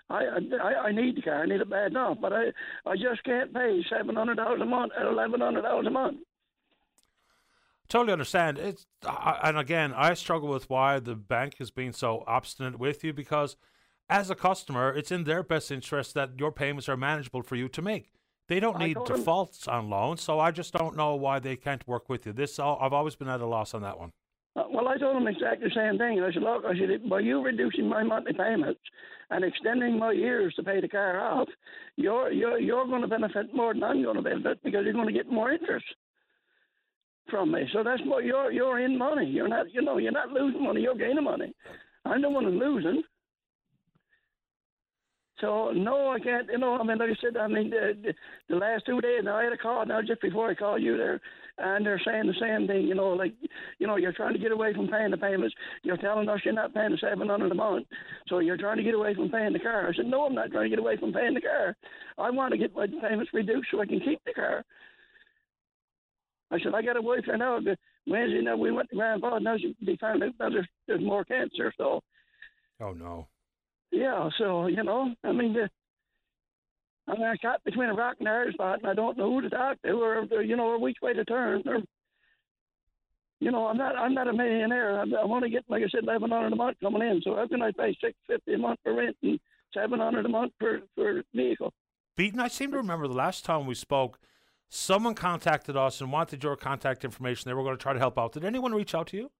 I, 0.08 0.24
I 0.24 0.74
I 0.86 0.92
need 0.92 1.16
the 1.16 1.22
car, 1.22 1.42
I 1.42 1.46
need 1.46 1.60
it 1.60 1.68
bad 1.70 1.90
enough, 1.90 2.18
but 2.20 2.32
I 2.32 2.52
I 2.86 2.94
just 2.94 3.24
can't 3.24 3.52
pay 3.52 3.84
seven 3.90 4.14
hundred 4.14 4.36
dollars 4.36 4.60
a 4.60 4.64
month 4.64 4.92
at 4.98 5.06
eleven 5.06 5.40
hundred 5.40 5.62
dollars 5.62 5.86
a 5.86 5.90
month. 5.90 6.18
Totally 7.88 8.12
understand. 8.12 8.58
It's 8.58 8.86
I, 9.06 9.40
and 9.44 9.58
again, 9.58 9.92
I 9.94 10.14
struggle 10.14 10.48
with 10.48 10.68
why 10.68 10.98
the 10.98 11.14
bank 11.14 11.58
has 11.58 11.70
been 11.70 11.92
so 11.92 12.24
obstinate 12.26 12.78
with 12.78 13.04
you 13.04 13.12
because, 13.12 13.56
as 14.08 14.30
a 14.30 14.34
customer, 14.34 14.92
it's 14.92 15.12
in 15.12 15.24
their 15.24 15.42
best 15.42 15.70
interest 15.70 16.14
that 16.14 16.38
your 16.38 16.52
payments 16.52 16.88
are 16.88 16.96
manageable 16.96 17.42
for 17.42 17.56
you 17.56 17.68
to 17.68 17.82
make. 17.82 18.10
They 18.48 18.60
don't 18.60 18.78
need 18.78 18.96
defaults 19.04 19.66
on 19.66 19.90
loans, 19.90 20.22
so 20.22 20.38
I 20.38 20.52
just 20.52 20.72
don't 20.72 20.96
know 20.96 21.16
why 21.16 21.40
they 21.40 21.56
can't 21.56 21.86
work 21.88 22.08
with 22.08 22.26
you. 22.26 22.32
This 22.32 22.60
I've 22.60 22.92
always 22.92 23.16
been 23.16 23.28
at 23.28 23.40
a 23.40 23.46
loss 23.46 23.74
on 23.74 23.82
that 23.82 23.98
one. 23.98 24.12
Uh, 24.56 24.64
well, 24.72 24.88
I 24.88 24.96
told 24.96 25.16
him 25.16 25.26
exactly 25.26 25.68
the 25.68 25.74
same 25.74 25.98
thing. 25.98 26.22
I 26.22 26.32
said, 26.32 26.42
look, 26.42 26.64
I 26.64 26.72
said, 26.78 27.08
by 27.10 27.20
you 27.20 27.44
reducing 27.44 27.88
my 27.88 28.02
monthly 28.02 28.32
payments 28.32 28.80
and 29.30 29.44
extending 29.44 29.98
my 29.98 30.12
years 30.12 30.54
to 30.54 30.62
pay 30.62 30.80
the 30.80 30.88
car 30.88 31.20
off, 31.20 31.48
you're 31.96 32.32
you're 32.32 32.58
you're 32.58 32.86
going 32.86 33.02
to 33.02 33.08
benefit 33.08 33.54
more 33.54 33.74
than 33.74 33.84
I'm 33.84 34.02
going 34.02 34.16
to 34.16 34.22
benefit 34.22 34.62
because 34.64 34.84
you're 34.84 34.94
going 34.94 35.08
to 35.08 35.12
get 35.12 35.30
more 35.30 35.52
interest 35.52 35.84
from 37.28 37.52
me. 37.52 37.68
So 37.72 37.82
that's 37.82 38.00
what 38.06 38.24
you're 38.24 38.50
you're 38.50 38.80
in 38.80 38.96
money. 38.96 39.26
You're 39.26 39.48
not 39.48 39.72
you 39.74 39.82
know 39.82 39.98
you're 39.98 40.12
not 40.12 40.30
losing 40.30 40.62
money. 40.62 40.80
You're 40.80 40.94
gaining 40.94 41.24
money. 41.24 41.52
I'm 42.04 42.22
the 42.22 42.30
one 42.30 42.44
who's 42.44 42.58
losing. 42.58 43.02
So 45.40 45.70
no, 45.72 46.10
I 46.10 46.18
can't. 46.18 46.48
You 46.50 46.58
know, 46.58 46.76
I 46.76 46.82
mean, 46.82 46.98
like 46.98 47.10
I 47.10 47.16
said, 47.20 47.36
I 47.36 47.46
mean, 47.46 47.70
the, 47.70 48.14
the, 48.48 48.56
last 48.56 48.84
two 48.86 49.00
days. 49.00 49.20
Now 49.22 49.36
I 49.36 49.44
had 49.44 49.52
a 49.52 49.58
call 49.58 49.84
now 49.84 50.00
just 50.00 50.22
before 50.22 50.50
I 50.50 50.54
called 50.54 50.82
you 50.82 50.96
there, 50.96 51.20
and 51.58 51.84
they're 51.84 52.00
saying 52.04 52.26
the 52.26 52.34
same 52.40 52.66
thing. 52.66 52.86
You 52.86 52.94
know, 52.94 53.10
like, 53.10 53.34
you 53.78 53.86
know, 53.86 53.96
you're 53.96 54.12
trying 54.14 54.32
to 54.32 54.38
get 54.38 54.52
away 54.52 54.72
from 54.72 54.88
paying 54.88 55.10
the 55.10 55.18
payments. 55.18 55.54
You're 55.82 55.98
telling 55.98 56.28
us 56.28 56.40
you're 56.44 56.54
not 56.54 56.72
paying 56.72 56.92
the 56.92 56.98
seven 56.98 57.28
hundred 57.28 57.52
a 57.52 57.54
month, 57.54 57.86
so 58.28 58.38
you're 58.38 58.56
trying 58.56 58.78
to 58.78 58.82
get 58.82 58.94
away 58.94 59.14
from 59.14 59.30
paying 59.30 59.52
the 59.52 59.58
car. 59.58 59.88
I 59.88 59.94
said, 59.94 60.06
no, 60.06 60.24
I'm 60.24 60.34
not 60.34 60.50
trying 60.50 60.64
to 60.64 60.70
get 60.70 60.78
away 60.78 60.96
from 60.96 61.12
paying 61.12 61.34
the 61.34 61.42
car. 61.42 61.76
I 62.16 62.30
want 62.30 62.52
to 62.52 62.58
get 62.58 62.74
my 62.74 62.86
payments 62.86 63.34
reduced 63.34 63.68
so 63.70 63.80
I 63.80 63.86
can 63.86 64.00
keep 64.00 64.24
the 64.24 64.32
car. 64.32 64.64
I 66.50 66.58
said, 66.60 66.74
I 66.74 66.80
got 66.80 66.96
a 66.96 67.02
wife 67.02 67.24
right 67.28 67.38
now. 67.38 67.58
Wednesday 68.06 68.40
now 68.40 68.56
we 68.56 68.70
went 68.70 68.88
to 68.90 68.96
Grand 68.96 69.20
Falls. 69.20 69.42
Now 69.42 69.56
she 69.58 69.74
found 70.00 70.22
out 70.22 70.32
there's 70.38 70.68
there's 70.86 71.02
more 71.02 71.24
cancer. 71.24 71.72
So 71.76 72.00
Oh 72.80 72.92
no. 72.92 73.26
Yeah, 73.90 74.28
so 74.38 74.66
you 74.66 74.82
know, 74.82 75.14
I 75.24 75.32
mean, 75.32 75.52
the, 75.52 75.68
I 77.08 77.14
mean, 77.14 77.24
I 77.24 77.36
caught 77.36 77.64
between 77.64 77.88
a 77.88 77.94
rock 77.94 78.16
and 78.18 78.28
a 78.28 78.30
hard 78.30 78.52
spot, 78.54 78.80
and 78.80 78.90
I 78.90 78.94
don't 78.94 79.16
know 79.16 79.30
who 79.30 79.42
to 79.42 79.50
talk 79.50 79.80
to, 79.82 79.92
or, 79.92 80.42
you 80.42 80.56
know, 80.56 80.66
or 80.66 80.80
which 80.80 80.96
way 81.02 81.12
to 81.12 81.24
turn. 81.24 81.62
Or 81.66 81.78
you 83.40 83.50
know, 83.50 83.66
I'm 83.66 83.76
not 83.76 83.96
I'm 83.96 84.14
not 84.14 84.28
a 84.28 84.32
millionaire. 84.32 85.00
I'm, 85.00 85.12
I'm 85.14 85.30
only 85.30 85.50
getting 85.50 85.66
like 85.68 85.82
I 85.82 85.88
said, 85.88 86.04
eleven 86.04 86.30
hundred 86.30 86.52
a 86.52 86.56
month 86.56 86.78
coming 86.82 87.02
in. 87.02 87.20
So 87.22 87.36
how 87.36 87.46
can 87.46 87.62
I 87.62 87.70
pay 87.70 87.96
six 88.02 88.14
fifty 88.26 88.54
a 88.54 88.58
month 88.58 88.80
for 88.82 88.94
rent 88.94 89.16
and 89.22 89.38
seven 89.74 90.00
hundred 90.00 90.26
a 90.26 90.28
month 90.28 90.52
for 90.58 90.80
for 90.94 91.22
vehicle? 91.34 91.72
Beaton, 92.16 92.40
I 92.40 92.48
seem 92.48 92.70
to 92.70 92.78
remember 92.78 93.06
the 93.06 93.14
last 93.14 93.44
time 93.44 93.66
we 93.66 93.74
spoke, 93.74 94.18
someone 94.70 95.14
contacted 95.14 95.76
us 95.76 96.00
and 96.00 96.10
wanted 96.10 96.42
your 96.42 96.56
contact 96.56 97.04
information. 97.04 97.48
They 97.48 97.54
were 97.54 97.62
going 97.62 97.76
to 97.76 97.82
try 97.82 97.92
to 97.92 97.98
help 97.98 98.18
out. 98.18 98.32
Did 98.32 98.44
anyone 98.44 98.72
reach 98.72 98.94
out 98.94 99.08
to 99.08 99.18
you? 99.18 99.30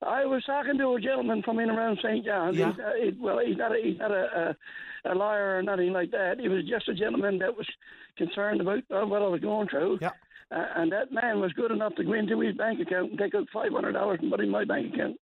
I 0.00 0.24
was 0.26 0.44
talking 0.44 0.78
to 0.78 0.94
a 0.94 1.00
gentleman 1.00 1.42
from 1.42 1.58
in 1.58 1.70
around 1.70 1.98
St. 2.02 2.24
John's. 2.24 2.56
Yeah. 2.56 2.70
He's, 2.70 2.80
uh, 2.80 2.92
he, 3.02 3.10
well, 3.20 3.38
he's 3.44 3.56
not 3.56 3.72
a, 3.72 3.80
he's 3.82 3.98
not 3.98 4.10
a, 4.12 4.56
a 5.04 5.10
a 5.12 5.14
liar 5.14 5.58
or 5.58 5.62
nothing 5.62 5.92
like 5.92 6.10
that. 6.10 6.38
He 6.40 6.48
was 6.48 6.64
just 6.68 6.88
a 6.88 6.94
gentleman 6.94 7.38
that 7.38 7.56
was 7.56 7.66
concerned 8.16 8.60
about 8.60 8.82
uh, 8.90 9.06
what 9.06 9.22
I 9.22 9.26
was 9.28 9.40
going 9.40 9.68
through. 9.68 9.98
Yeah. 10.00 10.10
Uh, 10.50 10.64
and 10.76 10.92
that 10.92 11.12
man 11.12 11.40
was 11.40 11.52
good 11.52 11.70
enough 11.70 11.94
to 11.96 12.04
go 12.04 12.12
into 12.14 12.40
his 12.40 12.56
bank 12.56 12.80
account 12.80 13.10
and 13.10 13.18
take 13.18 13.34
out 13.34 13.46
five 13.52 13.72
hundred 13.72 13.92
dollars 13.92 14.18
and 14.22 14.30
put 14.30 14.40
it 14.40 14.44
in 14.44 14.50
my 14.50 14.64
bank 14.64 14.94
account 14.94 15.16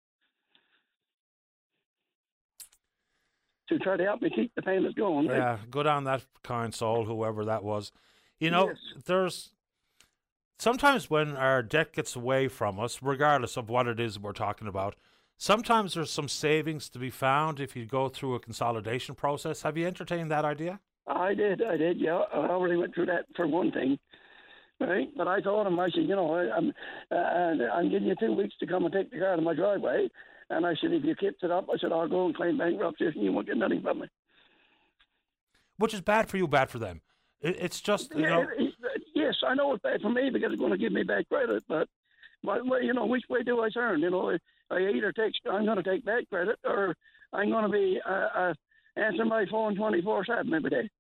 to 3.68 3.78
try 3.78 3.96
to 3.96 4.04
help 4.04 4.22
me 4.22 4.30
keep 4.34 4.54
the 4.54 4.62
payments 4.62 4.96
going. 4.96 5.26
Yeah, 5.26 5.58
good 5.70 5.86
on 5.86 6.04
that 6.04 6.24
kind 6.44 6.72
soul, 6.74 7.04
whoever 7.04 7.44
that 7.46 7.64
was. 7.64 7.90
You 8.38 8.50
know, 8.50 8.68
Yes. 8.68 8.76
there's 9.06 9.50
sometimes 10.58 11.10
when 11.10 11.36
our 11.36 11.62
debt 11.62 11.92
gets 11.92 12.16
away 12.16 12.48
from 12.48 12.78
us, 12.78 13.02
regardless 13.02 13.56
of 13.56 13.68
what 13.68 13.86
it 13.86 14.00
is 14.00 14.18
we're 14.18 14.32
talking 14.32 14.68
about, 14.68 14.96
sometimes 15.36 15.94
there's 15.94 16.10
some 16.10 16.28
savings 16.28 16.88
to 16.90 16.98
be 16.98 17.10
found 17.10 17.60
if 17.60 17.76
you 17.76 17.86
go 17.86 18.08
through 18.08 18.34
a 18.34 18.40
consolidation 18.40 19.14
process. 19.14 19.62
Have 19.62 19.76
you 19.76 19.86
entertained 19.86 20.30
that 20.30 20.44
idea? 20.44 20.80
I 21.06 21.34
did, 21.34 21.62
I 21.62 21.76
did. 21.76 22.00
Yeah, 22.00 22.22
I 22.32 22.48
already 22.48 22.76
went 22.76 22.94
through 22.94 23.06
that 23.06 23.26
for 23.36 23.46
one 23.46 23.70
thing, 23.70 23.98
right? 24.80 25.08
But 25.16 25.28
I 25.28 25.40
told 25.40 25.66
him, 25.66 25.78
I 25.78 25.88
said, 25.90 26.04
you 26.04 26.16
know, 26.16 26.34
I, 26.34 26.56
I'm, 26.56 26.72
uh, 27.12 27.64
I'm 27.74 27.90
giving 27.90 28.08
you 28.08 28.16
two 28.18 28.32
weeks 28.32 28.54
to 28.58 28.66
come 28.66 28.84
and 28.84 28.92
take 28.92 29.10
the 29.12 29.18
car 29.18 29.36
to 29.36 29.42
my 29.42 29.54
driveway, 29.54 30.08
and 30.50 30.66
I 30.66 30.74
said, 30.80 30.92
if 30.92 31.04
you 31.04 31.14
keep 31.14 31.36
it 31.40 31.50
up, 31.50 31.66
I 31.72 31.78
said, 31.78 31.92
I'll 31.92 32.08
go 32.08 32.26
and 32.26 32.34
claim 32.34 32.58
bankruptcy, 32.58 33.06
and 33.06 33.22
you 33.22 33.32
won't 33.32 33.46
get 33.46 33.56
nothing 33.56 33.82
from 33.82 34.00
me. 34.00 34.08
Which 35.78 35.94
is 35.94 36.00
bad 36.00 36.28
for 36.28 36.38
you, 36.38 36.48
bad 36.48 36.70
for 36.70 36.78
them. 36.78 37.02
It, 37.40 37.56
it's 37.60 37.80
just, 37.80 38.14
you 38.14 38.22
know, 38.22 38.46
yes, 39.16 39.34
I 39.44 39.54
know 39.54 39.72
it's 39.72 39.82
bad 39.82 40.00
for 40.00 40.10
me 40.10 40.30
because 40.32 40.52
it's 40.52 40.60
going 40.60 40.72
to 40.72 40.78
give 40.78 40.92
me 40.92 41.02
bad 41.02 41.28
credit, 41.28 41.64
but, 41.68 41.88
but 42.44 42.64
well, 42.64 42.82
you 42.82 42.94
know, 42.94 43.06
which 43.06 43.24
way 43.28 43.42
do 43.42 43.60
I 43.62 43.70
turn? 43.70 44.00
You 44.00 44.10
know, 44.10 44.36
I 44.70 44.78
either 44.78 45.12
take, 45.12 45.32
I'm 45.50 45.64
going 45.64 45.82
to 45.82 45.82
take 45.82 46.04
bad 46.04 46.28
credit, 46.28 46.58
or 46.64 46.94
I'm 47.32 47.50
going 47.50 47.64
to 47.64 47.70
be 47.70 48.00
uh, 48.08 48.28
uh, 48.40 48.54
answering 48.96 49.28
my 49.28 49.44
phone 49.50 49.74
twenty 49.74 50.00
four 50.02 50.24
seven 50.24 50.54
every 50.54 50.70
day. 50.70 50.90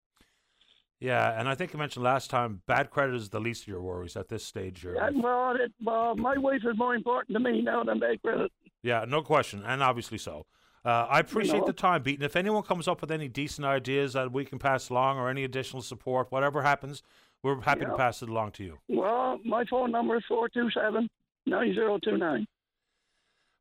yeah. 1.00 1.38
And 1.38 1.48
I 1.48 1.54
think 1.54 1.72
you 1.72 1.78
mentioned 1.78 2.04
last 2.04 2.30
time, 2.30 2.62
bad 2.66 2.90
credit 2.90 3.14
is 3.14 3.28
the 3.30 3.40
least 3.40 3.62
of 3.62 3.68
your 3.68 3.82
worries 3.82 4.16
at 4.16 4.28
this 4.28 4.44
stage. 4.44 4.82
You're, 4.84 5.02
And, 5.02 5.22
well, 5.22 5.54
it, 5.54 5.72
well, 5.84 6.16
my 6.16 6.36
wife 6.38 6.62
is 6.68 6.76
more 6.76 6.94
important 6.94 7.36
to 7.36 7.40
me 7.40 7.62
now 7.62 7.84
than 7.84 7.98
bad 7.98 8.20
credit. 8.22 8.50
Yeah, 8.82 9.04
no 9.06 9.22
question, 9.22 9.62
and 9.64 9.82
obviously 9.82 10.18
so. 10.18 10.46
Uh, 10.84 11.04
I 11.10 11.18
appreciate 11.18 11.60
know. 11.60 11.66
the 11.66 11.72
time, 11.72 12.04
Beaton. 12.04 12.24
If 12.24 12.36
anyone 12.36 12.62
comes 12.62 12.86
up 12.86 13.00
with 13.00 13.10
any 13.10 13.26
decent 13.26 13.66
ideas 13.66 14.12
that 14.12 14.30
we 14.30 14.44
can 14.44 14.60
pass 14.60 14.88
along 14.88 15.18
or 15.18 15.28
any 15.28 15.42
additional 15.42 15.82
support, 15.82 16.30
whatever 16.30 16.62
happens, 16.62 17.02
we're 17.42 17.60
happy 17.60 17.84
to 17.84 17.94
pass 17.96 18.22
it 18.22 18.28
along 18.28 18.52
to 18.52 18.64
you. 18.64 18.78
Well, 18.88 19.38
my 19.44 19.64
phone 19.70 19.90
number 19.92 20.16
is 20.16 20.24
four 20.28 20.48
two 20.48 20.68
seven 20.70 21.08
nine 21.46 21.74
zero 21.74 21.98
two 22.02 22.16
nine. 22.16 22.46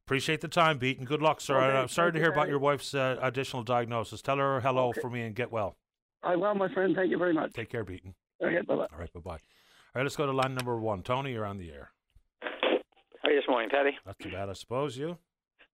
Appreciate 0.08 0.42
the 0.42 0.48
time, 0.48 0.78
Beaton. 0.78 1.06
Good 1.06 1.22
luck, 1.22 1.42
sir. 1.42 1.58
Okay, 1.58 1.68
And 1.70 1.78
I'm 1.80 1.88
sorry 1.88 2.08
thank 2.08 2.14
to 2.14 2.20
you, 2.20 2.26
hear 2.26 2.32
about 2.32 2.48
your 2.48 2.60
wife's 2.60 2.94
uh, 2.94 3.18
additional 3.22 3.64
diagnosis. 3.64 4.22
Tell 4.22 4.38
her 4.38 4.62
hello 4.62 4.90
Okay. 4.90 5.02
for 5.02 5.10
me 5.10 5.22
and 5.22 5.36
get 5.36 5.52
well. 5.52 5.78
I 6.22 6.36
will, 6.36 6.54
my 6.54 6.72
friend. 6.74 6.96
Thank 6.96 7.10
you 7.10 7.18
very 7.18 7.34
much. 7.34 7.54
Take 7.54 7.70
care, 7.70 7.84
Beaton. 7.84 8.14
Okay, 8.44 8.62
bye 8.68 8.76
bye. 8.76 8.88
All 8.94 9.00
right, 9.00 9.12
bye 9.14 9.20
bye. 9.20 9.32
All 9.32 9.40
right, 9.96 10.04
let's 10.04 10.16
go 10.16 10.26
to 10.28 10.32
line 10.32 10.54
number 10.54 10.78
one. 10.78 11.02
Tony, 11.02 11.32
you're 11.32 11.46
on 11.46 11.58
the 11.58 11.72
air. 11.72 11.92
How 12.42 13.30
are 13.30 13.32
you 13.32 13.40
this 13.40 13.48
morning, 13.50 13.70
Paddy? 13.72 13.92
Not 14.06 14.20
too 14.20 14.32
bad, 14.32 14.50
I 14.50 14.54
suppose. 14.54 14.96
You? 14.98 15.18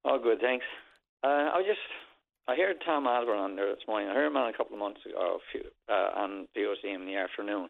All 0.05 0.17
good, 0.19 0.39
thanks. 0.39 0.65
Uh, 1.23 1.27
I 1.27 1.57
was 1.57 1.65
just, 1.67 1.79
I 2.47 2.55
heard 2.55 2.81
Tom 2.83 3.05
Algren 3.05 3.39
on 3.39 3.55
there 3.55 3.73
this 3.73 3.85
morning. 3.87 4.09
I 4.09 4.13
heard 4.13 4.27
him 4.27 4.37
on 4.37 4.49
a 4.49 4.57
couple 4.57 4.73
of 4.73 4.79
months 4.79 5.05
ago 5.05 5.39
few, 5.51 5.61
uh, 5.87 6.09
on 6.15 6.47
VOC 6.57 6.83
in 6.83 7.05
the 7.05 7.15
afternoon, 7.15 7.69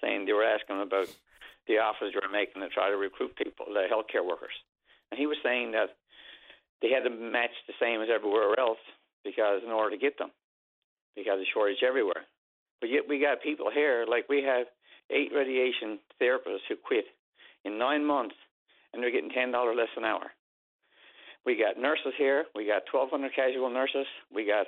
saying 0.00 0.24
they 0.24 0.32
were 0.32 0.44
asking 0.44 0.80
about 0.80 1.08
the 1.66 1.78
offers 1.78 2.14
they 2.14 2.20
were 2.24 2.32
making 2.32 2.62
to 2.62 2.68
try 2.68 2.88
to 2.88 2.96
recruit 2.96 3.36
people, 3.36 3.66
the 3.68 3.84
healthcare 3.90 4.26
workers. 4.26 4.56
And 5.10 5.20
he 5.20 5.26
was 5.26 5.36
saying 5.42 5.72
that 5.72 5.90
they 6.80 6.88
had 6.88 7.04
to 7.04 7.10
match 7.10 7.52
the 7.66 7.74
same 7.80 8.00
as 8.00 8.08
everywhere 8.12 8.58
else 8.58 8.80
because 9.24 9.60
in 9.64 9.70
order 9.70 9.90
to 9.90 10.00
get 10.00 10.16
them, 10.18 10.30
because 11.14 11.40
of 11.40 11.46
shortage 11.52 11.82
everywhere. 11.86 12.24
But 12.80 12.90
yet 12.90 13.08
we 13.08 13.20
got 13.20 13.42
people 13.42 13.70
here, 13.72 14.06
like 14.08 14.28
we 14.28 14.42
have 14.42 14.66
eight 15.10 15.32
radiation 15.34 15.98
therapists 16.20 16.64
who 16.68 16.76
quit 16.76 17.04
in 17.64 17.78
nine 17.78 18.04
months, 18.04 18.36
and 18.92 19.02
they're 19.02 19.10
getting 19.10 19.30
ten 19.30 19.52
dollars 19.52 19.76
less 19.76 19.92
an 19.96 20.04
hour. 20.04 20.32
We 21.48 21.56
got 21.56 21.80
nurses 21.80 22.12
here. 22.18 22.44
We 22.54 22.66
got 22.66 22.82
1,200 22.92 23.32
casual 23.34 23.70
nurses. 23.70 24.04
We 24.28 24.44
got, 24.44 24.66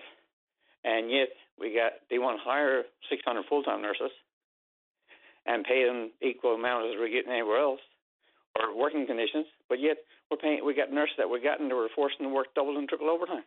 and 0.83 1.11
yet 1.11 1.29
we 1.61 1.75
got 1.75 1.93
they 2.09 2.19
want 2.19 2.41
to 2.41 2.43
hire 2.43 2.85
600 3.11 3.45
full-time 3.51 3.83
nurses 3.83 4.09
and 5.45 5.63
pay 5.63 5.85
them 5.85 6.09
equal 6.23 6.55
amount 6.55 6.87
as 6.87 6.93
we're 6.99 7.13
getting 7.13 7.33
anywhere 7.33 7.61
else, 7.61 7.81
or 8.57 8.75
working 8.75 9.07
conditions. 9.07 9.45
But 9.69 9.79
yet 9.79 9.99
we're 10.31 10.39
paying. 10.39 10.65
We 10.65 10.73
got 10.73 10.91
nurses 10.91 11.17
that 11.19 11.29
we 11.29 11.43
got 11.43 11.61
and 11.61 11.71
they 11.71 11.75
were 11.75 11.91
forced 11.95 12.17
to 12.17 12.27
work 12.31 12.55
double 12.55 12.79
and 12.79 12.89
triple 12.89 13.11
overtime. 13.11 13.45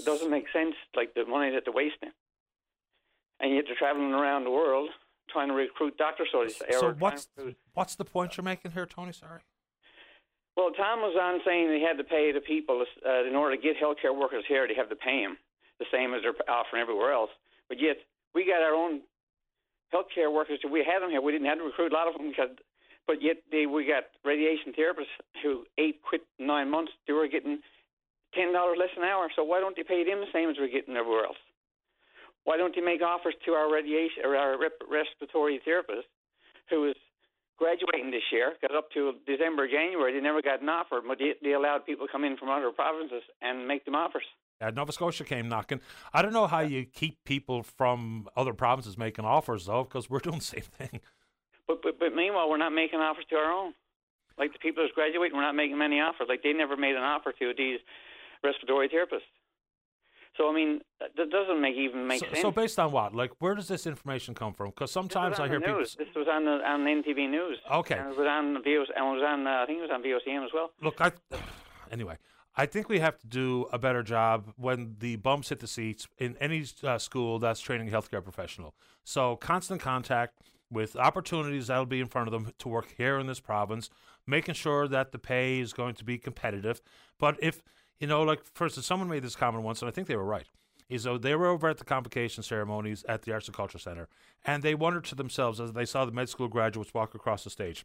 It 0.00 0.06
doesn't 0.06 0.30
make 0.30 0.48
sense, 0.50 0.74
like 0.96 1.12
the 1.12 1.26
money 1.26 1.50
that 1.50 1.64
they're 1.66 1.74
wasting. 1.74 2.12
And 3.40 3.54
yet 3.54 3.64
they're 3.66 3.76
traveling 3.76 4.14
around 4.14 4.44
the 4.44 4.50
world 4.50 4.88
trying 5.28 5.48
to 5.48 5.54
recruit 5.54 5.98
doctors. 5.98 6.28
So, 6.32 6.46
So 6.70 6.92
what's 6.98 7.28
what's 7.74 7.94
the 7.96 8.06
point 8.06 8.38
you're 8.38 8.44
making 8.44 8.70
here, 8.70 8.86
Tony? 8.86 9.12
Sorry. 9.12 9.42
Well, 10.58 10.74
Tom 10.74 11.06
was 11.06 11.14
on 11.14 11.38
saying 11.46 11.70
they 11.70 11.78
had 11.78 12.02
to 12.02 12.04
pay 12.04 12.34
the 12.34 12.42
people 12.42 12.82
uh, 12.82 13.22
in 13.22 13.38
order 13.38 13.54
to 13.54 13.62
get 13.62 13.78
healthcare 13.78 14.10
workers 14.10 14.42
here. 14.50 14.66
They 14.66 14.74
have 14.74 14.90
to 14.90 14.98
pay 14.98 15.22
them 15.22 15.38
the 15.78 15.86
same 15.94 16.18
as 16.18 16.26
they're 16.26 16.34
offering 16.50 16.82
everywhere 16.82 17.14
else. 17.14 17.30
But 17.70 17.78
yet 17.78 18.02
we 18.34 18.42
got 18.42 18.66
our 18.66 18.74
own 18.74 19.06
healthcare 19.94 20.34
workers. 20.34 20.58
We 20.66 20.82
had 20.82 20.98
them 20.98 21.14
here. 21.14 21.22
We 21.22 21.30
didn't 21.30 21.46
have 21.46 21.62
to 21.62 21.64
recruit 21.70 21.92
a 21.92 21.94
lot 21.94 22.10
of 22.10 22.18
them 22.18 22.34
because. 22.34 22.58
But 23.06 23.22
yet 23.22 23.38
they, 23.54 23.64
we 23.70 23.86
got 23.86 24.10
radiation 24.26 24.74
therapists 24.74 25.14
who 25.46 25.62
eight 25.78 26.02
quit 26.02 26.26
nine 26.42 26.68
months. 26.68 26.90
They 27.06 27.14
were 27.14 27.30
getting 27.30 27.62
ten 28.34 28.52
dollars 28.52 28.82
less 28.82 28.92
an 28.98 29.06
hour. 29.06 29.30
So 29.38 29.46
why 29.46 29.60
don't 29.60 29.78
they 29.78 29.86
pay 29.86 30.02
them 30.02 30.18
the 30.18 30.32
same 30.34 30.50
as 30.50 30.56
we're 30.58 30.74
getting 30.74 30.98
everywhere 30.98 31.24
else? 31.24 31.40
Why 32.42 32.58
don't 32.58 32.74
they 32.74 32.82
make 32.82 33.00
offers 33.00 33.38
to 33.46 33.52
our 33.52 33.72
radiation 33.72 34.26
or 34.26 34.34
our 34.34 34.58
respiratory 34.58 35.62
therapist 35.64 36.10
who 36.68 36.90
is 36.90 36.98
graduating 37.58 38.10
this 38.10 38.22
year, 38.32 38.54
got 38.62 38.74
up 38.74 38.90
to 38.92 39.14
December, 39.26 39.68
January, 39.68 40.12
they 40.12 40.20
never 40.20 40.40
got 40.40 40.62
an 40.62 40.68
offer, 40.68 41.00
but 41.06 41.18
they, 41.18 41.34
they 41.42 41.52
allowed 41.52 41.84
people 41.84 42.06
to 42.06 42.12
come 42.12 42.24
in 42.24 42.36
from 42.36 42.48
other 42.48 42.70
provinces 42.70 43.22
and 43.42 43.66
make 43.66 43.84
them 43.84 43.94
offers. 43.94 44.24
Yeah, 44.60 44.70
Nova 44.70 44.92
Scotia 44.92 45.24
came 45.24 45.48
knocking. 45.48 45.80
I 46.12 46.22
don't 46.22 46.32
know 46.32 46.46
how 46.46 46.60
you 46.60 46.84
keep 46.84 47.22
people 47.24 47.62
from 47.62 48.28
other 48.36 48.52
provinces 48.52 48.98
making 48.98 49.24
offers 49.24 49.66
though, 49.66 49.84
because 49.84 50.08
we're 50.10 50.18
doing 50.28 50.38
the 50.38 50.44
same 50.44 50.62
thing. 50.62 51.00
But, 51.66 51.82
but 51.82 51.98
but 51.98 52.14
meanwhile, 52.14 52.48
we're 52.48 52.56
not 52.56 52.72
making 52.72 53.00
offers 53.00 53.24
to 53.30 53.36
our 53.36 53.52
own. 53.52 53.74
Like 54.38 54.52
the 54.52 54.58
people 54.58 54.82
who's 54.82 54.92
graduating, 54.94 55.36
we're 55.36 55.42
not 55.42 55.54
making 55.54 55.78
many 55.78 56.00
offers. 56.00 56.26
Like 56.28 56.42
they 56.42 56.52
never 56.52 56.76
made 56.76 56.96
an 56.96 57.02
offer 57.02 57.32
to 57.32 57.52
these 57.56 57.78
respiratory 58.42 58.88
therapists. 58.88 59.28
So 60.36 60.48
I 60.48 60.54
mean, 60.54 60.80
that 61.00 61.30
doesn't 61.30 61.60
make 61.60 61.76
even 61.76 62.06
make 62.06 62.20
So, 62.20 62.26
sense. 62.26 62.40
so 62.40 62.50
based 62.50 62.78
on 62.78 62.92
what? 62.92 63.14
Like, 63.14 63.32
where 63.40 63.54
does 63.54 63.68
this 63.68 63.86
information 63.86 64.34
come 64.34 64.54
from? 64.54 64.70
Because 64.70 64.92
sometimes 64.92 65.40
I 65.40 65.48
hear 65.48 65.60
people. 65.60 65.80
This 65.80 65.96
was 66.14 66.28
on 66.30 66.44
the 66.44 66.60
on 66.64 66.80
NTV 66.84 67.28
News. 67.28 67.58
Okay. 67.72 67.96
And 67.98 68.12
it 68.12 68.16
was 68.16 68.26
on 68.26 68.54
VOC, 68.62 68.86
and 68.96 69.06
it 69.06 69.20
was 69.20 69.22
on 69.26 69.46
uh, 69.46 69.50
I 69.50 69.66
think 69.66 69.78
it 69.78 69.82
was 69.82 69.90
on 69.92 70.02
VOCM 70.02 70.44
as 70.44 70.50
well. 70.52 70.70
Look, 70.82 71.00
I 71.00 71.12
anyway. 71.90 72.16
I 72.56 72.66
think 72.66 72.88
we 72.88 72.98
have 72.98 73.16
to 73.18 73.26
do 73.28 73.66
a 73.72 73.78
better 73.78 74.02
job 74.02 74.52
when 74.56 74.96
the 74.98 75.14
bumps 75.14 75.50
hit 75.50 75.60
the 75.60 75.68
seats 75.68 76.08
in 76.18 76.36
any 76.40 76.64
uh, 76.82 76.98
school 76.98 77.38
that's 77.38 77.60
training 77.60 77.88
a 77.88 77.96
healthcare 77.96 78.22
professional. 78.22 78.74
So 79.04 79.36
constant 79.36 79.80
contact 79.80 80.34
with 80.68 80.96
opportunities 80.96 81.68
that'll 81.68 81.86
be 81.86 82.00
in 82.00 82.08
front 82.08 82.26
of 82.26 82.32
them 82.32 82.52
to 82.58 82.68
work 82.68 82.92
here 82.96 83.16
in 83.20 83.28
this 83.28 83.38
province, 83.38 83.90
making 84.26 84.54
sure 84.54 84.88
that 84.88 85.12
the 85.12 85.20
pay 85.20 85.60
is 85.60 85.72
going 85.72 85.94
to 85.94 86.04
be 86.04 86.18
competitive. 86.18 86.80
But 87.18 87.36
if 87.40 87.62
you 88.00 88.06
know, 88.06 88.22
like 88.22 88.40
instance, 88.60 88.86
someone 88.86 89.08
made 89.08 89.22
this 89.22 89.36
comment 89.36 89.64
once, 89.64 89.82
and 89.82 89.88
I 89.88 89.92
think 89.92 90.08
they 90.08 90.16
were 90.16 90.24
right. 90.24 90.46
Is 90.88 91.02
though 91.02 91.18
they 91.18 91.34
were 91.34 91.48
over 91.48 91.68
at 91.68 91.76
the 91.76 91.84
convocation 91.84 92.42
ceremonies 92.42 93.04
at 93.08 93.22
the 93.22 93.32
Arts 93.32 93.46
and 93.46 93.54
Culture 93.54 93.78
Center, 93.78 94.08
and 94.44 94.62
they 94.62 94.74
wondered 94.74 95.04
to 95.04 95.14
themselves 95.14 95.60
as 95.60 95.72
they 95.72 95.84
saw 95.84 96.06
the 96.06 96.12
med 96.12 96.30
school 96.30 96.48
graduates 96.48 96.94
walk 96.94 97.14
across 97.14 97.44
the 97.44 97.50
stage, 97.50 97.84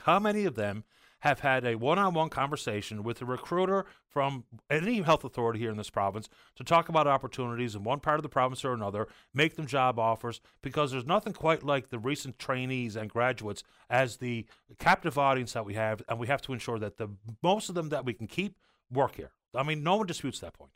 how 0.00 0.18
many 0.18 0.44
of 0.44 0.56
them 0.56 0.84
have 1.20 1.40
had 1.40 1.64
a 1.64 1.74
one-on-one 1.74 2.30
conversation 2.30 3.02
with 3.02 3.20
a 3.20 3.24
recruiter 3.26 3.84
from 4.08 4.44
any 4.70 5.02
health 5.02 5.22
authority 5.22 5.58
here 5.58 5.70
in 5.70 5.76
this 5.76 5.90
province 5.90 6.28
to 6.56 6.64
talk 6.64 6.88
about 6.88 7.06
opportunities 7.06 7.74
in 7.74 7.84
one 7.84 8.00
part 8.00 8.18
of 8.18 8.22
the 8.22 8.28
province 8.28 8.64
or 8.64 8.72
another, 8.72 9.06
make 9.34 9.54
them 9.56 9.66
job 9.66 9.98
offers, 9.98 10.40
because 10.62 10.90
there's 10.90 11.06
nothing 11.06 11.34
quite 11.34 11.62
like 11.62 11.90
the 11.90 11.98
recent 11.98 12.38
trainees 12.38 12.96
and 12.96 13.10
graduates 13.10 13.62
as 13.90 14.16
the 14.16 14.46
captive 14.78 15.18
audience 15.18 15.52
that 15.52 15.66
we 15.66 15.74
have, 15.74 16.02
and 16.08 16.18
we 16.18 16.26
have 16.26 16.42
to 16.42 16.54
ensure 16.54 16.78
that 16.78 16.96
the 16.96 17.08
most 17.42 17.68
of 17.68 17.74
them 17.74 17.90
that 17.90 18.04
we 18.04 18.14
can 18.14 18.26
keep 18.26 18.56
work 18.90 19.16
here. 19.16 19.30
I 19.54 19.62
mean, 19.62 19.82
no 19.82 19.96
one 19.96 20.06
disputes 20.06 20.40
that 20.40 20.54
point. 20.54 20.72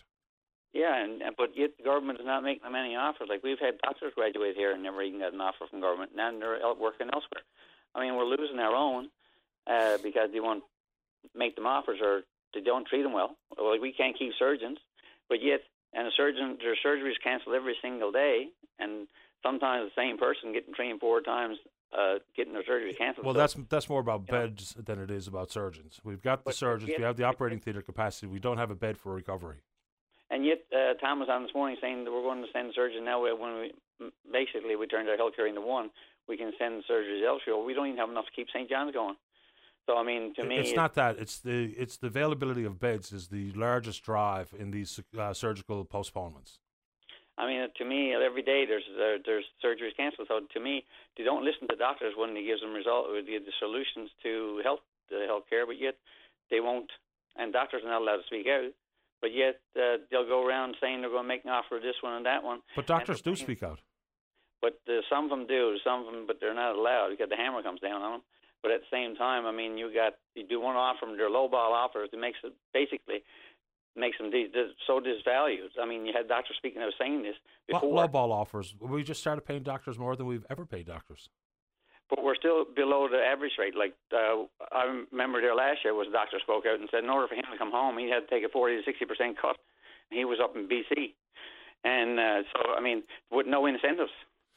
Yeah, 0.72 1.05
and 1.05 1.22
but 1.38 1.51
yet 1.55 1.70
the 1.78 1.84
government 1.84 2.18
is 2.18 2.26
not 2.26 2.42
making 2.42 2.64
them 2.64 2.74
any 2.74 2.96
offers. 2.96 3.28
Like 3.28 3.44
we've 3.44 3.60
had 3.60 3.78
doctors 3.78 4.12
graduate 4.14 4.56
here 4.56 4.72
and 4.72 4.82
never 4.82 5.02
even 5.02 5.20
got 5.20 5.32
an 5.32 5.40
offer 5.40 5.66
from 5.70 5.80
government, 5.80 6.10
and 6.18 6.42
they're 6.42 6.59
working 6.78 7.09
elsewhere. 7.12 7.46
I 7.94 8.01
mean, 8.01 8.16
we're 8.16 8.24
losing 8.24 8.59
our 8.59 8.74
own 8.74 9.09
uh, 9.70 9.98
because 10.02 10.30
they 10.32 10.40
want 10.40 10.64
make 11.34 11.55
them 11.55 11.66
offers 11.66 12.01
or 12.02 12.22
they 12.52 12.60
don't 12.60 12.86
treat 12.86 13.02
them 13.02 13.12
well. 13.12 13.36
Well, 13.56 13.78
we 13.80 13.92
can't 13.92 14.18
keep 14.18 14.32
surgeons, 14.36 14.78
but 15.28 15.42
yet, 15.42 15.60
and 15.92 16.09
a 16.09 16.10
surgeon, 16.16 16.59
their 16.60 16.76
surgeries 16.84 17.22
canceled 17.22 17.55
every 17.55 17.76
single 17.80 18.10
day, 18.10 18.48
and 18.80 19.06
sometimes 19.44 19.90
the 19.94 20.01
same 20.01 20.18
person 20.18 20.52
getting 20.52 20.74
trained 20.74 21.01
four 21.01 21.20
times 21.20 21.59
uh, 21.96 22.18
getting 22.36 22.52
their 22.52 22.64
surgery 22.64 22.92
canceled. 22.94 23.24
Well, 23.24 23.34
So- 23.34 23.40
that's 23.40 23.54
that's 23.68 23.88
more 23.88 24.00
about 24.00 24.26
beds 24.26 24.74
than 24.74 24.98
it 25.00 25.10
is 25.10 25.26
about 25.28 25.50
surgeons. 25.50 26.00
We've 26.04 26.22
got 26.22 26.40
the 26.40 26.48
But 26.50 26.54
surgeons, 26.56 26.90
yet- 26.90 26.98
we 26.98 27.04
have 27.04 27.16
the 27.16 27.24
operating 27.24 27.60
theatre 27.60 27.82
capacity. 27.82 28.26
We 28.26 28.40
don't 28.40 28.58
have 28.58 28.70
a 28.70 28.74
bed 28.74 28.98
for 28.98 29.14
recovery. 29.14 29.58
And 30.30 30.44
yet, 30.44 30.64
uh, 30.72 30.94
Tom 30.94 31.20
was 31.20 31.28
on 31.28 31.42
this 31.44 31.54
morning 31.54 31.76
saying 31.80 32.04
that 32.04 32.10
we're 32.10 32.22
going 32.22 32.42
to 32.44 32.50
send 32.52 32.72
surgeons 32.74 33.04
now. 33.04 33.22
When 33.22 33.60
we 33.60 34.10
basically 34.32 34.74
we 34.74 34.86
turned 34.86 35.08
our 35.08 35.16
healthcare 35.16 35.48
into 35.48 35.60
one, 35.60 35.90
we 36.26 36.36
can 36.36 36.52
send 36.58 36.82
surgeries 36.90 37.22
elsewhere. 37.24 37.56
We 37.58 37.74
don't 37.74 37.86
even 37.86 37.98
have 37.98 38.10
enough 38.10 38.26
to 38.26 38.32
keep 38.32 38.48
St. 38.50 38.68
John's 38.68 38.92
going. 38.92 39.16
So 39.86 39.98
I 39.98 40.02
mean, 40.02 40.34
to 40.34 40.44
me, 40.44 40.56
it's 40.56 40.72
not 40.74 40.94
that. 40.94 41.18
It's 41.18 41.38
the 41.38 41.74
it's 41.76 41.98
the 41.98 42.06
availability 42.06 42.64
of 42.64 42.80
beds 42.80 43.12
is 43.12 43.28
the 43.28 43.52
largest 43.52 44.02
drive 44.02 44.52
in 44.58 44.70
these 44.70 44.98
uh, 45.18 45.34
surgical 45.34 45.84
postponements. 45.84 46.58
I 47.36 47.47
mean, 47.47 47.66
to 47.66 47.85
me, 47.85 48.15
every 48.15 48.43
day 48.43 48.65
there's 48.66 48.86
there, 48.97 49.19
there's 49.19 49.44
surgeries 49.59 49.97
canceled. 49.97 50.28
So 50.28 50.40
to 50.40 50.61
me, 50.61 50.85
they 51.19 51.24
don't 51.24 51.44
listen 51.44 51.66
to 51.69 51.77
doctors 51.77 52.15
when 52.16 52.35
they 52.35 52.44
give 52.44 52.61
them 52.61 52.73
result 52.73 53.11
with 53.11 53.27
the, 53.27 53.39
the 53.39 53.55
solutions 53.59 54.11
to 54.23 54.61
health 54.62 54.86
the 55.11 55.27
health 55.27 55.44
care, 55.51 55.66
but 55.66 55.81
yet 55.81 55.94
they 56.51 56.61
won't. 56.61 56.90
And 57.36 57.52
doctors 57.52 57.82
are 57.85 57.90
not 57.90 58.02
allowed 58.02 58.23
to 58.23 58.31
speak 58.31 58.47
out. 58.47 58.70
But 59.20 59.32
yet 59.32 59.59
uh, 59.74 60.05
they'll 60.11 60.28
go 60.28 60.44
around 60.44 60.77
saying 60.81 61.01
they're 61.01 61.11
going 61.11 61.24
to 61.24 61.28
make 61.28 61.44
an 61.44 61.51
offer 61.51 61.77
of 61.77 61.82
this 61.82 61.97
one 62.02 62.12
and 62.12 62.27
that 62.27 62.44
one. 62.44 62.61
But 62.77 62.86
doctors 62.86 63.23
do 63.23 63.35
speak 63.35 63.62
out. 63.62 63.81
But 64.61 64.78
uh, 64.89 65.01
some 65.09 65.24
of 65.24 65.31
them 65.31 65.47
do, 65.47 65.77
some 65.82 66.05
of 66.05 66.12
them, 66.12 66.24
but 66.27 66.39
they're 66.40 66.55
not 66.55 66.77
allowed 66.77 67.09
because 67.11 67.28
the 67.28 67.36
hammer 67.36 67.62
comes 67.62 67.81
down 67.81 68.02
on 68.02 68.12
them. 68.12 68.23
But 68.62 68.73
at 68.73 68.81
the 68.81 68.93
same 68.93 69.16
time, 69.16 69.44
I 69.44 69.52
mean, 69.52 69.77
you 69.77 69.93
got 69.93 70.15
you 70.35 70.47
do 70.47 70.61
one 70.61 70.77
offer 70.77 71.05
them, 71.05 71.16
they're 71.16 71.28
low 71.28 71.48
ball 71.48 71.73
offers. 71.73 72.09
It 72.12 72.20
makes 72.20 72.39
it 72.44 72.52
basically 72.73 73.24
makes 73.96 74.18
them 74.18 74.30
de- 74.30 74.48
de- 74.48 74.72
so 74.86 75.00
disvalued. 75.00 75.70
I 75.80 75.86
mean, 75.86 76.04
you 76.06 76.12
had 76.14 76.28
doctors 76.28 76.56
speaking 76.56 76.82
out 76.82 76.92
saying 76.98 77.22
this 77.22 77.36
before. 77.68 77.94
Low 77.94 78.08
ball 78.08 78.32
offers. 78.32 78.74
We 78.80 79.02
just 79.02 79.20
started 79.20 79.42
paying 79.42 79.62
doctors 79.62 79.98
more 79.98 80.16
than 80.16 80.26
we've 80.26 80.46
ever 80.50 80.66
paid 80.66 80.86
doctors. 80.86 81.28
but 82.10 82.22
we're 82.22 82.34
still 82.36 82.64
below 82.64 83.08
the 83.08 83.18
average 83.18 83.52
rate. 83.58 83.74
Like 83.76 83.94
uh, 84.12 84.44
I 84.72 85.02
remember 85.10 85.40
there 85.40 85.54
last 85.54 85.78
year 85.84 85.94
was 85.94 86.08
a 86.08 86.12
doctor 86.12 86.38
spoke 86.40 86.64
out 86.66 86.78
and 86.80 86.88
said 86.90 87.04
in 87.04 87.10
order 87.10 87.28
for 87.28 87.34
him 87.34 87.44
to 87.50 87.58
come 87.58 87.70
home, 87.70 87.98
he 87.98 88.10
had 88.10 88.20
to 88.20 88.26
take 88.26 88.44
a 88.44 88.48
forty 88.48 88.76
to 88.76 88.82
sixty 88.84 89.04
percent 89.04 89.36
cut. 89.40 89.56
He 90.10 90.24
was 90.24 90.38
up 90.42 90.54
in 90.56 90.68
BC, 90.68 91.14
and 91.84 92.18
uh, 92.20 92.42
so 92.52 92.74
I 92.76 92.80
mean, 92.80 93.02
with 93.30 93.46
no 93.46 93.66
incentives, 93.66 94.12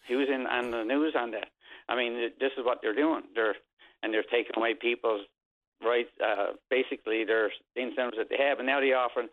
he 0.07 0.15
was 0.15 0.27
in 0.30 0.45
on 0.47 0.72
the 0.72 0.84
news 0.84 1.14
on 1.18 1.31
that. 1.31 1.47
I 1.89 1.95
mean, 1.95 2.31
this 2.39 2.51
is 2.57 2.65
what 2.65 2.80
they're 2.81 2.95
doing. 2.95 3.23
They're 3.34 3.55
and 4.03 4.14
they're 4.14 4.23
taking 4.23 4.53
away 4.57 4.73
people's 4.76 5.22
rights. 5.84 6.10
Uh, 6.24 6.54
basically, 6.70 7.24
their 7.26 7.52
incentives 7.76 8.18
that 8.18 8.30
they 8.30 8.38
have, 8.38 8.60
and 8.60 8.68
now 8.68 8.80
they're 8.80 8.98
offering 8.98 9.28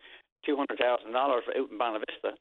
two 0.45 0.55
hundred 0.55 0.79
thousand 0.79 1.11
dollars 1.11 1.43
for 1.45 1.51
out 1.57 1.69
in 1.71 1.77
Bonavista 1.77 2.37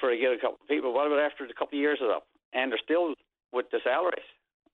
for 0.00 0.10
to 0.10 0.16
get 0.16 0.32
a 0.32 0.38
couple 0.38 0.58
of 0.60 0.68
people. 0.68 0.92
What 0.92 1.06
about 1.06 1.20
after 1.20 1.44
a 1.44 1.48
couple 1.54 1.78
of 1.78 1.80
years 1.80 1.98
is 2.00 2.08
up? 2.10 2.26
And 2.52 2.70
they're 2.72 2.80
still 2.82 3.14
with 3.52 3.66
the 3.70 3.78
salaries. 3.84 4.24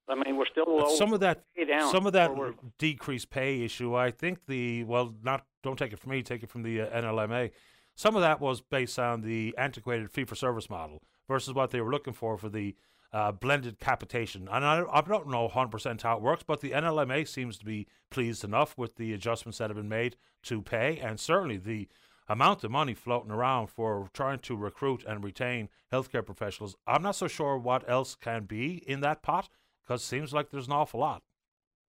I 0.09 0.15
mean, 0.15 0.37
we're 0.37 0.47
still 0.51 0.65
low. 0.67 0.95
some 0.97 1.13
of 1.13 1.21
that 1.21 1.43
some 1.91 2.07
of 2.07 2.15
that 2.15 2.31
decreased 2.79 3.29
pay 3.29 3.63
issue 3.63 3.95
i 3.95 4.11
think 4.11 4.47
the 4.47 4.83
well 4.85 5.15
not 5.23 5.45
don't 5.63 5.79
take 5.79 5.93
it 5.93 5.99
from 5.99 6.13
me 6.13 6.23
take 6.23 6.43
it 6.43 6.49
from 6.49 6.63
the 6.63 6.81
uh, 6.81 7.03
nlma 7.03 7.51
some 7.95 8.17
of 8.17 8.23
that 8.23 8.41
was 8.41 8.63
based 8.63 8.99
on 8.99 9.21
the 9.21 9.55
antiquated 9.59 10.11
fee 10.11 10.25
for 10.25 10.35
service 10.35 10.71
model 10.71 11.03
versus 11.29 11.53
what 11.53 11.73
they 11.73 11.81
were 11.83 11.91
looking 11.91 12.15
for 12.15 12.39
for 12.39 12.49
the 12.49 12.75
uh, 13.13 13.33
blended 13.33 13.79
capitation 13.81 14.49
and 14.51 14.65
I, 14.65 14.83
I 14.93 15.01
don't 15.01 15.29
know 15.29 15.49
100% 15.49 16.03
how 16.03 16.17
it 16.17 16.23
works 16.23 16.43
but 16.47 16.61
the 16.61 16.73
nlma 16.73 17.27
seems 17.27 17.57
to 17.59 17.65
be 17.65 17.87
pleased 18.11 18.45
enough 18.45 18.77
with 18.77 18.97
the 18.97 19.13
adjustments 19.13 19.59
that 19.59 19.71
have 19.71 19.77
been 19.77 19.89
made 19.89 20.17
to 20.45 20.61
pay 20.63 20.99
and 20.99 21.19
certainly 21.19 21.57
the 21.57 21.89
amount 22.29 22.63
of 22.65 22.71
money 22.71 22.93
floating 22.93 23.31
around 23.31 23.69
for 23.69 24.09
trying 24.13 24.39
to 24.41 24.57
recruit 24.57 25.05
and 25.09 25.25
retain 25.25 25.69
healthcare 25.93 26.25
professionals 26.25 26.77
i'm 26.87 27.03
not 27.03 27.17
so 27.17 27.27
sure 27.29 27.57
what 27.57 27.89
else 27.89 28.15
can 28.15 28.45
be 28.45 28.83
in 28.87 29.01
that 29.01 29.23
pot 29.23 29.49
because 29.83 30.03
it 30.03 30.07
seems 30.07 30.35
like 30.35 30.51
there's 30.51 30.67
an 30.67 30.73
awful 30.75 31.01
lot 31.01 31.23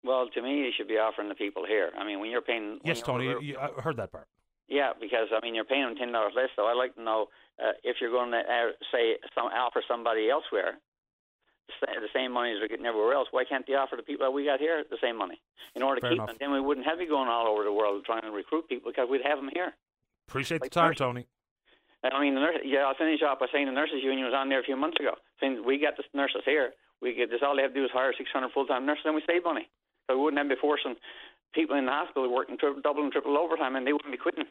Well, 0.05 0.29
to 0.29 0.41
me, 0.43 0.59
you 0.65 0.71
should 0.77 0.87
be 0.87 0.95
offering 0.99 1.29
the 1.29 1.35
people 1.35 1.65
here. 1.67 1.91
I 1.99 2.05
mean, 2.07 2.21
when 2.21 2.31
you're 2.31 2.41
paying. 2.51 2.79
when 2.79 2.81
Yes, 2.85 2.99
you're 2.99 3.07
Tony, 3.07 3.29
over- 3.29 3.43
you, 3.43 3.59
I 3.59 3.81
heard 3.83 3.97
that 3.97 4.13
part. 4.13 4.29
Yeah, 4.69 4.93
because 5.01 5.29
I 5.37 5.41
mean, 5.45 5.55
you're 5.57 5.65
paying 5.65 5.83
them 5.83 5.97
ten 5.97 6.13
dollars 6.13 6.35
less. 6.37 6.51
So 6.55 6.67
I'd 6.67 6.79
like 6.79 6.95
to 6.95 7.03
know 7.03 7.27
uh, 7.59 7.73
if 7.83 7.97
you're 8.01 8.13
going 8.13 8.31
to 8.31 8.39
uh, 8.39 8.71
say 8.93 9.17
some 9.35 9.47
offer 9.47 9.83
somebody 9.89 10.31
elsewhere 10.31 10.79
the 11.81 12.09
same 12.15 12.33
money 12.33 12.53
as 12.53 12.59
we're 12.61 12.69
getting 12.69 12.87
everywhere 12.87 13.13
else. 13.15 13.29
Why 13.31 13.45
can't 13.45 13.67
they 13.67 13.75
offer 13.75 13.97
the 13.97 14.03
people 14.03 14.27
that 14.27 14.33
we 14.33 14.45
got 14.45 14.61
here 14.61 14.83
the 14.91 14.99
same 15.03 15.17
money 15.17 15.41
in 15.75 15.83
order 15.83 16.01
to 16.01 16.05
Fair 16.07 16.11
keep 16.11 16.17
enough. 16.19 16.29
them? 16.29 16.37
Then 16.41 16.53
we 16.53 16.61
wouldn't 16.61 16.87
have 16.87 16.97
to 16.97 17.05
be 17.05 17.09
going 17.09 17.29
all 17.29 17.47
over 17.47 17.65
the 17.65 17.73
world 17.73 18.05
trying 18.05 18.23
to 18.23 18.31
recruit 18.31 18.69
people 18.69 18.91
because 18.91 19.09
we'd 19.11 19.23
have 19.25 19.39
them 19.39 19.51
here. 19.53 19.75
Appreciate 20.29 20.61
Like 20.61 20.71
the 20.71 20.75
time, 20.75 20.89
nurses. 20.91 20.99
Tony. 20.99 21.27
I 22.05 22.21
mean, 22.21 22.35
the 22.35 22.41
nurse, 22.41 22.57
yeah, 22.65 22.87
I'll 22.87 22.95
finish 22.95 23.21
off 23.27 23.41
by 23.41 23.47
saying 23.53 23.67
the 23.67 23.73
nurses 23.73 24.01
union 24.03 24.25
was 24.25 24.35
on 24.35 24.49
there 24.49 24.61
a 24.61 24.65
few 24.65 24.77
months 24.77 24.99
ago, 25.01 25.15
saying 25.41 25.63
we 25.67 25.79
got 25.79 25.97
the 25.97 26.05
nurses 26.15 26.43
here. 26.45 26.73
We 27.03 27.15
get 27.15 27.31
this. 27.31 27.41
All 27.43 27.57
they 27.57 27.63
have 27.63 27.75
to 27.75 27.79
do 27.81 27.85
is 27.85 27.91
hire 27.93 28.13
600 28.17 28.51
full-time 28.53 28.87
nurses, 28.87 29.03
and 29.07 29.15
we 29.15 29.23
save 29.27 29.43
money. 29.45 29.69
So 30.07 30.17
we 30.17 30.23
wouldn't 30.23 30.39
have 30.39 30.49
to 30.49 30.55
be 30.55 30.61
forcing 30.61 30.95
people 31.55 31.77
in 31.77 31.87
the 31.87 31.93
hospital 31.93 32.33
working 32.33 32.57
tri- 32.57 32.75
double 32.83 33.03
and 33.03 33.13
triple 33.13 33.37
overtime, 33.37 33.75
and 33.77 33.87
they 33.87 33.93
wouldn't 33.93 34.13
be 34.13 34.19
quitting. 34.19 34.45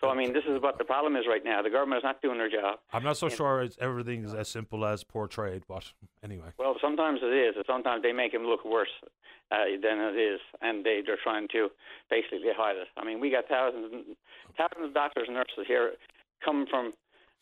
So 0.00 0.10
I 0.10 0.14
mean, 0.14 0.34
this 0.34 0.44
is 0.44 0.60
what 0.60 0.76
the 0.76 0.84
problem 0.84 1.16
is 1.16 1.24
right 1.26 1.42
now. 1.42 1.62
The 1.62 1.70
government 1.70 1.98
is 1.98 2.04
not 2.04 2.20
doing 2.20 2.36
their 2.36 2.50
job. 2.50 2.80
I'm 2.92 3.02
not 3.02 3.16
so 3.16 3.28
sure 3.30 3.62
it's, 3.62 3.78
everything 3.80 4.24
is 4.24 4.34
as 4.34 4.48
simple 4.48 4.84
as 4.84 5.02
portrayed, 5.02 5.62
but 5.66 5.90
anyway. 6.22 6.48
Well, 6.58 6.76
sometimes 6.82 7.20
it 7.22 7.32
is, 7.32 7.54
sometimes 7.66 8.02
they 8.02 8.12
make 8.12 8.34
him 8.34 8.44
look 8.44 8.64
worse 8.64 8.92
uh, 9.50 9.64
than 9.82 9.98
it 9.98 10.18
is, 10.18 10.40
and 10.60 10.84
they, 10.84 11.02
they're 11.04 11.18
trying 11.22 11.48
to 11.52 11.68
basically 12.10 12.52
hide 12.54 12.76
it. 12.76 12.88
I 12.98 13.04
mean, 13.04 13.20
we 13.20 13.30
got 13.30 13.48
thousands, 13.48 13.90
and 13.90 14.04
thousands 14.58 14.88
of 14.88 14.94
doctors 14.94 15.24
and 15.28 15.36
nurses 15.36 15.64
here 15.66 15.92
come 16.44 16.66
from 16.68 16.92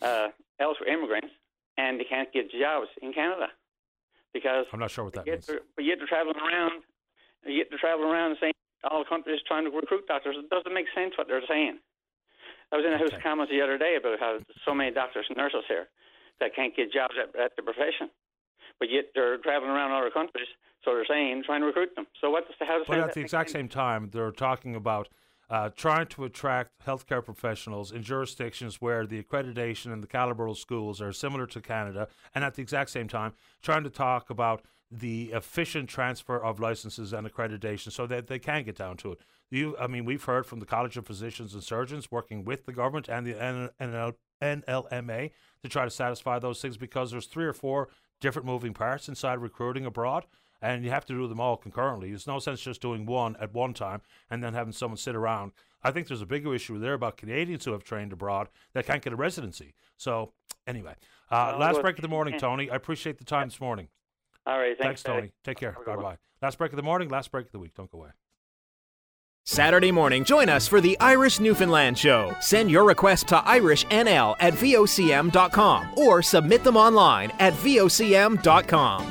uh, 0.00 0.28
elsewhere, 0.60 0.90
immigrants, 0.92 1.34
and 1.76 1.98
they 1.98 2.04
can't 2.04 2.32
get 2.32 2.52
jobs 2.52 2.86
in 3.02 3.12
Canada 3.12 3.48
because 4.32 4.66
I'm 4.72 4.80
not 4.80 4.90
sure 4.90 5.04
what 5.04 5.14
that 5.14 5.26
means. 5.26 5.46
they're, 5.46 5.60
but 5.74 5.84
yet 5.84 5.98
they're 5.98 6.06
traveling 6.06 6.36
around, 6.36 6.82
yet 7.46 7.66
they're 7.70 7.78
traveling 7.78 8.10
around 8.10 8.30
and 8.32 8.38
saying 8.40 8.52
all 8.90 9.02
the 9.02 9.08
countries 9.08 9.40
trying 9.46 9.64
to 9.64 9.70
recruit 9.70 10.06
doctors. 10.06 10.36
It 10.38 10.50
doesn't 10.50 10.74
make 10.74 10.86
sense 10.94 11.14
what 11.16 11.26
they're 11.26 11.42
saying. 11.48 11.78
I 12.74 12.76
was 12.76 12.84
in 12.84 12.92
a 12.92 12.98
House 12.98 13.12
of 13.14 13.22
Commons 13.22 13.48
the 13.50 13.62
other 13.62 13.78
day 13.78 13.94
about 13.96 14.18
how 14.18 14.38
so 14.64 14.74
many 14.74 14.90
doctors 14.90 15.26
and 15.28 15.38
nurses 15.38 15.62
here 15.68 15.86
that 16.40 16.56
can't 16.56 16.74
get 16.74 16.92
jobs 16.92 17.14
at, 17.14 17.30
at 17.38 17.54
the 17.54 17.62
profession, 17.62 18.10
but 18.80 18.90
yet 18.90 19.14
they're 19.14 19.38
traveling 19.38 19.70
around 19.70 19.92
other 19.92 20.10
countries. 20.10 20.48
So 20.84 20.90
they're 20.90 21.06
saying 21.06 21.44
trying 21.46 21.60
to 21.60 21.66
recruit 21.66 21.94
them. 21.94 22.06
So 22.20 22.30
what? 22.30 22.44
How 22.58 22.78
does 22.78 22.86
But 22.88 22.98
at 22.98 23.12
the 23.12 23.20
exact 23.20 23.50
same 23.50 23.68
time, 23.68 24.10
they're 24.12 24.32
talking 24.32 24.74
about 24.74 25.08
uh, 25.48 25.70
trying 25.76 26.08
to 26.08 26.24
attract 26.24 26.72
healthcare 26.84 27.24
professionals 27.24 27.92
in 27.92 28.02
jurisdictions 28.02 28.80
where 28.80 29.06
the 29.06 29.22
accreditation 29.22 29.92
and 29.92 30.02
the 30.02 30.08
caliber 30.08 30.48
of 30.48 30.58
schools 30.58 31.00
are 31.00 31.12
similar 31.12 31.46
to 31.46 31.60
Canada, 31.60 32.08
and 32.34 32.42
at 32.42 32.54
the 32.54 32.62
exact 32.62 32.90
same 32.90 33.06
time, 33.06 33.34
trying 33.62 33.84
to 33.84 33.90
talk 33.90 34.30
about 34.30 34.62
the 34.90 35.30
efficient 35.32 35.88
transfer 35.88 36.42
of 36.42 36.58
licenses 36.58 37.12
and 37.12 37.26
accreditation 37.26 37.92
so 37.92 38.06
that 38.06 38.26
they 38.26 38.40
can 38.40 38.64
get 38.64 38.76
down 38.76 38.96
to 38.96 39.12
it. 39.12 39.20
You, 39.54 39.76
I 39.78 39.86
mean, 39.86 40.04
we've 40.04 40.24
heard 40.24 40.46
from 40.46 40.58
the 40.58 40.66
College 40.66 40.96
of 40.96 41.06
Physicians 41.06 41.54
and 41.54 41.62
Surgeons 41.62 42.10
working 42.10 42.44
with 42.44 42.66
the 42.66 42.72
government 42.72 43.08
and 43.08 43.24
the 43.24 43.34
NL, 43.34 44.14
NLMA 44.42 45.30
to 45.62 45.68
try 45.68 45.84
to 45.84 45.90
satisfy 45.90 46.40
those 46.40 46.60
things 46.60 46.76
because 46.76 47.12
there's 47.12 47.26
three 47.26 47.44
or 47.44 47.52
four 47.52 47.88
different 48.20 48.46
moving 48.46 48.74
parts 48.74 49.08
inside 49.08 49.38
recruiting 49.38 49.86
abroad 49.86 50.26
and 50.60 50.82
you 50.82 50.90
have 50.90 51.06
to 51.06 51.12
do 51.12 51.28
them 51.28 51.38
all 51.38 51.56
concurrently. 51.56 52.08
There's 52.08 52.26
no 52.26 52.40
sense 52.40 52.62
just 52.62 52.80
doing 52.80 53.06
one 53.06 53.36
at 53.36 53.54
one 53.54 53.74
time 53.74 54.00
and 54.28 54.42
then 54.42 54.54
having 54.54 54.72
someone 54.72 54.96
sit 54.96 55.14
around. 55.14 55.52
I 55.84 55.92
think 55.92 56.08
there's 56.08 56.22
a 56.22 56.26
bigger 56.26 56.52
issue 56.52 56.80
there 56.80 56.94
about 56.94 57.16
Canadians 57.16 57.64
who 57.64 57.70
have 57.72 57.84
trained 57.84 58.12
abroad 58.12 58.48
that 58.72 58.86
can't 58.86 59.02
get 59.02 59.12
a 59.12 59.16
residency. 59.16 59.74
So, 59.96 60.32
anyway, 60.66 60.96
uh, 61.30 61.50
Well, 61.52 61.60
last 61.60 61.80
break 61.80 61.96
of 61.96 62.02
the 62.02 62.08
morning. 62.08 62.40
Tony. 62.40 62.70
I 62.70 62.74
appreciate 62.74 63.18
the 63.18 63.24
time 63.24 63.48
this 63.50 63.60
morning. 63.60 63.86
All 64.46 64.58
right, 64.58 64.76
Thanks, 64.76 65.02
thanks, 65.02 65.02
Tony. 65.04 65.32
Take 65.44 65.58
care. 65.58 65.76
Bye 65.86 65.94
bye. 65.94 66.18
Last 66.42 66.58
break 66.58 66.72
of 66.72 66.76
the 66.76 66.82
morning, 66.82 67.08
last 67.08 67.30
break 67.30 67.46
of 67.46 67.52
the 67.52 67.60
week. 67.60 67.74
Don't 67.74 67.90
go 67.90 67.98
away. 67.98 68.10
Saturday 69.46 69.92
morning, 69.92 70.24
join 70.24 70.48
us 70.48 70.66
for 70.66 70.80
the 70.80 70.98
Irish 71.00 71.38
Newfoundland 71.38 71.98
Show. 71.98 72.34
Send 72.40 72.70
your 72.70 72.84
request 72.84 73.28
to 73.28 73.36
irishnl 73.36 74.36
at 74.40 74.54
vocm.com 74.54 75.88
or 75.98 76.22
submit 76.22 76.64
them 76.64 76.76
online 76.78 77.30
at 77.38 77.52
vocm.com. 77.54 79.06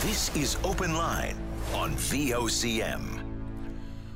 This 0.00 0.34
is 0.36 0.56
Open 0.62 0.94
Line 0.94 1.36
on 1.74 1.92
VOCM. 1.96 3.22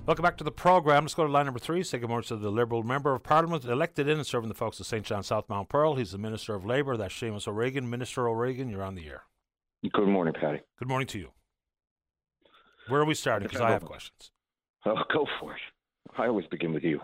Welcome 0.06 0.22
back 0.22 0.36
to 0.36 0.44
the 0.44 0.52
program. 0.52 1.04
Let's 1.04 1.14
go 1.14 1.26
to 1.26 1.32
line 1.32 1.46
number 1.46 1.58
three. 1.58 1.82
Say 1.82 1.98
good 1.98 2.08
morning 2.08 2.26
to 2.28 2.36
the 2.36 2.50
Liberal 2.50 2.84
Member 2.84 3.14
of 3.14 3.24
Parliament 3.24 3.64
elected 3.64 4.08
in 4.08 4.16
and 4.16 4.26
serving 4.26 4.48
the 4.48 4.54
folks 4.54 4.78
of 4.78 4.86
St. 4.86 5.04
John 5.04 5.24
South 5.24 5.48
Mount 5.48 5.68
Pearl. 5.68 5.96
He's 5.96 6.12
the 6.12 6.18
Minister 6.18 6.54
of 6.54 6.64
Labour. 6.64 6.96
That's 6.96 7.14
Seamus 7.14 7.48
O'Regan. 7.48 7.90
Minister 7.90 8.28
O'Regan, 8.28 8.70
you're 8.70 8.84
on 8.84 8.94
the 8.94 9.08
air. 9.08 9.24
Good 9.92 10.06
morning, 10.08 10.34
Paddy. 10.34 10.60
Good 10.78 10.88
morning 10.88 11.08
to 11.08 11.18
you. 11.18 11.30
Where 12.88 13.00
are 13.00 13.04
we 13.04 13.14
starting? 13.14 13.46
Because 13.48 13.60
I 13.60 13.70
have 13.70 13.84
questions. 13.84 14.30
Oh, 14.86 14.96
go 15.12 15.26
for 15.38 15.52
it. 15.54 15.60
I 16.16 16.26
always 16.26 16.46
begin 16.46 16.72
with 16.72 16.82
you. 16.84 17.00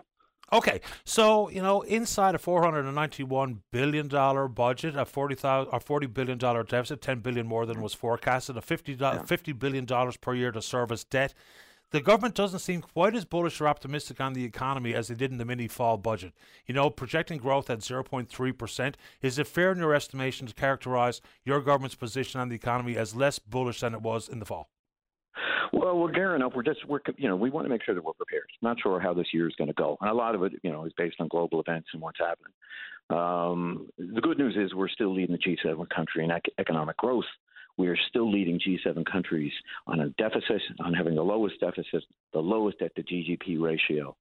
Okay, 0.53 0.79
so 1.03 1.49
you 1.49 1.61
know, 1.61 1.81
inside 1.81 2.33
a 2.33 2.37
four 2.37 2.63
hundred 2.63 2.85
and 2.85 2.95
ninety-one 2.95 3.63
billion 3.71 4.07
dollar 4.07 4.47
budget, 4.47 4.95
a 4.95 5.03
forty 5.05 5.35
thousand 5.35 5.73
or 5.73 5.79
forty 5.81 6.07
billion 6.07 6.37
dollar 6.37 6.63
deficit, 6.63 7.01
ten 7.01 7.19
billion 7.19 7.45
more 7.47 7.65
than 7.65 7.81
was 7.81 7.93
forecasted, 7.93 8.55
a 8.55 8.61
fifty 8.61 8.95
do- 8.95 9.19
fifty 9.25 9.51
billion 9.51 9.83
dollars 9.85 10.15
per 10.15 10.33
year 10.33 10.51
to 10.53 10.61
service 10.61 11.03
debt. 11.03 11.33
the 11.91 11.99
government 12.01 12.33
doesn't 12.35 12.59
seem 12.59 12.81
quite 12.81 13.13
as 13.15 13.25
bullish 13.25 13.59
or 13.59 13.67
optimistic 13.67 14.21
on 14.21 14.33
the 14.33 14.43
economy 14.45 14.93
as 14.93 15.07
they 15.09 15.15
did 15.15 15.31
in 15.31 15.37
the 15.37 15.45
mini 15.45 15.67
fall 15.67 15.97
budget. 15.97 16.33
You 16.65 16.73
know, 16.73 16.89
projecting 16.89 17.39
growth 17.39 17.69
at 17.69 17.79
0.3%. 17.79 18.95
Is 19.21 19.39
it 19.39 19.47
fair 19.47 19.71
in 19.71 19.77
your 19.79 19.93
estimation 19.93 20.47
to 20.47 20.53
characterize 20.53 21.21
your 21.45 21.61
government's 21.61 21.95
position 21.95 22.39
on 22.41 22.49
the 22.49 22.55
economy 22.55 22.95
as 22.97 23.15
less 23.15 23.39
bullish 23.39 23.79
than 23.81 23.93
it 23.93 24.01
was 24.01 24.27
in 24.29 24.39
the 24.39 24.45
fall? 24.45 24.69
Well, 25.73 25.97
we're 25.97 26.11
gearing 26.11 26.41
up. 26.41 26.55
We're 26.55 26.63
just 26.63 26.87
we're 26.87 26.99
you 27.17 27.27
know 27.27 27.35
we 27.35 27.49
want 27.49 27.65
to 27.65 27.69
make 27.69 27.83
sure 27.83 27.95
that 27.95 28.03
we're 28.03 28.13
prepared. 28.13 28.49
Not 28.61 28.77
sure 28.81 28.99
how 28.99 29.13
this 29.13 29.27
year 29.33 29.47
is 29.47 29.55
going 29.55 29.69
to 29.69 29.73
go, 29.73 29.97
and 30.01 30.09
a 30.09 30.13
lot 30.13 30.35
of 30.35 30.43
it 30.43 30.53
you 30.63 30.71
know 30.71 30.85
is 30.85 30.93
based 30.97 31.17
on 31.19 31.27
global 31.27 31.59
events 31.59 31.89
and 31.93 32.01
what's 32.01 32.19
happening. 32.19 32.53
Um, 33.09 33.89
the 33.97 34.21
good 34.21 34.37
news 34.37 34.55
is 34.57 34.73
we're 34.73 34.89
still 34.89 35.13
leading 35.13 35.35
the 35.35 35.57
G7 35.67 35.89
country 35.89 36.25
in 36.25 36.31
ec- 36.31 36.51
economic 36.57 36.97
growth. 36.97 37.25
We 37.77 37.87
are 37.87 37.97
still 38.09 38.29
leading 38.29 38.59
G7 38.59 39.05
countries 39.09 39.51
on 39.85 40.01
a 40.01 40.09
deficit, 40.11 40.61
on 40.79 40.93
having 40.93 41.15
the 41.15 41.21
lowest 41.23 41.59
deficit, 41.59 42.03
the 42.33 42.39
lowest 42.39 42.79
debt 42.79 42.91
to 42.95 43.03
GDP 43.03 43.61
ratio. 43.61 44.15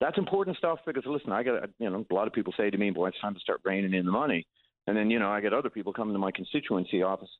That's 0.00 0.18
important 0.18 0.56
stuff 0.56 0.80
because 0.84 1.04
listen, 1.06 1.30
I 1.30 1.42
got 1.42 1.70
you 1.78 1.90
know 1.90 2.04
a 2.10 2.14
lot 2.14 2.26
of 2.26 2.32
people 2.32 2.52
say 2.56 2.70
to 2.70 2.78
me, 2.78 2.90
"Boy, 2.90 3.08
it's 3.08 3.20
time 3.20 3.34
to 3.34 3.40
start 3.40 3.60
reining 3.64 3.94
in 3.94 4.06
the 4.06 4.12
money," 4.12 4.46
and 4.86 4.96
then 4.96 5.10
you 5.10 5.18
know 5.18 5.30
I 5.30 5.40
get 5.40 5.52
other 5.52 5.70
people 5.70 5.92
coming 5.92 6.14
to 6.14 6.18
my 6.18 6.32
constituency 6.32 7.02
office 7.02 7.30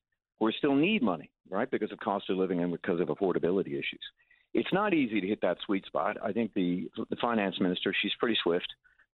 we 0.43 0.55
still 0.59 0.75
need 0.75 1.03
money, 1.03 1.31
right, 1.51 1.71
because 1.71 1.93
of 1.93 1.99
cost 2.01 2.29
of 2.31 2.37
living 2.37 2.63
and 2.63 2.73
because 2.73 3.01
of 3.01 3.09
affordability 3.09 3.73
issues. 3.73 4.01
It's 4.55 4.73
not 4.73 4.93
easy 4.93 5.21
to 5.21 5.27
hit 5.27 5.41
that 5.43 5.57
sweet 5.65 5.87
spot. 5.87 6.17
I 6.23 6.33
think 6.33 6.53
the 6.55 6.91
the 7.11 7.17
finance 7.17 7.59
minister, 7.61 7.95
she's 8.01 8.13
pretty 8.19 8.37
swift. 8.43 8.67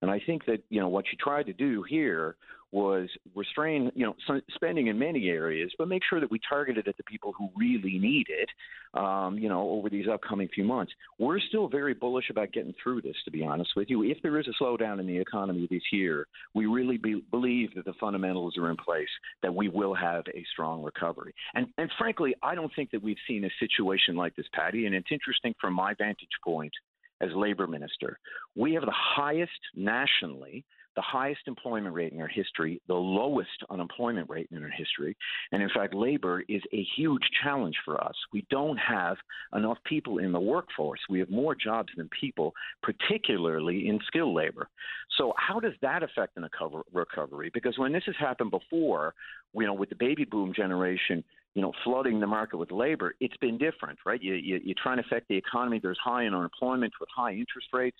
And 0.03 0.11
I 0.11 0.21
think 0.25 0.45
that 0.47 0.63
you 0.71 0.81
know 0.81 0.89
what 0.89 1.05
she 1.11 1.17
tried 1.17 1.47
to 1.47 1.53
do 1.53 1.83
here 1.89 2.37
was 2.71 3.09
restrain 3.35 3.91
you 3.95 4.05
know 4.05 4.15
spending 4.55 4.89
in 4.89 4.99
many 4.99 5.29
areas, 5.29 5.73
but 5.79 5.89
make 5.89 6.03
sure 6.09 6.21
that 6.21 6.31
we 6.31 6.39
targeted 6.49 6.87
at 6.87 6.97
the 6.97 7.03
people 7.05 7.33
who 7.37 7.49
really 7.57 7.99
need 7.99 8.27
it. 8.29 8.49
Um, 8.95 9.39
you 9.39 9.51
know, 9.51 9.69
over 9.69 9.91
these 9.91 10.07
upcoming 10.09 10.49
few 10.55 10.65
months, 10.65 10.93
we're 11.19 11.41
still 11.41 11.69
very 11.69 11.93
bullish 11.93 12.31
about 12.31 12.53
getting 12.53 12.75
through 12.83 13.03
this. 13.03 13.17
To 13.25 13.31
be 13.31 13.45
honest 13.45 13.71
with 13.77 13.91
you, 13.91 14.03
if 14.03 14.19
there 14.23 14.39
is 14.39 14.47
a 14.49 14.63
slowdown 14.63 14.99
in 14.99 15.07
the 15.07 15.19
economy 15.19 15.69
this 15.71 15.83
year, 15.93 16.27
we 16.55 16.67
really 16.67 16.97
be, 16.97 17.23
believe 17.31 17.75
that 17.75 17.85
the 17.85 17.93
fundamentals 18.01 18.57
are 18.57 18.71
in 18.71 18.77
place, 18.77 19.09
that 19.43 19.55
we 19.55 19.69
will 19.69 19.95
have 19.95 20.25
a 20.35 20.45
strong 20.53 20.83
recovery. 20.83 21.35
And 21.55 21.67
and 21.77 21.91
frankly, 21.99 22.35
I 22.43 22.55
don't 22.55 22.73
think 22.75 22.91
that 22.93 23.03
we've 23.03 23.17
seen 23.27 23.45
a 23.45 23.51
situation 23.61 24.17
like 24.17 24.37
this, 24.37 24.47
Paddy. 24.53 24.87
And 24.87 24.95
it's 24.95 25.11
interesting 25.11 25.55
from 25.61 25.75
my 25.75 25.95
vantage 25.95 26.29
point 26.45 26.73
as 27.21 27.31
labor 27.35 27.67
minister. 27.67 28.19
We 28.57 28.75
have 28.75 28.85
the 28.85 28.93
highest 28.95 29.53
nationally, 29.75 30.65
the 30.99 31.03
highest 31.03 31.43
employment 31.47 31.95
rate 31.95 32.13
in 32.13 32.21
our 32.21 32.27
history, 32.27 32.83
the 32.89 32.95
lowest 32.95 33.63
unemployment 33.71 34.29
rate 34.29 34.49
in 34.51 34.63
our 34.65 34.69
history. 34.69 35.17
And 35.53 35.63
in 35.63 35.69
fact, 35.73 35.95
labor 35.95 36.43
is 36.49 36.61
a 36.73 36.85
huge 36.97 37.23
challenge 37.41 37.77
for 37.85 38.03
us. 38.03 38.15
We 38.33 38.45
don't 38.51 38.79
have 38.79 39.17
enough 39.55 39.79
people 39.85 40.19
in 40.19 40.33
the 40.33 40.41
workforce. 40.41 40.99
We 41.09 41.21
have 41.21 41.31
more 41.31 41.55
jobs 41.55 41.91
than 41.97 42.11
people, 42.21 42.53
particularly 42.83 43.89
in 43.89 44.01
skilled 44.09 44.35
labor. 44.35 44.69
So, 45.17 45.35
how 45.37 45.61
does 45.61 45.75
that 45.83 46.03
affect 46.03 46.37
an 46.37 46.49
recovery? 46.93 47.51
Because 47.55 47.79
when 47.79 47.93
this 47.93 48.05
has 48.07 48.17
happened 48.19 48.51
before, 48.51 49.15
you 49.55 49.67
know, 49.67 49.75
with 49.75 49.91
the 49.91 49.97
baby 49.97 50.25
boom 50.25 50.53
generation, 50.53 51.23
you 51.55 51.63
know, 51.63 51.73
flooding 51.85 52.21
the 52.21 52.27
market 52.27 52.57
with 52.57 52.71
labor, 52.71 53.15
it's 53.21 53.37
been 53.39 53.59
different, 53.59 53.99
right? 54.07 54.23
You, 54.23 54.35
you, 54.35 54.61
you're 54.63 54.77
trying 54.81 54.99
to 54.99 55.05
affect 55.05 55.29
the 55.29 55.37
economy. 55.37 55.81
There's 55.83 55.99
high 56.03 56.27
unemployment 56.27 56.93
with 57.01 57.09
high 57.15 57.33
interest 57.33 57.69
rates. 57.73 57.97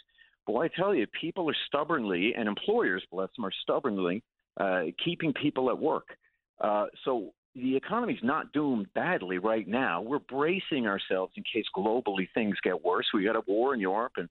Boy, 0.47 0.65
I 0.65 0.69
tell 0.69 0.95
you, 0.95 1.07
people 1.21 1.49
are 1.51 1.57
stubbornly, 1.67 2.35
and 2.37 2.49
employers, 2.49 3.05
bless 3.11 3.29
them, 3.37 3.45
are 3.45 3.53
stubbornly 3.63 4.23
uh, 4.59 4.85
keeping 5.05 5.33
people 5.33 5.71
at 5.71 5.79
work. 5.79 6.17
Uh, 6.61 6.87
so 7.05 7.33
the 7.55 7.77
economy's 7.77 8.21
not 8.23 8.53
doomed 8.53 8.87
badly 8.95 9.39
right 9.39 9.67
now. 9.67 10.01
We're 10.01 10.19
bracing 10.21 10.87
ourselves 10.87 11.33
in 11.37 11.43
case 11.43 11.65
globally 11.77 12.29
things 12.35 12.57
get 12.63 12.85
worse. 12.85 13.07
We 13.13 13.25
got 13.25 13.37
a 13.37 13.43
war 13.47 13.75
in 13.75 13.81
Europe, 13.81 14.13
and 14.17 14.29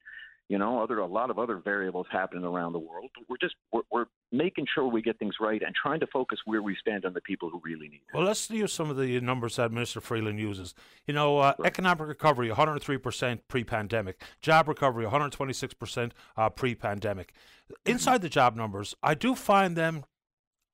you 0.48 0.56
know, 0.56 0.82
other 0.82 0.98
a 0.98 1.06
lot 1.06 1.30
of 1.30 1.38
other 1.38 1.56
variables 1.56 2.06
happening 2.10 2.44
around 2.44 2.72
the 2.72 2.78
world. 2.78 3.10
But 3.14 3.24
we're 3.28 3.36
just 3.36 3.54
we're, 3.72 3.82
we're 3.90 4.06
making 4.32 4.66
sure 4.74 4.86
we 4.88 5.02
get 5.02 5.18
things 5.18 5.34
right 5.40 5.62
and 5.62 5.74
trying 5.74 6.00
to 6.00 6.06
focus 6.06 6.38
where 6.46 6.62
we 6.62 6.74
stand 6.80 7.04
on 7.04 7.12
the 7.12 7.20
people 7.20 7.50
who 7.50 7.60
really 7.62 7.88
need 7.88 8.00
it. 8.08 8.14
Well, 8.14 8.24
let's 8.24 8.48
use 8.50 8.72
some 8.72 8.88
of 8.88 8.96
the 8.96 9.20
numbers 9.20 9.56
that 9.56 9.72
Minister 9.72 10.00
Freeland 10.00 10.40
uses. 10.40 10.74
You 11.06 11.14
know, 11.14 11.38
uh, 11.38 11.54
right. 11.58 11.66
economic 11.66 12.08
recovery 12.08 12.48
103% 12.48 13.40
pre-pandemic, 13.46 14.22
job 14.40 14.68
recovery 14.68 15.04
126% 15.04 16.12
uh, 16.36 16.48
pre-pandemic. 16.48 17.32
Mm-hmm. 17.32 17.92
Inside 17.92 18.22
the 18.22 18.28
job 18.30 18.56
numbers, 18.56 18.94
I 19.02 19.14
do 19.14 19.34
find 19.34 19.76
them 19.76 20.04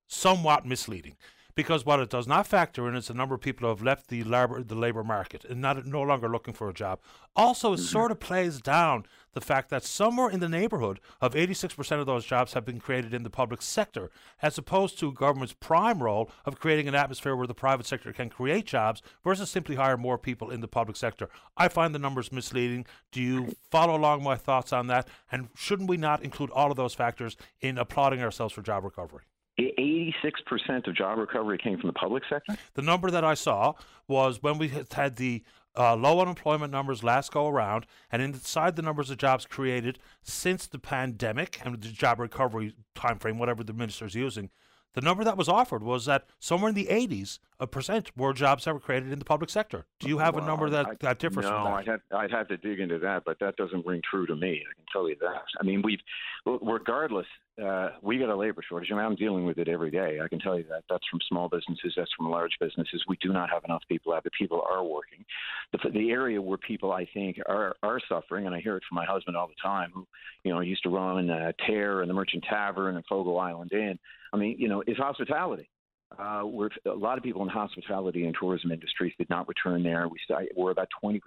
somewhat 0.07 0.65
misleading 0.65 1.17
because 1.55 1.85
what 1.85 2.01
it 2.01 2.09
does 2.09 2.27
not 2.27 2.45
factor 2.45 2.87
in 2.87 2.95
is 2.95 3.07
the 3.07 3.13
number 3.13 3.35
of 3.35 3.41
people 3.41 3.65
who 3.65 3.69
have 3.69 3.81
left 3.81 4.09
the 4.09 4.23
labor 4.23 4.61
the 4.61 4.75
labor 4.75 5.03
market 5.03 5.45
and 5.45 5.61
not 5.61 5.85
no 5.85 6.01
longer 6.01 6.29
looking 6.29 6.53
for 6.53 6.69
a 6.69 6.73
job. 6.73 6.99
Also, 7.35 7.73
it 7.73 7.77
mm-hmm. 7.77 7.85
sort 7.85 8.11
of 8.11 8.19
plays 8.19 8.61
down 8.61 9.05
the 9.33 9.41
fact 9.41 9.69
that 9.69 9.83
somewhere 9.83 10.29
in 10.29 10.39
the 10.39 10.47
neighborhood 10.47 10.99
of 11.19 11.33
86% 11.33 11.99
of 11.99 12.05
those 12.05 12.25
jobs 12.25 12.53
have 12.53 12.65
been 12.65 12.79
created 12.79 13.13
in 13.13 13.23
the 13.23 13.29
public 13.29 13.61
sector, 13.61 14.09
as 14.41 14.57
opposed 14.57 14.97
to 14.99 15.11
government's 15.11 15.53
prime 15.53 16.01
role 16.01 16.31
of 16.45 16.59
creating 16.59 16.87
an 16.87 16.95
atmosphere 16.95 17.35
where 17.35 17.47
the 17.47 17.53
private 17.53 17.85
sector 17.85 18.13
can 18.13 18.29
create 18.29 18.65
jobs 18.65 19.01
versus 19.23 19.49
simply 19.49 19.75
hire 19.75 19.97
more 19.97 20.17
people 20.17 20.49
in 20.49 20.61
the 20.61 20.67
public 20.69 20.95
sector. 20.95 21.29
I 21.57 21.67
find 21.67 21.93
the 21.93 21.99
numbers 21.99 22.31
misleading. 22.31 22.85
Do 23.11 23.21
you 23.21 23.55
follow 23.69 23.95
along 23.95 24.23
my 24.23 24.35
thoughts 24.37 24.71
on 24.71 24.87
that? 24.87 25.07
And 25.29 25.49
shouldn't 25.53 25.89
we 25.89 25.97
not 25.97 26.23
include 26.23 26.51
all 26.51 26.71
of 26.71 26.77
those 26.77 26.93
factors 26.93 27.35
in 27.59 27.77
applauding 27.77 28.21
ourselves 28.21 28.53
for 28.53 28.61
job 28.61 28.85
recovery? 28.85 29.23
86% 29.59 30.87
of 30.87 30.95
job 30.95 31.17
recovery 31.17 31.57
came 31.57 31.77
from 31.77 31.87
the 31.87 31.93
public 31.93 32.23
sector? 32.29 32.55
The 32.73 32.81
number 32.81 33.09
that 33.09 33.23
I 33.23 33.33
saw 33.33 33.73
was 34.07 34.43
when 34.43 34.57
we 34.57 34.69
had 34.91 35.15
the 35.15 35.43
uh, 35.77 35.95
low 35.95 36.19
unemployment 36.21 36.71
numbers 36.71 37.03
last 37.03 37.31
go 37.31 37.47
around, 37.47 37.85
and 38.11 38.21
inside 38.21 38.75
the 38.75 38.81
numbers 38.81 39.09
of 39.09 39.17
jobs 39.17 39.45
created 39.45 39.99
since 40.21 40.67
the 40.67 40.79
pandemic 40.79 41.59
and 41.63 41.81
the 41.81 41.89
job 41.89 42.19
recovery 42.19 42.75
timeframe, 42.95 43.37
whatever 43.37 43.63
the 43.63 43.73
minister 43.73 44.05
is 44.05 44.15
using, 44.15 44.49
the 44.93 45.01
number 45.01 45.25
that 45.25 45.35
was 45.35 45.49
offered 45.49 45.83
was 45.83 46.05
that 46.05 46.25
somewhere 46.39 46.69
in 46.69 46.75
the 46.75 46.85
80s 46.85 47.39
a 47.59 47.67
percent 47.67 48.11
were 48.15 48.33
jobs 48.33 48.63
that 48.63 48.73
were 48.73 48.79
created 48.79 49.11
in 49.11 49.19
the 49.19 49.25
public 49.25 49.49
sector. 49.49 49.85
Do 49.99 50.07
you 50.07 50.19
have 50.19 50.35
well, 50.35 50.45
a 50.45 50.47
number 50.47 50.69
that, 50.69 50.85
I, 50.85 50.93
that 51.01 51.19
differs 51.19 51.43
no, 51.43 51.51
from 51.51 51.63
that? 51.65 51.73
I'd 51.73 51.87
have, 51.87 51.99
I'd 52.11 52.31
have 52.31 52.47
to 52.47 52.57
dig 52.57 52.79
into 52.79 52.97
that, 52.99 53.23
but 53.25 53.37
that 53.39 53.57
doesn't 53.57 53.85
ring 53.85 54.01
true 54.09 54.25
to 54.25 54.35
me. 54.35 54.63
I 54.69 54.73
can 54.73 54.85
tell 54.91 55.09
you 55.09 55.17
that. 55.19 55.43
I 55.59 55.63
mean, 55.65 55.81
we've, 55.81 55.99
regardless, 56.45 57.27
uh, 57.63 57.89
we 58.01 58.17
got 58.17 58.29
a 58.29 58.35
labor 58.35 58.61
shortage, 58.67 58.89
and 58.89 58.99
I'm 58.99 59.15
dealing 59.15 59.45
with 59.45 59.57
it 59.57 59.69
every 59.69 59.89
day. 59.89 60.19
I 60.21 60.27
can 60.27 60.39
tell 60.39 60.57
you 60.57 60.65
that. 60.69 60.83
That's 60.89 61.07
from 61.09 61.19
small 61.27 61.47
businesses, 61.47 61.93
that's 61.95 62.11
from 62.17 62.29
large 62.29 62.51
businesses. 62.59 63.03
We 63.07 63.17
do 63.21 63.31
not 63.31 63.49
have 63.49 63.63
enough 63.63 63.83
people. 63.87 64.13
Out. 64.13 64.23
The 64.23 64.31
people 64.37 64.61
are 64.69 64.83
working. 64.83 65.23
The, 65.71 65.89
the 65.89 66.11
area 66.11 66.41
where 66.41 66.57
people, 66.57 66.91
I 66.91 67.07
think, 67.13 67.37
are 67.47 67.75
are 67.81 68.01
suffering, 68.09 68.45
and 68.45 68.53
I 68.53 68.59
hear 68.59 68.75
it 68.75 68.83
from 68.87 68.97
my 68.97 69.05
husband 69.05 69.37
all 69.37 69.47
the 69.47 69.53
time, 69.63 69.91
who, 69.93 70.05
you 70.43 70.53
know, 70.53 70.59
used 70.59 70.83
to 70.83 70.89
run 70.89 71.29
uh, 71.29 71.53
Tear 71.65 72.01
and 72.01 72.09
the 72.09 72.13
Merchant 72.13 72.43
Tavern 72.49 72.97
and 72.97 73.05
Fogo 73.07 73.37
Island 73.37 73.71
Inn. 73.71 73.97
I 74.33 74.37
mean, 74.37 74.57
you 74.59 74.67
know, 74.67 74.83
is 74.85 74.97
hospitality. 74.97 75.69
Uh, 76.17 76.43
we're, 76.45 76.69
a 76.85 76.91
lot 76.91 77.17
of 77.17 77.23
people 77.23 77.41
in 77.41 77.49
hospitality 77.49 78.25
and 78.25 78.35
tourism 78.39 78.71
industries 78.71 79.13
did 79.17 79.29
not 79.29 79.47
return 79.47 79.83
there. 79.83 80.07
We 80.07 80.17
we're 80.55 80.71
about 80.71 80.87
20% 81.03 81.19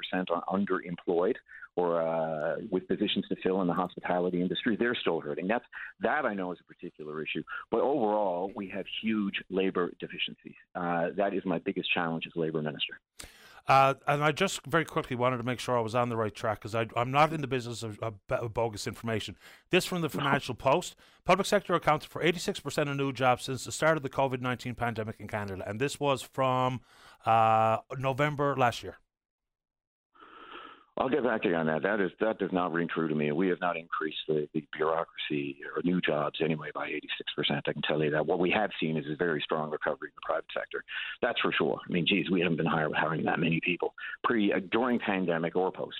underemployed 0.48 1.34
or 1.78 2.02
uh, 2.02 2.56
with 2.72 2.88
positions 2.88 3.24
to 3.28 3.36
fill 3.40 3.62
in 3.62 3.68
the 3.68 3.72
hospitality 3.72 4.42
industry. 4.42 4.76
They're 4.76 4.96
still 4.96 5.20
hurting. 5.20 5.46
That's 5.46 5.64
that 6.00 6.24
I 6.24 6.34
know 6.34 6.50
is 6.50 6.58
a 6.60 6.64
particular 6.64 7.22
issue. 7.22 7.44
But 7.70 7.82
overall, 7.82 8.50
we 8.56 8.68
have 8.70 8.84
huge 9.00 9.34
labor 9.48 9.92
deficiencies. 10.00 10.56
Uh, 10.74 11.10
that 11.16 11.34
is 11.34 11.44
my 11.44 11.58
biggest 11.58 11.88
challenge 11.94 12.24
as 12.26 12.32
labor 12.34 12.62
minister. 12.62 12.98
Uh, 13.68 13.94
and 14.08 14.24
I 14.24 14.32
just 14.32 14.66
very 14.66 14.84
quickly 14.84 15.14
wanted 15.14 15.36
to 15.36 15.44
make 15.44 15.60
sure 15.60 15.78
I 15.78 15.80
was 15.80 15.94
on 15.94 16.08
the 16.08 16.16
right 16.16 16.34
track 16.34 16.62
because 16.62 16.74
I'm 16.74 17.12
not 17.12 17.32
in 17.32 17.42
the 17.42 17.46
business 17.46 17.84
of, 17.84 18.00
of, 18.00 18.14
of, 18.28 18.54
bogus 18.54 18.86
information. 18.86 19.36
This 19.70 19.84
from 19.84 20.00
the 20.00 20.08
Financial 20.08 20.54
Post. 20.54 20.96
Public 21.24 21.46
sector 21.46 21.74
accounted 21.74 22.10
for 22.10 22.22
86% 22.22 22.90
of 22.90 22.96
new 22.96 23.12
jobs 23.12 23.44
since 23.44 23.64
the 23.64 23.72
start 23.72 23.98
of 23.98 24.02
the 24.02 24.08
COVID 24.08 24.40
19 24.40 24.74
pandemic 24.74 25.16
in 25.20 25.28
Canada. 25.28 25.62
And 25.66 25.78
this 25.78 26.00
was 26.00 26.22
from 26.22 26.80
uh, 27.26 27.78
November 27.98 28.56
last 28.56 28.82
year. 28.82 28.96
I'll 30.98 31.08
get 31.08 31.22
back 31.22 31.42
to 31.42 31.48
you 31.48 31.54
on 31.54 31.66
that. 31.66 31.82
That 31.82 32.00
is 32.00 32.10
that 32.20 32.38
does 32.38 32.50
not 32.52 32.72
ring 32.72 32.88
true 32.92 33.08
to 33.08 33.14
me. 33.14 33.30
We 33.30 33.48
have 33.48 33.60
not 33.60 33.76
increased 33.76 34.18
the, 34.26 34.48
the 34.52 34.64
bureaucracy 34.76 35.58
or 35.64 35.80
new 35.84 36.00
jobs 36.00 36.40
anyway 36.42 36.70
by 36.74 36.88
86 36.88 37.32
percent. 37.36 37.64
I 37.68 37.72
can 37.72 37.82
tell 37.82 38.02
you 38.02 38.10
that. 38.10 38.26
What 38.26 38.40
we 38.40 38.50
have 38.50 38.70
seen 38.80 38.96
is 38.96 39.04
a 39.10 39.16
very 39.16 39.40
strong 39.40 39.70
recovery 39.70 40.08
in 40.08 40.14
the 40.16 40.26
private 40.26 40.50
sector. 40.52 40.82
That's 41.22 41.40
for 41.40 41.52
sure. 41.52 41.78
I 41.88 41.92
mean, 41.92 42.04
geez, 42.06 42.30
we 42.30 42.40
haven't 42.40 42.56
been 42.56 42.66
hiring 42.66 43.24
that 43.24 43.38
many 43.38 43.60
people 43.64 43.94
pre 44.24 44.52
uh, 44.52 44.60
during 44.72 44.98
pandemic 44.98 45.54
or 45.54 45.70
post. 45.70 45.98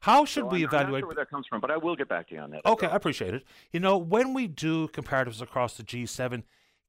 How 0.00 0.24
should 0.24 0.44
so 0.44 0.48
we 0.48 0.62
I'm, 0.62 0.64
evaluate? 0.64 1.04
I'm 1.04 1.08
where 1.08 1.16
that 1.16 1.30
comes 1.30 1.46
from, 1.48 1.60
but 1.60 1.70
I 1.70 1.76
will 1.76 1.94
get 1.94 2.08
back 2.08 2.28
to 2.30 2.34
you 2.34 2.40
on 2.40 2.50
that. 2.50 2.66
Okay, 2.66 2.88
I 2.88 2.96
appreciate 2.96 3.34
it. 3.34 3.44
You 3.70 3.78
know, 3.78 3.96
when 3.96 4.34
we 4.34 4.48
do 4.48 4.88
comparatives 4.88 5.40
across 5.40 5.76
the 5.76 5.84
G7, 5.84 6.42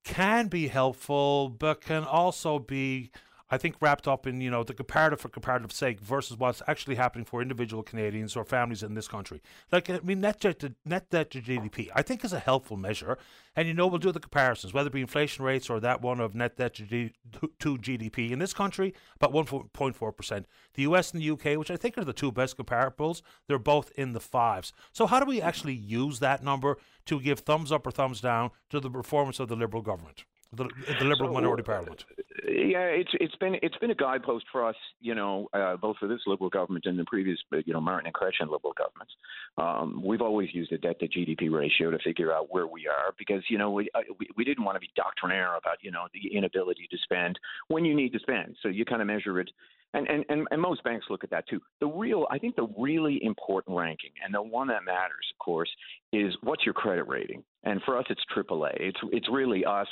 can 0.03 0.48
be 0.48 0.67
helpful, 0.67 1.50
but 1.50 1.82
can 1.82 2.03
also 2.03 2.58
be 2.58 3.11
I 3.54 3.58
think 3.60 3.76
wrapped 3.80 4.08
up 4.08 4.26
in 4.26 4.42
you 4.42 4.50
know 4.50 4.64
the 4.64 4.74
comparative 4.74 5.22
for 5.22 5.30
comparative 5.30 5.72
sake 5.72 6.00
versus 6.00 6.38
what's 6.38 6.64
actually 6.68 6.96
happening 6.96 7.24
for 7.24 7.40
individual 7.40 7.84
Canadians 7.84 8.36
or 8.36 8.44
families 8.44 8.82
in 8.82 8.96
this 8.96 9.08
country. 9.08 9.44
Like 9.72 9.92
I 9.92 10.00
mean, 10.04 10.22
net 10.22 10.40
debt 10.40 10.58
to 10.62 10.74
net 10.86 11.12
debt 11.12 11.30
to 11.32 11.40
GDP, 11.42 11.90
I 11.94 12.02
think 12.02 12.26
is 12.26 12.34
a 12.34 12.40
helpful 12.40 12.78
measure, 12.78 13.16
and 13.56 13.68
you 13.68 13.76
know 13.76 13.86
we'll 13.86 14.00
do 14.00 14.12
the 14.12 14.20
comparisons, 14.20 14.74
whether 14.74 14.88
it 14.88 14.94
be 14.94 15.02
inflation 15.02 15.46
rates 15.46 15.70
or 15.70 15.80
that 15.82 16.02
one 16.02 16.20
of 16.20 16.34
net 16.34 16.58
debt 16.58 16.74
to, 16.76 16.84
G, 16.84 17.14
to 17.60 17.78
GDP 17.78 18.32
in 18.32 18.40
this 18.40 18.56
country, 18.56 18.96
about 19.18 19.32
1.4 19.32 20.18
percent. 20.18 20.48
The 20.74 20.84
US 20.84 21.12
and 21.12 21.22
the 21.22 21.30
UK, 21.30 21.60
which 21.60 21.70
I 21.70 21.78
think 21.78 21.96
are 22.00 22.04
the 22.04 22.12
two 22.12 22.32
best 22.32 22.58
comparables, 22.58 23.22
they're 23.48 23.60
both 23.60 23.92
in 23.96 24.14
the 24.14 24.20
fives. 24.20 24.74
So 24.94 25.06
how 25.06 25.20
do 25.20 25.28
we 25.28 25.40
actually 25.40 25.76
use 25.76 26.18
that 26.22 26.44
number 26.44 26.80
to 27.06 27.20
give 27.20 27.42
thumbs 27.42 27.72
up 27.72 27.86
or 27.86 27.92
thumbs 27.92 28.20
down 28.20 28.50
to 28.72 28.80
the 28.80 28.90
performance 28.90 29.40
of 29.40 29.48
the 29.48 29.56
Liberal 29.56 29.84
government? 29.84 30.24
The, 30.56 30.70
the 31.00 31.06
Liberal 31.06 31.30
so, 31.30 31.34
minority 31.34 31.64
parliament? 31.64 32.06
Yeah, 32.46 32.86
it's 32.86 33.12
it's 33.14 33.36
been 33.36 33.56
it's 33.62 33.78
been 33.78 33.92
a 33.92 33.96
guidepost 33.96 34.46
for 34.52 34.68
us, 34.68 34.76
you 35.02 35.16
know, 35.16 35.50
uh, 35.54 35.78
both 35.78 35.98
for 35.98 36.08
this 36.08 36.22
Liberal 36.28 36.50
government 36.50 36.86
and 36.86 36.98
the 36.98 37.06
previous, 37.06 37.38
you 37.66 37.74
know, 37.74 37.82
Martin 37.82 38.08
and 38.08 38.14
Chrétien 38.14 38.52
Liberal 38.52 38.74
governments. 38.78 39.14
Um, 39.58 40.02
we've 40.04 40.22
always 40.22 40.54
used 40.54 40.72
a 40.72 40.78
debt 40.78 41.00
to 41.00 41.08
GDP 41.08 41.52
ratio 41.52 41.92
to 41.92 42.00
figure 42.00 42.34
out 42.34 42.52
where 42.52 42.68
we 42.68 42.88
are 42.88 43.14
because 43.18 43.44
you 43.50 43.58
know 43.58 43.72
we 43.72 43.90
uh, 43.96 44.02
we, 44.20 44.28
we 44.36 44.44
didn't 44.44 44.64
want 44.64 44.76
to 44.76 44.80
be 44.80 44.90
doctrinaire 44.96 45.56
about 45.56 45.78
you 45.82 45.92
know 45.92 46.08
the 46.14 46.36
inability 46.36 46.88
to 46.92 46.98
spend 47.04 47.40
when 47.68 47.86
you 47.86 47.96
need 47.96 48.14
to 48.14 48.20
spend. 48.20 48.56
So 48.62 48.70
you 48.70 48.86
kind 48.86 49.02
of 49.02 49.08
measure 49.08 49.40
it 49.40 49.50
and, 49.94 50.08
and, 50.08 50.26
and, 50.30 50.48
and 50.50 50.62
most 50.62 50.84
banks 50.84 51.06
look 51.10 51.24
at 51.24 51.30
that 51.30 51.48
too. 51.48 51.62
The 51.80 51.88
real, 51.88 52.26
I 52.32 52.40
think 52.40 52.56
the 52.56 52.68
really 52.78 53.24
important 53.24 53.78
ranking, 53.78 54.12
and 54.24 54.34
the 54.34 54.42
one 54.42 54.68
that 54.68 54.84
matters, 54.84 55.26
of 55.34 55.44
course, 55.44 55.70
is 56.12 56.36
what's 56.42 56.66
your 56.66 56.74
credit 56.74 57.08
rating? 57.08 57.44
And 57.64 57.82
for 57.86 57.98
us, 57.98 58.06
it's 58.10 58.22
AAA. 58.36 58.76
It's, 58.80 59.00
it's 59.12 59.28
really 59.32 59.64
us 59.66 59.88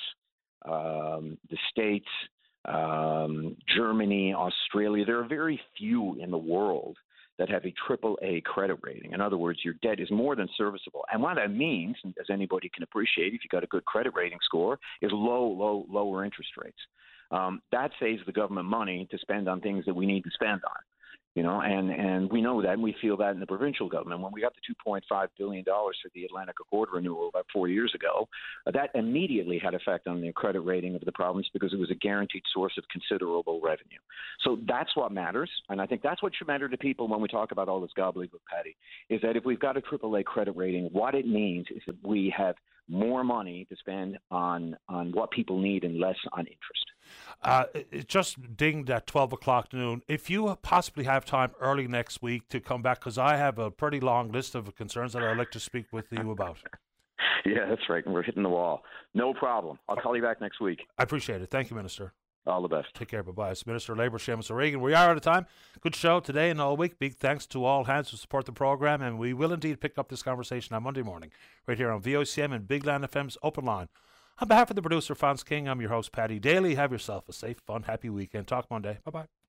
um, 0.65 1.37
the 1.49 1.57
States, 1.71 2.07
um, 2.65 3.55
Germany, 3.75 4.33
Australia. 4.33 5.05
There 5.05 5.19
are 5.19 5.27
very 5.27 5.59
few 5.77 6.21
in 6.21 6.31
the 6.31 6.37
world 6.37 6.97
that 7.37 7.49
have 7.49 7.65
a 7.65 7.73
triple 7.87 8.19
A 8.21 8.41
credit 8.41 8.77
rating. 8.83 9.13
In 9.13 9.21
other 9.21 9.37
words, 9.37 9.59
your 9.63 9.73
debt 9.81 9.99
is 9.99 10.11
more 10.11 10.35
than 10.35 10.47
serviceable. 10.57 11.03
And 11.11 11.21
what 11.21 11.37
that 11.37 11.51
means, 11.51 11.95
as 12.19 12.27
anybody 12.29 12.69
can 12.73 12.83
appreciate, 12.83 13.33
if 13.33 13.41
you've 13.43 13.51
got 13.51 13.63
a 13.63 13.67
good 13.67 13.85
credit 13.85 14.13
rating 14.15 14.37
score, 14.43 14.77
is 15.01 15.11
low, 15.11 15.47
low, 15.47 15.85
lower 15.89 16.23
interest 16.23 16.51
rates. 16.61 16.77
Um, 17.31 17.61
that 17.71 17.91
saves 17.99 18.21
the 18.25 18.31
government 18.31 18.67
money 18.67 19.07
to 19.09 19.17
spend 19.17 19.47
on 19.47 19.61
things 19.61 19.85
that 19.85 19.93
we 19.93 20.05
need 20.05 20.23
to 20.25 20.29
spend 20.31 20.61
on 20.65 20.77
you 21.35 21.43
know, 21.43 21.61
and 21.61 21.89
and 21.89 22.29
we 22.29 22.41
know 22.41 22.61
that, 22.61 22.73
and 22.73 22.83
we 22.83 22.93
feel 23.01 23.15
that 23.17 23.31
in 23.31 23.39
the 23.39 23.47
provincial 23.47 23.87
government. 23.87 24.21
When 24.21 24.33
we 24.33 24.41
got 24.41 24.53
the 24.53 24.91
2.5 24.91 25.27
billion 25.37 25.63
dollars 25.63 25.97
for 26.03 26.09
the 26.13 26.25
Atlantic 26.25 26.55
Accord 26.59 26.89
renewal 26.93 27.29
about 27.29 27.45
four 27.53 27.69
years 27.69 27.93
ago, 27.95 28.27
that 28.65 28.89
immediately 28.95 29.57
had 29.57 29.73
effect 29.73 30.07
on 30.07 30.21
the 30.21 30.33
credit 30.33 30.59
rating 30.61 30.93
of 30.95 31.01
the 31.01 31.11
province 31.11 31.47
because 31.53 31.71
it 31.73 31.79
was 31.79 31.89
a 31.89 31.95
guaranteed 31.95 32.43
source 32.53 32.73
of 32.77 32.83
considerable 32.91 33.61
revenue. 33.63 33.99
So 34.43 34.59
that's 34.67 34.93
what 34.95 35.13
matters, 35.13 35.49
and 35.69 35.81
I 35.81 35.85
think 35.85 36.01
that's 36.01 36.21
what 36.21 36.33
should 36.35 36.47
matter 36.47 36.67
to 36.67 36.77
people 36.77 37.07
when 37.07 37.21
we 37.21 37.29
talk 37.29 37.51
about 37.51 37.69
all 37.69 37.79
this 37.79 37.91
gobbledygook, 37.97 38.43
Paddy. 38.51 38.75
Is 39.09 39.21
that 39.21 39.37
if 39.37 39.45
we've 39.45 39.59
got 39.59 39.77
a 39.77 39.81
AAA 39.81 40.25
credit 40.25 40.57
rating, 40.57 40.89
what 40.91 41.15
it 41.15 41.27
means 41.27 41.67
is 41.73 41.81
that 41.87 41.95
we 42.03 42.33
have 42.35 42.55
more 42.87 43.23
money 43.23 43.65
to 43.69 43.75
spend 43.75 44.17
on 44.29 44.75
on 44.89 45.11
what 45.11 45.31
people 45.31 45.59
need 45.59 45.83
and 45.83 45.99
less 45.99 46.17
on 46.33 46.41
interest. 46.41 46.85
Uh, 47.43 47.65
it 47.73 48.07
just 48.07 48.55
dinged 48.55 48.89
at 48.89 49.07
12 49.07 49.33
o'clock 49.33 49.73
noon. 49.73 50.01
If 50.07 50.29
you 50.29 50.55
possibly 50.61 51.05
have 51.05 51.25
time 51.25 51.51
early 51.59 51.87
next 51.87 52.21
week 52.21 52.47
to 52.49 52.59
come 52.59 52.81
back, 52.81 52.99
because 52.99 53.17
I 53.17 53.37
have 53.37 53.57
a 53.57 53.71
pretty 53.71 53.99
long 53.99 54.31
list 54.31 54.55
of 54.55 54.73
concerns 54.75 55.13
that 55.13 55.23
I'd 55.23 55.37
like 55.37 55.51
to 55.51 55.59
speak 55.59 55.87
with 55.91 56.05
you 56.11 56.31
about. 56.31 56.57
yeah, 57.45 57.65
that's 57.67 57.89
right. 57.89 58.05
We're 58.07 58.21
hitting 58.21 58.43
the 58.43 58.49
wall. 58.49 58.83
No 59.13 59.33
problem. 59.33 59.79
I'll 59.89 59.95
call 59.95 60.15
you 60.15 60.21
back 60.21 60.39
next 60.39 60.61
week. 60.61 60.81
I 60.97 61.03
appreciate 61.03 61.41
it. 61.41 61.49
Thank 61.49 61.69
you, 61.69 61.75
Minister. 61.75 62.13
All 62.47 62.61
the 62.61 62.67
best. 62.67 62.95
Take 62.95 63.09
care. 63.09 63.21
Bye 63.21 63.31
bye. 63.31 63.51
It's 63.51 63.67
Minister 63.67 63.91
of 63.93 63.99
Labour, 63.99 64.17
Seamus 64.17 64.49
O'Regan. 64.49 64.81
We 64.81 64.93
are 64.93 65.09
out 65.11 65.17
of 65.17 65.21
time. 65.21 65.45
Good 65.79 65.95
show 65.95 66.19
today 66.19 66.49
and 66.49 66.59
all 66.59 66.75
week. 66.75 66.97
Big 66.97 67.15
thanks 67.15 67.45
to 67.47 67.63
all 67.63 67.83
hands 67.83 68.09
who 68.09 68.17
support 68.17 68.45
the 68.45 68.51
programme, 68.51 69.01
and 69.01 69.19
we 69.19 69.33
will 69.33 69.53
indeed 69.53 69.79
pick 69.79 69.97
up 69.97 70.09
this 70.09 70.23
conversation 70.23 70.75
on 70.75 70.83
Monday 70.83 71.03
morning, 71.03 71.29
right 71.67 71.77
here 71.77 71.91
on 71.91 72.01
VOCM 72.01 72.53
and 72.53 72.67
Big 72.67 72.83
Land 72.83 73.03
FM's 73.03 73.37
Open 73.43 73.65
Line. 73.65 73.89
On 74.39 74.47
behalf 74.47 74.71
of 74.71 74.75
the 74.75 74.81
producer, 74.81 75.13
Fonz 75.13 75.45
King, 75.45 75.69
I'm 75.69 75.81
your 75.81 75.91
host, 75.91 76.11
Paddy 76.11 76.39
Daly. 76.39 76.73
Have 76.73 76.91
yourself 76.91 77.29
a 77.29 77.33
safe, 77.33 77.59
fun, 77.67 77.83
happy 77.83 78.09
weekend. 78.09 78.47
Talk 78.47 78.71
Monday. 78.71 78.97
Bye 79.05 79.11
bye. 79.11 79.40